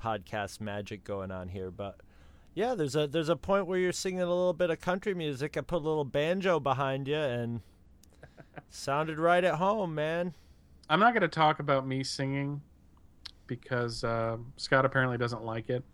podcast 0.00 0.60
magic 0.60 1.04
going 1.04 1.30
on 1.30 1.48
here 1.48 1.70
but 1.70 2.00
yeah 2.54 2.74
there's 2.74 2.96
a 2.96 3.06
there's 3.06 3.28
a 3.28 3.36
point 3.36 3.66
where 3.66 3.78
you're 3.78 3.92
singing 3.92 4.20
a 4.20 4.26
little 4.26 4.52
bit 4.52 4.70
of 4.70 4.80
country 4.80 5.14
music 5.14 5.56
i 5.56 5.60
put 5.60 5.76
a 5.76 5.86
little 5.88 6.04
banjo 6.04 6.58
behind 6.58 7.08
you 7.08 7.16
and 7.16 7.60
sounded 8.70 9.18
right 9.18 9.44
at 9.44 9.56
home 9.56 9.94
man 9.94 10.34
I'm 10.90 10.98
not 10.98 11.14
going 11.14 11.22
to 11.22 11.28
talk 11.28 11.60
about 11.60 11.86
me 11.86 12.02
singing 12.02 12.60
because 13.46 14.02
uh, 14.02 14.38
Scott 14.56 14.84
apparently 14.84 15.16
doesn't 15.16 15.44
like 15.44 15.70
it. 15.70 15.84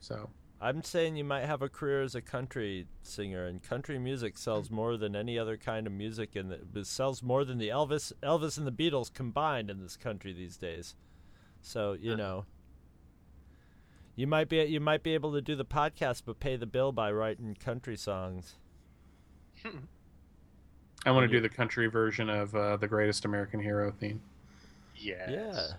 So. 0.00 0.30
I'm 0.58 0.82
saying 0.82 1.16
you 1.16 1.24
might 1.24 1.44
have 1.44 1.60
a 1.60 1.68
career 1.68 2.02
as 2.02 2.14
a 2.14 2.22
country 2.22 2.86
singer 3.02 3.44
and 3.44 3.62
country 3.62 3.98
music 3.98 4.38
sells 4.38 4.70
more 4.70 4.96
than 4.96 5.14
any 5.14 5.38
other 5.38 5.58
kind 5.58 5.86
of 5.86 5.92
music 5.92 6.34
and 6.34 6.50
it 6.50 6.86
sells 6.86 7.22
more 7.22 7.44
than 7.44 7.58
the 7.58 7.68
elvis 7.68 8.10
elvis 8.22 8.56
and 8.56 8.66
the 8.66 8.72
beatles 8.72 9.12
combined 9.12 9.68
in 9.68 9.82
this 9.82 9.98
country 9.98 10.32
these 10.32 10.56
days. 10.56 10.94
So 11.60 11.92
you 12.00 12.16
know. 12.16 12.46
You 14.14 14.26
might 14.26 14.48
be 14.48 14.64
you 14.64 14.80
might 14.80 15.02
be 15.02 15.12
able 15.12 15.34
to 15.34 15.42
do 15.42 15.56
the 15.56 15.66
podcast 15.66 16.22
but 16.24 16.40
pay 16.40 16.56
the 16.56 16.64
bill 16.64 16.90
by 16.90 17.12
writing 17.12 17.54
country 17.54 17.98
songs. 17.98 18.54
I 21.04 21.10
want 21.10 21.30
to 21.30 21.36
do 21.36 21.42
the 21.42 21.50
country 21.50 21.86
version 21.86 22.30
of 22.30 22.54
uh, 22.54 22.78
the 22.78 22.88
Greatest 22.88 23.26
American 23.26 23.60
Hero 23.60 23.92
theme 23.92 24.22
Yes. 24.96 25.74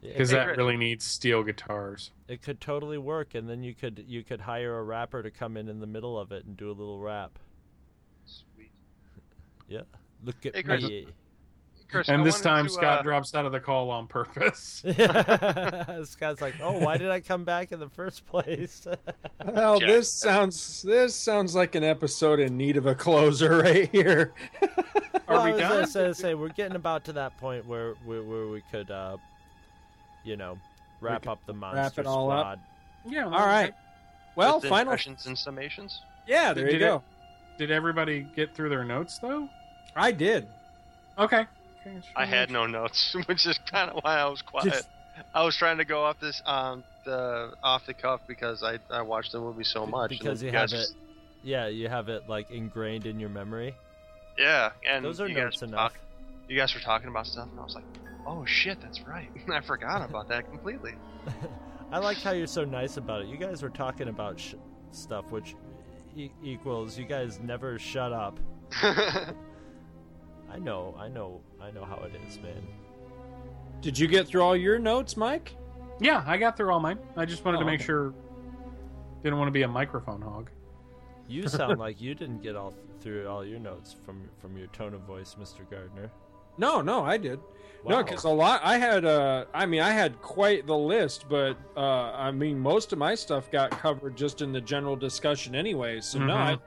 Yeah. 0.00 0.08
because 0.12 0.32
It- 0.32 0.34
that 0.36 0.56
really 0.56 0.76
needs 0.76 1.04
steel 1.04 1.42
guitars. 1.44 2.10
it 2.26 2.42
could 2.42 2.60
totally 2.60 2.98
work, 2.98 3.34
and 3.36 3.48
then 3.48 3.62
you 3.62 3.74
could 3.74 4.04
you 4.08 4.24
could 4.24 4.40
hire 4.40 4.78
a 4.78 4.82
rapper 4.82 5.22
to 5.22 5.30
come 5.30 5.56
in 5.56 5.68
in 5.68 5.78
the 5.80 5.86
middle 5.86 6.18
of 6.18 6.32
it 6.32 6.44
and 6.44 6.56
do 6.56 6.68
a 6.68 6.72
little 6.72 6.98
rap. 6.98 7.38
Sweet. 8.24 8.72
Yeah. 9.68 9.82
Look 10.24 10.44
at 10.46 10.56
Hey, 10.56 10.62
Chris. 10.64 10.82
me. 10.82 11.06
Chris, 11.92 12.08
I 12.08 12.14
And 12.14 12.26
this 12.26 12.40
time, 12.40 12.66
to, 12.66 12.72
Scott 12.72 13.00
uh, 13.00 13.02
drops 13.02 13.34
out 13.34 13.46
of 13.46 13.52
the 13.52 13.60
call 13.60 13.90
on 13.90 14.06
purpose. 14.08 14.82
Scott's 16.04 16.40
like, 16.40 16.54
oh, 16.62 16.78
why 16.78 16.96
did 16.96 17.10
I 17.10 17.20
come 17.20 17.44
back 17.44 17.70
in 17.72 17.78
the 17.78 17.88
first 17.88 18.26
place? 18.26 18.86
Well, 19.44 19.80
Yeah. 19.80 19.88
this 19.88 20.10
sounds 20.12 20.82
this 20.82 21.14
sounds 21.16 21.54
like 21.56 21.74
an 21.74 21.82
episode 21.82 22.38
in 22.38 22.56
need 22.56 22.76
of 22.76 22.86
a 22.86 22.94
closer 22.94 23.58
right 23.58 23.88
here. 23.90 24.32
Are 24.62 25.36
Well, 25.36 25.44
we 25.44 25.50
I 25.50 25.80
was 25.80 25.92
done? 25.92 26.14
Say, 26.14 26.22
say 26.22 26.34
we're 26.34 26.48
getting 26.50 26.76
about 26.76 27.04
to 27.06 27.12
that 27.14 27.36
point 27.38 27.66
where 27.66 27.94
where, 28.04 28.22
where 28.22 28.46
we 28.46 28.62
could, 28.70 28.90
uh, 28.90 29.16
you 30.24 30.36
know, 30.36 30.58
wrap 31.00 31.26
up 31.26 31.40
the 31.46 31.52
wrap 31.54 31.98
it 31.98 32.06
all 32.06 32.30
up. 32.30 32.40
squad. 32.40 32.60
Yeah. 33.12 33.24
All 33.24 33.30
right. 33.46 33.74
Well, 34.36 34.60
with 34.60 34.70
final. 34.70 34.92
impressions 34.92 35.26
and 35.26 35.36
summations. 35.36 35.92
Yeah, 36.28 36.52
there 36.54 36.66
you 36.66 36.72
Did 36.72 36.78
go. 36.78 36.96
it- 36.96 37.58
Did 37.58 37.70
everybody 37.72 38.26
get 38.36 38.54
through 38.54 38.68
their 38.68 38.84
notes 38.84 39.18
though? 39.18 39.48
I 39.96 40.12
did. 40.12 40.46
Okay. 41.18 41.46
I 42.16 42.24
had 42.26 42.50
no 42.50 42.66
notes, 42.66 43.14
which 43.26 43.46
is 43.46 43.58
kind 43.58 43.90
of 43.90 44.02
why 44.02 44.18
I 44.18 44.26
was 44.26 44.42
quiet. 44.42 44.66
Just- 44.72 44.88
I 45.34 45.44
was 45.44 45.54
trying 45.56 45.76
to 45.76 45.84
go 45.84 46.04
off 46.04 46.18
this 46.20 46.40
um 46.46 46.84
the 47.04 47.52
off 47.62 47.84
the 47.84 47.92
cuff 47.92 48.20
because 48.26 48.62
I 48.62 48.78
I 48.90 49.02
watched 49.02 49.32
the 49.32 49.40
movie 49.40 49.64
so 49.64 49.84
much. 49.84 50.08
because 50.08 50.40
then 50.40 50.52
you 50.54 50.58
have 50.58 50.70
guys 50.70 50.90
it. 50.90 50.96
Yeah, 51.42 51.66
you 51.66 51.88
have 51.88 52.08
it 52.08 52.28
like 52.28 52.50
ingrained 52.50 53.04
in 53.04 53.20
your 53.20 53.28
memory. 53.28 53.74
Yeah, 54.38 54.70
and 54.88 55.04
Those 55.04 55.20
are 55.20 55.28
you 55.28 55.34
notes 55.34 55.60
guys 55.60 55.68
enough. 55.68 55.92
talk- 55.92 56.00
you 56.48 56.56
guys 56.56 56.74
were 56.74 56.80
talking 56.80 57.08
about 57.08 57.26
stuff, 57.26 57.48
and 57.50 57.60
I 57.60 57.62
was 57.62 57.74
like, 57.74 57.84
"Oh 58.26 58.44
shit, 58.46 58.80
that's 58.80 59.06
right. 59.06 59.28
I 59.48 59.60
forgot 59.60 60.08
about 60.08 60.28
that 60.28 60.48
completely." 60.48 60.94
I 61.92 61.98
like 61.98 62.16
how 62.22 62.30
you're 62.32 62.46
so 62.46 62.64
nice 62.64 62.96
about 62.96 63.20
it. 63.22 63.28
You 63.28 63.36
guys 63.36 63.62
were 63.62 63.68
talking 63.68 64.08
about 64.08 64.40
sh- 64.40 64.54
stuff, 64.92 65.30
which 65.30 65.54
e- 66.16 66.30
equals 66.42 66.96
you 66.98 67.04
guys 67.04 67.38
never 67.38 67.78
shut 67.78 68.12
up. 68.14 68.40
I 70.50 70.58
know, 70.58 70.94
I 70.98 71.08
know, 71.08 71.40
I 71.62 71.70
know 71.70 71.84
how 71.84 71.96
it 72.04 72.12
is, 72.28 72.38
man. 72.40 72.66
Did 73.80 73.98
you 73.98 74.06
get 74.08 74.26
through 74.26 74.42
all 74.42 74.56
your 74.56 74.78
notes, 74.78 75.16
Mike? 75.16 75.54
Yeah, 76.00 76.22
I 76.26 76.36
got 76.36 76.56
through 76.56 76.72
all 76.72 76.80
mine. 76.80 76.98
I 77.16 77.24
just 77.24 77.44
wanted 77.44 77.58
Oh, 77.58 77.60
to 77.60 77.66
make 77.66 77.80
okay. 77.80 77.86
sure. 77.86 78.14
Didn't 79.22 79.38
want 79.38 79.48
to 79.48 79.52
be 79.52 79.62
a 79.62 79.68
microphone 79.68 80.20
hog. 80.20 80.50
You 81.28 81.46
sound 81.48 81.78
like 81.78 82.00
you 82.00 82.14
didn't 82.14 82.42
get 82.42 82.56
all 82.56 82.74
through 83.00 83.26
all 83.28 83.44
your 83.44 83.58
notes 83.58 83.94
from 84.04 84.28
from 84.40 84.56
your 84.56 84.66
tone 84.68 84.94
of 84.94 85.00
voice, 85.02 85.36
Mr. 85.40 85.68
Gardner. 85.70 86.10
No, 86.58 86.80
no, 86.82 87.02
I 87.04 87.16
did. 87.16 87.40
No, 87.84 88.02
because 88.02 88.24
a 88.24 88.28
lot. 88.28 88.60
I 88.62 88.78
had. 88.78 89.04
Uh, 89.04 89.46
I 89.54 89.66
mean, 89.66 89.80
I 89.80 89.90
had 89.92 90.20
quite 90.22 90.66
the 90.66 90.76
list, 90.76 91.26
but 91.28 91.56
uh, 91.76 92.12
I 92.14 92.30
mean, 92.30 92.58
most 92.58 92.92
of 92.92 92.98
my 92.98 93.14
stuff 93.14 93.50
got 93.50 93.70
covered 93.70 94.16
just 94.16 94.42
in 94.42 94.52
the 94.52 94.60
general 94.60 94.94
discussion 94.94 95.54
anyway. 95.54 96.00
So 96.00 96.18
no, 96.20 96.34
I, 96.34 96.58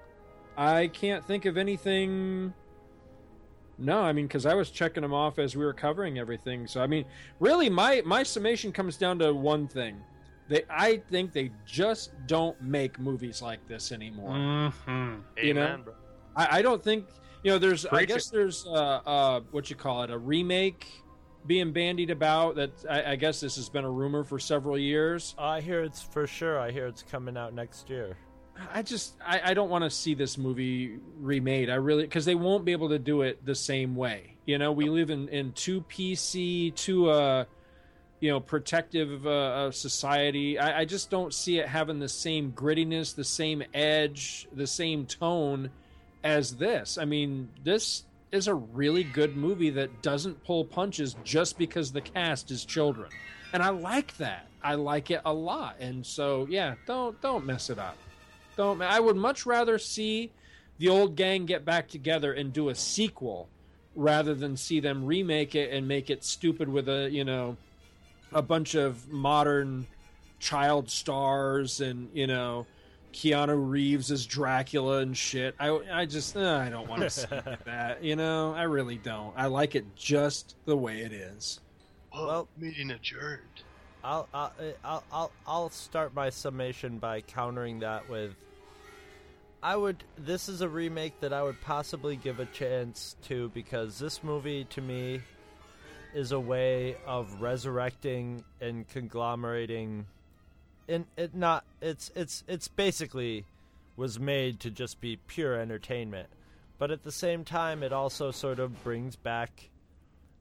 I 0.57 0.87
can't 0.87 1.23
think 1.25 1.45
of 1.45 1.55
anything. 1.57 2.53
No, 3.77 4.01
I 4.01 4.13
mean, 4.13 4.25
because 4.25 4.45
I 4.45 4.53
was 4.53 4.69
checking 4.69 5.01
them 5.01 5.13
off 5.13 5.37
as 5.37 5.55
we 5.55 5.65
were 5.65 5.73
covering 5.73 6.17
everything. 6.17 6.67
So 6.67 6.81
I 6.81 6.87
mean, 6.87 7.05
really, 7.39 7.69
my 7.69 8.01
my 8.05 8.23
summation 8.23 8.71
comes 8.71 8.97
down 8.97 9.19
to 9.19 9.33
one 9.33 9.67
thing: 9.67 10.01
they, 10.47 10.63
I 10.69 10.97
think 11.09 11.33
they 11.33 11.51
just 11.65 12.11
don't 12.27 12.59
make 12.61 12.99
movies 12.99 13.41
like 13.41 13.65
this 13.67 13.91
anymore. 13.91 14.31
Mm-hmm. 14.31 15.15
You 15.43 15.53
know? 15.53 15.65
Amen, 15.65 15.81
bro. 15.83 15.93
I, 16.35 16.59
I 16.59 16.61
don't 16.61 16.83
think 16.83 17.05
you 17.43 17.51
know. 17.51 17.57
There's 17.57 17.85
I 17.85 17.89
Preach 17.89 18.07
guess 18.09 18.29
there's 18.29 18.65
uh, 18.65 19.01
uh 19.05 19.39
what 19.51 19.69
you 19.69 19.75
call 19.75 20.03
it 20.03 20.11
a 20.11 20.17
remake 20.17 20.87
being 21.45 21.71
bandied 21.73 22.11
about. 22.11 22.55
That 22.55 22.71
I, 22.89 23.11
I 23.11 23.15
guess 23.15 23.39
this 23.41 23.55
has 23.57 23.69
been 23.69 23.85
a 23.85 23.91
rumor 23.91 24.23
for 24.23 24.39
several 24.39 24.77
years. 24.77 25.35
I 25.37 25.61
hear 25.61 25.83
it's 25.83 26.01
for 26.01 26.27
sure. 26.27 26.59
I 26.59 26.71
hear 26.71 26.87
it's 26.87 27.03
coming 27.03 27.35
out 27.35 27.53
next 27.53 27.89
year. 27.89 28.15
I 28.73 28.81
just 28.81 29.15
I, 29.25 29.51
I 29.51 29.53
don't 29.53 29.69
want 29.69 29.83
to 29.83 29.89
see 29.89 30.13
this 30.13 30.37
movie 30.37 30.99
remade. 31.19 31.69
I 31.69 31.75
really 31.75 32.03
because 32.03 32.25
they 32.25 32.35
won't 32.35 32.65
be 32.65 32.71
able 32.71 32.89
to 32.89 32.99
do 32.99 33.21
it 33.21 33.45
the 33.45 33.55
same 33.55 33.95
way. 33.95 34.35
You 34.45 34.57
know, 34.57 34.71
we 34.71 34.89
live 34.89 35.09
in 35.09 35.27
in 35.29 35.51
two 35.53 35.81
PC 35.81 36.73
too 36.75 37.09
uh, 37.09 37.45
you 38.19 38.31
know, 38.31 38.39
protective 38.39 39.25
uh, 39.27 39.71
society. 39.71 40.57
I, 40.57 40.81
I 40.81 40.85
just 40.85 41.09
don't 41.09 41.33
see 41.33 41.59
it 41.59 41.67
having 41.67 41.99
the 41.99 42.09
same 42.09 42.53
grittiness, 42.53 43.13
the 43.13 43.23
same 43.23 43.63
edge, 43.73 44.47
the 44.53 44.67
same 44.67 45.05
tone 45.05 45.69
as 46.23 46.55
this. 46.55 46.97
I 46.97 47.05
mean, 47.05 47.49
this 47.63 48.03
is 48.31 48.47
a 48.47 48.53
really 48.55 49.03
good 49.03 49.35
movie 49.35 49.69
that 49.71 50.01
doesn't 50.01 50.43
pull 50.43 50.65
punches 50.65 51.15
just 51.23 51.57
because 51.57 51.91
the 51.91 52.01
cast 52.01 52.51
is 52.51 52.65
children, 52.65 53.09
and 53.53 53.61
I 53.61 53.69
like 53.69 54.17
that. 54.17 54.47
I 54.63 54.75
like 54.75 55.11
it 55.11 55.21
a 55.25 55.33
lot, 55.33 55.75
and 55.79 56.05
so 56.05 56.47
yeah, 56.49 56.75
don't 56.87 57.19
don't 57.21 57.45
mess 57.45 57.69
it 57.69 57.77
up. 57.77 57.97
Don't. 58.57 58.81
I 58.81 58.99
would 58.99 59.15
much 59.15 59.45
rather 59.45 59.77
see 59.77 60.31
the 60.77 60.89
old 60.89 61.15
gang 61.15 61.45
get 61.45 61.65
back 61.65 61.87
together 61.87 62.33
and 62.33 62.51
do 62.53 62.69
a 62.69 62.75
sequel 62.75 63.47
rather 63.95 64.33
than 64.35 64.57
see 64.57 64.79
them 64.79 65.05
remake 65.05 65.55
it 65.55 65.71
and 65.71 65.87
make 65.87 66.09
it 66.09 66.23
stupid 66.23 66.67
with 66.69 66.87
a 66.89 67.09
you 67.11 67.23
know 67.23 67.55
a 68.33 68.41
bunch 68.41 68.75
of 68.75 69.09
modern 69.11 69.87
child 70.39 70.89
stars 70.89 71.79
and 71.81 72.09
you 72.13 72.27
know 72.27 72.65
Keanu 73.13 73.69
Reeves 73.69 74.11
as 74.11 74.25
Dracula 74.25 74.97
and 74.99 75.15
shit. 75.15 75.55
I 75.59 75.69
I 75.91 76.05
just 76.05 76.35
uh, 76.35 76.61
I 76.65 76.69
don't 76.69 76.87
want 76.89 77.01
to 77.03 77.09
see 77.09 77.25
that. 77.65 78.03
You 78.03 78.15
know, 78.17 78.53
I 78.53 78.63
really 78.63 78.97
don't. 78.97 79.33
I 79.37 79.47
like 79.47 79.75
it 79.75 79.85
just 79.95 80.55
the 80.65 80.75
way 80.75 80.99
it 80.99 81.13
is. 81.13 81.59
Whoa, 82.11 82.27
Well- 82.27 82.47
meeting 82.57 82.91
adjourned. 82.91 83.41
I'll, 84.05 84.29
I'll 84.33 84.53
uh, 84.59 84.63
I'll 84.83 85.03
I'll 85.11 85.31
I'll 85.47 85.69
start 85.69 86.13
my 86.13 86.29
summation 86.29 86.99
by 86.99 87.21
countering 87.21 87.79
that 87.79 88.07
with 88.07 88.35
I 89.63 89.75
would 89.75 90.03
this 90.15 90.47
is 90.47 90.61
a 90.61 90.69
remake 90.69 91.19
that 91.21 91.33
I 91.33 91.41
would 91.41 91.59
possibly 91.61 92.15
give 92.15 92.39
a 92.39 92.45
chance 92.45 93.15
to 93.23 93.49
because 93.49 93.97
this 93.97 94.23
movie 94.23 94.65
to 94.65 94.81
me 94.81 95.21
is 96.13 96.31
a 96.31 96.39
way 96.39 96.97
of 97.07 97.41
resurrecting 97.41 98.43
and 98.61 98.87
conglomerating 98.87 100.05
and 100.87 101.05
it 101.17 101.33
not 101.33 101.65
it's 101.81 102.11
it's 102.15 102.43
it's 102.47 102.67
basically 102.67 103.43
was 103.97 104.19
made 104.19 104.59
to 104.59 104.69
just 104.69 105.01
be 105.01 105.17
pure 105.27 105.59
entertainment. 105.59 106.27
But 106.77 106.91
at 106.91 107.03
the 107.03 107.11
same 107.11 107.43
time 107.43 107.81
it 107.81 107.91
also 107.91 108.29
sort 108.29 108.59
of 108.59 108.83
brings 108.83 109.15
back 109.15 109.71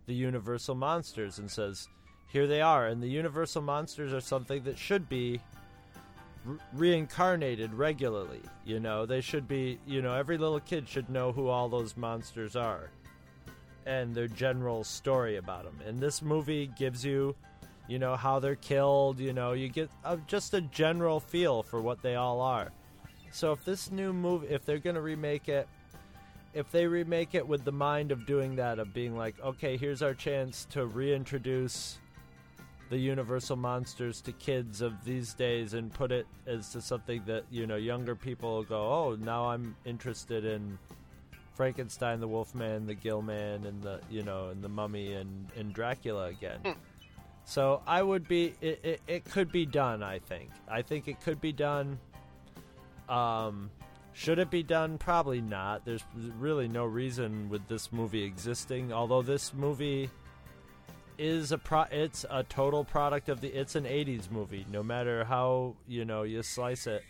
the 0.04 0.14
universal 0.14 0.74
monsters 0.74 1.38
and 1.38 1.50
says 1.50 1.88
here 2.28 2.46
they 2.46 2.60
are 2.60 2.86
and 2.86 3.02
the 3.02 3.08
universal 3.08 3.62
monsters 3.62 4.12
are 4.12 4.20
something 4.20 4.62
that 4.64 4.78
should 4.78 5.08
be 5.08 5.40
re- 6.44 6.58
reincarnated 6.72 7.72
regularly 7.74 8.40
you 8.64 8.80
know? 8.80 9.06
They 9.06 9.20
should 9.20 9.46
be 9.46 9.78
you 9.86 10.02
know 10.02 10.14
every 10.14 10.38
little 10.38 10.60
kid 10.60 10.88
should 10.88 11.08
know 11.08 11.32
who 11.32 11.48
all 11.48 11.68
those 11.68 11.96
monsters 11.96 12.56
are 12.56 12.90
and 13.86 14.14
their 14.14 14.28
general 14.28 14.84
story 14.84 15.36
about 15.36 15.64
them 15.64 15.78
and 15.86 16.00
this 16.00 16.22
movie 16.22 16.70
gives 16.78 17.04
you 17.04 17.34
you 17.86 17.98
know 17.98 18.16
how 18.16 18.38
they're 18.38 18.56
killed 18.56 19.20
you 19.20 19.32
know? 19.32 19.52
You 19.52 19.68
get 19.68 19.90
a, 20.04 20.16
just 20.26 20.54
a 20.54 20.60
general 20.60 21.20
feel 21.20 21.62
for 21.62 21.80
what 21.80 22.02
they 22.02 22.14
all 22.14 22.40
are. 22.40 22.72
So 23.30 23.52
if 23.52 23.64
this 23.64 23.90
new 23.90 24.12
movie 24.12 24.48
if 24.48 24.64
they're 24.64 24.78
going 24.78 24.96
to 24.96 25.02
remake 25.02 25.48
it 25.48 25.68
if 26.54 26.70
they 26.70 26.86
remake 26.86 27.34
it 27.34 27.46
with 27.46 27.64
the 27.64 27.72
mind 27.72 28.12
of 28.12 28.26
doing 28.26 28.56
that 28.56 28.78
of 28.78 28.94
being 28.94 29.16
like 29.16 29.34
okay 29.40 29.76
here's 29.76 30.02
our 30.02 30.14
chance 30.14 30.66
to 30.70 30.86
reintroduce 30.86 31.98
the 32.90 32.98
universal 32.98 33.56
monsters 33.56 34.20
to 34.20 34.32
kids 34.32 34.80
of 34.80 35.04
these 35.04 35.34
days 35.34 35.74
and 35.74 35.92
put 35.92 36.12
it 36.12 36.26
as 36.46 36.70
to 36.70 36.80
something 36.80 37.22
that 37.26 37.44
you 37.50 37.66
know 37.66 37.76
younger 37.76 38.14
people 38.14 38.62
go 38.62 38.76
oh 38.76 39.16
now 39.20 39.48
i'm 39.48 39.74
interested 39.84 40.44
in 40.44 40.78
frankenstein 41.54 42.20
the 42.20 42.28
wolfman 42.28 42.86
the 42.86 42.94
Gill 42.94 43.22
Man, 43.22 43.64
and 43.64 43.82
the 43.82 44.00
you 44.10 44.22
know 44.22 44.48
and 44.48 44.62
the 44.62 44.68
mummy 44.68 45.14
and, 45.14 45.48
and 45.56 45.72
dracula 45.72 46.26
again 46.26 46.60
so 47.44 47.82
i 47.86 48.02
would 48.02 48.28
be 48.28 48.54
it, 48.60 48.80
it, 48.82 49.00
it 49.06 49.24
could 49.24 49.50
be 49.50 49.64
done 49.64 50.02
i 50.02 50.18
think 50.18 50.50
i 50.68 50.82
think 50.82 51.08
it 51.08 51.20
could 51.20 51.40
be 51.40 51.52
done 51.52 51.98
um 53.08 53.70
should 54.14 54.38
it 54.38 54.48
be 54.48 54.62
done? 54.62 54.96
Probably 54.96 55.40
not. 55.40 55.84
There's 55.84 56.04
really 56.38 56.68
no 56.68 56.84
reason 56.84 57.48
with 57.48 57.66
this 57.66 57.92
movie 57.92 58.22
existing. 58.22 58.92
Although 58.92 59.22
this 59.22 59.52
movie 59.52 60.08
is 61.18 61.52
a 61.52 61.58
pro, 61.58 61.84
it's 61.90 62.24
a 62.30 62.42
total 62.42 62.84
product 62.84 63.28
of 63.28 63.40
the. 63.40 63.48
It's 63.48 63.74
an 63.74 63.84
'80s 63.84 64.30
movie. 64.30 64.66
No 64.70 64.82
matter 64.82 65.24
how 65.24 65.74
you 65.86 66.04
know 66.04 66.22
you 66.22 66.42
slice 66.42 66.86
it, 66.86 67.02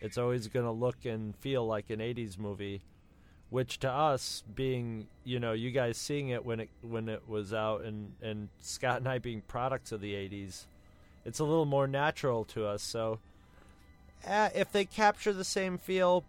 it's 0.00 0.18
always 0.18 0.48
going 0.48 0.66
to 0.66 0.72
look 0.72 1.04
and 1.04 1.36
feel 1.36 1.66
like 1.66 1.90
an 1.90 2.00
'80s 2.00 2.38
movie. 2.38 2.82
Which 3.50 3.78
to 3.80 3.90
us, 3.90 4.42
being 4.54 5.06
you 5.24 5.40
know 5.40 5.52
you 5.52 5.70
guys 5.70 5.96
seeing 5.96 6.28
it 6.28 6.44
when 6.44 6.60
it 6.60 6.68
when 6.82 7.08
it 7.08 7.28
was 7.28 7.54
out, 7.54 7.82
and 7.82 8.12
and 8.22 8.48
Scott 8.60 8.98
and 8.98 9.08
I 9.08 9.18
being 9.18 9.42
products 9.42 9.92
of 9.92 10.00
the 10.00 10.14
'80s, 10.14 10.66
it's 11.24 11.38
a 11.38 11.44
little 11.44 11.66
more 11.66 11.86
natural 11.86 12.44
to 12.46 12.66
us. 12.66 12.82
So 12.82 13.20
eh, 14.24 14.50
if 14.54 14.70
they 14.70 14.84
capture 14.84 15.32
the 15.32 15.44
same 15.44 15.78
feel, 15.78 16.24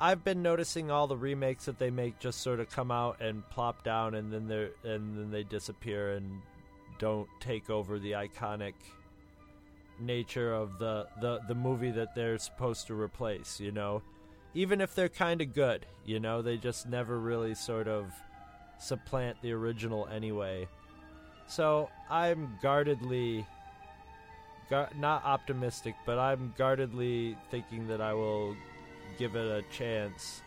I've 0.00 0.22
been 0.22 0.42
noticing 0.42 0.90
all 0.90 1.06
the 1.06 1.16
remakes 1.16 1.64
that 1.64 1.78
they 1.78 1.90
make 1.90 2.18
just 2.18 2.42
sort 2.42 2.60
of 2.60 2.70
come 2.70 2.90
out 2.90 3.20
and 3.20 3.48
plop 3.50 3.82
down, 3.82 4.14
and 4.14 4.32
then 4.32 4.46
they 4.46 4.68
and 4.84 5.16
then 5.16 5.30
they 5.30 5.42
disappear 5.42 6.12
and 6.12 6.42
don't 6.98 7.28
take 7.40 7.70
over 7.70 7.98
the 7.98 8.12
iconic 8.12 8.74
nature 9.98 10.52
of 10.52 10.78
the, 10.78 11.06
the, 11.20 11.40
the 11.48 11.54
movie 11.54 11.90
that 11.90 12.14
they're 12.14 12.38
supposed 12.38 12.86
to 12.86 12.94
replace, 12.94 13.60
you 13.60 13.72
know? 13.72 14.02
Even 14.54 14.80
if 14.80 14.94
they're 14.94 15.08
kind 15.08 15.40
of 15.40 15.54
good, 15.54 15.86
you 16.04 16.20
know, 16.20 16.42
they 16.42 16.56
just 16.56 16.86
never 16.86 17.18
really 17.18 17.54
sort 17.54 17.88
of 17.88 18.10
supplant 18.78 19.40
the 19.42 19.52
original 19.52 20.06
anyway. 20.08 20.66
So 21.46 21.90
I'm 22.10 22.58
guardedly, 22.62 23.46
not 24.70 25.24
optimistic, 25.24 25.94
but 26.04 26.18
I'm 26.18 26.54
guardedly 26.56 27.36
thinking 27.50 27.86
that 27.88 28.00
I 28.00 28.14
will 28.14 28.56
give 29.18 29.36
it 29.36 29.46
a 29.46 29.62
chance, 29.70 30.42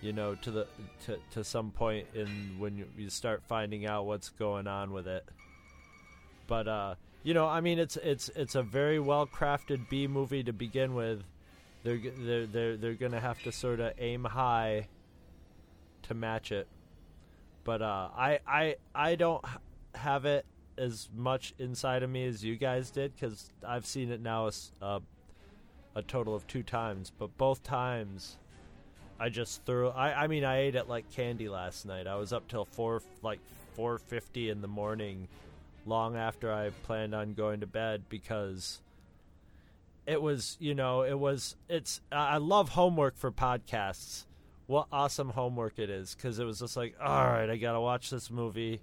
you 0.00 0.12
know, 0.12 0.34
to 0.36 0.50
the 0.50 0.66
to, 1.06 1.18
to 1.32 1.44
some 1.44 1.70
point 1.70 2.06
in 2.14 2.56
when 2.58 2.76
you, 2.76 2.86
you 2.96 3.10
start 3.10 3.42
finding 3.46 3.86
out 3.86 4.06
what's 4.06 4.30
going 4.30 4.66
on 4.66 4.92
with 4.92 5.06
it. 5.06 5.24
But 6.46 6.68
uh, 6.68 6.94
you 7.22 7.34
know, 7.34 7.46
I 7.46 7.60
mean, 7.60 7.78
it's 7.78 7.96
it's 7.96 8.28
it's 8.34 8.54
a 8.54 8.62
very 8.62 9.00
well 9.00 9.26
crafted 9.26 9.88
B 9.88 10.06
movie 10.06 10.42
to 10.42 10.52
begin 10.52 10.94
with. 10.94 11.22
They're 11.84 11.98
they're 11.98 12.46
they're 12.46 12.76
they're 12.76 12.94
gonna 12.94 13.20
have 13.20 13.42
to 13.42 13.52
sort 13.52 13.80
of 13.80 13.92
aim 13.98 14.24
high 14.24 14.88
to 16.04 16.14
match 16.14 16.52
it. 16.52 16.68
But 17.64 17.82
uh, 17.82 18.08
I 18.16 18.40
I 18.46 18.76
I 18.94 19.14
don't 19.14 19.44
have 19.94 20.24
it 20.24 20.46
as 20.78 21.08
much 21.14 21.54
inside 21.58 22.02
of 22.02 22.10
me 22.10 22.26
as 22.26 22.42
you 22.42 22.56
guys 22.56 22.90
did 22.90 23.14
because 23.14 23.50
I've 23.66 23.86
seen 23.86 24.10
it 24.10 24.20
now 24.20 24.46
as 24.46 24.72
uh, 24.80 25.00
a 25.94 26.02
total 26.02 26.34
of 26.34 26.46
two 26.46 26.62
times. 26.62 27.12
But 27.16 27.36
both 27.36 27.62
times, 27.62 28.38
I 29.18 29.28
just 29.28 29.64
threw. 29.64 29.88
I 29.90 30.24
I 30.24 30.26
mean, 30.26 30.44
I 30.44 30.58
ate 30.58 30.74
it 30.74 30.88
like 30.88 31.10
candy 31.10 31.48
last 31.48 31.86
night. 31.86 32.06
I 32.06 32.16
was 32.16 32.32
up 32.32 32.48
till 32.48 32.64
four 32.64 33.02
like 33.22 33.40
four 33.74 33.98
fifty 33.98 34.50
in 34.50 34.60
the 34.60 34.68
morning 34.68 35.28
long 35.86 36.16
after 36.16 36.52
I 36.52 36.70
planned 36.84 37.14
on 37.14 37.34
going 37.34 37.60
to 37.60 37.66
bed 37.66 38.04
because 38.08 38.80
it 40.06 40.20
was, 40.20 40.56
you 40.60 40.74
know, 40.74 41.02
it 41.02 41.18
was, 41.18 41.56
it's, 41.68 42.00
I 42.10 42.38
love 42.38 42.70
homework 42.70 43.16
for 43.16 43.30
podcasts. 43.30 44.26
What 44.66 44.86
awesome 44.92 45.30
homework 45.30 45.78
it 45.78 45.90
is 45.90 46.14
because 46.14 46.38
it 46.38 46.44
was 46.44 46.60
just 46.60 46.76
like, 46.76 46.96
all 47.00 47.26
right, 47.26 47.50
I 47.50 47.56
got 47.56 47.72
to 47.72 47.80
watch 47.80 48.10
this 48.10 48.30
movie. 48.30 48.80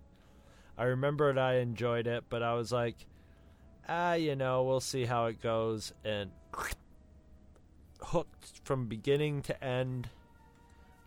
I 0.77 0.83
remembered 0.83 1.37
I 1.37 1.55
enjoyed 1.55 2.07
it, 2.07 2.25
but 2.29 2.43
I 2.43 2.53
was 2.53 2.71
like, 2.71 2.95
ah, 3.87 4.13
you 4.13 4.35
know, 4.35 4.63
we'll 4.63 4.81
see 4.81 5.05
how 5.05 5.25
it 5.25 5.41
goes. 5.41 5.93
And 6.05 6.31
hooked 8.01 8.61
from 8.63 8.87
beginning 8.87 9.41
to 9.43 9.63
end, 9.63 10.09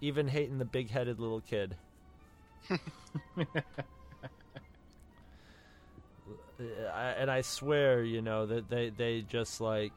even 0.01 0.29
hating 0.29 0.59
the 0.59 0.65
big 0.65 0.91
headed 0.91 1.19
little 1.19 1.41
kid. 1.41 1.77
and 6.59 7.31
I 7.31 7.41
swear, 7.43 8.03
you 8.03 8.23
know, 8.23 8.47
that 8.47 8.69
they 8.69 8.91
they 8.91 9.23
just 9.23 9.61
like, 9.61 9.93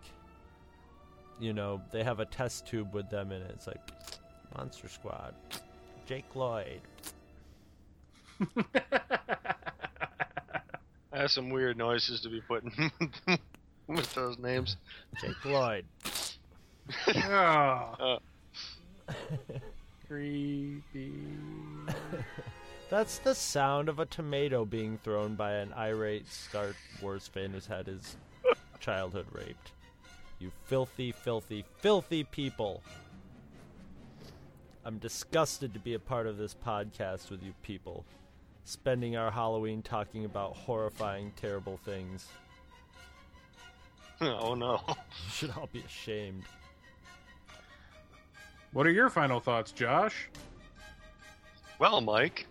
you 1.39 1.53
know, 1.53 1.81
they 1.91 2.03
have 2.03 2.19
a 2.19 2.25
test 2.25 2.67
tube 2.67 2.93
with 2.93 3.09
them 3.09 3.31
in 3.31 3.41
it. 3.41 3.51
It's 3.53 3.67
like 3.67 3.91
Monster 4.55 4.87
Squad, 4.87 5.33
Jake 6.07 6.35
Lloyd. 6.35 6.81
I 11.13 11.19
have 11.19 11.31
some 11.31 11.49
weird 11.49 11.77
noises 11.77 12.21
to 12.21 12.29
be 12.29 12.41
putting 12.41 12.91
with 13.87 14.13
those 14.13 14.37
names. 14.37 14.75
Jake 15.21 15.45
Lloyd. 15.45 15.85
Oh. 17.15 17.95
uh. 17.99 18.17
Creepy. 20.07 21.13
That's 22.89 23.17
the 23.19 23.33
sound 23.33 23.89
of 23.89 23.99
a 23.99 24.05
tomato 24.05 24.65
being 24.65 24.99
thrown 24.99 25.35
by 25.35 25.53
an 25.53 25.73
irate 25.73 26.27
Star 26.27 26.75
Wars 27.01 27.27
fan 27.27 27.51
who's 27.51 27.65
had 27.65 27.87
his 27.87 28.15
childhood 28.79 29.25
raped. 29.31 29.71
You 30.39 30.51
filthy, 30.65 31.11
filthy, 31.11 31.65
filthy 31.79 32.23
people. 32.23 32.83
I'm 34.83 34.99
disgusted 34.99 35.73
to 35.73 35.79
be 35.79 35.95
a 35.95 35.99
part 35.99 36.27
of 36.27 36.37
this 36.37 36.55
podcast 36.55 37.31
with 37.31 37.41
you 37.41 37.53
people, 37.63 38.05
spending 38.65 39.17
our 39.17 39.31
Halloween 39.31 39.81
talking 39.81 40.25
about 40.25 40.55
horrifying, 40.55 41.31
terrible 41.35 41.79
things. 41.83 42.27
Oh 44.21 44.55
no. 44.55 44.79
You 44.87 44.95
should 45.29 45.51
all 45.57 45.67
be 45.73 45.81
ashamed. 45.81 46.43
What 48.75 48.85
are 48.85 48.91
your 48.91 49.09
final 49.09 49.39
thoughts, 49.39 49.71
Josh? 49.71 50.27
Well, 51.79 52.01
Mike, 52.01 52.45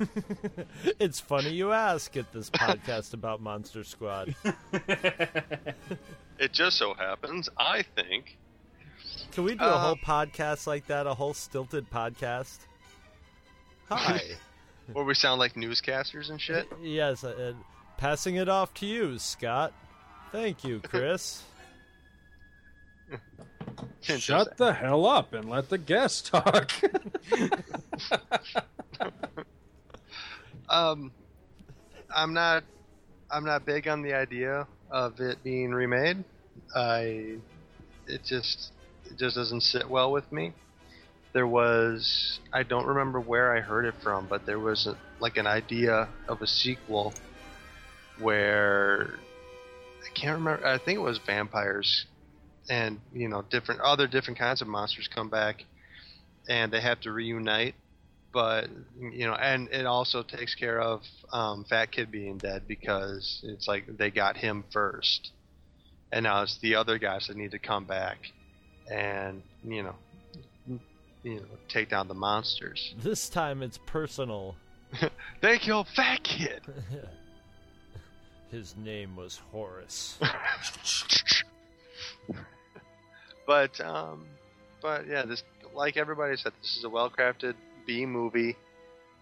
it's 0.98 1.20
funny 1.20 1.50
you 1.50 1.70
ask 1.70 2.16
at 2.16 2.32
this 2.32 2.50
podcast 2.50 3.14
about 3.14 3.40
Monster 3.40 3.84
Squad. 3.84 4.34
it 4.72 6.52
just 6.52 6.76
so 6.78 6.92
happens, 6.94 7.48
I 7.56 7.84
think. 7.94 8.36
Can 9.30 9.44
we 9.44 9.54
do 9.54 9.62
uh, 9.62 9.74
a 9.74 9.78
whole 9.78 9.96
podcast 9.96 10.66
like 10.66 10.88
that? 10.88 11.06
A 11.06 11.14
whole 11.14 11.34
stilted 11.34 11.88
podcast? 11.88 12.58
Hi. 13.88 14.20
Where 14.92 15.04
we 15.04 15.14
sound 15.14 15.38
like 15.38 15.54
newscasters 15.54 16.30
and 16.30 16.40
shit? 16.40 16.66
Yes. 16.82 17.22
Uh, 17.22 17.52
passing 17.96 18.34
it 18.34 18.48
off 18.48 18.74
to 18.74 18.86
you, 18.86 19.20
Scott. 19.20 19.72
Thank 20.32 20.64
you, 20.64 20.80
Chris. 20.80 21.44
Shut 24.02 24.56
the 24.56 24.72
hell 24.72 25.06
up 25.06 25.32
and 25.32 25.48
let 25.48 25.68
the 25.68 25.78
guest 25.78 26.26
talk. 26.26 26.72
um, 30.68 31.10
I'm 32.14 32.32
not. 32.32 32.64
I'm 33.30 33.44
not 33.44 33.66
big 33.66 33.88
on 33.88 34.02
the 34.02 34.14
idea 34.14 34.66
of 34.90 35.20
it 35.20 35.42
being 35.42 35.72
remade. 35.72 36.24
I. 36.74 37.36
It 38.06 38.24
just. 38.24 38.72
It 39.06 39.18
just 39.18 39.36
doesn't 39.36 39.62
sit 39.62 39.88
well 39.88 40.12
with 40.12 40.30
me. 40.32 40.52
There 41.32 41.46
was. 41.46 42.38
I 42.52 42.62
don't 42.62 42.86
remember 42.86 43.20
where 43.20 43.56
I 43.56 43.60
heard 43.60 43.84
it 43.84 43.94
from, 44.02 44.26
but 44.26 44.46
there 44.46 44.58
was 44.58 44.86
a, 44.86 44.96
like 45.20 45.36
an 45.36 45.46
idea 45.46 46.08
of 46.28 46.42
a 46.42 46.46
sequel 46.46 47.12
where 48.18 49.18
I 50.04 50.10
can't 50.14 50.38
remember. 50.38 50.66
I 50.66 50.78
think 50.78 50.96
it 50.96 51.02
was 51.02 51.18
vampires, 51.18 52.06
and 52.68 53.00
you 53.12 53.28
know, 53.28 53.42
different 53.50 53.80
other 53.80 54.06
different 54.06 54.38
kinds 54.38 54.62
of 54.62 54.68
monsters 54.68 55.08
come 55.08 55.28
back, 55.28 55.64
and 56.48 56.72
they 56.72 56.80
have 56.80 57.00
to 57.00 57.12
reunite 57.12 57.74
but 58.36 58.68
you 59.00 59.26
know, 59.26 59.32
and 59.32 59.70
it 59.70 59.86
also 59.86 60.22
takes 60.22 60.54
care 60.54 60.78
of 60.78 61.00
um, 61.32 61.64
Fat 61.64 61.90
Kid 61.90 62.10
being 62.10 62.36
dead 62.36 62.68
because 62.68 63.40
it's 63.42 63.66
like 63.66 63.96
they 63.96 64.10
got 64.10 64.36
him 64.36 64.62
first, 64.74 65.30
and 66.12 66.24
now 66.24 66.42
it's 66.42 66.58
the 66.58 66.74
other 66.74 66.98
guys 66.98 67.28
that 67.28 67.36
need 67.38 67.52
to 67.52 67.58
come 67.58 67.86
back, 67.86 68.18
and 68.92 69.42
you 69.64 69.82
know, 69.84 69.94
you 71.22 71.36
know, 71.36 71.46
take 71.70 71.88
down 71.88 72.08
the 72.08 72.14
monsters. 72.14 72.94
This 73.02 73.30
time 73.30 73.62
it's 73.62 73.78
personal. 73.86 74.56
they 75.40 75.56
killed 75.56 75.88
Fat 75.96 76.22
Kid. 76.22 76.60
His 78.50 78.76
name 78.76 79.16
was 79.16 79.40
Horace. 79.50 80.18
But 83.46 83.80
um, 83.80 84.26
but 84.82 85.06
yeah, 85.06 85.24
this 85.24 85.42
like 85.74 85.96
everybody 85.96 86.36
said, 86.36 86.52
this 86.60 86.76
is 86.76 86.84
a 86.84 86.88
well 86.88 87.10
crafted 87.10 87.54
B 87.86 88.06
movie. 88.06 88.56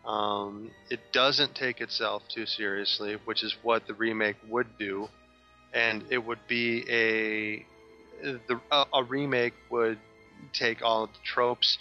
Um, 0.06 0.70
it 0.90 1.00
doesn't 1.12 1.54
take 1.54 1.80
itself 1.80 2.22
too 2.32 2.46
seriously, 2.46 3.16
which 3.24 3.42
is 3.42 3.54
what 3.62 3.86
the 3.86 3.94
remake 3.94 4.36
would 4.48 4.78
do, 4.78 5.08
and 5.72 6.04
it 6.10 6.18
would 6.18 6.40
be 6.46 6.84
a 6.90 7.66
the, 8.22 8.60
a, 8.70 8.84
a 8.94 9.04
remake 9.04 9.54
would 9.70 9.98
take 10.52 10.82
all 10.82 11.04
of 11.04 11.10
the 11.10 11.18
tropes 11.24 11.78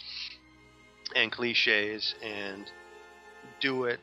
and 1.16 1.32
cliches 1.32 2.16
and 2.24 2.66
do 3.62 3.86
it 3.86 4.00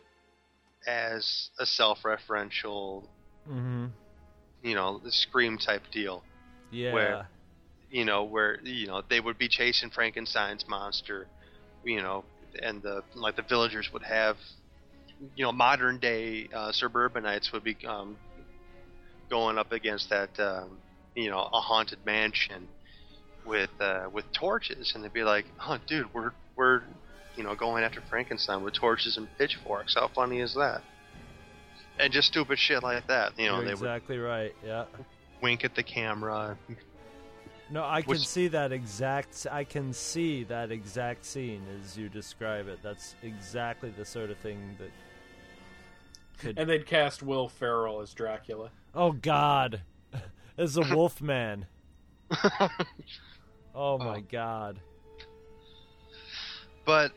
as 0.87 1.51
a 1.59 1.67
self-referential, 1.67 3.05
mm-hmm. 3.49 3.87
you 4.63 4.75
know, 4.75 5.01
the 5.03 5.13
scream 5.13 5.59
type 5.59 5.83
deal. 5.93 6.23
Yeah. 6.71 6.93
Where, 6.93 7.29
you 7.91 8.05
know, 8.05 8.25
where 8.25 8.59
you 8.63 8.87
know 8.87 9.03
they 9.09 9.21
would 9.21 9.39
be 9.39 9.49
chasing 9.49 9.91
Frankenstein's 9.91 10.65
monster, 10.69 11.27
you 11.85 12.01
know, 12.01 12.25
and 12.63 12.83
the 12.83 13.03
like 13.15 13.37
the 13.37 13.43
villagers 13.43 13.89
would 13.93 14.03
have, 14.03 14.37
you 15.35 15.45
know, 15.45 15.53
modern 15.53 15.99
day 15.99 16.49
uh, 16.55 16.73
suburbanites 16.73 17.53
would 17.53 17.65
be 17.65 17.77
um, 17.87 18.17
going 19.29 19.59
up 19.59 19.73
against 19.73 20.11
that, 20.11 20.31
um, 20.39 20.79
you 21.15 21.31
know, 21.31 21.49
a 21.53 21.61
haunted 21.61 21.99
mansion 22.05 22.69
with 23.45 23.71
uh, 23.81 24.09
with 24.13 24.25
torches, 24.33 24.93
and 24.95 25.03
they'd 25.03 25.13
be 25.13 25.25
like, 25.25 25.47
"Oh, 25.67 25.79
dude, 25.87 26.07
we're 26.15 26.33
we're 26.57 26.83
you 27.37 27.43
know 27.43 27.55
going 27.55 27.83
after 27.83 28.03
Frankenstein 28.09 28.63
with 28.63 28.75
torches 28.75 29.17
and 29.17 29.27
pitchforks. 29.37 29.95
How 29.95 30.09
funny 30.15 30.41
is 30.41 30.55
that?" 30.55 30.83
And 31.99 32.13
just 32.13 32.29
stupid 32.29 32.59
shit 32.59 32.83
like 32.83 33.07
that. 33.09 33.33
You 33.37 33.47
know, 33.47 33.57
You're 33.57 33.65
they 33.67 33.73
exactly 33.73 34.19
would 34.19 34.25
right. 34.25 34.55
Yeah. 34.65 34.85
Wink 35.43 35.65
at 35.65 35.75
the 35.75 35.83
camera. 35.83 36.57
No, 37.71 37.85
I 37.85 38.03
can 38.03 38.11
Which- 38.11 38.27
see 38.27 38.49
that 38.49 38.73
exact. 38.73 39.47
I 39.51 39.65
can 39.65 39.93
see 39.93 40.45
that 40.45 40.73
exact 40.73 41.25
scene 41.25 41.63
as 41.81 41.97
you 41.97 42.09
describe 42.09 42.67
it. 42.67 42.81
That's 42.83 43.15
exactly 43.23 43.91
the 43.91 44.05
sort 44.05 44.31
of 44.31 44.39
thing 44.39 44.77
that 44.79 44.91
could. 46.39 46.59
And 46.59 46.69
they'd 46.69 46.87
cast 46.87 47.23
Will 47.23 47.49
Ferrell 47.49 48.01
as 48.01 48.13
Dracula. 48.13 48.71
oh 48.95 49.13
God, 49.13 49.83
as 50.59 50.77
a 50.77 50.83
wolf 50.95 51.21
man. 51.21 51.67
Oh 53.75 53.99
my 53.99 54.17
um, 54.17 54.27
God. 54.31 54.81
But 56.85 57.13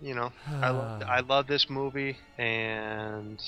you 0.00 0.14
know, 0.14 0.32
I 0.48 0.68
I 1.08 1.20
love 1.20 1.46
this 1.46 1.70
movie, 1.70 2.16
and 2.38 3.40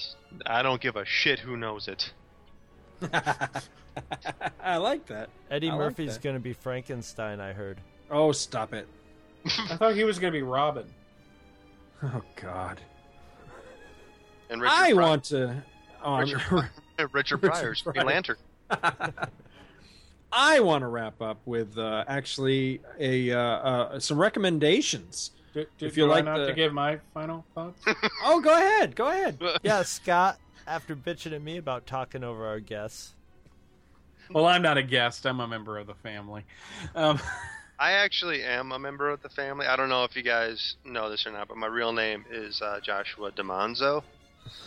I 0.47 0.63
don't 0.63 0.81
give 0.81 0.97
a 0.97 1.05
shit 1.05 1.41
who 1.41 1.57
knows 1.57 1.89
it. 1.89 2.13
I 4.61 4.77
like 4.79 5.07
that. 5.07 5.29
Eddie 5.51 5.69
I 5.69 5.73
like 5.73 5.79
Murphy's 5.81 6.15
that. 6.15 6.23
gonna 6.23 6.41
be 6.41 6.53
Frankenstein. 6.53 7.41
I 7.41 7.53
heard. 7.53 7.79
Oh, 8.11 8.33
stop 8.33 8.73
it. 8.75 8.87
I 9.71 9.77
thought 9.77 9.95
he 9.95 10.05
was 10.05 10.19
going 10.19 10.33
to 10.33 10.39
be 10.39 10.43
Robin. 10.43 10.87
Oh 12.03 12.23
God. 12.37 12.81
And 14.51 14.61
Richard 14.61 14.73
I 14.75 14.93
Pryor- 14.93 15.09
want 15.09 15.25
to. 15.25 15.63
Um, 16.03 16.21
Richard, 16.21 16.39
Pryor- 16.41 16.71
Richard 17.13 17.39
Pryor's 17.43 17.83
Green 17.83 17.95
Pryor. 17.95 18.07
Lantern. 18.07 18.37
I 20.33 20.61
want 20.61 20.83
to 20.83 20.89
wrap 20.89 21.21
up 21.23 21.39
with 21.47 21.79
uh, 21.79 22.05
actually 22.09 22.81
a 22.99 23.31
uh, 23.33 23.39
uh, 23.39 24.01
some 24.01 24.19
recommendations. 24.19 25.31
Do, 25.53 25.65
do, 25.79 25.87
If 25.87 25.97
you 25.97 26.05
do 26.07 26.11
I 26.11 26.15
like 26.17 26.25
not 26.25 26.39
the- 26.39 26.47
to 26.49 26.53
give 26.55 26.73
my 26.73 26.99
final 27.13 27.45
thoughts? 27.55 27.81
Oh, 28.25 28.41
go 28.41 28.53
ahead. 28.55 28.97
Go 28.97 29.07
ahead. 29.09 29.39
Yeah, 29.63 29.83
Scott. 29.83 30.39
After 30.67 30.97
bitching 30.97 31.33
at 31.33 31.43
me 31.43 31.59
about 31.59 31.87
talking 31.87 32.25
over 32.25 32.47
our 32.47 32.61
guests. 32.61 33.13
well, 34.31 34.47
I'm 34.47 34.63
not 34.63 34.79
a 34.79 34.83
guest. 34.83 35.27
I'm 35.27 35.41
a 35.41 35.47
member 35.47 35.79
of 35.79 35.87
the 35.87 35.95
family. 35.95 36.45
Um, 36.95 37.21
I 37.79 37.93
actually 37.93 38.43
am 38.43 38.73
a 38.73 38.79
member 38.79 39.11
of 39.11 39.21
the 39.23 39.29
family. 39.29 39.67
I 39.67 39.77
don't 39.77 39.89
know 39.89 40.05
if 40.05 40.17
you 40.17 40.23
guys 40.23 40.77
know 40.85 41.11
this 41.11 41.27
or 41.27 41.33
not, 41.33 41.49
but 41.49 41.57
my 41.57 41.67
real 41.67 41.93
name 41.93 42.25
is 42.31 42.63
uh, 42.63 42.81
Joshua 42.81 43.33
DeMonzo, 43.33 44.03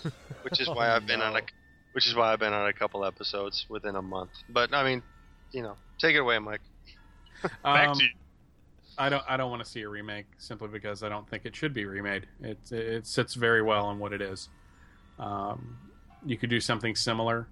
which 0.43 0.59
is 0.59 0.67
why 0.67 0.89
Oh, 0.89 0.95
I've 0.95 1.07
been 1.07 1.21
on 1.21 1.35
a, 1.35 1.41
which 1.93 2.07
is 2.07 2.15
why 2.15 2.33
I've 2.33 2.39
been 2.39 2.53
on 2.53 2.67
a 2.67 2.73
couple 2.73 3.05
episodes 3.05 3.65
within 3.69 3.95
a 3.95 4.01
month. 4.01 4.31
But 4.49 4.73
I 4.73 4.83
mean, 4.83 5.01
you 5.51 5.63
know, 5.63 5.77
take 5.97 6.15
it 6.15 6.19
away, 6.19 6.37
Mike. 6.39 6.61
Back 7.63 7.89
um, 7.89 7.97
to 7.97 8.03
you. 8.03 8.09
I 8.97 9.09
don't. 9.09 9.23
I 9.27 9.37
don't 9.37 9.51
want 9.51 9.63
to 9.63 9.69
see 9.69 9.81
a 9.81 9.89
remake 9.89 10.25
simply 10.37 10.67
because 10.67 11.01
I 11.01 11.09
don't 11.09 11.29
think 11.29 11.45
it 11.45 11.55
should 11.55 11.73
be 11.73 11.85
remade. 11.85 12.27
It 12.41 12.71
it 12.71 13.07
sits 13.07 13.35
very 13.35 13.61
well 13.61 13.85
on 13.85 13.99
what 13.99 14.11
it 14.11 14.21
is. 14.21 14.49
Um, 15.19 15.77
you 16.27 16.37
could 16.37 16.49
do 16.49 16.59
something 16.59 16.95
similar, 16.95 17.47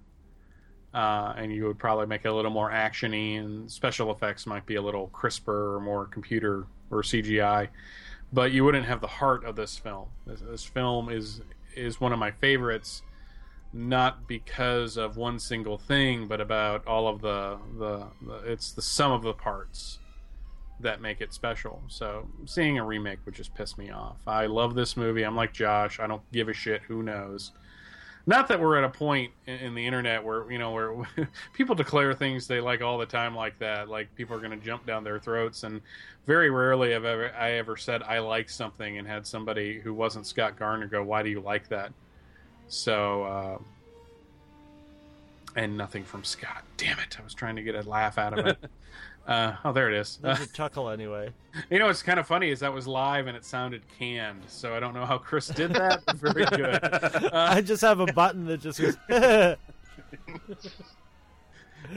uh, 0.94 1.34
and 1.36 1.52
you 1.52 1.64
would 1.64 1.78
probably 1.78 2.06
make 2.06 2.24
it 2.24 2.28
a 2.28 2.34
little 2.34 2.50
more 2.50 2.70
actiony, 2.70 3.38
and 3.38 3.70
special 3.70 4.10
effects 4.10 4.46
might 4.46 4.66
be 4.66 4.76
a 4.76 4.82
little 4.82 5.08
crisper 5.08 5.74
or 5.74 5.80
more 5.80 6.06
computer 6.06 6.66
or 6.90 7.02
CGI. 7.02 7.68
But 8.32 8.52
you 8.52 8.64
wouldn't 8.64 8.86
have 8.86 9.00
the 9.00 9.06
heart 9.06 9.44
of 9.44 9.56
this 9.56 9.78
film. 9.78 10.08
This, 10.26 10.40
this 10.40 10.64
film 10.64 11.08
is 11.08 11.40
is 11.74 12.00
one 12.00 12.12
of 12.12 12.18
my 12.18 12.30
favorites, 12.30 13.02
not 13.72 14.26
because 14.26 14.96
of 14.96 15.16
one 15.16 15.38
single 15.38 15.78
thing, 15.78 16.26
but 16.26 16.40
about 16.40 16.86
all 16.86 17.08
of 17.08 17.20
the 17.20 17.58
the, 17.78 18.06
the 18.26 18.52
it's 18.52 18.72
the 18.72 18.82
sum 18.82 19.12
of 19.12 19.22
the 19.22 19.34
parts 19.34 19.98
that 20.80 21.00
make 21.00 21.20
it 21.20 21.32
special. 21.32 21.82
So 21.88 22.28
seeing 22.44 22.78
a 22.78 22.84
remake 22.84 23.20
would 23.24 23.34
just 23.34 23.54
piss 23.54 23.78
me 23.78 23.90
off. 23.90 24.18
I 24.26 24.46
love 24.46 24.74
this 24.74 24.96
movie. 24.96 25.22
I'm 25.22 25.36
like 25.36 25.52
Josh. 25.52 26.00
I 26.00 26.06
don't 26.06 26.22
give 26.32 26.48
a 26.48 26.52
shit. 26.52 26.82
Who 26.82 27.02
knows? 27.02 27.52
Not 28.28 28.48
that 28.48 28.60
we're 28.60 28.76
at 28.76 28.84
a 28.84 28.88
point 28.88 29.30
in, 29.46 29.54
in 29.54 29.74
the 29.74 29.86
internet 29.86 30.22
where 30.22 30.50
you 30.50 30.58
know 30.58 30.72
where 30.72 30.94
people 31.52 31.74
declare 31.74 32.12
things 32.12 32.46
they 32.46 32.60
like 32.60 32.82
all 32.82 32.98
the 32.98 33.06
time 33.06 33.34
like 33.34 33.58
that. 33.60 33.88
Like 33.88 34.14
people 34.16 34.36
are 34.36 34.40
going 34.40 34.58
to 34.58 34.64
jump 34.64 34.86
down 34.86 35.04
their 35.04 35.18
throats, 35.20 35.62
and 35.62 35.80
very 36.26 36.50
rarely 36.50 36.92
have 36.92 37.04
ever 37.04 37.32
I 37.38 37.52
ever 37.52 37.76
said 37.76 38.02
I 38.02 38.18
like 38.18 38.50
something 38.50 38.98
and 38.98 39.06
had 39.06 39.26
somebody 39.26 39.80
who 39.80 39.94
wasn't 39.94 40.26
Scott 40.26 40.58
Gardner 40.58 40.86
go, 40.88 41.02
"Why 41.02 41.22
do 41.22 41.30
you 41.30 41.40
like 41.40 41.68
that?" 41.68 41.92
So. 42.68 43.24
Uh, 43.24 43.58
and 45.54 45.74
nothing 45.74 46.04
from 46.04 46.22
Scott. 46.22 46.64
Damn 46.76 46.98
it! 46.98 47.16
I 47.18 47.24
was 47.24 47.32
trying 47.32 47.56
to 47.56 47.62
get 47.62 47.74
a 47.74 47.88
laugh 47.88 48.18
out 48.18 48.38
of 48.38 48.46
it. 48.46 48.58
Uh, 49.26 49.56
oh, 49.64 49.72
there 49.72 49.90
it 49.90 49.98
is. 49.98 50.18
There's 50.22 50.40
a 50.42 50.46
chuckle 50.46 50.88
anyway. 50.88 51.30
You 51.70 51.78
know 51.78 51.86
what's 51.86 52.02
kind 52.02 52.20
of 52.20 52.26
funny 52.26 52.50
is 52.50 52.60
that 52.60 52.72
was 52.72 52.86
live 52.86 53.26
and 53.26 53.36
it 53.36 53.44
sounded 53.44 53.82
canned, 53.98 54.42
so 54.46 54.74
I 54.74 54.80
don't 54.80 54.94
know 54.94 55.04
how 55.04 55.18
Chris 55.18 55.48
did 55.48 55.72
that. 55.74 56.02
Very 56.16 56.44
good. 56.56 56.84
Uh, 56.84 57.30
I 57.32 57.60
just 57.60 57.82
have 57.82 57.98
a 58.00 58.06
button 58.06 58.46
that 58.46 58.60
just 58.60 58.80
goes. 58.80 58.96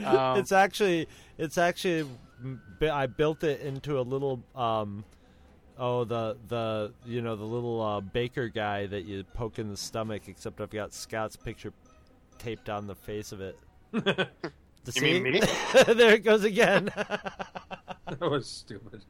Um, 0.04 0.38
it's 0.38 0.52
actually, 0.52 1.08
it's 1.36 1.58
actually, 1.58 2.08
I 2.80 3.06
built 3.06 3.42
it 3.42 3.60
into 3.60 3.98
a 3.98 4.02
little, 4.02 4.40
um, 4.54 5.04
oh 5.78 6.04
the 6.04 6.36
the 6.46 6.92
you 7.04 7.22
know 7.22 7.34
the 7.34 7.44
little 7.44 7.82
uh, 7.82 8.00
baker 8.00 8.48
guy 8.48 8.86
that 8.86 9.04
you 9.04 9.24
poke 9.34 9.58
in 9.58 9.68
the 9.68 9.76
stomach. 9.76 10.28
Except 10.28 10.60
I've 10.60 10.70
got 10.70 10.94
Scott's 10.94 11.34
picture 11.34 11.72
taped 12.38 12.68
on 12.68 12.86
the 12.86 12.94
face 12.94 13.32
of 13.32 13.40
it. 13.40 13.58
To 14.86 14.92
You 14.92 15.00
see? 15.00 15.20
mean 15.20 15.32
me? 15.34 15.40
there 15.94 16.14
it 16.14 16.24
goes 16.24 16.44
again. 16.44 16.86
that 16.96 18.20
was 18.20 18.46
stupid. 18.48 19.02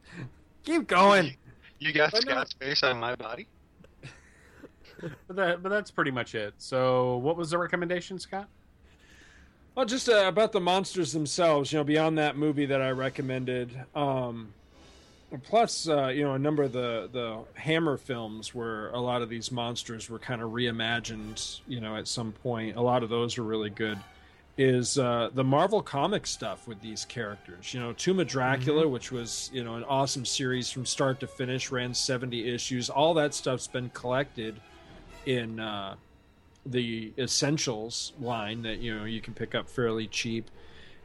Keep 0.63 0.87
going. 0.87 1.35
You 1.79 1.93
got 1.93 2.11
But 2.11 2.25
no- 2.25 2.31
Scott's 2.31 2.53
face 2.53 2.83
on 2.83 2.99
my 2.99 3.15
body. 3.15 3.47
but, 5.27 5.35
that, 5.35 5.63
but 5.63 5.69
that's 5.69 5.89
pretty 5.91 6.11
much 6.11 6.35
it. 6.35 6.53
So, 6.57 7.17
what 7.17 7.37
was 7.37 7.49
the 7.51 7.57
recommendation, 7.57 8.19
Scott? 8.19 8.47
Well, 9.73 9.85
just 9.85 10.09
uh, 10.09 10.25
about 10.27 10.51
the 10.51 10.59
monsters 10.59 11.13
themselves, 11.13 11.71
you 11.71 11.79
know, 11.79 11.83
beyond 11.85 12.17
that 12.17 12.35
movie 12.35 12.65
that 12.65 12.81
I 12.81 12.91
recommended. 12.91 13.71
Um, 13.95 14.53
plus, 15.43 15.87
uh, 15.87 16.07
you 16.07 16.23
know, 16.23 16.33
a 16.33 16.39
number 16.39 16.63
of 16.63 16.73
the 16.73 17.09
the 17.11 17.39
Hammer 17.53 17.95
films 17.95 18.53
where 18.53 18.89
a 18.89 18.99
lot 18.99 19.21
of 19.21 19.29
these 19.29 19.49
monsters 19.49 20.09
were 20.09 20.19
kind 20.19 20.41
of 20.41 20.51
reimagined. 20.51 21.61
You 21.67 21.79
know, 21.79 21.95
at 21.95 22.07
some 22.09 22.33
point, 22.33 22.75
a 22.75 22.81
lot 22.81 23.01
of 23.01 23.09
those 23.09 23.37
are 23.37 23.43
really 23.43 23.69
good. 23.69 23.97
Is 24.57 24.97
uh, 24.97 25.29
the 25.33 25.43
Marvel 25.43 25.81
comic 25.81 26.27
stuff 26.27 26.67
with 26.67 26.81
these 26.81 27.05
characters? 27.05 27.73
You 27.73 27.79
know, 27.79 27.93
Tomb 27.93 28.19
of 28.19 28.27
Dracula, 28.27 28.87
which 28.87 29.11
was 29.11 29.49
you 29.53 29.63
know 29.63 29.75
an 29.75 29.83
awesome 29.85 30.25
series 30.25 30.69
from 30.69 30.85
start 30.85 31.19
to 31.21 31.27
finish, 31.27 31.71
ran 31.71 31.93
seventy 31.93 32.53
issues. 32.53 32.89
All 32.89 33.13
that 33.15 33.33
stuff's 33.33 33.67
been 33.67 33.89
collected 33.89 34.59
in. 35.25 35.59
Uh, 35.59 35.95
the 36.65 37.11
essentials 37.17 38.13
line 38.19 38.61
that 38.61 38.79
you 38.79 38.95
know 38.95 39.05
you 39.05 39.19
can 39.19 39.33
pick 39.33 39.55
up 39.55 39.67
fairly 39.67 40.05
cheap 40.07 40.49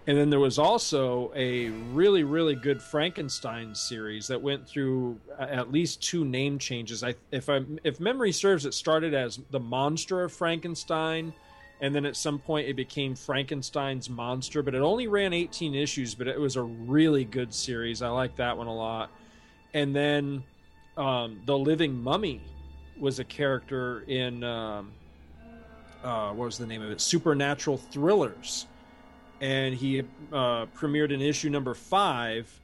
and 0.07 0.17
then 0.17 0.29
there 0.31 0.39
was 0.41 0.59
also 0.59 1.33
a 1.35 1.69
really 1.93 2.25
really 2.25 2.55
good 2.55 2.83
frankenstein 2.83 3.75
series 3.75 4.27
that 4.27 4.41
went 4.41 4.69
through 4.69 5.19
uh, 5.39 5.43
at 5.45 5.73
least 5.73 6.03
two 6.03 6.25
name 6.27 6.59
changes 6.59 7.03
i 7.03 7.15
if 7.31 7.49
i 7.49 7.61
if 7.85 7.99
memory 8.01 8.33
serves 8.33 8.67
it 8.67 8.75
started 8.75 9.15
as 9.15 9.41
the 9.51 9.61
monster 9.61 10.23
of 10.23 10.33
frankenstein 10.33 11.33
and 11.81 11.95
then 11.95 12.07
at 12.07 12.17
some 12.17 12.39
point 12.39 12.69
it 12.69 12.75
became 12.75 13.15
frankenstein's 13.15 14.09
monster 14.09 14.63
but 14.63 14.75
it 14.75 14.81
only 14.81 15.07
ran 15.07 15.33
18 15.33 15.75
issues 15.75 16.15
but 16.15 16.27
it 16.27 16.39
was 16.39 16.57
a 16.57 16.63
really 16.63 17.25
good 17.25 17.53
series 17.53 18.03
i 18.03 18.09
like 18.09 18.35
that 18.37 18.57
one 18.57 18.67
a 18.67 18.75
lot 18.75 19.11
and 19.75 19.95
then 19.95 20.43
um, 20.97 21.41
the 21.45 21.57
living 21.57 22.03
mummy 22.03 22.41
was 22.99 23.19
a 23.19 23.25
character 23.25 24.01
in 24.07 24.43
um, 24.43 24.93
uh, 26.03 26.31
what 26.31 26.47
was 26.47 26.59
the 26.59 26.67
name 26.67 26.83
of 26.83 26.91
it? 26.91 27.01
Supernatural 27.01 27.77
Thrillers, 27.77 28.67
and 29.41 29.75
he 29.75 30.01
uh, 30.33 30.67
premiered 30.67 31.11
in 31.11 31.21
issue 31.21 31.51
number 31.51 31.75
five, 31.75 32.61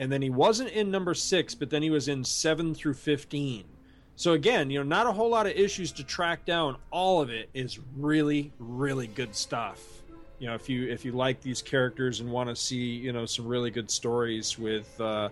and 0.00 0.10
then 0.10 0.22
he 0.22 0.30
wasn't 0.30 0.70
in 0.70 0.90
number 0.90 1.14
six, 1.14 1.54
but 1.54 1.70
then 1.70 1.82
he 1.82 1.90
was 1.90 2.08
in 2.08 2.24
seven 2.24 2.74
through 2.74 2.94
fifteen. 2.94 3.64
So 4.16 4.32
again, 4.32 4.70
you 4.70 4.78
know, 4.78 4.84
not 4.84 5.06
a 5.06 5.12
whole 5.12 5.28
lot 5.28 5.46
of 5.46 5.52
issues 5.52 5.92
to 5.92 6.04
track 6.04 6.44
down. 6.46 6.76
All 6.90 7.20
of 7.20 7.30
it 7.30 7.50
is 7.52 7.78
really, 7.96 8.52
really 8.58 9.06
good 9.06 9.34
stuff. 9.34 9.82
You 10.38 10.48
know, 10.48 10.54
if 10.54 10.68
you 10.68 10.88
if 10.88 11.04
you 11.04 11.12
like 11.12 11.40
these 11.40 11.62
characters 11.62 12.20
and 12.20 12.30
want 12.30 12.48
to 12.50 12.56
see 12.56 12.76
you 12.76 13.12
know 13.12 13.26
some 13.26 13.46
really 13.46 13.70
good 13.70 13.90
stories 13.90 14.58
with 14.58 15.00
uh, 15.00 15.28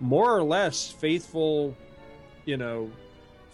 more 0.00 0.34
or 0.34 0.42
less 0.42 0.90
faithful, 0.90 1.76
you 2.44 2.56
know, 2.56 2.90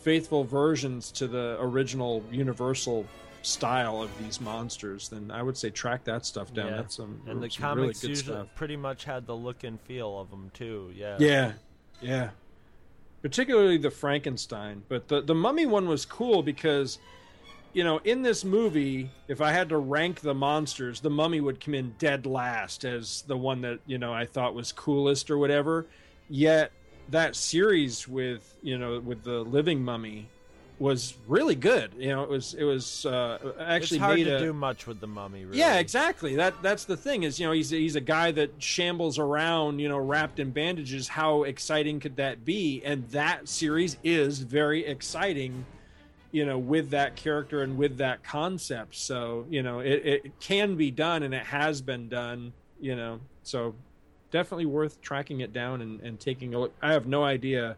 faithful 0.02 0.44
versions 0.44 1.10
to 1.12 1.26
the 1.26 1.56
original 1.60 2.24
Universal 2.30 3.06
style 3.42 4.02
of 4.02 4.10
these 4.22 4.40
monsters, 4.40 5.08
then 5.08 5.30
I 5.30 5.42
would 5.42 5.56
say 5.56 5.70
track 5.70 6.04
that 6.04 6.26
stuff 6.26 6.52
down. 6.52 6.66
Yeah. 6.66 6.76
That's 6.76 6.96
some, 6.96 7.20
and 7.26 7.42
the 7.42 7.50
some 7.50 7.62
comics 7.62 7.80
really 7.80 7.94
good 7.94 8.08
usually 8.18 8.36
stuff. 8.38 8.54
pretty 8.54 8.76
much 8.76 9.04
had 9.04 9.26
the 9.26 9.36
look 9.36 9.64
and 9.64 9.80
feel 9.80 10.18
of 10.18 10.30
them 10.30 10.50
too. 10.54 10.92
Yeah. 10.94 11.16
Yeah, 11.18 11.52
yeah. 12.00 12.30
Particularly 13.24 13.78
the 13.78 13.90
Frankenstein, 13.90 14.82
but 14.86 15.08
the 15.08 15.22
the 15.22 15.34
Mummy 15.34 15.64
one 15.64 15.88
was 15.88 16.04
cool 16.04 16.42
because, 16.42 16.98
you 17.72 17.82
know, 17.82 17.96
in 18.04 18.20
this 18.20 18.44
movie, 18.44 19.10
if 19.28 19.40
I 19.40 19.50
had 19.50 19.70
to 19.70 19.78
rank 19.78 20.20
the 20.20 20.34
monsters, 20.34 21.00
the 21.00 21.08
Mummy 21.08 21.40
would 21.40 21.58
come 21.58 21.72
in 21.72 21.94
dead 21.98 22.26
last 22.26 22.84
as 22.84 23.22
the 23.22 23.38
one 23.38 23.62
that 23.62 23.78
you 23.86 23.96
know 23.96 24.12
I 24.12 24.26
thought 24.26 24.54
was 24.54 24.72
coolest 24.72 25.30
or 25.30 25.38
whatever. 25.38 25.86
Yet 26.28 26.70
that 27.08 27.34
series 27.34 28.06
with 28.06 28.56
you 28.60 28.76
know 28.76 29.00
with 29.00 29.24
the 29.24 29.40
Living 29.40 29.82
Mummy 29.82 30.28
was 30.78 31.14
really 31.28 31.54
good. 31.54 31.92
You 31.96 32.08
know, 32.08 32.22
it 32.22 32.28
was 32.28 32.54
it 32.54 32.64
was 32.64 33.06
uh, 33.06 33.38
actually 33.60 33.98
it's 33.98 34.04
hard 34.04 34.16
made 34.16 34.24
to 34.24 34.36
a, 34.36 34.40
do 34.40 34.52
much 34.52 34.86
with 34.86 35.00
the 35.00 35.06
mummy. 35.06 35.44
Really. 35.44 35.58
Yeah, 35.58 35.78
exactly. 35.78 36.36
That 36.36 36.54
that's 36.62 36.84
the 36.84 36.96
thing 36.96 37.22
is, 37.22 37.38
you 37.38 37.46
know, 37.46 37.52
he's 37.52 37.70
he's 37.70 37.96
a 37.96 38.00
guy 38.00 38.32
that 38.32 38.50
shambles 38.58 39.18
around, 39.18 39.78
you 39.78 39.88
know, 39.88 39.98
wrapped 39.98 40.40
in 40.40 40.50
bandages. 40.50 41.08
How 41.08 41.44
exciting 41.44 42.00
could 42.00 42.16
that 42.16 42.44
be? 42.44 42.82
And 42.84 43.08
that 43.10 43.48
series 43.48 43.96
is 44.02 44.40
very 44.40 44.84
exciting, 44.84 45.64
you 46.32 46.44
know, 46.44 46.58
with 46.58 46.90
that 46.90 47.14
character 47.14 47.62
and 47.62 47.78
with 47.78 47.98
that 47.98 48.24
concept. 48.24 48.96
So, 48.96 49.46
you 49.48 49.62
know, 49.62 49.78
it, 49.78 50.04
it 50.04 50.40
can 50.40 50.76
be 50.76 50.90
done 50.90 51.22
and 51.22 51.32
it 51.32 51.46
has 51.46 51.80
been 51.80 52.08
done, 52.08 52.52
you 52.80 52.96
know. 52.96 53.20
So 53.44 53.74
definitely 54.32 54.66
worth 54.66 55.00
tracking 55.00 55.40
it 55.40 55.52
down 55.52 55.82
and, 55.82 56.00
and 56.00 56.18
taking 56.18 56.54
a 56.54 56.58
look. 56.58 56.74
I 56.82 56.92
have 56.92 57.06
no 57.06 57.22
idea 57.22 57.76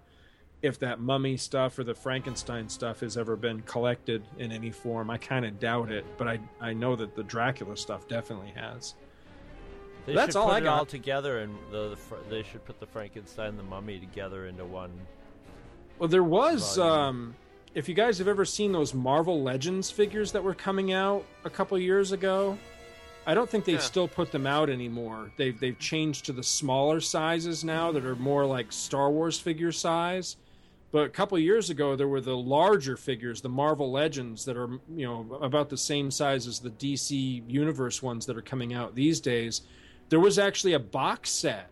if 0.62 0.78
that 0.80 1.00
mummy 1.00 1.36
stuff 1.36 1.78
or 1.78 1.84
the 1.84 1.94
Frankenstein 1.94 2.68
stuff 2.68 3.00
has 3.00 3.16
ever 3.16 3.36
been 3.36 3.60
collected 3.62 4.22
in 4.38 4.50
any 4.52 4.70
form. 4.70 5.10
I 5.10 5.18
kind 5.18 5.44
of 5.44 5.60
doubt 5.60 5.90
it, 5.92 6.04
but 6.16 6.26
I 6.28 6.40
I 6.60 6.72
know 6.72 6.96
that 6.96 7.14
the 7.14 7.22
Dracula 7.22 7.76
stuff 7.76 8.08
definitely 8.08 8.52
has. 8.56 8.94
They 10.06 10.14
That's 10.14 10.32
should 10.34 10.38
all 10.40 10.46
put 10.48 10.54
I 10.54 10.58
it 10.58 10.64
got. 10.64 10.78
all 10.78 10.86
together, 10.86 11.40
and 11.40 11.54
the, 11.72 11.90
the 11.90 11.96
fr- 11.96 12.14
they 12.30 12.42
should 12.44 12.64
put 12.64 12.78
the 12.80 12.86
Frankenstein 12.86 13.48
and 13.50 13.58
the 13.58 13.62
mummy 13.64 13.98
together 13.98 14.46
into 14.46 14.64
one. 14.64 14.92
Well, 15.98 16.08
there 16.08 16.22
was 16.24 16.76
Volume. 16.76 16.94
um 16.94 17.34
if 17.74 17.88
you 17.90 17.94
guys 17.94 18.16
have 18.18 18.28
ever 18.28 18.44
seen 18.46 18.72
those 18.72 18.94
Marvel 18.94 19.42
Legends 19.42 19.90
figures 19.90 20.32
that 20.32 20.42
were 20.42 20.54
coming 20.54 20.92
out 20.92 21.26
a 21.44 21.50
couple 21.50 21.78
years 21.78 22.10
ago, 22.12 22.56
I 23.26 23.34
don't 23.34 23.50
think 23.50 23.66
they've 23.66 23.74
Yeah. 23.74 23.80
still 23.82 24.08
put 24.08 24.32
them 24.32 24.46
out 24.46 24.70
anymore. 24.70 25.30
They've 25.36 25.58
they've 25.58 25.78
changed 25.78 26.24
to 26.26 26.32
the 26.32 26.42
smaller 26.42 27.00
sizes 27.00 27.64
now 27.64 27.92
that 27.92 28.04
are 28.06 28.16
more 28.16 28.46
like 28.46 28.72
Star 28.72 29.10
Wars 29.10 29.38
figure 29.38 29.72
size. 29.72 30.36
But 30.92 31.06
a 31.06 31.08
couple 31.08 31.39
years 31.39 31.68
ago, 31.68 31.97
there 31.97 32.08
were 32.08 32.20
the 32.20 32.36
larger 32.36 32.97
figures, 32.97 33.40
the 33.40 33.48
Marvel 33.48 33.90
Legends, 33.90 34.44
that 34.44 34.56
are 34.56 34.70
you 34.94 35.06
know 35.06 35.39
about 35.42 35.68
the 35.68 35.76
same 35.76 36.10
size 36.10 36.47
as 36.47 36.60
the 36.60 36.70
DC 36.70 37.42
Universe 37.50 38.02
ones 38.02 38.26
that 38.26 38.36
are 38.36 38.42
coming 38.42 38.73
out 38.73 38.94
these 38.94 39.20
days. 39.20 39.62
There 40.08 40.20
was 40.20 40.39
actually 40.39 40.74
a 40.74 40.78
box 40.78 41.31
set 41.31 41.70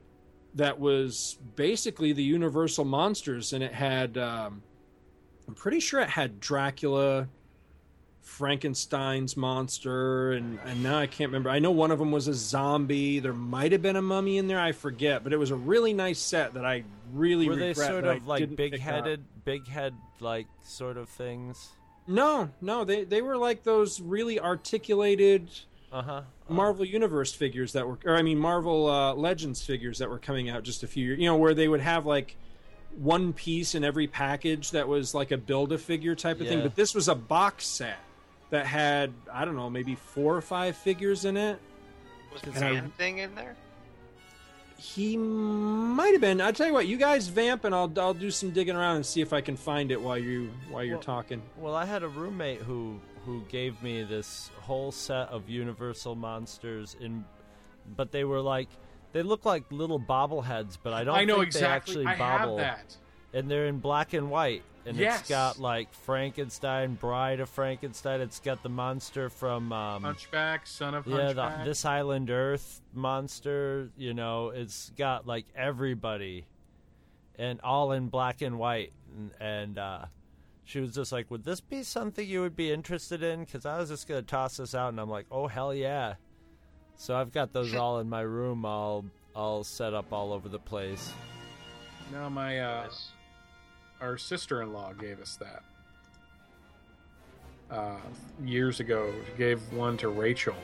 that 0.55 0.79
was 0.79 1.39
basically 1.57 2.13
the 2.13 2.23
Universal 2.23 2.85
monsters, 2.85 3.53
and 3.53 3.63
it 3.63 3.73
had 3.73 4.19
um, 4.19 4.63
I'm 5.47 5.55
pretty 5.55 5.81
sure 5.81 6.01
it 6.01 6.09
had 6.09 6.41
Dracula, 6.41 7.29
Frankenstein's 8.25 9.37
monster, 9.37 10.33
and 10.33 10.59
and 10.65 10.83
now 10.83 10.99
I 10.99 11.07
can't 11.07 11.29
remember. 11.29 11.51
I 11.51 11.59
know 11.59 11.71
one 11.71 11.91
of 11.91 11.99
them 11.99 12.11
was 12.11 12.27
a 12.27 12.35
zombie. 12.35 13.21
There 13.21 13.33
might 13.33 13.73
have 13.73 13.83
been 13.83 13.97
a 13.97 14.03
mummy 14.03 14.39
in 14.39 14.49
there. 14.49 14.59
I 14.59 14.73
forget, 14.73 15.23
but 15.23 15.33
it 15.33 15.37
was 15.37 15.51
a 15.51 15.57
really 15.57 15.93
nice 15.93 16.19
set 16.19 16.55
that 16.55 16.65
I 16.65 16.85
really 17.13 17.49
Were 17.49 17.57
they 17.57 17.69
regret 17.69 17.89
sort 17.89 18.05
of 18.05 18.27
like 18.27 18.57
big 18.57 18.79
headed, 18.79 19.25
big 19.45 19.69
head 19.69 19.95
like 20.21 20.47
sort 20.65 20.97
of 20.97 21.09
things? 21.09 21.69
No, 22.07 22.49
no, 22.61 22.85
they 22.85 23.05
they 23.05 23.23
were 23.23 23.37
like 23.37 23.63
those 23.63 24.01
really 24.01 24.41
articulated 24.41 25.49
Uh 25.93 26.03
huh. 26.03 26.23
Marvel 26.49 26.85
Universe 26.85 27.33
figures 27.33 27.73
that 27.75 27.87
were, 27.87 27.99
or 28.05 28.17
I 28.17 28.23
mean 28.23 28.39
Marvel 28.39 28.91
uh, 28.91 29.15
Legends 29.15 29.63
figures 29.63 29.99
that 29.99 30.09
were 30.09 30.19
coming 30.19 30.49
out 30.49 30.63
just 30.63 30.83
a 30.83 30.87
few 30.87 31.05
years. 31.07 31.19
You 31.19 31.27
know, 31.27 31.37
where 31.37 31.55
they 31.55 31.69
would 31.69 31.81
have 31.81 32.07
like 32.07 32.37
one 32.97 33.33
piece 33.33 33.75
in 33.75 33.85
every 33.85 34.07
package 34.07 34.71
that 34.71 34.89
was 34.89 35.15
like 35.15 35.31
a 35.31 35.37
build 35.37 35.73
a 35.73 35.79
figure 35.79 36.15
type 36.15 36.41
of 36.41 36.47
thing. 36.49 36.63
But 36.63 36.75
this 36.75 36.95
was 36.95 37.09
a 37.09 37.15
box 37.15 37.67
set 37.67 37.99
that 38.55 38.67
had 38.67 39.13
I 39.33 39.45
don't 39.45 39.57
know 39.57 39.69
maybe 39.69 39.97
four 39.97 40.37
or 40.37 40.41
five 40.41 40.77
figures 40.77 41.25
in 41.25 41.37
it. 41.37 41.59
Was 42.33 42.41
the 42.43 42.53
And 42.53 42.79
I- 42.79 42.81
thing 42.97 43.19
in 43.19 43.35
there? 43.35 43.57
He 44.77 45.17
might 45.17 46.13
have 46.13 46.21
been. 46.21 46.41
I'll 46.41 46.53
tell 46.53 46.67
you 46.67 46.73
what, 46.73 46.87
you 46.87 46.97
guys 46.97 47.27
vamp, 47.29 47.65
and 47.65 47.75
I'll 47.75 47.93
I'll 47.99 48.15
do 48.15 48.31
some 48.31 48.51
digging 48.51 48.77
around 48.77 48.97
and 48.97 49.07
see 49.07 49.21
if 49.21 49.33
I 49.33 49.41
can 49.41 49.57
find 49.57 49.91
it 49.91 50.01
while 50.01 50.19
you 50.19 50.51
while 50.71 50.85
you're 50.85 50.97
Well- 50.97 51.03
talking. 51.03 51.43
Well, 51.57 51.75
I 51.75 51.85
had 51.85 52.03
a 52.05 52.09
roommate 52.09 52.61
who 52.63 53.01
who 53.25 53.41
gave 53.49 53.83
me 53.83 54.03
this 54.05 54.51
whole 54.61 54.93
set 54.93 55.29
of 55.31 55.49
Universal 55.49 56.15
monsters 56.17 56.97
in, 57.01 57.25
but 57.97 58.13
they 58.13 58.23
were 58.25 58.41
like 58.41 58.69
they 59.13 59.23
look 59.23 59.45
like 59.45 59.65
little 59.71 59.99
bobbleheads, 59.99 60.77
but 60.81 60.93
I 60.93 61.03
don't. 61.03 61.17
I 61.17 61.25
know 61.25 61.37
think 61.37 61.47
exactly. 61.47 61.95
They 62.05 62.07
I 62.07 62.13
actually 62.13 62.27
have 62.27 62.41
bobble, 62.41 62.57
that. 62.59 62.97
And 63.35 63.51
they're 63.51 63.67
in 63.67 63.81
black 63.81 64.15
and 64.15 64.31
white, 64.31 64.63
and 64.87 64.97
Yes. 64.97 65.21
it's 65.21 65.29
got 65.29 65.59
like 65.59 65.93
Frankenstein, 65.93 66.95
Bride 66.95 67.41
of 67.41 67.51
Frankenstein. 67.51 68.21
It's 68.23 68.41
got 68.41 68.63
the 68.63 68.69
monster 68.71 69.29
from 69.29 69.73
um, 69.73 70.05
Hunchback, 70.05 70.67
son 70.67 70.95
of 70.95 71.07
yeah, 71.07 71.33
the, 71.33 71.43
Hunchback. 71.43 71.65
this 71.67 71.85
Island 71.85 72.31
Earth 72.31 72.81
monster. 72.95 73.91
You 73.99 74.15
know, 74.15 74.49
it's 74.51 74.91
got 74.97 75.27
like 75.27 75.45
everybody, 75.55 76.47
and 77.39 77.61
all 77.63 77.93
in 77.93 78.09
black 78.09 78.41
and 78.41 78.59
white. 78.59 78.93
And, 79.17 79.31
and 79.41 79.79
uh, 79.79 80.05
she 80.65 80.81
was 80.81 80.95
just 80.95 81.13
like, 81.13 81.31
"Would 81.31 81.45
this 81.45 81.61
be 81.61 81.83
something 81.83 82.27
you 82.27 82.41
would 82.41 82.57
be 82.57 82.73
interested 82.73 83.23
in?" 83.23 83.41
Because 83.41 83.67
I 83.67 83.79
was 83.79 83.89
just 83.91 84.07
gonna 84.09 84.23
toss 84.23 84.57
this 84.59 84.75
out, 84.75 84.89
and 84.91 85.01
I'm 85.01 85.11
like, 85.11 85.27
"Oh 85.31 85.47
hell 85.49 85.75
yeah!" 85.75 86.15
So 86.97 87.17
I've 87.17 87.33
got 87.33 87.53
those 87.53 87.75
all 87.75 87.99
in 87.99 88.09
my 88.09 88.21
room, 88.21 88.65
all 88.65 89.05
all 89.35 89.65
set 89.65 89.95
up 89.95 90.13
all 90.13 90.33
over 90.33 90.49
the 90.49 90.59
place. 90.61 91.13
No, 92.13 92.29
my 92.31 92.61
uh, 92.61 92.83
Nice. 92.85 93.09
Our 94.01 94.17
sister-in-law 94.19 94.93
gave 94.95 95.21
us 95.21 95.37
that 95.37 95.63
uh, 97.71 97.97
years 98.45 98.81
ago. 98.81 99.13
She 99.33 99.39
gave 99.39 99.61
one 99.73 99.97
to 99.99 100.09
Rachel, 100.09 100.57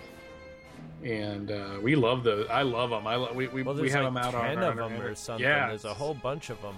and 1.05 1.51
uh, 1.51 1.79
we 1.83 1.95
love 1.97 2.23
those. 2.25 2.47
I 2.51 2.63
love 2.63 2.91
them. 2.91 3.07
I 3.07 3.17
lo- 3.17 3.33
we 3.33 3.49
we, 3.49 3.63
Well, 3.63 3.75
we 3.75 3.91
have 3.91 4.05
like 4.05 4.13
them 4.15 4.17
out 4.17 4.35
on 4.35 4.45
ten 4.45 4.59
our 4.59 4.71
of 4.71 4.77
them 4.77 5.01
or 5.01 5.15
something. 5.15 5.45
Yeah, 5.45 5.69
There's 5.69 5.85
a 5.85 5.95
whole 5.95 6.15
bunch 6.15 6.51
of 6.51 6.61
them. 6.63 6.77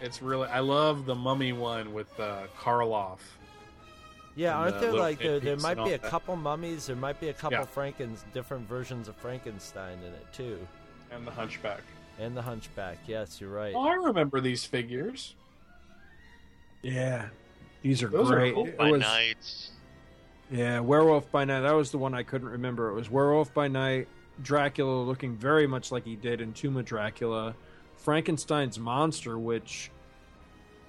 It's 0.00 0.22
really. 0.22 0.48
I 0.48 0.60
love 0.60 1.06
the 1.06 1.14
mummy 1.14 1.52
one 1.52 1.92
with 1.92 2.18
uh, 2.20 2.46
Karloff. 2.58 3.18
Yeah, 4.34 4.54
aren't 4.58 4.80
there 4.80 4.92
like 4.92 5.18
there, 5.18 5.40
there 5.40 5.56
might 5.56 5.76
be 5.82 5.92
a 5.94 5.98
that. 5.98 6.02
couple 6.02 6.36
mummies, 6.36 6.86
there 6.86 6.96
might 6.96 7.18
be 7.18 7.30
a 7.30 7.32
couple 7.32 7.58
Yeah. 7.58 7.64
Frankens 7.64 8.18
different 8.34 8.68
versions 8.68 9.08
of 9.08 9.16
Frankenstein 9.16 9.96
in 10.06 10.12
it 10.12 10.26
too. 10.32 10.58
and 11.10 11.26
the 11.26 11.30
Hunchback. 11.30 11.80
And 12.18 12.34
the 12.34 12.40
hunchback, 12.42 12.96
yes, 13.06 13.42
you're 13.42 13.50
right. 13.50 13.74
Oh, 13.76 13.86
I 13.86 13.92
remember 13.94 14.40
these 14.40 14.64
figures. 14.64 15.34
Yeah, 16.82 17.28
these 17.82 18.02
are 18.02 18.08
Those 18.08 18.30
are 18.30 18.34
great. 18.36 18.54
cool. 18.54 18.66
It 18.66 18.76
By 18.78 18.90
was- 18.90 19.00
night. 19.00 19.70
Yeah, 20.50 20.78
Werewolf 20.78 21.30
by 21.32 21.44
Night. 21.44 21.62
That 21.62 21.72
was 21.74 21.90
the 21.90 21.98
one 21.98 22.14
I 22.14 22.22
couldn't 22.22 22.48
remember. 22.48 22.88
It 22.90 22.94
was 22.94 23.10
Werewolf 23.10 23.52
by 23.52 23.66
Night, 23.66 24.06
Dracula 24.42 25.02
looking 25.02 25.34
very 25.34 25.66
much 25.66 25.90
like 25.90 26.04
he 26.04 26.14
did 26.14 26.40
in 26.40 26.52
Tomb 26.52 26.76
of 26.76 26.84
Dracula, 26.84 27.56
Frankenstein's 27.96 28.78
monster, 28.78 29.36
which 29.38 29.90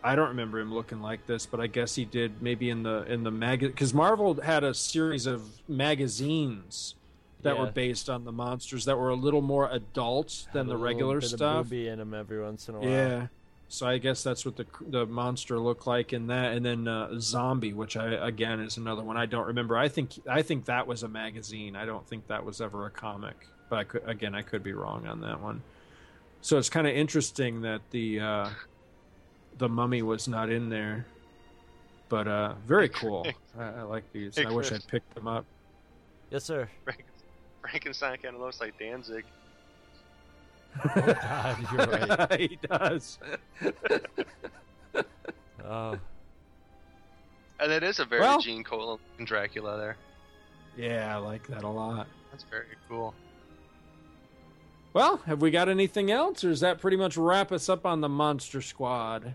I 0.04 0.16
don't 0.16 0.28
remember 0.28 0.60
him 0.60 0.72
looking 0.72 1.02
like 1.02 1.26
this, 1.26 1.48
but 1.48 1.60
I 1.60 1.66
guess 1.66 1.96
he 1.96 2.06
did 2.06 2.40
maybe 2.40 2.70
in 2.70 2.84
the 2.84 3.02
in 3.12 3.24
the 3.24 3.32
mag 3.32 3.62
because 3.62 3.96
Marvel 3.96 4.40
had 4.40 4.64
a 4.64 4.76
series 4.76 5.26
of 5.26 5.42
magazines 5.68 6.94
that 7.42 7.58
were 7.58 7.72
based 7.72 8.10
on 8.12 8.26
the 8.26 8.32
monsters 8.32 8.86
that 8.86 8.98
were 8.98 9.10
a 9.10 9.16
little 9.16 9.42
more 9.42 9.70
adult 9.72 10.48
than 10.54 10.68
Had 10.68 10.76
a 10.76 10.78
the 10.78 10.84
regular 10.84 11.16
bit 11.20 11.32
of 11.32 11.38
stuff. 11.38 11.64
booby 11.66 11.88
in 11.88 12.00
'em 12.00 12.14
every 12.14 12.42
once 12.42 12.70
in 12.70 12.76
a 12.76 12.80
while. 12.80 12.90
Yeah. 12.90 13.28
So 13.70 13.86
I 13.86 13.98
guess 13.98 14.24
that's 14.24 14.46
what 14.46 14.56
the 14.56 14.66
the 14.90 15.06
monster 15.06 15.60
looked 15.60 15.88
like 15.88 16.14
in 16.14 16.28
that, 16.28 16.54
and 16.54 16.66
then 16.66 16.88
uh, 16.88 17.20
zombie, 17.20 17.74
which 17.74 17.98
I 17.98 18.14
again 18.14 18.62
is 18.62 18.78
another 18.78 19.04
one 19.04 19.18
I 19.18 19.26
don't 19.26 19.48
remember. 19.48 19.78
I 19.78 19.90
think 19.90 20.12
I 20.30 20.42
think 20.42 20.66
that 20.66 20.88
was 20.88 21.04
a 21.04 21.08
magazine. 21.10 21.76
I 21.76 21.86
don't 21.86 22.08
think 22.08 22.28
that 22.28 22.46
was 22.46 22.62
ever 22.62 22.86
a 22.86 22.90
comic, 22.90 23.36
but 23.70 23.80
I 23.80 23.84
could 23.84 24.08
again 24.08 24.34
I 24.36 24.42
could 24.42 24.64
be 24.64 24.72
wrong 24.74 25.06
on 25.06 25.20
that 25.22 25.42
one. 25.42 25.62
So 26.42 26.58
it's 26.58 26.70
kind 26.70 26.88
of 26.88 26.96
interesting 26.96 27.62
that 27.62 27.82
the 27.92 28.22
uh, 28.22 28.50
the 29.58 29.68
mummy 29.68 30.02
was 30.02 30.30
not 30.30 30.50
in 30.50 30.70
there, 30.70 31.06
but 32.08 32.28
uh, 32.28 32.54
very 32.66 32.88
cool. 32.88 33.28
I, 33.60 33.64
I 33.64 33.82
like 33.82 34.10
these. 34.14 34.38
Hey, 34.38 34.46
I 34.46 34.52
wish 34.52 34.72
I'd 34.72 34.88
picked 34.88 35.14
them 35.14 35.28
up. 35.28 35.46
Yes, 36.30 36.46
sir. 36.46 36.70
Frank- 36.86 37.04
Frankenstein 37.62 38.18
kind 38.20 38.36
of 38.36 38.42
looks 38.42 38.62
like 38.62 38.80
Danzig. 38.80 39.26
Oh 40.84 41.14
God, 41.22 41.68
you're 41.72 41.88
right. 41.88 42.40
he 42.40 42.60
does. 42.68 43.20
Oh, 45.70 45.98
And 47.60 47.72
it 47.74 47.84
is 47.84 48.00
a 48.00 48.06
very 48.06 48.22
Well- 48.22 48.40
Gene 48.40 48.64
Colan 48.64 49.00
Dracula 49.26 49.78
there. 49.78 49.98
yeah, 50.78 51.14
I 51.14 51.20
like 51.20 51.46
that 51.48 51.64
a 51.64 51.68
lot. 51.68 52.08
That's 52.32 52.44
very 52.46 52.66
cool. 52.88 53.14
Well, 54.94 55.18
have 55.26 55.42
we 55.42 55.52
got 55.52 55.68
anything 55.68 56.10
else, 56.10 56.44
or 56.46 56.50
does 56.50 56.62
that 56.62 56.80
pretty 56.80 56.96
much 56.98 57.18
wrap 57.18 57.52
us 57.52 57.68
up 57.68 57.86
on 57.86 58.00
the 58.02 58.08
Monster 58.10 58.62
Squad? 58.62 59.34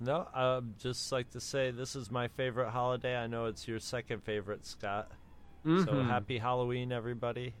no, 0.00 0.28
I'd 0.34 0.78
just 0.78 1.12
like 1.12 1.30
to 1.30 1.40
say 1.40 1.70
this 1.70 1.96
is 1.96 2.10
my 2.10 2.28
favorite 2.28 2.70
holiday. 2.70 3.16
I 3.16 3.26
know 3.26 3.46
it's 3.46 3.66
your 3.66 3.78
second 3.80 4.22
favorite, 4.22 4.66
Scott. 4.66 5.10
So 5.64 5.70
Mhm. 5.70 6.06
happy 6.08 6.38
Halloween, 6.38 6.90
everybody. 6.92 7.54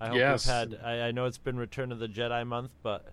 I 0.00 0.08
hope 0.08 0.16
Yes. 0.18 0.46
we've 0.46 0.54
had. 0.54 0.80
I, 0.84 1.08
I 1.08 1.10
know 1.12 1.24
it's 1.26 1.38
been 1.38 1.56
Return 1.56 1.90
of 1.92 1.98
the 1.98 2.08
Jedi 2.08 2.46
month, 2.46 2.70
but 2.82 3.06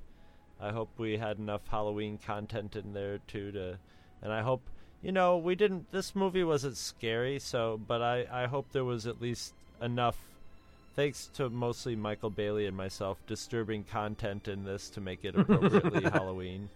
I 0.59 0.71
hope 0.71 0.89
we 0.97 1.17
had 1.17 1.37
enough 1.37 1.67
Halloween 1.67 2.17
content 2.17 2.75
in 2.75 2.93
there 2.93 3.19
too. 3.27 3.51
To, 3.53 3.77
and 4.21 4.33
I 4.33 4.41
hope 4.41 4.61
you 5.01 5.11
know 5.11 5.37
we 5.37 5.55
didn't. 5.55 5.91
This 5.91 6.15
movie 6.15 6.43
wasn't 6.43 6.77
scary, 6.77 7.39
so 7.39 7.79
but 7.87 8.01
I 8.01 8.25
I 8.31 8.45
hope 8.47 8.71
there 8.71 8.85
was 8.85 9.07
at 9.07 9.21
least 9.21 9.53
enough. 9.81 10.17
Thanks 10.95 11.27
to 11.35 11.49
mostly 11.49 11.95
Michael 11.95 12.29
Bailey 12.29 12.67
and 12.67 12.77
myself, 12.77 13.17
disturbing 13.25 13.83
content 13.85 14.47
in 14.47 14.63
this 14.63 14.89
to 14.91 15.01
make 15.01 15.25
it 15.25 15.35
appropriately 15.39 16.03
Halloween. 16.03 16.69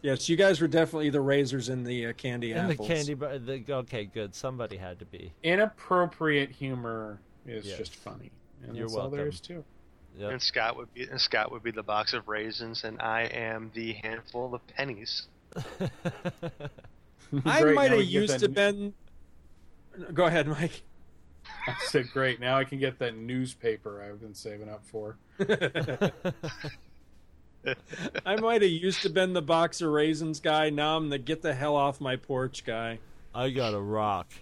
Yes, 0.00 0.28
you 0.30 0.36
guys 0.36 0.60
were 0.62 0.68
definitely 0.68 1.10
the 1.10 1.20
razors 1.20 1.68
in 1.68 1.84
the 1.84 2.06
uh, 2.06 2.12
candy 2.14 2.52
And 2.52 2.68
the 2.70 2.74
apples. 2.74 2.88
candy 2.88 3.14
bar. 3.14 3.38
The, 3.38 3.62
okay, 3.68 4.04
good. 4.06 4.34
Somebody 4.34 4.76
had 4.78 4.98
to 5.00 5.04
be. 5.04 5.32
Inappropriate 5.42 6.50
humor 6.52 7.18
is 7.46 7.66
Yes. 7.66 7.76
just 7.78 7.94
funny, 7.96 8.30
and 8.66 8.76
You're 8.76 8.86
that's 8.86 8.96
all 8.96 9.10
there 9.10 9.24
welcome. 9.24 9.40
too. 9.42 9.64
Yep. 10.18 10.30
And 10.32 10.42
Scott 10.42 10.76
would 10.76 10.92
be 10.94 11.02
and 11.08 11.20
Scott 11.20 11.50
would 11.50 11.62
be 11.62 11.70
the 11.72 11.82
box 11.82 12.12
of 12.12 12.28
raisins, 12.28 12.84
and 12.84 13.00
I 13.02 13.22
am 13.22 13.70
the 13.74 13.94
handful 13.94 14.54
of 14.54 14.66
pennies. 14.68 15.26
I 17.44 17.64
might 17.64 17.90
have 17.90 18.02
used 18.04 18.38
to 18.40 18.46
n- 18.46 18.52
been. 18.52 18.94
Go 20.12 20.24
ahead, 20.26 20.46
Mike. 20.46 20.82
I 21.66 21.74
said, 21.86 22.10
great. 22.12 22.40
Now 22.40 22.56
I 22.58 22.64
can 22.64 22.78
get 22.78 22.98
that 23.00 23.16
newspaper 23.16 24.02
I've 24.02 24.20
been 24.20 24.34
saving 24.34 24.68
up 24.68 24.82
for. 24.86 25.16
I 28.26 28.36
might 28.36 28.62
have 28.62 28.70
used 28.70 29.02
to 29.02 29.08
been 29.10 29.32
the 29.32 29.42
box 29.42 29.80
of 29.80 29.90
raisins 29.90 30.40
guy. 30.40 30.70
Now 30.70 30.96
I'm 30.96 31.08
the 31.08 31.18
get 31.18 31.42
the 31.42 31.54
hell 31.54 31.76
off 31.76 32.00
my 32.00 32.16
porch 32.16 32.64
guy. 32.64 32.98
I 33.34 33.50
got 33.50 33.74
a 33.74 33.80
rock. 33.80 34.32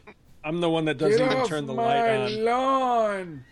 I'm 0.44 0.60
the 0.60 0.68
one 0.70 0.84
that 0.86 0.98
doesn't 0.98 1.18
Get 1.18 1.26
even 1.26 1.38
off 1.42 1.48
turn 1.48 1.66
the 1.66 1.74
my 1.74 1.82
light 2.00 2.32
on. 2.32 2.44
lawn! 2.44 3.44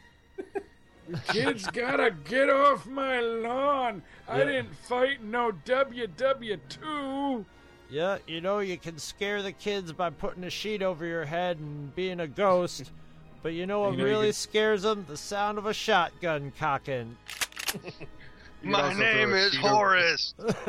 You 1.09 1.17
kids 1.28 1.67
gotta 1.67 2.12
get 2.25 2.49
off 2.51 2.86
my 2.86 3.20
lawn! 3.20 4.02
I 4.28 4.39
didn't 4.39 4.75
fight 4.77 5.23
no 5.25 5.51
WW2! 5.65 7.44
Yeah, 7.91 8.19
you 8.28 8.41
know 8.41 8.60
you 8.60 8.78
can 8.78 8.99
scare 8.99 9.43
the 9.43 9.51
kids 9.51 9.93
by 9.93 10.10
putting 10.10 10.44
a 10.44 10.51
sheet 10.51 10.83
over 10.83 11.05
your 11.05 11.25
head 11.25 11.59
and 11.59 11.93
being 11.94 12.20
a 12.20 12.27
ghost. 12.28 12.91
But 13.43 13.55
you 13.55 13.67
know 13.67 13.81
what 13.81 13.93
You 13.93 13.97
know 14.01 14.05
really 14.05 14.27
can- 14.27 14.33
scares 14.35 14.83
them? 14.83 15.07
The 15.09 15.17
sound 15.17 15.57
of 15.57 15.65
a 15.65 15.73
shotgun 15.73 16.52
cocking. 16.59 17.17
My 18.62 18.93
name 18.93 19.33
is 19.33 19.57
Horace. 19.57 20.35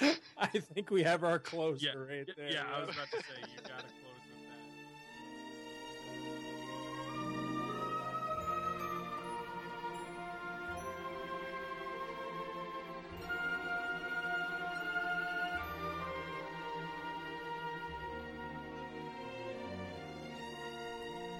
I 0.00 0.48
think 0.72 0.90
we 0.90 1.02
have 1.02 1.24
our 1.24 1.38
closer 1.38 2.06
right 2.10 2.26
there. 2.36 2.50
Yeah, 2.50 2.64
I 2.74 2.80
was 2.80 2.88
about 2.94 3.06
to 3.10 3.18
say, 3.18 3.40
you 3.42 3.60
gotta 3.62 3.84
close 3.84 4.13
with 4.13 4.13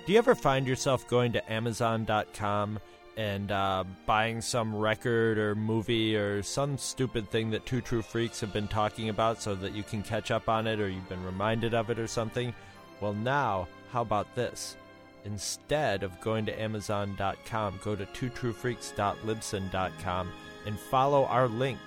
Do 0.07 0.13
you 0.13 0.19
ever 0.19 0.35
find 0.35 0.67
yourself 0.67 1.09
going 1.09 1.33
to 1.33 1.53
Amazon.com 1.53 2.79
and 3.17 3.51
uh, 3.51 3.85
buying 4.05 4.43
some 4.43 4.77
record 4.77 5.39
or 5.39 5.55
movie 5.55 6.15
or 6.15 6.43
some 6.43 6.77
stupid 6.77 7.31
thing 7.31 7.51
that 7.53 7.65
Two 7.65 7.81
True 7.81 8.03
Freaks 8.03 8.39
have 8.41 8.53
been 8.53 8.69
talking 8.69 9.09
about 9.09 9.41
so 9.41 9.55
that 9.55 9.73
you 9.73 9.83
can 9.83 10.03
catch 10.03 10.31
up 10.31 10.47
on 10.49 10.67
it 10.67 10.79
or 10.79 10.91
you've 10.91 11.09
been 11.09 11.25
reminded 11.25 11.73
of 11.73 11.89
it 11.89 11.99
or 11.99 12.07
something? 12.07 12.53
Well, 13.01 13.15
now, 13.15 13.67
how 13.93 14.03
about 14.03 14.35
this? 14.35 14.77
Instead 15.25 16.03
of 16.03 16.21
going 16.21 16.45
to 16.47 16.61
Amazon.com, 16.61 17.81
go 17.83 17.97
to 17.97 18.05
twotruefreaks.libsyn.com 18.05 20.33
and 20.67 20.79
follow 20.79 21.25
our 21.25 21.49
link 21.49 21.79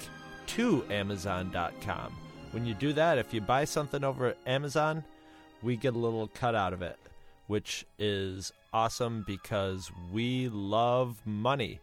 to 0.47 0.83
Amazon.com. 0.89 2.17
When 2.49 2.65
you 2.65 2.73
do 2.73 2.93
that, 2.93 3.19
if 3.19 3.31
you 3.31 3.41
buy 3.41 3.65
something 3.65 4.03
over 4.03 4.25
at 4.27 4.37
Amazon, 4.47 5.03
we 5.61 5.75
get 5.75 5.93
a 5.93 5.99
little 5.99 6.29
cut 6.29 6.55
out 6.55 6.73
of 6.73 6.81
it, 6.81 6.97
which 7.47 7.85
is 7.97 8.53
awesome 8.73 9.23
because 9.25 9.91
we 10.11 10.49
love 10.49 11.21
money 11.25 11.79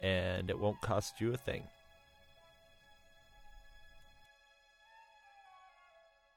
and 0.00 0.50
it 0.50 0.58
won't 0.58 0.80
cost 0.80 1.20
you 1.20 1.34
a 1.34 1.36
thing. 1.36 1.64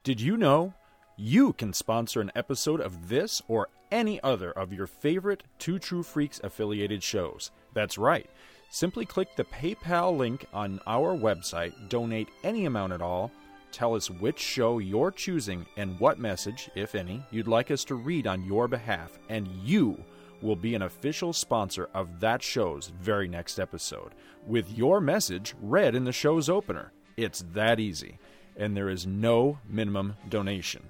Did 0.04 0.20
you 0.20 0.36
know 0.36 0.74
you 1.16 1.54
can 1.54 1.72
sponsor 1.72 2.20
an 2.20 2.32
episode 2.36 2.82
of 2.82 3.08
this 3.08 3.42
or 3.48 3.70
any 3.92 4.22
other 4.22 4.52
of 4.52 4.74
your 4.74 4.88
favorite 4.88 5.44
Two 5.60 5.80
True 5.80 6.04
Freaks 6.04 6.42
affiliated 6.44 7.02
shows? 7.02 7.52
That's 7.74 7.98
right. 7.98 8.30
Simply 8.70 9.06
click 9.06 9.36
the 9.36 9.46
PayPal 9.46 10.18
link 10.18 10.46
on 10.52 10.82
our 10.88 11.16
website, 11.16 11.74
donate 11.90 12.28
any 12.44 12.66
amount 12.66 12.92
at 12.92 13.02
all, 13.02 13.32
tell 13.74 13.96
us 13.96 14.10
which 14.10 14.40
show 14.40 14.80
you're 14.80 15.12
choosing 15.12 15.66
and 15.76 16.00
what 16.00 16.18
message, 16.20 16.70
if 16.76 16.96
any, 16.96 17.26
you'd 17.32 17.48
like 17.48 17.72
us 17.72 17.84
to 17.86 17.96
read 17.96 18.28
on 18.28 18.46
your 18.46 18.70
behalf, 18.70 19.18
and 19.28 19.48
you 19.48 20.02
will 20.42 20.56
be 20.56 20.76
an 20.76 20.84
official 20.84 21.34
sponsor 21.34 21.90
of 21.94 22.20
that 22.20 22.44
show's 22.44 22.92
very 23.02 23.28
next 23.28 23.60
episode, 23.60 24.12
with 24.46 24.70
your 24.72 25.02
message 25.02 25.56
read 25.62 25.96
in 25.96 26.04
the 26.04 26.12
show's 26.12 26.50
opener. 26.50 26.92
It's 27.18 27.44
that 27.54 27.80
easy, 27.80 28.20
and 28.56 28.78
there 28.78 28.90
is 28.90 29.08
no 29.08 29.58
minimum 29.68 30.18
donation. 30.30 30.84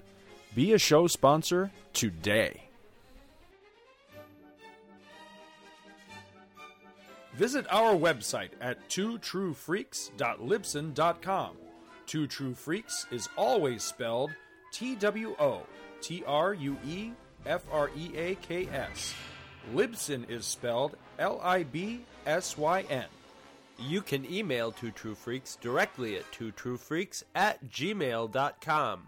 Be 0.54 0.72
a 0.72 0.78
show 0.78 1.06
sponsor 1.06 1.70
today. 1.92 2.64
Visit 7.34 7.66
our 7.68 7.94
website 7.94 8.50
at 8.60 8.88
twotruefreaks.libsyn.com. 8.88 11.56
Two 12.06 12.26
True 12.26 12.54
Freaks 12.54 13.06
is 13.10 13.28
always 13.36 13.82
spelled 13.82 14.30
T 14.72 14.94
W 14.96 15.34
O 15.38 15.62
T 16.00 16.24
R 16.26 16.54
U 16.54 16.76
E 16.86 17.10
F 17.46 17.62
R 17.72 17.90
E 17.96 18.10
A 18.16 18.34
K 18.36 18.68
S. 18.72 19.14
Libsyn 19.74 20.28
is 20.28 20.44
spelled 20.44 20.96
L 21.18 21.40
I 21.42 21.62
B 21.62 22.04
S 22.26 22.58
Y 22.58 22.84
N. 22.90 23.06
You 23.78 24.02
can 24.02 24.30
email 24.30 24.70
Two 24.72 24.90
True 24.90 25.14
Freaks 25.14 25.56
directly 25.56 26.16
at 26.16 26.30
twotruefreaks 26.32 27.22
at 27.34 27.70
gmail.com. 27.70 29.02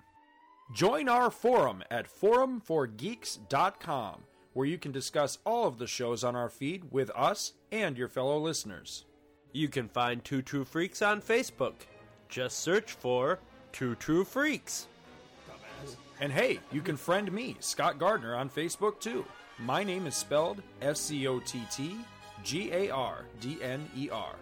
Join 0.73 1.09
our 1.09 1.31
forum 1.31 1.85
at 1.91 2.09
forumforgeeks.com, 2.09 4.23
where 4.53 4.67
you 4.67 4.79
can 4.79 4.91
discuss 4.91 5.39
all 5.45 5.69
of 5.69 5.79
the 5.79 5.87
shows 5.87 6.25
on 6.25 6.35
our 6.35 6.49
feed 6.49 6.91
with 6.91 7.11
us 7.11 7.53
and 7.71 7.97
your 7.97 8.09
fellow 8.09 8.37
listeners. 8.39 9.05
You 9.53 9.69
can 9.69 9.89
find 9.89 10.25
Two 10.25 10.43
True 10.43 10.65
Freaks 10.65 11.03
on 11.03 11.23
Facebook. 11.23 11.75
Just 12.29 12.61
search 12.61 12.93
for 12.93 13.39
Two 13.73 13.95
True 13.97 14.25
Freaks. 14.25 14.87
And 16.21 16.33
hey, 16.33 16.61
you 16.73 16.81
can 16.81 16.97
friend 16.97 17.31
me, 17.31 17.57
Scott 17.61 17.99
Gardner, 17.99 18.35
on 18.35 18.49
Facebook 18.49 19.01
too. 19.01 19.25
My 19.59 19.85
name 19.85 20.07
is 20.07 20.15
spelled 20.15 20.63
S 20.83 21.01
C 21.01 21.27
O 21.27 21.41
T 21.41 21.63
T 21.71 21.97
G 22.43 22.71
A 22.73 22.91
R 22.91 23.25
D 23.41 23.59
N 23.63 23.89
E 23.97 24.09
R. 24.11 24.35